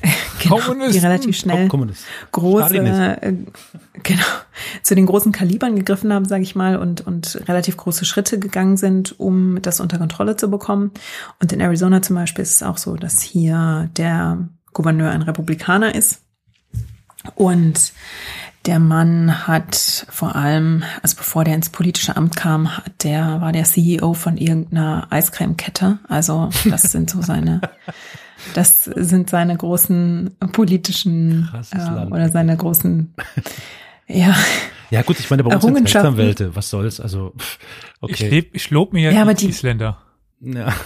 genau, 0.42 0.58
die 0.58 0.62
Kommunisten. 0.62 1.02
relativ 1.02 1.38
schnell 1.38 1.68
Kommunist. 1.68 2.04
große, 2.32 2.78
äh, 2.78 3.34
genau, 4.04 4.24
zu 4.82 4.96
den 4.96 5.06
großen 5.06 5.32
Kalibern 5.32 5.76
gegriffen 5.76 6.12
haben, 6.12 6.26
sage 6.26 6.44
ich 6.44 6.56
mal, 6.56 6.78
und, 6.78 7.02
und 7.02 7.42
relativ 7.48 7.78
große 7.78 8.06
Schritte 8.06 8.40
gegangen 8.40 8.78
sind, 8.78 9.20
um 9.20 9.62
das 9.62 9.80
unter 9.80 9.98
Kontrolle 9.98 10.36
zu 10.36 10.50
bekommen. 10.52 10.92
Und 11.42 11.54
in 11.54 11.62
Arizona 11.62 12.02
zum 12.02 12.16
Beispiel 12.16 12.44
ist 12.44 12.56
es 12.56 12.64
auch 12.64 12.78
so, 12.78 12.96
dass 12.96 13.22
hier 13.22 13.90
der 13.96 14.50
Gouverneur 14.74 15.12
ein 15.12 15.22
Republikaner 15.22 15.96
ist. 15.96 16.22
Und 17.36 17.94
der 18.66 18.80
Mann 18.80 19.48
hat 19.48 20.06
vor 20.10 20.36
allem, 20.36 20.84
also 21.02 21.18
bevor 21.18 21.44
der 21.44 21.56
ins 21.56 21.70
politische 21.70 22.16
Amt 22.16 22.36
kam, 22.36 22.78
hat 22.78 23.04
der 23.04 23.42
war 23.42 23.52
der 23.52 23.66
CEO 23.66 24.14
von 24.14 24.38
irgendeiner 24.38 25.08
Eiscremekette. 25.10 26.00
Also 26.08 26.50
das 26.66 26.84
sind 26.84 27.10
so 27.10 27.22
seine, 27.22 27.62
das 28.54 28.86
sind 28.86 29.30
seine 29.30 29.56
großen 29.58 30.32
politischen 30.52 31.50
äh, 31.74 32.06
oder 32.06 32.30
seine 32.30 32.56
großen, 32.58 33.14
ja, 34.08 34.36
Ja 34.90 35.02
gut, 35.02 35.20
ich 35.20 35.30
meine, 35.30 35.44
bei 35.44 35.54
uns 35.56 35.64
sind. 35.64 35.78
Rechtsanwälte, 35.78 36.56
was 36.56 36.70
soll's, 36.70 37.00
also 37.00 37.34
pff, 37.38 37.58
Ich, 37.60 38.02
okay. 38.02 38.30
leb, 38.30 38.50
ich 38.54 38.70
lob 38.70 38.94
mir 38.94 39.12
Ja, 39.12 39.22
aber 39.24 39.34
die 39.34 39.46
die- 39.46 39.52
Isländer. 39.52 39.98
ja. 40.42 40.74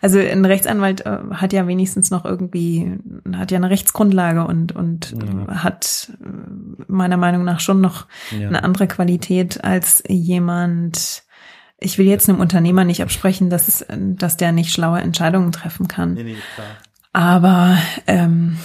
Also 0.00 0.18
ein 0.18 0.44
Rechtsanwalt 0.46 1.04
äh, 1.04 1.18
hat 1.32 1.52
ja 1.52 1.66
wenigstens 1.66 2.10
noch 2.10 2.24
irgendwie, 2.24 2.98
hat 3.34 3.50
ja 3.50 3.58
eine 3.58 3.68
Rechtsgrundlage 3.68 4.44
und, 4.46 4.72
und 4.74 5.14
Ja. 5.46 5.62
hat 5.62 6.10
äh, 6.24 6.26
meiner 6.88 7.18
Meinung 7.18 7.44
nach 7.44 7.60
schon 7.60 7.80
noch 7.82 8.06
Ja. 8.36 8.48
eine 8.48 8.64
andere 8.64 8.88
Qualität 8.88 9.62
als 9.62 10.02
jemand, 10.08 11.24
ich 11.80 11.98
will 11.98 12.06
jetzt 12.06 12.28
einem 12.28 12.40
Unternehmer 12.40 12.84
nicht 12.84 13.02
absprechen, 13.02 13.50
dass, 13.50 13.84
dass 13.88 14.36
der 14.36 14.52
nicht 14.52 14.72
schlaue 14.72 15.00
Entscheidungen 15.00 15.50
treffen 15.52 15.88
kann. 15.88 16.14
nee, 16.22 16.36
klar. 16.54 16.66
Aber 17.12 17.76
ähm, 18.06 18.58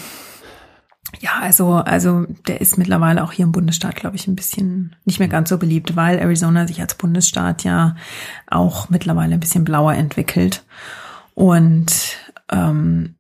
ja, 1.19 1.39
also, 1.41 1.75
also 1.75 2.25
der 2.47 2.61
ist 2.61 2.77
mittlerweile 2.77 3.23
auch 3.23 3.31
hier 3.31 3.45
im 3.45 3.51
Bundesstaat, 3.51 3.95
glaube 3.95 4.15
ich, 4.17 4.27
ein 4.27 4.35
bisschen 4.35 4.95
nicht 5.05 5.19
mehr 5.19 5.27
ganz 5.27 5.49
so 5.49 5.57
beliebt, 5.57 5.95
weil 5.95 6.19
Arizona 6.19 6.67
sich 6.67 6.81
als 6.81 6.95
Bundesstaat 6.95 7.63
ja 7.63 7.95
auch 8.47 8.89
mittlerweile 8.89 9.33
ein 9.33 9.39
bisschen 9.39 9.63
blauer 9.63 9.93
entwickelt. 9.93 10.63
Und 11.33 12.17
ähm, 12.51 13.15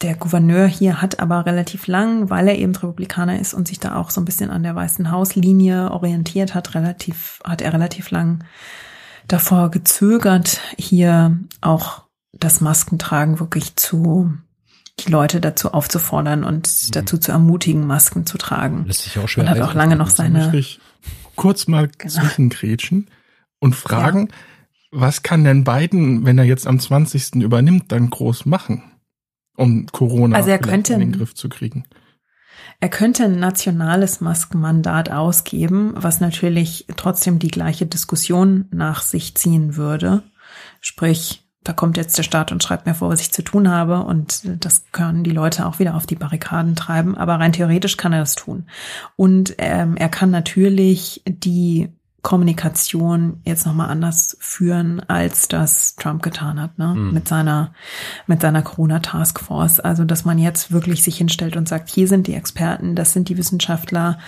der 0.00 0.16
Gouverneur 0.16 0.66
hier 0.66 1.00
hat 1.00 1.20
aber 1.20 1.46
relativ 1.46 1.86
lang, 1.86 2.28
weil 2.30 2.48
er 2.48 2.58
eben 2.58 2.74
Republikaner 2.74 3.38
ist 3.38 3.54
und 3.54 3.68
sich 3.68 3.78
da 3.78 3.96
auch 3.96 4.10
so 4.10 4.20
ein 4.20 4.24
bisschen 4.24 4.50
an 4.50 4.64
der 4.64 4.74
Weißen 4.74 5.10
Hauslinie 5.10 5.90
orientiert 5.90 6.54
hat, 6.54 6.74
relativ, 6.74 7.40
hat 7.44 7.62
er 7.62 7.72
relativ 7.72 8.10
lang 8.10 8.42
davor 9.28 9.70
gezögert, 9.70 10.60
hier 10.76 11.38
auch 11.60 12.02
das 12.32 12.60
Maskentragen 12.60 13.40
wirklich 13.40 13.76
zu, 13.76 14.32
die 15.00 15.10
Leute 15.10 15.40
dazu 15.40 15.72
aufzufordern 15.72 16.44
und 16.44 16.94
dazu 16.96 17.18
zu 17.18 17.32
ermutigen, 17.32 17.86
Masken 17.86 18.26
zu 18.26 18.38
tragen. 18.38 18.84
Lässt 18.86 19.02
sich 19.02 19.18
auch 19.18 19.28
schwer 19.28 19.44
Und 19.44 19.50
hat 19.50 19.60
auch 19.60 19.74
lange 19.74 19.96
noch 19.96 20.10
seine, 20.10 20.52
kurz 21.36 21.66
mal 21.68 21.88
Genau. 21.88 22.12
zwischengrätschen 22.12 23.08
und 23.58 23.74
fragen, 23.74 24.28
was 24.90 25.22
kann 25.22 25.44
denn 25.44 25.64
Biden, 25.64 26.26
wenn 26.26 26.36
er 26.38 26.44
jetzt 26.44 26.66
am 26.66 26.78
20. 26.78 27.36
übernimmt, 27.36 27.90
dann 27.92 28.10
groß 28.10 28.44
machen, 28.44 28.82
um 29.56 29.86
Corona 29.86 30.36
Also 30.36 30.50
er 30.50 30.58
in 30.62 31.00
den 31.00 31.12
Griff 31.12 31.34
zu 31.34 31.48
kriegen? 31.48 31.84
Er 32.82 32.88
könnte 32.88 33.22
ein 33.22 33.38
nationales 33.38 34.20
Maskenmandat 34.20 35.08
ausgeben, 35.08 35.92
was 35.94 36.18
natürlich 36.18 36.84
trotzdem 36.96 37.38
die 37.38 37.46
gleiche 37.46 37.86
Diskussion 37.86 38.64
nach 38.72 39.02
sich 39.02 39.36
ziehen 39.36 39.76
würde. 39.76 40.24
Sprich, 40.80 41.44
da 41.62 41.74
kommt 41.74 41.96
jetzt 41.96 42.18
der 42.18 42.24
Staat 42.24 42.50
und 42.50 42.60
schreibt 42.60 42.86
mir 42.86 42.94
vor, 42.94 43.08
was 43.08 43.20
ich 43.20 43.30
zu 43.30 43.42
tun 43.42 43.70
habe 43.70 44.00
und 44.00 44.64
das 44.64 44.82
können 44.90 45.22
die 45.22 45.30
Leute 45.30 45.64
auch 45.64 45.78
wieder 45.78 45.94
auf 45.94 46.06
die 46.06 46.16
Barrikaden 46.16 46.74
treiben. 46.74 47.16
Aber 47.16 47.36
rein 47.36 47.52
theoretisch 47.52 47.96
kann 47.96 48.12
er 48.12 48.18
das 48.18 48.34
tun. 48.34 48.66
Und 49.14 49.54
ähm, 49.58 49.96
er 49.96 50.08
kann 50.08 50.32
natürlich 50.32 51.22
die 51.24 51.88
Kommunikation 52.22 53.40
jetzt 53.44 53.66
nochmal 53.66 53.90
anders 53.90 54.36
führen, 54.40 55.00
als 55.08 55.48
das 55.48 55.96
Trump 55.96 56.22
getan 56.22 56.60
hat, 56.60 56.78
ne? 56.78 56.94
Mhm. 56.94 57.12
Mit 57.12 57.26
seiner, 57.26 57.74
mit 58.28 58.40
seiner 58.40 58.62
Corona 58.62 59.00
Task 59.00 59.40
Force. 59.40 59.80
Also, 59.80 60.04
dass 60.04 60.24
man 60.24 60.38
jetzt 60.38 60.70
wirklich 60.70 61.02
sich 61.02 61.16
hinstellt 61.16 61.56
und 61.56 61.68
sagt, 61.68 61.90
hier 61.90 62.06
sind 62.06 62.28
die 62.28 62.34
Experten, 62.34 62.94
das 62.94 63.12
sind 63.12 63.28
die 63.28 63.36
Wissenschaftler, 63.36 64.18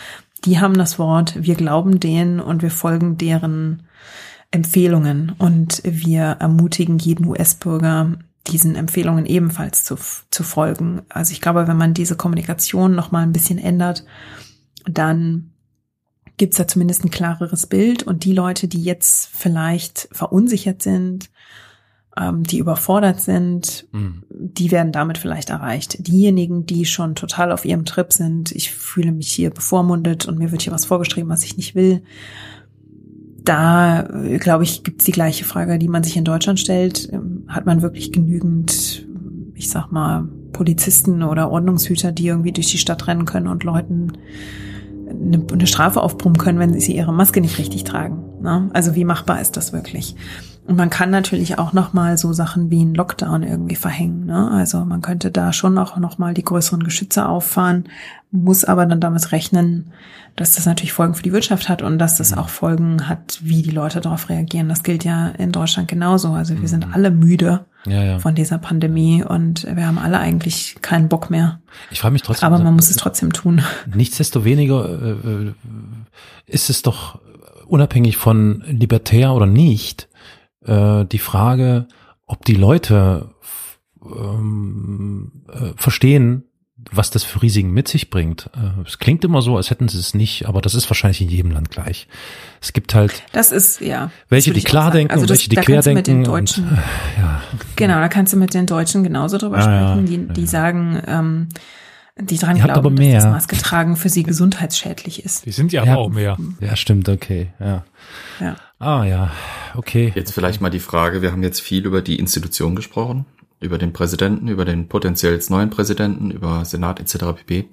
die 0.44 0.60
haben 0.60 0.74
das 0.74 0.98
Wort, 0.98 1.34
wir 1.40 1.54
glauben 1.54 2.00
denen 2.00 2.40
und 2.40 2.62
wir 2.62 2.70
folgen 2.70 3.16
deren 3.16 3.84
Empfehlungen 4.50 5.32
und 5.38 5.80
wir 5.84 6.36
ermutigen 6.40 6.98
jeden 6.98 7.26
US-Bürger, 7.26 8.18
diesen 8.48 8.74
Empfehlungen 8.74 9.24
ebenfalls 9.24 9.84
zu, 9.84 9.96
zu 10.30 10.42
folgen. 10.42 11.02
Also 11.08 11.32
ich 11.32 11.40
glaube, 11.40 11.66
wenn 11.66 11.76
man 11.76 11.94
diese 11.94 12.16
Kommunikation 12.16 12.94
noch 12.94 13.10
mal 13.10 13.22
ein 13.22 13.32
bisschen 13.32 13.58
ändert, 13.58 14.04
dann 14.84 15.53
gibt's 16.36 16.56
da 16.56 16.66
zumindest 16.66 17.04
ein 17.04 17.10
klareres 17.10 17.66
Bild 17.66 18.02
und 18.02 18.24
die 18.24 18.32
Leute, 18.32 18.68
die 18.68 18.82
jetzt 18.82 19.28
vielleicht 19.32 20.08
verunsichert 20.12 20.82
sind, 20.82 21.30
ähm, 22.16 22.44
die 22.44 22.58
überfordert 22.58 23.20
sind, 23.20 23.86
Hm. 23.92 24.22
die 24.30 24.70
werden 24.70 24.92
damit 24.92 25.18
vielleicht 25.18 25.50
erreicht. 25.50 26.06
Diejenigen, 26.06 26.66
die 26.66 26.84
schon 26.86 27.14
total 27.14 27.52
auf 27.52 27.64
ihrem 27.64 27.84
Trip 27.84 28.12
sind, 28.12 28.52
ich 28.52 28.70
fühle 28.70 29.12
mich 29.12 29.30
hier 29.32 29.50
bevormundet 29.50 30.26
und 30.26 30.38
mir 30.38 30.52
wird 30.52 30.62
hier 30.62 30.72
was 30.72 30.86
vorgeschrieben, 30.86 31.28
was 31.30 31.44
ich 31.44 31.56
nicht 31.56 31.74
will. 31.74 32.02
Da, 33.44 34.02
äh, 34.24 34.38
glaube 34.38 34.64
ich, 34.64 34.84
gibt's 34.84 35.04
die 35.04 35.12
gleiche 35.12 35.44
Frage, 35.44 35.78
die 35.78 35.88
man 35.88 36.02
sich 36.04 36.16
in 36.16 36.24
Deutschland 36.24 36.58
stellt. 36.60 37.08
Ähm, 37.12 37.44
Hat 37.48 37.66
man 37.66 37.82
wirklich 37.82 38.10
genügend, 38.10 39.06
ich 39.54 39.68
sag 39.68 39.92
mal, 39.92 40.28
Polizisten 40.52 41.22
oder 41.22 41.50
Ordnungshüter, 41.50 42.12
die 42.12 42.28
irgendwie 42.28 42.52
durch 42.52 42.70
die 42.70 42.78
Stadt 42.78 43.06
rennen 43.06 43.24
können 43.24 43.48
und 43.48 43.64
Leuten 43.64 44.12
eine, 45.08 45.44
eine 45.52 45.66
Strafe 45.66 46.02
aufbrummen 46.02 46.38
können, 46.38 46.58
wenn 46.58 46.78
sie 46.78 46.96
ihre 46.96 47.12
Maske 47.12 47.40
nicht 47.40 47.58
richtig 47.58 47.84
tragen. 47.84 48.22
Ne? 48.40 48.70
Also 48.72 48.94
wie 48.94 49.04
machbar 49.04 49.40
ist 49.40 49.56
das 49.56 49.72
wirklich? 49.72 50.14
Und 50.66 50.76
man 50.76 50.88
kann 50.88 51.10
natürlich 51.10 51.58
auch 51.58 51.74
noch 51.74 51.92
mal 51.92 52.16
so 52.16 52.32
Sachen 52.32 52.70
wie 52.70 52.80
einen 52.80 52.94
Lockdown 52.94 53.42
irgendwie 53.42 53.74
verhängen. 53.74 54.24
Ne? 54.24 54.50
Also 54.50 54.84
man 54.84 55.02
könnte 55.02 55.30
da 55.30 55.52
schon 55.52 55.76
auch 55.76 55.98
noch 55.98 56.16
mal 56.16 56.32
die 56.32 56.44
größeren 56.44 56.82
Geschütze 56.82 57.28
auffahren, 57.28 57.84
muss 58.30 58.64
aber 58.64 58.86
dann 58.86 59.00
damit 59.00 59.30
rechnen, 59.30 59.92
dass 60.36 60.52
das 60.52 60.64
natürlich 60.64 60.94
Folgen 60.94 61.14
für 61.14 61.22
die 61.22 61.32
Wirtschaft 61.32 61.68
hat 61.68 61.82
und 61.82 61.98
dass 61.98 62.16
das 62.16 62.32
auch 62.32 62.48
Folgen 62.48 63.08
hat, 63.08 63.38
wie 63.42 63.60
die 63.60 63.70
Leute 63.70 64.00
darauf 64.00 64.30
reagieren. 64.30 64.70
Das 64.70 64.82
gilt 64.82 65.04
ja 65.04 65.28
in 65.28 65.52
Deutschland 65.52 65.86
genauso. 65.86 66.32
Also 66.32 66.58
wir 66.58 66.68
sind 66.68 66.94
alle 66.94 67.10
müde 67.10 67.66
Ja, 67.84 68.02
ja. 68.02 68.18
von 68.18 68.34
dieser 68.34 68.56
Pandemie 68.56 69.22
und 69.22 69.64
wir 69.70 69.86
haben 69.86 69.98
alle 69.98 70.18
eigentlich 70.18 70.76
keinen 70.80 71.08
Bock 71.08 71.28
mehr. 71.28 71.60
Ich 71.90 72.00
frage 72.00 72.14
mich 72.14 72.22
trotzdem. 72.22 72.46
Aber 72.46 72.58
man 72.58 72.74
muss 72.74 72.88
es 72.88 72.96
trotzdem 72.96 73.34
tun. 73.34 73.62
Nichtsdestoweniger 73.94 74.88
äh, 74.88 75.10
äh, 75.10 75.54
ist 76.46 76.70
es 76.70 76.80
doch 76.80 77.20
unabhängig 77.66 78.16
von 78.16 78.64
libertär 78.66 79.34
oder 79.34 79.46
nicht 79.46 80.08
äh, 80.66 81.04
die 81.04 81.18
Frage, 81.18 81.86
ob 82.26 82.44
die 82.44 82.54
Leute 82.54 83.30
ähm, 84.04 85.32
äh, 85.52 85.72
verstehen, 85.76 86.44
was 86.92 87.10
das 87.10 87.22
für 87.24 87.40
Risiken 87.40 87.70
mit 87.70 87.88
sich 87.88 88.10
bringt. 88.10 88.50
Äh, 88.54 88.82
es 88.86 88.98
klingt 88.98 89.24
immer 89.24 89.40
so, 89.40 89.56
als 89.56 89.70
hätten 89.70 89.88
sie 89.88 89.98
es 89.98 90.12
nicht, 90.12 90.46
aber 90.46 90.60
das 90.60 90.74
ist 90.74 90.90
wahrscheinlich 90.90 91.20
in 91.22 91.28
jedem 91.30 91.50
Land 91.50 91.70
gleich. 91.70 92.08
Es 92.60 92.72
gibt 92.74 92.94
halt 92.94 93.22
Das 93.32 93.52
ist, 93.52 93.80
ja. 93.80 94.10
welche, 94.28 94.50
das 94.50 94.54
würde 94.56 94.60
die 94.60 94.66
klar 94.66 94.84
sagen. 94.84 94.96
denken 94.98 95.12
Also 95.12 95.22
und 95.22 95.30
das- 95.30 95.38
welche, 95.38 95.48
die 95.50 95.56
da 95.56 95.62
quer 95.62 95.74
kannst 95.76 95.86
du 95.88 95.94
mit 95.94 96.06
denken. 96.06 96.24
den 96.24 96.30
Und, 96.32 96.40
Deutschen, 96.58 96.68
äh, 96.76 97.20
ja, 97.20 97.42
genau, 97.76 97.94
da 98.00 98.08
kannst 98.08 98.32
du 98.32 98.36
mit 98.36 98.52
den 98.52 98.66
Deutschen 98.66 99.02
genauso 99.02 99.38
drüber 99.38 99.58
Ah, 99.58 99.70
ja. 99.70 99.92
sprechen, 99.92 100.06
die, 100.06 100.34
die 100.34 100.40
Ja. 100.42 100.46
sagen, 100.46 101.02
ähm, 101.06 101.48
die 102.20 102.36
dran 102.38 102.56
glauben, 102.56 102.70
aber 102.72 102.90
dass 102.90 102.98
das 103.00 103.06
mehr. 103.24 103.30
Maske 103.30 103.56
tragen 103.56 103.96
für 103.96 104.08
sie 104.08 104.22
gesundheitsschädlich 104.22 105.24
ist. 105.24 105.46
Die 105.46 105.52
sind 105.52 105.72
ja, 105.72 105.84
Ja. 105.84 105.92
aber 105.94 106.02
auch 106.02 106.10
mehr. 106.10 106.36
ja, 106.60 106.76
stimmt, 106.76 107.08
okay, 107.08 107.48
ja. 107.58 107.84
Ja. 108.40 108.56
Ah 108.78 109.04
ja, 109.04 109.30
okay. 109.74 110.12
Jetzt 110.14 110.32
vielleicht 110.32 110.60
mal 110.60 110.70
die 110.70 110.80
Frage, 110.80 111.22
wir 111.22 111.32
haben 111.32 111.42
jetzt 111.42 111.60
viel 111.60 111.86
über 111.86 112.02
die 112.02 112.18
Institution 112.18 112.74
gesprochen, 112.74 113.24
über 113.60 113.78
den 113.78 113.92
Präsidenten, 113.92 114.48
über 114.48 114.64
den 114.64 114.88
potenziell 114.88 115.32
jetzt 115.32 115.50
neuen 115.50 115.70
Präsidenten, 115.70 116.30
über 116.30 116.64
Senat 116.64 117.00
etc. 117.00 117.36
pp. 117.36 117.68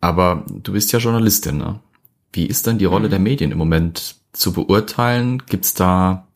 Aber 0.00 0.44
du 0.48 0.72
bist 0.72 0.92
ja 0.92 0.98
Journalistin, 0.98 1.58
ne? 1.58 1.80
Wie 2.32 2.46
ist 2.46 2.66
denn 2.66 2.78
die 2.78 2.84
Rolle 2.84 3.08
der 3.08 3.18
Medien 3.18 3.50
im 3.52 3.58
Moment 3.58 4.16
zu 4.32 4.52
beurteilen? 4.52 5.42
Gibt's 5.46 5.72
da, 5.72 6.28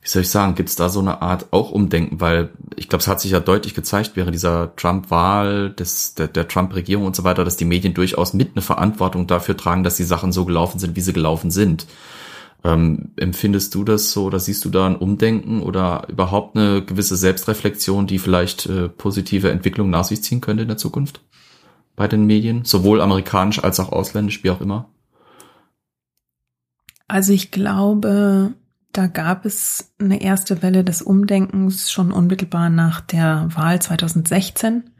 wie 0.00 0.08
soll 0.08 0.22
ich 0.22 0.30
sagen, 0.30 0.54
gibt's 0.54 0.76
da 0.76 0.88
so 0.88 1.00
eine 1.00 1.20
Art 1.20 1.46
auch 1.50 1.72
Umdenken? 1.72 2.20
Weil 2.20 2.50
ich 2.76 2.88
glaube, 2.88 3.02
es 3.02 3.08
hat 3.08 3.20
sich 3.20 3.32
ja 3.32 3.40
deutlich 3.40 3.74
gezeigt 3.74 4.12
während 4.14 4.34
dieser 4.34 4.76
Trump-Wahl, 4.76 5.70
der, 5.70 6.28
der 6.28 6.46
Trump-Regierung 6.46 7.06
und 7.06 7.16
so 7.16 7.24
weiter, 7.24 7.44
dass 7.44 7.56
die 7.56 7.64
Medien 7.64 7.92
durchaus 7.92 8.34
mit 8.34 8.52
eine 8.54 8.62
Verantwortung 8.62 9.26
dafür 9.26 9.56
tragen, 9.56 9.82
dass 9.82 9.96
die 9.96 10.04
Sachen 10.04 10.30
so 10.30 10.44
gelaufen 10.44 10.78
sind, 10.78 10.94
wie 10.94 11.00
sie 11.00 11.12
gelaufen 11.12 11.50
sind. 11.50 11.86
Ähm, 12.66 13.12
empfindest 13.16 13.76
du 13.76 13.84
das 13.84 14.10
so 14.10 14.24
oder 14.24 14.40
siehst 14.40 14.64
du 14.64 14.70
da 14.70 14.86
ein 14.86 14.96
Umdenken 14.96 15.62
oder 15.62 16.08
überhaupt 16.08 16.56
eine 16.56 16.84
gewisse 16.84 17.16
Selbstreflexion, 17.16 18.08
die 18.08 18.18
vielleicht 18.18 18.66
äh, 18.66 18.88
positive 18.88 19.50
Entwicklungen 19.50 19.92
nach 19.92 20.02
sich 20.02 20.24
ziehen 20.24 20.40
könnte 20.40 20.62
in 20.62 20.68
der 20.68 20.76
Zukunft 20.76 21.20
bei 21.94 22.08
den 22.08 22.24
Medien, 22.26 22.64
sowohl 22.64 23.00
amerikanisch 23.00 23.62
als 23.62 23.78
auch 23.78 23.92
ausländisch, 23.92 24.42
wie 24.42 24.50
auch 24.50 24.60
immer? 24.60 24.90
Also 27.06 27.32
ich 27.32 27.52
glaube, 27.52 28.54
da 28.92 29.06
gab 29.06 29.46
es 29.46 29.94
eine 30.00 30.20
erste 30.20 30.60
Welle 30.60 30.82
des 30.82 31.02
Umdenkens 31.02 31.92
schon 31.92 32.10
unmittelbar 32.10 32.68
nach 32.68 33.00
der 33.00 33.48
Wahl 33.54 33.80
2016, 33.80 34.90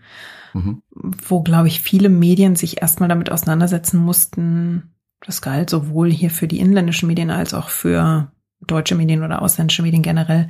Mhm. 0.55 0.83
wo, 0.93 1.43
glaube 1.43 1.67
ich, 1.67 1.81
viele 1.81 2.09
Medien 2.09 2.55
sich 2.55 2.81
erstmal 2.81 3.09
damit 3.09 3.31
auseinandersetzen 3.33 3.99
mussten. 3.99 4.96
Das 5.27 5.43
galt 5.43 5.71
sowohl 5.71 6.11
hier 6.11 6.31
für 6.31 6.47
die 6.47 6.61
inländischen 6.61 7.09
Medien 7.09 7.31
als 7.31 7.53
auch 7.53 7.69
für 7.69 8.31
deutsche 8.61 8.95
Medien 8.95 9.23
oder 9.23 9.43
ausländische 9.43 9.83
Medien 9.83 10.03
generell, 10.03 10.49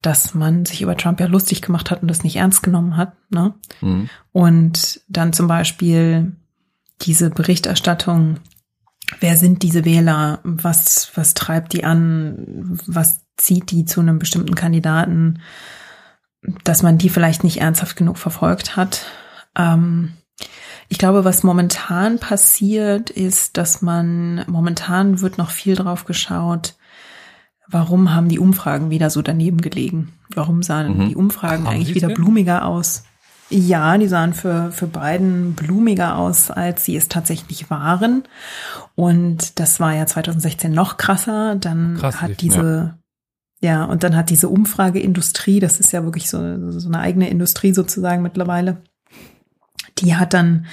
dass 0.00 0.34
man 0.34 0.64
sich 0.64 0.82
über 0.82 0.96
Trump 0.96 1.20
ja 1.20 1.26
lustig 1.26 1.62
gemacht 1.62 1.90
hat 1.90 2.02
und 2.02 2.08
das 2.08 2.24
nicht 2.24 2.36
ernst 2.36 2.62
genommen 2.62 2.96
hat. 2.96 3.14
Ne? 3.30 3.54
Mhm. 3.80 4.08
Und 4.32 5.00
dann 5.08 5.32
zum 5.32 5.48
Beispiel 5.48 6.32
diese 7.02 7.30
Berichterstattung, 7.30 8.38
wer 9.20 9.36
sind 9.36 9.62
diese 9.62 9.84
Wähler, 9.84 10.40
was, 10.44 11.10
was 11.14 11.34
treibt 11.34 11.72
die 11.72 11.84
an, 11.84 12.78
was 12.86 13.24
zieht 13.36 13.70
die 13.70 13.84
zu 13.84 14.00
einem 14.00 14.18
bestimmten 14.18 14.54
Kandidaten, 14.54 15.40
dass 16.64 16.82
man 16.82 16.98
die 16.98 17.08
vielleicht 17.08 17.44
nicht 17.44 17.60
ernsthaft 17.60 17.96
genug 17.96 18.18
verfolgt 18.18 18.76
hat. 18.76 19.06
Ähm, 19.56 20.14
ich 20.92 20.98
glaube, 20.98 21.24
was 21.24 21.42
momentan 21.42 22.18
passiert, 22.18 23.08
ist, 23.08 23.56
dass 23.56 23.80
man, 23.80 24.44
momentan 24.46 25.22
wird 25.22 25.38
noch 25.38 25.48
viel 25.48 25.74
drauf 25.74 26.04
geschaut, 26.04 26.74
warum 27.66 28.14
haben 28.14 28.28
die 28.28 28.38
Umfragen 28.38 28.90
wieder 28.90 29.08
so 29.08 29.22
daneben 29.22 29.62
gelegen? 29.62 30.12
Warum 30.34 30.62
sahen 30.62 30.98
Mhm. 30.98 31.08
die 31.08 31.16
Umfragen 31.16 31.64
Haben 31.64 31.74
eigentlich 31.76 31.94
wieder 31.94 32.08
denn? 32.08 32.16
blumiger 32.18 32.66
aus? 32.66 33.04
Ja, 33.48 33.96
die 33.96 34.06
sahen 34.06 34.34
für, 34.34 34.70
für 34.70 34.86
Biden 34.86 35.54
blumiger 35.54 36.18
aus, 36.18 36.50
als 36.50 36.84
sie 36.84 36.94
es 36.94 37.08
tatsächlich 37.08 37.70
waren. 37.70 38.24
Und 38.94 39.58
das 39.60 39.80
war 39.80 39.94
ja 39.94 40.04
2016 40.04 40.72
noch 40.72 40.98
krasser. 40.98 41.54
Dann 41.56 41.96
Krass, 41.98 42.20
hat 42.20 42.42
diese, 42.42 42.98
ja. 43.62 43.84
und 43.84 44.02
dann 44.02 44.14
hat 44.14 44.28
diese 44.28 44.50
Umfrageindustrie, 44.50 45.58
das 45.58 45.80
ist 45.80 45.90
ja 45.92 46.04
wirklich 46.04 46.28
so, 46.28 46.70
so 46.70 46.88
eine 46.88 46.98
eigene 46.98 47.30
Industrie 47.30 47.72
sozusagen 47.72 48.22
mittlerweile, 48.22 48.82
die 50.02 50.16
hat 50.16 50.34
dann 50.34 50.66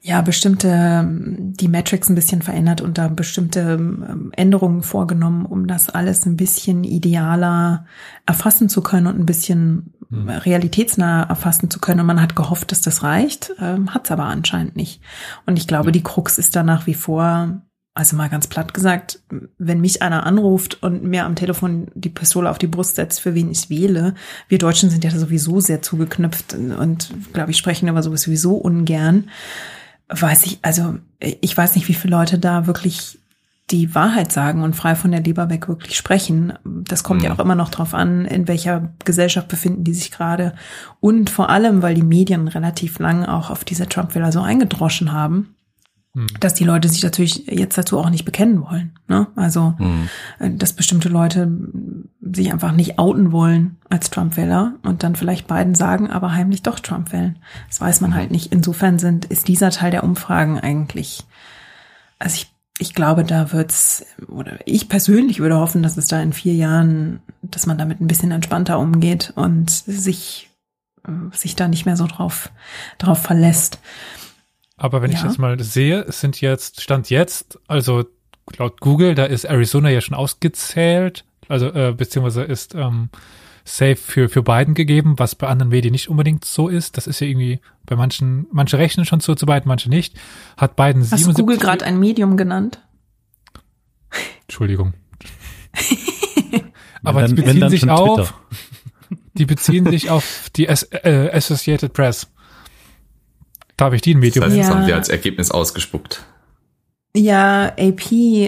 ja 0.00 0.20
bestimmte 0.22 1.08
die 1.08 1.68
Metrics 1.68 2.08
ein 2.08 2.14
bisschen 2.14 2.42
verändert 2.42 2.80
und 2.80 2.96
da 2.96 3.08
bestimmte 3.08 3.60
ähm, 3.60 4.32
Änderungen 4.36 4.82
vorgenommen, 4.82 5.46
um 5.46 5.66
das 5.66 5.88
alles 5.88 6.26
ein 6.26 6.36
bisschen 6.36 6.84
idealer 6.84 7.86
erfassen 8.24 8.68
zu 8.68 8.82
können 8.82 9.06
und 9.08 9.18
ein 9.18 9.26
bisschen 9.26 9.92
Hm. 10.10 10.28
realitätsnah 10.28 11.24
erfassen 11.24 11.68
zu 11.68 11.80
können. 11.80 12.00
Und 12.00 12.06
man 12.06 12.22
hat 12.22 12.36
gehofft, 12.36 12.70
dass 12.70 12.80
das 12.80 13.02
reicht, 13.02 13.52
ähm, 13.60 13.92
hat 13.92 14.04
es 14.04 14.12
aber 14.12 14.24
anscheinend 14.24 14.76
nicht. 14.76 15.00
Und 15.46 15.58
ich 15.58 15.66
glaube, 15.66 15.90
die 15.90 16.02
Krux 16.02 16.38
ist 16.38 16.54
da 16.54 16.62
nach 16.62 16.86
wie 16.86 16.94
vor, 16.94 17.62
also 17.96 18.16
mal 18.16 18.28
ganz 18.28 18.46
platt 18.46 18.74
gesagt, 18.74 19.20
wenn 19.58 19.80
mich 19.80 20.02
einer 20.02 20.26
anruft 20.26 20.82
und 20.82 21.02
mir 21.02 21.24
am 21.24 21.34
Telefon 21.34 21.88
die 21.94 22.10
Pistole 22.10 22.50
auf 22.50 22.58
die 22.58 22.66
Brust 22.66 22.96
setzt, 22.96 23.20
für 23.20 23.34
wen 23.34 23.50
ich 23.50 23.70
wähle, 23.70 24.14
wir 24.48 24.58
Deutschen 24.58 24.90
sind 24.90 25.02
ja 25.02 25.10
sowieso 25.10 25.60
sehr 25.60 25.82
zugeknüpft 25.82 26.54
und, 26.54 27.12
glaube 27.32 27.50
ich, 27.50 27.56
sprechen 27.56 27.88
über 27.88 28.02
sowas 28.02 28.22
sowieso 28.22 28.54
ungern 28.54 29.28
weiß 30.08 30.46
ich, 30.46 30.58
also 30.62 30.96
ich 31.18 31.56
weiß 31.56 31.74
nicht, 31.74 31.88
wie 31.88 31.94
viele 31.94 32.16
Leute 32.16 32.38
da 32.38 32.66
wirklich 32.66 33.18
die 33.72 33.94
Wahrheit 33.96 34.30
sagen 34.30 34.62
und 34.62 34.76
frei 34.76 34.94
von 34.94 35.10
der 35.10 35.22
Leber 35.22 35.50
weg 35.50 35.66
wirklich 35.66 35.96
sprechen. 35.96 36.52
Das 36.64 37.02
kommt 37.02 37.22
ja 37.22 37.30
Mhm. 37.30 37.36
auch 37.36 37.44
immer 37.44 37.56
noch 37.56 37.70
drauf 37.70 37.94
an, 37.94 38.24
in 38.24 38.46
welcher 38.46 38.92
Gesellschaft 39.04 39.48
befinden 39.48 39.82
die 39.82 39.94
sich 39.94 40.12
gerade. 40.12 40.54
Und 41.00 41.30
vor 41.30 41.50
allem, 41.50 41.82
weil 41.82 41.94
die 41.94 42.02
Medien 42.04 42.46
relativ 42.46 43.00
lang 43.00 43.24
auch 43.24 43.50
auf 43.50 43.64
diese 43.64 43.88
Trump-Wähler 43.88 44.30
so 44.30 44.40
eingedroschen 44.40 45.12
haben. 45.12 45.55
Dass 46.40 46.54
die 46.54 46.64
Leute 46.64 46.88
sich 46.88 47.02
natürlich 47.02 47.46
jetzt 47.46 47.76
dazu 47.76 47.98
auch 47.98 48.08
nicht 48.08 48.24
bekennen 48.24 48.62
wollen. 48.62 48.92
Ne? 49.06 49.26
Also, 49.36 49.74
Mhm. 49.78 50.08
dass 50.58 50.72
bestimmte 50.72 51.08
Leute 51.10 51.50
sich 52.22 52.52
einfach 52.52 52.72
nicht 52.72 52.98
outen 52.98 53.32
wollen 53.32 53.76
als 53.90 54.08
Trump-Wähler 54.10 54.74
und 54.82 55.02
dann 55.02 55.14
vielleicht 55.14 55.46
beiden 55.46 55.74
sagen, 55.74 56.10
aber 56.10 56.32
heimlich 56.32 56.62
doch 56.62 56.80
Trump 56.80 57.12
wählen. 57.12 57.38
Das 57.68 57.80
weiß 57.80 58.00
man 58.00 58.14
halt 58.14 58.30
nicht. 58.30 58.52
Insofern 58.52 58.98
sind, 58.98 59.26
ist 59.26 59.48
dieser 59.48 59.70
Teil 59.70 59.90
der 59.90 60.04
Umfragen 60.04 60.58
eigentlich, 60.58 61.24
also 62.18 62.34
ich, 62.36 62.52
ich 62.78 62.94
glaube, 62.94 63.24
da 63.24 63.52
wird's, 63.52 64.04
oder 64.28 64.58
ich 64.64 64.88
persönlich 64.88 65.40
würde 65.40 65.56
hoffen, 65.58 65.82
dass 65.82 65.96
es 65.96 66.08
da 66.08 66.20
in 66.20 66.32
vier 66.32 66.54
Jahren, 66.54 67.20
dass 67.42 67.66
man 67.66 67.78
damit 67.78 68.00
ein 68.00 68.06
bisschen 68.06 68.32
entspannter 68.32 68.78
umgeht 68.78 69.32
und 69.36 69.70
sich, 69.70 70.50
äh, 71.06 71.10
sich 71.36 71.56
da 71.56 71.68
nicht 71.68 71.84
mehr 71.86 71.96
so 71.96 72.06
drauf, 72.06 72.50
drauf 72.98 73.22
verlässt. 73.22 73.78
Aber 74.76 75.00
wenn 75.02 75.10
ich 75.10 75.20
Ja. 75.20 75.26
jetzt 75.26 75.38
mal 75.38 75.58
sehe, 75.62 76.02
es 76.02 76.20
sind 76.20 76.40
jetzt, 76.40 76.82
Stand 76.82 77.08
jetzt, 77.10 77.58
also 77.66 78.04
laut 78.58 78.80
Google, 78.80 79.14
da 79.14 79.24
ist 79.24 79.44
Arizona 79.44 79.88
ja 79.90 80.00
schon 80.00 80.14
ausgezählt, 80.16 81.24
also 81.48 81.72
äh, 81.72 81.94
beziehungsweise 81.96 82.42
ist 82.42 82.74
ähm, 82.74 83.08
safe 83.64 83.96
für, 83.96 84.28
für 84.28 84.42
Biden 84.42 84.74
gegeben, 84.74 85.18
was 85.18 85.34
bei 85.34 85.46
anderen 85.48 85.70
Medien 85.70 85.92
nicht 85.92 86.08
unbedingt 86.08 86.44
so 86.44 86.68
ist. 86.68 86.96
Das 86.96 87.06
ist 87.06 87.20
ja 87.20 87.26
irgendwie 87.26 87.60
bei 87.86 87.96
manchen, 87.96 88.46
manche 88.52 88.78
rechnen 88.78 89.06
schon 89.06 89.20
zu, 89.20 89.34
zu 89.34 89.46
Biden, 89.46 89.62
manche 89.66 89.88
nicht. 89.88 90.14
Hat 90.56 90.76
Biden 90.76 91.02
Hast 91.02 91.12
du 91.12 91.16
77 91.16 91.36
Google 91.42 91.58
gerade 91.58 91.84
ein 91.84 91.98
Medium 91.98 92.36
genannt? 92.36 92.80
Entschuldigung. 94.42 94.94
Aber 97.02 97.26
die 97.26 97.34
dann- 97.34 97.46
wenn 97.46 97.60
beziehen 97.60 97.70
sich 97.70 97.90
auf, 97.90 98.34
die 99.34 99.46
beziehen 99.46 99.86
sich 99.90 100.10
auf 100.10 100.50
die 100.56 100.68
As 100.68 100.82
äh, 100.92 101.30
Associated 101.32 101.92
Press. 101.92 102.28
Da 103.76 103.86
habe 103.86 103.96
ich 103.96 104.02
die 104.02 104.14
ein 104.14 104.20
Das 104.20 104.24
Medium. 104.24 104.44
heißt, 104.46 104.56
das 104.58 104.68
Ja. 104.68 104.74
haben 104.74 104.86
wir 104.86 104.94
als 104.96 105.08
Ergebnis 105.08 105.50
ausgespuckt. 105.50 106.24
Ja, 107.14 107.72
AP 107.78 108.00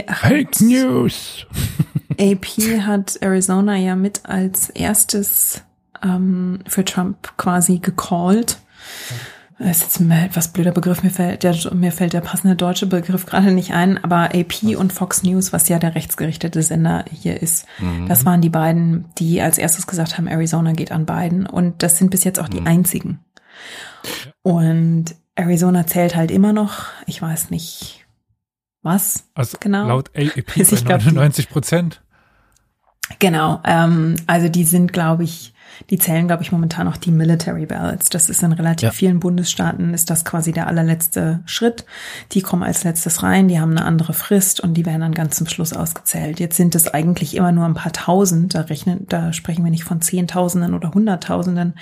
Fake 0.07 0.09
hat, 0.11 0.61
News. 0.61 1.47
AP 2.19 2.47
hat 2.87 3.17
Arizona 3.21 3.77
ja 3.77 3.97
mit 3.97 4.23
als 4.27 4.71
erstes 4.71 5.63
ähm, 6.03 6.61
für 6.67 6.85
Trump 6.85 7.37
quasi 7.37 7.79
gecallt. 7.79 8.59
Das 9.59 9.79
ist 9.79 9.83
jetzt 9.83 10.01
ein 10.01 10.11
etwas 10.13 10.53
blöder 10.53 10.71
Begriff, 10.71 11.03
mir 11.03 11.11
fällt, 11.11 11.43
der, 11.43 11.57
mir 11.75 11.91
fällt 11.91 12.13
der 12.13 12.21
passende 12.21 12.55
deutsche 12.55 12.87
Begriff 12.87 13.27
gerade 13.27 13.51
nicht 13.51 13.73
ein, 13.73 14.03
aber 14.05 14.27
AP 14.33 14.77
und 14.77 14.93
Fox 14.93 15.25
News, 15.25 15.53
was 15.53 15.69
ja 15.69 15.81
der 15.81 15.97
rechtsgerichtete 15.97 16.63
Sender 16.63 17.05
hier 17.11 17.43
ist, 17.43 17.67
das 18.07 18.25
waren 18.25 18.41
die 18.41 18.51
beiden, 18.51 19.07
die 19.19 19.41
als 19.43 19.59
erstes 19.59 19.89
gesagt 19.89 20.17
haben, 20.17 20.29
Arizona 20.29 20.73
geht 20.75 20.93
an 20.93 21.07
Biden. 21.07 21.45
Und 21.47 21.83
das 21.83 21.99
sind 21.99 22.11
bis 22.11 22.23
jetzt 22.23 22.39
auch 22.39 22.49
die 22.49 22.61
einzigen. 22.67 23.19
Und 24.43 25.15
Arizona 25.35 25.87
zählt 25.87 26.17
halt 26.17 26.31
immer 26.31 26.53
noch, 26.53 26.85
ich 27.07 27.21
weiß 27.23 27.51
nicht 27.51 28.07
was, 28.83 29.25
Also 29.35 29.59
Genau. 29.61 29.87
laut 29.89 30.11
Also 30.15 30.77
die- 30.87 31.07
99 31.15 31.49
Prozent. 31.51 32.03
Genau, 33.19 33.61
ähm, 33.65 34.17
also 34.27 34.49
die 34.49 34.65
sind, 34.65 34.93
glaube 34.93 35.25
ich, 35.25 35.55
die 35.91 35.99
zählen, 35.99 36.27
glaube 36.27 36.43
ich, 36.43 36.53
momentan 36.53 36.87
noch 36.87 36.97
die 36.97 37.11
Military 37.11 37.67
Ballots. 37.67 38.09
Das 38.09 38.29
ist 38.29 38.43
in 38.43 38.53
relativ 38.53 38.83
Ja. 38.89 38.91
vielen 38.93 39.21
Bundesstaaten, 39.21 39.95
ist 39.95 40.11
das 40.11 40.25
quasi 40.25 40.53
der 40.53 40.67
allerletzte 40.67 41.41
Schritt. 41.47 41.85
Die 42.33 42.43
kommen 42.43 42.63
als 42.63 42.85
letztes 42.85 43.23
rein, 43.23 43.49
die 43.49 43.61
haben 43.61 43.71
eine 43.73 43.85
andere 43.85 44.13
Frist 44.13 44.61
und 44.61 44.75
die 44.75 44.87
werden 44.87 45.01
dann 45.01 45.15
ganz 45.15 45.37
zum 45.37 45.47
Schluss 45.47 45.73
ausgezählt. 45.73 46.41
Jetzt 46.41 46.57
sind 46.57 46.75
es 46.75 46.89
eigentlich 46.89 47.37
immer 47.37 47.53
nur 47.53 47.65
ein 47.67 47.75
paar 47.75 47.93
Tausend, 47.93 48.55
da 48.55 48.63
rechnen, 48.63 49.07
da 49.09 49.33
sprechen 49.33 49.65
wir 49.65 49.71
nicht 49.71 49.85
von 49.85 50.01
Zehntausenden 50.01 50.75
oder 50.75 50.93
Hunderttausenden. 50.93 51.75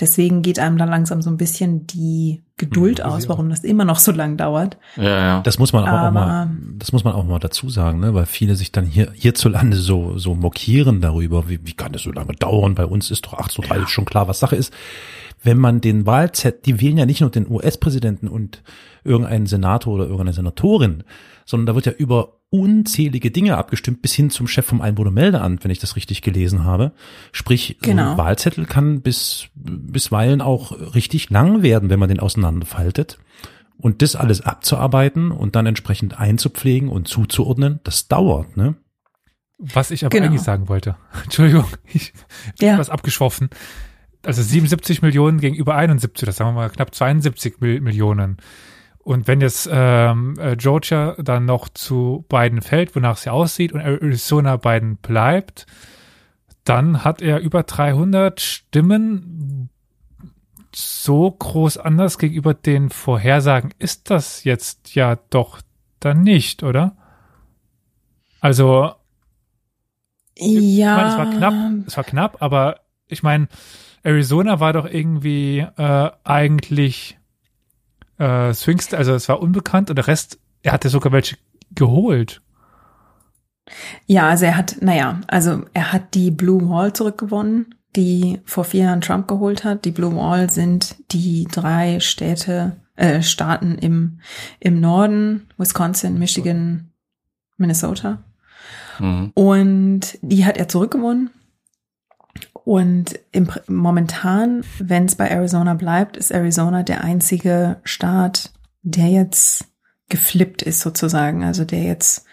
Deswegen 0.00 0.42
geht 0.42 0.60
einem 0.60 0.78
da 0.78 0.84
langsam 0.84 1.22
so 1.22 1.30
ein 1.30 1.36
bisschen 1.36 1.84
die 1.88 2.40
Geduld 2.56 3.00
Hm, 3.02 3.06
aus, 3.10 3.28
warum 3.28 3.50
das 3.50 3.60
immer 3.64 3.84
noch 3.84 3.98
so 3.98 4.12
lang 4.12 4.36
dauert. 4.36 4.76
Ja, 4.96 5.02
ja. 5.02 5.40
Das 5.42 5.58
muss 5.58 5.72
man 5.72 5.84
aber 5.84 5.92
auch 6.02 6.04
Aber- 6.06 6.10
mal, 6.12 6.50
das 6.78 6.92
muss 6.92 7.02
man 7.02 7.14
auch 7.14 7.24
mal 7.24 7.40
dazu 7.40 7.68
sagen, 7.68 7.98
ne? 7.98 8.14
weil 8.14 8.26
viele 8.26 8.54
sich 8.54 8.70
dann 8.70 8.84
hier 8.86 9.10
hierzulande 9.14 9.76
so 9.76 10.16
so 10.16 10.34
mokieren 10.36 11.00
darüber, 11.00 11.48
wie, 11.48 11.58
wie 11.64 11.72
kann 11.72 11.92
das 11.92 12.02
so 12.02 12.12
lange 12.12 12.32
dauern? 12.34 12.76
Bei 12.76 12.84
uns 12.86 13.10
ist 13.10 13.17
doch 13.22 13.34
8.30 13.34 13.80
Uhr 13.80 13.88
schon 13.88 14.04
klar, 14.04 14.28
was 14.28 14.40
Sache 14.40 14.56
ist. 14.56 14.72
Wenn 15.42 15.58
man 15.58 15.80
den 15.80 16.04
Wahlzettel, 16.06 16.60
die 16.64 16.80
wählen 16.80 16.98
ja 16.98 17.06
nicht 17.06 17.20
nur 17.20 17.30
den 17.30 17.48
US-Präsidenten 17.48 18.28
und 18.28 18.62
irgendeinen 19.04 19.46
Senator 19.46 19.94
oder 19.94 20.04
irgendeine 20.04 20.32
Senatorin, 20.32 21.04
sondern 21.44 21.66
da 21.66 21.74
wird 21.74 21.86
ja 21.86 21.92
über 21.92 22.38
unzählige 22.50 23.30
Dinge 23.30 23.56
abgestimmt, 23.56 24.02
bis 24.02 24.14
hin 24.14 24.30
zum 24.30 24.48
Chef 24.48 24.64
vom 24.66 24.80
Einwohnermeldeamt, 24.80 25.64
wenn 25.64 25.70
ich 25.70 25.78
das 25.78 25.96
richtig 25.96 26.22
gelesen 26.22 26.64
habe. 26.64 26.92
Sprich, 27.30 27.76
so 27.82 27.90
Genau. 27.90 28.12
ein 28.12 28.18
Wahlzettel 28.18 28.64
kann 28.66 29.02
bis, 29.02 29.48
bisweilen 29.54 30.40
auch 30.40 30.72
richtig 30.94 31.30
lang 31.30 31.62
werden, 31.62 31.90
wenn 31.90 32.00
man 32.00 32.08
den 32.08 32.20
auseinanderfaltet. 32.20 33.18
Und 33.76 34.02
das 34.02 34.16
alles 34.16 34.40
abzuarbeiten 34.40 35.30
und 35.30 35.54
dann 35.54 35.66
entsprechend 35.66 36.18
einzupflegen 36.18 36.88
und 36.88 37.06
zuzuordnen, 37.06 37.80
das 37.84 38.08
dauert, 38.08 38.56
ne? 38.56 38.74
Was 39.58 39.90
ich 39.90 40.04
aber 40.04 40.10
Genau. 40.10 40.26
eigentlich 40.28 40.42
sagen 40.42 40.68
wollte. 40.68 40.96
Entschuldigung, 41.24 41.66
ich 41.84 42.12
Ja. 42.60 42.70
bin 42.72 42.78
was 42.78 42.90
abgeschwoffen. 42.90 43.50
Also 44.24 44.42
77 44.42 45.02
Millionen 45.02 45.40
gegenüber 45.40 45.74
71, 45.76 46.26
das 46.26 46.36
sagen 46.36 46.50
wir 46.50 46.54
mal 46.54 46.70
knapp 46.70 46.94
72 46.94 47.60
Mil 47.60 47.80
Millionen. 47.80 48.36
Und 48.98 49.26
wenn 49.26 49.40
jetzt 49.40 49.68
ähm, 49.72 50.34
äh, 50.38 50.54
Georgia 50.56 51.14
dann 51.18 51.44
noch 51.46 51.68
zu 51.70 52.24
Biden 52.28 52.60
fällt, 52.60 52.94
wonach 52.94 53.16
es 53.16 53.24
ja 53.24 53.32
aussieht, 53.32 53.72
und 53.72 53.80
Arizona 53.80 54.56
Biden 54.56 54.96
bleibt, 54.96 55.66
dann 56.64 57.04
hat 57.04 57.22
er 57.22 57.38
über 57.40 57.62
300 57.62 58.40
Stimmen. 58.40 59.70
So 60.74 61.30
groß 61.30 61.78
anders 61.78 62.18
gegenüber 62.18 62.52
den 62.52 62.90
Vorhersagen 62.90 63.72
ist 63.78 64.10
das 64.10 64.44
jetzt 64.44 64.94
ja 64.94 65.16
doch 65.30 65.62
dann 66.00 66.22
nicht, 66.22 66.62
oder? 66.62 66.94
Also 68.40 68.92
Ja. 70.38 70.92
ich 70.92 70.96
meine, 70.96 71.08
es 71.08 71.18
war 71.18 71.30
knapp, 71.30 71.86
es 71.86 71.96
war 71.96 72.04
knapp, 72.04 72.42
aber 72.42 72.80
ich 73.08 73.22
meine, 73.22 73.48
Arizona 74.02 74.60
war 74.60 74.72
doch 74.72 74.86
irgendwie 74.86 75.66
äh, 75.76 76.10
eigentlich 76.24 77.18
äh, 78.18 78.52
Swing 78.52 78.80
State, 78.80 78.98
also 78.98 79.14
es 79.14 79.28
war 79.28 79.40
unbekannt 79.40 79.90
und 79.90 79.96
der 79.96 80.06
Rest, 80.06 80.38
er 80.62 80.72
hatte 80.72 80.88
sogar 80.88 81.12
welche 81.12 81.36
geholt. 81.74 82.40
Ja, 84.06 84.28
also 84.28 84.46
er 84.46 84.56
hat, 84.56 84.76
naja, 84.80 85.20
also 85.28 85.64
er 85.74 85.92
hat 85.92 86.14
die 86.14 86.30
Blue 86.30 86.68
Wall 86.68 86.92
zurückgewonnen, 86.92 87.74
die 87.96 88.40
vor 88.44 88.64
vier 88.64 88.84
Jahren 88.84 89.00
Trump 89.00 89.28
geholt 89.28 89.64
hat. 89.64 89.84
Die 89.84 89.90
Blue 89.90 90.14
Wall 90.14 90.50
sind 90.50 90.96
die 91.12 91.46
drei 91.50 92.00
Städte, 92.00 92.80
äh, 92.96 93.22
Staaten 93.22 93.76
im, 93.76 94.20
im 94.58 94.80
Norden, 94.80 95.48
Wisconsin, 95.58 96.18
Michigan, 96.18 96.92
Minnesota. 97.56 98.24
Mhm. 98.98 99.32
Und 99.34 100.18
die 100.22 100.44
hat 100.44 100.56
er 100.56 100.68
zurückgewonnen. 100.68 101.30
Und 102.52 103.18
im, 103.32 103.48
momentan, 103.66 104.62
wenn 104.78 105.06
es 105.06 105.16
bei 105.16 105.28
Arizona 105.28 105.74
bleibt, 105.74 106.16
ist 106.16 106.30
Arizona 106.30 106.82
der 106.82 107.02
einzige 107.02 107.80
Staat, 107.84 108.52
der 108.82 109.08
jetzt 109.08 109.64
geflippt 110.08 110.62
ist 110.62 110.80
sozusagen. 110.80 111.44
Also 111.44 111.64
der 111.64 111.82
jetzt 111.82 112.26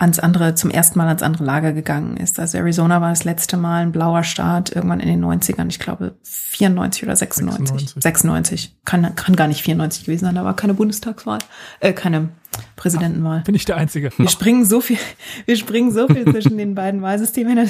ans 0.00 0.18
andere, 0.18 0.54
zum 0.54 0.70
ersten 0.70 0.98
Mal 0.98 1.08
ans 1.08 1.22
andere 1.22 1.44
Lager 1.44 1.72
gegangen 1.74 2.16
ist. 2.16 2.40
Also 2.40 2.56
Arizona 2.56 3.02
war 3.02 3.10
das 3.10 3.24
letzte 3.24 3.58
Mal 3.58 3.82
ein 3.82 3.92
blauer 3.92 4.24
Staat 4.24 4.74
irgendwann 4.74 5.00
in 5.00 5.08
den 5.08 5.22
90ern, 5.22 5.68
ich 5.68 5.78
glaube 5.78 6.14
94 6.22 7.02
oder 7.02 7.14
96. 7.14 7.90
96, 7.90 8.02
96. 8.02 8.76
Kann, 8.86 9.14
kann 9.14 9.36
gar 9.36 9.46
nicht 9.46 9.62
94 9.62 10.06
gewesen 10.06 10.24
sein, 10.24 10.34
da 10.34 10.44
war 10.44 10.56
keine 10.56 10.72
Bundestagswahl, 10.72 11.38
äh, 11.80 11.92
keine 11.92 12.30
Präsidentenwahl. 12.76 13.42
Bin 13.42 13.54
ich 13.54 13.66
der 13.66 13.76
Einzige. 13.76 14.10
Wir 14.16 14.28
springen 14.30 14.64
so 14.64 14.80
viel, 14.80 14.96
wir 15.44 15.56
springen 15.56 15.92
so 15.92 16.08
viel 16.08 16.24
zwischen 16.24 16.56
den 16.56 16.74
beiden 16.74 17.02
Wahlsystemen. 17.02 17.68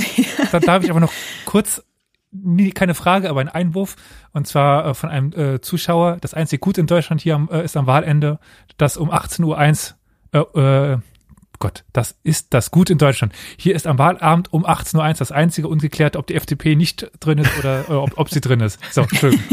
Da 0.53 0.61
darf 0.61 0.85
ich 0.85 0.91
aber 0.91 1.01
noch 1.01 1.13
kurz 1.47 1.83
nie, 2.31 2.71
keine 2.71 2.95
Frage, 2.95 3.29
aber 3.29 3.41
ein 3.41 3.49
Einwurf 3.49 3.97
und 4.33 4.47
zwar 4.47 4.87
äh, 4.87 4.95
von 4.95 5.11
einem 5.11 5.33
äh, 5.33 5.61
Zuschauer. 5.61 6.19
Das 6.21 6.33
einzige 6.33 6.61
Gut 6.61 6.79
in 6.79 6.87
Deutschland 6.87 7.21
hier 7.21 7.35
am, 7.35 7.49
äh, 7.51 7.65
ist 7.65 7.77
am 7.77 7.89
Wahlende, 7.89 8.39
dass 8.77 8.97
um 8.97 9.11
18.01 9.11 9.95
Uhr 10.33 10.55
äh, 10.55 10.93
äh, 10.93 10.99
Gott, 11.61 11.85
das 11.93 12.17
ist 12.25 12.53
das 12.55 12.71
Gut 12.71 12.91
in 12.91 12.99
Deutschland. 12.99 13.33
Hier 13.57 13.77
ist 13.77 13.87
am 13.87 13.99
Wahlabend 13.99 14.53
um 14.53 14.67
18.01 14.67 14.97
Uhr 14.97 15.15
das 15.15 15.31
einzige 15.31 15.69
ungeklärt, 15.69 16.17
ob 16.17 16.27
die 16.27 16.35
FDP 16.35 16.75
nicht 16.75 17.11
drin 17.21 17.39
ist 17.39 17.57
oder 17.59 17.89
äh, 17.89 17.93
ob, 17.93 18.19
ob 18.19 18.31
sie 18.31 18.41
drin 18.41 18.61
ist. 18.61 18.81
So, 18.93 19.07
schön. 19.09 19.39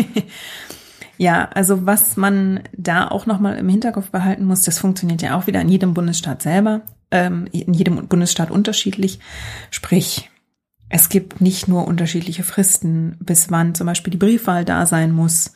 Ja, 1.20 1.50
also 1.56 1.88
was 1.88 2.16
man 2.16 2.62
da 2.74 3.08
auch 3.08 3.26
nochmal 3.26 3.58
im 3.58 3.68
Hinterkopf 3.70 4.12
behalten 4.12 4.46
muss, 4.46 4.62
das 4.62 4.78
funktioniert 4.78 5.24
ja 5.24 5.36
auch 5.36 5.48
wieder 5.48 5.60
in 5.62 5.70
jedem 5.70 5.96
Bundesstaat 5.96 6.44
selber, 6.44 6.82
ähm, 7.10 7.48
in 7.52 7.74
jedem 7.74 8.08
Bundesstaat 8.08 8.52
unterschiedlich. 8.52 9.20
Sprich, 9.72 10.30
es 10.90 11.10
gibt 11.10 11.42
nicht 11.42 11.68
nur 11.68 11.88
unterschiedliche 11.88 12.44
Fristen, 12.44 13.18
bis 13.20 13.50
wann 13.50 13.74
zum 13.74 13.88
Beispiel 13.88 14.12
die 14.12 14.18
Briefwahl 14.18 14.64
da 14.64 14.86
sein 14.86 15.12
muss, 15.12 15.54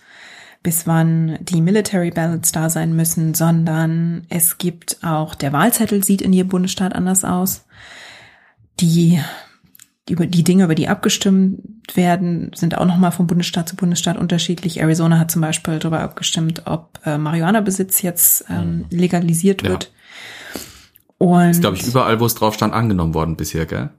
bis 0.63 0.85
wann 0.85 1.39
die 1.41 1.61
Military 1.61 2.11
Ballots 2.11 2.51
da 2.51 2.69
sein 2.69 2.95
müssen, 2.95 3.33
sondern 3.33 4.25
es 4.29 4.57
gibt 4.57 4.97
auch, 5.03 5.33
der 5.33 5.53
Wahlzettel 5.53 6.03
sieht 6.03 6.21
in 6.21 6.33
jedem 6.33 6.49
Bundesstaat 6.49 6.93
anders 6.93 7.23
aus. 7.23 7.65
Die, 8.79 9.19
die, 10.07 10.15
die 10.15 10.43
Dinge, 10.43 10.65
über 10.65 10.75
die 10.75 10.87
abgestimmt 10.87 11.95
werden, 11.95 12.51
sind 12.55 12.77
auch 12.77 12.85
nochmal 12.85 13.11
von 13.11 13.27
Bundesstaat 13.27 13.69
zu 13.69 13.75
Bundesstaat 13.75 14.17
unterschiedlich. 14.17 14.79
Arizona 14.79 15.17
hat 15.17 15.31
zum 15.31 15.41
Beispiel 15.41 15.79
darüber 15.79 16.01
abgestimmt, 16.01 16.63
ob 16.65 16.99
äh, 17.05 17.17
Marihuana-Besitz 17.17 18.01
jetzt 18.03 18.45
ähm, 18.49 18.77
mhm. 18.77 18.85
legalisiert 18.91 19.63
wird. 19.63 19.85
Ja. 19.85 20.61
Und 21.17 21.49
ist, 21.51 21.61
glaube 21.61 21.77
ich, 21.77 21.85
überall, 21.85 22.19
wo 22.19 22.25
es 22.25 22.35
drauf 22.35 22.53
stand, 22.53 22.73
angenommen 22.73 23.13
worden 23.13 23.35
bisher, 23.35 23.65
gell? 23.65 23.89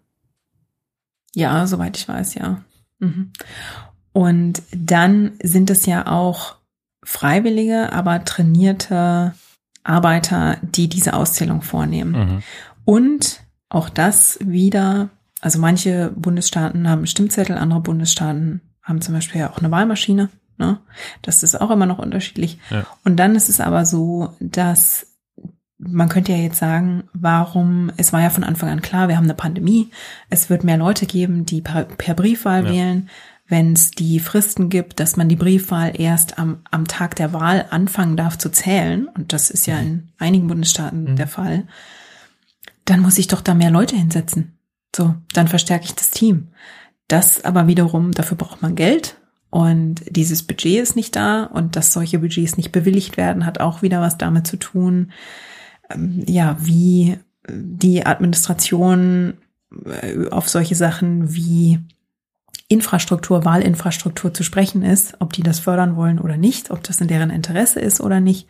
Ja, 1.35 1.67
soweit 1.67 1.97
ich 1.97 2.09
weiß, 2.09 2.35
ja. 2.35 2.65
Mhm. 2.99 3.33
Und 4.13 4.63
dann 4.75 5.33
sind 5.43 5.71
es 5.71 5.87
ja 5.87 6.07
auch 6.07 6.57
freiwillige, 7.03 7.93
aber 7.93 8.25
trainierte 8.25 9.35
Arbeiter, 9.85 10.59
die 10.63 10.89
diese 10.89 11.15
Auszählung 11.15 11.63
vornehmen. 11.63 12.13
Mhm. 12.13 12.43
Und 12.85 13.41
auch 13.69 13.89
das 13.89 14.39
wieder, 14.43 15.09
also 15.41 15.59
manche 15.59 16.13
Bundesstaaten 16.15 16.89
haben 16.89 17.07
Stimmzettel, 17.07 17.57
andere 17.57 17.81
Bundesstaaten 17.81 18.61
haben 18.83 19.01
zum 19.01 19.15
Beispiel 19.15 19.41
ja 19.41 19.51
auch 19.51 19.59
eine 19.59 19.71
Wahlmaschine. 19.71 20.29
Ne? 20.59 20.79
Das 21.23 21.43
ist 21.43 21.61
auch 21.61 21.71
immer 21.71 21.87
noch 21.87 21.99
unterschiedlich. 21.99 22.59
Ja. 22.71 22.87
Und 23.05 23.17
dann 23.17 23.35
ist 23.35 23.49
es 23.49 23.61
aber 23.61 23.87
so, 23.87 24.35
dass 24.41 25.07
man 25.79 26.09
könnte 26.09 26.31
ja 26.31 26.39
jetzt 26.39 26.59
sagen, 26.59 27.05
warum, 27.13 27.91
es 27.97 28.13
war 28.13 28.21
ja 28.21 28.31
von 28.31 28.45
Anfang 28.45 28.69
an 28.69 28.83
klar, 28.83 29.09
wir 29.09 29.17
haben 29.17 29.25
eine 29.25 29.35
Pandemie, 29.35 29.91
es 30.31 30.49
wird 30.49 30.63
mehr 30.63 30.77
Leute 30.77 31.07
geben, 31.07 31.45
die 31.45 31.61
per, 31.61 31.85
per 31.85 32.15
Briefwahl 32.15 32.65
ja. 32.67 32.71
wählen 32.71 33.11
wenn 33.53 33.75
es 33.75 33.91
die 33.91 34.19
Fristen 34.19 34.71
gibt, 34.71 34.99
dass 34.99 35.19
man 35.19 35.29
die 35.29 35.37
Briefwahl 35.37 35.93
erst 36.01 36.39
am, 36.39 36.63
am 36.71 36.89
Tag 36.89 37.17
der 37.17 37.35
Wahl 37.35 37.67
anfangen 37.69 38.17
darf 38.17 38.39
zu 38.39 38.51
zählen, 38.51 39.09
und 39.09 39.35
das 39.35 39.51
ist 39.51 39.67
ja 39.67 39.79
in 39.79 40.09
einigen 40.17 40.47
Bundesstaaten 40.47 41.05
mhm. 41.05 41.17
der 41.17 41.29
Fall, 41.29 41.67
dann 42.87 43.01
muss 43.01 43.19
ich 43.19 43.27
doch 43.27 43.43
da 43.43 43.53
mehr 43.53 43.71
Leute 43.71 43.95
hinsetzen. 43.95 44.57
So, 44.97 45.15
dann 45.35 45.49
verstärke 45.49 45.85
ich 45.85 45.95
das 45.95 46.11
Team. 46.11 46.49
Das 47.09 47.45
aber 47.45 47.67
wiederum, 47.67 48.13
dafür 48.13 48.39
braucht 48.39 48.63
man 48.63 48.75
Geld 48.75 49.21
und 49.51 49.97
dieses 50.09 50.45
Budget 50.45 50.83
ist 50.83 50.97
nicht 50.97 51.15
da 51.15 51.45
und 51.45 51.77
dass 51.77 51.93
solche 51.93 52.21
Budgets 52.21 52.57
nicht 52.57 52.73
bewilligt 52.73 53.19
werden, 53.19 53.45
hat 53.45 53.61
auch 53.61 53.83
wieder 53.83 54.01
was 54.01 54.17
damit 54.17 54.47
zu 54.47 54.57
tun, 54.57 55.13
ähm, 55.91 56.25
ja, 56.27 56.57
wie 56.59 57.19
die 57.47 58.07
Administration 58.07 59.35
äh, 59.85 60.31
auf 60.31 60.49
solche 60.49 60.75
Sachen 60.75 61.35
wie 61.35 61.81
Infrastruktur, 62.73 63.45
Wahlinfrastruktur 63.45 64.33
zu 64.33 64.43
sprechen 64.43 64.83
ist, 64.83 65.15
ob 65.19 65.35
die 65.35 65.43
das 65.43 65.61
fördern 65.61 65.95
wollen 65.95 66.19
oder 66.19 66.39
nicht, 66.39 66.71
ob 66.71 66.83
das 66.83 67.03
in 67.03 67.07
deren 67.07 67.29
Interesse 67.29 67.81
ist 67.81 68.01
oder 68.01 68.19
nicht, 68.19 68.49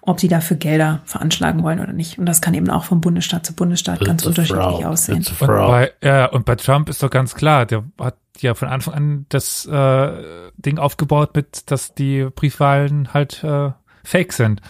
ob 0.00 0.16
die 0.16 0.26
dafür 0.26 0.56
Gelder 0.56 1.02
veranschlagen 1.04 1.62
wollen 1.62 1.78
oder 1.78 1.92
nicht. 1.92 2.18
Und 2.18 2.26
das 2.26 2.40
kann 2.40 2.54
eben 2.54 2.68
auch 2.68 2.82
vom 2.82 3.00
Bundesstaat 3.00 3.46
zu 3.46 3.54
Bundesstaat 3.54 4.00
It's 4.00 4.08
ganz 4.08 4.26
unterschiedlich 4.26 4.64
fraud. 4.64 4.84
aussehen. 4.84 5.24
Und 5.38 5.46
bei, 5.46 5.92
ja, 6.02 6.26
und 6.26 6.44
bei 6.44 6.56
Trump 6.56 6.88
ist 6.88 7.00
doch 7.00 7.10
ganz 7.10 7.36
klar, 7.36 7.64
der 7.64 7.84
hat 8.00 8.16
ja 8.40 8.54
von 8.54 8.66
Anfang 8.66 8.94
an 8.94 9.26
das 9.28 9.66
äh, 9.66 10.50
Ding 10.56 10.78
aufgebaut 10.78 11.36
mit, 11.36 11.70
dass 11.70 11.94
die 11.94 12.26
Briefwahlen 12.34 13.14
halt 13.14 13.44
äh, 13.44 13.70
fake 14.02 14.32
sind. 14.32 14.62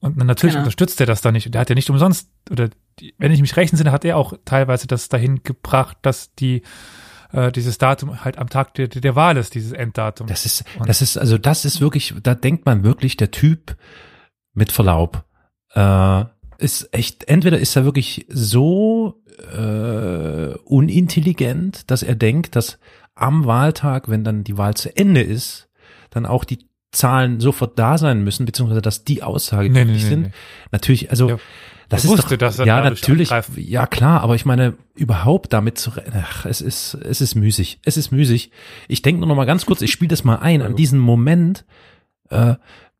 Und 0.00 0.18
natürlich 0.18 0.54
genau. 0.54 0.64
unterstützt 0.64 1.00
er 1.00 1.06
das 1.06 1.22
da 1.22 1.32
nicht. 1.32 1.46
Und 1.46 1.54
der 1.54 1.62
hat 1.62 1.70
ja 1.70 1.74
nicht 1.74 1.88
umsonst, 1.88 2.28
oder 2.50 2.68
die, 3.00 3.14
wenn 3.16 3.32
ich 3.32 3.40
mich 3.40 3.56
recht 3.56 3.72
entsinne, 3.72 3.92
hat 3.92 4.04
er 4.04 4.18
auch 4.18 4.34
teilweise 4.44 4.86
das 4.86 5.08
dahin 5.08 5.42
gebracht, 5.42 5.96
dass 6.02 6.34
die 6.34 6.62
äh, 7.32 7.52
dieses 7.52 7.78
Datum 7.78 8.24
halt 8.24 8.38
am 8.38 8.48
Tag 8.48 8.74
der, 8.74 8.88
der 8.88 9.16
Wahl 9.16 9.36
ist, 9.36 9.54
dieses 9.54 9.72
Enddatum. 9.72 10.26
Das 10.26 10.46
ist, 10.46 10.64
das 10.84 11.02
ist, 11.02 11.16
also 11.16 11.38
das 11.38 11.64
ist 11.64 11.80
wirklich, 11.80 12.14
da 12.22 12.34
denkt 12.34 12.66
man 12.66 12.84
wirklich, 12.84 13.16
der 13.16 13.30
Typ 13.30 13.76
mit 14.54 14.72
Verlaub 14.72 15.24
äh, 15.74 16.24
ist 16.58 16.92
echt, 16.92 17.28
entweder 17.28 17.58
ist 17.58 17.76
er 17.76 17.84
wirklich 17.84 18.26
so 18.28 19.22
äh, 19.52 20.54
unintelligent, 20.64 21.90
dass 21.90 22.02
er 22.02 22.14
denkt, 22.14 22.56
dass 22.56 22.78
am 23.14 23.46
Wahltag, 23.46 24.08
wenn 24.08 24.24
dann 24.24 24.44
die 24.44 24.58
Wahl 24.58 24.74
zu 24.74 24.94
Ende 24.96 25.22
ist, 25.22 25.68
dann 26.10 26.26
auch 26.26 26.44
die 26.44 26.66
Zahlen 26.92 27.40
sofort 27.40 27.78
da 27.78 27.98
sein 27.98 28.24
müssen, 28.24 28.46
beziehungsweise 28.46 28.80
dass 28.80 29.04
die 29.04 29.22
Aussage 29.22 29.68
nee, 29.68 29.84
nee, 29.84 29.92
nee, 29.92 29.98
sind. 29.98 30.30
Natürlich, 30.70 31.10
also 31.10 31.30
ja. 31.30 31.38
Das 31.88 32.04
ist 32.04 32.10
wusste, 32.10 32.36
doch, 32.36 32.56
ja 32.64 32.82
natürlich, 32.82 33.30
angreifen. 33.30 33.54
ja 33.58 33.86
klar, 33.86 34.20
aber 34.22 34.34
ich 34.34 34.44
meine 34.44 34.74
überhaupt 34.94 35.52
damit 35.52 35.78
zu, 35.78 35.92
ach, 36.14 36.44
es 36.46 36.60
ist 36.60 36.94
es 36.94 37.20
ist 37.20 37.36
müßig, 37.36 37.80
es 37.84 37.96
ist 37.96 38.10
müßig. 38.10 38.50
Ich 38.88 39.02
denke 39.02 39.20
nur 39.20 39.28
noch 39.28 39.36
mal 39.36 39.44
ganz 39.44 39.66
kurz, 39.66 39.82
ich 39.82 39.92
spiele 39.92 40.08
das 40.08 40.24
mal 40.24 40.36
ein 40.36 40.62
an 40.62 40.74
diesen 40.74 40.98
Moment. 40.98 41.64
Äh, 42.30 42.54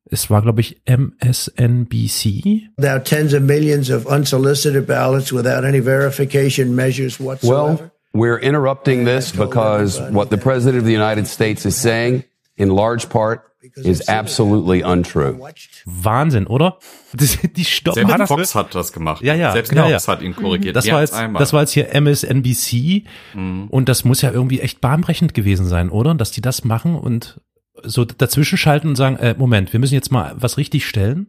es 0.09 0.31
war, 0.31 0.43
glaube 0.43 0.61
ich, 0.61 0.81
MSNBC. 0.87 2.71
There 2.79 2.93
are 2.93 3.03
tens 3.03 3.35
of 3.35 3.43
millions 3.43 3.91
of 3.91 4.07
unsolicited 4.07 4.87
ballots 4.87 5.33
without 5.33 5.65
any 5.65 5.81
verification 5.81 6.77
measures 6.77 7.19
whatsoever. 7.19 7.79
Well, 7.79 7.91
we're 8.13 8.39
interrupting 8.39 9.05
this 9.05 9.33
because 9.33 10.01
what 10.13 10.31
the 10.31 10.39
President 10.39 10.79
of 10.79 10.87
the 10.87 10.93
United 10.93 11.27
States 11.27 11.67
is 11.67 11.77
saying, 11.77 12.25
in 12.57 12.71
large 12.71 13.09
part, 13.09 13.43
is 13.75 14.09
absolutely 14.09 14.83
untrue. 14.83 15.39
Wahnsinn, 15.85 16.47
oder? 16.47 16.79
Das, 17.17 17.39
die 17.41 17.65
stoppen 17.65 18.07
Selbst 18.07 18.29
Fox 18.29 18.55
hat 18.55 18.75
das 18.75 18.93
gemacht. 18.93 19.23
Ja, 19.23 19.35
ja. 19.35 19.53
Selbst 19.53 19.73
ja, 19.73 19.89
Fox 19.89 20.07
ja. 20.07 20.13
hat 20.13 20.21
ihn 20.21 20.37
korrigiert. 20.37 20.77
Das 20.77 20.91
war 20.91 21.01
jetzt, 21.01 21.15
einmal. 21.15 21.41
das 21.41 21.55
war 21.55 21.63
jetzt 21.63 21.73
hier 21.73 21.95
MSNBC 21.99 23.05
mhm. 23.33 23.69
und 23.69 23.89
das 23.89 24.05
muss 24.05 24.21
ja 24.21 24.31
irgendwie 24.31 24.61
echt 24.61 24.83
bahnbrechend 24.83 25.33
gewesen 25.33 25.65
sein, 25.65 25.89
oder? 25.89 26.15
Dass 26.15 26.31
die 26.31 26.43
das 26.43 26.65
machen 26.65 26.95
und 26.95 27.41
so 27.83 28.05
dazwischen 28.05 28.59
schalten 28.59 28.89
und 28.89 28.97
sagen, 28.97 29.17
äh, 29.17 29.35
Moment, 29.39 29.73
wir 29.73 29.81
müssen 29.81 29.95
jetzt 29.95 30.13
mal 30.13 30.35
was 30.37 30.59
richtig 30.59 30.87
stellen. 30.87 31.29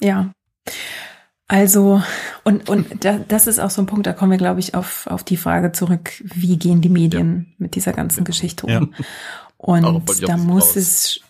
Ja. 0.00 0.32
Also, 1.50 2.02
und, 2.44 2.68
und 2.68 3.04
da, 3.04 3.18
das 3.26 3.46
ist 3.46 3.58
auch 3.58 3.70
so 3.70 3.80
ein 3.80 3.86
Punkt, 3.86 4.06
da 4.06 4.12
kommen 4.12 4.30
wir, 4.30 4.38
glaube 4.38 4.60
ich, 4.60 4.74
auf, 4.74 5.06
auf 5.06 5.24
die 5.24 5.38
Frage 5.38 5.72
zurück, 5.72 6.22
wie 6.22 6.58
gehen 6.58 6.82
die 6.82 6.90
Medien 6.90 7.46
ja. 7.48 7.54
mit 7.58 7.74
dieser 7.74 7.94
ganzen 7.94 8.24
Geschichte 8.24 8.66
um? 8.66 8.72
Ja. 8.72 9.04
Und 9.58 10.22
da 10.22 10.36
muss 10.36 10.76
es, 10.76 11.20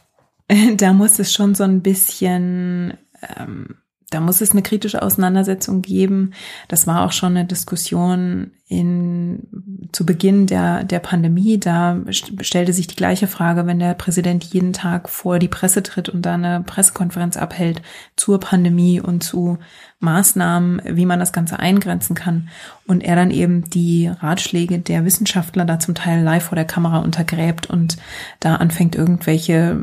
da 0.76 0.92
muss 0.92 1.18
es 1.18 1.32
schon 1.32 1.54
so 1.54 1.64
ein 1.64 1.82
bisschen, 1.82 2.96
ähm, 3.36 3.78
da 4.10 4.20
muss 4.20 4.40
es 4.40 4.52
eine 4.52 4.62
kritische 4.62 5.02
Auseinandersetzung 5.02 5.82
geben. 5.82 6.32
Das 6.68 6.86
war 6.86 7.04
auch 7.04 7.12
schon 7.12 7.36
eine 7.36 7.44
Diskussion 7.44 8.52
in, 8.66 9.88
zu 9.92 10.06
Beginn 10.06 10.46
der, 10.46 10.82
der 10.84 10.98
Pandemie. 10.98 11.60
Da 11.60 11.98
stellte 12.10 12.72
sich 12.72 12.86
die 12.86 12.96
gleiche 12.96 13.26
Frage, 13.26 13.66
wenn 13.66 13.78
der 13.78 13.92
Präsident 13.92 14.44
jeden 14.44 14.72
Tag 14.72 15.10
vor 15.10 15.38
die 15.38 15.48
Presse 15.48 15.82
tritt 15.82 16.08
und 16.08 16.22
da 16.22 16.34
eine 16.34 16.62
Pressekonferenz 16.62 17.36
abhält 17.36 17.82
zur 18.16 18.40
Pandemie 18.40 18.98
und 18.98 19.22
zu 19.22 19.58
Maßnahmen, 20.00 20.80
wie 20.86 21.06
man 21.06 21.20
das 21.20 21.34
Ganze 21.34 21.58
eingrenzen 21.58 22.14
kann. 22.14 22.48
Und 22.86 23.02
er 23.02 23.14
dann 23.14 23.30
eben 23.30 23.68
die 23.68 24.08
Ratschläge 24.08 24.78
der 24.78 25.04
Wissenschaftler 25.04 25.66
da 25.66 25.80
zum 25.80 25.94
Teil 25.94 26.22
live 26.22 26.44
vor 26.44 26.56
der 26.56 26.64
Kamera 26.64 27.00
untergräbt 27.00 27.68
und 27.68 27.98
da 28.40 28.56
anfängt 28.56 28.96
irgendwelche 28.96 29.78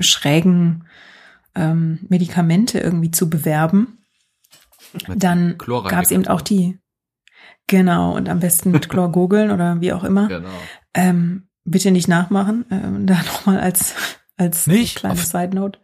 schrägen 0.00 0.84
ähm, 1.56 1.98
Medikamente 2.08 2.78
irgendwie 2.78 3.10
zu 3.10 3.28
bewerben. 3.28 3.98
Mit 5.08 5.22
dann 5.22 5.56
gab 5.58 6.04
es 6.04 6.10
eben 6.10 6.26
auch 6.26 6.40
die, 6.40 6.78
genau, 7.66 8.14
und 8.14 8.28
am 8.28 8.40
besten 8.40 8.70
mit 8.70 8.88
Chlor 8.88 9.10
googeln 9.10 9.50
oder 9.50 9.80
wie 9.80 9.92
auch 9.92 10.04
immer. 10.04 10.28
Genau. 10.28 10.48
Ähm, 10.94 11.48
bitte 11.64 11.90
nicht 11.90 12.08
nachmachen, 12.08 12.64
ähm, 12.70 13.06
da 13.06 13.16
nochmal 13.16 13.58
als, 13.60 13.94
als 14.36 14.66
nicht? 14.66 14.98
kleine 14.98 15.16
Side 15.16 15.54
Note. 15.54 15.80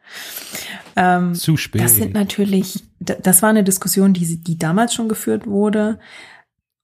Ähm, 0.94 1.34
Zu 1.34 1.56
spät. 1.56 1.82
Das 1.82 1.96
sind 1.96 2.14
natürlich, 2.14 2.84
das 3.00 3.42
war 3.42 3.50
eine 3.50 3.64
Diskussion, 3.64 4.12
die, 4.12 4.42
die 4.42 4.58
damals 4.58 4.94
schon 4.94 5.08
geführt 5.08 5.46
wurde, 5.46 5.98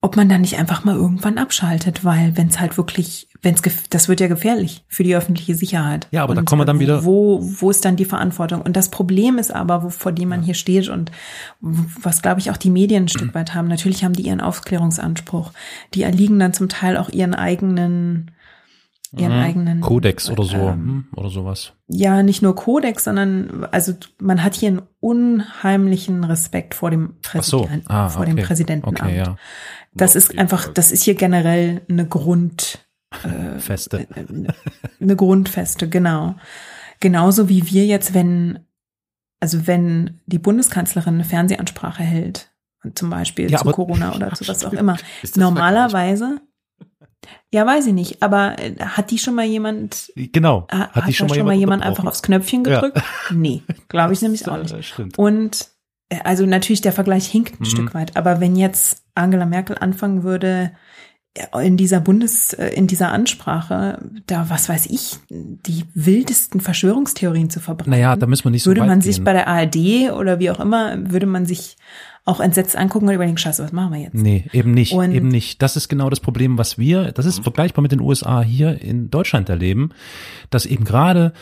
ob 0.01 0.17
man 0.17 0.29
da 0.29 0.39
nicht 0.39 0.57
einfach 0.59 0.85
mal 0.85 0.95
irgendwann 0.95 1.39
abschaltet, 1.39 2.05
weil 2.05 2.37
wenn 2.37 2.47
es 2.49 2.61
halt 2.61 2.77
wirklich, 2.77 3.29
wenn 3.43 3.55
es 3.55 3.63
das 3.91 4.09
wird 4.09 4.21
ja 4.21 4.29
gefährlich 4.29 4.85
für 4.87 5.03
die 5.03 5.17
öffentliche 5.17 5.57
Sicherheit. 5.57 6.07
Ja, 6.13 6.23
aber 6.23 6.35
da 6.35 6.41
Und 6.41 6.45
kommen 6.49 6.61
wir 6.61 6.67
dann 6.67 6.79
wieder- 6.79 7.05
Wo, 7.05 7.41
wo 7.43 7.69
ist 7.71 7.85
dann 7.85 7.97
die 7.97 8.05
Verantwortung? 8.05 8.63
Und 8.63 8.77
das 8.77 8.91
Problem 8.91 9.39
ist 9.39 9.53
aber, 9.53 9.83
wo, 9.83 9.89
vor 9.91 10.13
dem 10.13 10.29
man 10.29 10.43
hier 10.43 10.55
steht 10.55 10.89
und 10.89 11.11
was 11.61 12.23
glaube 12.23 12.39
ich 12.41 12.51
auch 12.53 12.57
die 12.57 12.71
Medien 12.71 13.05
ein 13.05 13.09
Stück 13.17 13.35
weit 13.35 13.55
haben. 13.55 13.67
Natürlich 13.67 14.05
haben 14.05 14.13
die 14.15 14.23
ihren 14.27 14.41
Aufklärungsanspruch. 14.41 15.53
Die 15.95 16.03
erliegen 16.05 16.39
dann 16.39 16.53
zum 16.53 16.69
Teil 16.69 16.97
auch 16.97 17.09
ihren 17.09 17.35
eigenen, 17.35 18.31
ihren 19.17 19.33
eigenen 19.33 19.81
Kodex 19.81 20.31
oder 20.31 20.45
so 20.45 20.57
ähm, 20.57 20.73
hm, 20.73 21.05
oder 21.17 21.31
sowas. 21.31 21.73
ja 21.89 22.23
nicht 22.23 22.43
nur 22.43 22.55
Kodex, 22.55 23.05
sondern 23.05 23.67
also 23.73 23.95
man 24.21 24.45
hat 24.45 24.55
hier 24.55 24.69
einen 24.69 24.83
unheimlichen 25.01 26.25
Respekt 26.25 26.75
vor 26.75 26.91
dem 26.91 27.15
Ach 27.35 27.43
so. 27.43 27.61
Präsidenten, 27.63 27.91
Ah, 27.91 28.09
vor 28.11 28.23
okay. 28.23 28.35
dem 28.35 28.45
Präsidentenamt. 28.45 29.01
Okay, 29.01 29.17
ja. 29.17 29.37
Das 29.99 30.15
Ja, 30.15 30.19
ist 30.19 30.39
einfach, 30.39 30.73
das 30.73 30.93
ist 30.93 31.03
hier 31.03 31.15
generell 31.15 31.83
eine 31.89 32.07
Grund, 32.07 32.87
Feste. 33.59 34.07
eine 35.01 35.17
Grundfeste, 35.17 35.89
genau. 35.89 36.35
Genauso 37.01 37.49
wie 37.49 37.71
wir 37.71 37.87
jetzt, 37.87 38.13
wenn, 38.15 38.59
also 39.41 39.67
wenn 39.67 40.21
die 40.27 40.39
Bundeskanzlerin 40.39 41.15
eine 41.15 41.25
Fernsehansprache 41.25 42.03
hält, 42.03 42.51
zum 42.95 43.11
Beispiel 43.11 43.51
Ja, 43.51 43.59
zu 43.59 43.71
Corona 43.71 44.13
oder 44.17 44.33
zu 44.35 44.47
was 44.49 44.65
auch 44.65 44.73
immer, 44.73 44.97
normalerweise, 45.37 46.41
ja, 47.53 47.67
weiß 47.67 47.87
ich 47.87 47.93
nicht, 47.95 48.23
aber 48.23 48.59
äh, 48.59 48.75
hat 48.79 49.11
die 49.11 49.19
schon 49.19 49.35
mal 49.35 49.45
jemand 49.45 50.13
Genau. 50.15 50.67
Ha- 50.71 50.91
Hat 50.93 51.07
die 51.09 51.15
schon 51.15 51.29
mal 51.29 51.37
jemand, 51.37 51.59
jemand 51.59 51.83
einfach 51.83 52.05
aufs 52.05 52.23
Knöpfchen 52.23 52.65
Ja. 52.65 52.81
gedrückt? 52.81 53.03
Nee, 53.31 53.63
glaube 53.89 54.13
ich 54.13 54.23
nämlich 54.23 54.47
auch 54.49 54.59
nicht. 54.59 54.73
äh, 54.73 54.83
Stimmt. 54.83 55.19
Und 55.19 55.69
äh, 56.11 56.19
also 56.25 56.47
natürlich 56.47 56.81
der 56.83 56.93
Vergleich 56.93 57.27
hinkt 57.27 57.55
ein 57.55 57.65
Mhm. 57.65 57.65
Stück 57.67 57.95
weit, 57.95 58.17
aber 58.17 58.41
wenn 58.41 58.55
jetzt 58.57 59.03
Angela 59.19 59.47
Merkel 59.47 59.77
anfangen 59.79 60.23
würde, 60.23 60.73
äh, 61.35 61.67
in 61.67 61.77
dieser 61.77 62.01
Bundes, 62.01 62.53
äh, 62.55 62.69
in 62.69 62.87
dieser 62.87 63.13
Ansprache, 63.13 63.99
da 64.27 64.49
was 64.51 64.69
weiß 64.69 64.87
ich, 64.87 65.17
die 65.31 65.85
wildesten 65.95 66.61
Verschwörungstheorien 66.61 67.51
zu 67.51 67.61
verbreiten, 67.61 67.91
Naja, 67.91 68.17
da 68.17 68.27
müssen 68.27 68.45
wir 68.45 68.51
nicht 68.51 68.63
so 68.63 68.71
würde 68.71 68.85
man 68.85 69.01
sich 69.01 69.17
gehen. 69.17 69.25
bei 69.25 69.33
der 69.33 69.47
ARD 69.49 70.11
oder 70.13 70.39
wie 70.39 70.51
auch 70.51 70.61
immer, 70.61 70.97
würde 71.11 71.27
man 71.27 71.47
sich 71.47 71.77
auch 72.25 72.41
entsetzt 72.41 72.77
angucken 72.77 73.09
und 73.09 73.15
überlegen, 73.15 73.39
scheiße, 73.39 73.63
was 73.65 73.73
machen 73.73 73.93
wir 73.95 74.01
jetzt? 74.01 74.15
Nee, 74.15 74.45
eben 74.53 74.73
nicht, 74.73 74.93
Und- 74.93 75.13
eben 75.13 75.29
nicht. 75.29 75.63
Das 75.63 75.77
ist 75.77 75.89
genau 75.89 76.11
das 76.11 76.21
Problem, 76.21 76.59
was 76.59 76.77
wir, 76.77 77.13
das 77.13 77.25
ist 77.25 77.43
vergleichbar 77.43 77.81
mit 77.83 77.91
den 77.93 78.01
USA 78.01 78.43
hier 78.43 78.83
in 78.83 79.09
Deutschland 79.11 79.49
erleben, 79.49 79.91
dass 80.51 80.67
eben 80.67 80.85
gerade 80.85 81.33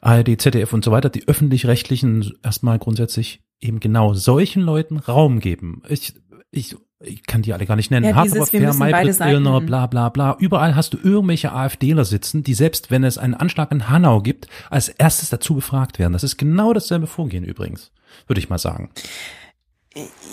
ARD, 0.00 0.38
ZDF 0.40 0.72
und 0.72 0.82
so 0.84 0.90
weiter, 0.90 1.10
die 1.10 1.28
öffentlich-rechtlichen 1.28 2.32
erstmal 2.42 2.78
grundsätzlich 2.78 3.42
eben 3.60 3.80
genau 3.80 4.14
solchen 4.14 4.62
Leuten 4.62 4.96
Raum 4.96 5.38
geben. 5.40 5.82
Ich, 5.90 6.14
ich, 6.50 6.76
ich 7.00 7.26
kann 7.26 7.42
die 7.42 7.52
alle 7.52 7.66
gar 7.66 7.76
nicht 7.76 7.90
nennen. 7.90 8.06
Ja, 8.06 8.22
dieses, 8.22 8.50
beide 8.50 8.72
Maybrit 8.74 9.20
Illner, 9.20 9.60
bla 9.60 9.86
bla 9.86 10.08
bla. 10.08 10.36
Überall 10.38 10.74
hast 10.74 10.92
du 10.94 10.98
irgendwelche 11.02 11.52
AfDler 11.52 12.04
sitzen, 12.04 12.42
die 12.42 12.54
selbst, 12.54 12.90
wenn 12.90 13.04
es 13.04 13.18
einen 13.18 13.34
Anschlag 13.34 13.70
in 13.72 13.88
Hanau 13.88 14.20
gibt, 14.20 14.48
als 14.68 14.88
erstes 14.88 15.30
dazu 15.30 15.54
befragt 15.54 15.98
werden. 15.98 16.12
Das 16.12 16.24
ist 16.24 16.36
genau 16.36 16.72
dasselbe 16.72 17.06
Vorgehen 17.06 17.44
übrigens, 17.44 17.92
würde 18.26 18.40
ich 18.40 18.48
mal 18.48 18.58
sagen. 18.58 18.90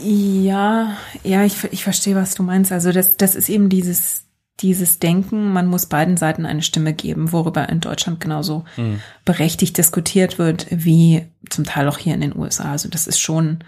Ja, 0.03 0.97
ja, 1.23 1.43
ich, 1.43 1.63
ich 1.71 1.83
verstehe, 1.83 2.15
was 2.15 2.35
du 2.35 2.43
meinst. 2.43 2.71
Also 2.71 2.91
das, 2.91 3.17
das 3.17 3.35
ist 3.35 3.49
eben 3.49 3.69
dieses, 3.69 4.25
dieses 4.59 4.99
Denken, 4.99 5.51
man 5.51 5.67
muss 5.67 5.87
beiden 5.87 6.17
Seiten 6.17 6.45
eine 6.45 6.61
Stimme 6.61 6.93
geben, 6.93 7.31
worüber 7.31 7.67
in 7.69 7.79
Deutschland 7.79 8.19
genauso 8.19 8.65
berechtigt 9.25 9.77
diskutiert 9.77 10.37
wird, 10.37 10.67
wie 10.69 11.27
zum 11.49 11.63
Teil 11.63 11.87
auch 11.87 11.97
hier 11.97 12.13
in 12.13 12.21
den 12.21 12.35
USA. 12.35 12.71
Also 12.71 12.89
das 12.89 13.07
ist 13.07 13.19
schon 13.19 13.63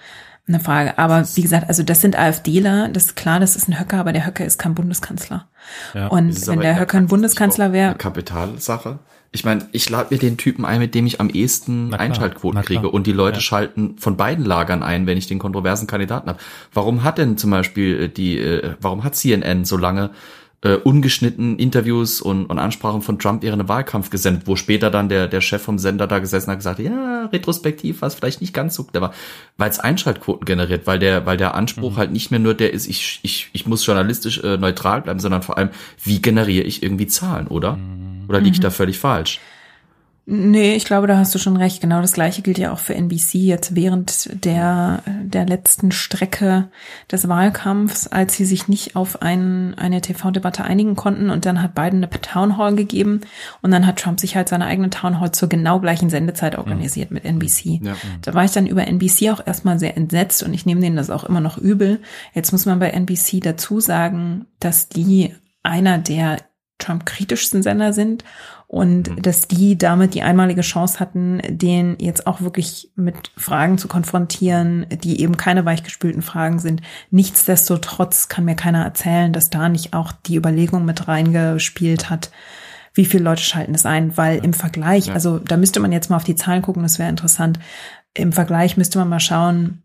eine 0.50 0.60
Frage. 0.60 0.98
Aber 0.98 1.26
wie 1.36 1.42
gesagt, 1.42 1.68
also 1.70 1.84
das 1.84 2.02
sind 2.02 2.18
AfDler, 2.18 2.90
das 2.90 3.06
ist 3.06 3.16
klar, 3.16 3.40
das 3.40 3.56
ist 3.56 3.70
ein 3.70 3.80
Höcker, 3.80 3.98
aber 3.98 4.12
der 4.12 4.26
Höcker 4.26 4.46
ist 4.46 4.60
kein 4.60 4.76
Bundeskanzler. 4.76 5.48
Ja. 5.94 6.08
Und 6.08 6.48
wenn 6.48 6.60
der 6.60 6.80
Höcker 6.80 6.98
ein 6.98 7.08
Bundeskanzler 7.08 7.72
wäre, 7.72 7.96
Kapitalsache. 7.96 9.00
Ich 9.32 9.46
meine, 9.46 9.68
ich 9.74 9.88
lade 9.92 10.08
mir 10.10 10.18
den 10.18 10.38
Typen 10.38 10.66
ein, 10.66 10.80
mit 10.80 10.96
dem 10.96 11.06
ich 11.06 11.20
am 11.22 11.30
ehesten 11.30 11.90
klar, 11.90 12.00
Einschaltquoten 12.00 12.64
kriege 12.64 12.90
und 12.90 13.06
die 13.06 13.12
Leute 13.12 13.38
Ja. 13.38 13.42
schalten 13.42 13.96
von 14.00 14.18
beiden 14.18 14.44
Lagern 14.44 14.82
ein, 14.82 15.06
wenn 15.06 15.20
ich 15.20 15.28
den 15.28 15.38
kontroversen 15.38 15.86
Kandidaten 15.86 16.30
habe. 16.30 16.40
Warum 16.74 17.04
hat 17.04 17.20
denn 17.20 17.38
zum 17.38 17.52
Beispiel 17.52 18.02
äh, 18.04 18.10
die, 18.10 18.40
äh, 18.40 18.74
warum 18.82 19.04
hat 19.04 19.16
CNN 19.16 19.66
so 19.66 19.78
lange 19.78 20.10
äh, 20.62 20.76
ungeschnitten 20.76 21.58
Interviews 21.58 22.22
und, 22.22 22.46
und 22.48 22.60
Ansprachen 22.60 23.02
von 23.02 23.18
Trump 23.18 23.44
während 23.44 23.62
dem 23.62 23.70
Wahlkampf 23.70 24.10
gesendet, 24.10 24.44
wo 24.46 24.56
später 24.56 24.92
dann 24.92 25.08
der, 25.08 25.28
der 25.28 25.40
Chef 25.40 25.62
vom 25.62 25.80
Sender 25.80 26.06
da 26.06 26.20
gesessen 26.20 26.48
hat 26.48 26.56
und 26.56 26.60
gesagt, 26.60 26.80
ja, 26.80 27.26
retrospektiv 27.32 28.02
war 28.02 28.08
es 28.08 28.16
vielleicht 28.16 28.42
nicht 28.42 28.54
ganz 28.54 28.76
so 28.76 28.84
clever, 28.84 29.14
weil 29.58 29.70
es 29.70 29.80
Einschaltquoten 29.80 30.46
generiert, 30.46 30.86
weil 30.86 31.00
der, 31.00 31.26
weil 31.26 31.38
der 31.38 31.56
Anspruch 31.56 31.96
halt 31.96 32.12
nicht 32.12 32.32
mehr 32.32 32.42
nur 32.42 32.56
der 32.56 32.74
ist, 32.74 32.88
ich, 32.88 33.20
ich, 33.24 33.50
ich 33.54 33.68
muss 33.68 33.86
journalistisch 33.86 34.44
äh, 34.44 34.58
neutral 34.58 35.02
bleiben, 35.02 35.20
sondern 35.20 35.44
vor 35.44 35.58
allem, 35.58 35.70
wie 36.04 36.22
generiere 36.22 36.66
ich 36.66 36.84
irgendwie 36.84 37.08
Zahlen, 37.08 37.48
oder? 37.48 37.80
Oder 38.28 38.42
liege 38.42 38.56
ich 38.56 38.60
da 38.60 38.70
völlig 38.70 39.00
falsch? 39.00 39.40
Nee, 40.26 40.76
ich 40.76 40.86
glaube, 40.86 41.08
da 41.08 41.18
hast 41.18 41.34
du 41.34 41.40
schon 41.40 41.58
recht. 41.58 41.82
Genau 41.82 42.02
das 42.02 42.14
Gleiche 42.14 42.44
gilt 42.44 42.60
ja 42.60 42.72
auch 42.72 42.78
für 42.78 42.94
NBC 42.94 43.36
jetzt 43.36 43.76
während 43.76 44.46
der, 44.46 45.02
der 45.24 45.48
letzten 45.48 45.92
Strecke 45.92 46.70
des 47.12 47.28
Wahlkampfs, 47.28 48.08
als 48.08 48.36
sie 48.36 48.46
sich 48.46 48.68
nicht 48.68 48.96
auf 48.96 49.24
ein, 49.24 49.74
eine 49.76 50.02
TV-Debatte 50.02 50.64
einigen 50.64 50.96
konnten 50.96 51.32
und 51.32 51.48
dann 51.48 51.64
hat 51.64 51.74
Biden 51.74 52.04
eine 52.04 52.10
Town 52.10 52.58
Hall 52.58 52.76
gegeben 52.76 53.22
und 53.64 53.72
dann 53.72 53.88
hat 53.88 53.98
Trump 53.98 54.20
sich 54.20 54.36
halt 54.36 54.50
seine 54.50 54.66
eigene 54.66 54.92
Town 54.92 55.20
Hall 55.20 55.32
zur 55.32 55.50
genau 55.50 55.80
gleichen 55.80 56.12
Sendezeit 56.12 56.58
organisiert 56.60 57.10
mit 57.10 57.26
NBC. 57.26 57.82
Ja. 57.82 57.96
Da 58.22 58.34
war 58.36 58.46
ich 58.46 58.52
dann 58.52 58.68
über 58.68 58.88
NBC 58.88 59.32
auch 59.32 59.46
erstmal 59.46 59.80
sehr 59.80 59.98
entsetzt 59.98 60.44
und 60.44 60.54
ich 60.54 60.66
nehme 60.66 60.82
denen 60.82 60.96
das 60.96 61.10
auch 61.10 61.24
immer 61.24 61.42
noch 61.42 61.58
übel. 61.58 62.02
Jetzt 62.36 62.52
muss 62.52 62.68
man 62.68 62.78
bei 62.78 62.92
NBC 62.92 63.42
dazu 63.42 63.80
sagen, 63.80 64.46
dass 64.60 64.90
die 64.90 65.34
einer 65.64 65.98
der 65.98 66.38
Trump-kritischsten 66.78 67.62
Sender 67.64 67.94
sind 67.94 68.24
und 68.70 69.26
dass 69.26 69.48
die 69.48 69.80
damit 69.80 70.14
die 70.14 70.22
einmalige 70.22 70.62
Chance 70.62 71.00
hatten, 71.00 71.42
den 71.50 71.96
jetzt 72.00 72.28
auch 72.28 72.42
wirklich 72.42 72.92
mit 72.96 73.32
Fragen 73.36 73.80
zu 73.80 73.88
konfrontieren, 73.88 74.86
die 75.04 75.22
eben 75.22 75.38
keine 75.38 75.66
weichgespülten 75.66 76.22
Fragen 76.22 76.60
sind. 76.60 76.84
Nichtsdestotrotz 77.10 78.28
kann 78.28 78.46
mir 78.46 78.54
keiner 78.54 78.84
erzählen, 78.84 79.34
dass 79.34 79.50
da 79.50 79.70
nicht 79.70 79.96
auch 79.96 80.12
die 80.12 80.36
Überlegung 80.36 80.86
mit 80.86 81.08
reingespielt 81.08 82.12
hat, 82.12 82.30
wie 82.94 83.06
viele 83.06 83.24
Leute 83.24 83.42
schalten 83.42 83.74
es 83.74 83.88
ein, 83.88 84.16
weil 84.18 84.46
im 84.46 84.54
Vergleich, 84.54 85.12
also 85.12 85.40
da 85.40 85.58
müsste 85.58 85.80
man 85.80 85.92
jetzt 85.92 86.12
mal 86.12 86.18
auf 86.18 86.24
die 86.24 86.36
Zahlen 86.36 86.62
gucken, 86.62 86.84
das 86.84 87.00
wäre 87.00 87.10
interessant. 87.10 87.58
Im 88.14 88.32
Vergleich 88.32 88.78
müsste 88.78 89.00
man 89.00 89.10
mal 89.10 89.20
schauen, 89.20 89.82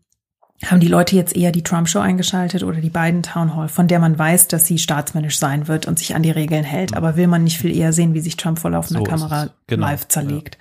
haben 0.63 0.79
die 0.79 0.87
Leute 0.87 1.17
jetzt 1.17 1.35
eher 1.35 1.51
die 1.51 1.63
Trump-Show 1.63 1.99
eingeschaltet 1.99 2.63
oder 2.63 2.79
die 2.79 2.89
beiden 2.89 3.23
Town 3.23 3.55
Hall, 3.55 3.67
von 3.67 3.89
der 3.89 3.99
man 3.99 4.17
weiß, 4.17 4.47
dass 4.47 4.65
sie 4.65 4.77
staatsmännisch 4.77 5.37
sein 5.37 5.67
wird 5.67 5.85
und 5.85 5.99
sich 5.99 6.15
an 6.15 6.23
die 6.23 6.31
Regeln 6.31 6.63
hält. 6.63 6.95
Aber 6.95 7.17
will 7.17 7.27
man 7.27 7.43
nicht 7.43 7.57
viel 7.57 7.75
eher 7.75 7.91
sehen, 7.91 8.13
wie 8.13 8.21
sich 8.21 8.37
Trump 8.37 8.59
vor 8.59 8.71
laufender 8.71 8.99
So 8.99 9.03
Kamera. 9.03 9.49
Genau. 9.67 9.87
live 9.87 10.07
zerlegt. 10.07 10.57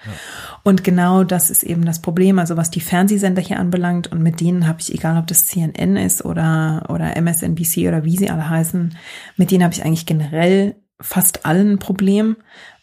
Und 0.64 0.82
genau 0.82 1.24
das 1.24 1.50
ist 1.50 1.62
eben 1.62 1.84
das 1.84 2.00
Problem. 2.00 2.38
Also 2.38 2.56
was 2.56 2.70
die 2.70 2.80
Fernsehsender 2.80 3.40
hier 3.40 3.60
anbelangt 3.60 4.10
und 4.10 4.22
mit 4.22 4.40
denen 4.40 4.66
habe 4.66 4.80
ich, 4.80 4.92
egal 4.92 5.16
ob 5.16 5.28
das 5.28 5.46
CNN 5.46 5.96
ist 5.96 6.24
oder, 6.24 6.86
oder 6.88 7.16
MSNBC 7.16 7.86
oder 7.86 8.04
wie 8.04 8.16
sie 8.16 8.30
alle 8.30 8.48
heißen, 8.48 8.96
mit 9.36 9.50
denen 9.50 9.62
habe 9.62 9.74
ich 9.74 9.84
eigentlich 9.84 10.06
generell 10.06 10.74
fast 11.00 11.46
allen 11.46 11.72
ein 11.72 11.78
Problem, 11.78 12.36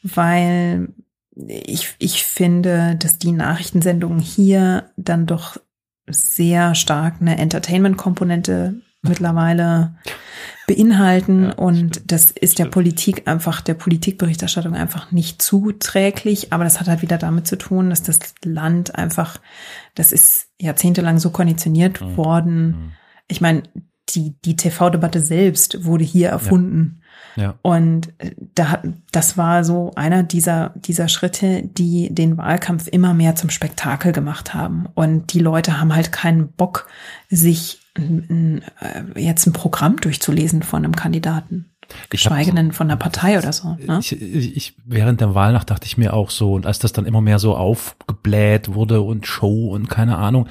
weil 0.04 0.90
ich, 1.36 1.96
ich 2.00 2.24
finde, 2.24 2.96
dass 2.98 3.18
die 3.18 3.32
Nachrichtensendungen 3.32 4.20
hier 4.20 4.92
dann 4.96 5.26
doch 5.26 5.58
sehr 6.14 6.76
stark 6.76 7.16
eine 7.20 7.38
Entertainment-Komponente 7.38 8.82
mittlerweile 9.02 9.96
beinhalten 10.68 11.46
Ja, 11.46 11.54
und 11.54 12.12
das 12.12 12.32
ist 12.32 12.60
der 12.60 12.66
Politik 12.66 13.28
einfach, 13.28 13.62
der 13.62 13.74
Politikberichterstattung 13.74 14.76
einfach 14.76 15.12
nicht 15.12 15.42
zuträglich, 15.42 16.54
aber 16.54 16.64
das 16.64 16.80
hat 16.80 16.88
halt 16.88 17.02
wieder 17.02 17.18
damit 17.18 17.48
zu 17.48 17.58
tun, 17.58 17.90
dass 17.90 18.04
das 18.04 18.20
Land 18.44 18.96
einfach, 18.96 19.40
das 19.96 20.12
ist 20.12 20.50
jahrzehntelang 20.60 21.18
so 21.20 21.32
konditioniert 21.32 22.02
Mhm. 22.02 22.18
worden. 22.18 22.94
Ich 23.28 23.42
meine, 23.42 23.64
die, 24.10 24.36
die 24.46 24.56
TV-Debatte 24.56 25.20
selbst 25.20 25.86
wurde 25.86 26.04
hier 26.04 26.30
erfunden. 26.30 27.01
Ja. 27.36 27.56
Und 27.62 28.10
äh, 28.20 28.32
da 28.56 28.82
das 29.12 29.38
war 29.38 29.64
so 29.64 29.92
einer 29.96 30.24
dieser, 30.24 30.74
dieser 30.76 31.08
Schritte, 31.08 31.64
die 31.64 32.14
den 32.14 32.38
Wahlkampf 32.38 32.88
immer 32.88 33.14
mehr 33.14 33.36
zum 33.36 33.50
Spektakel 33.50 34.12
gemacht 34.12 34.54
haben. 34.54 34.88
Und 34.94 35.34
die 35.34 35.40
Leute 35.40 35.80
haben 35.80 35.96
halt 35.96 36.12
keinen 36.12 36.50
Bock, 36.50 36.88
sich 37.30 37.82
ein, 37.98 38.26
ein, 38.30 39.16
äh, 39.16 39.22
jetzt 39.22 39.46
ein 39.48 39.54
Programm 39.54 39.98
durchzulesen 39.98 40.64
von 40.64 40.84
einem 40.84 40.96
Kandidaten. 40.96 41.71
Geschweige 42.10 42.54
denn 42.54 42.72
von 42.72 42.88
der 42.88 42.96
Partei 42.96 43.38
oder 43.38 43.52
so. 43.54 43.78
Ne? 43.86 44.00
Ich, 44.00 44.22
ich, 44.22 44.74
während 44.86 45.22
der 45.22 45.36
Wahlnacht 45.36 45.70
dachte 45.70 45.86
ich 45.86 45.98
mir 45.98 46.14
auch 46.14 46.30
so, 46.30 46.54
und 46.54 46.66
als 46.66 46.80
das 46.80 46.94
dann 46.94 47.06
immer 47.06 47.22
mehr 47.22 47.40
so 47.40 47.56
aufgebläht 47.56 48.74
wurde 48.74 49.02
und 49.02 49.28
Show 49.28 49.70
und 49.70 49.90
keine 49.90 50.18
Ahnung, 50.18 50.48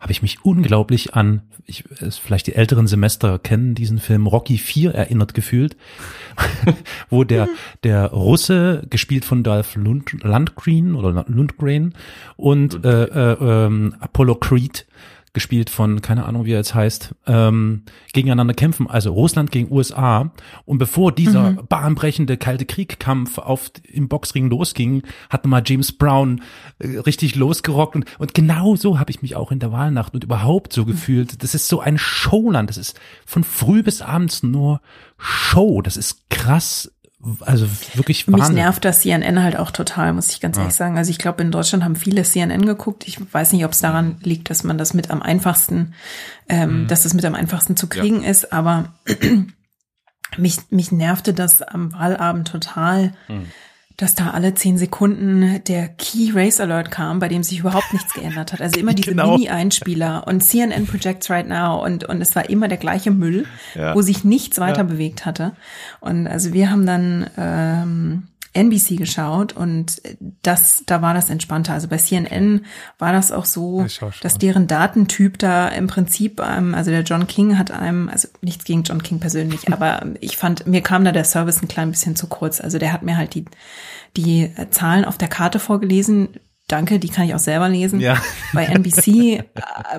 habe 0.00 0.12
ich 0.12 0.22
mich 0.22 0.44
unglaublich 0.44 1.14
an, 1.14 1.42
ich, 1.66 1.84
vielleicht 2.22 2.46
die 2.46 2.54
älteren 2.54 2.86
Semester 2.86 3.38
kennen 3.38 3.74
diesen 3.74 3.98
Film 3.98 4.26
Rocky 4.26 4.58
4 4.58 4.94
erinnert 4.94 5.34
gefühlt, 5.34 5.76
wo 7.10 7.24
der, 7.24 7.48
der 7.84 8.06
Russe, 8.08 8.86
gespielt 8.90 9.24
von 9.24 9.42
Dolph 9.42 9.76
Lund, 9.76 10.12
Lundgren 10.22 10.94
oder 10.94 11.24
Lundgren 11.26 11.94
und 12.36 12.84
äh, 12.84 13.04
äh, 13.04 13.36
ähm, 13.40 13.94
Apollo 14.00 14.36
Creed, 14.36 14.86
gespielt 15.34 15.68
von, 15.68 16.00
keine 16.00 16.24
Ahnung, 16.24 16.46
wie 16.46 16.52
er 16.52 16.58
jetzt 16.58 16.74
heißt, 16.74 17.14
ähm, 17.26 17.82
gegeneinander 18.12 18.54
kämpfen, 18.54 18.88
also 18.88 19.12
Russland 19.12 19.50
gegen 19.50 19.70
USA. 19.70 20.32
Und 20.64 20.78
bevor 20.78 21.12
dieser 21.12 21.50
mhm. 21.50 21.66
bahnbrechende 21.68 22.36
Kalte 22.36 22.64
Kriegkampf 22.64 23.38
auf 23.38 23.70
im 23.82 24.08
Boxring 24.08 24.48
losging, 24.48 25.02
hat 25.28 25.44
mal 25.44 25.62
James 25.66 25.92
Brown 25.92 26.40
äh, 26.78 26.98
richtig 26.98 27.34
losgerockt. 27.34 27.96
Und, 27.96 28.06
und 28.18 28.32
genau 28.32 28.76
so 28.76 28.98
habe 28.98 29.10
ich 29.10 29.20
mich 29.20 29.36
auch 29.36 29.50
in 29.52 29.58
der 29.58 29.72
Wahlnacht 29.72 30.14
und 30.14 30.24
überhaupt 30.24 30.72
so 30.72 30.84
gefühlt. 30.84 31.42
Das 31.42 31.54
ist 31.54 31.68
so 31.68 31.80
ein 31.80 31.98
Showland. 31.98 32.70
Das 32.70 32.78
ist 32.78 32.98
von 33.26 33.42
früh 33.44 33.82
bis 33.82 34.00
abends 34.00 34.44
nur 34.44 34.80
Show. 35.18 35.82
Das 35.82 35.96
ist 35.96 36.30
krass 36.30 36.93
also 37.40 37.66
wirklich 37.94 38.26
Wahnsinn. 38.28 38.54
Mich 38.54 38.62
nervt 38.62 38.84
das 38.84 39.00
CNN 39.00 39.42
halt 39.42 39.56
auch 39.56 39.70
total, 39.70 40.12
muss 40.12 40.30
ich 40.30 40.40
ganz 40.40 40.56
ja. 40.56 40.62
ehrlich 40.62 40.76
sagen. 40.76 40.98
Also 40.98 41.10
ich 41.10 41.18
glaube, 41.18 41.42
in 41.42 41.50
Deutschland 41.50 41.84
haben 41.84 41.96
viele 41.96 42.22
CNN 42.22 42.66
geguckt. 42.66 43.06
Ich 43.06 43.18
weiß 43.32 43.52
nicht, 43.52 43.64
ob 43.64 43.72
es 43.72 43.80
daran 43.80 44.16
liegt, 44.22 44.50
dass 44.50 44.64
man 44.64 44.78
das 44.78 44.94
mit 44.94 45.10
am 45.10 45.22
einfachsten, 45.22 45.94
ähm, 46.48 46.82
mhm. 46.82 46.86
dass 46.88 47.04
es 47.04 47.14
mit 47.14 47.24
am 47.24 47.34
einfachsten 47.34 47.76
zu 47.76 47.88
kriegen 47.88 48.22
ja. 48.22 48.30
ist, 48.30 48.52
aber 48.52 48.92
mich, 50.36 50.58
mich 50.70 50.92
nervte 50.92 51.34
das 51.34 51.62
am 51.62 51.92
Wahlabend 51.92 52.48
total. 52.48 53.12
Mhm 53.28 53.46
dass 53.96 54.14
da 54.14 54.30
alle 54.30 54.54
zehn 54.54 54.76
Sekunden 54.76 55.62
der 55.64 55.88
Key 55.88 56.32
Race 56.34 56.60
Alert 56.60 56.90
kam, 56.90 57.20
bei 57.20 57.28
dem 57.28 57.42
sich 57.42 57.60
überhaupt 57.60 57.92
nichts 57.92 58.12
geändert 58.14 58.52
hat. 58.52 58.60
Also 58.60 58.80
immer 58.80 58.92
diese 58.94 59.10
genau. 59.10 59.32
Mini-Einspieler 59.32 60.26
und 60.26 60.42
CNN 60.42 60.86
projects 60.86 61.30
right 61.30 61.48
now 61.48 61.84
und, 61.84 62.04
und 62.04 62.20
es 62.20 62.34
war 62.34 62.50
immer 62.50 62.66
der 62.68 62.78
gleiche 62.78 63.10
Müll, 63.12 63.46
ja. 63.74 63.94
wo 63.94 64.02
sich 64.02 64.24
nichts 64.24 64.58
weiter 64.58 64.78
ja. 64.78 64.82
bewegt 64.84 65.26
hatte. 65.26 65.52
Und 66.00 66.26
also 66.26 66.52
wir 66.52 66.70
haben 66.70 66.86
dann 66.86 67.30
ähm, 67.36 68.28
NBC 68.54 68.96
geschaut 68.96 69.52
und 69.52 70.00
das, 70.42 70.84
da 70.86 71.02
war 71.02 71.12
das 71.12 71.28
entspannter. 71.28 71.74
Also 71.74 71.88
bei 71.88 71.98
CNN 71.98 72.64
war 72.98 73.12
das 73.12 73.32
auch 73.32 73.44
so, 73.44 73.84
dass 74.22 74.38
deren 74.38 74.66
Datentyp 74.66 75.38
da 75.38 75.68
im 75.68 75.88
Prinzip, 75.88 76.40
ähm, 76.40 76.74
also 76.74 76.90
der 76.90 77.02
John 77.02 77.26
King 77.26 77.58
hat 77.58 77.70
einem, 77.70 78.08
also 78.08 78.28
nichts 78.40 78.64
gegen 78.64 78.84
John 78.84 79.02
King 79.02 79.18
persönlich, 79.18 79.68
aber 79.72 80.02
ich 80.20 80.36
fand, 80.36 80.66
mir 80.66 80.80
kam 80.80 81.04
da 81.04 81.12
der 81.12 81.24
Service 81.24 81.62
ein 81.62 81.68
klein 81.68 81.90
bisschen 81.90 82.16
zu 82.16 82.28
kurz. 82.28 82.60
Also 82.60 82.78
der 82.78 82.92
hat 82.92 83.02
mir 83.02 83.16
halt 83.16 83.34
die, 83.34 83.44
die 84.16 84.50
Zahlen 84.70 85.04
auf 85.04 85.18
der 85.18 85.28
Karte 85.28 85.58
vorgelesen, 85.58 86.28
Danke, 86.66 86.98
die 86.98 87.10
kann 87.10 87.26
ich 87.26 87.34
auch 87.34 87.38
selber 87.38 87.68
lesen. 87.68 88.00
Ja. 88.00 88.16
Bei 88.54 88.64
NBC, 88.64 89.06
äh, 89.08 89.42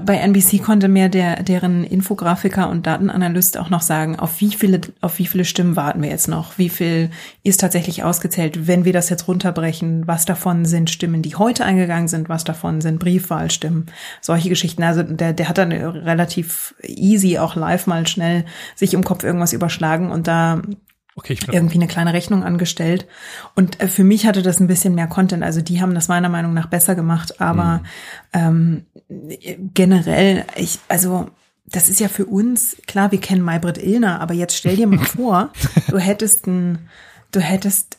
bei 0.04 0.18
NBC 0.18 0.64
konnte 0.64 0.88
mir 0.88 1.10
der, 1.10 1.44
deren 1.44 1.84
Infografiker 1.84 2.70
und 2.70 2.88
Datenanalyst 2.88 3.60
auch 3.60 3.70
noch 3.70 3.84
sagen, 3.84 4.18
auf 4.18 4.42
wie 4.42 4.50
viele, 4.50 4.82
auf 5.00 5.20
wie 5.20 5.28
viele 5.28 5.46
Stimmen 5.46 5.76
warten 5.76 6.02
wir 6.02 6.10
jetzt 6.10 6.28
noch? 6.28 6.58
Wie 6.58 6.70
viel 6.70 7.12
ist 7.44 7.60
tatsächlich 7.60 8.04
ausgezählt? 8.04 8.68
Wenn 8.68 8.84
wir 8.84 8.94
das 8.94 9.12
jetzt 9.12 9.28
runterbrechen, 9.28 10.08
was 10.08 10.26
davon 10.26 10.66
sind 10.66 10.90
Stimmen, 10.90 11.22
die 11.22 11.36
heute 11.36 11.64
eingegangen 11.66 12.08
sind? 12.08 12.30
Was 12.30 12.46
davon 12.46 12.82
sind 12.82 12.98
Briefwahlstimmen? 12.98 13.86
Solche 14.20 14.50
Geschichten. 14.50 14.82
Also 14.82 15.04
der, 15.04 15.34
der 15.34 15.48
hat 15.48 15.60
dann 15.60 15.72
relativ 15.72 16.74
easy 16.82 17.38
auch 17.38 17.56
live 17.56 17.86
mal 17.86 18.08
schnell 18.08 18.44
sich 18.74 18.96
im 18.96 19.04
Kopf 19.04 19.24
irgendwas 19.24 19.54
überschlagen 19.54 20.10
und 20.10 20.26
da 20.26 20.64
Okay, 21.18 21.38
irgendwie 21.50 21.76
eine 21.76 21.88
kleine 21.88 22.12
Rechnung 22.12 22.44
angestellt. 22.44 23.08
Und 23.56 23.80
äh, 23.80 23.88
für 23.88 24.04
mich 24.04 24.26
hatte 24.26 24.42
das 24.42 24.60
ein 24.60 24.68
bisschen 24.68 24.96
mehr 24.96 25.08
Content. 25.08 25.44
Also 25.44 25.62
die 25.62 25.82
haben 25.82 25.96
das 25.96 26.10
meiner 26.10 26.28
Meinung 26.28 26.54
nach 26.54 26.68
besser 26.68 26.94
gemacht. 26.94 27.40
Aber 27.40 27.82
mhm. 28.34 28.86
ähm, 29.08 29.66
generell, 29.74 30.44
ich, 30.58 30.80
also 30.90 31.30
das 31.66 31.88
ist 31.88 32.02
ja 32.02 32.10
für 32.10 32.26
uns, 32.26 32.76
klar, 32.86 33.14
wir 33.14 33.22
kennen 33.22 33.42
Maybrit 33.42 33.78
Illner, 33.78 34.20
aber 34.20 34.34
jetzt 34.34 34.58
stell 34.58 34.76
dir 34.76 34.88
mal 34.88 35.06
vor, 35.06 35.52
du 35.88 35.98
hättest 36.00 36.48
ein, 36.48 36.90
du 37.32 37.40
hättest 37.40 37.95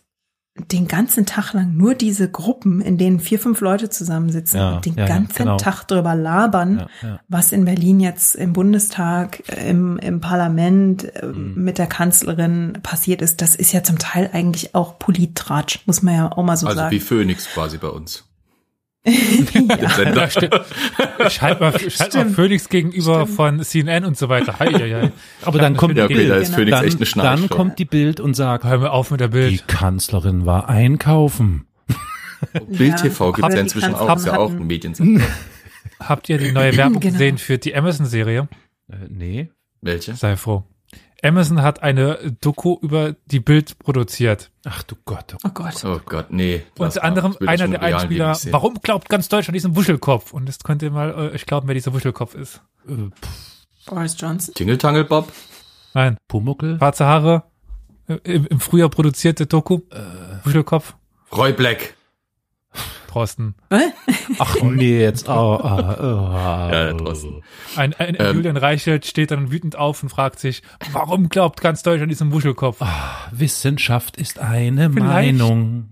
den 0.72 0.88
ganzen 0.88 1.26
Tag 1.26 1.52
lang 1.52 1.76
nur 1.76 1.94
diese 1.94 2.30
Gruppen, 2.30 2.80
in 2.80 2.98
denen 2.98 3.20
vier, 3.20 3.38
fünf 3.38 3.60
Leute 3.60 3.90
zusammensitzen 3.90 4.58
ja, 4.58 4.76
und 4.76 4.86
den 4.86 4.94
ja, 4.94 5.06
ganzen 5.06 5.36
genau. 5.36 5.56
Tag 5.56 5.84
drüber 5.84 6.14
labern, 6.14 6.88
ja, 7.02 7.20
was 7.28 7.52
in 7.52 7.64
Berlin 7.64 8.00
jetzt 8.00 8.34
im 8.34 8.52
Bundestag, 8.52 9.42
äh, 9.48 9.70
im, 9.70 9.98
im 9.98 10.20
Parlament 10.20 11.14
äh, 11.16 11.26
mhm. 11.26 11.54
mit 11.56 11.78
der 11.78 11.86
Kanzlerin 11.86 12.78
passiert 12.82 13.22
ist, 13.22 13.42
das 13.42 13.54
ist 13.54 13.72
ja 13.72 13.82
zum 13.82 13.98
Teil 13.98 14.30
eigentlich 14.32 14.74
auch 14.74 14.98
Polittratsch, 14.98 15.80
muss 15.86 16.02
man 16.02 16.14
ja 16.14 16.32
auch 16.32 16.42
mal 16.42 16.56
so 16.56 16.66
also 16.66 16.76
sagen. 16.76 16.86
Also 16.86 16.96
wie 16.96 17.00
Phoenix 17.00 17.46
quasi 17.52 17.78
bei 17.78 17.88
uns. 17.88 18.24
ja. 19.52 20.26
Ich 21.26 21.40
halte 21.40 21.60
mal, 21.60 21.74
ich 21.80 22.00
halt 22.00 22.14
mal 22.14 22.28
Phoenix 22.28 22.68
gegenüber 22.68 23.22
Stimmt. 23.22 23.36
von 23.36 23.62
CNN 23.62 24.04
und 24.04 24.16
so 24.16 24.28
weiter. 24.28 24.58
Hei, 24.58 24.72
hei, 24.72 24.90
hei. 24.90 25.12
Aber 25.42 25.58
dann 25.60 25.76
kommt 25.76 25.96
ja, 25.96 26.06
okay, 26.06 26.26
da 26.26 26.36
ist 26.36 26.54
Phoenix 26.54 27.12
dann, 27.14 27.48
kommt 27.48 27.78
die 27.78 27.84
Bild 27.84 28.18
und 28.18 28.34
sagt, 28.34 28.64
hör 28.64 28.78
mir 28.78 28.90
auf 28.90 29.12
mit 29.12 29.20
der 29.20 29.28
Bild. 29.28 29.52
Die 29.52 29.58
Kanzlerin 29.58 30.44
war 30.44 30.68
einkaufen. 30.68 31.66
Bild 32.68 32.96
TV 32.96 33.32
gibt 33.32 33.48
es 33.48 33.54
ja 33.54 33.60
inzwischen 33.60 33.94
auch, 33.94 34.16
ist 34.16 34.26
ja 34.26 34.38
auch 34.38 34.50
ein 34.50 34.66
Mediensender. 34.66 35.24
Habt 36.00 36.28
ihr 36.28 36.38
die 36.38 36.50
neue 36.50 36.76
Werbung 36.76 37.00
genau. 37.00 37.12
gesehen 37.12 37.38
für 37.38 37.58
die 37.58 37.76
Amazon-Serie? 37.76 38.48
Äh, 38.90 38.96
nee. 39.08 39.50
Welche? 39.82 40.16
Sei 40.16 40.36
froh. 40.36 40.64
Amazon 41.22 41.62
hat 41.62 41.82
eine 41.82 42.36
Doku 42.40 42.78
über 42.82 43.14
die 43.26 43.40
Bild 43.40 43.78
produziert. 43.78 44.50
Ach 44.64 44.82
du 44.82 44.96
Gott. 45.04 45.34
Oh, 45.34 45.48
oh 45.48 45.50
Gott. 45.54 45.84
Oh 45.84 46.00
Gott, 46.04 46.30
nee. 46.30 46.62
Unter 46.78 47.02
anderem 47.02 47.36
einer 47.46 47.68
der 47.68 47.82
Einspieler, 47.82 48.36
warum 48.50 48.74
glaubt 48.82 49.08
ganz 49.08 49.28
Deutschland 49.28 49.54
diesen 49.54 49.76
Wuschelkopf? 49.76 50.32
Und 50.32 50.46
das 50.46 50.58
könnt 50.60 50.82
ihr 50.82 50.90
mal 50.90 51.14
euch 51.14 51.42
äh, 51.42 51.46
glauben, 51.46 51.68
wer 51.68 51.74
dieser 51.74 51.94
Wuschelkopf 51.94 52.34
ist. 52.34 52.62
Äh, 52.88 53.10
Boris 53.86 54.16
Johnson. 54.18 54.54
Tingle 54.54 55.04
Bob? 55.04 55.32
Nein. 55.94 56.16
Pumuckel? 56.28 56.76
Schwarze 56.76 57.06
Haare. 57.06 57.44
Im, 58.06 58.46
Im 58.46 58.60
Frühjahr 58.60 58.88
produzierte 58.88 59.46
Doku. 59.46 59.80
Äh, 59.90 60.44
Wuschelkopf. 60.44 60.94
Roy 61.32 61.52
Black. 61.52 61.95
Thorsten. 63.16 63.54
Ach 64.38 64.56
nee, 64.60 65.00
jetzt. 65.00 65.26
Oh, 65.26 65.58
oh, 65.58 65.64
oh, 65.64 66.32
ja, 66.34 66.92
Thorsten. 66.92 67.42
Ein, 67.74 67.94
ein 67.94 68.14
ähm, 68.18 68.36
Julian 68.36 68.58
Reichelt 68.58 69.06
steht 69.06 69.30
dann 69.30 69.50
wütend 69.50 69.74
auf 69.74 70.02
und 70.02 70.10
fragt 70.10 70.38
sich, 70.38 70.62
warum 70.92 71.30
glaubt 71.30 71.62
ganz 71.62 71.82
Deutschland 71.82 72.10
diesem 72.10 72.30
Wuschelkopf? 72.30 72.76
Oh, 72.80 72.86
Wissenschaft 73.32 74.18
ist 74.18 74.38
eine 74.38 74.90
Vielleicht. 74.90 75.08
Meinung. 75.08 75.88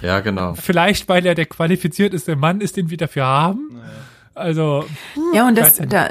Ja, 0.00 0.20
genau. 0.20 0.54
Vielleicht, 0.54 1.08
weil 1.08 1.26
er 1.26 1.34
der 1.34 1.46
qualifiziert 1.46 2.14
ist, 2.14 2.28
der 2.28 2.36
Mann 2.36 2.60
ist, 2.60 2.76
den 2.76 2.90
wir 2.90 2.96
dafür 2.96 3.26
haben. 3.26 3.80
Also. 4.36 4.84
Ja, 5.34 5.48
und 5.48 5.58
das, 5.58 5.78
da, 5.78 6.10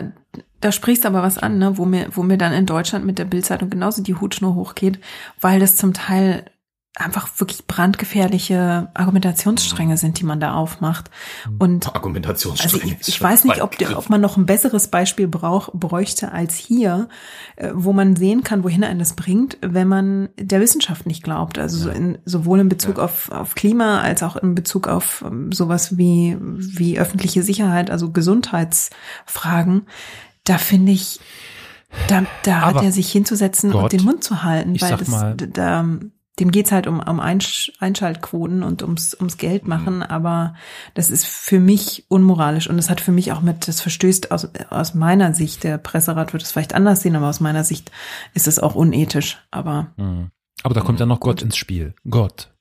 da 0.59 0.71
sprichst 0.73 1.05
aber 1.05 1.23
was 1.23 1.37
an, 1.37 1.59
ne, 1.59 1.77
wo 1.77 1.85
mir, 1.85 2.09
wo 2.11 2.23
mir 2.23 2.37
dann 2.37 2.51
in 2.51 2.65
Deutschland 2.65 3.05
mit 3.05 3.19
der 3.19 3.25
Bildzeitung 3.25 3.69
genauso 3.69 4.03
die 4.03 4.15
Hutschnur 4.15 4.53
hochgeht, 4.53 4.99
weil 5.39 5.61
das 5.61 5.77
zum 5.77 5.93
Teil 5.93 6.43
einfach 6.95 7.27
wirklich 7.39 7.67
brandgefährliche 7.67 8.89
Argumentationsstränge 8.93 9.97
sind, 9.97 10.19
die 10.19 10.23
man 10.23 10.39
da 10.39 10.53
aufmacht. 10.53 11.11
Und 11.59 11.93
Argumentationsstränge. 11.93 12.83
Also 12.83 12.95
ich, 13.01 13.07
ich 13.09 13.21
weiß 13.21 13.43
nicht, 13.43 13.61
ob, 13.61 13.75
ob 13.95 14.09
man 14.09 14.21
noch 14.21 14.37
ein 14.37 14.45
besseres 14.45 14.87
Beispiel 14.87 15.27
brauch, 15.27 15.69
bräuchte 15.73 16.31
als 16.31 16.55
hier, 16.55 17.09
äh, 17.57 17.71
wo 17.73 17.91
man 17.91 18.15
sehen 18.15 18.43
kann, 18.43 18.63
wohin 18.63 18.83
einen 18.85 18.99
das 18.99 19.13
bringt, 19.13 19.57
wenn 19.61 19.89
man 19.89 20.29
der 20.37 20.61
Wissenschaft 20.61 21.05
nicht 21.05 21.21
glaubt. 21.21 21.59
Also 21.59 21.89
ja. 21.89 21.95
in, 21.95 22.17
sowohl 22.23 22.61
in 22.61 22.69
Bezug 22.69 22.97
ja. 22.97 23.03
auf, 23.03 23.29
auf 23.29 23.55
Klima 23.55 23.99
als 23.99 24.23
auch 24.23 24.37
in 24.37 24.55
Bezug 24.55 24.87
auf 24.87 25.23
ähm, 25.27 25.51
sowas 25.51 25.97
wie, 25.97 26.37
wie 26.39 26.97
öffentliche 26.97 27.43
Sicherheit, 27.43 27.91
also 27.91 28.11
Gesundheitsfragen. 28.11 29.87
Da 30.45 30.57
finde 30.57 30.93
ich, 30.93 31.19
da, 32.07 32.25
da 32.43 32.61
hat 32.61 32.83
er 32.83 32.91
sich 32.91 33.11
hinzusetzen 33.11 33.71
Gott, 33.71 33.83
und 33.83 33.93
den 33.93 34.03
Mund 34.03 34.23
zu 34.23 34.43
halten, 34.43 34.79
weil 34.79 34.95
das, 34.95 35.07
mal, 35.07 35.35
da, 35.35 35.85
dem 36.39 36.51
geht's 36.51 36.71
halt 36.71 36.87
um, 36.87 36.99
um 36.99 37.19
Einsch 37.19 37.71
Einschaltquoten 37.79 38.63
und 38.63 38.81
ums, 38.83 39.13
ums 39.13 39.37
Geld 39.37 39.63
mhm. 39.63 39.69
machen, 39.69 39.95
mhm. 39.97 40.03
aber 40.03 40.55
das 40.93 41.09
ist 41.09 41.25
für 41.25 41.59
mich 41.59 42.05
unmoralisch 42.09 42.69
und 42.69 42.77
es 42.77 42.89
hat 42.89 43.01
für 43.01 43.11
mich 43.11 43.31
auch 43.31 43.41
mit, 43.41 43.67
das 43.67 43.81
verstößt 43.81 44.31
aus, 44.31 44.49
aus 44.69 44.93
meiner 44.93 45.33
Sicht, 45.33 45.63
der 45.63 45.77
Presserat 45.77 46.33
wird 46.33 46.43
es 46.43 46.51
vielleicht 46.51 46.73
anders 46.73 47.01
sehen, 47.01 47.15
aber 47.15 47.29
aus 47.29 47.39
meiner 47.39 47.63
Sicht 47.63 47.91
ist 48.33 48.47
es 48.47 48.59
auch 48.59 48.75
unethisch, 48.75 49.37
aber. 49.51 49.93
Mhm. 49.97 50.31
Aber 50.63 50.73
da 50.73 50.81
kommt 50.81 50.99
ja 50.99 51.05
noch 51.05 51.19
Gott 51.19 51.41
ins 51.41 51.57
Spiel. 51.57 51.93
Gott. 52.09 52.51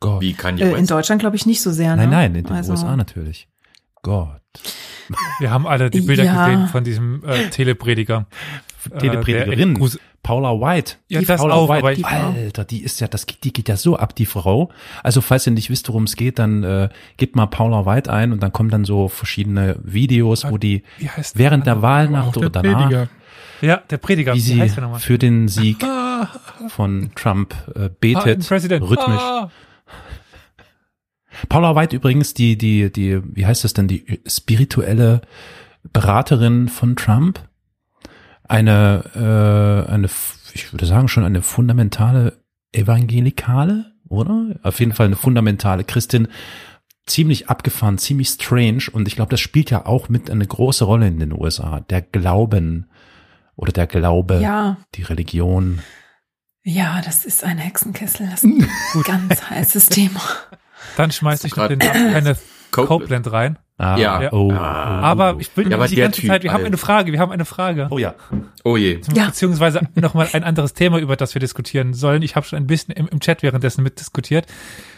Gott. 0.00 0.20
Wie 0.20 0.34
kann 0.34 0.58
äh, 0.58 0.72
In 0.76 0.86
Deutschland 0.86 1.20
glaube 1.20 1.36
ich 1.36 1.46
nicht 1.46 1.62
so 1.62 1.70
sehr. 1.70 1.96
Ne? 1.96 2.02
Nein, 2.02 2.10
nein, 2.10 2.34
in 2.34 2.44
den 2.44 2.52
also, 2.52 2.72
USA 2.72 2.96
natürlich. 2.96 3.48
Gott. 4.02 4.42
Wir 5.40 5.50
haben 5.50 5.66
alle 5.66 5.90
die 5.90 6.02
Bilder 6.02 6.24
ja. 6.24 6.46
gesehen 6.46 6.68
von 6.68 6.84
diesem 6.84 7.24
äh, 7.24 7.48
Teleprediger. 7.50 8.26
Telepredigerin. 8.98 9.76
Äh, 9.82 9.88
Paula 10.22 10.50
White. 10.60 10.94
Ja, 11.08 11.20
Die 11.20 11.26
das 11.26 11.40
Paula 11.40 11.54
auch, 11.54 11.68
White. 11.68 12.00
ich- 12.00 12.04
Alter, 12.06 12.64
die 12.64 12.82
ist 12.82 13.00
ja, 13.00 13.08
das, 13.08 13.24
die 13.26 13.52
geht 13.52 13.68
ja 13.68 13.76
so 13.76 13.96
ab, 13.96 14.14
die 14.14 14.26
Frau. 14.26 14.70
Also 15.02 15.20
falls 15.20 15.46
ihr 15.46 15.52
nicht 15.52 15.70
wisst, 15.70 15.88
worum 15.88 16.04
es 16.04 16.16
geht, 16.16 16.38
dann 16.38 16.64
äh, 16.64 16.88
gebt 17.16 17.36
mal 17.36 17.46
Paula 17.46 17.86
White 17.86 18.12
ein 18.12 18.32
und 18.32 18.42
dann 18.42 18.52
kommen 18.52 18.68
dann 18.70 18.84
so 18.84 19.08
verschiedene 19.08 19.78
Videos, 19.82 20.44
wo 20.50 20.58
die 20.58 20.82
Wie 20.98 21.08
heißt 21.08 21.38
während 21.38 21.66
der 21.66 21.78
Auch 21.78 21.82
Wahlnacht 21.82 22.34
der 22.36 22.40
oder 22.42 22.50
danach, 22.50 22.80
Prediger. 22.82 23.08
Ja, 23.60 23.76
der 23.90 23.96
Prediger. 23.98 24.34
wie 24.34 24.40
sie 24.40 24.60
heißt 24.60 24.76
der 24.76 24.84
nochmal? 24.84 25.00
für 25.00 25.18
den 25.18 25.48
Sieg 25.48 25.78
von 26.68 27.10
Trump 27.14 27.54
äh, 27.74 27.88
betet, 28.00 28.46
President. 28.46 28.82
rhythmisch. 28.88 29.20
Ah. 29.20 29.50
Paula 31.48 31.74
White 31.76 31.94
übrigens, 31.94 32.34
die, 32.34 32.58
die, 32.58 32.90
die, 32.92 33.20
wie 33.34 33.46
heißt 33.46 33.64
das 33.64 33.72
denn, 33.72 33.88
die 33.88 34.20
spirituelle 34.26 35.20
Beraterin 35.92 36.68
von 36.68 36.96
Trump. 36.96 37.40
Eine, 38.48 39.04
äh, 39.86 39.90
eine, 39.92 40.08
ich 40.54 40.72
würde 40.72 40.86
sagen 40.86 41.08
schon 41.08 41.24
eine 41.24 41.42
fundamentale 41.42 42.42
Evangelikale, 42.72 43.92
oder? 44.08 44.56
Auf 44.62 44.80
jeden 44.80 44.92
Fall 44.92 45.06
eine 45.06 45.16
fundamentale 45.16 45.84
Christin. 45.84 46.28
Ziemlich 47.06 47.48
abgefahren, 47.48 47.98
ziemlich 47.98 48.28
strange. 48.28 48.84
Und 48.92 49.08
ich 49.08 49.14
glaube, 49.16 49.30
das 49.30 49.40
spielt 49.40 49.70
ja 49.70 49.86
auch 49.86 50.08
mit 50.08 50.30
eine 50.30 50.46
große 50.46 50.84
Rolle 50.84 51.08
in 51.08 51.18
den 51.18 51.32
USA. 51.32 51.80
Der 51.88 52.02
Glauben 52.02 52.90
oder 53.56 53.72
der 53.72 53.86
Glaube, 53.86 54.40
Ja, 54.40 54.76
die 54.94 55.02
Religion. 55.02 55.80
ja, 56.64 57.00
das 57.04 57.24
ist 57.24 57.44
ein 57.44 57.58
Hexenkessel. 57.58 58.28
Das 58.30 58.44
ist 58.44 58.44
ein 58.44 58.68
ganz 59.04 59.42
heißes 59.50 59.86
Thema. 59.88 60.20
Dann 60.96 61.10
schmeiß 61.10 61.44
ich 61.44 61.56
noch 61.56 61.68
den 61.68 61.78
Namen 61.78 61.92
Kenneth. 62.12 62.38
Copeland 62.70 63.32
rein. 63.32 63.58
Ah, 63.80 63.96
Ja. 63.96 64.32
Oh, 64.32 64.50
Ah. 64.52 65.00
oh, 65.00 65.04
Aber 65.04 65.36
oh. 65.36 65.40
ich 65.40 65.50
bin 65.52 65.70
Ja, 65.70 65.76
aber 65.76 65.86
die 65.86 65.94
ganze 65.96 66.20
Typ, 66.20 66.28
Zeit, 66.30 66.42
wir 66.42 66.50
haben 66.50 66.56
Alter. 66.58 66.66
eine 66.66 66.76
Frage, 66.78 67.12
wir 67.12 67.20
haben 67.20 67.30
eine 67.30 67.44
Frage. 67.44 67.86
Oh 67.90 67.98
ja. 67.98 68.14
Oh 68.64 68.76
je. 68.76 69.00
Ja. 69.14 69.26
Beziehungsweise 69.26 69.82
nochmal 69.94 70.28
ein 70.32 70.42
anderes 70.42 70.74
Thema, 70.74 70.98
über 70.98 71.14
das 71.14 71.34
wir 71.34 71.40
diskutieren 71.40 71.94
sollen. 71.94 72.22
Ich 72.22 72.34
habe 72.34 72.44
schon 72.44 72.56
ein 72.58 72.66
bisschen 72.66 72.92
im, 72.94 73.06
im 73.08 73.20
Chat 73.20 73.42
währenddessen 73.44 73.84
mitdiskutiert, 73.84 74.46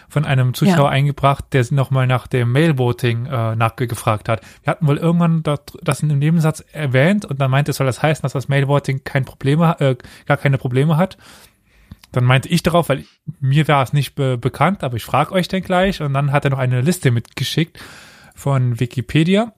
von 0.08 0.24
einem 0.24 0.54
Zuschauer 0.54 0.86
Ja. 0.86 0.88
eingebracht, 0.88 1.44
der 1.52 1.64
nochmal 1.70 2.06
nach 2.06 2.26
dem 2.26 2.52
Mailvoting 2.52 3.26
äh, 3.26 3.54
nachgefragt 3.54 4.28
hat. 4.30 4.40
Wir 4.64 4.70
hatten 4.72 4.86
wohl 4.86 4.96
irgendwann 4.96 5.42
dort, 5.42 5.74
das 5.82 6.00
in 6.02 6.10
einem 6.10 6.18
Nebensatz 6.20 6.64
erwähnt 6.72 7.26
und 7.26 7.38
dann 7.40 7.50
meinte, 7.50 7.72
soll 7.74 7.86
das 7.86 8.02
heißen, 8.02 8.22
dass 8.22 8.32
das 8.32 8.48
Mailvoting 8.48 9.04
kein 9.04 9.26
Probleme, 9.26 9.76
äh, 9.78 9.96
gar 10.26 10.38
keine 10.38 10.56
Probleme 10.56 10.96
hat. 10.96 11.18
Dann 12.12 12.24
meinte 12.24 12.48
ich 12.48 12.62
darauf, 12.64 12.88
weil 12.88 13.04
mir 13.40 13.68
war 13.68 13.82
es 13.84 13.92
nicht 13.92 14.14
be 14.16 14.36
bekannt, 14.38 14.82
aber 14.82 14.96
ich 14.96 15.04
frage 15.04 15.32
euch 15.32 15.46
denn 15.48 15.62
gleich. 15.62 16.00
Und 16.00 16.14
dann 16.14 16.32
hat 16.32 16.44
er 16.44 16.50
noch 16.50 16.58
eine 16.58 16.80
Liste 16.80 17.10
mitgeschickt 17.12 17.78
von 18.40 18.80
Wikipedia. 18.80 19.52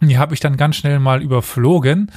Die 0.00 0.18
habe 0.18 0.34
ich 0.34 0.40
dann 0.40 0.56
ganz 0.56 0.76
schnell 0.76 0.98
mal 0.98 1.22
überflogen. 1.22 2.12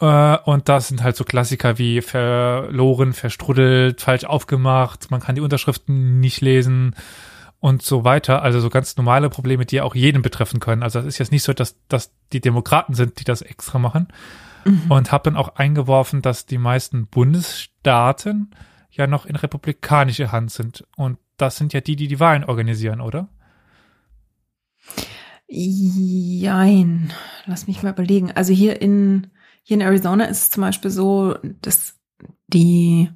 Äh, 0.00 0.36
und 0.44 0.68
das 0.68 0.88
sind 0.88 1.02
halt 1.02 1.16
so 1.16 1.24
Klassiker 1.24 1.78
wie 1.78 2.00
verloren, 2.02 3.12
verstrudelt, 3.12 4.00
falsch 4.00 4.24
aufgemacht, 4.24 5.10
man 5.10 5.20
kann 5.20 5.36
die 5.36 5.40
Unterschriften 5.40 6.20
nicht 6.20 6.40
lesen 6.40 6.96
und 7.60 7.82
so 7.82 8.04
weiter. 8.04 8.42
Also 8.42 8.60
so 8.60 8.70
ganz 8.70 8.96
normale 8.96 9.30
Probleme, 9.30 9.64
die 9.64 9.80
auch 9.80 9.94
jeden 9.94 10.22
betreffen 10.22 10.58
können. 10.58 10.82
Also 10.82 10.98
das 10.98 11.06
ist 11.06 11.18
jetzt 11.18 11.32
nicht 11.32 11.44
so, 11.44 11.52
dass 11.52 11.76
dass 11.88 12.12
die 12.32 12.40
Demokraten 12.40 12.94
sind, 12.94 13.20
die 13.20 13.24
das 13.24 13.42
extra 13.42 13.78
machen. 13.78 14.08
Und 14.90 15.10
habe 15.10 15.24
dann 15.24 15.36
auch 15.36 15.56
eingeworfen, 15.56 16.20
dass 16.20 16.44
die 16.44 16.58
meisten 16.58 17.06
Bundesstaaten 17.06 18.50
ja 18.90 19.06
noch 19.06 19.24
in 19.24 19.36
republikanische 19.36 20.32
Hand 20.32 20.50
sind. 20.50 20.84
Und 20.96 21.16
das 21.38 21.56
sind 21.56 21.72
ja 21.72 21.80
die, 21.80 21.96
die 21.96 22.08
die 22.08 22.20
Wahlen 22.20 22.44
organisieren, 22.44 23.00
oder? 23.00 23.28
Jein. 25.52 27.12
Lass 27.46 27.66
mich 27.66 27.82
mal 27.82 27.90
überlegen. 27.90 28.30
Also 28.30 28.52
hier 28.52 28.80
in, 28.80 29.32
hier 29.62 29.74
in 29.74 29.80
Arizona 29.80 30.24
ist 30.26 30.42
es 30.42 30.50
zum 30.50 30.60
Beispiel 30.60 30.92
so, 30.92 31.36
dass 31.60 31.98
die 32.46 33.10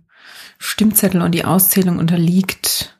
Stimmzettel 0.58 1.22
und 1.22 1.32
die 1.32 1.44
Auszählung 1.44 1.98
unterliegt 1.98 2.93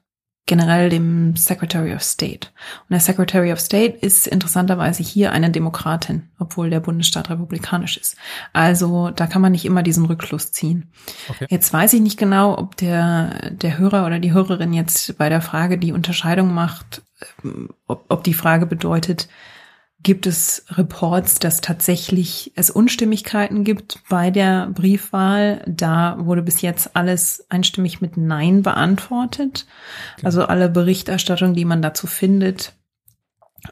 generell 0.46 0.90
dem 0.90 1.36
Secretary 1.36 1.94
of 1.94 2.02
State. 2.02 2.48
Und 2.82 2.90
der 2.90 3.00
Secretary 3.00 3.52
of 3.52 3.60
State 3.60 3.96
ist 3.98 4.26
interessanterweise 4.26 5.02
hier 5.02 5.32
eine 5.32 5.50
Demokratin, 5.50 6.28
obwohl 6.38 6.68
der 6.68 6.80
Bundesstaat 6.80 7.30
republikanisch 7.30 7.96
ist. 7.96 8.16
Also 8.52 9.10
da 9.10 9.26
kann 9.26 9.40
man 9.40 9.52
nicht 9.52 9.64
immer 9.64 9.82
diesen 9.82 10.04
Rückschluss 10.04 10.52
ziehen. 10.52 10.92
Okay. 11.28 11.46
Jetzt 11.48 11.72
weiß 11.72 11.94
ich 11.94 12.02
nicht 12.02 12.18
genau, 12.18 12.58
ob 12.58 12.76
der, 12.76 13.50
der 13.52 13.78
Hörer 13.78 14.04
oder 14.04 14.18
die 14.18 14.32
Hörerin 14.32 14.74
jetzt 14.74 15.16
bei 15.16 15.30
der 15.30 15.40
Frage 15.40 15.78
die 15.78 15.92
Unterscheidung 15.92 16.52
macht, 16.52 17.02
ähm, 17.42 17.70
ob, 17.86 18.04
ob 18.08 18.22
die 18.22 18.34
Frage 18.34 18.66
bedeutet, 18.66 19.28
gibt 20.04 20.26
es 20.26 20.64
Reports, 20.70 21.40
dass 21.40 21.60
tatsächlich 21.60 22.52
es 22.54 22.70
Unstimmigkeiten 22.70 23.64
gibt 23.64 24.00
bei 24.08 24.30
der 24.30 24.68
Briefwahl. 24.68 25.64
Da 25.66 26.16
wurde 26.18 26.42
bis 26.42 26.60
jetzt 26.60 26.94
alles 26.94 27.44
einstimmig 27.48 28.00
mit 28.00 28.16
Nein 28.16 28.62
beantwortet. 28.62 29.66
Also 30.22 30.44
alle 30.44 30.68
Berichterstattung, 30.68 31.54
die 31.54 31.64
man 31.64 31.82
dazu 31.82 32.06
findet 32.06 32.74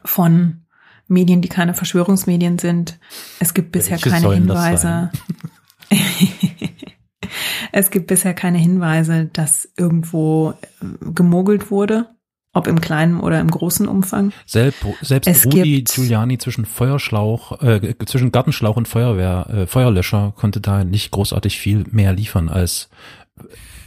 von 0.03 0.65
Medien, 1.07 1.41
die 1.41 1.49
keine 1.49 1.75
Verschwörungsmedien 1.75 2.57
sind. 2.57 2.99
Es 3.39 3.53
gibt 3.53 3.71
bisher 3.71 4.03
Welche 4.03 4.09
keine 4.09 4.33
Hinweise. 4.33 5.11
es 7.71 7.91
gibt 7.91 8.07
bisher 8.07 8.33
keine 8.33 8.57
Hinweise, 8.57 9.29
dass 9.31 9.69
irgendwo 9.77 10.51
äh, 10.51 11.11
gemogelt 11.13 11.69
wurde, 11.69 12.09
ob 12.53 12.67
im 12.67 12.79
kleinen 12.81 13.19
oder 13.19 13.39
im 13.39 13.49
großen 13.49 13.87
Umfang. 13.87 14.31
Selbst, 14.45 14.83
selbst 15.01 15.27
Es 15.27 15.45
Rudi 15.45 15.77
gibt- 15.77 15.93
Giuliani 15.95 16.37
zwischen 16.37 16.65
Feuerschlauch, 16.65 17.61
äh, 17.61 17.95
zwischen 18.05 18.31
Gartenschlauch 18.31 18.75
und 18.77 18.87
Feuerwehr, 18.87 19.47
äh, 19.49 19.67
Feuerlöscher 19.67 20.33
konnte 20.35 20.61
da 20.61 20.83
nicht 20.83 21.11
großartig 21.11 21.57
viel 21.59 21.85
mehr 21.91 22.13
liefern 22.13 22.49
als 22.49 22.89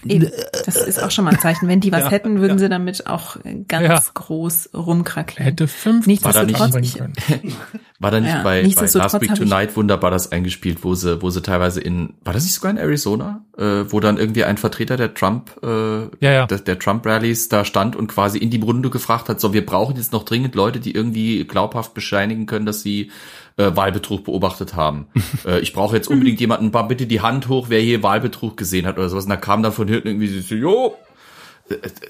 Eben, 0.08 0.30
das 0.64 0.76
ist 0.76 1.02
auch 1.02 1.10
schon 1.10 1.24
mal 1.24 1.32
ein 1.32 1.40
Zeichen. 1.40 1.66
Wenn 1.68 1.80
die 1.80 1.90
was 1.90 2.00
Ja, 2.04 2.10
hätten, 2.10 2.38
würden 2.40 2.52
ja. 2.52 2.58
sie 2.58 2.68
damit 2.68 3.06
auch 3.08 3.38
ganz 3.66 3.88
Ja. 3.88 4.00
groß 4.14 4.70
rumkrakeln. 4.74 5.44
Hätte 5.44 5.66
fünf 5.66 6.06
Nicht, 6.06 6.22
War 6.24 6.32
da 6.32 6.44
nicht- 6.44 6.56
bringen 6.58 6.92
können. 6.94 7.12
War 7.98 8.10
da 8.10 8.20
nicht 8.20 8.32
Ja, 8.32 8.42
bei, 8.42 8.62
bei 8.62 8.86
Last 8.92 9.20
Week 9.22 9.34
Tonight 9.34 9.74
wunderbar 9.74 10.10
das 10.10 10.30
eingespielt, 10.30 10.78
wo 10.82 10.94
sie, 10.94 11.22
wo 11.22 11.30
sie 11.30 11.40
teilweise 11.40 11.80
in, 11.80 12.14
war 12.24 12.34
das 12.34 12.42
nicht 12.42 12.54
sogar 12.54 12.70
in 12.70 12.76
Arizona, 12.76 13.44
äh, 13.56 13.84
wo 13.88 14.00
dann 14.00 14.18
irgendwie 14.18 14.44
ein 14.44 14.58
Vertreter 14.58 14.98
der 14.98 15.14
Trump, 15.14 15.50
äh, 15.62 16.02
Ja, 16.20 16.32
ja. 16.32 16.46
Der, 16.46 16.58
der 16.58 16.78
Trump 16.78 17.06
Rallies 17.06 17.48
da 17.48 17.64
stand 17.64 17.96
und 17.96 18.08
quasi 18.08 18.38
in 18.38 18.50
die 18.50 18.60
Runde 18.60 18.90
gefragt 18.90 19.30
hat, 19.30 19.40
so, 19.40 19.54
wir 19.54 19.64
brauchen 19.64 19.96
jetzt 19.96 20.12
noch 20.12 20.24
dringend 20.24 20.54
Leute, 20.54 20.78
die 20.78 20.94
irgendwie 20.94 21.44
glaubhaft 21.44 21.94
bescheinigen 21.94 22.44
können, 22.44 22.66
dass 22.66 22.82
sie 22.82 23.10
äh, 23.56 23.74
Wahlbetrug 23.74 24.24
beobachtet 24.24 24.74
haben. 24.74 25.06
äh, 25.46 25.60
ich 25.60 25.72
brauche 25.72 25.96
jetzt 25.96 26.08
unbedingt 26.08 26.38
jemanden, 26.38 26.72
bitte 26.88 27.06
die 27.06 27.22
Hand 27.22 27.48
hoch, 27.48 27.66
wer 27.70 27.80
hier 27.80 28.02
Wahlbetrug 28.02 28.58
gesehen 28.58 28.86
hat 28.86 28.98
oder 28.98 29.08
sowas. 29.08 29.24
Und 29.24 29.30
da 29.30 29.36
kam 29.36 29.62
dann 29.62 29.72
von 29.72 29.88
hinten 29.88 30.08
irgendwie 30.08 30.40
so, 30.40 30.54
jo, 30.54 30.96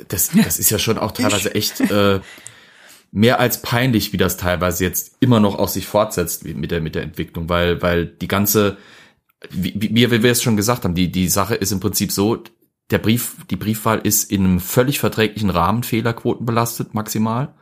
das, 0.09 0.31
das 0.31 0.59
ist 0.59 0.71
ja 0.71 0.79
schon 0.79 0.99
auch 0.99 1.13
teilweise 1.13 1.55
echt 1.55 1.81
äh, 1.81 2.21
mehr 3.13 3.41
als 3.41 3.63
peinlich, 3.63 4.13
wie 4.13 4.17
das 4.19 4.37
teilweise 4.37 4.85
jetzt 4.85 5.17
immer 5.21 5.41
noch 5.41 5.59
auf 5.59 5.71
sich 5.71 5.87
fortsetzt 5.87 6.45
wie- 6.45 6.55
mit 6.55 6.71
der 6.71 6.81
mit 6.81 6.95
der 6.95 7.03
Entwicklung, 7.03 7.49
weil 7.49 7.81
weil 7.83 8.07
die 8.07 8.29
ganze 8.29 8.77
wie, 9.51 9.75
wie 9.79 10.11
wie 10.11 10.23
wir 10.23 10.31
es 10.31 10.43
schon 10.43 10.57
gesagt 10.57 10.85
haben, 10.85 10.95
die 10.95 11.11
die 11.11 11.29
Sache 11.29 11.55
ist 11.55 11.73
im 11.73 11.81
Prinzip 11.81 12.11
so, 12.13 12.43
der 12.91 12.99
Brief 12.99 13.37
die 13.51 13.57
Briefwahl 13.57 13.99
ist 13.99 14.31
in 14.31 14.45
einem 14.45 14.61
völlig 14.61 14.99
verträglichen 14.99 15.51
Rahmen 15.51 15.83
Fehlerquoten 15.83 16.47
belastet 16.47 16.95
maximal 16.95 17.55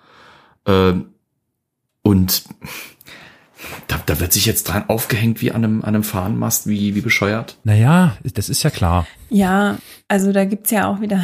ähm, 0.66 1.10
und 2.02 2.44
da, 3.88 3.98
da 4.04 4.20
wird 4.20 4.32
sich 4.32 4.44
jetzt 4.46 4.64
dran 4.64 4.84
aufgehängt 4.88 5.40
wie 5.40 5.50
an 5.52 5.64
einem 5.64 5.82
an 5.82 5.94
einem 5.94 6.04
Fahnenmast 6.04 6.66
wie 6.68 6.94
wie 6.94 7.00
bescheuert. 7.00 7.58
Naja, 7.64 8.16
das 8.22 8.48
ist 8.48 8.62
ja 8.62 8.70
klar. 8.70 9.06
Ja, 9.30 9.78
also 10.08 10.32
da 10.32 10.44
gibt's 10.44 10.70
ja 10.70 10.86
auch 10.88 11.00
wieder, 11.00 11.22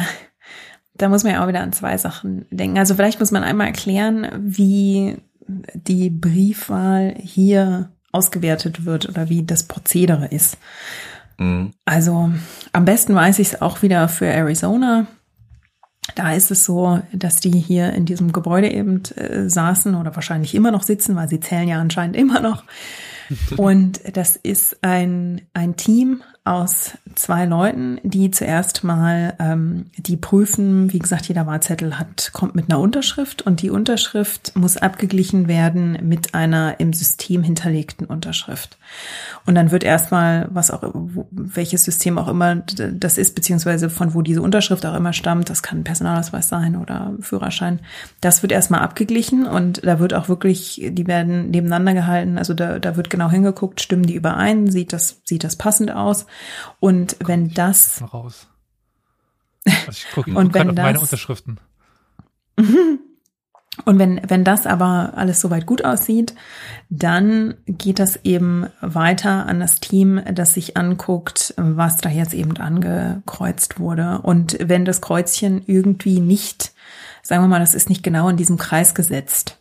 da 1.01 1.09
muss 1.09 1.23
man 1.23 1.33
ja 1.33 1.43
auch 1.43 1.47
wieder 1.47 1.61
an 1.61 1.73
zwei 1.73 1.97
Sachen 1.97 2.45
denken. 2.51 2.77
Also 2.77 2.95
vielleicht 2.95 3.19
muss 3.19 3.31
man 3.31 3.43
einmal 3.43 3.67
erklären, 3.67 4.27
wie 4.39 5.17
die 5.73 6.09
Briefwahl 6.09 7.15
hier 7.17 7.91
ausgewertet 8.11 8.85
wird 8.85 9.09
oder 9.09 9.29
wie 9.29 9.43
das 9.43 9.63
Prozedere 9.63 10.27
ist. 10.27 10.57
Mhm. 11.37 11.71
Also 11.85 12.31
am 12.71 12.85
besten 12.85 13.15
weiß 13.15 13.39
ich 13.39 13.53
es 13.53 13.61
auch 13.61 13.81
wieder 13.81 14.07
für 14.09 14.27
Arizona. 14.27 15.07
Da 16.15 16.33
ist 16.33 16.51
es 16.51 16.65
so, 16.65 16.99
dass 17.13 17.37
die 17.37 17.51
hier 17.51 17.93
in 17.93 18.05
diesem 18.05 18.31
Gebäude 18.31 18.69
eben 18.71 19.03
äh, 19.15 19.49
saßen 19.49 19.95
oder 19.95 20.13
wahrscheinlich 20.15 20.55
immer 20.55 20.71
noch 20.71 20.83
sitzen, 20.83 21.15
weil 21.15 21.29
sie 21.29 21.39
zählen 21.39 21.67
ja 21.67 21.79
anscheinend 21.79 22.15
immer 22.15 22.41
noch. 22.41 22.63
Und 23.57 24.01
das 24.15 24.35
ist 24.35 24.83
ein, 24.83 25.41
ein 25.53 25.77
Team 25.77 26.21
aus 26.43 26.97
zwei 27.13 27.45
Leuten, 27.45 27.99
die 28.01 28.31
zuerst 28.31 28.83
mal 28.83 29.35
ähm, 29.37 29.85
die 29.95 30.17
prüfen, 30.17 30.91
wie 30.91 30.97
gesagt, 30.97 31.27
jeder 31.27 31.45
Wahlzettel 31.45 31.99
hat, 31.99 32.31
kommt 32.33 32.55
mit 32.55 32.65
einer 32.67 32.79
Unterschrift 32.79 33.43
und 33.43 33.61
die 33.61 33.69
Unterschrift 33.69 34.55
muss 34.55 34.77
abgeglichen 34.77 35.47
werden 35.47 35.99
mit 36.01 36.33
einer 36.33 36.79
im 36.79 36.93
System 36.93 37.43
hinterlegten 37.43 38.07
Unterschrift. 38.07 38.79
Und 39.45 39.53
dann 39.53 39.69
wird 39.69 39.83
erstmal, 39.83 40.47
was 40.51 40.71
auch, 40.71 40.81
welches 41.29 41.83
System 41.83 42.17
auch 42.17 42.27
immer 42.27 42.55
das 42.55 43.19
ist, 43.19 43.35
beziehungsweise 43.35 43.91
von 43.91 44.15
wo 44.15 44.23
diese 44.23 44.41
Unterschrift 44.41 44.83
auch 44.87 44.95
immer 44.95 45.13
stammt, 45.13 45.47
das 45.47 45.61
kann 45.61 45.83
Personalausweis 45.83 46.49
sein 46.49 46.75
oder 46.75 47.13
Führerschein, 47.19 47.81
das 48.19 48.41
wird 48.41 48.51
erstmal 48.51 48.81
abgeglichen 48.81 49.45
und 49.45 49.85
da 49.85 49.99
wird 49.99 50.15
auch 50.15 50.27
wirklich, 50.27 50.81
die 50.89 51.05
werden 51.05 51.51
nebeneinander 51.51 51.93
gehalten, 51.93 52.39
also 52.39 52.55
da, 52.55 52.79
da 52.79 52.97
wird 52.97 53.11
genau 53.11 53.29
hingeguckt, 53.29 53.79
stimmen 53.79 54.07
die 54.07 54.15
überein, 54.15 54.71
sieht 54.71 54.91
das, 54.91 55.21
sieht 55.23 55.43
das 55.43 55.55
passend 55.55 55.91
aus. 55.91 56.25
Und 56.79 57.17
wenn 57.23 57.53
das 57.53 58.03
raus. 58.13 58.47
Also 59.67 59.91
ich 59.91 60.11
gucke 60.11 60.31
guck 60.33 60.51
gerade 60.51 60.69
auf 60.71 60.75
meine 60.75 60.99
Unterschriften. 60.99 61.59
Und 63.85 63.99
wenn, 63.99 64.21
wenn 64.27 64.43
das 64.43 64.67
aber 64.67 65.13
alles 65.15 65.39
soweit 65.39 65.65
gut 65.65 65.85
aussieht, 65.85 66.35
dann 66.89 67.55
geht 67.65 67.99
das 67.99 68.19
eben 68.23 68.67
weiter 68.81 69.45
an 69.45 69.59
das 69.59 69.79
Team, 69.79 70.21
das 70.33 70.53
sich 70.53 70.75
anguckt, 70.75 71.53
was 71.57 71.97
da 71.97 72.09
jetzt 72.09 72.33
eben 72.33 72.57
angekreuzt 72.57 73.79
wurde. 73.79 74.19
Und 74.23 74.57
wenn 74.61 74.83
das 74.83 74.99
Kreuzchen 74.99 75.63
irgendwie 75.65 76.19
nicht, 76.19 76.73
sagen 77.23 77.43
wir 77.43 77.47
mal, 77.47 77.59
das 77.59 77.73
ist 77.73 77.89
nicht 77.89 78.03
genau 78.03 78.27
in 78.27 78.37
diesem 78.37 78.57
Kreis 78.57 78.93
gesetzt, 78.93 79.60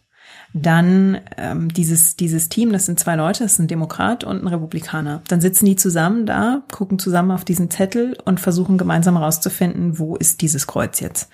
dann 0.52 1.18
ähm, 1.36 1.72
dieses, 1.72 2.16
dieses 2.16 2.48
Team, 2.48 2.72
das 2.72 2.86
sind 2.86 2.98
zwei 2.98 3.14
Leute, 3.14 3.44
das 3.44 3.52
ist 3.52 3.58
ein 3.60 3.68
Demokrat 3.68 4.24
und 4.24 4.42
ein 4.42 4.48
Republikaner. 4.48 5.22
Dann 5.28 5.40
sitzen 5.40 5.64
die 5.64 5.76
zusammen 5.76 6.26
da, 6.26 6.62
gucken 6.72 6.98
zusammen 6.98 7.30
auf 7.30 7.44
diesen 7.44 7.70
Zettel 7.70 8.16
und 8.24 8.40
versuchen 8.40 8.76
gemeinsam 8.76 9.16
herauszufinden, 9.16 9.98
wo 9.98 10.16
ist 10.16 10.40
dieses 10.40 10.66
Kreuz 10.66 10.98
jetzt. 10.98 11.28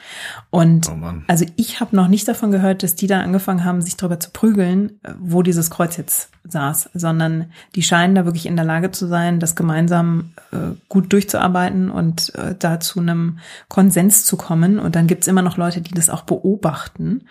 Und 0.50 0.90
oh 0.90 0.96
also 1.28 1.46
ich 1.56 1.80
habe 1.80 1.96
noch 1.96 2.08
nicht 2.08 2.28
davon 2.28 2.50
gehört, 2.50 2.82
dass 2.82 2.94
die 2.94 3.06
da 3.06 3.20
angefangen 3.20 3.64
haben, 3.64 3.80
sich 3.80 3.96
darüber 3.96 4.20
zu 4.20 4.30
prügeln, 4.30 5.00
wo 5.18 5.42
dieses 5.42 5.70
Kreuz 5.70 5.96
jetzt 5.96 6.28
saß, 6.44 6.90
sondern 6.92 7.46
die 7.74 7.82
scheinen 7.82 8.14
da 8.14 8.24
wirklich 8.26 8.46
in 8.46 8.56
der 8.56 8.64
Lage 8.64 8.90
zu 8.90 9.06
sein, 9.06 9.40
das 9.40 9.56
gemeinsam 9.56 10.32
äh, 10.52 10.74
gut 10.88 11.12
durchzuarbeiten 11.12 11.90
und 11.90 12.34
äh, 12.34 12.54
da 12.56 12.80
zu 12.80 13.00
einem 13.00 13.38
Konsens 13.68 14.26
zu 14.26 14.36
kommen. 14.36 14.78
Und 14.78 14.94
dann 14.94 15.06
gibt's 15.06 15.26
immer 15.26 15.42
noch 15.42 15.56
Leute, 15.56 15.80
die 15.80 15.94
das 15.94 16.10
auch 16.10 16.22
beobachten 16.22 17.22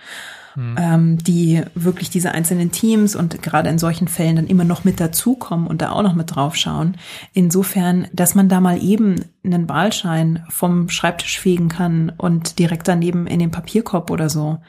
mhm. 0.55 0.75
ähm, 0.79 1.17
die 1.17 1.61
wirklich 1.75 2.09
diese 2.09 2.31
einzelnen 2.31 2.71
Teams 2.71 3.15
und 3.15 3.41
gerade 3.41 3.69
in 3.69 3.77
solchen 3.77 4.07
Fällen 4.07 4.35
dann 4.35 4.47
immer 4.47 4.63
noch 4.63 4.83
mit 4.83 4.99
dazukommen 4.99 5.67
und 5.67 5.81
da 5.81 5.91
auch 5.91 6.03
noch 6.03 6.15
mit 6.15 6.35
draufschauen. 6.35 6.97
Insofern, 7.33 8.07
dass 8.13 8.35
man 8.35 8.49
da 8.49 8.61
mal 8.61 8.81
eben 8.81 9.15
einen 9.43 9.69
Wahlschein 9.69 10.45
vom 10.49 10.89
Schreibtisch 10.89 11.39
fegen 11.39 11.69
kann 11.69 12.11
und 12.17 12.59
direkt 12.59 12.87
daneben 12.87 13.27
in 13.27 13.39
den 13.39 13.51
Papierkorb 13.51 14.09
oder 14.09 14.29
so. 14.29 14.59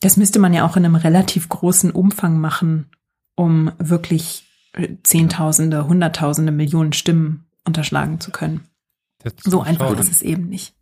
Das 0.00 0.16
müsste 0.16 0.38
man 0.38 0.52
ja 0.52 0.66
auch 0.66 0.76
in 0.76 0.84
einem 0.84 0.96
relativ 0.96 1.48
großen 1.48 1.90
Umfang 1.92 2.40
machen, 2.40 2.90
um 3.36 3.70
wirklich 3.78 4.44
Zehntausende, 5.02 5.86
Hunderttausende, 5.86 6.50
Millionen 6.50 6.92
Stimmen 6.92 7.46
unterschlagen 7.64 8.20
zu 8.20 8.30
können. 8.30 8.66
So 9.44 9.60
einfach 9.60 9.96
ist 9.98 10.10
es 10.10 10.22
eben 10.22 10.48
nicht. 10.48 10.74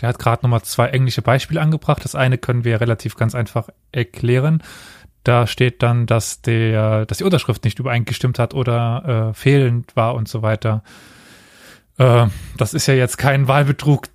Der 0.00 0.10
hat 0.10 0.18
gerade 0.18 0.42
nochmal 0.42 0.62
zwei 0.62 0.88
englische 0.88 1.22
Beispiele 1.22 1.60
angebracht. 1.60 2.04
Das 2.04 2.14
eine 2.14 2.38
können 2.38 2.64
wir 2.64 2.80
relativ 2.80 3.16
ganz 3.16 3.34
einfach 3.34 3.68
erklären. 3.92 4.62
Da 5.24 5.46
steht 5.46 5.82
dann, 5.82 6.06
dass 6.06 6.42
der, 6.42 7.06
dass 7.06 7.18
die 7.18 7.24
Unterschrift 7.24 7.64
nicht 7.64 7.78
übereingestimmt 7.78 8.38
hat 8.38 8.54
oder 8.54 9.30
äh, 9.30 9.34
fehlend 9.34 9.96
war 9.96 10.14
und 10.14 10.28
so 10.28 10.42
weiter. 10.42 10.82
Äh, 11.98 12.26
das 12.56 12.74
ist 12.74 12.86
ja 12.86 12.94
jetzt 12.94 13.16
kein 13.16 13.48
Wahlbetrug 13.48 14.08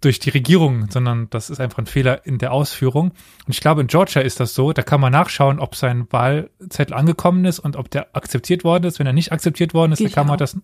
durch 0.00 0.18
die 0.18 0.30
Regierung, 0.30 0.90
sondern 0.90 1.28
das 1.30 1.50
ist 1.50 1.60
einfach 1.60 1.78
ein 1.78 1.86
Fehler 1.86 2.24
in 2.24 2.38
der 2.38 2.52
Ausführung. 2.52 3.10
Und 3.10 3.48
ich 3.48 3.60
glaube, 3.60 3.80
in 3.80 3.88
Georgia 3.88 4.22
ist 4.22 4.40
das 4.40 4.54
so, 4.54 4.72
da 4.72 4.82
kann 4.82 5.00
man 5.00 5.12
nachschauen, 5.12 5.58
ob 5.58 5.74
sein 5.74 6.06
Wahlzettel 6.10 6.94
angekommen 6.94 7.44
ist 7.44 7.58
und 7.58 7.76
ob 7.76 7.90
der 7.90 8.14
akzeptiert 8.14 8.62
worden 8.62 8.84
ist. 8.84 8.98
Wenn 8.98 9.06
er 9.06 9.12
nicht 9.12 9.32
akzeptiert 9.32 9.74
worden 9.74 9.92
ist, 9.92 10.02
dann 10.02 10.12
kann 10.12 10.26
man 10.26 10.38
das, 10.38 10.56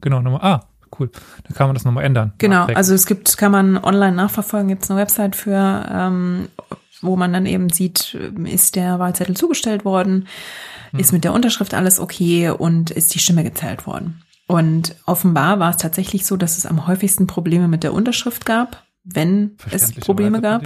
genau, 0.00 0.20
nochmal, 0.20 0.40
ah, 0.42 0.66
cool. 0.98 1.10
Dann 1.44 1.56
kann 1.56 1.68
man 1.68 1.74
das 1.74 1.84
nochmal 1.84 2.04
ändern. 2.04 2.32
Genau, 2.38 2.66
also 2.66 2.94
es 2.94 3.06
gibt, 3.06 3.36
kann 3.36 3.52
man 3.52 3.76
online 3.76 4.16
nachverfolgen, 4.16 4.68
gibt 4.68 4.84
es 4.84 4.90
eine 4.90 5.00
Website 5.00 5.36
für, 5.36 5.86
ähm, 5.90 6.48
wo 7.00 7.16
man 7.16 7.32
dann 7.32 7.46
eben 7.46 7.70
sieht, 7.70 8.14
ist 8.44 8.76
der 8.76 8.98
Wahlzettel 8.98 9.36
zugestellt 9.36 9.84
worden, 9.84 10.28
hm. 10.90 11.00
ist 11.00 11.12
mit 11.12 11.24
der 11.24 11.32
Unterschrift 11.32 11.74
alles 11.74 12.00
okay 12.00 12.50
und 12.50 12.90
ist 12.90 13.14
die 13.14 13.18
Stimme 13.18 13.44
gezählt 13.44 13.86
worden. 13.86 14.22
Und 14.46 14.94
offenbar 15.06 15.58
war 15.58 15.70
es 15.70 15.78
tatsächlich 15.78 16.26
so, 16.26 16.36
dass 16.36 16.58
es 16.58 16.66
am 16.66 16.86
häufigsten 16.86 17.26
Probleme 17.26 17.68
mit 17.68 17.82
der 17.82 17.94
Unterschrift 17.94 18.44
gab, 18.44 18.82
wenn 19.02 19.56
es 19.70 19.92
Probleme 19.92 20.40
gab. 20.40 20.62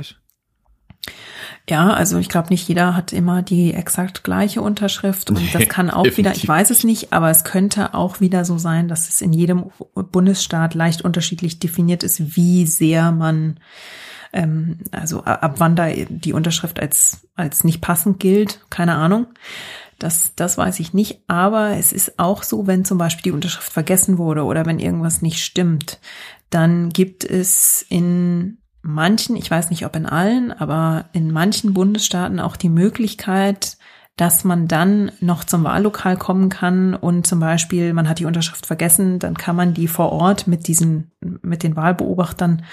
Ja, 1.69 1.93
also 1.93 2.19
ich 2.19 2.29
glaube, 2.29 2.49
nicht 2.49 2.67
jeder 2.67 2.97
hat 2.97 3.13
immer 3.13 3.43
die 3.43 3.75
exakt 3.75 4.25
gleiche 4.25 4.63
Unterschrift 4.63 5.29
und 5.29 5.55
das 5.55 5.69
kann 5.69 5.91
auch 5.91 6.05
wieder, 6.17 6.35
ich 6.35 6.49
weiß 6.49 6.71
es 6.71 6.83
nicht, 6.83 7.13
aber 7.13 7.31
es 7.31 7.45
könnte 7.45 7.95
auch 7.95 8.21
wieder 8.21 8.45
so 8.47 8.57
sein, 8.57 8.89
dass 8.89 9.09
es 9.09 9.21
in 9.21 9.35
jedem 9.35 9.71
Bundesstaat 9.95 10.75
leicht 10.75 11.03
unterschiedlich 11.03 11.59
definiert 11.59 12.03
ist, 12.03 12.37
wie 12.37 12.67
sehr 12.67 13.13
man 13.13 13.61
ähm, 14.33 14.79
also 14.93 15.25
ab 15.25 15.55
wann 15.59 15.77
da 15.77 15.89
die 15.91 16.33
Unterschrift 16.33 16.81
als 16.81 17.29
als 17.35 17.65
nicht 17.65 17.81
passend 17.81 18.19
gilt, 18.19 18.61
keine 18.71 18.95
Ahnung. 18.95 19.27
Das, 19.99 20.33
das 20.37 20.57
weiß 20.57 20.79
ich 20.79 20.95
nicht, 20.95 21.23
aber 21.27 21.77
es 21.77 21.93
ist 21.93 22.21
auch 22.21 22.45
so, 22.45 22.69
wenn 22.69 22.85
zum 22.85 22.99
Beispiel 22.99 23.25
die 23.25 23.35
Unterschrift 23.35 23.73
vergessen 23.73 24.17
wurde 24.17 24.45
oder 24.45 24.65
wenn 24.65 24.79
irgendwas 24.79 25.23
nicht 25.23 25.43
stimmt, 25.43 25.99
dann 26.51 26.91
gibt 26.91 27.25
es 27.25 27.85
in 27.89 28.58
manchen, 28.89 29.37
ich 29.37 29.51
weiß 29.51 29.71
nicht 29.71 29.85
ob 29.87 29.95
in 29.97 30.07
allen, 30.07 30.53
aber 30.53 31.07
in 31.13 31.31
manchen 31.31 31.75
Bundesstaaten 31.75 32.41
auch 32.41 32.57
die 32.57 32.69
Möglichkeit, 32.69 33.77
dass 34.17 34.43
man 34.43 34.67
dann 34.67 35.13
noch 35.21 35.45
zum 35.45 35.63
Wahllokal 35.63 36.17
kommen 36.17 36.49
kann 36.49 36.95
und 36.95 37.27
zum 37.27 37.39
Beispiel, 37.39 37.93
man 37.93 38.09
hat 38.09 38.19
die 38.19 38.25
Unterschrift 38.25 38.67
vergessen, 38.67 39.21
dann 39.21 39.37
kann 39.37 39.55
man 39.55 39.75
die 39.75 39.87
vor 39.87 40.11
Ort 40.11 40.49
mit 40.49 40.67
diesen, 40.67 41.13
mit 41.21 41.63
den 41.63 41.77
Wahlbeobachtern, 41.77 42.65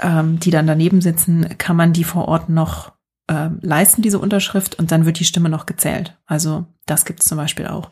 ähm, 0.00 0.40
die 0.40 0.50
dann 0.50 0.66
daneben 0.66 1.00
sitzen, 1.00 1.56
kann 1.58 1.76
man 1.76 1.92
die 1.92 2.04
vor 2.04 2.26
Ort 2.26 2.48
noch 2.48 2.92
äh, 3.28 3.50
leisten, 3.60 4.02
diese 4.02 4.18
Unterschrift, 4.18 4.78
und 4.78 4.90
dann 4.90 5.04
wird 5.06 5.20
die 5.20 5.24
Stimme 5.24 5.48
noch 5.48 5.66
gezählt. 5.66 6.16
Also 6.26 6.66
das 6.86 7.04
gibt 7.04 7.20
es 7.20 7.26
zum 7.26 7.36
Beispiel 7.36 7.66
auch. 7.66 7.90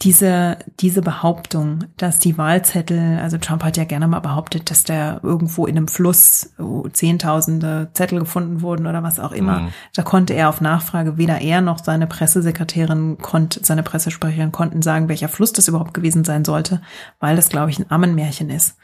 Diese, 0.00 0.56
diese 0.80 1.02
Behauptung, 1.02 1.84
dass 1.98 2.18
die 2.18 2.38
Wahlzettel, 2.38 3.18
also 3.20 3.36
Trump 3.36 3.62
hat 3.62 3.76
ja 3.76 3.84
gerne 3.84 4.08
mal 4.08 4.20
behauptet, 4.20 4.70
dass 4.70 4.82
da 4.82 5.20
irgendwo 5.22 5.66
in 5.66 5.76
einem 5.76 5.88
Fluss 5.88 6.54
zehntausende 6.94 7.90
Zettel 7.92 8.18
gefunden 8.18 8.62
wurden 8.62 8.86
oder 8.86 9.02
was 9.02 9.20
auch 9.20 9.32
immer. 9.32 9.60
Mhm. 9.60 9.68
Da 9.94 10.02
konnte 10.02 10.32
er 10.32 10.48
auf 10.48 10.62
Nachfrage 10.62 11.18
weder 11.18 11.42
er 11.42 11.60
noch 11.60 11.84
seine 11.84 12.06
Pressesekretärin 12.06 13.18
konnte, 13.18 13.60
seine 13.62 13.82
Pressesprecherin 13.82 14.52
konnten 14.52 14.80
sagen, 14.80 15.10
welcher 15.10 15.28
Fluss 15.28 15.52
das 15.52 15.68
überhaupt 15.68 15.92
gewesen 15.92 16.24
sein 16.24 16.46
sollte, 16.46 16.80
weil 17.18 17.36
das, 17.36 17.50
glaube 17.50 17.70
ich, 17.70 17.78
ein 17.78 17.90
Ammenmärchen 17.90 18.48
ist. 18.48 18.78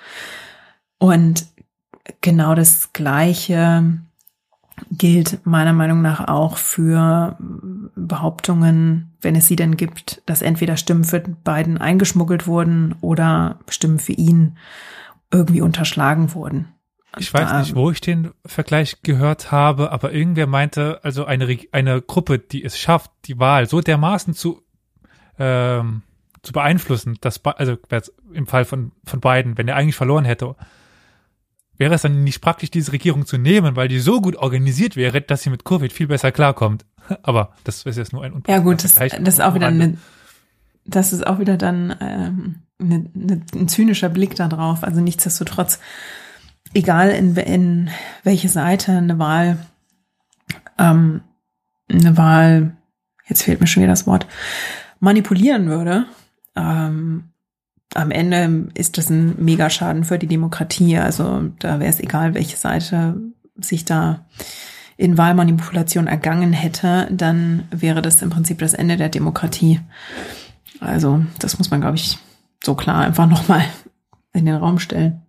Und 0.99 1.47
genau 2.21 2.55
das 2.55 2.93
Gleiche 2.93 4.01
gilt 4.91 5.45
meiner 5.45 5.73
Meinung 5.73 6.03
nach 6.03 6.29
auch 6.29 6.57
für 6.57 7.37
Behauptungen, 7.95 9.17
wenn 9.21 9.35
es 9.35 9.47
sie 9.47 9.57
denn 9.57 9.77
gibt, 9.77 10.23
dass 10.27 10.43
entweder 10.43 10.77
Stimmen 10.77 11.05
für 11.05 11.21
Biden 11.21 11.79
eingeschmuggelt 11.79 12.47
wurden 12.47 12.95
oder 13.01 13.59
Stimmen 13.69 13.99
für 13.99 14.13
ihn 14.13 14.57
irgendwie 15.31 15.61
unterschlagen 15.61 16.35
wurden. 16.35 16.69
Ich 17.19 17.33
weiß 17.33 17.53
nicht, 17.61 17.75
wo 17.75 17.91
ich 17.91 18.03
den 18.03 18.33
Vergleich 18.45 19.03
gehört 19.03 19.51
habe, 19.51 19.91
aber 19.91 20.13
irgendwer 20.13 20.47
meinte, 20.47 21.01
also 21.03 21.25
eine, 21.25 21.59
eine 21.73 22.03
Gruppe, 22.03 22.39
die 22.39 22.63
es 22.63 22.79
schafft, 22.79 23.11
die 23.25 23.39
Wahl 23.39 23.67
so 23.67 23.81
dermaßen 23.81 24.35
zu, 24.35 24.63
ähm, 25.39 26.03
zu 26.43 26.53
beeinflussen, 26.53 27.17
dass, 27.23 27.43
also 27.45 27.79
im 28.33 28.47
Fall 28.47 28.67
von, 28.67 28.93
von 29.05 29.21
Biden, 29.21 29.57
wenn 29.57 29.67
er 29.67 29.77
eigentlich 29.77 29.97
verloren 29.97 30.27
hätte, 30.27 30.57
wäre 31.79 31.95
es 31.95 32.03
dann 32.03 32.25
nicht 32.25 32.41
praktisch, 32.41 32.71
diese 32.71 32.93
Regierung 32.93 33.27
zu 33.27 33.39
nehmen, 33.39 33.77
weil 33.77 33.89
die 33.89 33.99
so 33.99 34.21
gut 34.21 34.37
organisiert 34.37 34.97
wäre, 34.97 35.21
dass 35.21 35.43
sie 35.43 35.51
mit 35.51 35.65
Covid 35.65 35.93
viel 35.93 36.07
besser 36.07 36.33
klarkommt. 36.33 36.85
Aber 37.23 37.53
das 37.65 37.85
ist 37.85 37.97
jetzt 37.97 38.13
nur 38.13 38.25
ein 38.25 38.43
Ja 38.47 38.59
gut, 38.59 38.85
das, 38.85 38.95
das 38.95 39.13
ist 39.13 39.41
auch 39.41 39.55
wieder 39.55 39.69
eine, 39.69 39.97
das 40.85 41.13
ist 41.13 41.27
auch 41.27 41.39
wieder 41.39 41.57
dann 41.57 41.97
ähm, 42.01 42.57
eine, 42.81 43.11
eine, 43.15 43.43
ein 43.55 43.69
zynischer 43.69 44.09
Blick 44.09 44.35
da 44.37 44.49
drauf. 44.49 44.83
Also 44.83 45.01
nichtsdestotrotz, 45.01 45.81
egal 46.75 47.11
in, 47.11 47.37
in 47.37 47.91
welche 48.23 48.49
Seite 48.49 48.93
eine 48.93 49.19
Wahl, 49.19 49.59
ähm, 50.79 51.23
eine 51.91 52.17
Wahl, 52.17 52.77
jetzt 53.27 53.43
fehlt 53.43 53.61
mir 53.61 53.67
schon 53.67 53.83
wieder 53.83 53.93
das 53.93 54.07
Wort, 54.07 54.27
manipulieren 55.01 55.69
würde, 55.69 56.07
ähm, 56.55 57.31
am 57.95 58.11
Ende 58.11 58.69
ist 58.75 58.99
das 58.99 59.11
ein 59.11 59.43
Megaschaden 59.43 60.05
für 60.05 60.19
die 60.19 60.27
Demokratie. 60.27 60.99
Also 60.99 61.45
da 61.59 61.81
wäre 61.81 61.91
es 61.91 62.01
egal, 62.01 62.35
welche 62.35 62.57
Seite 62.57 63.17
sich 63.57 63.85
da 63.85 64.27
in 64.97 65.19
Wahlmanipulation 65.19 66.07
ergangen 66.07 66.53
hätte, 66.53 67.09
dann 67.11 67.65
wäre 67.71 68.03
das 68.03 68.23
im 68.23 68.31
Prinzip 68.31 68.59
das 68.59 68.75
Ende 68.75 68.97
der 68.97 69.09
Demokratie. 69.09 69.81
Also 70.81 71.25
das 71.39 71.59
muss 71.59 71.71
man, 71.71 71.81
glaube 71.81 71.97
ich, 71.97 72.19
so 72.65 72.75
klar 72.75 73.03
einfach 73.03 73.27
nochmal 73.27 73.65
in 74.33 74.47
den 74.47 74.57
Raum 74.57 74.79
stellen. 74.79 75.23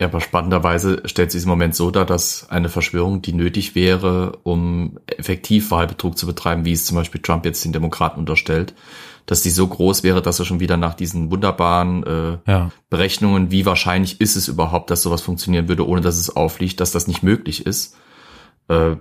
Ja, 0.00 0.06
aber 0.06 0.20
spannenderweise 0.20 1.02
stellt 1.06 1.32
sich 1.32 1.42
im 1.42 1.48
Moment 1.48 1.74
so 1.74 1.90
dar, 1.90 2.06
dass 2.06 2.48
eine 2.50 2.68
Verschwörung, 2.68 3.20
die 3.20 3.32
nötig 3.32 3.74
wäre, 3.74 4.38
um 4.44 5.00
effektiv 5.06 5.72
Wahlbetrug 5.72 6.16
zu 6.16 6.26
betreiben, 6.26 6.64
wie 6.64 6.72
es 6.72 6.86
zum 6.86 6.96
Beispiel 6.96 7.20
Trump 7.20 7.44
jetzt 7.44 7.64
den 7.64 7.72
Demokraten 7.72 8.20
unterstellt, 8.20 8.74
dass 9.28 9.42
die 9.42 9.50
so 9.50 9.66
groß 9.66 10.04
wäre, 10.04 10.22
dass 10.22 10.38
er 10.38 10.46
schon 10.46 10.58
wieder 10.58 10.78
nach 10.78 10.94
diesen 10.94 11.30
wunderbaren 11.30 12.02
äh, 12.02 12.38
ja. 12.50 12.70
Berechnungen, 12.88 13.50
wie 13.50 13.66
wahrscheinlich 13.66 14.22
ist 14.22 14.36
es 14.36 14.48
überhaupt, 14.48 14.90
dass 14.90 15.02
sowas 15.02 15.20
funktionieren 15.20 15.68
würde, 15.68 15.86
ohne 15.86 16.00
dass 16.00 16.16
es 16.16 16.34
aufliegt, 16.34 16.80
dass 16.80 16.92
das 16.92 17.06
nicht 17.06 17.22
möglich 17.22 17.66
ist. 17.66 17.94
Äh, 18.68 18.96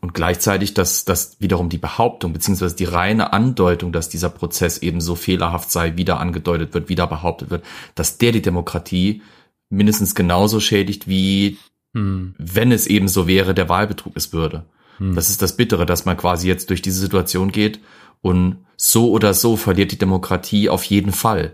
und 0.00 0.14
gleichzeitig, 0.14 0.74
dass, 0.74 1.04
dass 1.04 1.40
wiederum 1.40 1.68
die 1.68 1.78
Behauptung 1.78 2.32
beziehungsweise 2.32 2.74
die 2.74 2.84
reine 2.84 3.32
Andeutung, 3.32 3.92
dass 3.92 4.08
dieser 4.08 4.30
Prozess 4.30 4.78
eben 4.78 5.00
so 5.00 5.14
fehlerhaft 5.14 5.70
sei, 5.70 5.96
wieder 5.96 6.18
angedeutet 6.18 6.74
wird, 6.74 6.88
wieder 6.88 7.06
behauptet 7.06 7.50
wird, 7.50 7.64
dass 7.94 8.18
der 8.18 8.32
die 8.32 8.42
Demokratie 8.42 9.22
mindestens 9.70 10.16
genauso 10.16 10.58
schädigt, 10.58 11.06
wie 11.06 11.58
hm. 11.94 12.34
wenn 12.36 12.72
es 12.72 12.88
eben 12.88 13.06
so 13.06 13.28
wäre, 13.28 13.54
der 13.54 13.68
Wahlbetrug 13.68 14.14
es 14.16 14.32
würde. 14.32 14.64
Hm. 14.98 15.14
Das 15.14 15.30
ist 15.30 15.40
das 15.40 15.56
Bittere, 15.56 15.86
dass 15.86 16.04
man 16.04 16.16
quasi 16.16 16.48
jetzt 16.48 16.68
durch 16.68 16.82
diese 16.82 16.98
Situation 16.98 17.52
geht 17.52 17.78
und 18.22 18.58
so 18.76 19.10
oder 19.10 19.34
so 19.34 19.56
verliert 19.56 19.92
die 19.92 19.98
Demokratie 19.98 20.68
auf 20.68 20.84
jeden 20.84 21.12
Fall 21.12 21.52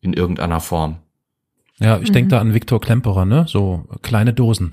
in 0.00 0.12
irgendeiner 0.12 0.60
Form. 0.60 0.96
Ja, 1.78 1.98
ich 1.98 2.08
mhm. 2.08 2.14
denke 2.14 2.30
da 2.30 2.40
an 2.40 2.54
Viktor 2.54 2.80
Klemperer, 2.80 3.24
ne? 3.24 3.46
So 3.48 3.84
kleine 4.02 4.32
Dosen. 4.32 4.72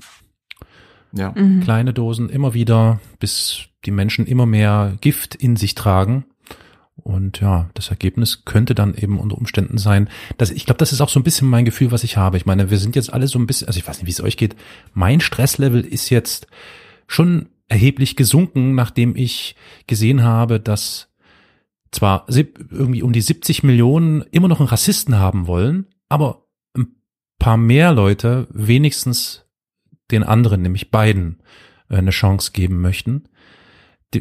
Ja. 1.12 1.32
Mhm. 1.36 1.60
Kleine 1.60 1.92
Dosen 1.92 2.30
immer 2.30 2.54
wieder, 2.54 3.00
bis 3.18 3.66
die 3.84 3.90
Menschen 3.90 4.26
immer 4.26 4.46
mehr 4.46 4.96
Gift 5.00 5.34
in 5.34 5.56
sich 5.56 5.74
tragen. 5.74 6.24
Und 6.96 7.40
ja, 7.40 7.68
das 7.74 7.88
Ergebnis 7.88 8.44
könnte 8.44 8.74
dann 8.74 8.94
eben 8.94 9.18
unter 9.18 9.36
Umständen 9.36 9.78
sein, 9.78 10.08
dass 10.38 10.50
ich 10.50 10.66
glaube, 10.66 10.78
das 10.78 10.92
ist 10.92 11.00
auch 11.00 11.08
so 11.08 11.18
ein 11.18 11.24
bisschen 11.24 11.48
mein 11.48 11.64
Gefühl, 11.64 11.90
was 11.90 12.04
ich 12.04 12.16
habe. 12.16 12.36
Ich 12.36 12.46
meine, 12.46 12.70
wir 12.70 12.78
sind 12.78 12.94
jetzt 12.94 13.12
alle 13.12 13.26
so 13.26 13.38
ein 13.38 13.46
bisschen, 13.46 13.66
also 13.66 13.78
ich 13.78 13.86
weiß 13.86 13.98
nicht, 13.98 14.06
wie 14.06 14.12
es 14.12 14.20
euch 14.20 14.36
geht. 14.36 14.54
Mein 14.94 15.20
Stresslevel 15.20 15.84
ist 15.84 16.10
jetzt 16.10 16.46
schon 17.08 17.48
erheblich 17.68 18.16
gesunken, 18.16 18.74
nachdem 18.74 19.16
ich 19.16 19.56
gesehen 19.86 20.22
habe, 20.22 20.60
dass 20.60 21.08
zwar 21.92 22.26
irgendwie 22.28 23.02
um 23.02 23.12
die 23.12 23.20
70 23.20 23.62
Millionen 23.62 24.22
immer 24.30 24.48
noch 24.48 24.60
einen 24.60 24.68
Rassisten 24.68 25.18
haben 25.18 25.46
wollen, 25.46 25.86
aber 26.08 26.46
ein 26.76 26.96
paar 27.38 27.56
mehr 27.56 27.92
Leute 27.92 28.48
wenigstens 28.50 29.44
den 30.10 30.24
anderen, 30.24 30.62
nämlich 30.62 30.90
beiden, 30.90 31.42
äh, 31.88 31.96
eine 31.96 32.10
Chance 32.10 32.52
geben 32.52 32.80
möchten. 32.80 33.24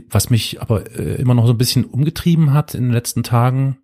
Was 0.10 0.30
mich 0.30 0.62
aber 0.62 0.90
äh, 0.98 1.16
immer 1.16 1.34
noch 1.34 1.48
so 1.48 1.54
ein 1.54 1.58
bisschen 1.58 1.84
umgetrieben 1.84 2.54
hat 2.54 2.76
in 2.76 2.84
den 2.84 2.94
letzten 2.94 3.24
Tagen, 3.24 3.78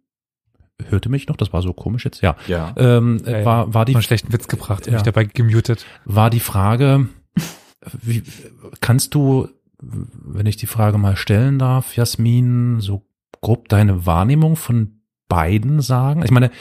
hörte 0.86 1.10
mich 1.10 1.28
noch, 1.28 1.36
das 1.36 1.52
war 1.54 1.62
so 1.62 1.74
komisch 1.74 2.06
jetzt, 2.06 2.22
ja. 2.22 2.36
Ja. 2.48 2.74
Ähm, 2.78 3.22
ja, 3.26 3.44
war, 3.44 3.74
war 3.74 3.86
die. 3.86 3.94
Einen 3.94 4.04
schlechten 4.04 4.32
Witz 4.32 4.48
gebracht, 4.48 4.88
ja. 4.88 4.94
mich 4.94 5.02
dabei 5.02 5.26
gemutet. 5.26 5.86
War 6.06 6.30
die 6.30 6.40
Frage, 6.40 7.10
wie, 8.02 8.24
kannst 8.80 9.16
du, 9.16 9.50
wenn 9.80 10.46
ich 10.46 10.58
die 10.58 10.68
Frage 10.68 10.98
mal 10.98 11.16
stellen 11.16 11.60
darf, 11.60 11.96
Jasmin, 11.96 12.80
so 12.80 13.04
grob 13.42 13.70
deine 13.70 14.06
Wahrnehmung 14.06 14.56
von 14.56 15.02
beiden 15.28 15.82
sagen? 15.82 16.24
Ich 16.24 16.32
meine, 16.32 16.52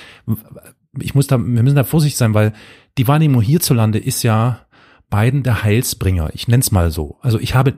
ich 1.00 1.14
muss 1.14 1.26
da, 1.26 1.38
wir 1.38 1.62
müssen 1.62 1.76
da 1.76 1.84
vorsichtig 1.84 2.16
sein, 2.16 2.34
weil 2.34 2.52
die 2.98 3.08
Wahrnehmung 3.08 3.42
hierzulande 3.42 3.98
ist 3.98 4.22
ja, 4.22 4.66
beiden 5.10 5.42
der 5.42 5.62
Heilsbringer. 5.62 6.30
Ich 6.34 6.48
nenne 6.48 6.62
es 6.62 6.72
mal 6.72 6.90
so. 6.90 7.18
Also 7.20 7.38
ich 7.38 7.54
habe, 7.54 7.74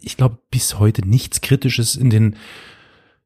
ich 0.00 0.16
glaube, 0.16 0.38
bis 0.50 0.78
heute 0.78 1.06
nichts 1.06 1.40
Kritisches 1.40 1.96
in 1.96 2.10
den, 2.10 2.36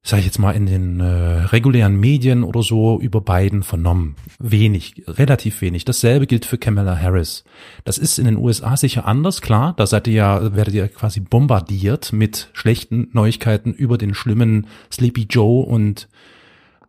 sage 0.07 0.21
ich 0.21 0.27
jetzt 0.27 0.39
mal, 0.39 0.53
in 0.53 0.67
den 0.67 1.01
äh, 1.01 1.05
regulären 1.05 1.99
Medien 1.99 2.45
oder 2.45 2.63
so 2.63 3.01
über 3.01 3.21
Biden 3.21 3.65
vernommen. 3.65 4.15
Wenig, 4.39 5.03
relativ 5.09 5.61
wenig. 5.63 5.85
Dasselbe 5.85 6.29
gilt 6.29 6.45
für 6.45 6.59
Kamala 6.59 6.97
Harris. 6.97 7.43
Das 7.85 7.99
ist 7.99 8.21
in 8.21 8.27
den 8.27 8.37
USA 8.37 8.77
sicher 8.77 9.05
anders, 9.05 9.41
klar. 9.41 9.75
Da 9.77 9.85
seid 9.85 10.07
ihr 10.07 10.15
ja, 10.15 10.55
werdet 10.55 10.75
ihr 10.75 10.87
quasi 10.87 11.19
bombardiert 11.19 12.13
mit 12.13 12.51
schlechten 12.53 13.09
Neuigkeiten 13.15 13.73
über 13.73 13.99
den 13.99 14.15
schlimmen 14.15 14.69
Sleepy 14.93 15.27
Joe 15.29 15.67
und 15.67 16.09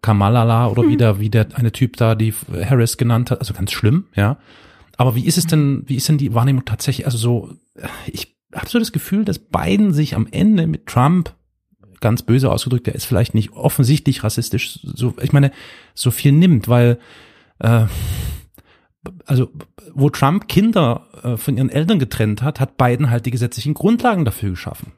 Kamalala 0.03 0.67
oder 0.67 0.83
hm. 0.83 0.89
wie 0.89 0.97
der, 0.97 1.19
wie 1.19 1.29
der 1.31 1.47
eine 1.55 1.71
Typ 1.71 1.97
da 1.97 2.13
die 2.13 2.35
Harris 2.53 2.97
genannt 2.97 3.31
hat. 3.31 3.39
Also 3.39 3.55
ganz 3.55 3.71
schlimm, 3.71 4.05
ja. 4.15 4.37
Aber 4.95 5.15
wie 5.15 5.25
ist 5.25 5.39
es 5.39 5.47
denn, 5.47 5.81
wie 5.87 5.95
ist 5.95 6.07
denn 6.07 6.19
die 6.19 6.35
Wahrnehmung 6.35 6.65
tatsächlich? 6.65 7.07
Also 7.07 7.17
so, 7.17 7.49
ich 8.05 8.37
habe 8.53 8.69
so 8.69 8.77
das 8.77 8.91
Gefühl, 8.91 9.25
dass 9.25 9.39
Biden 9.39 9.91
sich 9.91 10.15
am 10.15 10.27
Ende 10.29 10.67
mit 10.67 10.85
Trump 10.85 11.33
ganz 11.99 12.23
böse 12.23 12.51
ausgedrückt, 12.51 12.87
der 12.87 12.95
ist 12.95 13.05
vielleicht 13.05 13.33
nicht 13.33 13.53
offensichtlich 13.53 14.23
rassistisch, 14.23 14.79
so, 14.83 15.13
ich 15.21 15.33
meine, 15.33 15.51
so 15.93 16.11
viel 16.11 16.31
nimmt, 16.31 16.67
weil 16.67 16.99
äh, 17.59 17.85
also 19.25 19.49
wo 19.93 20.09
Trump 20.09 20.47
Kinder 20.47 21.07
äh, 21.23 21.37
von 21.37 21.57
ihren 21.57 21.69
Eltern 21.69 21.99
getrennt 21.99 22.41
hat, 22.41 22.59
hat 22.59 22.77
Biden 22.77 23.09
halt 23.09 23.25
die 23.25 23.31
gesetzlichen 23.31 23.73
Grundlagen 23.73 24.25
dafür 24.25 24.51
geschaffen. 24.51 24.91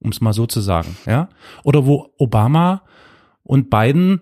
Um 0.00 0.10
es 0.10 0.20
mal 0.20 0.32
so 0.32 0.46
zu 0.46 0.60
sagen, 0.60 0.96
ja? 1.06 1.28
Oder 1.62 1.86
wo 1.86 2.12
Obama 2.18 2.82
und 3.42 3.70
Biden 3.70 4.20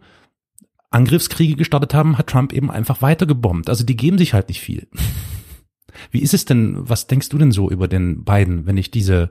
Angriffskriege 0.90 1.56
gestartet 1.56 1.94
haben, 1.94 2.18
hat 2.18 2.28
Trump 2.28 2.52
eben 2.52 2.70
einfach 2.70 3.02
weitergebombt. 3.02 3.68
Also 3.68 3.84
die 3.84 3.96
geben 3.96 4.18
sich 4.18 4.34
halt 4.34 4.48
nicht 4.48 4.60
viel. 4.60 4.88
Wie 6.10 6.20
ist 6.20 6.34
es 6.34 6.44
denn, 6.44 6.88
was 6.88 7.06
denkst 7.06 7.28
du 7.28 7.38
denn 7.38 7.52
so 7.52 7.70
über 7.70 7.86
den 7.86 8.24
beiden, 8.24 8.66
wenn 8.66 8.76
ich 8.76 8.90
diese 8.90 9.30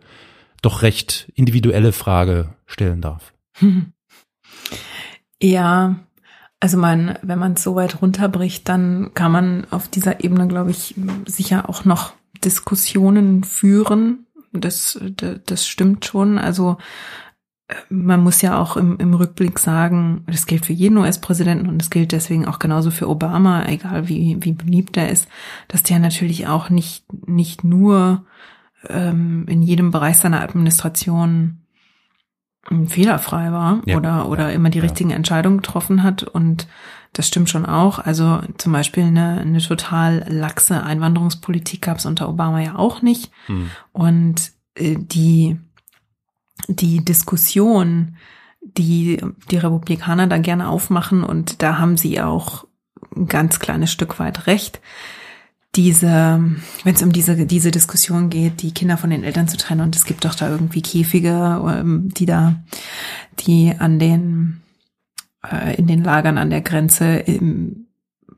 doch 0.61 0.81
recht 0.81 1.31
individuelle 1.35 1.91
Frage 1.91 2.55
stellen 2.65 3.01
darf? 3.01 3.33
Ja, 5.43 5.95
also 6.59 6.77
man, 6.77 7.17
wenn 7.23 7.39
man 7.39 7.53
es 7.53 7.63
so 7.63 7.75
weit 7.75 8.01
runterbricht, 8.01 8.69
dann 8.69 9.11
kann 9.15 9.31
man 9.31 9.65
auf 9.71 9.87
dieser 9.87 10.23
Ebene, 10.23 10.47
glaube 10.47 10.69
ich, 10.69 10.93
sicher 11.25 11.67
auch 11.67 11.85
noch 11.85 12.13
Diskussionen 12.43 13.43
führen. 13.43 14.27
Das, 14.53 14.99
das, 15.17 15.39
das 15.43 15.67
stimmt 15.67 16.05
schon. 16.05 16.37
Also 16.37 16.77
man 17.89 18.21
muss 18.21 18.41
ja 18.41 18.59
auch 18.59 18.77
im, 18.77 18.97
im 18.97 19.13
Rückblick 19.13 19.57
sagen, 19.57 20.23
das 20.27 20.45
gilt 20.45 20.65
für 20.65 20.73
jeden 20.73 20.97
US-Präsidenten 20.97 21.67
und 21.67 21.79
das 21.79 21.89
gilt 21.89 22.11
deswegen 22.11 22.45
auch 22.45 22.59
genauso 22.59 22.91
für 22.91 23.09
Obama, 23.09 23.65
egal 23.65 24.07
wie, 24.07 24.37
wie 24.41 24.53
beliebt 24.53 24.97
er 24.97 25.09
ist, 25.09 25.27
dass 25.67 25.83
der 25.83 25.99
natürlich 25.99 26.47
auch 26.47 26.69
nicht, 26.69 27.05
nicht 27.27 27.63
nur 27.63 28.25
ähm, 28.87 29.45
in 29.47 29.61
jedem 29.61 29.91
Bereich 29.91 30.17
seiner 30.17 30.41
Administration 30.41 31.61
fehlerfrei 32.87 33.51
war 33.51 33.81
ja. 33.85 33.97
oder, 33.97 34.29
oder 34.29 34.53
immer 34.53 34.69
die 34.69 34.77
ja. 34.77 34.83
richtigen 34.83 35.11
Entscheidungen 35.11 35.57
getroffen 35.57 36.03
hat. 36.03 36.23
Und 36.23 36.67
das 37.13 37.27
stimmt 37.27 37.49
schon 37.49 37.65
auch. 37.65 37.99
Also 37.99 38.41
zum 38.57 38.71
Beispiel 38.71 39.03
eine, 39.03 39.41
eine 39.41 39.59
total 39.59 40.25
laxe 40.27 40.83
Einwanderungspolitik 40.83 41.81
gab 41.81 41.97
es 41.97 42.05
unter 42.05 42.29
Obama 42.29 42.61
ja 42.61 42.75
auch 42.75 43.01
nicht. 43.01 43.31
Hm. 43.47 43.69
Und 43.91 44.51
äh, 44.75 44.95
die 44.97 45.59
die 46.67 47.03
Diskussion, 47.03 48.15
die 48.61 49.19
die 49.49 49.57
Republikaner 49.57 50.27
da 50.27 50.37
gerne 50.37 50.69
aufmachen, 50.69 51.23
und 51.23 51.61
da 51.61 51.77
haben 51.77 51.97
sie 51.97 52.21
auch 52.21 52.65
ein 53.15 53.27
ganz 53.27 53.59
kleines 53.59 53.91
Stück 53.91 54.19
weit 54.19 54.47
recht, 54.47 54.79
diese, 55.75 56.43
wenn 56.83 56.95
es 56.95 57.01
um 57.01 57.11
diese, 57.11 57.45
diese 57.45 57.71
Diskussion 57.71 58.29
geht, 58.29 58.61
die 58.61 58.73
Kinder 58.73 58.97
von 58.97 59.09
den 59.09 59.23
Eltern 59.23 59.47
zu 59.47 59.57
trennen, 59.57 59.81
und 59.81 59.95
es 59.95 60.05
gibt 60.05 60.25
doch 60.25 60.35
da 60.35 60.49
irgendwie 60.49 60.81
Käfige, 60.81 61.61
ähm, 61.65 62.09
die 62.13 62.25
da, 62.25 62.55
die 63.39 63.73
an 63.77 63.97
den, 63.97 64.61
äh, 65.49 65.75
in 65.75 65.87
den 65.87 66.03
Lagern 66.03 66.37
an 66.37 66.49
der 66.49 66.61
Grenze 66.61 67.15
im, 67.15 67.87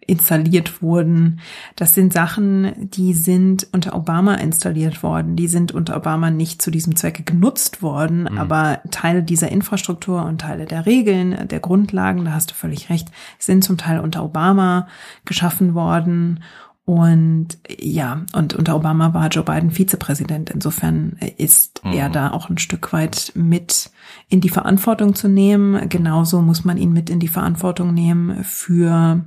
installiert 0.08 0.82
wurden. 0.82 1.40
Das 1.76 1.96
sind 1.96 2.14
Sachen, 2.14 2.74
die 2.78 3.14
sind 3.14 3.68
unter 3.72 3.96
Obama 3.96 4.36
installiert 4.36 5.04
worden. 5.04 5.36
Die 5.36 5.48
sind 5.48 5.72
unter 5.72 5.96
Obama 5.96 6.30
nicht 6.30 6.62
zu 6.62 6.72
diesem 6.72 6.96
Zwecke 6.96 7.24
genutzt 7.24 7.82
worden, 7.82 8.24
mhm. 8.24 8.38
aber 8.38 8.82
Teile 8.92 9.24
dieser 9.24 9.50
Infrastruktur 9.50 10.26
und 10.26 10.42
Teile 10.42 10.66
der 10.66 10.86
Regeln, 10.86 11.48
der 11.48 11.60
Grundlagen, 11.60 12.26
da 12.26 12.34
hast 12.34 12.52
du 12.52 12.56
völlig 12.56 12.90
recht, 12.90 13.10
sind 13.40 13.64
zum 13.64 13.78
Teil 13.78 14.00
unter 14.00 14.24
Obama 14.24 14.88
geschaffen 15.26 15.74
worden. 15.74 16.44
Und 16.86 17.60
ja, 17.80 18.26
und 18.34 18.54
unter 18.56 18.76
Obama 18.76 19.14
war 19.14 19.30
Joe 19.30 19.44
Biden 19.44 19.72
Vizepräsident. 19.72 20.50
Insofern 20.50 21.18
ist 21.38 21.82
mhm. 21.86 21.94
er 21.94 22.10
da 22.10 22.32
auch 22.32 22.50
ein 22.50 22.58
Stück 22.58 22.92
weit 22.92 23.32
mit 23.36 23.90
in 24.28 24.42
die 24.42 24.50
Verantwortung 24.50 25.16
zu 25.16 25.30
nehmen. 25.30 25.88
Genauso 25.88 26.42
muss 26.42 26.66
man 26.66 26.78
ihn 26.78 26.92
mit 26.92 27.10
in 27.10 27.22
die 27.22 27.30
Verantwortung 27.30 27.94
nehmen 27.94 28.44
für 28.44 29.24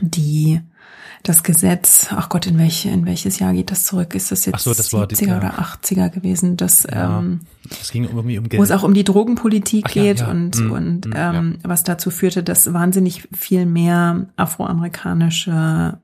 die 0.00 0.60
das 1.22 1.42
Gesetz, 1.42 2.06
ach 2.10 2.30
Gott, 2.30 2.46
in 2.46 2.56
welche, 2.56 2.88
in 2.88 3.04
welches 3.04 3.38
Jahr 3.38 3.52
geht 3.52 3.70
das 3.70 3.84
zurück? 3.84 4.14
Ist 4.14 4.32
das 4.32 4.46
jetzt 4.46 4.54
ach 4.54 4.60
so, 4.60 4.72
das 4.72 4.90
70er 4.90 5.16
die, 5.16 5.24
ja. 5.26 5.36
oder 5.36 5.58
80er 5.58 6.08
gewesen? 6.08 6.56
Das, 6.56 6.84
ja, 6.90 7.18
ähm, 7.18 7.40
das 7.68 7.90
ging 7.90 8.04
irgendwie 8.04 8.38
um 8.38 8.48
Geld. 8.48 8.58
Wo 8.58 8.64
es 8.64 8.70
auch 8.70 8.84
um 8.84 8.94
die 8.94 9.04
Drogenpolitik 9.04 9.84
ach, 9.88 9.92
geht 9.92 10.20
ja, 10.20 10.30
und, 10.30 10.58
mm, 10.58 10.72
und 10.72 11.06
mm, 11.06 11.12
ähm, 11.14 11.58
was 11.62 11.84
dazu 11.84 12.10
führte, 12.10 12.42
dass 12.42 12.72
wahnsinnig 12.72 13.28
viel 13.32 13.66
mehr 13.66 14.28
afroamerikanische 14.36 16.00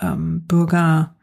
ähm, 0.00 0.44
Bürger 0.46 1.16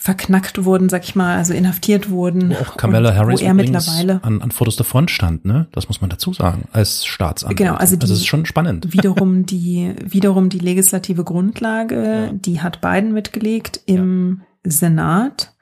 verknackt 0.00 0.64
wurden, 0.64 0.88
sag 0.88 1.02
ich 1.02 1.16
mal, 1.16 1.36
also 1.36 1.52
inhaftiert 1.52 2.08
wurden. 2.08 2.50
Wo 2.50 2.54
auch 2.54 2.76
Kamala 2.76 3.16
Harris 3.16 3.40
wo 3.40 3.44
er 3.44 3.52
mittlerweile 3.52 4.22
an, 4.22 4.40
an 4.40 4.52
vorderster 4.52 4.84
Front 4.84 5.10
stand, 5.10 5.44
ne? 5.44 5.66
Das 5.72 5.88
muss 5.88 6.00
man 6.00 6.08
dazu 6.08 6.32
sagen, 6.32 6.68
als 6.72 7.04
Staatsanwalt. 7.04 7.58
Genau, 7.58 7.74
also, 7.74 7.96
die, 7.96 8.02
also 8.02 8.12
das 8.14 8.20
ist 8.20 8.26
schon 8.28 8.46
spannend. 8.46 8.92
Wiederum 8.92 9.44
die, 9.44 9.94
wiederum 10.04 10.50
die 10.50 10.60
legislative 10.60 11.24
Grundlage, 11.24 12.26
ja. 12.26 12.32
die 12.32 12.60
hat 12.60 12.80
Biden 12.80 13.12
mitgelegt 13.12 13.80
im 13.86 14.42
ja. 14.64 14.70
Senat 14.70 15.56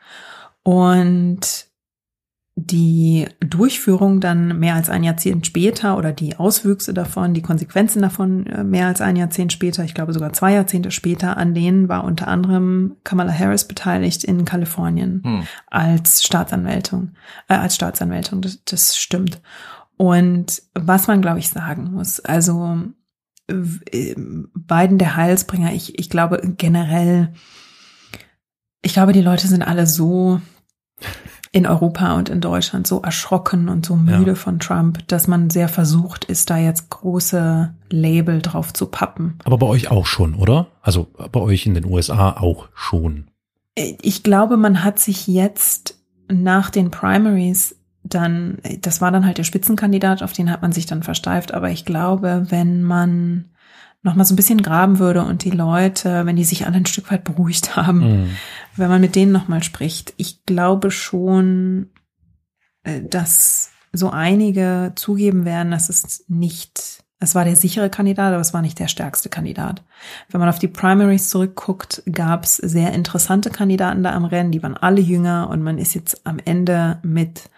und 0.62 1.66
die 2.58 3.28
Durchführung 3.40 4.18
dann 4.18 4.58
mehr 4.58 4.74
als 4.74 4.88
ein 4.88 5.04
Jahrzehnt 5.04 5.46
später 5.46 5.98
oder 5.98 6.12
die 6.12 6.36
Auswüchse 6.36 6.94
davon, 6.94 7.34
die 7.34 7.42
Konsequenzen 7.42 8.00
davon 8.00 8.46
äh, 8.46 8.64
mehr 8.64 8.86
als 8.86 9.02
ein 9.02 9.14
Jahrzehnt 9.14 9.52
später, 9.52 9.84
ich 9.84 9.92
glaube 9.92 10.14
sogar 10.14 10.32
zwei 10.32 10.54
Jahrzehnte 10.54 10.90
später, 10.90 11.36
an 11.36 11.52
denen 11.52 11.90
war 11.90 12.02
unter 12.02 12.28
anderem 12.28 12.96
Kamala 13.04 13.30
Harris 13.30 13.68
beteiligt 13.68 14.24
in 14.24 14.46
Kalifornien 14.46 15.20
hm. 15.22 15.42
als 15.66 16.24
Staatsanwältin, 16.24 17.14
äh, 17.48 17.54
als 17.54 17.74
Staatsanwältin, 17.74 18.40
das, 18.40 18.64
das 18.64 18.96
stimmt. 18.96 19.42
Und 19.98 20.62
was 20.72 21.08
man, 21.08 21.20
glaube 21.20 21.40
ich, 21.40 21.50
sagen 21.50 21.92
muss, 21.92 22.20
also 22.20 22.78
äh, 23.48 24.14
Biden 24.16 24.96
der 24.96 25.16
Heilsbringer, 25.16 25.74
ich, 25.74 25.98
ich 25.98 26.08
glaube 26.08 26.40
generell, 26.56 27.34
ich 28.80 28.94
glaube, 28.94 29.12
die 29.12 29.22
Leute 29.22 29.46
sind 29.46 29.62
alle 29.62 29.86
so 29.86 30.40
in 31.52 31.66
Europa 31.66 32.14
und 32.14 32.28
in 32.28 32.40
Deutschland 32.40 32.86
so 32.86 33.00
erschrocken 33.00 33.68
und 33.68 33.86
so 33.86 33.96
müde 33.96 34.32
ja. 34.32 34.34
von 34.34 34.58
Trump, 34.58 35.06
dass 35.08 35.26
man 35.26 35.50
sehr 35.50 35.68
versucht 35.68 36.24
ist, 36.24 36.50
da 36.50 36.58
jetzt 36.58 36.90
große 36.90 37.72
Label 37.90 38.42
drauf 38.42 38.72
zu 38.72 38.86
pappen. 38.86 39.38
Aber 39.44 39.58
bei 39.58 39.66
euch 39.66 39.90
auch 39.90 40.06
schon, 40.06 40.34
oder? 40.34 40.68
Also 40.82 41.08
bei 41.32 41.40
euch 41.40 41.66
in 41.66 41.74
den 41.74 41.84
USA 41.84 42.32
auch 42.32 42.68
schon. 42.74 43.28
Ich 43.74 44.22
glaube, 44.22 44.56
man 44.56 44.82
hat 44.82 44.98
sich 44.98 45.26
jetzt 45.26 45.98
nach 46.28 46.70
den 46.70 46.90
Primaries 46.90 47.76
dann, 48.02 48.58
das 48.80 49.00
war 49.00 49.10
dann 49.10 49.26
halt 49.26 49.38
der 49.38 49.44
Spitzenkandidat, 49.44 50.22
auf 50.22 50.32
den 50.32 50.50
hat 50.50 50.62
man 50.62 50.72
sich 50.72 50.86
dann 50.86 51.02
versteift, 51.02 51.52
aber 51.52 51.70
ich 51.70 51.84
glaube, 51.84 52.46
wenn 52.48 52.82
man 52.82 53.46
noch 54.06 54.14
mal 54.14 54.24
so 54.24 54.32
ein 54.32 54.36
bisschen 54.36 54.62
graben 54.62 54.98
würde 54.98 55.22
und 55.22 55.44
die 55.44 55.50
Leute, 55.50 56.24
wenn 56.24 56.36
die 56.36 56.44
sich 56.44 56.64
alle 56.64 56.76
ein 56.76 56.86
Stück 56.86 57.10
weit 57.10 57.24
beruhigt 57.24 57.76
haben, 57.76 57.98
mhm. 57.98 58.30
wenn 58.76 58.88
man 58.88 59.00
mit 59.00 59.16
denen 59.16 59.32
noch 59.32 59.48
mal 59.48 59.62
spricht. 59.62 60.14
Ich 60.16 60.46
glaube 60.46 60.90
schon, 60.90 61.90
äh, 62.84 63.02
dass 63.02 63.70
so 63.92 64.10
einige 64.10 64.92
zugeben 64.94 65.44
werden, 65.44 65.72
dass 65.72 65.88
es 65.88 66.24
nicht, 66.28 67.02
es 67.18 67.34
war 67.34 67.44
der 67.44 67.56
sichere 67.56 67.90
Kandidat, 67.90 68.32
aber 68.32 68.40
es 68.40 68.54
war 68.54 68.62
nicht 68.62 68.78
der 68.78 68.88
stärkste 68.88 69.28
Kandidat. 69.28 69.82
Wenn 70.30 70.40
man 70.40 70.48
auf 70.48 70.58
die 70.58 70.68
Primaries 70.68 71.28
zurückguckt, 71.28 72.02
gab 72.10 72.44
es 72.44 72.56
sehr 72.56 72.92
interessante 72.92 73.50
Kandidaten 73.50 74.02
da 74.02 74.12
am 74.12 74.24
Rennen, 74.24 74.52
die 74.52 74.62
waren 74.62 74.76
alle 74.76 75.00
jünger 75.00 75.48
und 75.50 75.62
man 75.62 75.78
ist 75.78 75.94
jetzt 75.94 76.26
am 76.26 76.38
Ende 76.44 77.00
mit 77.02 77.50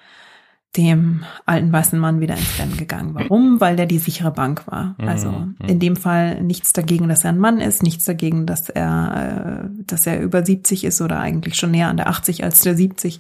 dem 0.77 1.24
alten 1.47 1.73
weißen 1.73 1.99
Mann 1.99 2.20
wieder 2.20 2.36
ins 2.36 2.59
Rennen 2.59 2.77
gegangen. 2.77 3.15
Warum? 3.15 3.61
Weil 3.61 3.77
der 3.77 3.86
die 3.86 3.99
sichere 3.99 4.31
Bank 4.31 4.66
war. 4.66 4.95
Mhm, 4.99 5.09
also 5.09 5.31
mhm. 5.31 5.57
in 5.66 5.81
dem 5.81 5.97
Fall 5.97 6.43
nichts 6.43 6.73
dagegen, 6.73 7.09
dass 7.09 7.24
er 7.24 7.31
ein 7.31 7.39
Mann 7.39 7.61
ist, 7.61 7.82
nichts 7.82 8.05
dagegen, 8.05 8.47
dass 8.47 8.69
er, 8.69 9.65
äh, 9.65 9.85
dass 9.86 10.07
er 10.07 10.20
über 10.20 10.45
70 10.45 10.85
ist 10.85 11.01
oder 11.01 11.20
eigentlich 11.20 11.57
schon 11.57 11.70
näher 11.70 11.89
an 11.89 11.97
der 11.97 12.09
80 12.09 12.45
als 12.45 12.61
der 12.61 12.77
70. 12.77 13.19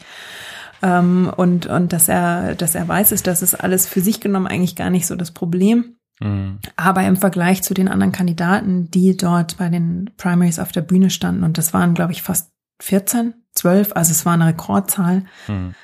Ähm, 0.82 1.32
und, 1.36 1.66
und 1.66 1.92
dass 1.92 2.08
er, 2.08 2.54
dass 2.54 2.74
er 2.74 2.86
weiß 2.86 3.12
ist, 3.12 3.26
das 3.26 3.42
ist 3.42 3.54
alles 3.54 3.86
für 3.86 4.02
sich 4.02 4.20
genommen 4.20 4.46
eigentlich 4.46 4.76
gar 4.76 4.90
nicht 4.90 5.06
so 5.06 5.16
das 5.16 5.30
Problem. 5.30 5.96
Mhm. 6.20 6.58
Aber 6.76 7.02
im 7.04 7.16
Vergleich 7.16 7.62
zu 7.62 7.72
den 7.72 7.88
anderen 7.88 8.12
Kandidaten, 8.12 8.90
die 8.90 9.16
dort 9.16 9.56
bei 9.56 9.70
den 9.70 10.10
Primaries 10.18 10.58
auf 10.58 10.70
der 10.70 10.82
Bühne 10.82 11.08
standen, 11.08 11.44
und 11.44 11.56
das 11.56 11.72
waren, 11.72 11.94
glaube 11.94 12.12
ich, 12.12 12.22
fast 12.22 12.52
14, 12.80 13.34
12, 13.54 13.92
also 13.94 14.12
es 14.12 14.26
war 14.26 14.34
eine 14.34 14.46
Rekordzahl, 14.46 15.24
mhm 15.48 15.74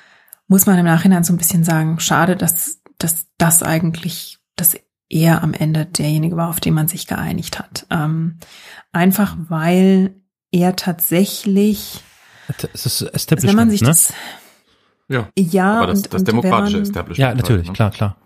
muss 0.49 0.67
man 0.67 0.79
im 0.79 0.85
Nachhinein 0.85 1.25
so 1.25 1.33
ein 1.33 1.39
bisschen 1.39 1.65
sagen, 1.65 1.99
schade, 2.01 2.37
dass, 2.37 2.83
dass 2.99 3.27
das 3.39 3.63
eigentlich, 3.63 4.39
dass 4.57 4.77
er 5.09 5.43
am 5.43 5.55
Ende 5.55 5.87
derjenige 5.87 6.37
war, 6.37 6.49
auf 6.49 6.61
den 6.61 6.75
man 6.75 6.89
sich 6.89 7.07
geeinigt 7.07 7.59
hat. 7.59 7.87
Ähm, 7.91 8.39
einfach 8.93 9.37
weil 9.49 10.15
er 10.51 10.77
tatsächlich, 10.77 12.01
es 12.73 12.87
ist 12.87 13.03
Establishment, 13.03 13.49
wenn 13.49 13.57
man 13.57 13.71
sich 13.71 13.81
ne? 13.83 13.89
das, 13.89 14.13
ja, 15.09 15.29
ja 15.39 15.79
aber 15.79 15.87
das, 15.89 16.03
und, 16.03 16.15
das 16.15 16.25
demokratische 16.25 16.77
man, 16.77 16.83
Establishment. 16.83 17.19
Ja, 17.19 17.35
natürlich, 17.35 17.69
halt, 17.69 17.69
ne? 17.69 17.75
klar, 17.75 17.91
klar. 17.91 18.17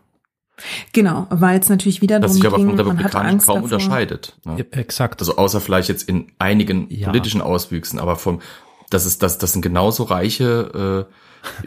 Genau, 0.92 1.26
weil 1.30 1.60
es 1.60 1.68
natürlich 1.68 2.02
wieder 2.02 2.18
das 2.18 2.32
darum 2.32 2.36
sich 2.36 2.46
aber 2.46 2.56
ging, 2.56 2.66
vom 2.66 2.76
man 2.76 2.86
hat 2.86 2.88
republikanischen 2.88 3.30
Angst 3.34 3.46
kaum 3.46 3.62
davor. 3.62 3.64
unterscheidet. 3.64 4.36
Ne? 4.44 4.56
Ja, 4.58 4.78
exakt. 4.78 5.20
Also 5.20 5.36
außer 5.36 5.60
vielleicht 5.60 5.88
jetzt 5.88 6.08
in 6.08 6.32
einigen 6.38 6.90
Ja. 6.90 7.06
politischen 7.06 7.40
Auswüchsen, 7.40 7.98
aber 8.00 8.16
vom 8.16 8.40
das 8.90 9.06
ist 9.06 9.22
das 9.22 9.38
das 9.38 9.52
sind 9.52 9.62
genauso 9.62 10.02
reiche 10.02 11.06
äh, 11.08 11.14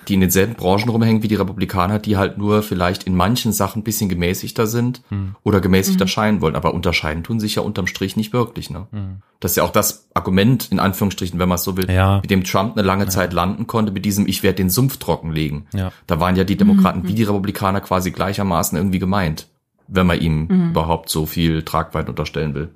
die 0.07 0.14
in 0.15 0.22
denselben 0.22 0.56
Branchen 0.56 0.89
rumhängen 0.89 1.23
wie 1.23 1.27
die 1.27 1.35
Republikaner, 1.35 1.99
die 1.99 2.18
halt 2.18 2.38
nur 2.38 2.64
vielleicht 2.64 3.03
in 3.03 3.15
manchen 3.15 3.52
Sachen 3.52 3.81
ein 3.81 3.84
bisschen 3.84 4.10
gemäßigter 4.10 4.68
sind 4.68 5.02
Hm. 5.10 5.35
oder 5.43 5.60
gemäßigt 5.61 5.99
erscheinen 5.99 6.41
wollen. 6.41 6.56
Aber 6.56 6.73
unterscheiden 6.73 7.23
tun 7.23 7.39
sich 7.39 7.56
ja 7.56 7.61
unterm 7.61 7.88
Strich 7.88 8.15
nicht 8.18 8.34
wirklich. 8.34 8.69
Ne? 8.69 8.88
Hm. 8.91 9.18
Das 9.39 9.52
ist 9.52 9.56
ja 9.57 9.64
auch 9.64 9.72
das 9.72 10.07
Argument, 10.14 10.68
in 10.72 10.80
Anführungsstrichen, 10.80 11.39
wenn 11.39 11.49
man 11.49 11.56
es 11.56 11.64
so 11.64 11.77
will, 11.77 11.89
Ja. 11.89 12.19
mit 12.22 12.30
dem 12.31 12.43
Trump 12.43 12.77
eine 12.77 12.85
lange 12.85 13.07
Zeit 13.07 13.34
landen 13.34 13.68
konnte, 13.68 13.91
mit 13.91 14.06
diesem 14.06 14.27
Ich 14.27 14.43
werde 14.43 14.57
den 14.57 14.69
Sumpf 14.69 14.98
trockenlegen. 14.98 15.68
Ja. 15.73 15.91
Da 16.07 16.19
waren 16.19 16.35
ja 16.35 16.43
die 16.43 16.57
Demokraten 16.57 17.07
wie 17.07 17.14
die 17.14 17.23
Republikaner 17.23 17.81
quasi 17.81 18.11
gleichermaßen 18.11 18.77
irgendwie 18.77 18.99
gemeint, 18.99 19.48
wenn 19.88 20.07
man 20.07 20.19
ihm 20.22 20.48
Mhm. 20.49 20.69
überhaupt 20.72 21.10
so 21.10 21.26
viel 21.26 21.64
Tragweite 21.64 22.10
unterstellen 22.11 22.53
will. 22.53 22.69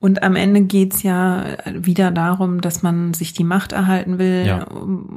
Und 0.00 0.22
am 0.22 0.36
Ende 0.36 0.62
geht's 0.62 1.02
ja 1.02 1.44
wieder 1.74 2.12
darum, 2.12 2.60
dass 2.60 2.84
man 2.84 3.14
sich 3.14 3.32
die 3.32 3.42
Macht 3.42 3.72
erhalten 3.72 4.20
will, 4.20 4.44
Ja. 4.46 4.64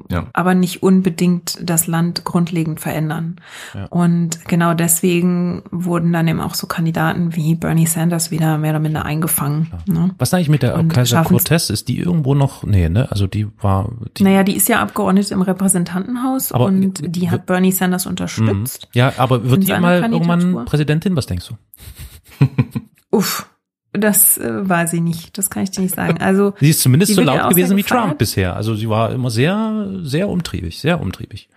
Ja. 0.10 0.26
aber 0.34 0.56
nicht 0.56 0.82
unbedingt 0.82 1.60
das 1.62 1.86
Land 1.86 2.24
grundlegend 2.26 2.80
verändern. 2.80 3.36
Ja. 3.76 3.86
Und 3.91 4.44
genau 4.48 4.74
deswegen 4.74 5.62
wurden 5.70 6.12
dann 6.12 6.28
eben 6.28 6.41
auch 6.41 6.56
so 6.56 6.66
Kandidaten 6.66 7.36
wie 7.36 7.53
Bernie 7.53 7.86
Sanders 7.86 8.32
wieder 8.32 8.58
mehr 8.58 8.72
oder 8.72 8.80
minder 8.80 9.06
eingefangen. 9.06 9.72
Ne? 9.86 10.16
Was 10.18 10.34
eigentlich 10.34 10.49
mit 10.49 10.64
der 10.64 10.74
Und 10.80 10.88
Kaiser 10.90 11.24
Cortez? 11.26 11.70
Ist 11.70 11.88
die 11.88 11.99
irgendwo 11.99 12.34
noch? 12.34 12.64
Nee, 12.64 12.90
ne? 12.90 13.12
Also 13.12 13.28
die 13.28 13.48
war. 13.62 13.88
Die, 14.18 14.24
Naja, 14.24 14.44
die 14.44 14.56
ist 14.56 14.68
ja 14.68 14.82
Abgeordnete 14.82 15.36
im 15.36 15.44
Repräsentantenhaus 15.44 16.52
Aber- 16.53 16.66
und 16.66 17.16
die 17.16 17.30
hat 17.30 17.45
Bernie 17.45 17.72
Sanders 17.72 18.06
Mhm. 18.06 18.10
unterstützt. 18.10 18.90
Ja, 18.94 19.14
aber 19.18 19.48
wird 19.48 19.68
die 19.68 19.80
mal 19.80 20.02
irgendwann? 20.02 20.66
Präsidentin? 20.66 21.16
Was 21.16 21.28
denkst 21.28 21.49
du? 21.49 22.48
Uff, 23.12 23.48
das 23.93 24.38
äh, 24.38 24.68
weiß 24.69 24.93
ich 24.93 25.01
nicht. 25.01 25.38
Das 25.38 25.49
kann 25.49 25.63
ich 25.63 25.72
dir 25.72 25.81
nicht 25.81 25.95
sagen. 25.95 26.19
Also 26.22 26.53
Sie 26.59 26.69
ist 26.69 26.81
zumindest 26.81 27.09
Sie 27.09 27.15
so 27.15 27.22
laut 27.22 27.49
gewesen 27.49 27.76
wie 27.77 27.84
Trump 27.84 28.18
bisher. 28.18 28.55
Also 28.55 28.76
sie 28.76 28.89
war 28.89 29.11
immer 29.11 29.30
sehr, 29.30 29.89
sehr 30.03 30.30
umtriebig, 30.30 30.80
sehr 30.80 31.01
umtriebig. 31.01 31.49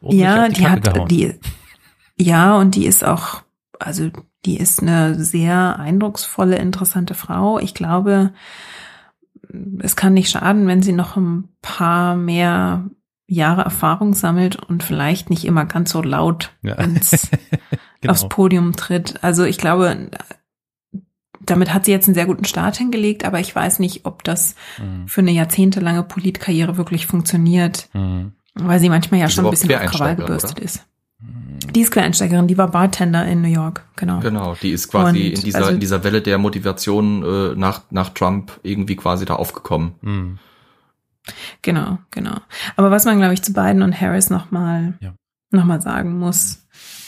Ordentlich 0.00 0.22
Ja, 0.22 0.48
die, 0.48 0.62
Kacke 0.62 0.70
hat 0.72 0.94
gehauen. 0.94 1.08
die 1.08 1.34
ja 2.18 2.56
und 2.56 2.74
die 2.74 2.86
ist 2.86 3.04
auch 3.04 3.42
also 3.78 4.10
die 4.44 4.58
ist 4.58 4.80
eine 4.82 5.14
sehr 5.22 5.78
eindrucksvolle 5.78 6.56
interessante 6.56 7.14
Frau. 7.14 7.58
Ich 7.58 7.74
glaube, 7.74 8.32
es 9.80 9.96
kann 9.96 10.14
nicht 10.14 10.30
schaden, 10.30 10.66
wenn 10.66 10.82
sie 10.82 10.92
noch 10.92 11.16
ein 11.16 11.48
paar 11.62 12.16
mehr 12.16 12.84
Jahre 13.26 13.62
Erfahrung 13.62 14.14
sammelt 14.14 14.56
und 14.56 14.82
vielleicht 14.82 15.30
nicht 15.30 15.44
immer 15.44 15.64
ganz 15.64 15.90
so 15.90 16.02
laut 16.02 16.52
Ja. 16.62 16.74
ins, 16.74 17.28
Genau. 18.00 18.12
aufs 18.12 18.28
Podium 18.28 18.72
tritt. 18.74 19.22
Also 19.22 19.44
ich 19.44 19.58
glaube, 19.58 20.10
damit 21.46 21.72
hat 21.74 21.84
sie 21.84 21.90
jetzt 21.92 22.06
einen 22.08 22.14
sehr 22.14 22.26
guten 22.26 22.44
Start 22.44 22.76
hingelegt, 22.76 23.24
aber 23.24 23.40
ich 23.40 23.54
weiß 23.54 23.78
nicht, 23.78 24.04
ob 24.04 24.24
das 24.24 24.54
Mhm. 24.78 25.08
für 25.08 25.20
eine 25.20 25.32
jahrzehntelange 25.32 26.02
Politkarriere 26.02 26.76
wirklich 26.76 27.06
funktioniert. 27.06 27.88
Mhm. 27.92 28.32
Weil 28.54 28.80
sie 28.80 28.88
manchmal 28.90 29.20
ja 29.20 29.26
Ist 29.26 29.32
schon 29.34 29.46
ein 29.46 29.50
bisschen 29.50 29.74
auf 29.74 29.80
Krawall 29.90 30.16
gebürstet 30.16 30.58
ist. 30.60 30.84
Die 31.74 31.80
ist 31.80 31.90
Quereinsteigerin, 31.92 32.48
die 32.48 32.58
war 32.58 32.68
Bartender 32.68 33.24
in 33.26 33.40
New 33.40 33.48
York, 33.48 33.86
genau. 33.96 34.18
Genau, 34.20 34.54
die 34.60 34.70
ist 34.72 34.88
quasi 34.88 35.28
Und, 35.28 35.38
in 35.38 35.40
dieser 35.42 35.58
also- 35.58 35.70
in 35.70 35.80
dieser 35.80 36.04
Welle 36.04 36.20
der 36.20 36.36
Motivation 36.36 37.22
äh, 37.24 37.54
nach 37.56 37.82
nach 37.90 38.10
Trump 38.10 38.58
irgendwie 38.62 38.96
quasi 38.96 39.24
da 39.24 39.34
aufgekommen. 39.36 39.94
Mhm. 40.02 40.38
Genau, 41.62 41.98
genau. 42.10 42.36
Aber 42.76 42.90
was 42.90 43.04
man, 43.04 43.18
glaube 43.18 43.34
ich, 43.34 43.42
zu 43.42 43.52
Biden 43.52 43.82
und 43.82 43.98
Harris 44.00 44.28
nochmal 44.30 44.94
Ja. 45.00 45.14
noch 45.50 45.64
mal 45.64 45.80
sagen 45.80 46.18
muss 46.18 46.61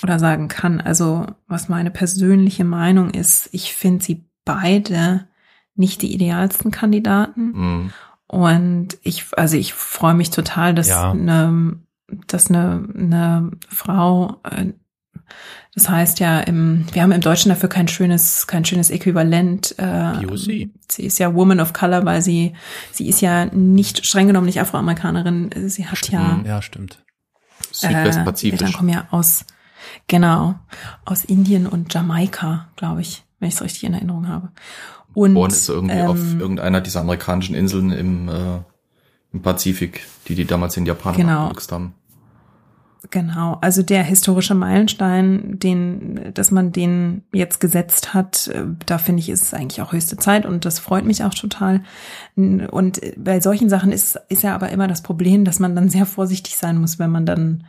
oder 0.04 0.18
sagen 0.18 0.48
kann, 0.48 0.80
also 0.82 1.26
was 1.48 1.68
meine 1.70 1.90
persönliche 1.90 2.62
Meinung 2.64 3.10
ist, 3.10 3.48
ich 3.52 3.72
finde 3.74 4.04
sie 4.04 4.22
beide 4.44 5.26
nicht 5.74 6.02
die 6.02 6.12
idealsten 6.14 6.70
Kandidaten. 6.70 7.52
Mhm. 7.52 7.90
Und 8.26 8.98
ich, 9.02 9.24
also 9.36 9.56
ich 9.56 9.72
freue 9.74 10.12
mich 10.14 10.28
total, 10.30 10.74
dass 10.74 10.88
Ja. 10.88 11.10
eine, 11.12 11.78
dass 12.26 12.48
eine, 12.50 12.86
eine 12.94 13.50
Frau, 13.68 14.36
äh, 14.44 14.66
das 15.74 15.88
heißt 15.88 16.20
ja 16.20 16.38
im, 16.40 16.84
wir 16.92 17.02
haben 17.02 17.12
im 17.12 17.22
Deutschen 17.22 17.48
dafür 17.48 17.70
kein 17.70 17.88
schönes, 17.88 18.46
kein 18.46 18.64
schönes 18.66 18.90
Äquivalent. 18.90 19.74
Äh, 19.78 20.12
POC. 20.26 20.68
Sie 20.92 21.02
ist 21.06 21.18
ja 21.18 21.34
Woman 21.34 21.60
of 21.60 21.72
Color, 21.72 22.04
weil 22.04 22.20
sie, 22.20 22.52
sie 22.92 23.08
ist 23.08 23.22
ja 23.22 23.46
nicht 23.46 24.04
streng 24.04 24.26
genommen 24.26 24.46
nicht 24.46 24.60
Afroamerikanerin. 24.60 25.50
Sie 25.70 25.86
hat 25.86 26.08
ja. 26.10 26.40
Ja, 26.44 26.60
stimmt. 26.60 26.98
äh, 26.98 27.64
die 27.80 27.86
Eltern 27.86 28.04
Südwestpazifisch. 28.04 28.72
kommen 28.74 28.90
ja 28.90 29.08
aus, 29.10 29.46
genau, 30.06 30.54
aus 31.04 31.24
Indien 31.24 31.66
und 31.66 31.92
Jamaika, 31.92 32.68
glaube 32.76 33.00
ich, 33.00 33.24
wenn 33.38 33.48
ich 33.48 33.54
es 33.54 33.62
richtig 33.62 33.84
in 33.84 33.94
Erinnerung 33.94 34.28
habe. 34.28 34.50
Und 35.14 35.30
Geboren 35.30 35.50
ist 35.50 35.68
irgendwie 35.68 36.00
auf 36.02 36.18
ähm, 36.18 36.40
irgendeiner 36.40 36.80
dieser 36.80 37.00
amerikanischen 37.00 37.54
Inseln 37.54 37.92
im, 37.92 38.28
äh, 38.28 38.58
im 39.32 39.42
Pazifik, 39.42 40.06
die 40.28 40.34
die 40.34 40.44
damals 40.44 40.74
den 40.74 40.86
Japanern 40.86 41.16
Genau. 41.20 41.52
haben. 41.70 41.94
Genau, 43.10 43.58
also 43.60 43.82
der 43.82 44.02
historische 44.02 44.54
Meilenstein, 44.54 45.58
den, 45.58 46.32
dass 46.32 46.50
man 46.50 46.72
den 46.72 47.22
jetzt 47.32 47.60
gesetzt 47.60 48.14
hat, 48.14 48.48
äh, 48.48 48.64
da 48.86 48.98
finde 48.98 49.20
ich, 49.20 49.28
ist 49.28 49.42
es 49.42 49.54
eigentlich 49.54 49.82
auch 49.82 49.92
höchste 49.92 50.16
Zeit 50.16 50.46
und 50.46 50.64
das 50.64 50.78
freut 50.78 51.04
mich 51.04 51.22
auch 51.22 51.34
total. 51.34 51.82
Und 52.34 53.00
bei 53.16 53.40
solchen 53.40 53.68
Sachen 53.68 53.92
ist, 53.92 54.18
ist 54.28 54.42
ja 54.42 54.54
aber 54.54 54.70
immer 54.70 54.88
das 54.88 55.02
Problem, 55.02 55.44
dass 55.44 55.60
man 55.60 55.76
dann 55.76 55.90
sehr 55.90 56.06
vorsichtig 56.06 56.56
sein 56.56 56.78
muss, 56.78 56.98
wenn 56.98 57.10
man 57.10 57.26
dann 57.26 57.64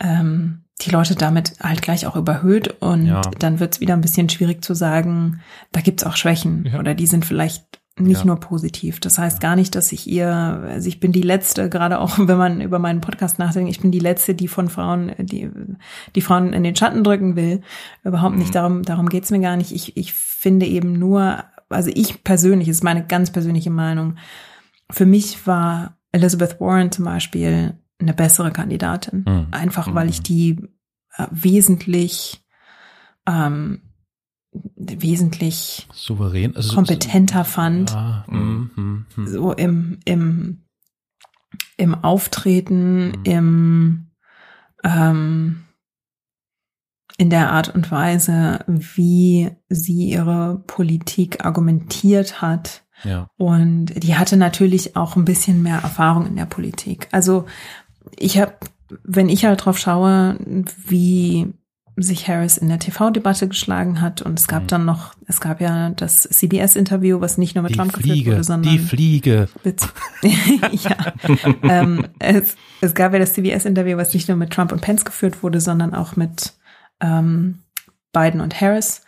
ähm, 0.00 0.62
die 0.80 0.90
Leute 0.90 1.14
damit 1.16 1.54
halt 1.60 1.82
gleich 1.82 2.06
auch 2.06 2.16
überhöht 2.16 2.80
und 2.80 3.06
ja. 3.06 3.20
dann 3.38 3.58
wird 3.58 3.74
es 3.74 3.80
wieder 3.80 3.94
ein 3.94 4.00
bisschen 4.00 4.28
schwierig 4.28 4.64
zu 4.64 4.74
sagen, 4.74 5.40
da 5.72 5.80
gibt's 5.80 6.04
auch 6.04 6.16
Schwächen 6.16 6.68
ja. 6.72 6.78
oder 6.78 6.94
die 6.94 7.06
sind 7.06 7.24
vielleicht 7.24 7.80
nicht 8.00 8.20
ja. 8.20 8.26
nur 8.26 8.38
positiv. 8.38 9.00
Das 9.00 9.18
heißt 9.18 9.40
gar 9.40 9.56
nicht, 9.56 9.74
dass 9.74 9.90
ich 9.90 10.06
ihr, 10.06 10.28
also 10.28 10.88
ich 10.88 11.00
bin 11.00 11.12
die 11.12 11.22
letzte, 11.22 11.68
gerade 11.68 11.98
auch 11.98 12.18
wenn 12.18 12.38
man 12.38 12.60
über 12.60 12.78
meinen 12.78 13.00
Podcast 13.00 13.38
nachdenkt, 13.38 13.70
ich 13.70 13.80
bin 13.80 13.90
die 13.90 13.98
letzte, 13.98 14.34
die 14.34 14.48
von 14.48 14.68
Frauen, 14.68 15.12
die, 15.18 15.50
die 16.14 16.20
Frauen 16.20 16.52
in 16.52 16.62
den 16.62 16.76
Schatten 16.76 17.04
drücken 17.04 17.36
will. 17.36 17.62
Überhaupt 18.04 18.34
mhm. 18.34 18.40
nicht, 18.40 18.54
darum, 18.54 18.82
darum 18.82 19.08
geht's 19.08 19.30
mir 19.30 19.40
gar 19.40 19.56
nicht. 19.56 19.72
Ich, 19.72 19.96
ich 19.96 20.12
finde 20.12 20.66
eben 20.66 20.92
nur, 20.92 21.44
also 21.68 21.90
ich 21.92 22.22
persönlich, 22.24 22.68
ist 22.68 22.84
meine 22.84 23.04
ganz 23.04 23.30
persönliche 23.32 23.70
Meinung, 23.70 24.16
für 24.90 25.06
mich 25.06 25.46
war 25.46 25.98
Elizabeth 26.12 26.60
Warren 26.60 26.92
zum 26.92 27.04
Beispiel 27.04 27.74
eine 28.00 28.14
bessere 28.14 28.52
Kandidatin. 28.52 29.24
Mhm. 29.26 29.46
Einfach 29.50 29.94
weil 29.94 30.08
ich 30.08 30.20
mhm. 30.20 30.24
die 30.24 30.68
äh, 31.16 31.26
wesentlich 31.30 32.44
ähm, 33.26 33.82
wesentlich 34.52 35.86
souverän, 35.92 36.56
also 36.56 36.74
kompetenter 36.74 37.44
fand. 37.44 37.90
Ja, 37.90 38.24
mm, 38.28 38.70
mm, 38.74 39.06
mm. 39.16 39.26
So 39.26 39.52
im, 39.52 39.98
im, 40.04 40.64
im 41.76 41.94
Auftreten, 41.94 43.08
mhm. 43.08 43.24
im, 43.24 44.10
ähm, 44.84 45.64
in 47.18 47.30
der 47.30 47.50
Art 47.50 47.74
und 47.74 47.90
Weise, 47.90 48.64
wie 48.66 49.50
sie 49.68 50.10
ihre 50.10 50.62
Politik 50.66 51.44
argumentiert 51.44 52.40
hat. 52.40 52.84
Ja. 53.04 53.30
Und 53.36 53.86
die 54.02 54.16
hatte 54.16 54.36
natürlich 54.36 54.96
auch 54.96 55.16
ein 55.16 55.24
bisschen 55.24 55.62
mehr 55.62 55.78
Erfahrung 55.78 56.26
in 56.26 56.36
der 56.36 56.46
Politik. 56.46 57.08
Also 57.12 57.46
ich 58.16 58.38
habe, 58.38 58.54
wenn 59.04 59.28
ich 59.28 59.44
halt 59.44 59.64
drauf 59.64 59.78
schaue, 59.78 60.36
wie 60.86 61.52
sich 61.96 62.28
Harris 62.28 62.56
in 62.56 62.68
der 62.68 62.78
TV-Debatte 62.78 63.48
geschlagen 63.48 64.00
hat 64.00 64.22
und 64.22 64.38
es 64.38 64.46
gab 64.46 64.64
mhm. 64.64 64.66
dann 64.68 64.84
noch, 64.84 65.14
es 65.26 65.40
gab 65.40 65.60
ja 65.60 65.90
das 65.90 66.22
CBS-Interview, 66.22 67.20
was 67.20 67.38
nicht 67.38 67.54
nur 67.54 67.62
mit 67.62 67.72
die 67.72 67.76
Trump 67.76 67.92
Fliege, 67.92 68.14
geführt 68.14 68.26
wurde, 68.26 68.44
sondern 68.44 68.72
die 68.72 68.78
Fliege. 68.78 69.48
Ja, 70.72 70.96
ähm, 71.62 72.06
es, 72.18 72.56
es 72.80 72.94
gab 72.94 73.12
ja 73.12 73.18
das 73.18 73.32
CBS-Interview, 73.34 73.96
was 73.96 74.14
nicht 74.14 74.28
nur 74.28 74.36
mit 74.36 74.52
Trump 74.52 74.72
und 74.72 74.80
Pence 74.80 75.04
geführt 75.04 75.42
wurde, 75.42 75.60
sondern 75.60 75.94
auch 75.94 76.16
mit 76.16 76.54
ähm, 77.00 77.58
Biden 78.12 78.40
und 78.40 78.60
Harris 78.60 79.02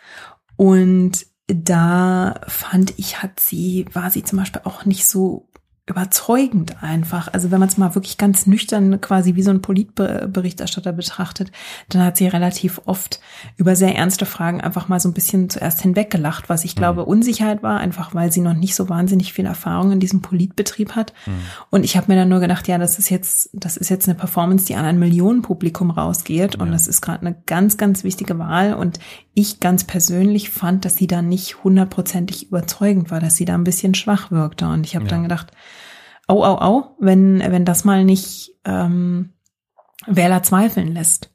und 0.55 1.25
da 1.47 2.39
fand 2.47 2.97
ich, 2.97 3.21
hat 3.21 3.39
sie, 3.39 3.85
war 3.93 4.09
sie 4.09 4.23
zum 4.23 4.39
Beispiel 4.39 4.61
auch 4.63 4.85
nicht 4.85 5.05
so 5.05 5.49
überzeugend 5.91 6.81
einfach. 6.81 7.31
Also 7.31 7.51
wenn 7.51 7.59
man 7.59 7.69
es 7.69 7.77
mal 7.77 7.93
wirklich 7.95 8.17
ganz 8.17 8.47
nüchtern 8.47 8.99
quasi 9.01 9.35
wie 9.35 9.43
so 9.43 9.51
ein 9.51 9.61
Politberichterstatter 9.61 10.93
betrachtet, 10.93 11.51
dann 11.89 12.03
hat 12.03 12.17
sie 12.17 12.27
relativ 12.27 12.81
oft 12.85 13.19
über 13.57 13.75
sehr 13.75 13.95
ernste 13.95 14.25
Fragen 14.25 14.61
einfach 14.61 14.87
mal 14.87 14.99
so 14.99 15.09
ein 15.09 15.13
bisschen 15.13 15.49
zuerst 15.49 15.81
hinweggelacht, 15.81 16.49
was 16.49 16.65
ich 16.65 16.75
mhm. 16.75 16.79
glaube 16.79 17.05
Unsicherheit 17.05 17.61
war, 17.61 17.79
einfach 17.79 18.15
weil 18.15 18.31
sie 18.31 18.41
noch 18.41 18.53
nicht 18.53 18.73
so 18.73 18.89
wahnsinnig 18.89 19.33
viel 19.33 19.45
Erfahrung 19.45 19.91
in 19.91 19.99
diesem 19.99 20.21
Politbetrieb 20.21 20.95
hat. 20.95 21.13
Mhm. 21.25 21.31
Und 21.69 21.83
ich 21.83 21.97
habe 21.97 22.11
mir 22.11 22.17
dann 22.17 22.29
nur 22.29 22.39
gedacht, 22.39 22.67
ja, 22.67 22.77
das 22.77 22.97
ist 22.97 23.09
jetzt, 23.09 23.49
das 23.53 23.77
ist 23.77 23.89
jetzt 23.89 24.07
eine 24.07 24.17
Performance, 24.17 24.65
die 24.65 24.75
an 24.75 24.85
ein 24.85 24.99
Millionenpublikum 24.99 25.91
rausgeht 25.91 26.55
ja. 26.55 26.61
und 26.61 26.71
das 26.71 26.87
ist 26.87 27.01
gerade 27.01 27.25
eine 27.25 27.35
ganz, 27.45 27.77
ganz 27.77 28.03
wichtige 28.03 28.39
Wahl 28.39 28.73
und 28.73 28.99
ich 29.33 29.59
ganz 29.59 29.83
persönlich 29.83 30.49
fand, 30.49 30.85
dass 30.85 30.95
sie 30.95 31.07
da 31.07 31.21
nicht 31.21 31.63
hundertprozentig 31.63 32.47
überzeugend 32.47 33.11
war, 33.11 33.19
dass 33.19 33.35
sie 33.35 33.45
da 33.45 33.55
ein 33.55 33.63
bisschen 33.63 33.93
schwach 33.93 34.31
wirkte. 34.31 34.67
Und 34.67 34.85
ich 34.85 34.95
habe 34.95 35.05
ja. 35.05 35.11
dann 35.11 35.23
gedacht, 35.23 35.51
au, 36.31 36.43
au, 36.43 36.57
au, 36.57 36.95
wenn, 36.99 37.39
wenn 37.39 37.65
das 37.65 37.83
mal 37.83 38.05
nicht 38.05 38.53
ähm, 38.63 39.33
Wähler 40.07 40.41
zweifeln 40.43 40.93
lässt. 40.93 41.31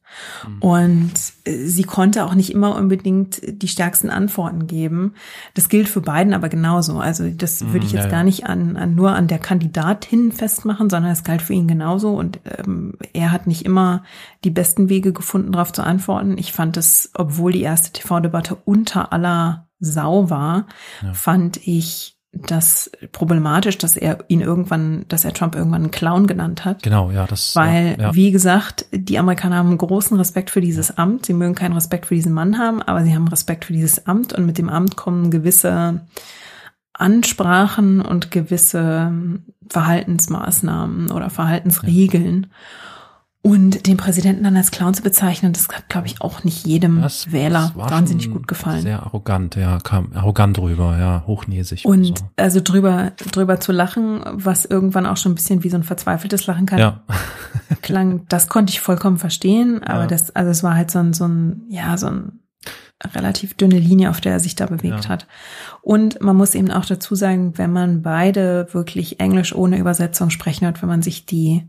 Mhm. 0.47 0.59
Und 0.60 1.12
äh, 1.44 1.66
sie 1.66 1.85
konnte 1.85 2.24
auch 2.24 2.35
nicht 2.35 2.52
immer 2.52 2.74
unbedingt 2.74 3.40
die 3.47 3.68
stärksten 3.68 4.09
Antworten 4.10 4.66
geben. 4.66 5.14
Das 5.55 5.68
gilt 5.68 5.89
für 5.89 6.01
beiden 6.01 6.32
aber 6.32 6.48
genauso. 6.48 6.98
Also 6.98 7.28
das 7.28 7.62
mhm, 7.62 7.73
würde 7.73 7.86
ich 7.86 7.93
jetzt 7.93 8.05
ja, 8.05 8.10
gar 8.10 8.24
nicht 8.24 8.47
an, 8.47 8.77
an 8.77 8.94
nur 8.94 9.12
an 9.12 9.28
der 9.28 9.39
Kandidatin 9.39 10.32
festmachen, 10.32 10.89
sondern 10.89 11.12
es 11.12 11.24
galt 11.24 11.43
für 11.43 11.52
ihn 11.52 11.68
genauso. 11.68 12.14
Und 12.14 12.40
ähm, 12.59 12.94
er 13.12 13.32
hat 13.32 13.47
nicht 13.47 13.64
immer 13.64 14.02
die 14.44 14.51
besten 14.51 14.89
Wege 14.89 15.12
gefunden, 15.12 15.52
darauf 15.52 15.73
zu 15.73 15.82
antworten. 15.82 16.39
Ich 16.39 16.52
fand 16.52 16.77
es, 16.77 17.10
obwohl 17.14 17.52
die 17.52 17.62
erste 17.62 17.93
TV-Debatte 17.93 18.56
unter 18.64 19.12
aller 19.12 19.68
Sau 19.78 20.31
war, 20.31 20.66
ja. 21.02 21.12
fand 21.12 21.59
ich 21.66 22.15
das 22.46 22.90
problematisch, 23.12 23.78
dass 23.78 23.96
er 23.96 24.18
ihn 24.28 24.40
irgendwann, 24.40 25.04
dass 25.08 25.24
er 25.24 25.32
Trump 25.32 25.54
irgendwann 25.54 25.82
einen 25.82 25.90
Clown 25.90 26.26
genannt 26.26 26.64
hat. 26.64 26.82
Genau, 26.82 27.10
ja, 27.10 27.26
das. 27.26 27.54
Weil, 27.56 27.96
ja. 27.98 28.14
wie 28.14 28.30
gesagt, 28.30 28.86
die 28.92 29.18
Amerikaner 29.18 29.56
haben 29.56 29.76
großen 29.76 30.16
Respekt 30.16 30.50
für 30.50 30.60
dieses 30.60 30.96
Amt. 30.96 31.26
Sie 31.26 31.34
mögen 31.34 31.54
keinen 31.54 31.74
Respekt 31.74 32.06
für 32.06 32.14
diesen 32.14 32.32
Mann 32.32 32.58
haben, 32.58 32.82
aber 32.82 33.04
sie 33.04 33.14
haben 33.14 33.28
Respekt 33.28 33.64
für 33.64 33.72
dieses 33.72 34.06
Amt 34.06 34.32
und 34.32 34.46
mit 34.46 34.58
dem 34.58 34.68
Amt 34.68 34.96
kommen 34.96 35.30
gewisse 35.30 36.00
Ansprachen 36.92 38.00
und 38.00 38.30
gewisse 38.30 39.12
Verhaltensmaßnahmen 39.68 41.10
oder 41.10 41.30
Verhaltensregeln. 41.30 42.48
Ja. 42.50 42.56
Und 43.47 43.86
den 43.86 43.97
Präsidenten 43.97 44.43
dann 44.43 44.56
als 44.56 44.73
Clown 44.73 44.93
zu 44.93 45.05
bezeichnen, 45.05 45.52
das 45.52 45.68
hat, 45.68 45.89
glaube 45.89 46.09
ich, 46.09 46.20
auch 46.20 46.43
nicht 46.43 46.66
jedem 46.66 47.01
das, 47.01 47.31
Wähler 47.31 47.73
das 47.77 47.93
wahnsinnig 47.93 48.28
gut 48.32 48.48
gefallen. 48.48 48.82
Sehr 48.82 49.01
arrogant, 49.05 49.55
ja, 49.55 49.78
kam 49.78 50.10
arrogant 50.16 50.56
drüber, 50.56 50.98
ja, 50.98 51.23
hochnäsig. 51.28 51.85
Und, 51.85 52.09
und 52.09 52.18
so. 52.18 52.24
also 52.36 52.60
drüber, 52.60 53.12
drüber 53.31 53.60
zu 53.60 53.70
lachen, 53.70 54.24
was 54.32 54.64
irgendwann 54.64 55.06
auch 55.06 55.16
schon 55.16 55.31
ein 55.31 55.35
bisschen 55.36 55.62
wie 55.62 55.70
so 55.70 55.77
ein 55.77 55.85
verzweifeltes 55.85 56.48
Lachen 56.48 56.66
kann, 56.66 56.81
ja. 56.81 57.02
klang, 57.82 58.27
das 58.28 58.48
konnte 58.48 58.73
ich 58.73 58.81
vollkommen 58.81 59.16
verstehen, 59.16 59.81
aber 59.85 60.01
ja. 60.01 60.06
das, 60.09 60.35
also 60.35 60.51
es 60.51 60.64
war 60.64 60.74
halt 60.74 60.90
so 60.90 60.98
ein, 60.98 61.12
so 61.12 61.28
ein, 61.28 61.66
ja, 61.68 61.97
so 61.97 62.09
ein 62.09 62.40
relativ 63.14 63.55
dünne 63.55 63.78
Linie, 63.78 64.10
auf 64.10 64.20
der 64.20 64.32
er 64.32 64.40
sich 64.40 64.56
da 64.56 64.66
bewegt 64.66 65.05
ja. 65.05 65.09
hat. 65.09 65.28
Und 65.82 66.20
man 66.20 66.35
muss 66.35 66.56
eben 66.56 66.73
auch 66.73 66.85
dazu 66.85 67.14
sagen, 67.14 67.56
wenn 67.59 67.73
man 67.73 68.02
beide 68.02 68.66
wirklich 68.73 69.20
Englisch 69.20 69.55
ohne 69.55 69.78
Übersetzung 69.78 70.31
sprechen 70.31 70.64
hört, 70.64 70.82
wenn 70.82 70.89
man 70.89 71.02
sich 71.02 71.27
die 71.27 71.68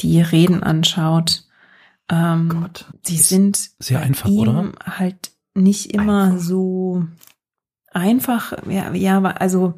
die 0.00 0.20
Reden 0.20 0.62
anschaut, 0.62 1.44
ähm, 2.08 2.48
Gott, 2.48 2.86
sie 3.02 3.16
sind 3.16 3.70
sehr 3.78 4.00
einfach, 4.00 4.28
oder? 4.28 4.72
Halt 4.84 5.32
nicht 5.54 5.92
immer 5.92 6.24
einfach. 6.24 6.38
so 6.38 7.04
einfach. 7.90 8.52
Ja, 8.68 8.92
ja, 8.92 9.20
also 9.22 9.74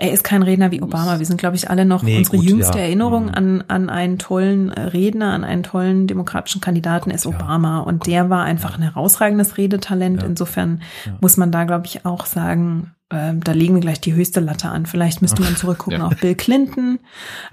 er 0.00 0.12
ist 0.12 0.24
kein 0.24 0.42
Redner 0.42 0.70
wie 0.70 0.80
Obama. 0.80 1.18
Wir 1.18 1.26
sind, 1.26 1.38
glaube 1.38 1.56
ich, 1.56 1.68
alle 1.68 1.84
noch 1.84 2.02
nee, 2.02 2.16
unsere 2.16 2.38
gut, 2.38 2.46
jüngste 2.46 2.78
ja. 2.78 2.84
Erinnerung 2.84 3.26
mhm. 3.26 3.34
an, 3.34 3.64
an 3.68 3.90
einen 3.90 4.18
tollen 4.18 4.70
Redner, 4.70 5.32
an 5.32 5.44
einen 5.44 5.62
tollen 5.62 6.06
demokratischen 6.06 6.62
Kandidaten 6.62 7.10
ist 7.10 7.26
Obama. 7.26 7.80
Und 7.80 8.06
der 8.06 8.30
war 8.30 8.44
einfach 8.44 8.76
ein 8.76 8.82
herausragendes 8.82 9.58
Redetalent. 9.58 10.22
Insofern 10.22 10.80
muss 11.20 11.36
man 11.36 11.52
da, 11.52 11.64
glaube 11.64 11.84
ich, 11.84 12.06
auch 12.06 12.24
sagen, 12.24 12.92
ähm, 13.10 13.44
da 13.44 13.52
legen 13.52 13.74
wir 13.74 13.82
gleich 13.82 14.00
die 14.00 14.14
höchste 14.14 14.40
Latte 14.40 14.70
an. 14.70 14.86
Vielleicht 14.86 15.20
müsste 15.20 15.42
man 15.42 15.54
zurückgucken 15.56 16.00
ja. 16.00 16.06
auf 16.06 16.16
Bill 16.16 16.34
Clinton, 16.34 16.98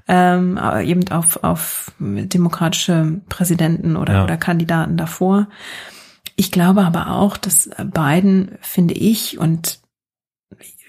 ähm, 0.08 0.58
aber 0.58 0.84
eben 0.84 1.06
auf, 1.10 1.44
auf 1.44 1.92
demokratische 2.00 3.20
Präsidenten 3.28 3.98
oder, 3.98 4.14
ja. 4.14 4.24
oder 4.24 4.38
Kandidaten 4.38 4.96
davor. 4.96 5.48
Ich 6.38 6.52
glaube 6.52 6.86
aber 6.86 7.12
auch, 7.12 7.36
dass 7.36 7.70
Biden, 7.84 8.52
finde 8.62 8.94
ich, 8.94 9.38
und 9.38 9.80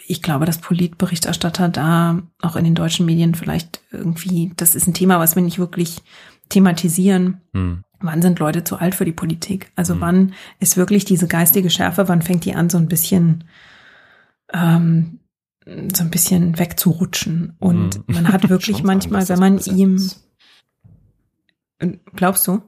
ich 0.09 0.23
glaube, 0.23 0.47
dass 0.47 0.59
Politberichterstatter 0.59 1.69
da 1.69 2.23
auch 2.41 2.57
in 2.57 2.65
den 2.65 2.75
deutschen 2.75 3.07
Medien 3.07 3.35
vielleicht 3.35 3.81
irgendwie, 3.91 4.53
das 4.57 4.75
ist 4.75 4.87
ein 4.87 4.95
Thema, 4.95 5.19
was 5.19 5.37
wir 5.37 5.43
nicht 5.43 5.59
wirklich 5.59 6.03
thematisieren. 6.49 7.43
Hm. 7.53 7.85
Wann 8.01 8.23
sind 8.23 8.39
Leute 8.39 8.65
zu 8.65 8.77
alt 8.77 8.95
für 8.95 9.05
die 9.05 9.13
Politik? 9.13 9.71
Also 9.77 9.95
hm. 9.95 10.01
wann 10.01 10.35
ist 10.61 10.77
wirklich 10.77 11.05
diese 11.05 11.29
geistige 11.29 11.71
Schärfe, 11.71 12.09
wann 12.09 12.23
fängt 12.23 12.45
die 12.45 12.55
an, 12.55 12.71
so 12.71 12.79
ein 12.79 12.89
bisschen 12.89 13.45
ähm, 14.53 15.21
so 15.95 16.03
ein 16.03 16.11
bisschen 16.11 16.59
wegzurutschen. 16.59 17.55
Und 17.59 18.09
mhm. 18.09 18.15
man 18.15 18.33
hat 18.33 18.49
wirklich 18.49 18.83
manchmal, 18.83 19.29
wenn 19.29 19.39
man 19.39 19.59
ihm, 19.59 20.11
glaubst 22.15 22.47
du? 22.47 22.63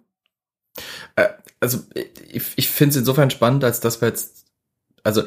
Äh, 1.16 1.28
also 1.60 1.80
ich, 1.94 2.52
ich 2.56 2.68
finde 2.68 2.90
es 2.90 2.96
insofern 2.96 3.30
spannend, 3.30 3.64
als 3.64 3.80
dass 3.80 4.00
wir 4.00 4.08
jetzt, 4.08 4.46
also 5.04 5.22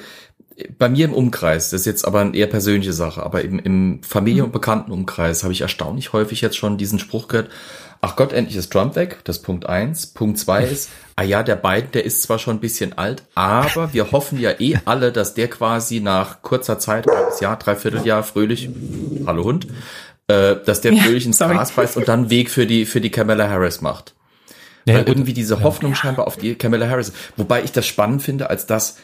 bei 0.77 0.87
mir 0.87 1.05
im 1.05 1.13
Umkreis, 1.13 1.71
das 1.71 1.81
ist 1.81 1.85
jetzt 1.85 2.05
aber 2.05 2.21
eine 2.21 2.35
eher 2.35 2.47
persönliche 2.47 2.93
Sache, 2.93 3.23
aber 3.23 3.41
im, 3.41 3.57
im 3.59 4.03
Familien- 4.03 4.43
und 4.43 4.49
mhm. 4.49 4.53
Bekanntenumkreis 4.53 5.43
habe 5.43 5.53
ich 5.53 5.61
erstaunlich 5.61 6.13
häufig 6.13 6.41
jetzt 6.41 6.57
schon 6.57 6.77
diesen 6.77 6.99
Spruch 6.99 7.27
gehört, 7.27 7.49
ach 8.01 8.15
Gott, 8.15 8.33
endlich 8.33 8.57
ist 8.57 8.71
Trump 8.71 8.95
weg, 8.95 9.19
das 9.23 9.37
ist 9.37 9.43
Punkt 9.43 9.65
eins. 9.65 10.07
Punkt 10.07 10.37
zwei 10.37 10.63
ist, 10.63 10.89
ah 11.15 11.23
ja, 11.23 11.41
der 11.41 11.55
Biden, 11.55 11.91
der 11.93 12.05
ist 12.05 12.21
zwar 12.21 12.37
schon 12.37 12.57
ein 12.57 12.59
bisschen 12.59 12.97
alt, 12.97 13.23
aber 13.33 13.93
wir 13.93 14.11
hoffen 14.11 14.39
ja 14.39 14.51
eh 14.59 14.77
alle, 14.85 15.11
dass 15.11 15.33
der 15.33 15.49
quasi 15.49 16.01
nach 16.01 16.41
kurzer 16.41 16.77
Zeit, 16.77 17.07
halbes 17.07 17.39
Jahr, 17.39 17.57
dreiviertel 17.57 18.05
Jahr, 18.05 18.23
fröhlich, 18.23 18.69
hallo 19.25 19.45
Hund, 19.45 19.67
äh, 20.27 20.57
dass 20.65 20.81
der 20.81 20.93
fröhlich 20.93 21.25
ins 21.25 21.39
Gras 21.39 21.71
beißt 21.71 21.97
und 21.97 22.07
dann 22.07 22.29
Weg 22.29 22.51
für 22.51 22.67
die, 22.67 22.85
für 22.85 23.01
die 23.01 23.09
Kamala 23.09 23.49
Harris 23.49 23.81
macht. 23.81 24.13
Ja, 24.85 24.95
weil 24.95 25.07
irgendwie 25.07 25.33
diese 25.33 25.63
Hoffnung 25.63 25.95
scheinbar 25.95 26.27
auf 26.27 26.35
die 26.35 26.55
Kamala 26.55 26.89
Harris. 26.89 27.13
Wobei 27.37 27.63
ich 27.63 27.71
das 27.71 27.87
spannend 27.87 28.21
finde, 28.21 28.49
als 28.49 28.65
dass 28.65 28.97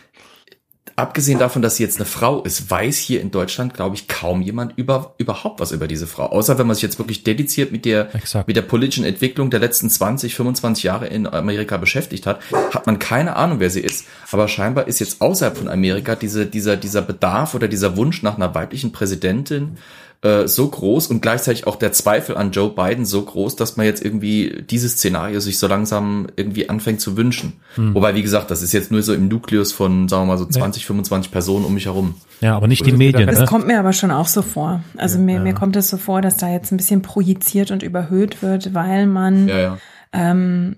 abgesehen 0.95 1.39
davon, 1.39 1.61
dass 1.61 1.75
sie 1.75 1.83
jetzt 1.83 1.97
eine 1.97 2.05
Frau 2.05 2.41
ist, 2.43 2.69
weiß 2.69 2.97
hier 2.97 3.21
in 3.21 3.31
Deutschland, 3.31 3.73
glaube 3.73 3.95
ich, 3.95 4.07
kaum 4.07 4.41
jemand 4.41 4.77
über 4.77 5.13
überhaupt 5.17 5.59
was 5.59 5.71
über 5.71 5.87
diese 5.87 6.07
Frau. 6.07 6.25
Außer 6.27 6.57
wenn 6.57 6.67
man 6.67 6.75
sich 6.75 6.83
jetzt 6.83 6.99
wirklich 6.99 7.23
dediziert 7.23 7.71
mit 7.71 7.85
der 7.85 8.13
Exakt. 8.15 8.47
mit 8.47 8.55
der 8.55 8.61
politischen 8.61 9.05
Entwicklung 9.05 9.49
der 9.49 9.59
letzten 9.59 9.89
20, 9.89 10.35
25 10.35 10.83
Jahre 10.83 11.07
in 11.07 11.27
Amerika 11.27 11.77
beschäftigt 11.77 12.25
hat, 12.25 12.39
hat 12.73 12.85
man 12.85 12.99
keine 12.99 13.35
Ahnung, 13.35 13.59
wer 13.59 13.69
sie 13.69 13.81
ist. 13.81 14.05
Aber 14.31 14.47
scheinbar 14.47 14.87
ist 14.87 14.99
jetzt 14.99 15.21
außerhalb 15.21 15.57
von 15.57 15.67
Amerika 15.67 16.15
diese, 16.15 16.45
dieser, 16.45 16.77
dieser 16.77 17.01
Bedarf 17.01 17.55
oder 17.55 17.67
dieser 17.67 17.97
Wunsch 17.97 18.23
nach 18.23 18.35
einer 18.35 18.53
weiblichen 18.55 18.91
Präsidentin 18.91 19.77
äh, 20.21 20.47
so 20.47 20.67
groß 20.67 21.07
und 21.07 21.21
gleichzeitig 21.21 21.65
auch 21.65 21.77
der 21.77 21.93
Zweifel 21.93 22.35
an 22.35 22.51
Joe 22.51 22.69
Biden 22.71 23.05
so 23.05 23.21
groß, 23.21 23.55
dass 23.55 23.77
man 23.77 23.85
jetzt 23.85 24.03
irgendwie 24.03 24.63
dieses 24.69 24.93
Szenario 24.93 25.39
sich 25.39 25.57
so 25.59 25.67
langsam 25.67 26.27
irgendwie 26.35 26.69
anfängt 26.69 26.99
zu 26.99 27.15
wünschen. 27.15 27.53
Wobei, 27.77 28.15
wie 28.15 28.21
gesagt, 28.21 28.51
das 28.51 28.61
ist 28.61 28.73
jetzt 28.73 28.91
nur 28.91 29.01
so 29.01 29.13
im 29.13 29.29
Nukleus 29.29 29.71
von, 29.71 30.09
sagen 30.09 30.23
wir 30.23 30.33
mal, 30.33 30.37
so 30.37 30.45
20, 30.45 30.85
25 30.85 31.31
Personen 31.31 31.63
um 31.63 31.73
mich 31.73 31.85
herum. 31.85 32.15
Ja, 32.41 32.55
aber 32.57 32.67
nicht 32.67 32.85
die 32.85 32.91
Medien. 32.91 33.27
das 33.27 33.35
Das 33.35 33.43
Ne? 33.43 33.47
kommt 33.47 33.67
mir 33.67 33.79
aber 33.79 33.93
schon 33.93 34.11
auch 34.11 34.27
so 34.27 34.41
vor. 34.41 34.83
Also 34.97 35.19
mir, 35.19 35.39
mir 35.39 35.53
kommt 35.53 35.75
es 35.77 35.89
so 35.89 35.95
vor, 35.97 36.21
dass 36.21 36.35
da 36.37 36.49
jetzt 36.51 36.71
ein 36.71 36.77
bisschen 36.77 37.01
projiziert 37.01 37.71
und 37.71 37.81
überhöht 37.83 38.41
wird, 38.41 38.73
weil 38.73 39.07
man 39.07 39.47
Ja, 39.47 39.57
ja. 39.59 39.77
ähm, 40.11 40.75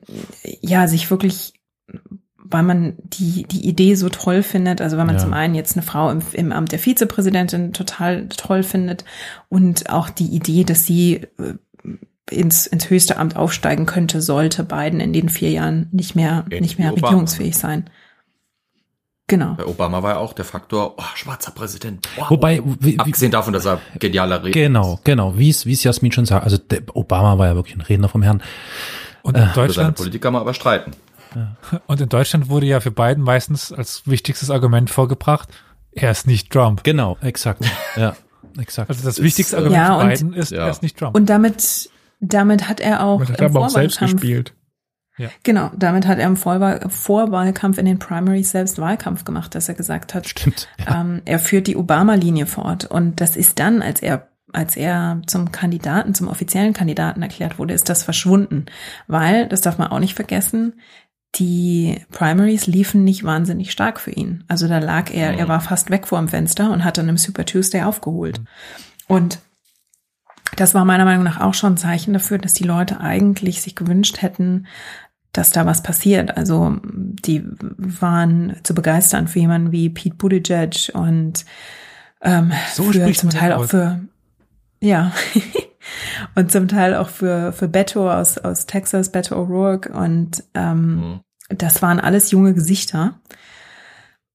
ja 0.62 0.88
sich 0.88 1.10
wirklich, 1.10 1.54
weil 2.52 2.64
man 2.64 2.94
die 3.04 3.44
die 3.44 3.68
Idee 3.68 3.96
so 3.96 4.10
toll 4.10 4.44
findet. 4.44 4.82
Also 4.82 4.98
wenn 4.98 5.06
man 5.08 5.16
Ja. 5.16 5.22
zum 5.22 5.34
einen 5.34 5.56
jetzt 5.56 5.76
eine 5.76 5.84
Frau 5.86 6.10
im, 6.10 6.22
im 6.34 6.52
Amt 6.52 6.72
der 6.72 6.80
Vizepräsidentin 6.80 7.74
total 7.74 8.28
toll 8.30 8.64
findet 8.64 9.06
und 9.50 9.90
auch 9.90 10.10
die 10.10 10.28
Idee, 10.28 10.64
dass 10.64 10.86
sie 10.86 11.28
äh, 11.40 11.54
ins, 12.30 12.66
ins 12.68 12.90
höchste 12.90 13.18
Amt 13.18 13.36
aufsteigen 13.36 13.86
könnte, 13.86 14.22
sollte 14.22 14.64
Biden 14.64 15.00
in 15.00 15.14
den 15.14 15.30
vier 15.30 15.50
Jahren 15.52 15.88
nicht 15.92 16.16
mehr 16.16 16.46
nicht 16.50 16.78
mehr 16.80 16.92
Obama. 16.94 17.08
regierungsfähig 17.08 17.58
sein. 17.58 17.90
Genau. 19.28 19.54
Bei 19.54 19.66
Obama 19.66 20.04
war 20.04 20.12
ja 20.12 20.18
auch 20.18 20.34
der 20.34 20.44
Faktor, 20.44 20.96
oh, 20.98 21.04
schwarzer 21.16 21.52
Präsident. 21.52 22.06
Wow. 22.18 22.32
Wobei, 22.32 22.62
wie, 22.82 23.00
Abgesehen 23.00 23.32
davon, 23.32 23.54
dass 23.54 23.66
er 23.66 23.80
genialer 23.98 24.40
redet. 24.44 24.54
genau, 24.54 25.00
genau, 25.06 25.38
wie 25.38 25.50
es, 25.50 25.66
wie 25.66 25.72
es 25.72 25.84
Jasmin 25.84 26.12
schon 26.12 26.26
sagt, 26.26 26.44
also 26.44 26.58
der 26.58 26.82
Obama 26.94 27.38
war 27.38 27.48
ja 27.48 27.56
wirklich 27.56 27.78
ein 27.78 27.82
Redner 27.82 28.10
vom 28.10 28.24
Herrn. 28.24 28.42
Und 29.22 29.38
seine 29.38 29.54
Deutschland, 29.54 29.96
Politik 29.96 30.22
kann 30.22 30.34
man 30.34 30.42
aber 30.42 30.54
streiten. 30.54 30.92
Und 31.88 32.02
in 32.02 32.10
Deutschland 32.10 32.50
wurde 32.50 32.66
ja 32.66 32.80
für 32.80 32.92
Biden 32.92 33.24
meistens 33.24 33.72
als 33.72 34.04
wichtigstes 34.06 34.50
Argument 34.50 34.90
vorgebracht, 34.90 35.50
er 35.92 36.12
ist 36.12 36.28
nicht 36.28 36.52
Trump. 36.52 36.84
Genau, 36.84 37.18
exakt. 37.22 37.66
ja, 37.96 38.16
exakt. 38.60 38.90
Also 38.90 39.04
das 39.04 39.22
wichtigste 39.22 39.58
Argument 39.58 39.78
Ja, 39.82 40.00
für 40.00 40.08
Biden 40.08 40.34
ist, 40.34 40.52
Ja. 40.52 40.66
er 40.66 40.70
ist 40.72 40.82
nicht 40.82 40.98
Trump. 40.98 41.16
Und 41.16 41.30
damit 41.30 41.90
damit 42.20 42.70
hat 42.70 42.80
er 42.80 43.04
auch 43.04 43.20
Man 43.20 43.30
hat 43.30 43.40
im 43.40 43.46
aber 43.48 43.62
auch 43.66 43.70
selbst 43.70 43.98
Vorwahlkampf- 44.00 44.12
gespielt. 44.14 44.54
Genau, 45.44 45.70
damit 45.78 46.08
hat 46.08 46.18
er 46.18 46.26
im 46.26 46.36
Vorwahl 46.36 46.80
Vorwahlkampf 46.90 47.78
in 47.78 47.86
den 47.86 48.00
Primaries 48.00 48.50
selbst 48.52 48.80
Wahlkampf 48.80 49.24
gemacht, 49.24 49.54
dass 49.54 49.70
er 49.70 49.76
gesagt 49.76 50.16
hat, 50.16 50.28
Stimmt. 50.28 50.68
Ja. 50.80 51.02
ähm, 51.02 51.22
er 51.26 51.38
führt 51.38 51.68
die 51.68 51.76
Obama-Linie 51.78 52.48
fort. 52.48 52.86
Und 52.86 53.22
das 53.22 53.36
ist 53.36 53.60
dann, 53.60 53.82
als 53.84 54.02
er 54.02 54.30
als 54.54 54.76
er 54.76 55.22
zum 55.28 55.52
Kandidaten, 55.54 56.14
zum 56.14 56.28
offiziellen 56.28 56.74
Kandidaten 56.74 57.22
erklärt 57.22 57.58
wurde, 57.60 57.74
ist 57.74 57.88
das 57.88 58.04
verschwunden. 58.04 58.66
Weil, 59.08 59.48
das 59.48 59.62
darf 59.62 59.78
man 59.78 59.88
auch 59.90 60.00
nicht 60.00 60.16
vergessen, 60.16 60.74
die 61.36 62.02
Primaries 62.12 62.68
liefen 62.68 63.04
nicht 63.04 63.24
wahnsinnig 63.24 63.72
stark 63.72 64.00
für 64.00 64.12
ihn. 64.12 64.44
Also 64.48 64.68
da 64.68 64.80
lag 64.80 65.14
er, 65.14 65.38
er 65.38 65.48
war 65.48 65.62
fast 65.62 65.90
weg 65.90 66.08
vor 66.08 66.20
dem 66.20 66.28
Fenster 66.28 66.72
und 66.72 66.84
hat 66.84 66.98
dann 66.98 67.08
im 67.08 67.18
Super 67.18 67.46
Tuesday 67.46 67.84
aufgeholt. 67.84 68.42
Und 69.08 69.40
das 70.58 70.74
war 70.74 70.84
meiner 70.84 71.06
Meinung 71.06 71.24
nach 71.24 71.40
auch 71.40 71.54
schon 71.54 71.74
ein 71.74 71.78
Zeichen 71.78 72.14
dafür, 72.14 72.38
dass 72.38 72.54
die 72.54 72.66
Leute 72.66 73.00
eigentlich 73.00 73.62
sich 73.62 73.76
gewünscht 73.76 74.22
hätten, 74.22 74.68
dass 75.32 75.52
da 75.52 75.66
was 75.66 75.82
passiert. 75.82 76.36
Also 76.36 76.78
die 76.84 77.44
waren 77.54 78.58
zu 78.64 78.76
begeistern 78.76 79.30
für 79.30 79.40
jemanden 79.40 79.72
wie 79.72 79.90
Pete 79.90 80.16
Buttigieg 80.16 80.92
und 80.94 81.46
ähm, 82.22 82.52
So 82.74 82.92
für 82.92 83.12
zum 83.14 83.30
Teil 83.30 83.54
auch 83.54 83.66
für 83.66 84.02
ja 84.82 85.14
und 86.36 86.52
zum 86.52 86.68
Teil 86.68 86.96
auch 86.96 87.10
für 87.10 87.52
für 87.54 87.68
Beto 87.68 88.12
aus 88.12 88.38
aus 88.38 88.66
Texas, 88.66 89.12
Beto 89.12 89.36
O'Rourke 89.36 89.90
und 89.92 90.44
ähm, 90.54 90.96
Mhm. 90.96 91.20
das 91.50 91.82
waren 91.82 92.00
alles 92.00 92.32
junge 92.32 92.54
Gesichter. 92.54 93.20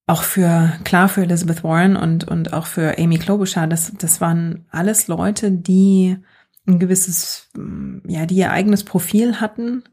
Auch 0.09 0.23
für, 0.23 0.73
klar 0.85 1.09
für 1.09 1.23
Elizabeth 1.23 1.65
Warren 1.65 1.97
und, 1.97 2.23
und 2.29 2.53
auch 2.53 2.67
für 2.67 2.97
Amy 2.97 3.19
Klobuchar, 3.19 3.67
das, 3.67 3.93
das 3.99 4.21
waren 4.21 4.65
alles 4.71 5.09
Leute, 5.09 5.51
die 5.51 6.19
ein 6.67 6.79
gewisses, 6.79 7.49
mm, 7.57 7.99
ja, 8.09 8.27
die 8.27 8.37
ihr 8.37 8.51
eigenes 8.51 8.85
Profil 8.85 9.41
hatten 9.41 9.85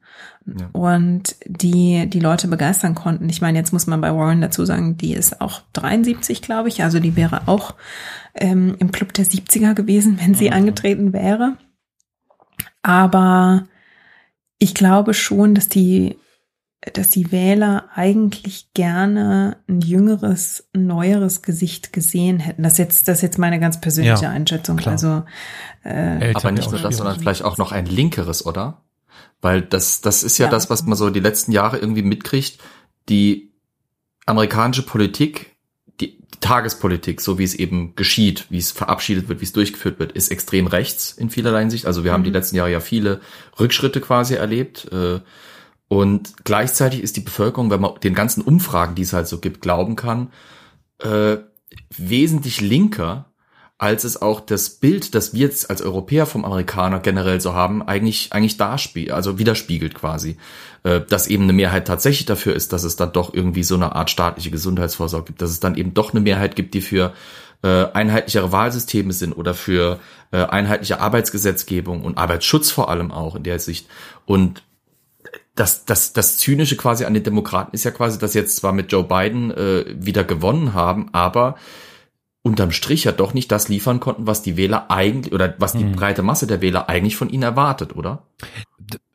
Ja. 0.45 0.69
und 0.73 1.35
die 1.45 2.07
die 2.07 2.19
Leute 2.19 2.47
begeistern 2.47 2.95
konnten. 2.95 3.29
Ich 3.29 3.41
meine, 3.41 3.57
jetzt 3.57 3.71
muss 3.73 3.87
man 3.87 4.01
bei 4.01 4.13
Warren 4.13 4.41
dazu 4.41 4.65
sagen, 4.65 4.97
die 4.97 5.13
ist 5.13 5.39
auch 5.41 5.61
73, 5.73 6.41
glaube 6.41 6.69
ich, 6.69 6.83
also 6.83 6.99
die 6.99 7.15
wäre 7.15 7.47
auch 7.47 7.75
ähm, 8.35 8.75
im 8.79 8.91
Club 8.91 9.13
der 9.13 9.25
70er 9.25 9.73
gewesen, 9.73 10.19
wenn 10.21 10.33
sie 10.33 10.47
Mhm. 10.49 10.53
angetreten 10.55 11.13
wäre. 11.13 11.57
Aber 12.81 13.67
ich 14.59 14.73
glaube 14.73 15.13
schon, 15.13 15.55
dass 15.55 15.69
die 15.69 16.17
dass 16.91 17.09
die 17.09 17.31
Wähler 17.31 17.85
eigentlich 17.95 18.67
gerne 18.73 19.57
ein 19.69 19.79
jüngeres, 19.79 20.67
neueres 20.73 21.41
Gesicht 21.41 21.93
gesehen 21.93 22.39
hätten. 22.39 22.63
Das 22.63 22.73
ist 22.73 22.77
jetzt, 22.79 23.07
das 23.07 23.17
ist 23.19 23.21
jetzt 23.21 23.39
meine 23.39 23.59
ganz 23.59 23.79
persönliche 23.79 24.23
Ja, 24.23 24.29
Einschätzung. 24.31 24.75
klar. 24.77 24.93
Also 24.93 25.23
äh, 25.83 26.33
Aber 26.33 26.51
nicht 26.51 26.69
nur 26.69 26.81
das, 26.81 26.97
sondern 26.97 27.17
vielleicht 27.19 27.43
auch 27.43 27.57
noch 27.57 27.71
ein 27.71 27.85
linkeres, 27.85 28.45
oder? 28.45 28.81
Weil 29.41 29.61
das, 29.61 30.01
das 30.01 30.23
ist 30.23 30.37
ja, 30.37 30.47
Ja. 30.47 30.51
das, 30.51 30.69
was 30.69 30.83
man 30.83 30.97
so 30.97 31.09
die 31.09 31.19
letzten 31.21 31.51
Jahre 31.53 31.77
irgendwie 31.77 32.01
mitkriegt. 32.01 32.59
Die 33.07 33.51
amerikanische 34.25 34.83
Politik, 34.83 35.55
die, 36.01 36.17
die 36.17 36.39
Tagespolitik, 36.41 37.21
so 37.21 37.37
wie 37.39 37.43
es 37.45 37.53
eben 37.55 37.95
geschieht, 37.95 38.45
wie 38.49 38.57
es 38.57 38.71
verabschiedet 38.71 39.29
wird, 39.29 39.39
wie 39.39 39.45
es 39.45 39.53
durchgeführt 39.53 39.99
wird, 39.99 40.11
ist 40.13 40.31
extrem 40.31 40.67
rechts 40.67 41.11
in 41.13 41.29
vielerlei 41.29 41.61
Hinsicht. 41.61 41.85
Also 41.85 42.03
wir 42.03 42.11
haben 42.11 42.23
die 42.25 42.29
letzten 42.31 42.57
Jahre 42.57 42.71
ja 42.71 42.79
viele 42.81 43.21
Rückschritte 43.59 44.01
quasi 44.01 44.33
erlebt. 44.35 44.89
Äh, 44.91 45.19
und 45.93 46.43
gleichzeitig 46.43 47.03
ist 47.03 47.17
die 47.17 47.21
Bevölkerung, 47.21 47.69
wenn 47.69 47.81
man 47.81 47.99
den 48.01 48.15
ganzen 48.15 48.41
Umfragen, 48.41 48.95
die 48.95 49.03
es 49.03 49.13
halt 49.13 49.27
so 49.27 49.37
gibt, 49.37 49.61
glauben 49.61 49.95
kann, 49.95 50.31
äh, 50.97 51.37
wesentlich 51.95 52.61
linker, 52.61 53.31
als 53.77 54.03
es 54.03 54.19
auch 54.19 54.39
das 54.39 54.71
Bild, 54.71 55.13
das 55.13 55.35
wir 55.35 55.41
jetzt 55.41 55.69
als 55.69 55.83
Europäer 55.83 56.25
vom 56.25 56.45
Amerikaner 56.45 56.99
generell 56.99 57.39
so 57.41 57.53
haben, 57.53 57.83
eigentlich, 57.83 58.33
eigentlich 58.33 58.57
darspielt, 58.57 59.11
also 59.11 59.37
widerspiegelt 59.37 59.93
quasi. 59.93 60.37
Äh, 60.81 61.01
dass 61.01 61.27
eben 61.27 61.43
eine 61.43 61.53
Mehrheit 61.53 61.85
tatsächlich 61.85 62.25
dafür 62.25 62.55
ist, 62.55 62.73
dass 62.73 62.83
es 62.83 62.95
dann 62.95 63.13
doch 63.13 63.31
irgendwie 63.31 63.63
so 63.63 63.75
eine 63.75 63.95
Art 63.95 64.09
staatliche 64.09 64.49
Gesundheitsvorsorge 64.49 65.27
gibt, 65.27 65.43
dass 65.43 65.51
es 65.51 65.59
dann 65.59 65.75
eben 65.75 65.93
doch 65.93 66.11
eine 66.11 66.21
Mehrheit 66.21 66.55
gibt, 66.55 66.73
die 66.73 66.81
für 66.81 67.13
äh, 67.61 67.85
einheitlichere 67.93 68.51
Wahlsysteme 68.51 69.13
sind 69.13 69.33
oder 69.33 69.53
für 69.53 69.99
äh, 70.31 70.37
einheitliche 70.37 70.99
Arbeitsgesetzgebung 70.99 72.01
und 72.01 72.17
Arbeitsschutz 72.17 72.71
vor 72.71 72.89
allem 72.89 73.11
auch 73.11 73.35
in 73.35 73.43
der 73.43 73.59
Sicht. 73.59 73.87
Und 74.25 74.63
das, 75.55 75.85
das, 75.85 76.13
das 76.13 76.37
Zynische 76.37 76.77
quasi 76.77 77.05
an 77.05 77.13
den 77.13 77.23
Demokraten 77.23 77.73
ist 77.73 77.83
ja 77.83 77.91
quasi, 77.91 78.17
dass 78.17 78.33
sie 78.33 78.39
jetzt 78.39 78.55
zwar 78.55 78.73
mit 78.73 78.91
Joe 78.91 79.03
Biden 79.03 79.51
äh, 79.51 79.85
wieder 79.97 80.23
gewonnen 80.23 80.73
haben, 80.73 81.09
aber 81.11 81.55
unterm 82.41 82.71
Strich 82.71 83.05
ja 83.05 83.11
doch 83.11 83.33
nicht 83.33 83.51
das 83.51 83.69
liefern 83.69 83.99
konnten, 83.99 84.27
was 84.27 84.41
die 84.41 84.57
Wähler 84.57 84.89
eigentlich 84.91 85.33
oder 85.33 85.55
was 85.59 85.73
die 85.73 85.83
Hm. 85.83 85.93
breite 85.93 86.23
Masse 86.23 86.47
der 86.47 86.61
Wähler 86.61 86.89
eigentlich 86.89 87.15
von 87.15 87.29
ihnen 87.29 87.43
erwartet, 87.43 87.95
oder? 87.95 88.23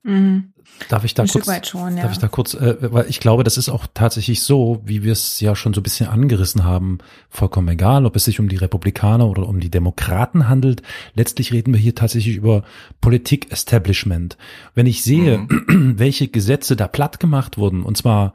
mh, 0.03 0.43
Darf 0.89 1.05
ich 1.05 1.15
da 1.15 1.23
ein 1.23 1.29
kurz, 1.29 1.45
Stück 1.45 1.55
weit 1.55 1.67
schon, 1.67 1.97
ja. 1.97 2.03
darf 2.05 2.13
ich 2.13 2.19
da 2.19 2.29
kurz, 2.29 2.55
äh, 2.55 2.77
weil 2.81 3.07
ich 3.09 3.21
glaube, 3.21 3.45
das 3.45 3.59
ist 3.59 3.69
auch 3.69 3.87
tatsächlich 3.93 4.43
so, 4.43 4.81
wie 4.85 5.03
wir 5.03 5.13
es 5.13 5.41
ja 5.41 5.55
schon 5.57 5.75
so 5.75 5.81
ein 5.81 5.83
bisschen 5.83 6.09
angerissen 6.09 6.65
haben, 6.65 6.99
vollkommen 7.29 7.69
egal, 7.69 8.07
ob 8.07 8.17
es 8.17 8.25
sich 8.25 8.41
um 8.41 8.49
die 8.49 8.57
Republikaner 8.57 9.29
oder 9.29 9.49
um 9.49 9.61
die 9.61 9.71
Demokraten 9.71 10.49
handelt. 10.49 10.83
Letztlich 11.15 11.53
reden 11.53 11.75
wir 11.75 11.81
hier 11.81 11.95
tatsächlich 11.95 12.37
über 12.37 12.63
Politik-Establishment. 13.01 14.37
Wenn 14.75 14.87
ich 14.87 15.03
sehe, 15.03 15.47
welche 15.69 16.29
Gesetze 16.29 16.77
da 16.77 16.89
platt 16.89 17.21
gemacht 17.21 17.59
wurden, 17.59 17.83
und 17.83 17.97
zwar 17.97 18.33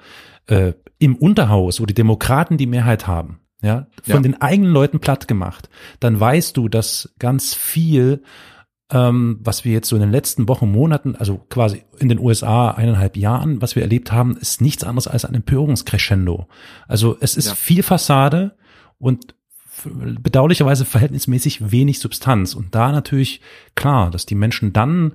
äh, 0.48 0.74
im 0.99 1.15
Unterhaus, 1.15 1.82
wo 1.82 1.86
die 1.86 1.94
Demokraten 1.94 2.57
die 2.57 2.68
Mehrheit 2.68 3.07
haben, 3.07 3.40
ja, 3.61 3.88
von 4.03 4.15
Ja. 4.15 4.20
den 4.22 4.41
eigenen 4.41 4.72
Leuten 4.72 4.99
platt 4.99 5.28
gemacht, 5.28 5.70
dann 5.99 6.20
weißt 6.20 6.57
du, 6.57 6.68
dass 6.68 7.14
ganz 7.20 7.53
viel 7.53 8.24
ähm, 8.94 9.40
was 9.44 9.65
wir 9.65 9.74
jetzt 9.74 9.90
so 9.90 9.95
in 9.95 10.02
den 10.02 10.11
letzten 10.11 10.48
Wochen, 10.48 10.72
Monaten, 10.72 11.15
also 11.15 11.38
quasi 11.49 11.84
in 11.98 12.10
den 12.10 12.20
USA 12.20 12.72
eineinhalb 12.72 13.18
Jahren, 13.18 13.61
was 13.61 13.76
wir 13.76 13.82
erlebt 13.82 14.11
haben, 14.11 14.38
ist 14.38 14.61
nichts 14.61 14.84
anderes 14.84 15.07
als 15.07 15.26
ein 15.26 15.34
Empörungscrescendo. 15.36 16.48
Also 16.88 17.18
es 17.20 17.36
ist 17.36 17.48
Ja. 17.48 17.56
viel 17.56 17.84
Fassade 17.84 18.56
und 18.99 19.36
bedauerlicherweise 19.86 20.86
verhältnismäßig 20.86 21.72
wenig 21.72 21.99
Substanz. 21.99 22.53
Und 22.53 22.76
da 22.76 22.91
natürlich 22.91 23.41
klar, 23.76 24.11
dass 24.11 24.26
die 24.26 24.36
Menschen 24.36 24.72
dann 24.72 25.14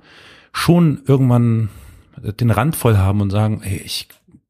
schon 0.51 1.01
irgendwann 1.05 1.69
den 2.17 2.51
Rand 2.51 2.75
voll 2.75 2.97
haben 2.97 3.21
und 3.21 3.29
sagen, 3.29 3.61
ey, 3.63 3.77
ich 3.77 4.09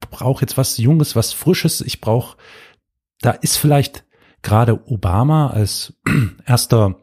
brauche 0.10 0.42
jetzt 0.42 0.58
was 0.58 0.78
Junges, 0.78 1.16
was 1.16 1.34
Frisches, 1.34 1.82
ich 1.82 2.02
brauche, 2.02 2.38
da 3.22 3.32
ist 3.32 3.58
vielleicht 3.58 4.04
gerade 4.42 4.88
Obama 4.90 5.52
als 5.52 5.94
erster 6.46 6.96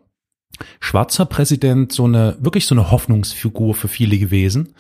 schwarzer 0.81 1.27
Präsident 1.27 1.93
so 1.93 2.05
eine, 2.05 2.37
wirklich 2.41 2.67
so 2.67 2.75
eine 2.75 2.91
Hoffnungsfigur 2.91 3.75
für 3.75 3.89
viele 3.89 4.19
gewesen. 4.19 4.75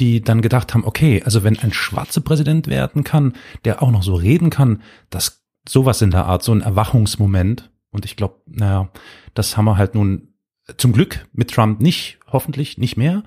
die 0.00 0.20
dann 0.20 0.42
gedacht 0.42 0.74
haben, 0.74 0.84
okay, 0.84 1.22
also 1.24 1.44
wenn 1.44 1.58
ein 1.58 1.72
schwarzer 1.72 2.20
Präsident 2.20 2.66
werden 2.66 3.04
kann, 3.04 3.34
der 3.64 3.82
auch 3.82 3.90
noch 3.90 4.02
so 4.02 4.14
reden 4.14 4.50
kann, 4.50 4.82
das 5.10 5.42
sowas 5.68 6.02
in 6.02 6.10
der 6.10 6.26
Art, 6.26 6.42
so 6.42 6.52
ein 6.52 6.60
Erwachungsmoment. 6.60 7.70
Und 7.90 8.04
ich 8.04 8.16
glaube, 8.16 8.40
naja, 8.46 8.90
das 9.34 9.56
haben 9.56 9.66
wir 9.66 9.76
halt 9.76 9.94
nun 9.94 10.28
zum 10.76 10.92
Glück 10.92 11.26
mit 11.32 11.50
Trump 11.50 11.80
nicht, 11.80 12.18
hoffentlich 12.26 12.78
nicht 12.78 12.96
mehr. 12.96 13.22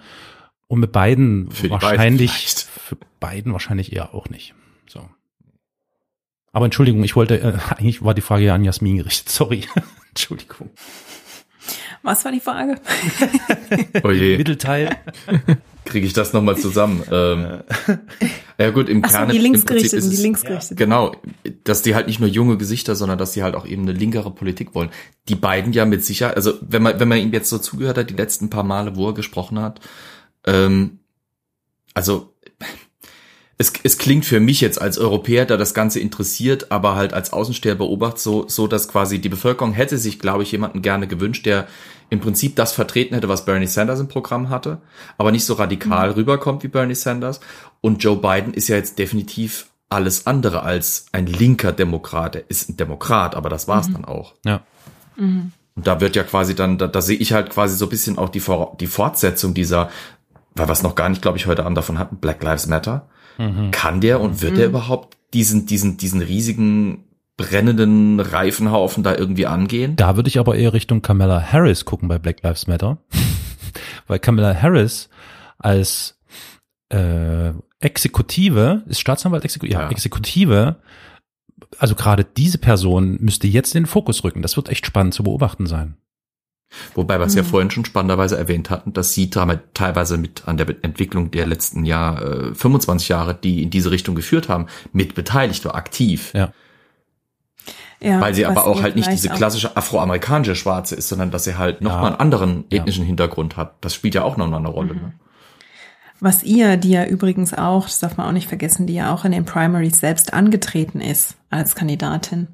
Und 0.68 0.80
mit 0.80 0.92
beiden 0.92 1.52
Für 1.52 1.70
wahrscheinlich, 1.70 2.32
beiden 2.32 2.68
für 2.68 2.98
beiden 3.20 3.54
wahrscheinlich 3.54 3.94
eher 3.94 4.14
auch 4.14 4.30
nicht. 4.30 4.56
So. 4.88 5.08
Aber 6.52 6.66
Entschuldigung, 6.66 7.04
ich 7.04 7.16
wollte, 7.16 7.40
äh, 7.40 7.58
eigentlich 7.76 8.04
war 8.04 8.14
die 8.14 8.22
Frage 8.22 8.46
ja 8.46 8.56
an 8.56 8.64
Jasmin 8.64 8.98
gerichtet. 8.98 9.30
Sorry. 9.30 9.66
Entschuldigung. 10.10 10.70
Was 12.06 12.24
war 12.24 12.32
die 12.32 12.40
Frage? 12.40 12.76
Oh 14.04 14.12
je, 14.12 14.38
Mittelteil. 14.38 14.90
kriege 15.86 16.06
ich 16.06 16.14
das 16.14 16.34
nochmal 16.34 16.56
zusammen. 16.58 17.04
Ähm, 17.12 17.64
ja 18.60 18.70
gut, 18.70 18.90
im 18.90 19.04
Ach 19.04 19.10
so, 19.10 19.18
Kern 19.18 19.30
die 19.30 19.38
im 19.38 19.44
Prinzip 19.44 19.70
linksgerichteten, 19.70 20.00
ist 20.00 20.18
die 20.18 20.22
linksgerichteten. 20.22 20.78
Genau, 20.78 21.16
dass 21.64 21.82
die 21.82 21.96
halt 21.96 22.08
nicht 22.08 22.20
nur 22.20 22.30
junge 22.30 22.58
Gesichter, 22.58 22.96
sondern 22.96 23.18
dass 23.18 23.32
die 23.32 23.42
halt 23.42 23.56
auch 23.56 23.66
eben 23.66 23.84
eine 23.84 23.94
linkere 23.94 24.32
Politik 24.32 24.76
wollen. 24.76 24.90
Die 25.30 25.36
beiden 25.36 25.74
ja 25.74 25.86
mit 25.86 26.06
Sicherheit, 26.06 26.36
also 26.36 26.54
wenn 26.62 26.84
man, 26.84 27.00
wenn 27.00 27.08
man 27.08 27.18
ihm 27.18 27.34
jetzt 27.34 27.50
so 27.50 27.58
zugehört 27.58 27.98
hat, 27.98 28.10
die 28.10 28.16
letzten 28.16 28.50
paar 28.50 28.64
Male, 28.64 28.96
wo 28.96 29.08
er 29.08 29.14
gesprochen 29.14 29.60
hat, 29.60 29.80
ähm, 30.46 31.00
also 31.96 32.36
es, 33.58 33.72
es 33.84 33.98
klingt 33.98 34.26
für 34.26 34.40
mich 34.40 34.60
jetzt 34.60 34.82
als 34.82 34.98
Europäer, 34.98 35.46
der 35.46 35.58
das 35.58 35.74
Ganze 35.74 36.00
interessiert, 36.00 36.72
aber 36.72 36.96
halt 36.96 37.14
als 37.14 37.32
Außensteher 37.32 37.76
beobachtet, 37.76 38.20
so, 38.20 38.48
so 38.50 38.68
dass 38.68 38.90
quasi 38.90 39.20
die 39.20 39.30
Bevölkerung 39.30 39.72
hätte 39.72 39.98
sich, 39.98 40.20
glaube 40.20 40.44
ich, 40.44 40.52
jemanden 40.52 40.82
gerne 40.82 41.08
gewünscht, 41.08 41.46
der 41.46 41.68
im 42.10 42.20
Prinzip 42.20 42.56
das 42.56 42.72
vertreten 42.74 43.16
hätte, 43.16 43.30
was 43.30 43.46
Bernie 43.46 43.68
Sanders 43.68 44.00
im 44.00 44.08
Programm 44.08 44.50
hatte, 44.50 44.80
aber 45.18 45.32
nicht 45.32 45.46
so 45.46 45.54
radikal 45.54 46.12
rüberkommt 46.12 46.64
wie 46.64 46.68
Bernie 46.68 46.96
Sanders. 46.96 47.40
Und 47.82 48.04
Joe 48.04 48.18
Biden 48.18 48.54
ist 48.54 48.68
ja 48.68 48.76
jetzt 48.76 49.00
definitiv 49.00 49.68
alles 49.90 50.28
andere 50.28 50.64
als 50.64 51.06
ein 51.12 51.28
linker 51.28 51.72
Demokrat. 51.72 52.36
Er 52.36 52.44
ist 52.50 52.70
ein 52.70 52.78
Demokrat, 52.78 53.36
aber 53.36 53.50
das 53.50 53.68
war's 53.68 53.92
dann 53.92 54.06
auch. 54.06 54.34
Ja. 54.46 54.62
Und 55.76 55.88
da 55.88 56.00
wird 56.02 56.16
ja 56.16 56.24
quasi 56.24 56.56
dann, 56.56 56.78
da, 56.78 56.88
da 56.88 57.02
sehe 57.02 57.18
ich 57.18 57.34
halt 57.34 57.50
quasi 57.50 57.76
so 57.76 57.86
ein 57.86 57.90
bisschen 57.90 58.18
auch 58.18 58.30
die, 58.30 58.40
Vor 58.40 58.76
die 58.80 58.88
Fortsetzung 58.88 59.54
dieser, 59.54 59.90
weil 60.56 60.68
wir 60.68 60.74
es 60.74 60.84
noch 60.84 60.96
gar 60.96 61.10
nicht, 61.10 61.22
glaube 61.22 61.38
ich, 61.38 61.48
heute 61.48 61.66
Abend 61.66 61.78
davon 61.78 62.00
hatten, 62.00 62.18
Black 62.18 62.42
Lives 62.44 62.68
Matter. 62.68 63.08
Kann 63.72 64.00
der 64.00 64.22
und 64.22 64.42
wird 64.42 64.56
der 64.58 64.68
überhaupt 64.68 65.18
diesen, 65.34 65.66
diesen, 65.66 65.98
diesen 65.98 66.22
riesigen 66.22 67.04
brennenden 67.38 68.20
Reifenhaufen 68.20 69.04
da 69.04 69.16
irgendwie 69.16 69.46
angehen? 69.46 69.96
Da 69.96 70.16
würde 70.16 70.30
ich 70.30 70.40
aber 70.40 70.56
eher 70.56 70.74
Richtung 70.74 71.02
Kamala 71.02 71.42
Harris 71.52 71.86
gucken 71.86 72.08
bei 72.08 72.18
Black 72.18 72.42
Lives 72.44 72.68
Matter. 72.68 72.98
Weil 74.08 74.20
Kamala 74.20 74.54
Harris 74.60 75.10
als 75.58 76.20
äh, 76.90 77.52
Exekutive, 77.80 78.84
ist 78.88 79.00
Staatsanwalt 79.00 79.44
Exekutive? 79.44 79.80
Ja, 79.80 79.86
Ja. 79.86 79.92
Exekutive, 79.92 80.78
also 81.78 81.96
gerade 81.96 82.24
diese 82.24 82.58
Person 82.58 83.18
müsste 83.22 83.48
jetzt 83.48 83.76
in 83.76 83.84
den 83.84 83.88
Fokus 83.88 84.24
rücken. 84.24 84.42
Das 84.42 84.56
wird 84.56 84.70
echt 84.70 84.86
spannend 84.86 85.14
zu 85.14 85.24
beobachten 85.24 85.68
sein. 85.68 85.98
Wobei 86.94 87.20
wir 87.20 87.26
es 87.26 87.36
ja 87.36 87.44
vorhin 87.44 87.70
schon 87.70 87.86
spannenderweise 87.86 88.38
erwähnt 88.38 88.70
hatten, 88.70 88.92
dass 88.92 89.14
sie 89.14 89.30
damit 89.30 89.62
teilweise 89.74 90.18
mit 90.18 90.48
an 90.48 90.58
der 90.58 90.68
Entwicklung 90.84 91.32
der 91.32 91.46
letzten 91.46 91.86
Jahr, 91.86 92.22
äh, 92.22 92.56
25 92.56 93.08
Jahre, 93.08 93.36
die 93.36 93.64
in 93.64 93.70
diese 93.70 93.92
Richtung 93.92 94.16
geführt 94.16 94.50
haben, 94.50 94.68
mit 94.92 95.16
beteiligt 95.16 95.64
war, 95.66 95.76
aktiv. 95.76 96.34
Ja. 96.34 96.52
Ja, 98.02 98.20
Weil 98.22 98.34
sie 98.34 98.46
aber 98.46 98.68
auch 98.68 98.82
halt 98.84 98.96
nicht 98.96 99.12
diese 99.12 99.30
klassische 99.30 99.76
afroamerikanische 99.78 100.56
Schwarze 100.56 100.96
ist, 100.96 101.08
sondern 101.10 101.32
dass 101.32 101.46
sie 101.46 101.58
halt 101.58 101.82
noch 101.82 101.94
Ja. 101.94 102.02
mal 102.02 102.08
einen 102.10 102.20
anderen 102.20 102.66
ethnischen 102.70 103.06
Hintergrund 103.06 103.58
hat. 103.58 103.76
Das 103.82 103.94
spielt 103.96 104.16
ja 104.16 104.24
auch 104.24 104.38
noch 104.38 104.52
eine 104.52 104.68
Rolle. 104.68 104.96
Ne? 104.96 105.14
Was 106.20 106.44
ihr, 106.44 106.78
die 106.78 106.92
ja 106.92 107.06
übrigens 107.06 107.54
auch, 107.54 107.86
das 107.86 108.00
darf 108.00 108.18
man 108.18 108.28
auch 108.28 108.32
nicht 108.32 108.48
vergessen, 108.48 108.88
die 108.88 108.94
ja 108.96 109.14
auch 109.14 109.26
in 109.26 109.32
den 109.32 109.46
Primaries 109.46 110.00
selbst 110.00 110.34
angetreten 110.34 111.02
ist 111.02 111.36
als 111.50 111.76
Kandidatin, 111.76 112.48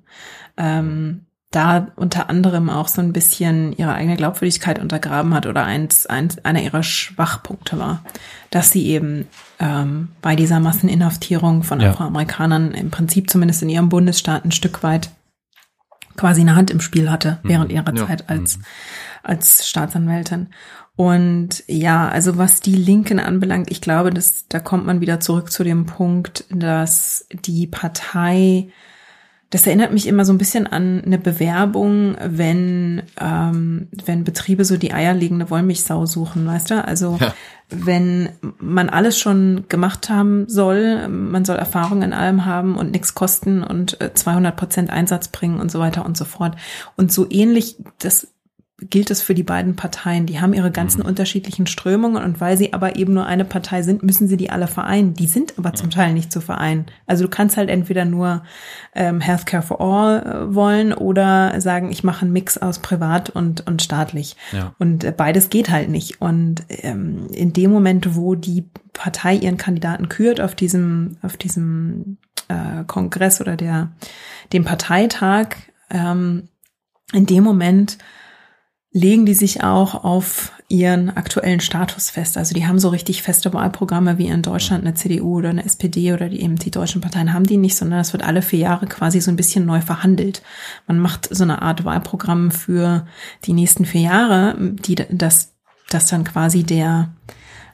ähm, 0.58 1.22
da 1.52 1.88
unter 1.98 2.30
anderem 2.30 2.70
auch 2.70 2.88
so 2.88 3.02
ein 3.02 3.12
bisschen 3.12 3.74
ihre 3.74 3.94
eigene 3.94 4.16
Glaubwürdigkeit 4.16 4.80
untergraben 4.80 5.34
hat 5.34 5.46
oder 5.46 5.66
eins, 5.66 6.06
eins 6.06 6.44
einer 6.46 6.62
ihrer 6.62 6.82
Schwachpunkte 6.82 7.78
war, 7.78 8.04
dass 8.52 8.72
sie 8.72 8.88
eben 8.88 9.28
ähm, 9.60 10.10
bei 10.22 10.36
dieser 10.38 10.60
Masseninhaftierung 10.62 11.64
von 11.64 11.82
Ja. 11.82 11.92
Afroamerikanern 11.92 12.72
im 12.72 12.90
Prinzip 12.90 13.30
zumindest 13.30 13.62
in 13.64 13.70
ihrem 13.70 13.90
Bundesstaat 13.90 14.46
ein 14.46 14.52
Stück 14.52 14.82
weit 14.82 15.10
quasi 16.18 16.42
eine 16.42 16.56
Hand 16.56 16.72
im 16.72 16.82
Spiel 16.82 17.10
hatte 17.10 17.40
während 17.44 17.72
ihrer 17.72 17.96
Ja. 17.96 18.08
Zeit 18.08 18.30
als, 18.30 18.60
als 19.24 19.68
Staatsanwältin. 19.68 20.50
Und 20.96 21.64
ja, 21.68 22.10
also 22.10 22.38
was 22.38 22.60
die 22.60 22.76
Linken 22.76 23.20
anbelangt, 23.20 23.72
ich 23.72 23.82
glaube, 23.82 24.12
dass 24.12 24.48
da 24.50 24.60
kommt 24.60 24.86
man 24.86 25.02
wieder 25.02 25.20
zurück 25.20 25.52
zu 25.52 25.64
dem 25.64 25.86
Punkt, 25.86 26.46
dass 26.50 27.28
die 27.32 27.66
Partei, 27.66 28.70
das 29.52 29.68
erinnert 29.68 29.94
mich 29.94 30.08
immer 30.08 30.26
so 30.26 30.34
ein 30.34 30.38
bisschen 30.38 30.66
an 30.66 31.04
eine 31.06 31.18
Bewerbung, 31.20 32.16
wenn 32.26 33.04
ähm, 33.20 33.90
wenn 34.06 34.24
Betriebe 34.24 34.66
so 34.66 34.78
die 34.78 34.94
eierlegende 34.94 35.50
Wollmilchsau 35.50 36.06
suchen, 36.06 36.48
weißt 36.48 36.72
du? 36.72 36.86
Also 36.86 37.18
Ja. 37.20 37.34
wenn 37.70 38.30
man 38.60 38.90
alles 38.90 39.20
schon 39.20 39.66
gemacht 39.70 40.10
haben 40.10 40.48
soll, 40.48 41.08
man 41.10 41.44
soll 41.46 41.58
Erfahrung 41.58 42.02
in 42.02 42.14
allem 42.14 42.46
haben 42.46 42.78
und 42.78 42.92
nichts 42.92 43.14
kosten 43.14 43.62
und 43.62 44.00
äh, 44.02 44.14
200 44.14 44.56
Prozent 44.56 44.90
Einsatz 44.90 45.28
bringen 45.28 45.60
und 45.60 45.70
so 45.70 45.80
weiter 45.80 46.06
und 46.06 46.16
so 46.18 46.26
fort. 46.26 46.56
Und 46.96 47.12
so 47.12 47.28
ähnlich, 47.30 47.76
das 48.00 48.28
gilt 48.90 49.12
es 49.12 49.22
für 49.22 49.36
die 49.36 49.44
beiden 49.44 49.76
Parteien. 49.76 50.26
Die 50.26 50.42
haben 50.42 50.54
ihre 50.54 50.72
ganzen 50.72 51.02
unterschiedlichen 51.02 51.68
Strömungen 51.68 52.24
und 52.24 52.42
weil 52.42 52.58
sie 52.58 52.74
aber 52.74 52.96
eben 52.96 53.14
nur 53.14 53.26
eine 53.26 53.46
Partei 53.46 53.84
sind, 53.84 54.02
müssen 54.02 54.28
sie 54.28 54.38
die 54.38 54.50
alle 54.50 54.68
vereinen. 54.68 55.14
Die 55.14 55.28
sind 55.28 55.58
aber 55.58 55.74
zum 55.74 55.90
Teil 55.92 56.14
nicht 56.14 56.32
zu 56.32 56.42
vereinen. 56.42 56.88
Also 57.06 57.26
du 57.26 57.30
kannst 57.30 57.58
halt 57.58 57.70
entweder 57.70 58.06
nur 58.06 58.44
ähm, 58.96 59.22
Healthcare 59.22 59.62
for 59.62 59.80
All 59.80 60.22
äh, 60.22 60.56
wollen 60.56 60.94
oder 60.94 61.62
sagen, 61.62 61.92
ich 61.92 62.04
mache 62.04 62.24
einen 62.24 62.34
Mix 62.34 62.58
aus 62.58 62.80
privat 62.80 63.30
und, 63.30 63.68
und 63.68 63.82
staatlich. 63.82 64.36
Ja. 64.52 64.74
Und 64.80 65.04
äh, 65.04 65.14
beides 65.16 65.50
geht 65.50 65.70
halt 65.70 65.90
nicht. 65.90 66.20
Und 66.20 66.64
ähm, 66.70 67.28
in 67.32 67.54
dem 67.54 67.72
Moment, 67.72 68.16
wo 68.16 68.36
die 68.36 68.70
Partei 68.94 69.36
ihren 69.36 69.58
Kandidaten 69.58 70.10
kürt 70.10 70.42
auf 70.42 70.56
diesem, 70.56 71.18
auf 71.22 71.38
diesem 71.38 72.18
äh, 72.48 72.84
Kongress 72.88 73.42
oder 73.42 73.56
der, 73.56 73.92
dem 74.54 74.66
Parteitag, 74.66 75.56
ähm, 75.92 76.50
in 77.14 77.26
dem 77.26 77.44
Moment 77.44 77.98
legen 78.94 79.26
die 79.26 79.34
sich 79.34 79.64
auch 79.64 80.04
auf 80.04 80.52
ihren 80.68 81.10
aktuellen 81.10 81.60
Status 81.60 82.10
fest. 82.10 82.38
Also 82.38 82.54
die 82.54 82.66
haben 82.66 82.80
so 82.80 82.90
richtig 82.90 83.24
feste 83.24 83.54
Wahlprogramme 83.54 84.18
wie 84.18 84.28
in 84.28 84.42
Deutschland 84.42 84.86
eine 84.86 84.96
CDU 84.96 85.38
oder 85.38 85.50
eine 85.50 85.64
SPD 85.64 86.14
oder 86.14 86.30
die 86.30 86.42
eben 86.42 86.58
die 86.58 86.72
deutschen 86.72 87.02
Parteien 87.02 87.34
haben 87.34 87.46
die 87.46 87.58
nicht, 87.58 87.76
sondern 87.76 88.00
das 88.00 88.14
wird 88.14 88.24
alle 88.24 88.42
vier 88.42 88.60
Jahre 88.60 88.88
quasi 88.88 89.22
so 89.22 89.32
ein 89.32 89.38
bisschen 89.38 89.66
neu 89.66 89.82
verhandelt. 89.82 90.42
Man 90.88 91.00
macht 91.00 91.28
so 91.34 91.44
eine 91.44 91.62
Art 91.62 91.86
Wahlprogramm 91.86 92.52
für 92.52 93.06
die 93.46 93.54
nächsten 93.54 93.86
vier 93.86 94.02
Jahre, 94.02 94.56
die 94.60 94.96
das, 94.96 95.56
das 95.90 96.08
dann 96.08 96.24
quasi 96.24 96.64
der 96.64 97.14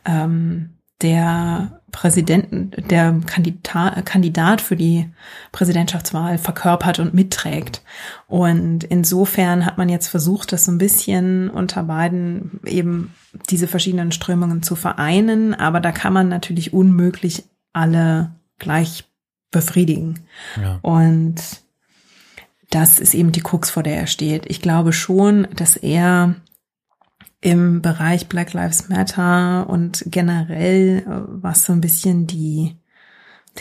ähm, 0.06 0.78
der 1.02 1.77
Präsidenten, 1.92 2.72
der 2.90 3.20
Kandidat, 3.26 4.06
Kandidat 4.06 4.62
für 4.62 4.76
die 4.76 5.10
Präsidentschaftswahl 5.52 6.38
verkörpert 6.38 7.00
und 7.00 7.14
mitträgt. 7.14 7.82
Und 8.28 8.84
insofern 8.84 9.66
hat 9.66 9.78
man 9.78 9.88
jetzt 9.90 10.08
versucht, 10.08 10.52
das 10.52 10.66
so 10.66 10.72
ein 10.72 10.78
bisschen 10.78 11.50
unter 11.50 11.84
beiden 11.84 12.60
eben 12.66 13.14
diese 13.50 13.68
verschiedenen 13.68 14.12
Strömungen 14.12 14.64
zu 14.64 14.76
vereinen. 14.76 15.54
Aber 15.54 15.80
da 15.80 15.92
kann 15.92 16.14
man 16.14 16.28
natürlich 16.28 16.74
unmöglich 16.74 17.46
alle 17.74 18.32
gleich 18.60 19.06
befriedigen. 19.52 20.20
Ja. 20.62 20.80
Und 20.82 21.36
das 22.70 23.00
ist 23.00 23.14
eben 23.14 23.32
die 23.32 23.42
Krux, 23.42 23.70
vor 23.70 23.84
der 23.84 23.96
er 23.98 24.08
steht. 24.08 24.46
Ich 24.48 24.62
glaube 24.62 24.92
schon, 24.92 25.48
dass 25.56 25.78
er 25.78 26.36
im 27.48 27.82
Bereich 27.82 28.28
Black 28.28 28.52
Lives 28.52 28.90
Matter 28.90 29.70
und 29.70 30.04
generell, 30.08 31.00
äh, 31.00 31.22
was 31.28 31.64
so 31.64 31.72
ein 31.72 31.80
bisschen 31.80 32.28
die, 32.28 32.76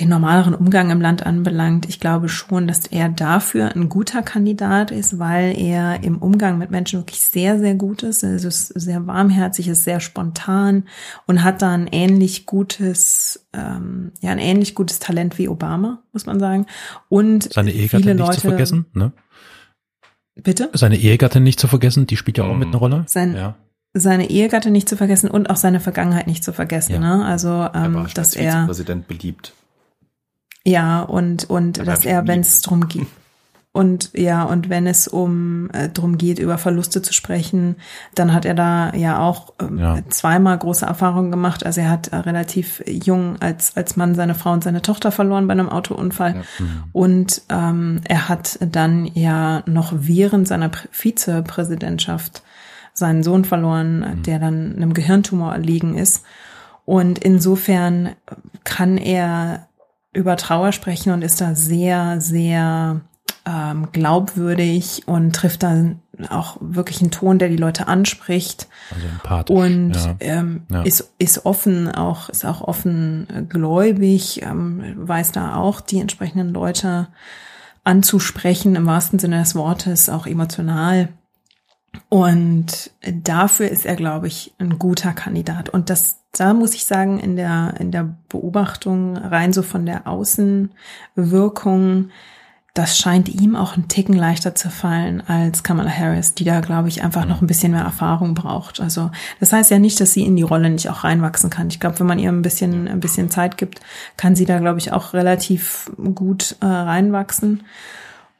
den 0.00 0.08
normaleren 0.08 0.54
Umgang 0.54 0.90
im 0.90 1.00
Land 1.00 1.24
anbelangt, 1.24 1.88
ich 1.88 2.00
glaube 2.00 2.28
schon, 2.28 2.66
dass 2.66 2.86
er 2.88 3.08
dafür 3.08 3.76
ein 3.76 3.88
guter 3.88 4.22
Kandidat 4.22 4.90
ist, 4.90 5.20
weil 5.20 5.56
er 5.56 6.02
im 6.02 6.18
Umgang 6.18 6.58
mit 6.58 6.72
Menschen 6.72 6.98
wirklich 6.98 7.20
sehr, 7.20 7.60
sehr 7.60 7.76
gut 7.76 8.02
ist. 8.02 8.24
Er 8.24 8.34
ist 8.34 8.66
sehr 8.68 9.06
warmherzig, 9.06 9.68
ist 9.68 9.84
sehr 9.84 10.00
spontan 10.00 10.88
und 11.28 11.44
hat 11.44 11.62
da 11.62 11.72
ein 11.72 11.86
ähnlich 11.86 12.44
gutes, 12.44 13.46
ähm, 13.52 14.10
ja, 14.20 14.32
ein 14.32 14.40
ähnlich 14.40 14.74
gutes 14.74 14.98
Talent 14.98 15.38
wie 15.38 15.48
Obama, 15.48 16.02
muss 16.12 16.26
man 16.26 16.40
sagen. 16.40 16.66
Und 17.08 17.52
Seine 17.52 17.72
Ehegattin 17.72 18.16
nicht 18.16 18.26
Leute, 18.26 18.40
zu 18.40 18.48
vergessen, 18.48 18.86
ne? 18.94 19.12
Bitte? 20.34 20.70
Seine 20.74 20.98
Ehegattin 20.98 21.44
nicht 21.44 21.60
zu 21.60 21.68
vergessen, 21.68 22.08
die 22.08 22.16
spielt 22.16 22.36
ja 22.36 22.44
auch 22.44 22.56
mit 22.56 22.66
einer 22.68 22.78
Rolle. 22.78 23.04
Sein- 23.06 23.36
ja. 23.36 23.54
Seine 23.96 24.30
Ehegatte 24.30 24.70
nicht 24.70 24.88
zu 24.88 24.96
vergessen 24.96 25.30
und 25.30 25.50
auch 25.50 25.56
seine 25.56 25.80
Vergangenheit 25.80 26.26
nicht 26.26 26.44
zu 26.44 26.52
vergessen. 26.52 26.94
Ja. 26.94 27.00
Ne? 27.00 27.24
Also, 27.24 27.48
Er 27.48 27.72
ähm, 27.74 27.94
war 27.94 28.08
dass 28.14 28.34
er 28.34 28.52
Vizepräsident 28.52 29.08
beliebt. 29.08 29.52
ja 30.64 31.02
und 31.02 31.48
und 31.48 31.78
Er 31.78 31.84
dass 31.84 32.04
er, 32.04 32.26
wenn 32.26 32.40
es 32.40 32.60
drum 32.60 32.88
geht 32.88 33.06
und 33.76 34.10
ja, 34.14 34.42
und 34.44 34.70
wenn 34.70 34.86
es 34.86 35.06
um 35.06 35.68
äh, 35.74 35.90
darum 35.90 36.16
geht, 36.16 36.38
über 36.38 36.56
Verluste 36.56 37.02
zu 37.02 37.12
sprechen, 37.12 37.76
dann 38.14 38.32
hat 38.32 38.46
er 38.46 38.54
da 38.54 38.94
ja 38.94 39.18
auch 39.18 39.52
ähm, 39.60 39.78
ja. 39.78 39.98
zweimal 40.08 40.56
große 40.56 40.86
Erfahrungen 40.86 41.30
gemacht. 41.30 41.66
Also 41.66 41.82
er 41.82 41.90
hat 41.90 42.08
äh, 42.08 42.16
relativ 42.16 42.82
jung 42.86 43.36
als, 43.40 43.76
als 43.76 43.96
Mann 43.96 44.14
seine 44.14 44.34
Frau 44.34 44.52
und 44.52 44.64
seine 44.64 44.80
Tochter 44.80 45.12
verloren 45.12 45.46
bei 45.46 45.52
einem 45.52 45.68
Autounfall. 45.68 46.36
Ja. 46.36 46.40
Mhm. 46.64 46.84
Und 46.92 47.42
ähm, 47.50 48.00
er 48.04 48.30
hat 48.30 48.58
dann 48.60 49.10
ja 49.12 49.62
noch 49.66 49.92
während 49.94 50.48
seiner 50.48 50.70
Vizepräsidentschaft 50.90 52.42
seinen 52.96 53.22
Sohn 53.22 53.44
verloren, 53.44 54.00
mhm. 54.00 54.22
der 54.22 54.38
dann 54.38 54.74
einem 54.74 54.94
Gehirntumor 54.94 55.52
erliegen 55.52 55.96
ist. 55.96 56.24
Und 56.84 57.18
insofern 57.18 58.16
kann 58.64 58.96
er 58.96 59.68
über 60.12 60.36
Trauer 60.36 60.72
sprechen 60.72 61.12
und 61.12 61.22
ist 61.22 61.40
da 61.40 61.54
sehr, 61.54 62.20
sehr 62.20 63.02
ähm, 63.44 63.88
glaubwürdig 63.92 65.02
und 65.06 65.36
trifft 65.36 65.62
dann 65.62 66.00
auch 66.30 66.56
wirklich 66.60 67.02
einen 67.02 67.10
Ton, 67.10 67.38
der 67.38 67.50
die 67.50 67.56
Leute 67.56 67.86
anspricht. 67.86 68.66
Also 68.94 69.06
empathisch. 69.06 69.56
Und 69.56 69.94
ja. 69.94 70.16
Ähm, 70.20 70.62
ja. 70.70 70.82
ist 70.82 71.12
ist 71.18 71.44
offen, 71.44 71.90
auch 71.90 72.30
ist 72.30 72.46
auch 72.46 72.62
offen 72.62 73.46
gläubig, 73.50 74.40
ähm, 74.42 74.94
weiß 74.96 75.32
da 75.32 75.56
auch 75.56 75.82
die 75.82 76.00
entsprechenden 76.00 76.54
Leute 76.54 77.08
anzusprechen 77.84 78.74
im 78.74 78.86
wahrsten 78.86 79.18
Sinne 79.18 79.38
des 79.40 79.54
Wortes, 79.54 80.08
auch 80.08 80.26
emotional. 80.26 81.10
Und 82.08 82.90
dafür 83.02 83.68
ist 83.68 83.86
er, 83.86 83.96
glaube 83.96 84.26
ich, 84.26 84.54
ein 84.58 84.78
guter 84.78 85.12
Kandidat. 85.12 85.68
Und 85.68 85.90
das, 85.90 86.18
da 86.32 86.54
muss 86.54 86.74
ich 86.74 86.86
sagen, 86.86 87.18
in 87.18 87.36
der, 87.36 87.74
in 87.78 87.90
der 87.90 88.16
Beobachtung 88.28 89.16
rein 89.16 89.52
so 89.52 89.62
von 89.62 89.86
der 89.86 90.06
Außenwirkung, 90.06 92.10
das 92.76 92.98
scheint 92.98 93.30
ihm 93.30 93.56
auch 93.56 93.76
ein 93.76 93.88
Ticken 93.88 94.14
leichter 94.14 94.54
zu 94.54 94.68
fallen 94.68 95.22
als 95.26 95.62
Kamala 95.62 95.90
Harris, 95.90 96.34
die 96.34 96.44
da, 96.44 96.60
glaube 96.60 96.88
ich, 96.88 97.02
einfach 97.02 97.24
noch 97.24 97.40
ein 97.40 97.46
bisschen 97.46 97.72
mehr 97.72 97.80
Erfahrung 97.80 98.34
braucht. 98.34 98.80
Also 98.80 99.10
das 99.40 99.54
heißt 99.54 99.70
ja 99.70 99.78
nicht, 99.78 99.98
dass 99.98 100.12
sie 100.12 100.26
in 100.26 100.36
die 100.36 100.42
Rolle 100.42 100.68
nicht 100.68 100.90
auch 100.90 101.02
reinwachsen 101.02 101.48
kann. 101.48 101.68
Ich 101.68 101.80
glaube, 101.80 101.98
wenn 102.00 102.06
man 102.06 102.18
ihr 102.18 102.28
ein 102.28 102.42
bisschen, 102.42 102.86
ein 102.86 103.00
bisschen 103.00 103.30
Zeit 103.30 103.56
gibt, 103.56 103.80
kann 104.18 104.36
sie 104.36 104.44
da, 104.44 104.58
glaube 104.58 104.78
ich, 104.78 104.92
auch 104.92 105.14
relativ 105.14 105.90
gut 106.14 106.56
äh, 106.60 106.66
reinwachsen. 106.66 107.62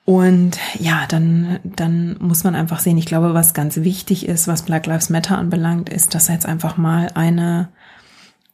Und 0.06 0.56
ja, 0.78 1.04
dann, 1.08 1.58
dann 1.64 2.16
muss 2.20 2.44
man 2.44 2.54
einfach 2.54 2.78
sehen, 2.78 2.96
ich 2.96 3.06
glaube, 3.06 3.34
was 3.34 3.54
ganz 3.54 3.78
wichtig 3.78 4.28
ist, 4.28 4.46
was 4.46 4.62
Black 4.62 4.86
Lives 4.86 5.10
Matter 5.10 5.36
anbelangt, 5.36 5.88
ist, 5.88 6.14
dass 6.14 6.28
jetzt 6.28 6.46
einfach 6.46 6.76
mal 6.76 7.10
eine, 7.16 7.70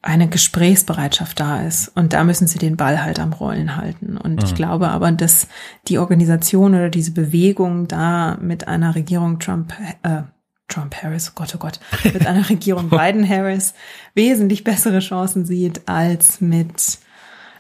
eine 0.01 0.29
Gesprächsbereitschaft 0.31 1.39
da 1.39 1.61
ist. 1.61 1.89
Und 1.89 2.15
da 2.15 2.25
müssen 2.25 2.47
sie 2.47 2.59
den 2.59 2.79
Ball 2.79 3.05
halt 3.05 3.21
am 3.21 3.35
Rollen 3.35 3.77
halten. 3.77 4.17
Und 4.17 4.37
mhm. 4.37 4.45
ich 4.47 4.55
glaube 4.55 4.89
aber, 4.89 5.13
dass 5.13 5.47
die 5.89 5.99
Organisation 5.99 6.75
oder 6.75 6.89
diese 6.89 7.11
Bewegung 7.11 7.87
da 7.87 8.39
mit 8.41 8.67
einer 8.67 8.95
Regierung 8.95 9.39
Trump, 9.39 9.75
äh, 10.05 10.23
Trump 10.69 10.95
Harris, 11.03 11.29
oh 11.29 11.33
Gott, 11.35 11.55
oh 11.55 11.59
Gott, 11.59 11.81
mit 12.15 12.27
einer 12.27 12.49
Regierung 12.49 12.89
Biden 12.89 13.29
Harris 13.29 13.75
wesentlich 14.15 14.65
bessere 14.65 15.01
Chancen 15.01 15.45
sieht 15.45 15.87
als 15.87 16.41
mit 16.41 16.99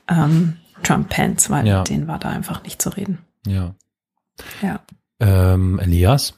ähm, 0.08 0.56
Trump 0.82 1.10
Pence, 1.10 1.50
weil 1.50 1.66
ja. 1.66 1.80
mit 1.80 1.90
denen 1.90 2.08
war 2.08 2.18
da 2.18 2.30
einfach 2.30 2.62
nicht 2.62 2.80
zu 2.80 2.88
reden. 2.88 3.18
Ja. 3.46 3.74
Ja. 4.62 4.80
Ähm, 5.20 5.78
Elias? 5.78 6.34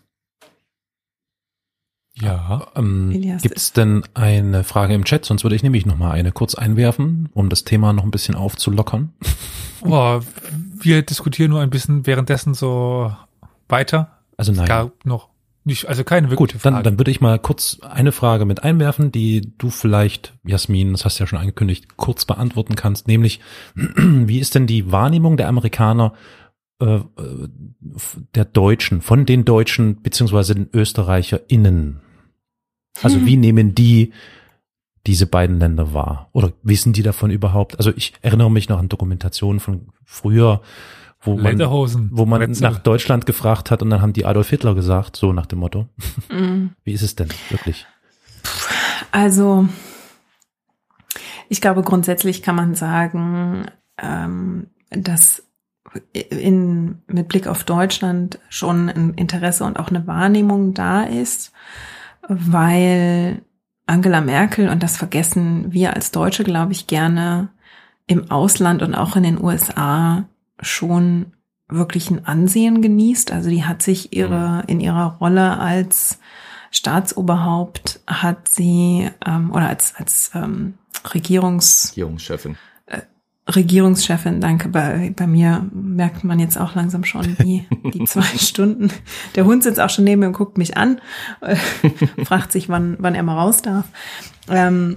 Ja. 2.17 2.69
Ähm, 2.77 3.11
Gibt 3.43 3.57
es 3.57 3.73
denn 3.73 4.05
eine 4.15 4.63
Frage 4.63 4.95
im 4.95 5.05
Chat? 5.05 5.25
Sonst 5.25 5.43
würde 5.43 5.57
ich 5.57 5.63
nämlich 5.63 5.85
noch 5.85 5.97
mal 5.97 6.13
eine 6.13 6.33
kurz 6.33 6.55
einwerfen, 6.55 7.29
um 7.35 7.49
das 7.49 7.65
Thema 7.65 7.93
noch 7.93 8.05
ein 8.05 8.11
bisschen 8.11 8.37
aufzulockern. 8.37 9.13
Oh, 9.87 10.21
wir 10.79 11.03
diskutieren 11.03 11.51
nur 11.51 11.61
ein 11.61 11.71
bisschen 11.71 12.07
währenddessen 12.07 12.55
so 12.55 13.15
weiter. 13.69 14.19
Also 14.37 14.53
nein. 14.53 14.63
Es 14.63 14.69
gab 14.69 15.05
noch 15.05 15.29
nicht, 15.65 15.89
also 15.89 16.05
keine 16.05 16.31
wirkliche 16.31 16.55
Gut, 16.55 16.63
Frage. 16.63 16.77
Dann, 16.77 16.85
dann 16.85 16.99
würde 16.99 17.11
ich 17.11 17.21
mal 17.21 17.39
kurz 17.39 17.79
eine 17.81 18.13
Frage 18.13 18.45
mit 18.45 18.63
einwerfen, 18.63 19.11
die 19.11 19.53
du 19.59 19.71
vielleicht, 19.71 20.35
Jasmin, 20.45 20.93
das 20.93 21.05
hast 21.05 21.19
du 21.19 21.25
ja 21.25 21.27
schon 21.27 21.39
angekündigt, 21.39 21.97
kurz 21.97 22.25
beantworten 22.27 22.77
kannst, 22.77 23.09
nämlich, 23.09 23.41
wie 23.75 24.39
ist 24.39 24.55
denn 24.55 24.67
die 24.67 24.93
Wahrnehmung 24.93 25.37
der 25.37 25.49
Amerikaner 25.49 26.13
äh, 26.81 27.01
der 28.35 28.45
Deutschen, 28.45 29.01
von 29.01 29.27
den 29.27 29.45
Deutschen 29.45 30.03
beziehungsweise 30.03 30.55
den 30.55 30.69
ÖsterreicherInnen? 30.73 32.01
Also 33.03 33.17
hm. 33.17 33.27
wie 33.27 33.37
nehmen 33.37 33.75
die 33.75 34.13
diese 35.07 35.27
beiden 35.27 35.59
Länder 35.59 35.93
wahr? 35.93 36.31
Oder 36.33 36.53
wissen 36.63 36.93
die 36.93 37.03
davon 37.03 37.31
überhaupt? 37.31 37.77
Also 37.79 37.93
ich 37.95 38.15
erinnere 38.23 38.51
mich 38.51 38.69
noch 38.69 38.79
an 38.79 38.89
Dokumentationen 38.89 39.61
von 39.61 39.89
früher, 40.05 40.63
wo 41.21 41.37
man, 41.37 41.59
wo 42.11 42.27
man 42.27 42.51
nach 42.53 42.79
Deutschland 42.79 43.27
gefragt 43.27 43.71
hat 43.71 43.83
und 43.83 43.91
dann 43.91 44.03
haben 44.03 44.13
die 44.13 44.27
Adolf 44.27 44.51
Hitler 44.51 44.75
gesagt, 44.75 45.17
so 45.17 45.33
nach 45.33 45.47
dem 45.47 45.61
Motto. 45.61 45.89
Mhm. 46.31 46.71
Wie 46.85 46.93
ist 46.93 47.03
es 47.03 47.17
denn 47.17 47.29
wirklich? 47.51 47.87
Also 49.11 49.69
ich 51.49 51.61
glaube 51.61 51.83
grundsätzlich 51.83 52.43
kann 52.43 52.57
man 52.57 52.75
sagen, 52.75 53.67
ähm, 53.99 54.69
dass 54.91 55.43
in, 56.13 57.03
mit 57.07 57.29
Blick 57.29 57.47
auf 57.47 57.65
Deutschland 57.65 58.39
schon 58.49 58.89
ein 58.89 59.15
Interesse 59.15 59.65
und 59.65 59.79
auch 59.79 59.89
eine 59.89 60.07
Wahrnehmung 60.07 60.75
da 60.75 61.03
ist, 61.05 61.53
weil 62.29 63.43
Angela 63.87 64.21
Merkel, 64.21 64.69
und 64.69 64.83
das 64.83 64.97
vergessen 64.97 65.73
wir 65.73 65.95
als 65.95 66.11
Deutsche, 66.11 66.45
glaube 66.45 66.73
ich, 66.73 66.87
gerne 66.87 67.51
im 68.07 68.31
Ausland 68.31 68.83
und 68.83 68.95
auch 68.95 69.17
in 69.17 69.23
den 69.23 69.43
USA 69.43 70.25
schon 70.61 71.33
wirklich 71.69 72.11
ein 72.11 72.25
Ansehen 72.25 72.83
genießt. 72.83 73.33
Also 73.33 73.51
die 73.51 73.65
hat 73.65 73.83
sich 73.83 74.15
ihre, 74.15 74.63
mhm. 74.63 74.69
in 74.69 74.81
ihrer 74.81 75.17
Rolle 75.19 75.59
als 75.59 76.19
Staatsoberhaupt 76.71 78.01
hat 78.07 78.49
sie 78.49 79.09
ähm, 79.25 79.53
oder 79.53 79.69
als 79.69 79.95
als 79.95 80.33
ähm, 80.35 80.75
Regierungs 81.15 81.91
Regierungschefin 81.91 82.57
Regierungschefin, 83.47 84.41
danke. 84.41 84.69
Bei, 84.69 85.13
bei 85.15 85.27
mir 85.27 85.69
merkt 85.73 86.25
man 86.25 86.39
jetzt 86.39 86.59
auch 86.59 86.75
langsam 86.75 87.05
schon 87.05 87.37
die, 87.41 87.67
die 87.93 88.05
zwei 88.05 88.39
Stunden. 88.39 88.91
Der 89.35 89.45
Hund 89.45 89.63
sitzt 89.63 89.81
auch 89.81 89.91
schon 89.91 90.05
neben 90.05 90.21
mir 90.21 90.29
und 90.29 90.33
guckt 90.33 90.57
mich 90.57 90.77
an, 90.77 91.01
äh, 91.41 91.57
fragt 92.25 92.53
sich, 92.53 92.69
wann, 92.69 92.97
wann 92.99 93.15
er 93.15 93.23
mal 93.23 93.39
raus 93.39 93.61
darf. 93.63 93.87
Ähm, 94.49 94.97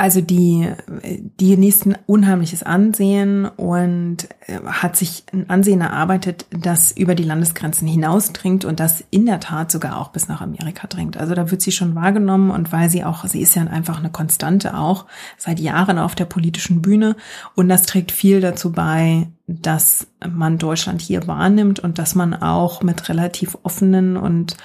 also 0.00 0.22
die, 0.22 0.66
die 1.04 1.50
genießt 1.50 1.84
ein 1.84 1.98
unheimliches 2.06 2.62
Ansehen 2.62 3.44
und 3.44 4.28
äh, 4.46 4.58
hat 4.64 4.96
sich 4.96 5.24
ein 5.30 5.50
Ansehen 5.50 5.82
erarbeitet, 5.82 6.46
das 6.48 6.90
über 6.92 7.14
die 7.14 7.22
Landesgrenzen 7.22 7.86
hinausdringt 7.86 8.64
und 8.64 8.80
das 8.80 9.04
in 9.10 9.26
der 9.26 9.40
Tat 9.40 9.70
sogar 9.70 9.98
auch 10.00 10.08
bis 10.08 10.26
nach 10.26 10.40
Amerika 10.40 10.86
dringt. 10.86 11.18
Also 11.18 11.34
da 11.34 11.50
wird 11.50 11.60
sie 11.60 11.70
schon 11.70 11.94
wahrgenommen 11.96 12.50
und 12.50 12.72
weil 12.72 12.88
sie 12.88 13.04
auch, 13.04 13.26
sie 13.26 13.42
ist 13.42 13.54
ja 13.56 13.64
einfach 13.64 13.98
eine 13.98 14.08
Konstante 14.08 14.74
auch 14.74 15.04
seit 15.36 15.60
Jahren 15.60 15.98
auf 15.98 16.14
der 16.14 16.24
politischen 16.24 16.80
Bühne 16.80 17.14
und 17.54 17.68
das 17.68 17.82
trägt 17.82 18.10
viel 18.10 18.40
dazu 18.40 18.72
bei, 18.72 19.28
dass 19.46 20.06
man 20.26 20.56
Deutschland 20.56 21.02
hier 21.02 21.26
wahrnimmt 21.26 21.78
und 21.78 21.98
dass 21.98 22.14
man 22.14 22.32
auch 22.32 22.82
mit 22.82 23.10
relativ 23.10 23.58
offenen 23.64 24.16
und 24.16 24.56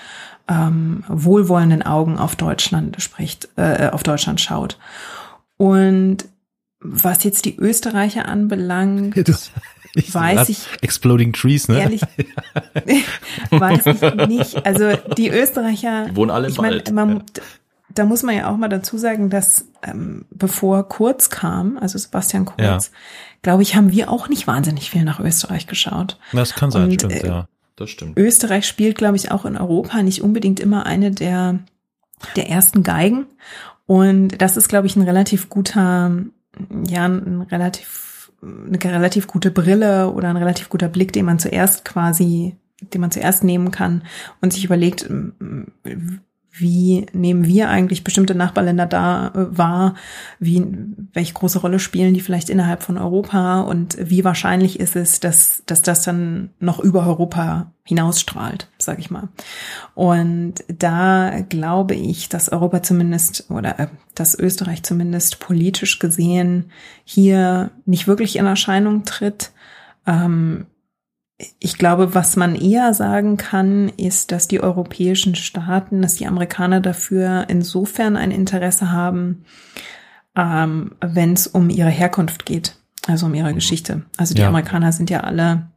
ähm, 0.47 1.03
wohlwollenden 1.09 1.81
Augen 1.81 2.19
auf 2.19 2.37
Deutschland 2.37 3.01
spricht, 3.01 3.49
äh, 3.57 3.89
auf 3.89 4.03
Deutschland 4.03 4.39
schaut. 4.39 4.77
Und 5.57 6.25
was 6.79 7.23
jetzt 7.23 7.45
die 7.45 7.57
Österreicher 7.57 8.27
anbelangt, 8.27 9.15
ich 9.95 10.13
weiß 10.13 10.49
ich 10.49 10.67
Exploding 10.81 11.33
Trees, 11.33 11.67
ne? 11.69 11.79
Ehrlich, 11.79 12.01
weiß 13.49 13.85
ich 13.85 14.27
nicht. 14.27 14.65
Also 14.65 14.91
die 15.17 15.29
Österreicher, 15.29 16.07
die 16.09 16.15
wohnen 16.15 16.31
alle 16.31 16.47
im 16.47 16.53
ich 16.53 16.59
mein, 16.59 16.83
man, 16.91 17.23
da 17.89 18.05
muss 18.05 18.23
man 18.23 18.35
ja 18.35 18.49
auch 18.51 18.57
mal 18.57 18.67
dazu 18.67 18.97
sagen, 18.97 19.29
dass 19.29 19.65
ähm, 19.83 20.25
bevor 20.31 20.89
Kurz 20.89 21.29
kam, 21.29 21.77
also 21.77 21.97
Sebastian 21.97 22.45
Kurz, 22.45 22.59
ja. 22.59 22.79
glaube 23.41 23.63
ich, 23.63 23.75
haben 23.75 23.91
wir 23.91 24.11
auch 24.11 24.27
nicht 24.27 24.47
wahnsinnig 24.47 24.89
viel 24.89 25.05
nach 25.05 25.21
Österreich 25.21 25.65
geschaut. 25.65 26.19
Das 26.33 26.55
kann 26.55 26.71
sein, 26.71 26.89
Und, 26.89 26.93
stimmt, 26.93 27.23
äh, 27.23 27.27
ja. 27.27 27.47
Das 27.77 27.89
stimmt. 27.89 28.17
Österreich 28.17 28.67
spielt, 28.67 28.97
glaube 28.97 29.15
ich, 29.15 29.31
auch 29.31 29.45
in 29.45 29.57
Europa 29.57 30.03
nicht 30.03 30.21
unbedingt 30.21 30.59
immer 30.59 30.85
eine 30.85 31.11
der 31.11 31.59
der 32.35 32.49
ersten 32.49 32.83
Geigen. 32.83 33.27
Und 33.85 34.41
das 34.41 34.57
ist, 34.57 34.67
glaube 34.67 34.87
ich, 34.87 34.95
ein 34.95 35.03
relativ 35.03 35.49
guter, 35.49 36.11
ja, 36.87 37.05
ein 37.05 37.41
relativ, 37.41 38.31
eine 38.41 38.83
relativ 38.83 39.27
gute 39.27 39.51
Brille 39.51 40.11
oder 40.11 40.29
ein 40.29 40.37
relativ 40.37 40.69
guter 40.69 40.87
Blick, 40.87 41.13
den 41.13 41.25
man 41.25 41.39
zuerst 41.39 41.85
quasi, 41.85 42.55
den 42.81 43.01
man 43.01 43.11
zuerst 43.11 43.43
nehmen 43.43 43.71
kann 43.71 44.03
und 44.41 44.53
sich 44.53 44.65
überlegt, 44.65 45.09
wie 46.57 47.05
nehmen 47.13 47.45
wir 47.45 47.69
eigentlich 47.69 48.03
bestimmte 48.03 48.35
Nachbarländer 48.35 48.85
da 48.85 49.27
äh, 49.27 49.57
wahr, 49.57 49.95
wie, 50.39 50.65
welche 51.13 51.33
große 51.33 51.59
Rolle 51.59 51.79
spielen 51.79 52.13
die 52.13 52.21
vielleicht 52.21 52.49
innerhalb 52.49 52.83
von 52.83 52.97
Europa 52.97 53.61
und 53.61 53.97
wie 53.99 54.23
wahrscheinlich 54.23 54.79
ist 54.79 54.95
es, 54.95 55.19
dass, 55.19 55.63
dass 55.65 55.81
das 55.81 56.03
dann 56.03 56.51
noch 56.59 56.79
über 56.79 57.05
Europa 57.05 57.71
hinausstrahlt, 57.83 58.69
sage 58.77 59.01
ich 59.01 59.11
mal. 59.11 59.29
Und 59.93 60.55
da 60.67 61.41
glaube 61.49 61.93
ich, 61.95 62.29
dass 62.29 62.51
Europa 62.51 62.81
zumindest 62.81 63.49
oder 63.49 63.79
äh, 63.79 63.87
dass 64.15 64.37
Österreich 64.37 64.83
zumindest 64.83 65.39
politisch 65.39 65.99
gesehen 65.99 66.71
hier 67.03 67.71
nicht 67.85 68.07
wirklich 68.07 68.37
in 68.37 68.45
Erscheinung 68.45 69.03
tritt. 69.03 69.51
Ähm, 70.07 70.65
ich 71.59 71.77
glaube, 71.77 72.15
was 72.15 72.37
man 72.37 72.55
eher 72.55 72.93
sagen 72.93 73.37
kann, 73.37 73.89
ist, 73.89 74.31
dass 74.31 74.47
die 74.47 74.61
europäischen 74.61 75.35
Staaten, 75.35 76.01
dass 76.01 76.15
die 76.15 76.27
Amerikaner 76.27 76.79
dafür 76.79 77.45
insofern 77.49 78.15
ein 78.15 78.31
Interesse 78.31 78.91
haben, 78.91 79.43
ähm, 80.35 80.91
wenn 81.01 81.33
es 81.33 81.47
um 81.47 81.69
ihre 81.69 81.89
Herkunft 81.89 82.45
geht, 82.45 82.77
also 83.07 83.25
um 83.25 83.33
ihre 83.33 83.51
mhm. 83.51 83.55
Geschichte. 83.55 84.03
Also 84.15 84.33
die 84.33 84.41
ja. 84.41 84.47
Amerikaner 84.47 84.93
sind 84.93 85.09
ja 85.09 85.21
alle 85.21 85.67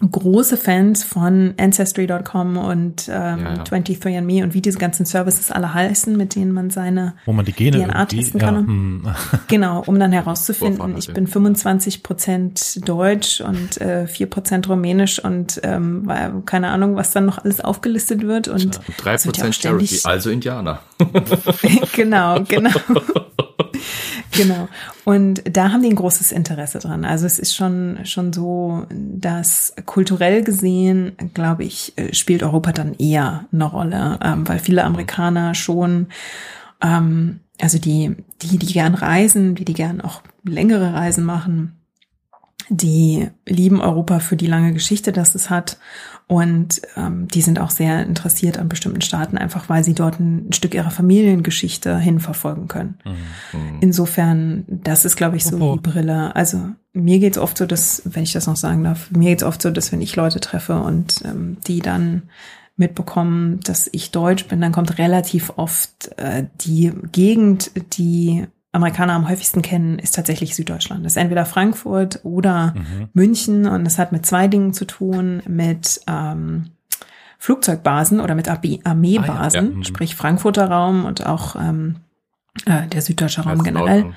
große 0.00 0.56
Fans 0.56 1.02
von 1.02 1.54
Ancestry.com 1.58 2.56
und 2.56 3.08
ähm, 3.08 3.40
ja, 3.40 3.54
ja. 3.56 3.62
23andMe 3.64 4.44
und 4.44 4.54
wie 4.54 4.60
diese 4.60 4.78
ganzen 4.78 5.06
Services 5.06 5.50
alle 5.50 5.74
heißen, 5.74 6.16
mit 6.16 6.36
denen 6.36 6.52
man 6.52 6.70
seine 6.70 7.14
Wo 7.26 7.32
man 7.32 7.44
die 7.44 7.52
Gene 7.52 7.84
DNA 7.84 8.04
testen 8.06 8.40
kann. 8.40 8.54
Ja, 8.54 8.60
hm. 8.60 9.08
genau, 9.48 9.82
um 9.86 9.98
dann 9.98 10.12
herauszufinden, 10.12 10.96
ich 10.96 11.12
bin 11.12 11.26
25 11.26 12.02
Prozent 12.02 12.88
Deutsch 12.88 13.40
und 13.40 13.80
äh, 13.80 14.06
4 14.06 14.26
Prozent 14.28 14.68
Rumänisch 14.68 15.22
und 15.22 15.60
ähm, 15.64 16.08
keine 16.46 16.68
Ahnung, 16.68 16.94
was 16.96 17.10
dann 17.10 17.26
noch 17.26 17.38
alles 17.38 17.60
aufgelistet 17.60 18.22
wird. 18.22 18.48
Und 18.48 18.80
drei 18.98 19.16
Prozent 19.16 19.56
Charity, 19.56 20.00
also 20.04 20.30
Indianer. 20.30 20.80
genau, 21.94 22.40
genau. 22.46 22.70
Genau. 24.30 24.68
Und 25.04 25.42
da 25.44 25.72
haben 25.72 25.82
die 25.82 25.88
ein 25.88 25.96
großes 25.96 26.32
Interesse 26.32 26.78
dran. 26.78 27.04
Also 27.04 27.26
es 27.26 27.38
ist 27.38 27.54
schon, 27.54 28.00
schon 28.04 28.32
so, 28.32 28.86
dass 28.90 29.74
kulturell 29.86 30.42
gesehen, 30.42 31.12
glaube 31.34 31.64
ich, 31.64 31.92
äh, 31.96 32.14
spielt 32.14 32.42
Europa 32.42 32.72
dann 32.72 32.94
eher 32.94 33.46
eine 33.52 33.64
Rolle, 33.64 34.18
ähm, 34.22 34.46
weil 34.48 34.58
viele 34.58 34.84
Amerikaner 34.84 35.54
schon, 35.54 36.08
ähm, 36.82 37.40
also 37.60 37.78
die, 37.78 38.16
die, 38.42 38.58
die 38.58 38.72
gern 38.72 38.94
reisen, 38.94 39.54
die, 39.54 39.64
die 39.64 39.74
gern 39.74 40.00
auch 40.00 40.22
längere 40.44 40.94
Reisen 40.94 41.24
machen, 41.24 41.74
die 42.68 43.28
lieben 43.46 43.80
Europa 43.80 44.20
für 44.20 44.36
die 44.36 44.46
lange 44.46 44.72
Geschichte, 44.72 45.12
dass 45.12 45.34
es 45.34 45.50
hat 45.50 45.78
und 46.28 46.82
ähm, 46.94 47.26
die 47.26 47.40
sind 47.40 47.58
auch 47.58 47.70
sehr 47.70 48.04
interessiert 48.04 48.58
an 48.58 48.68
bestimmten 48.68 49.00
Staaten, 49.00 49.38
einfach 49.38 49.70
weil 49.70 49.82
sie 49.82 49.94
dort 49.94 50.20
ein 50.20 50.52
Stück 50.52 50.74
ihrer 50.74 50.90
Familiengeschichte 50.90 51.98
hinverfolgen 51.98 52.68
können. 52.68 52.98
Mhm. 53.04 53.78
Insofern, 53.80 54.64
das 54.68 55.06
ist, 55.06 55.16
glaube 55.16 55.38
ich, 55.38 55.44
so 55.44 55.56
oh. 55.56 55.76
die 55.76 55.88
Brille. 55.90 56.36
Also 56.36 56.60
mir 56.92 57.18
geht's 57.18 57.38
oft 57.38 57.56
so, 57.56 57.64
dass, 57.64 58.02
wenn 58.04 58.24
ich 58.24 58.34
das 58.34 58.46
noch 58.46 58.56
sagen 58.56 58.84
darf, 58.84 59.10
mir 59.10 59.30
geht's 59.30 59.42
oft 59.42 59.62
so, 59.62 59.70
dass 59.70 59.90
wenn 59.90 60.02
ich 60.02 60.16
Leute 60.16 60.38
treffe 60.38 60.78
und 60.78 61.22
ähm, 61.24 61.56
die 61.66 61.80
dann 61.80 62.24
mitbekommen, 62.76 63.60
dass 63.60 63.88
ich 63.90 64.10
Deutsch 64.10 64.46
bin, 64.48 64.60
dann 64.60 64.72
kommt 64.72 64.98
relativ 64.98 65.54
oft 65.56 66.10
äh, 66.18 66.44
die 66.60 66.92
Gegend, 67.10 67.70
die 67.96 68.46
Amerikaner 68.72 69.14
am 69.14 69.28
häufigsten 69.28 69.62
kennen, 69.62 69.98
ist 69.98 70.14
tatsächlich 70.14 70.54
Süddeutschland. 70.54 71.04
Das 71.04 71.12
ist 71.12 71.16
entweder 71.16 71.46
Frankfurt 71.46 72.20
oder 72.22 72.74
mhm. 72.76 73.08
München 73.14 73.66
und 73.66 73.86
es 73.86 73.98
hat 73.98 74.12
mit 74.12 74.26
zwei 74.26 74.46
Dingen 74.48 74.72
zu 74.74 74.84
tun, 74.84 75.42
mit 75.46 76.00
ähm, 76.06 76.70
Flugzeugbasen 77.38 78.20
oder 78.20 78.34
mit 78.34 78.48
Armeebasen, 78.48 79.30
ah, 79.30 79.48
ja, 79.48 79.62
ja. 79.62 79.62
Mhm. 79.62 79.84
sprich 79.84 80.14
Frankfurter 80.14 80.68
Raum 80.68 81.04
und 81.04 81.24
auch 81.24 81.56
ähm, 81.56 81.96
äh, 82.66 82.86
der 82.88 83.00
süddeutsche 83.00 83.42
Raum 83.42 83.62
generell. 83.62 84.12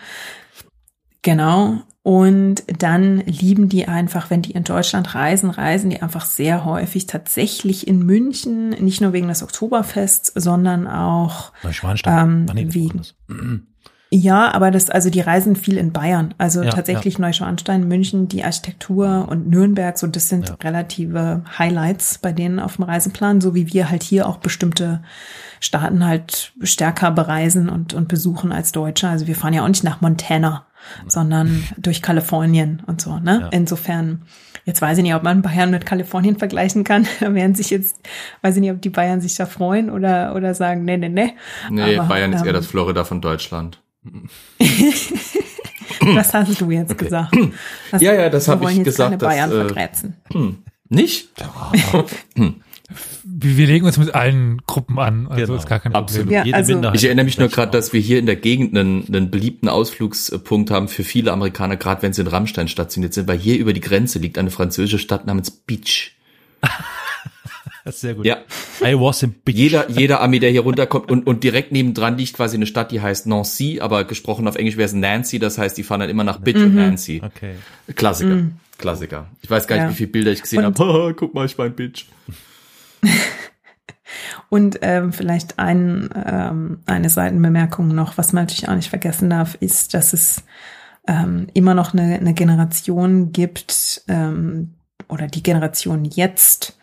Genau. 1.22 1.82
Und 2.04 2.64
dann 2.82 3.20
lieben 3.20 3.70
die 3.70 3.88
einfach, 3.88 4.32
wenn 4.32 4.42
die 4.42 4.54
in 4.54 4.64
Deutschland 4.64 5.14
reisen, 5.14 5.52
reisen 5.52 5.92
die 5.92 6.02
einfach 6.02 6.26
sehr 6.26 6.66
häufig 6.66 7.06
tatsächlich 7.06 7.88
in 7.88 8.04
München, 8.04 8.70
nicht 8.70 9.02
nur 9.02 9.14
wegen 9.14 9.28
des 9.28 9.44
Oktoberfests, 9.44 10.32
sondern 10.34 10.88
auch 10.88 11.54
ähm, 12.06 12.48
wegen. 12.56 13.04
Ja, 14.14 14.54
aber 14.54 14.72
das, 14.72 14.90
also 14.90 15.10
die 15.10 15.22
reisen 15.22 15.56
viel 15.56 15.78
in 15.78 15.94
Bayern. 15.94 16.34
Also 16.38 16.64
ja, 16.64 16.70
tatsächlich 16.70 17.14
ja. 17.14 17.22
Neuschwanstein, 17.22 17.88
München, 17.88 18.28
die 18.28 18.44
Architektur 18.44 19.26
und 19.30 19.50
Nürnberg, 19.50 19.98
so 19.98 20.06
das 20.06 20.28
sind 20.28 20.50
ja. 20.50 20.56
relative 20.62 21.44
Highlights 21.58 22.18
bei 22.18 22.34
denen 22.34 22.60
auf 22.60 22.76
dem 22.76 22.84
Reiseplan, 22.84 23.40
so 23.40 23.56
wie 23.56 23.72
wir 23.72 23.90
halt 23.90 24.04
hier 24.04 24.28
auch 24.28 24.38
bestimmte 24.38 25.02
Staaten 25.62 26.06
halt 26.06 26.52
stärker 26.62 27.12
bereisen 27.12 27.70
und, 27.70 27.94
und 27.94 28.10
besuchen 28.10 28.52
als 28.52 28.74
Deutsche. 28.74 29.08
Also 29.08 29.28
wir 29.28 29.36
fahren 29.36 29.54
ja 29.54 29.64
auch 29.64 29.70
nicht 29.70 29.86
nach 29.86 30.02
Montana, 30.02 30.66
sondern 31.08 31.64
durch 31.78 32.02
Kalifornien 32.02 32.84
und 32.88 33.00
so, 33.00 33.18
ne? 33.18 33.48
Insofern, 33.54 34.24
jetzt 34.66 34.82
weiß 34.82 34.98
ich 34.98 35.04
nicht, 35.04 35.16
ob 35.16 35.24
man 35.24 35.42
Bayern 35.42 35.72
mit 35.72 35.86
Kalifornien 35.86 36.38
vergleichen 36.38 36.84
kann. 36.84 37.08
Da 37.22 37.34
werden 37.34 37.56
sich 37.56 37.70
jetzt, 37.70 37.98
weiß 38.42 38.56
ich 38.56 38.62
nicht, 38.62 38.72
ob 38.72 38.82
die 38.82 38.90
Bayern 38.90 39.22
sich 39.22 39.36
da 39.36 39.46
freuen 39.46 39.90
oder, 39.90 40.36
oder 40.36 40.54
sagen, 40.54 40.84
nee, 40.84 40.98
nee, 40.98 41.08
nee. 41.08 41.34
Nee, 41.70 41.98
Aber, 41.98 42.10
Bayern 42.10 42.34
ist 42.34 42.42
eher 42.42 42.48
ähm, 42.48 42.56
das 42.56 42.68
Florida 42.68 43.06
von 43.06 43.22
Deutschland. 43.22 43.80
das 46.16 46.34
hast 46.34 46.60
du 46.62 46.72
jetzt 46.72 46.92
okay. 46.92 47.06
gesagt. 47.06 47.36
Das, 47.92 48.02
ja, 48.02 48.14
ja, 48.14 48.30
das 48.30 48.48
habe 48.48 48.72
ich 48.72 48.84
gesagt. 48.84 49.12
Keine 49.12 49.18
Bayern 49.18 49.50
dass, 49.50 49.60
vergrätzen. 49.66 50.16
Hm, 50.32 50.58
nicht? 50.90 51.30
Wir 53.24 53.68
legen 53.68 53.86
uns 53.86 53.98
mit 53.98 54.14
allen 54.14 54.62
Gruppen 54.68 55.00
an, 55.00 55.28
also 55.28 55.46
genau. 55.46 55.58
ist 55.58 55.68
gar 55.68 55.80
kein 55.80 55.96
Absolut. 55.96 56.28
Problem. 56.28 56.46
Ja, 56.46 56.56
also 56.56 56.80
ich 56.94 57.06
erinnere 57.06 57.26
mich 57.26 57.40
nur 57.40 57.48
gerade, 57.48 57.72
dass 57.72 57.94
wir 57.94 58.00
hier 58.00 58.20
in 58.20 58.26
der 58.26 58.36
Gegend 58.36 58.78
einen, 58.78 59.08
einen 59.08 59.32
beliebten 59.32 59.70
Ausflugspunkt 59.70 60.70
haben 60.70 60.88
für 60.90 61.04
viele 61.04 61.32
Amerikaner, 61.32 61.78
gerade 61.78 62.02
wenn 62.02 62.14
sie 62.14 62.22
in 62.22 62.28
Rammstein 62.28 62.68
stationiert 62.68 63.14
sind, 63.14 63.28
weil 63.28 63.40
hier 63.40 63.58
über 63.58 63.74
die 63.74 63.80
Grenze 63.80 64.20
liegt 64.20 64.38
eine 64.38 64.52
französische 64.52 65.00
Stadt 65.00 65.26
namens 65.26 65.50
Beach. 65.50 66.16
Sehr 67.86 68.14
gut. 68.14 68.26
Ja. 68.26 68.38
I 68.82 69.00
was 69.00 69.24
in 69.24 69.34
Beach. 69.46 69.56
Jeder, 69.56 69.90
jeder 69.90 70.22
Ami, 70.22 70.40
der 70.40 70.50
hier 70.52 70.62
runterkommt 70.62 71.12
und, 71.12 71.28
und 71.28 71.44
direkt 71.44 71.72
nebendran 71.72 72.18
liegt 72.18 72.34
quasi 72.34 72.58
eine 72.58 72.66
Stadt, 72.66 72.92
die 72.92 73.02
heißt 73.02 73.28
Nancy, 73.28 73.80
aber 73.80 74.04
gesprochen 74.06 74.48
auf 74.48 74.56
Englisch 74.56 74.78
wäre 74.78 74.86
es 74.86 74.94
Nancy, 74.94 75.40
das 75.40 75.58
heißt, 75.58 75.78
die 75.78 75.84
fahren 75.84 76.00
dann 76.00 76.10
immer 76.10 76.24
nach 76.24 76.40
Bitch 76.40 76.58
mhm. 76.58 76.66
und 76.66 76.76
Nancy. 76.76 77.22
Okay. 77.24 77.56
Klassiker. 77.96 78.36
Mhm. 78.36 78.54
Klassiker. 78.78 79.28
Ich 79.42 79.50
weiß 79.50 79.68
gar 79.68 79.76
nicht, 79.76 79.86
ja. 79.86 79.90
wie 79.92 79.96
viele 79.96 80.10
Bilder 80.10 80.32
ich 80.32 80.42
gesehen 80.42 80.64
habe. 80.64 81.14
guck 81.18 81.34
mal, 81.34 81.46
ich 81.46 81.58
war 81.58 81.66
ein 81.66 81.76
Bitch. 81.76 82.06
Und 84.50 84.80
ähm, 84.82 85.14
vielleicht 85.14 85.60
ein, 85.60 86.10
ähm, 86.26 86.80
eine 86.86 87.10
Seitenbemerkung 87.10 87.88
noch, 87.90 88.18
was 88.18 88.34
man 88.34 88.44
natürlich 88.44 88.68
auch 88.68 88.76
nicht 88.76 88.90
vergessen 88.90 89.30
darf, 89.30 89.56
ist, 89.56 89.94
dass 89.94 90.12
es 90.12 90.44
ähm, 91.08 91.48
immer 91.54 91.74
noch 91.74 91.94
eine, 91.94 92.16
eine 92.16 92.34
Generation 92.34 93.32
gibt 93.32 94.04
ähm, 94.08 94.76
oder 95.08 95.28
die 95.28 95.44
Generation 95.44 96.06
jetzt, 96.06 96.78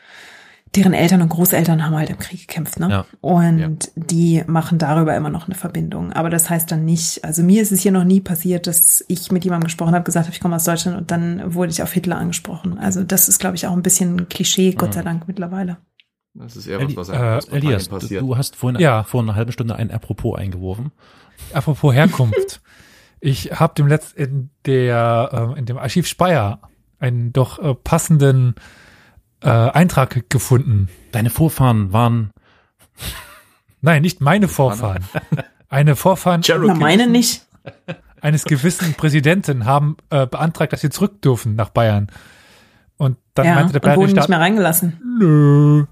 deren 0.75 0.93
Eltern 0.93 1.23
und 1.23 1.29
Großeltern 1.29 1.85
haben 1.85 1.97
halt 1.97 2.11
im 2.11 2.19
Krieg 2.19 2.47
gekämpft, 2.47 2.79
ne? 2.79 2.89
Ja. 2.91 3.07
Und 3.21 3.59
ja. 3.59 3.71
die 3.95 4.45
machen 4.47 4.79
darüber 4.79 5.17
immer 5.17 5.31
noch 5.31 5.47
eine 5.47 5.55
Verbindung. 5.55 6.13
Aber 6.13 6.31
das 6.31 6.51
heißt 6.51 6.71
dann 6.71 6.85
nicht, 6.85 7.25
also 7.25 7.43
mir 7.43 7.63
ist 7.63 7.73
es 7.73 7.81
hier 7.81 7.93
noch 7.93 8.05
nie 8.05 8.21
passiert, 8.21 8.67
dass 8.67 9.05
ich 9.09 9.33
mit 9.33 9.45
jemandem 9.45 9.67
gesprochen 9.67 9.95
habe, 9.95 10.05
gesagt 10.05 10.27
habe, 10.27 10.35
ich 10.35 10.41
komme 10.41 10.57
aus 10.57 10.65
Deutschland 10.65 10.99
und 10.99 11.11
dann 11.11 11.55
wurde 11.55 11.73
ich 11.73 11.83
auf 11.83 11.93
Hitler 11.93 12.19
angesprochen. 12.19 12.79
Also 12.79 13.03
das 13.03 13.29
ist, 13.29 13.39
glaube 13.39 13.57
ich, 13.57 13.67
auch 13.67 13.73
ein 13.73 13.83
bisschen 13.83 14.29
Klischee, 14.29 14.73
Gott 14.73 14.95
sei 14.95 15.03
Dank 15.03 15.27
mittlerweile. 15.27 15.79
Das 16.35 16.57
ist 16.57 16.67
eher 16.67 16.81
was, 16.81 17.09
was, 17.09 17.49
äh, 17.49 17.57
Elias, 17.57 17.89
passiert. 17.89 18.23
Du, 18.23 18.37
hast 18.37 18.55
vorhin 18.55 18.81
ja. 18.81 19.03
vor 19.03 19.23
einer 19.23 19.35
halben 19.35 19.53
Stunde 19.53 19.75
ein 19.77 19.91
Apropos 19.91 20.39
eingeworfen. 20.39 20.93
Apropos 21.53 21.95
Herkunft. 21.95 22.61
ich 23.21 23.53
habe 23.53 23.75
dem 23.75 23.87
Letzt 23.87 24.17
in 24.17 24.51
der 24.65 25.55
äh, 25.57 25.59
in 25.59 25.67
dem 25.67 25.79
Archiv 25.79 26.07
Speyer 26.07 26.61
einen 26.99 27.33
doch 27.33 27.59
äh, 27.59 27.75
passenden 27.75 28.55
äh, 29.43 29.49
Eintrag 29.49 30.29
gefunden. 30.31 30.89
Deine 31.13 31.31
Vorfahren 31.31 31.93
waren. 31.93 32.31
Nein, 33.81 34.03
nicht 34.03 34.21
meine 34.21 34.49
Vorfahren. 34.49 35.05
Eine 35.71 35.97
Vorfahren. 35.97 36.43
Na, 36.49 36.75
meine 36.75 37.07
nicht. 37.07 37.43
Eines 38.23 38.45
gewissen 38.45 38.95
Präsidenten 38.95 39.67
haben 39.67 39.99
äh, 40.09 40.27
beantragt, 40.27 40.73
dass 40.73 40.81
sie 40.81 40.89
zurück 40.89 41.21
dürfen 41.21 41.57
nach 41.57 41.69
Bayern. 41.69 42.09
Und 42.97 43.19
dann 43.35 43.47
ja, 43.47 43.55
meinte 43.55 43.75
der 43.75 43.81
Bayerische 43.81 44.01
wurden 44.01 44.17
nicht 44.17 44.29
mehr 44.31 44.41
reingelassen. 44.41 45.19
Nö. 45.21 45.85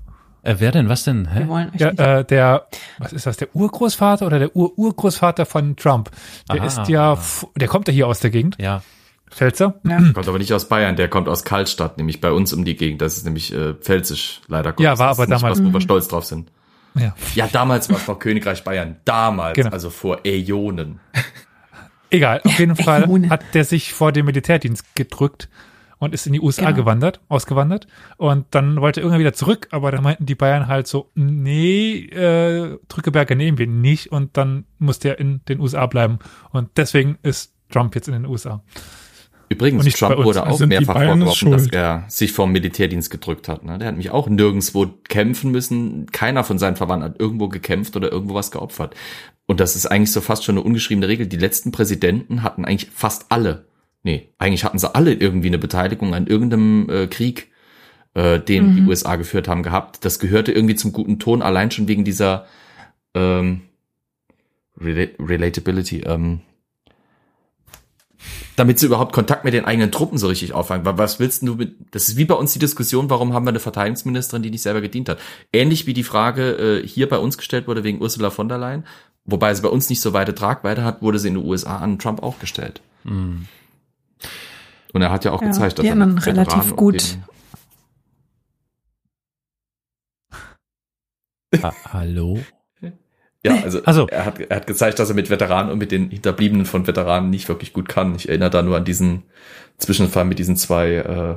Äh, 0.43 0.57
wer 0.59 0.73
denn? 0.73 0.89
Was 0.89 1.05
denn? 1.05 1.29
Hä? 1.29 1.69
Ja, 1.77 1.89
äh, 1.91 2.25
der, 2.25 2.67
was 2.99 3.13
ist 3.13 3.27
das? 3.27 3.37
Der 3.37 3.55
Urgroßvater 3.55 4.27
oder 4.27 4.39
der 4.39 4.57
Ur-Urgroßvater 4.57 5.45
von 5.45 5.77
Trump? 5.77 6.11
Der 6.51 6.61
Aha. 6.61 6.67
ist 6.67 6.89
ja, 6.89 7.19
der 7.57 7.69
kommt 7.69 7.89
ja 7.89 7.95
hier 7.95 8.07
aus 8.07 8.21
der 8.21 8.31
Gegend. 8.31 8.57
Ja. 8.59 8.83
Pfälzer? 9.31 9.75
Ja. 9.85 9.99
Kommt 10.13 10.29
aber 10.29 10.39
nicht 10.39 10.53
aus 10.53 10.69
Bayern, 10.69 10.97
der 10.97 11.09
kommt 11.09 11.29
aus 11.29 11.45
Karlstadt, 11.45 11.99
nämlich 11.99 12.21
bei 12.21 12.31
uns 12.31 12.53
um 12.53 12.65
die 12.65 12.77
Gegend. 12.77 13.03
Das 13.03 13.17
ist 13.17 13.25
nämlich 13.25 13.53
äh, 13.53 13.75
pfälzisch, 13.75 14.41
leider 14.49 14.73
Gottes. 14.73 14.85
Ja, 14.85 14.99
war 14.99 15.11
aber 15.11 15.27
damals. 15.27 15.59
Was, 15.59 15.65
wo 15.65 15.73
wir 15.73 15.81
stolz 15.81 16.09
drauf 16.09 16.25
sind. 16.25 16.51
Ja, 16.95 17.15
ja 17.35 17.49
damals 17.51 17.91
war 17.91 17.97
es 17.97 18.07
noch 18.07 18.19
Königreich 18.19 18.65
Bayern. 18.65 18.97
Damals, 19.05 19.57
genau. 19.57 19.71
also 19.71 19.91
vor 19.91 20.21
Äonen. 20.25 21.01
Egal, 22.11 22.41
auf 22.45 22.59
jeden 22.59 22.77
Fall 22.77 23.09
hat 23.29 23.43
der 23.53 23.65
sich 23.65 23.93
vor 23.93 24.13
dem 24.13 24.27
Militärdienst 24.27 24.95
gedrückt 24.95 25.49
und 25.99 26.15
ist 26.15 26.27
in 26.27 26.33
die 26.33 26.41
USA 26.41 26.67
genau. 26.67 26.77
gewandert, 26.77 27.21
ausgewandert. 27.29 27.87
Und 28.17 28.47
dann 28.51 28.81
wollte 28.81 29.01
er 29.01 29.05
irgendwann 29.05 29.21
wieder 29.21 29.33
zurück, 29.33 29.69
aber 29.71 29.91
dann 29.91 30.03
meinten 30.03 30.27
die 30.27 30.35
Bayern 30.35 30.69
halt 30.69 30.87
so, 30.87 31.11
nee, 31.15 32.05
äh, 32.07 32.79
Drückeberger 32.89 33.35
nehmen 33.35 33.59
wir 33.59 33.67
nicht. 33.67 34.13
Und 34.13 34.37
dann 34.37 34.67
musste 34.79 35.09
er 35.09 35.19
in 35.19 35.41
den 35.49 35.61
USA 35.61 35.87
bleiben. 35.87 36.19
Und 36.51 36.71
deswegen 36.77 37.19
ist 37.23 37.55
Trump 37.71 37.95
jetzt 37.95 38.09
in 38.09 38.15
den 38.15 38.27
USA. 38.27 38.63
Übrigens, 39.49 39.85
Trump 39.95 40.25
wurde 40.25 40.47
auch 40.47 40.59
mehrfach 40.61 41.03
vorgeworfen, 41.03 41.53
dass 41.53 41.69
er 41.69 42.05
sich 42.09 42.33
vom 42.33 42.53
Militärdienst 42.53 43.11
gedrückt 43.11 43.49
hat. 43.49 43.65
Ne? 43.65 43.79
Der 43.79 43.89
hat 43.89 43.97
mich 43.97 44.11
auch 44.11 44.29
nirgendwo 44.29 44.87
kämpfen 45.09 45.53
müssen. 45.53 46.07
Keiner 46.11 46.43
von 46.43 46.59
seinen 46.59 46.77
Verwandten 46.77 47.11
hat 47.11 47.21
irgendwo 47.21 47.49
gekämpft 47.49 47.97
oder 47.97 48.11
irgendwo 48.11 48.35
was 48.35 48.51
geopfert. 48.51 48.95
Und 49.47 49.61
das 49.61 49.77
ist 49.77 49.87
eigentlich 49.87 50.13
so 50.13 50.21
fast 50.21 50.45
schon 50.45 50.57
eine 50.57 50.65
ungeschriebene 50.65 51.07
Regel. 51.07 51.27
Die 51.27 51.37
letzten 51.37 51.71
Präsidenten 51.71 52.43
hatten 52.43 52.65
eigentlich 52.65 52.91
fast 52.93 53.27
alle, 53.29 53.67
nee, 54.03 54.33
eigentlich 54.39 54.65
hatten 54.65 54.79
sie 54.79 54.93
alle 54.93 55.13
irgendwie 55.13 55.49
eine 55.49 55.59
Beteiligung 55.59 56.15
an 56.15 56.27
irgendeinem 56.27 56.91
äh, 56.91 57.07
Krieg 57.07 57.53
äh, 58.15 58.41
den 58.41 58.71
mhm. 58.71 58.77
die 58.77 58.83
USA 58.83 59.17
geführt 59.17 59.47
haben, 59.47 59.63
gehabt. 59.63 60.05
Das 60.05 60.19
gehörte 60.19 60.51
irgendwie 60.51 60.75
zum 60.75 60.93
guten 60.93 61.19
Ton, 61.19 61.43
allein 61.43 61.71
schon 61.71 61.87
wegen 61.87 62.05
dieser 62.05 62.47
ähm, 63.15 63.61
Rel 64.81 65.15
Relatability, 65.21 66.01
ähm, 66.01 66.41
damit 68.57 68.79
sie 68.79 68.87
überhaupt 68.87 69.13
Kontakt 69.13 69.45
mit 69.45 69.55
den 69.55 69.65
eigenen 69.65 69.93
Truppen 69.93 70.19
so 70.19 70.27
richtig 70.29 70.53
auffangen. 70.53 70.85
Was 70.85 71.21
willst 71.21 71.43
du 71.43 71.55
mit, 71.55 71.77
das 71.91 72.09
ist 72.09 72.17
wie 72.17 72.25
bei 72.25 72.35
uns 72.35 72.53
die 72.53 72.59
Diskussion, 72.59 73.11
warum 73.11 73.35
haben 73.35 73.45
wir 73.45 73.51
eine 73.51 73.61
Verteidigungsministerin, 73.61 74.43
die 74.43 74.51
nicht 74.51 74.63
selber 74.63 74.81
gedient 74.81 75.09
hat. 75.09 75.19
Ähnlich 75.53 75.87
wie 75.87 75.95
die 75.95 76.03
Frage 76.03 76.83
äh, 76.83 76.87
hier 76.87 77.09
bei 77.09 77.19
uns 77.19 77.37
gestellt 77.37 77.69
wurde 77.69 77.85
wegen 77.85 78.01
Ursula 78.01 78.31
von 78.31 78.49
der 78.49 78.59
Leyen, 78.59 78.85
wobei 79.25 79.55
sie 79.55 79.63
bei 79.63 79.69
uns 79.69 79.89
nicht 79.91 80.01
so 80.01 80.13
weite 80.13 80.35
Tragweite 80.35 80.85
hat, 80.85 81.03
wurde 81.03 81.19
sie 81.19 81.29
in 81.29 81.35
den 81.35 81.45
USA 81.45 81.79
an 81.79 81.99
Trump 81.99 82.23
auch 82.23 82.39
gestellt. 82.39 82.81
Mhm. 83.05 83.47
Und 84.93 85.03
er 85.03 85.11
hat 85.11 85.25
ja 85.25 85.33
auch 85.33 85.43
ja, 85.43 85.49
gezeigt, 85.49 85.79
dass 85.79 85.85
er 85.85 85.93
anderen 85.93 86.19
relativ 86.19 86.75
gut. 86.75 87.19
Ha 91.63 91.75
Hallo? 91.93 92.41
Ja, 93.47 93.63
also, 93.63 93.83
also. 93.85 94.07
Er, 94.09 94.25
hat, 94.25 94.41
er 94.41 94.57
hat 94.57 94.67
gezeigt, 94.67 94.99
dass 94.99 95.09
er 95.09 95.15
mit 95.15 95.31
Veteranen 95.31 95.71
und 95.71 95.79
mit 95.79 95.93
den 95.93 96.11
Hinterbliebenen 96.11 96.67
von 96.67 96.87
Veteranen 96.87 97.31
nicht 97.31 97.49
wirklich 97.49 97.73
gut 97.73 97.89
kann. 97.89 98.15
Ich 98.15 98.29
erinnere 98.29 98.51
da 98.51 98.63
nur 98.63 98.77
an 98.77 98.85
diesen 98.85 99.23
Zwischenfall 99.79 100.25
mit 100.25 100.39
diesen 100.39 100.57
zwei 100.57 100.95
äh, 100.95 101.37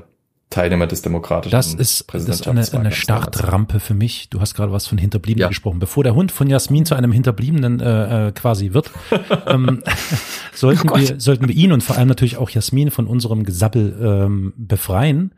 Teilnehmer 0.50 0.88
des 0.88 1.04
demokratischen 1.04 1.52
Das 1.52 1.76
ist, 1.76 2.06
das 2.12 2.28
ist 2.28 2.48
eine, 2.48 2.66
eine 2.74 2.92
Startrampe 2.92 3.80
für 3.80 3.94
mich. 3.94 4.30
Du 4.30 4.42
hast 4.42 4.56
gerade 4.56 4.72
was 4.72 4.88
von 4.88 4.98
Hinterbliebenen 4.98 5.44
ja. 5.44 5.48
gesprochen. 5.50 5.78
Bevor 5.78 6.04
der 6.04 6.16
Hund 6.16 6.32
von 6.32 6.50
Jasmin 6.50 6.86
zu 6.86 6.96
einem 6.96 7.12
Hinterbliebenen 7.12 7.80
äh, 7.80 8.28
äh 8.28 8.32
quasi 8.32 8.74
wird, 8.74 8.90
ähm, 9.48 9.84
sollten, 10.54 10.90
oh 10.90 10.98
wir, 10.98 11.20
sollten 11.20 11.48
wir 11.48 11.56
ihn 11.56 11.72
und 11.72 11.84
vor 11.84 11.98
allem 11.98 12.08
natürlich 12.08 12.38
auch 12.38 12.50
Jasmin 12.50 12.90
von 12.90 13.06
unserem 13.06 13.44
Gesabbel 13.44 13.96
ähm, 14.02 14.54
befreien. 14.58 15.34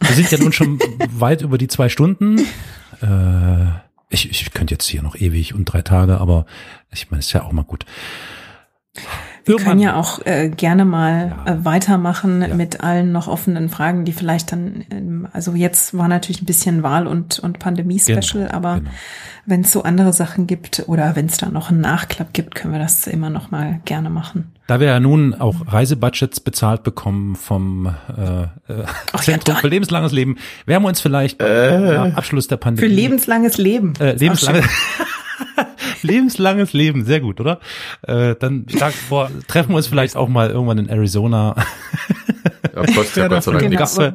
Wir 0.00 0.14
sind 0.14 0.30
ja 0.30 0.38
nun 0.38 0.52
schon 0.52 0.78
weit 1.10 1.42
über 1.42 1.58
die 1.58 1.68
zwei 1.68 1.90
Stunden. 1.90 2.38
Äh, 3.02 3.83
ich, 4.08 4.30
ich 4.30 4.52
könnte 4.52 4.74
jetzt 4.74 4.86
hier 4.86 5.02
noch 5.02 5.16
ewig 5.16 5.54
und 5.54 5.64
drei 5.66 5.82
Tage, 5.82 6.18
aber 6.18 6.46
ich 6.90 7.10
meine, 7.10 7.20
ist 7.20 7.32
ja 7.32 7.42
auch 7.42 7.52
mal 7.52 7.64
gut. 7.64 7.84
Wir 9.44 9.56
können 9.56 9.80
ja 9.80 9.96
auch 9.96 10.24
äh, 10.24 10.48
gerne 10.48 10.84
mal 10.84 11.34
ja. 11.44 11.52
äh, 11.52 11.64
weitermachen 11.64 12.42
ja. 12.42 12.54
mit 12.54 12.82
allen 12.82 13.12
noch 13.12 13.28
offenen 13.28 13.68
Fragen, 13.68 14.04
die 14.04 14.12
vielleicht 14.12 14.52
dann, 14.52 14.84
ähm, 14.90 15.28
also 15.32 15.52
jetzt 15.52 15.96
war 15.96 16.08
natürlich 16.08 16.42
ein 16.42 16.46
bisschen 16.46 16.82
Wahl- 16.82 17.06
und, 17.06 17.38
und 17.38 17.58
Pandemie-Special, 17.58 18.44
genau, 18.44 18.50
aber 18.50 18.76
genau. 18.76 18.90
wenn 19.44 19.60
es 19.60 19.72
so 19.72 19.82
andere 19.82 20.12
Sachen 20.12 20.46
gibt 20.46 20.84
oder 20.86 21.14
wenn 21.16 21.26
es 21.26 21.36
da 21.36 21.50
noch 21.50 21.70
einen 21.70 21.80
Nachklapp 21.80 22.32
gibt, 22.32 22.54
können 22.54 22.72
wir 22.72 22.80
das 22.80 23.06
immer 23.06 23.30
noch 23.30 23.50
mal 23.50 23.80
gerne 23.84 24.10
machen. 24.10 24.52
Da 24.66 24.80
wir 24.80 24.86
ja 24.86 24.98
nun 24.98 25.34
auch 25.34 25.56
Reisebudgets 25.66 26.40
bezahlt 26.40 26.82
bekommen 26.82 27.36
vom 27.36 27.94
äh, 28.16 28.44
äh, 28.72 28.86
Zentrum 29.20 29.56
ja, 29.56 29.60
für 29.60 29.68
lebenslanges 29.68 30.12
Leben, 30.12 30.38
werden 30.64 30.82
wir 30.82 30.88
uns 30.88 31.02
vielleicht 31.02 31.42
äh, 31.42 31.78
nach 31.78 32.16
Abschluss 32.16 32.48
der 32.48 32.56
Pandemie 32.56 32.88
für 32.88 32.94
lebenslanges 32.94 33.58
Leben 33.58 33.92
äh, 34.00 34.14
lebenslanges 34.14 34.64
lebenslanges 36.02 36.72
Leben, 36.72 37.04
sehr 37.04 37.20
gut, 37.20 37.40
oder? 37.40 37.60
Äh, 38.02 38.34
dann 38.38 38.66
vor, 39.08 39.30
treffen 39.48 39.70
wir 39.70 39.76
uns 39.76 39.86
vielleicht 39.86 40.16
auch 40.16 40.28
mal 40.28 40.50
irgendwann 40.50 40.78
in 40.78 40.88
Arizona. 40.88 41.54
Ja, 42.74 42.82
Gott, 42.82 43.16
ja, 43.16 43.28
Gott 43.28 43.42
sei 43.42 43.52
Dank 43.52 43.70
genau. 43.70 44.12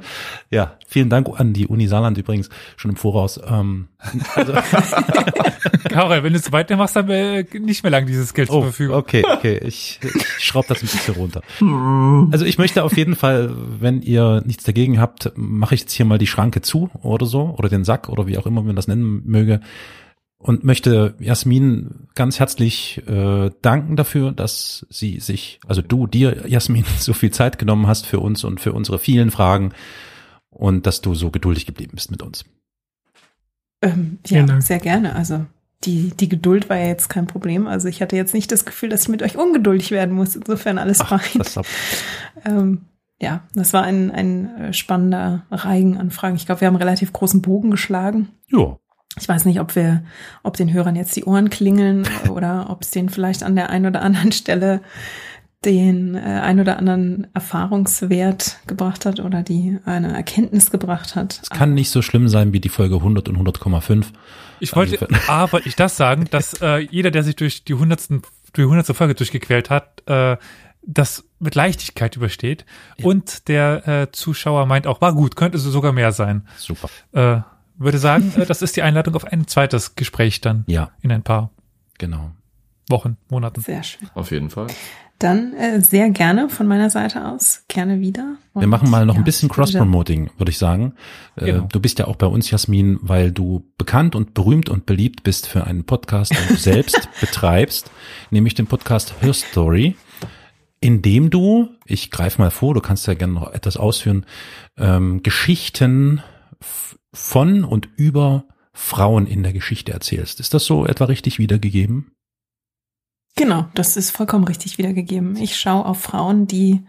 ja, 0.49 0.73
vielen 0.87 1.09
Dank 1.09 1.29
an 1.39 1.53
die 1.53 1.67
Uni 1.67 1.87
Saarland 1.87 2.17
übrigens 2.17 2.49
schon 2.75 2.91
im 2.91 2.97
Voraus. 2.97 3.39
Ähm, 3.47 3.87
also 4.35 4.53
Karol, 5.89 6.23
wenn 6.23 6.33
du 6.33 6.39
es 6.39 6.51
weitermachst, 6.51 6.95
haben 6.95 7.07
wir 7.07 7.45
nicht 7.59 7.83
mehr 7.83 7.91
lang 7.91 8.05
dieses 8.05 8.33
Geld 8.33 8.49
oh, 8.49 8.53
zur 8.53 8.63
Verfügung. 8.63 8.97
Okay, 8.97 9.23
okay, 9.25 9.59
ich, 9.63 9.99
ich 10.03 10.45
schraube 10.45 10.67
das 10.67 10.81
ein 10.81 10.87
bisschen 10.87 11.15
runter. 11.15 11.41
Also 12.31 12.45
ich 12.45 12.57
möchte 12.57 12.83
auf 12.83 12.97
jeden 12.97 13.15
Fall, 13.15 13.51
wenn 13.79 14.01
ihr 14.01 14.41
nichts 14.45 14.65
dagegen 14.65 14.99
habt, 14.99 15.31
mache 15.35 15.75
ich 15.75 15.81
jetzt 15.81 15.93
hier 15.93 16.05
mal 16.05 16.17
die 16.17 16.27
Schranke 16.27 16.61
zu 16.61 16.89
oder 17.01 17.25
so 17.25 17.55
oder 17.57 17.69
den 17.69 17.85
Sack 17.85 18.09
oder 18.09 18.27
wie 18.27 18.37
auch 18.37 18.45
immer 18.45 18.61
man 18.61 18.75
das 18.75 18.87
nennen 18.87 19.21
möge 19.25 19.61
und 20.39 20.63
möchte 20.63 21.15
Jasmin 21.19 22.07
ganz 22.15 22.39
herzlich 22.39 23.03
äh, 23.07 23.51
danken 23.61 23.97
dafür, 23.97 24.31
dass 24.31 24.87
sie 24.89 25.19
sich, 25.19 25.59
also 25.67 25.81
du 25.81 26.07
dir, 26.07 26.47
Jasmin, 26.47 26.85
so 26.99 27.13
viel 27.13 27.31
Zeit 27.31 27.59
genommen 27.59 27.87
hast 27.87 28.07
für 28.07 28.19
uns 28.19 28.43
und 28.43 28.59
für 28.59 28.73
unsere 28.73 28.99
vielen 28.99 29.31
Fragen 29.31 29.73
und 30.49 30.87
dass 30.87 31.01
du 31.01 31.13
so 31.13 31.29
geduldig 31.29 31.65
geblieben 31.65 31.91
bist 31.95 32.09
mit 32.09 32.23
uns. 32.23 32.45
Ähm, 33.81 34.19
ja, 34.27 34.61
sehr 34.61 34.79
gerne. 34.79 35.15
Also 35.15 35.45
die, 35.83 36.09
die 36.09 36.29
Geduld 36.29 36.69
war 36.69 36.77
ja 36.77 36.87
jetzt 36.87 37.09
kein 37.09 37.27
Problem. 37.27 37.67
Also 37.67 37.87
ich 37.87 38.01
hatte 38.01 38.15
jetzt 38.15 38.33
nicht 38.33 38.51
das 38.51 38.65
Gefühl, 38.65 38.89
dass 38.89 39.03
ich 39.03 39.09
mit 39.09 39.23
euch 39.23 39.37
ungeduldig 39.37 39.91
werden 39.91 40.15
muss. 40.15 40.35
Insofern 40.35 40.77
alles 40.77 41.01
Ach, 41.01 41.21
fein. 41.21 41.41
Das 41.41 41.59
ähm, 42.45 42.85
ja, 43.21 43.43
das 43.53 43.73
war 43.73 43.83
ein, 43.83 44.11
ein 44.11 44.55
äh, 44.57 44.73
spannender 44.73 45.45
Reigen 45.51 45.97
an 45.97 46.11
Fragen. 46.11 46.35
Ich 46.35 46.45
glaube, 46.45 46.61
wir 46.61 46.67
haben 46.67 46.75
einen 46.75 46.83
relativ 46.83 47.11
großen 47.11 47.41
Bogen 47.41 47.71
geschlagen. 47.71 48.29
Ja. 48.47 48.77
Ich 49.17 49.27
weiß 49.27 49.45
nicht, 49.45 49.59
ob 49.59 49.75
wir, 49.75 50.03
ob 50.43 50.57
den 50.57 50.71
Hörern 50.71 50.95
jetzt 50.95 51.15
die 51.15 51.25
Ohren 51.25 51.49
klingeln 51.49 52.07
oder 52.29 52.69
ob 52.69 52.81
es 52.81 52.91
denen 52.91 53.09
vielleicht 53.09 53.43
an 53.43 53.55
der 53.55 53.69
einen 53.69 53.85
oder 53.85 54.01
anderen 54.01 54.31
Stelle 54.31 54.81
den 55.65 56.15
äh, 56.15 56.19
ein 56.19 56.59
oder 56.59 56.77
anderen 56.77 57.27
Erfahrungswert 57.33 58.59
gebracht 58.65 59.05
hat 59.05 59.19
oder 59.19 59.43
die 59.43 59.77
eine 59.83 60.13
Erkenntnis 60.13 60.71
gebracht 60.71 61.15
hat. 61.15 61.39
Es 61.43 61.49
kann 61.49 61.73
nicht 61.73 61.89
so 61.89 62.01
schlimm 62.01 62.29
sein 62.29 62.53
wie 62.53 62.61
die 62.61 62.69
Folge 62.69 62.95
100 62.95 63.27
und 63.27 63.37
100,5. 63.37 64.05
Ich 64.61 64.75
wollte, 64.75 65.07
A, 65.27 65.51
wollte 65.51 65.67
ich 65.67 65.75
das 65.75 65.97
sagen, 65.97 66.27
dass 66.31 66.53
äh, 66.61 66.77
jeder, 66.77 67.11
der 67.11 67.23
sich 67.23 67.35
durch 67.35 67.65
die 67.65 67.73
hundertsten, 67.73 68.21
durch 68.53 68.65
die 68.65 68.69
hundertste 68.69 68.93
Folge 68.93 69.15
durchgequält 69.15 69.69
hat, 69.69 70.03
äh, 70.05 70.37
das 70.81 71.25
mit 71.39 71.55
Leichtigkeit 71.55 72.15
übersteht. 72.15 72.65
Ja. 72.97 73.05
Und 73.05 73.49
der 73.49 73.87
äh, 73.87 74.11
Zuschauer 74.11 74.65
meint 74.65 74.87
auch, 74.87 75.01
war 75.01 75.13
gut, 75.13 75.35
könnte 75.35 75.57
so 75.57 75.69
sogar 75.71 75.91
mehr 75.91 76.13
sein. 76.13 76.47
Super. 76.57 76.89
Äh, 77.11 77.41
würde 77.79 77.97
sagen, 77.97 78.31
äh, 78.37 78.45
das 78.45 78.61
ist 78.61 78.75
die 78.75 78.81
Einladung 78.81 79.15
auf 79.15 79.25
ein 79.25 79.47
zweites 79.47 79.95
Gespräch 79.95 80.41
dann. 80.41 80.63
Ja. 80.67 80.91
In 81.01 81.11
ein 81.11 81.23
paar 81.23 81.49
genau. 81.97 82.31
Wochen, 82.89 83.17
Monaten. 83.29 83.61
Sehr 83.61 83.83
schön. 83.83 84.09
Auf 84.13 84.31
jeden 84.31 84.49
Fall. 84.49 84.67
Dann 85.19 85.53
äh, 85.53 85.81
sehr 85.81 86.09
gerne 86.11 86.47
von 86.47 86.65
meiner 86.65 86.89
Seite 86.89 87.27
aus, 87.27 87.65
gerne 87.67 87.99
wieder. 87.99 88.37
Und, 88.53 88.61
Wir 88.61 88.67
machen 88.67 88.89
mal 88.89 89.05
noch 89.05 89.15
ja, 89.15 89.19
ein 89.19 89.25
bisschen 89.25 89.49
Cross-Promoting, 89.49 90.31
würde 90.37 90.49
ich 90.49 90.57
sagen. 90.57 90.93
Äh, 91.35 91.45
genau. 91.45 91.67
du 91.69 91.79
bist 91.81 91.99
ja 91.99 92.07
auch 92.07 92.15
bei 92.15 92.25
uns, 92.25 92.49
Jasmin, 92.49 92.99
weil 93.01 93.33
du 93.33 93.65
bekannt 93.77 94.15
und 94.15 94.33
berühmt 94.33 94.69
und 94.69 94.85
beliebt 94.85 95.23
bist 95.23 95.45
für 95.45 95.65
einen 95.65 95.83
Podcast, 95.83 96.31
den 96.31 96.47
du 96.47 96.55
selbst 96.55 97.09
betreibst, 97.19 97.91
nämlich 98.31 98.55
den 98.55 98.67
Podcast 98.67 99.13
Her 99.19 99.33
Story, 99.33 99.97
in 100.79 101.01
dem 101.01 101.29
du, 101.29 101.67
ich 101.85 102.11
greife 102.11 102.41
mal 102.41 102.49
vor, 102.49 102.73
du 102.73 102.79
kannst 102.79 103.05
ja 103.05 103.13
gerne 103.13 103.33
noch 103.33 103.51
etwas 103.53 103.75
ausführen, 103.75 104.25
ähm, 104.77 105.21
Geschichten 105.21 106.23
von 107.13 107.63
und 107.63 107.89
über 107.97 108.45
Frauen 108.73 109.27
in 109.27 109.43
der 109.43 109.53
Geschichte 109.53 109.91
erzählst. 109.91 110.39
Ist 110.39 110.53
das 110.53 110.65
so 110.65 110.85
etwa 110.85 111.05
richtig 111.05 111.39
wiedergegeben? 111.39 112.11
Genau, 113.35 113.67
das 113.73 113.95
ist 113.95 114.11
vollkommen 114.11 114.43
richtig 114.43 114.77
wiedergegeben. 114.77 115.37
Ich 115.37 115.57
schaue 115.57 115.85
auf 115.85 116.01
Frauen, 116.01 116.45
die 116.45 116.81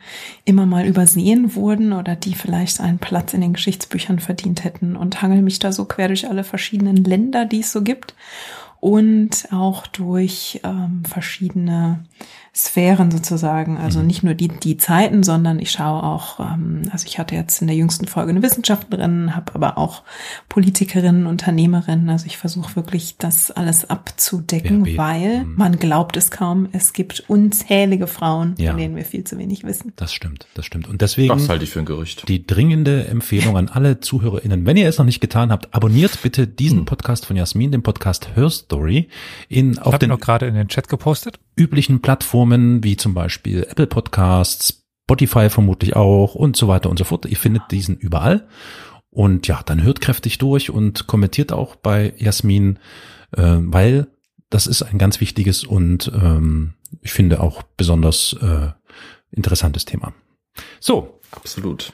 immer 0.44 0.66
mal 0.66 0.84
übersehen 0.84 1.54
wurden 1.54 1.92
oder 1.92 2.16
die 2.16 2.34
vielleicht 2.34 2.80
einen 2.80 2.98
Platz 2.98 3.34
in 3.34 3.40
den 3.40 3.52
Geschichtsbüchern 3.52 4.18
verdient 4.18 4.64
hätten 4.64 4.96
und 4.96 5.22
hangel 5.22 5.42
mich 5.42 5.60
da 5.60 5.70
so 5.70 5.84
quer 5.84 6.08
durch 6.08 6.28
alle 6.28 6.42
verschiedenen 6.42 6.96
Länder, 6.96 7.44
die 7.44 7.60
es 7.60 7.70
so 7.70 7.82
gibt 7.82 8.14
und 8.80 9.48
auch 9.52 9.86
durch 9.86 10.60
ähm, 10.64 11.04
verschiedene 11.04 12.02
Sphären 12.54 13.12
sozusagen. 13.12 13.78
Also 13.78 14.00
mhm. 14.00 14.06
nicht 14.06 14.22
nur 14.24 14.34
die, 14.34 14.48
die 14.48 14.76
Zeiten, 14.76 15.22
sondern 15.22 15.60
ich 15.60 15.70
schaue 15.70 16.02
auch, 16.02 16.40
ähm, 16.40 16.82
also 16.90 17.06
ich 17.06 17.18
hatte 17.18 17.36
jetzt 17.36 17.60
in 17.60 17.68
der 17.68 17.76
jüngsten 17.76 18.06
Folge 18.06 18.30
eine 18.30 18.42
Wissenschaftlerin, 18.42 19.36
habe 19.36 19.54
aber 19.54 19.78
auch 19.78 20.02
Politikerinnen, 20.48 21.26
Unternehmerinnen. 21.26 22.10
Also 22.10 22.26
ich 22.26 22.38
versuche 22.38 22.74
wirklich 22.74 23.16
das 23.18 23.52
alles 23.52 23.88
abzudecken, 23.88 24.84
ja, 24.84 24.98
weil 24.98 25.44
mhm. 25.44 25.54
man 25.56 25.78
glaubt 25.78 26.16
es 26.16 26.32
kaum. 26.32 26.68
Es 26.72 26.92
gibt 26.92 27.24
unzählige 27.28 28.08
Frauen, 28.08 28.56
ja. 28.58 28.70
von 28.72 28.80
denen 28.80 28.96
wir 28.96 29.04
viel 29.04 29.22
zu 29.22 29.38
wenig 29.38 29.62
wissen. 29.62 29.92
Das 29.94 30.12
stimmt, 30.12 30.46
das 30.54 30.66
stimmt. 30.66 30.88
Und 30.88 31.02
deswegen 31.02 31.28
das 31.28 31.48
halte 31.48 31.62
ich 31.64 31.70
für 31.70 31.78
ein 31.78 31.84
Gerücht. 31.84 32.28
Die 32.28 32.44
dringende 32.44 33.06
Empfehlung 33.06 33.56
an 33.56 33.68
alle 33.68 34.00
ZuhörerInnen, 34.00 34.66
wenn 34.66 34.76
ihr 34.76 34.88
es 34.88 34.98
noch 34.98 35.04
nicht 35.04 35.20
getan 35.20 35.52
habt, 35.52 35.72
abonniert 35.72 36.20
bitte 36.22 36.48
diesen 36.48 36.80
mhm. 36.80 36.84
Podcast 36.86 37.26
von 37.26 37.36
Jasmin, 37.36 37.70
den 37.70 37.84
Podcast 37.84 38.30
Her 38.34 38.50
Story, 38.50 39.08
in 39.48 39.72
ich 39.72 39.82
auf 39.82 39.98
den 39.98 40.08
noch 40.08 40.18
gerade 40.18 40.46
in 40.46 40.54
den 40.54 40.66
Chat 40.66 40.88
gepostet 40.88 41.38
üblichen 41.60 42.00
Plattformen 42.00 42.82
wie 42.82 42.96
zum 42.96 43.14
Beispiel 43.14 43.66
Apple 43.68 43.86
Podcasts, 43.86 44.82
Spotify 45.04 45.50
vermutlich 45.50 45.94
auch 45.94 46.34
und 46.34 46.56
so 46.56 46.68
weiter 46.68 46.88
und 46.88 46.98
so 46.98 47.04
fort. 47.04 47.26
Ihr 47.26 47.36
findet 47.36 47.62
diesen 47.70 47.96
überall. 47.96 48.48
Und 49.10 49.46
ja, 49.48 49.60
dann 49.66 49.82
hört 49.82 50.00
kräftig 50.00 50.38
durch 50.38 50.70
und 50.70 51.06
kommentiert 51.06 51.52
auch 51.52 51.76
bei 51.76 52.14
Jasmin, 52.16 52.78
äh, 53.36 53.42
weil 53.42 54.06
das 54.50 54.66
ist 54.66 54.82
ein 54.82 54.98
ganz 54.98 55.20
wichtiges 55.20 55.64
und 55.64 56.10
ähm, 56.14 56.74
ich 57.02 57.12
finde 57.12 57.40
auch 57.40 57.62
besonders 57.62 58.36
äh, 58.40 58.68
interessantes 59.30 59.84
Thema. 59.84 60.12
So. 60.80 61.20
Absolut. 61.32 61.92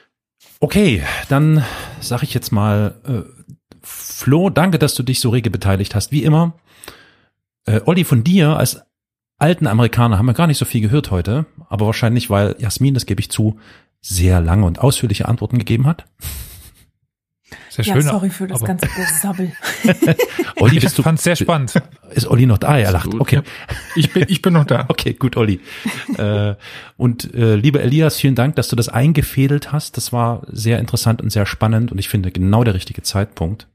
Okay, 0.59 1.03
dann 1.29 1.63
sage 1.99 2.23
ich 2.23 2.33
jetzt 2.33 2.51
mal, 2.51 2.95
äh, 3.05 3.47
Flo, 3.83 4.49
danke, 4.49 4.79
dass 4.79 4.95
du 4.95 5.03
dich 5.03 5.19
so 5.19 5.29
rege 5.29 5.49
beteiligt 5.49 5.93
hast, 5.95 6.11
wie 6.11 6.23
immer. 6.23 6.59
Äh, 7.65 7.81
Olli, 7.85 8.03
von 8.03 8.23
dir 8.23 8.57
als 8.57 8.81
alten 9.37 9.67
Amerikaner 9.67 10.17
haben 10.17 10.25
wir 10.25 10.33
gar 10.33 10.47
nicht 10.47 10.57
so 10.57 10.65
viel 10.65 10.81
gehört 10.81 11.11
heute, 11.11 11.45
aber 11.69 11.85
wahrscheinlich, 11.85 12.29
weil 12.29 12.55
Jasmin, 12.59 12.93
das 12.93 13.05
gebe 13.05 13.21
ich 13.21 13.29
zu, 13.29 13.59
sehr 14.01 14.41
lange 14.41 14.65
und 14.65 14.79
ausführliche 14.79 15.27
Antworten 15.27 15.57
gegeben 15.57 15.85
hat. 15.87 16.05
Sehr 17.69 17.85
Ja, 17.85 17.93
schön. 17.93 18.01
sorry 18.01 18.29
für 18.29 18.47
das 18.47 18.61
aber 18.61 18.67
ganze 18.67 18.87
Gesabbel. 18.87 19.51
Olli, 20.57 20.79
bist 20.79 20.97
du, 20.97 21.03
fand's 21.03 21.23
sehr 21.23 21.35
spannend. 21.35 21.73
ist 22.11 22.27
Olli 22.27 22.45
noch 22.45 22.57
da? 22.57 22.77
Er 22.77 22.91
lacht. 22.91 23.13
Okay. 23.13 23.41
Ich 23.95 24.11
bin, 24.11 24.25
ich 24.27 24.41
bin 24.41 24.53
noch 24.53 24.65
da. 24.65 24.85
Okay, 24.89 25.13
gut, 25.13 25.37
Olli. 25.37 25.61
äh, 26.17 26.55
und 26.97 27.33
äh, 27.33 27.55
lieber 27.55 27.81
Elias, 27.81 28.17
vielen 28.17 28.35
Dank, 28.35 28.55
dass 28.55 28.67
du 28.67 28.75
das 28.75 28.89
eingefädelt 28.89 29.71
hast. 29.71 29.95
Das 29.97 30.11
war 30.11 30.41
sehr 30.47 30.79
interessant 30.79 31.21
und 31.21 31.29
sehr 31.31 31.45
spannend 31.45 31.91
und 31.91 31.99
ich 31.99 32.09
finde 32.09 32.31
genau 32.31 32.63
der 32.63 32.73
richtige 32.73 33.03
Zeitpunkt. 33.03 33.67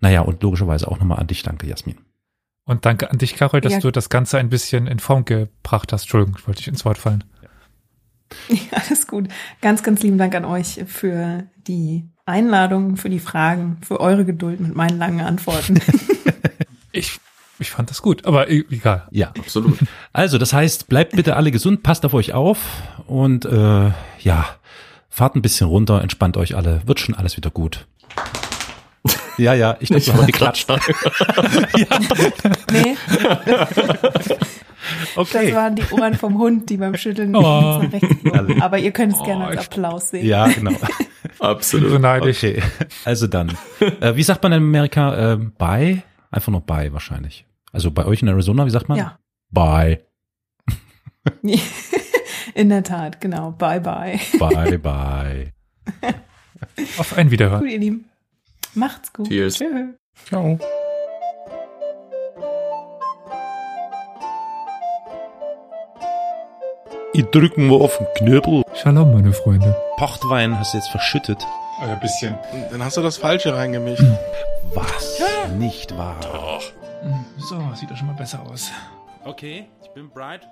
Naja, 0.00 0.22
und 0.22 0.42
logischerweise 0.42 0.88
auch 0.88 0.98
nochmal 0.98 1.20
an 1.20 1.28
dich. 1.28 1.42
Danke, 1.44 1.68
Jasmin. 1.68 1.96
Und 2.64 2.86
danke 2.86 3.10
an 3.10 3.18
dich, 3.18 3.34
Carol, 3.34 3.60
dass 3.60 3.72
Ja. 3.74 3.80
du 3.80 3.90
das 3.90 4.08
Ganze 4.08 4.38
ein 4.38 4.48
bisschen 4.48 4.86
in 4.86 4.98
Form 5.00 5.24
gebracht 5.24 5.92
hast. 5.92 6.02
Entschuldigung, 6.02 6.36
ich 6.38 6.46
wollte 6.46 6.58
dich 6.58 6.68
ins 6.68 6.84
Wort 6.84 6.98
fallen. 6.98 7.24
Ja, 8.48 8.78
alles 8.88 9.06
gut. 9.06 9.28
Ganz, 9.60 9.82
ganz 9.82 10.02
lieben 10.02 10.16
Dank 10.16 10.34
an 10.34 10.46
euch 10.46 10.82
für 10.86 11.44
die 11.66 12.08
Einladung, 12.24 12.96
für 12.96 13.10
die 13.10 13.18
Fragen, 13.18 13.76
für 13.86 14.00
eure 14.00 14.24
Geduld 14.24 14.58
mit 14.58 14.74
meinen 14.74 14.96
langen 14.98 15.20
Antworten. 15.20 15.78
Ich, 16.94 17.18
ich 17.58 17.70
fand 17.70 17.88
das 17.90 18.00
gut, 18.02 18.24
aber 18.26 18.50
e- 18.50 18.64
egal. 18.70 19.06
Ja. 19.10 19.28
Absolut. 19.38 19.78
Also, 20.12 20.36
das 20.38 20.52
heißt, 20.52 20.88
bleibt 20.88 21.12
bitte 21.16 21.36
alle 21.36 21.50
gesund, 21.50 21.82
passt 21.82 22.04
auf 22.04 22.12
euch 22.14 22.32
auf 22.34 22.58
und 23.06 23.44
äh, 23.46 23.90
ja, 24.20 24.46
fahrt 25.08 25.36
ein 25.36 25.42
bisschen 25.42 25.68
runter, 25.68 26.02
entspannt 26.02 26.36
euch 26.36 26.54
alle, 26.54 26.82
wird 26.86 27.00
schon 27.00 27.14
alles 27.14 27.36
wieder 27.38 27.50
gut. 27.50 27.86
Ja, 29.38 29.54
ja, 29.54 29.76
ich 29.80 29.88
glaube, 29.88 30.06
wir 30.20 30.26
geklatscht. 30.26 30.68
nee, 32.72 32.96
Okay. 35.14 35.46
das 35.46 35.54
waren 35.56 35.76
die 35.76 35.84
Ohren 35.92 36.14
vom 36.14 36.38
Hund, 36.38 36.68
die 36.68 36.76
beim 36.76 36.96
Schütteln 36.96 37.34
Oh. 37.36 37.82
Aber 38.60 38.78
ihr 38.78 38.90
könnt 38.90 39.12
es 39.12 39.22
gerne 39.22 39.44
Oh, 39.44 39.48
als 39.48 39.60
ich- 39.62 39.66
Applaus 39.68 40.10
sehen. 40.10 40.26
Ja, 40.26 40.46
genau. 40.48 40.72
So 41.38 41.44
Absolut. 41.48 42.00
neidisch. 42.00 42.38
Okay, 42.38 42.62
also 43.04 43.26
dann. 43.26 43.56
Äh, 44.00 44.14
wie 44.16 44.22
sagt 44.22 44.42
man 44.42 44.52
in 44.52 44.58
Amerika? 44.58 45.32
Äh, 45.32 45.36
bye? 45.36 46.02
Einfach 46.30 46.52
nur 46.52 46.60
bye 46.60 46.92
wahrscheinlich. 46.92 47.46
Also 47.72 47.90
bei 47.90 48.04
euch 48.06 48.22
in 48.22 48.28
Arizona, 48.28 48.64
wie 48.66 48.70
sagt 48.70 48.88
man? 48.88 48.98
Ja. 48.98 49.18
Bye. 49.50 50.00
In 52.54 52.68
der 52.68 52.82
Tat, 52.82 53.20
genau. 53.20 53.52
Bye, 53.52 53.80
bye. 53.80 54.18
Bye, 54.38 54.78
bye. 54.78 55.52
Auf 56.98 57.16
ein 57.16 57.30
Wiederhören. 57.30 57.60
Gut, 57.62 57.70
ihr 57.70 57.78
Lieben. 57.78 58.04
Macht's 58.74 59.12
gut. 59.12 59.28
Cheers. 59.28 59.54
Tschö. 59.56 59.94
Ciao. 60.26 60.58
Ich 67.14 67.24
drücken 67.26 67.68
wir 67.68 67.80
auf 67.80 67.98
den 67.98 68.06
Knöbel. 68.14 68.62
Shalom, 68.74 69.12
meine 69.12 69.34
Freunde. 69.34 69.76
Pochtwein 69.96 70.58
hast 70.58 70.72
du 70.72 70.78
jetzt 70.78 70.88
verschüttet. 70.88 71.46
Ein 71.80 72.00
bisschen. 72.00 72.38
Dann 72.70 72.82
hast 72.82 72.96
du 72.96 73.02
das 73.02 73.18
Falsche 73.18 73.54
reingemischt. 73.54 74.02
Was? 74.74 75.20
Nicht 75.58 75.96
wahr. 75.98 76.60
So, 77.36 77.60
sieht 77.74 77.90
doch 77.90 77.96
schon 77.96 78.06
mal 78.06 78.16
besser 78.16 78.40
aus. 78.48 78.70
Okay, 79.24 79.66
ich 79.82 79.90
bin 79.90 80.08
bright. 80.08 80.48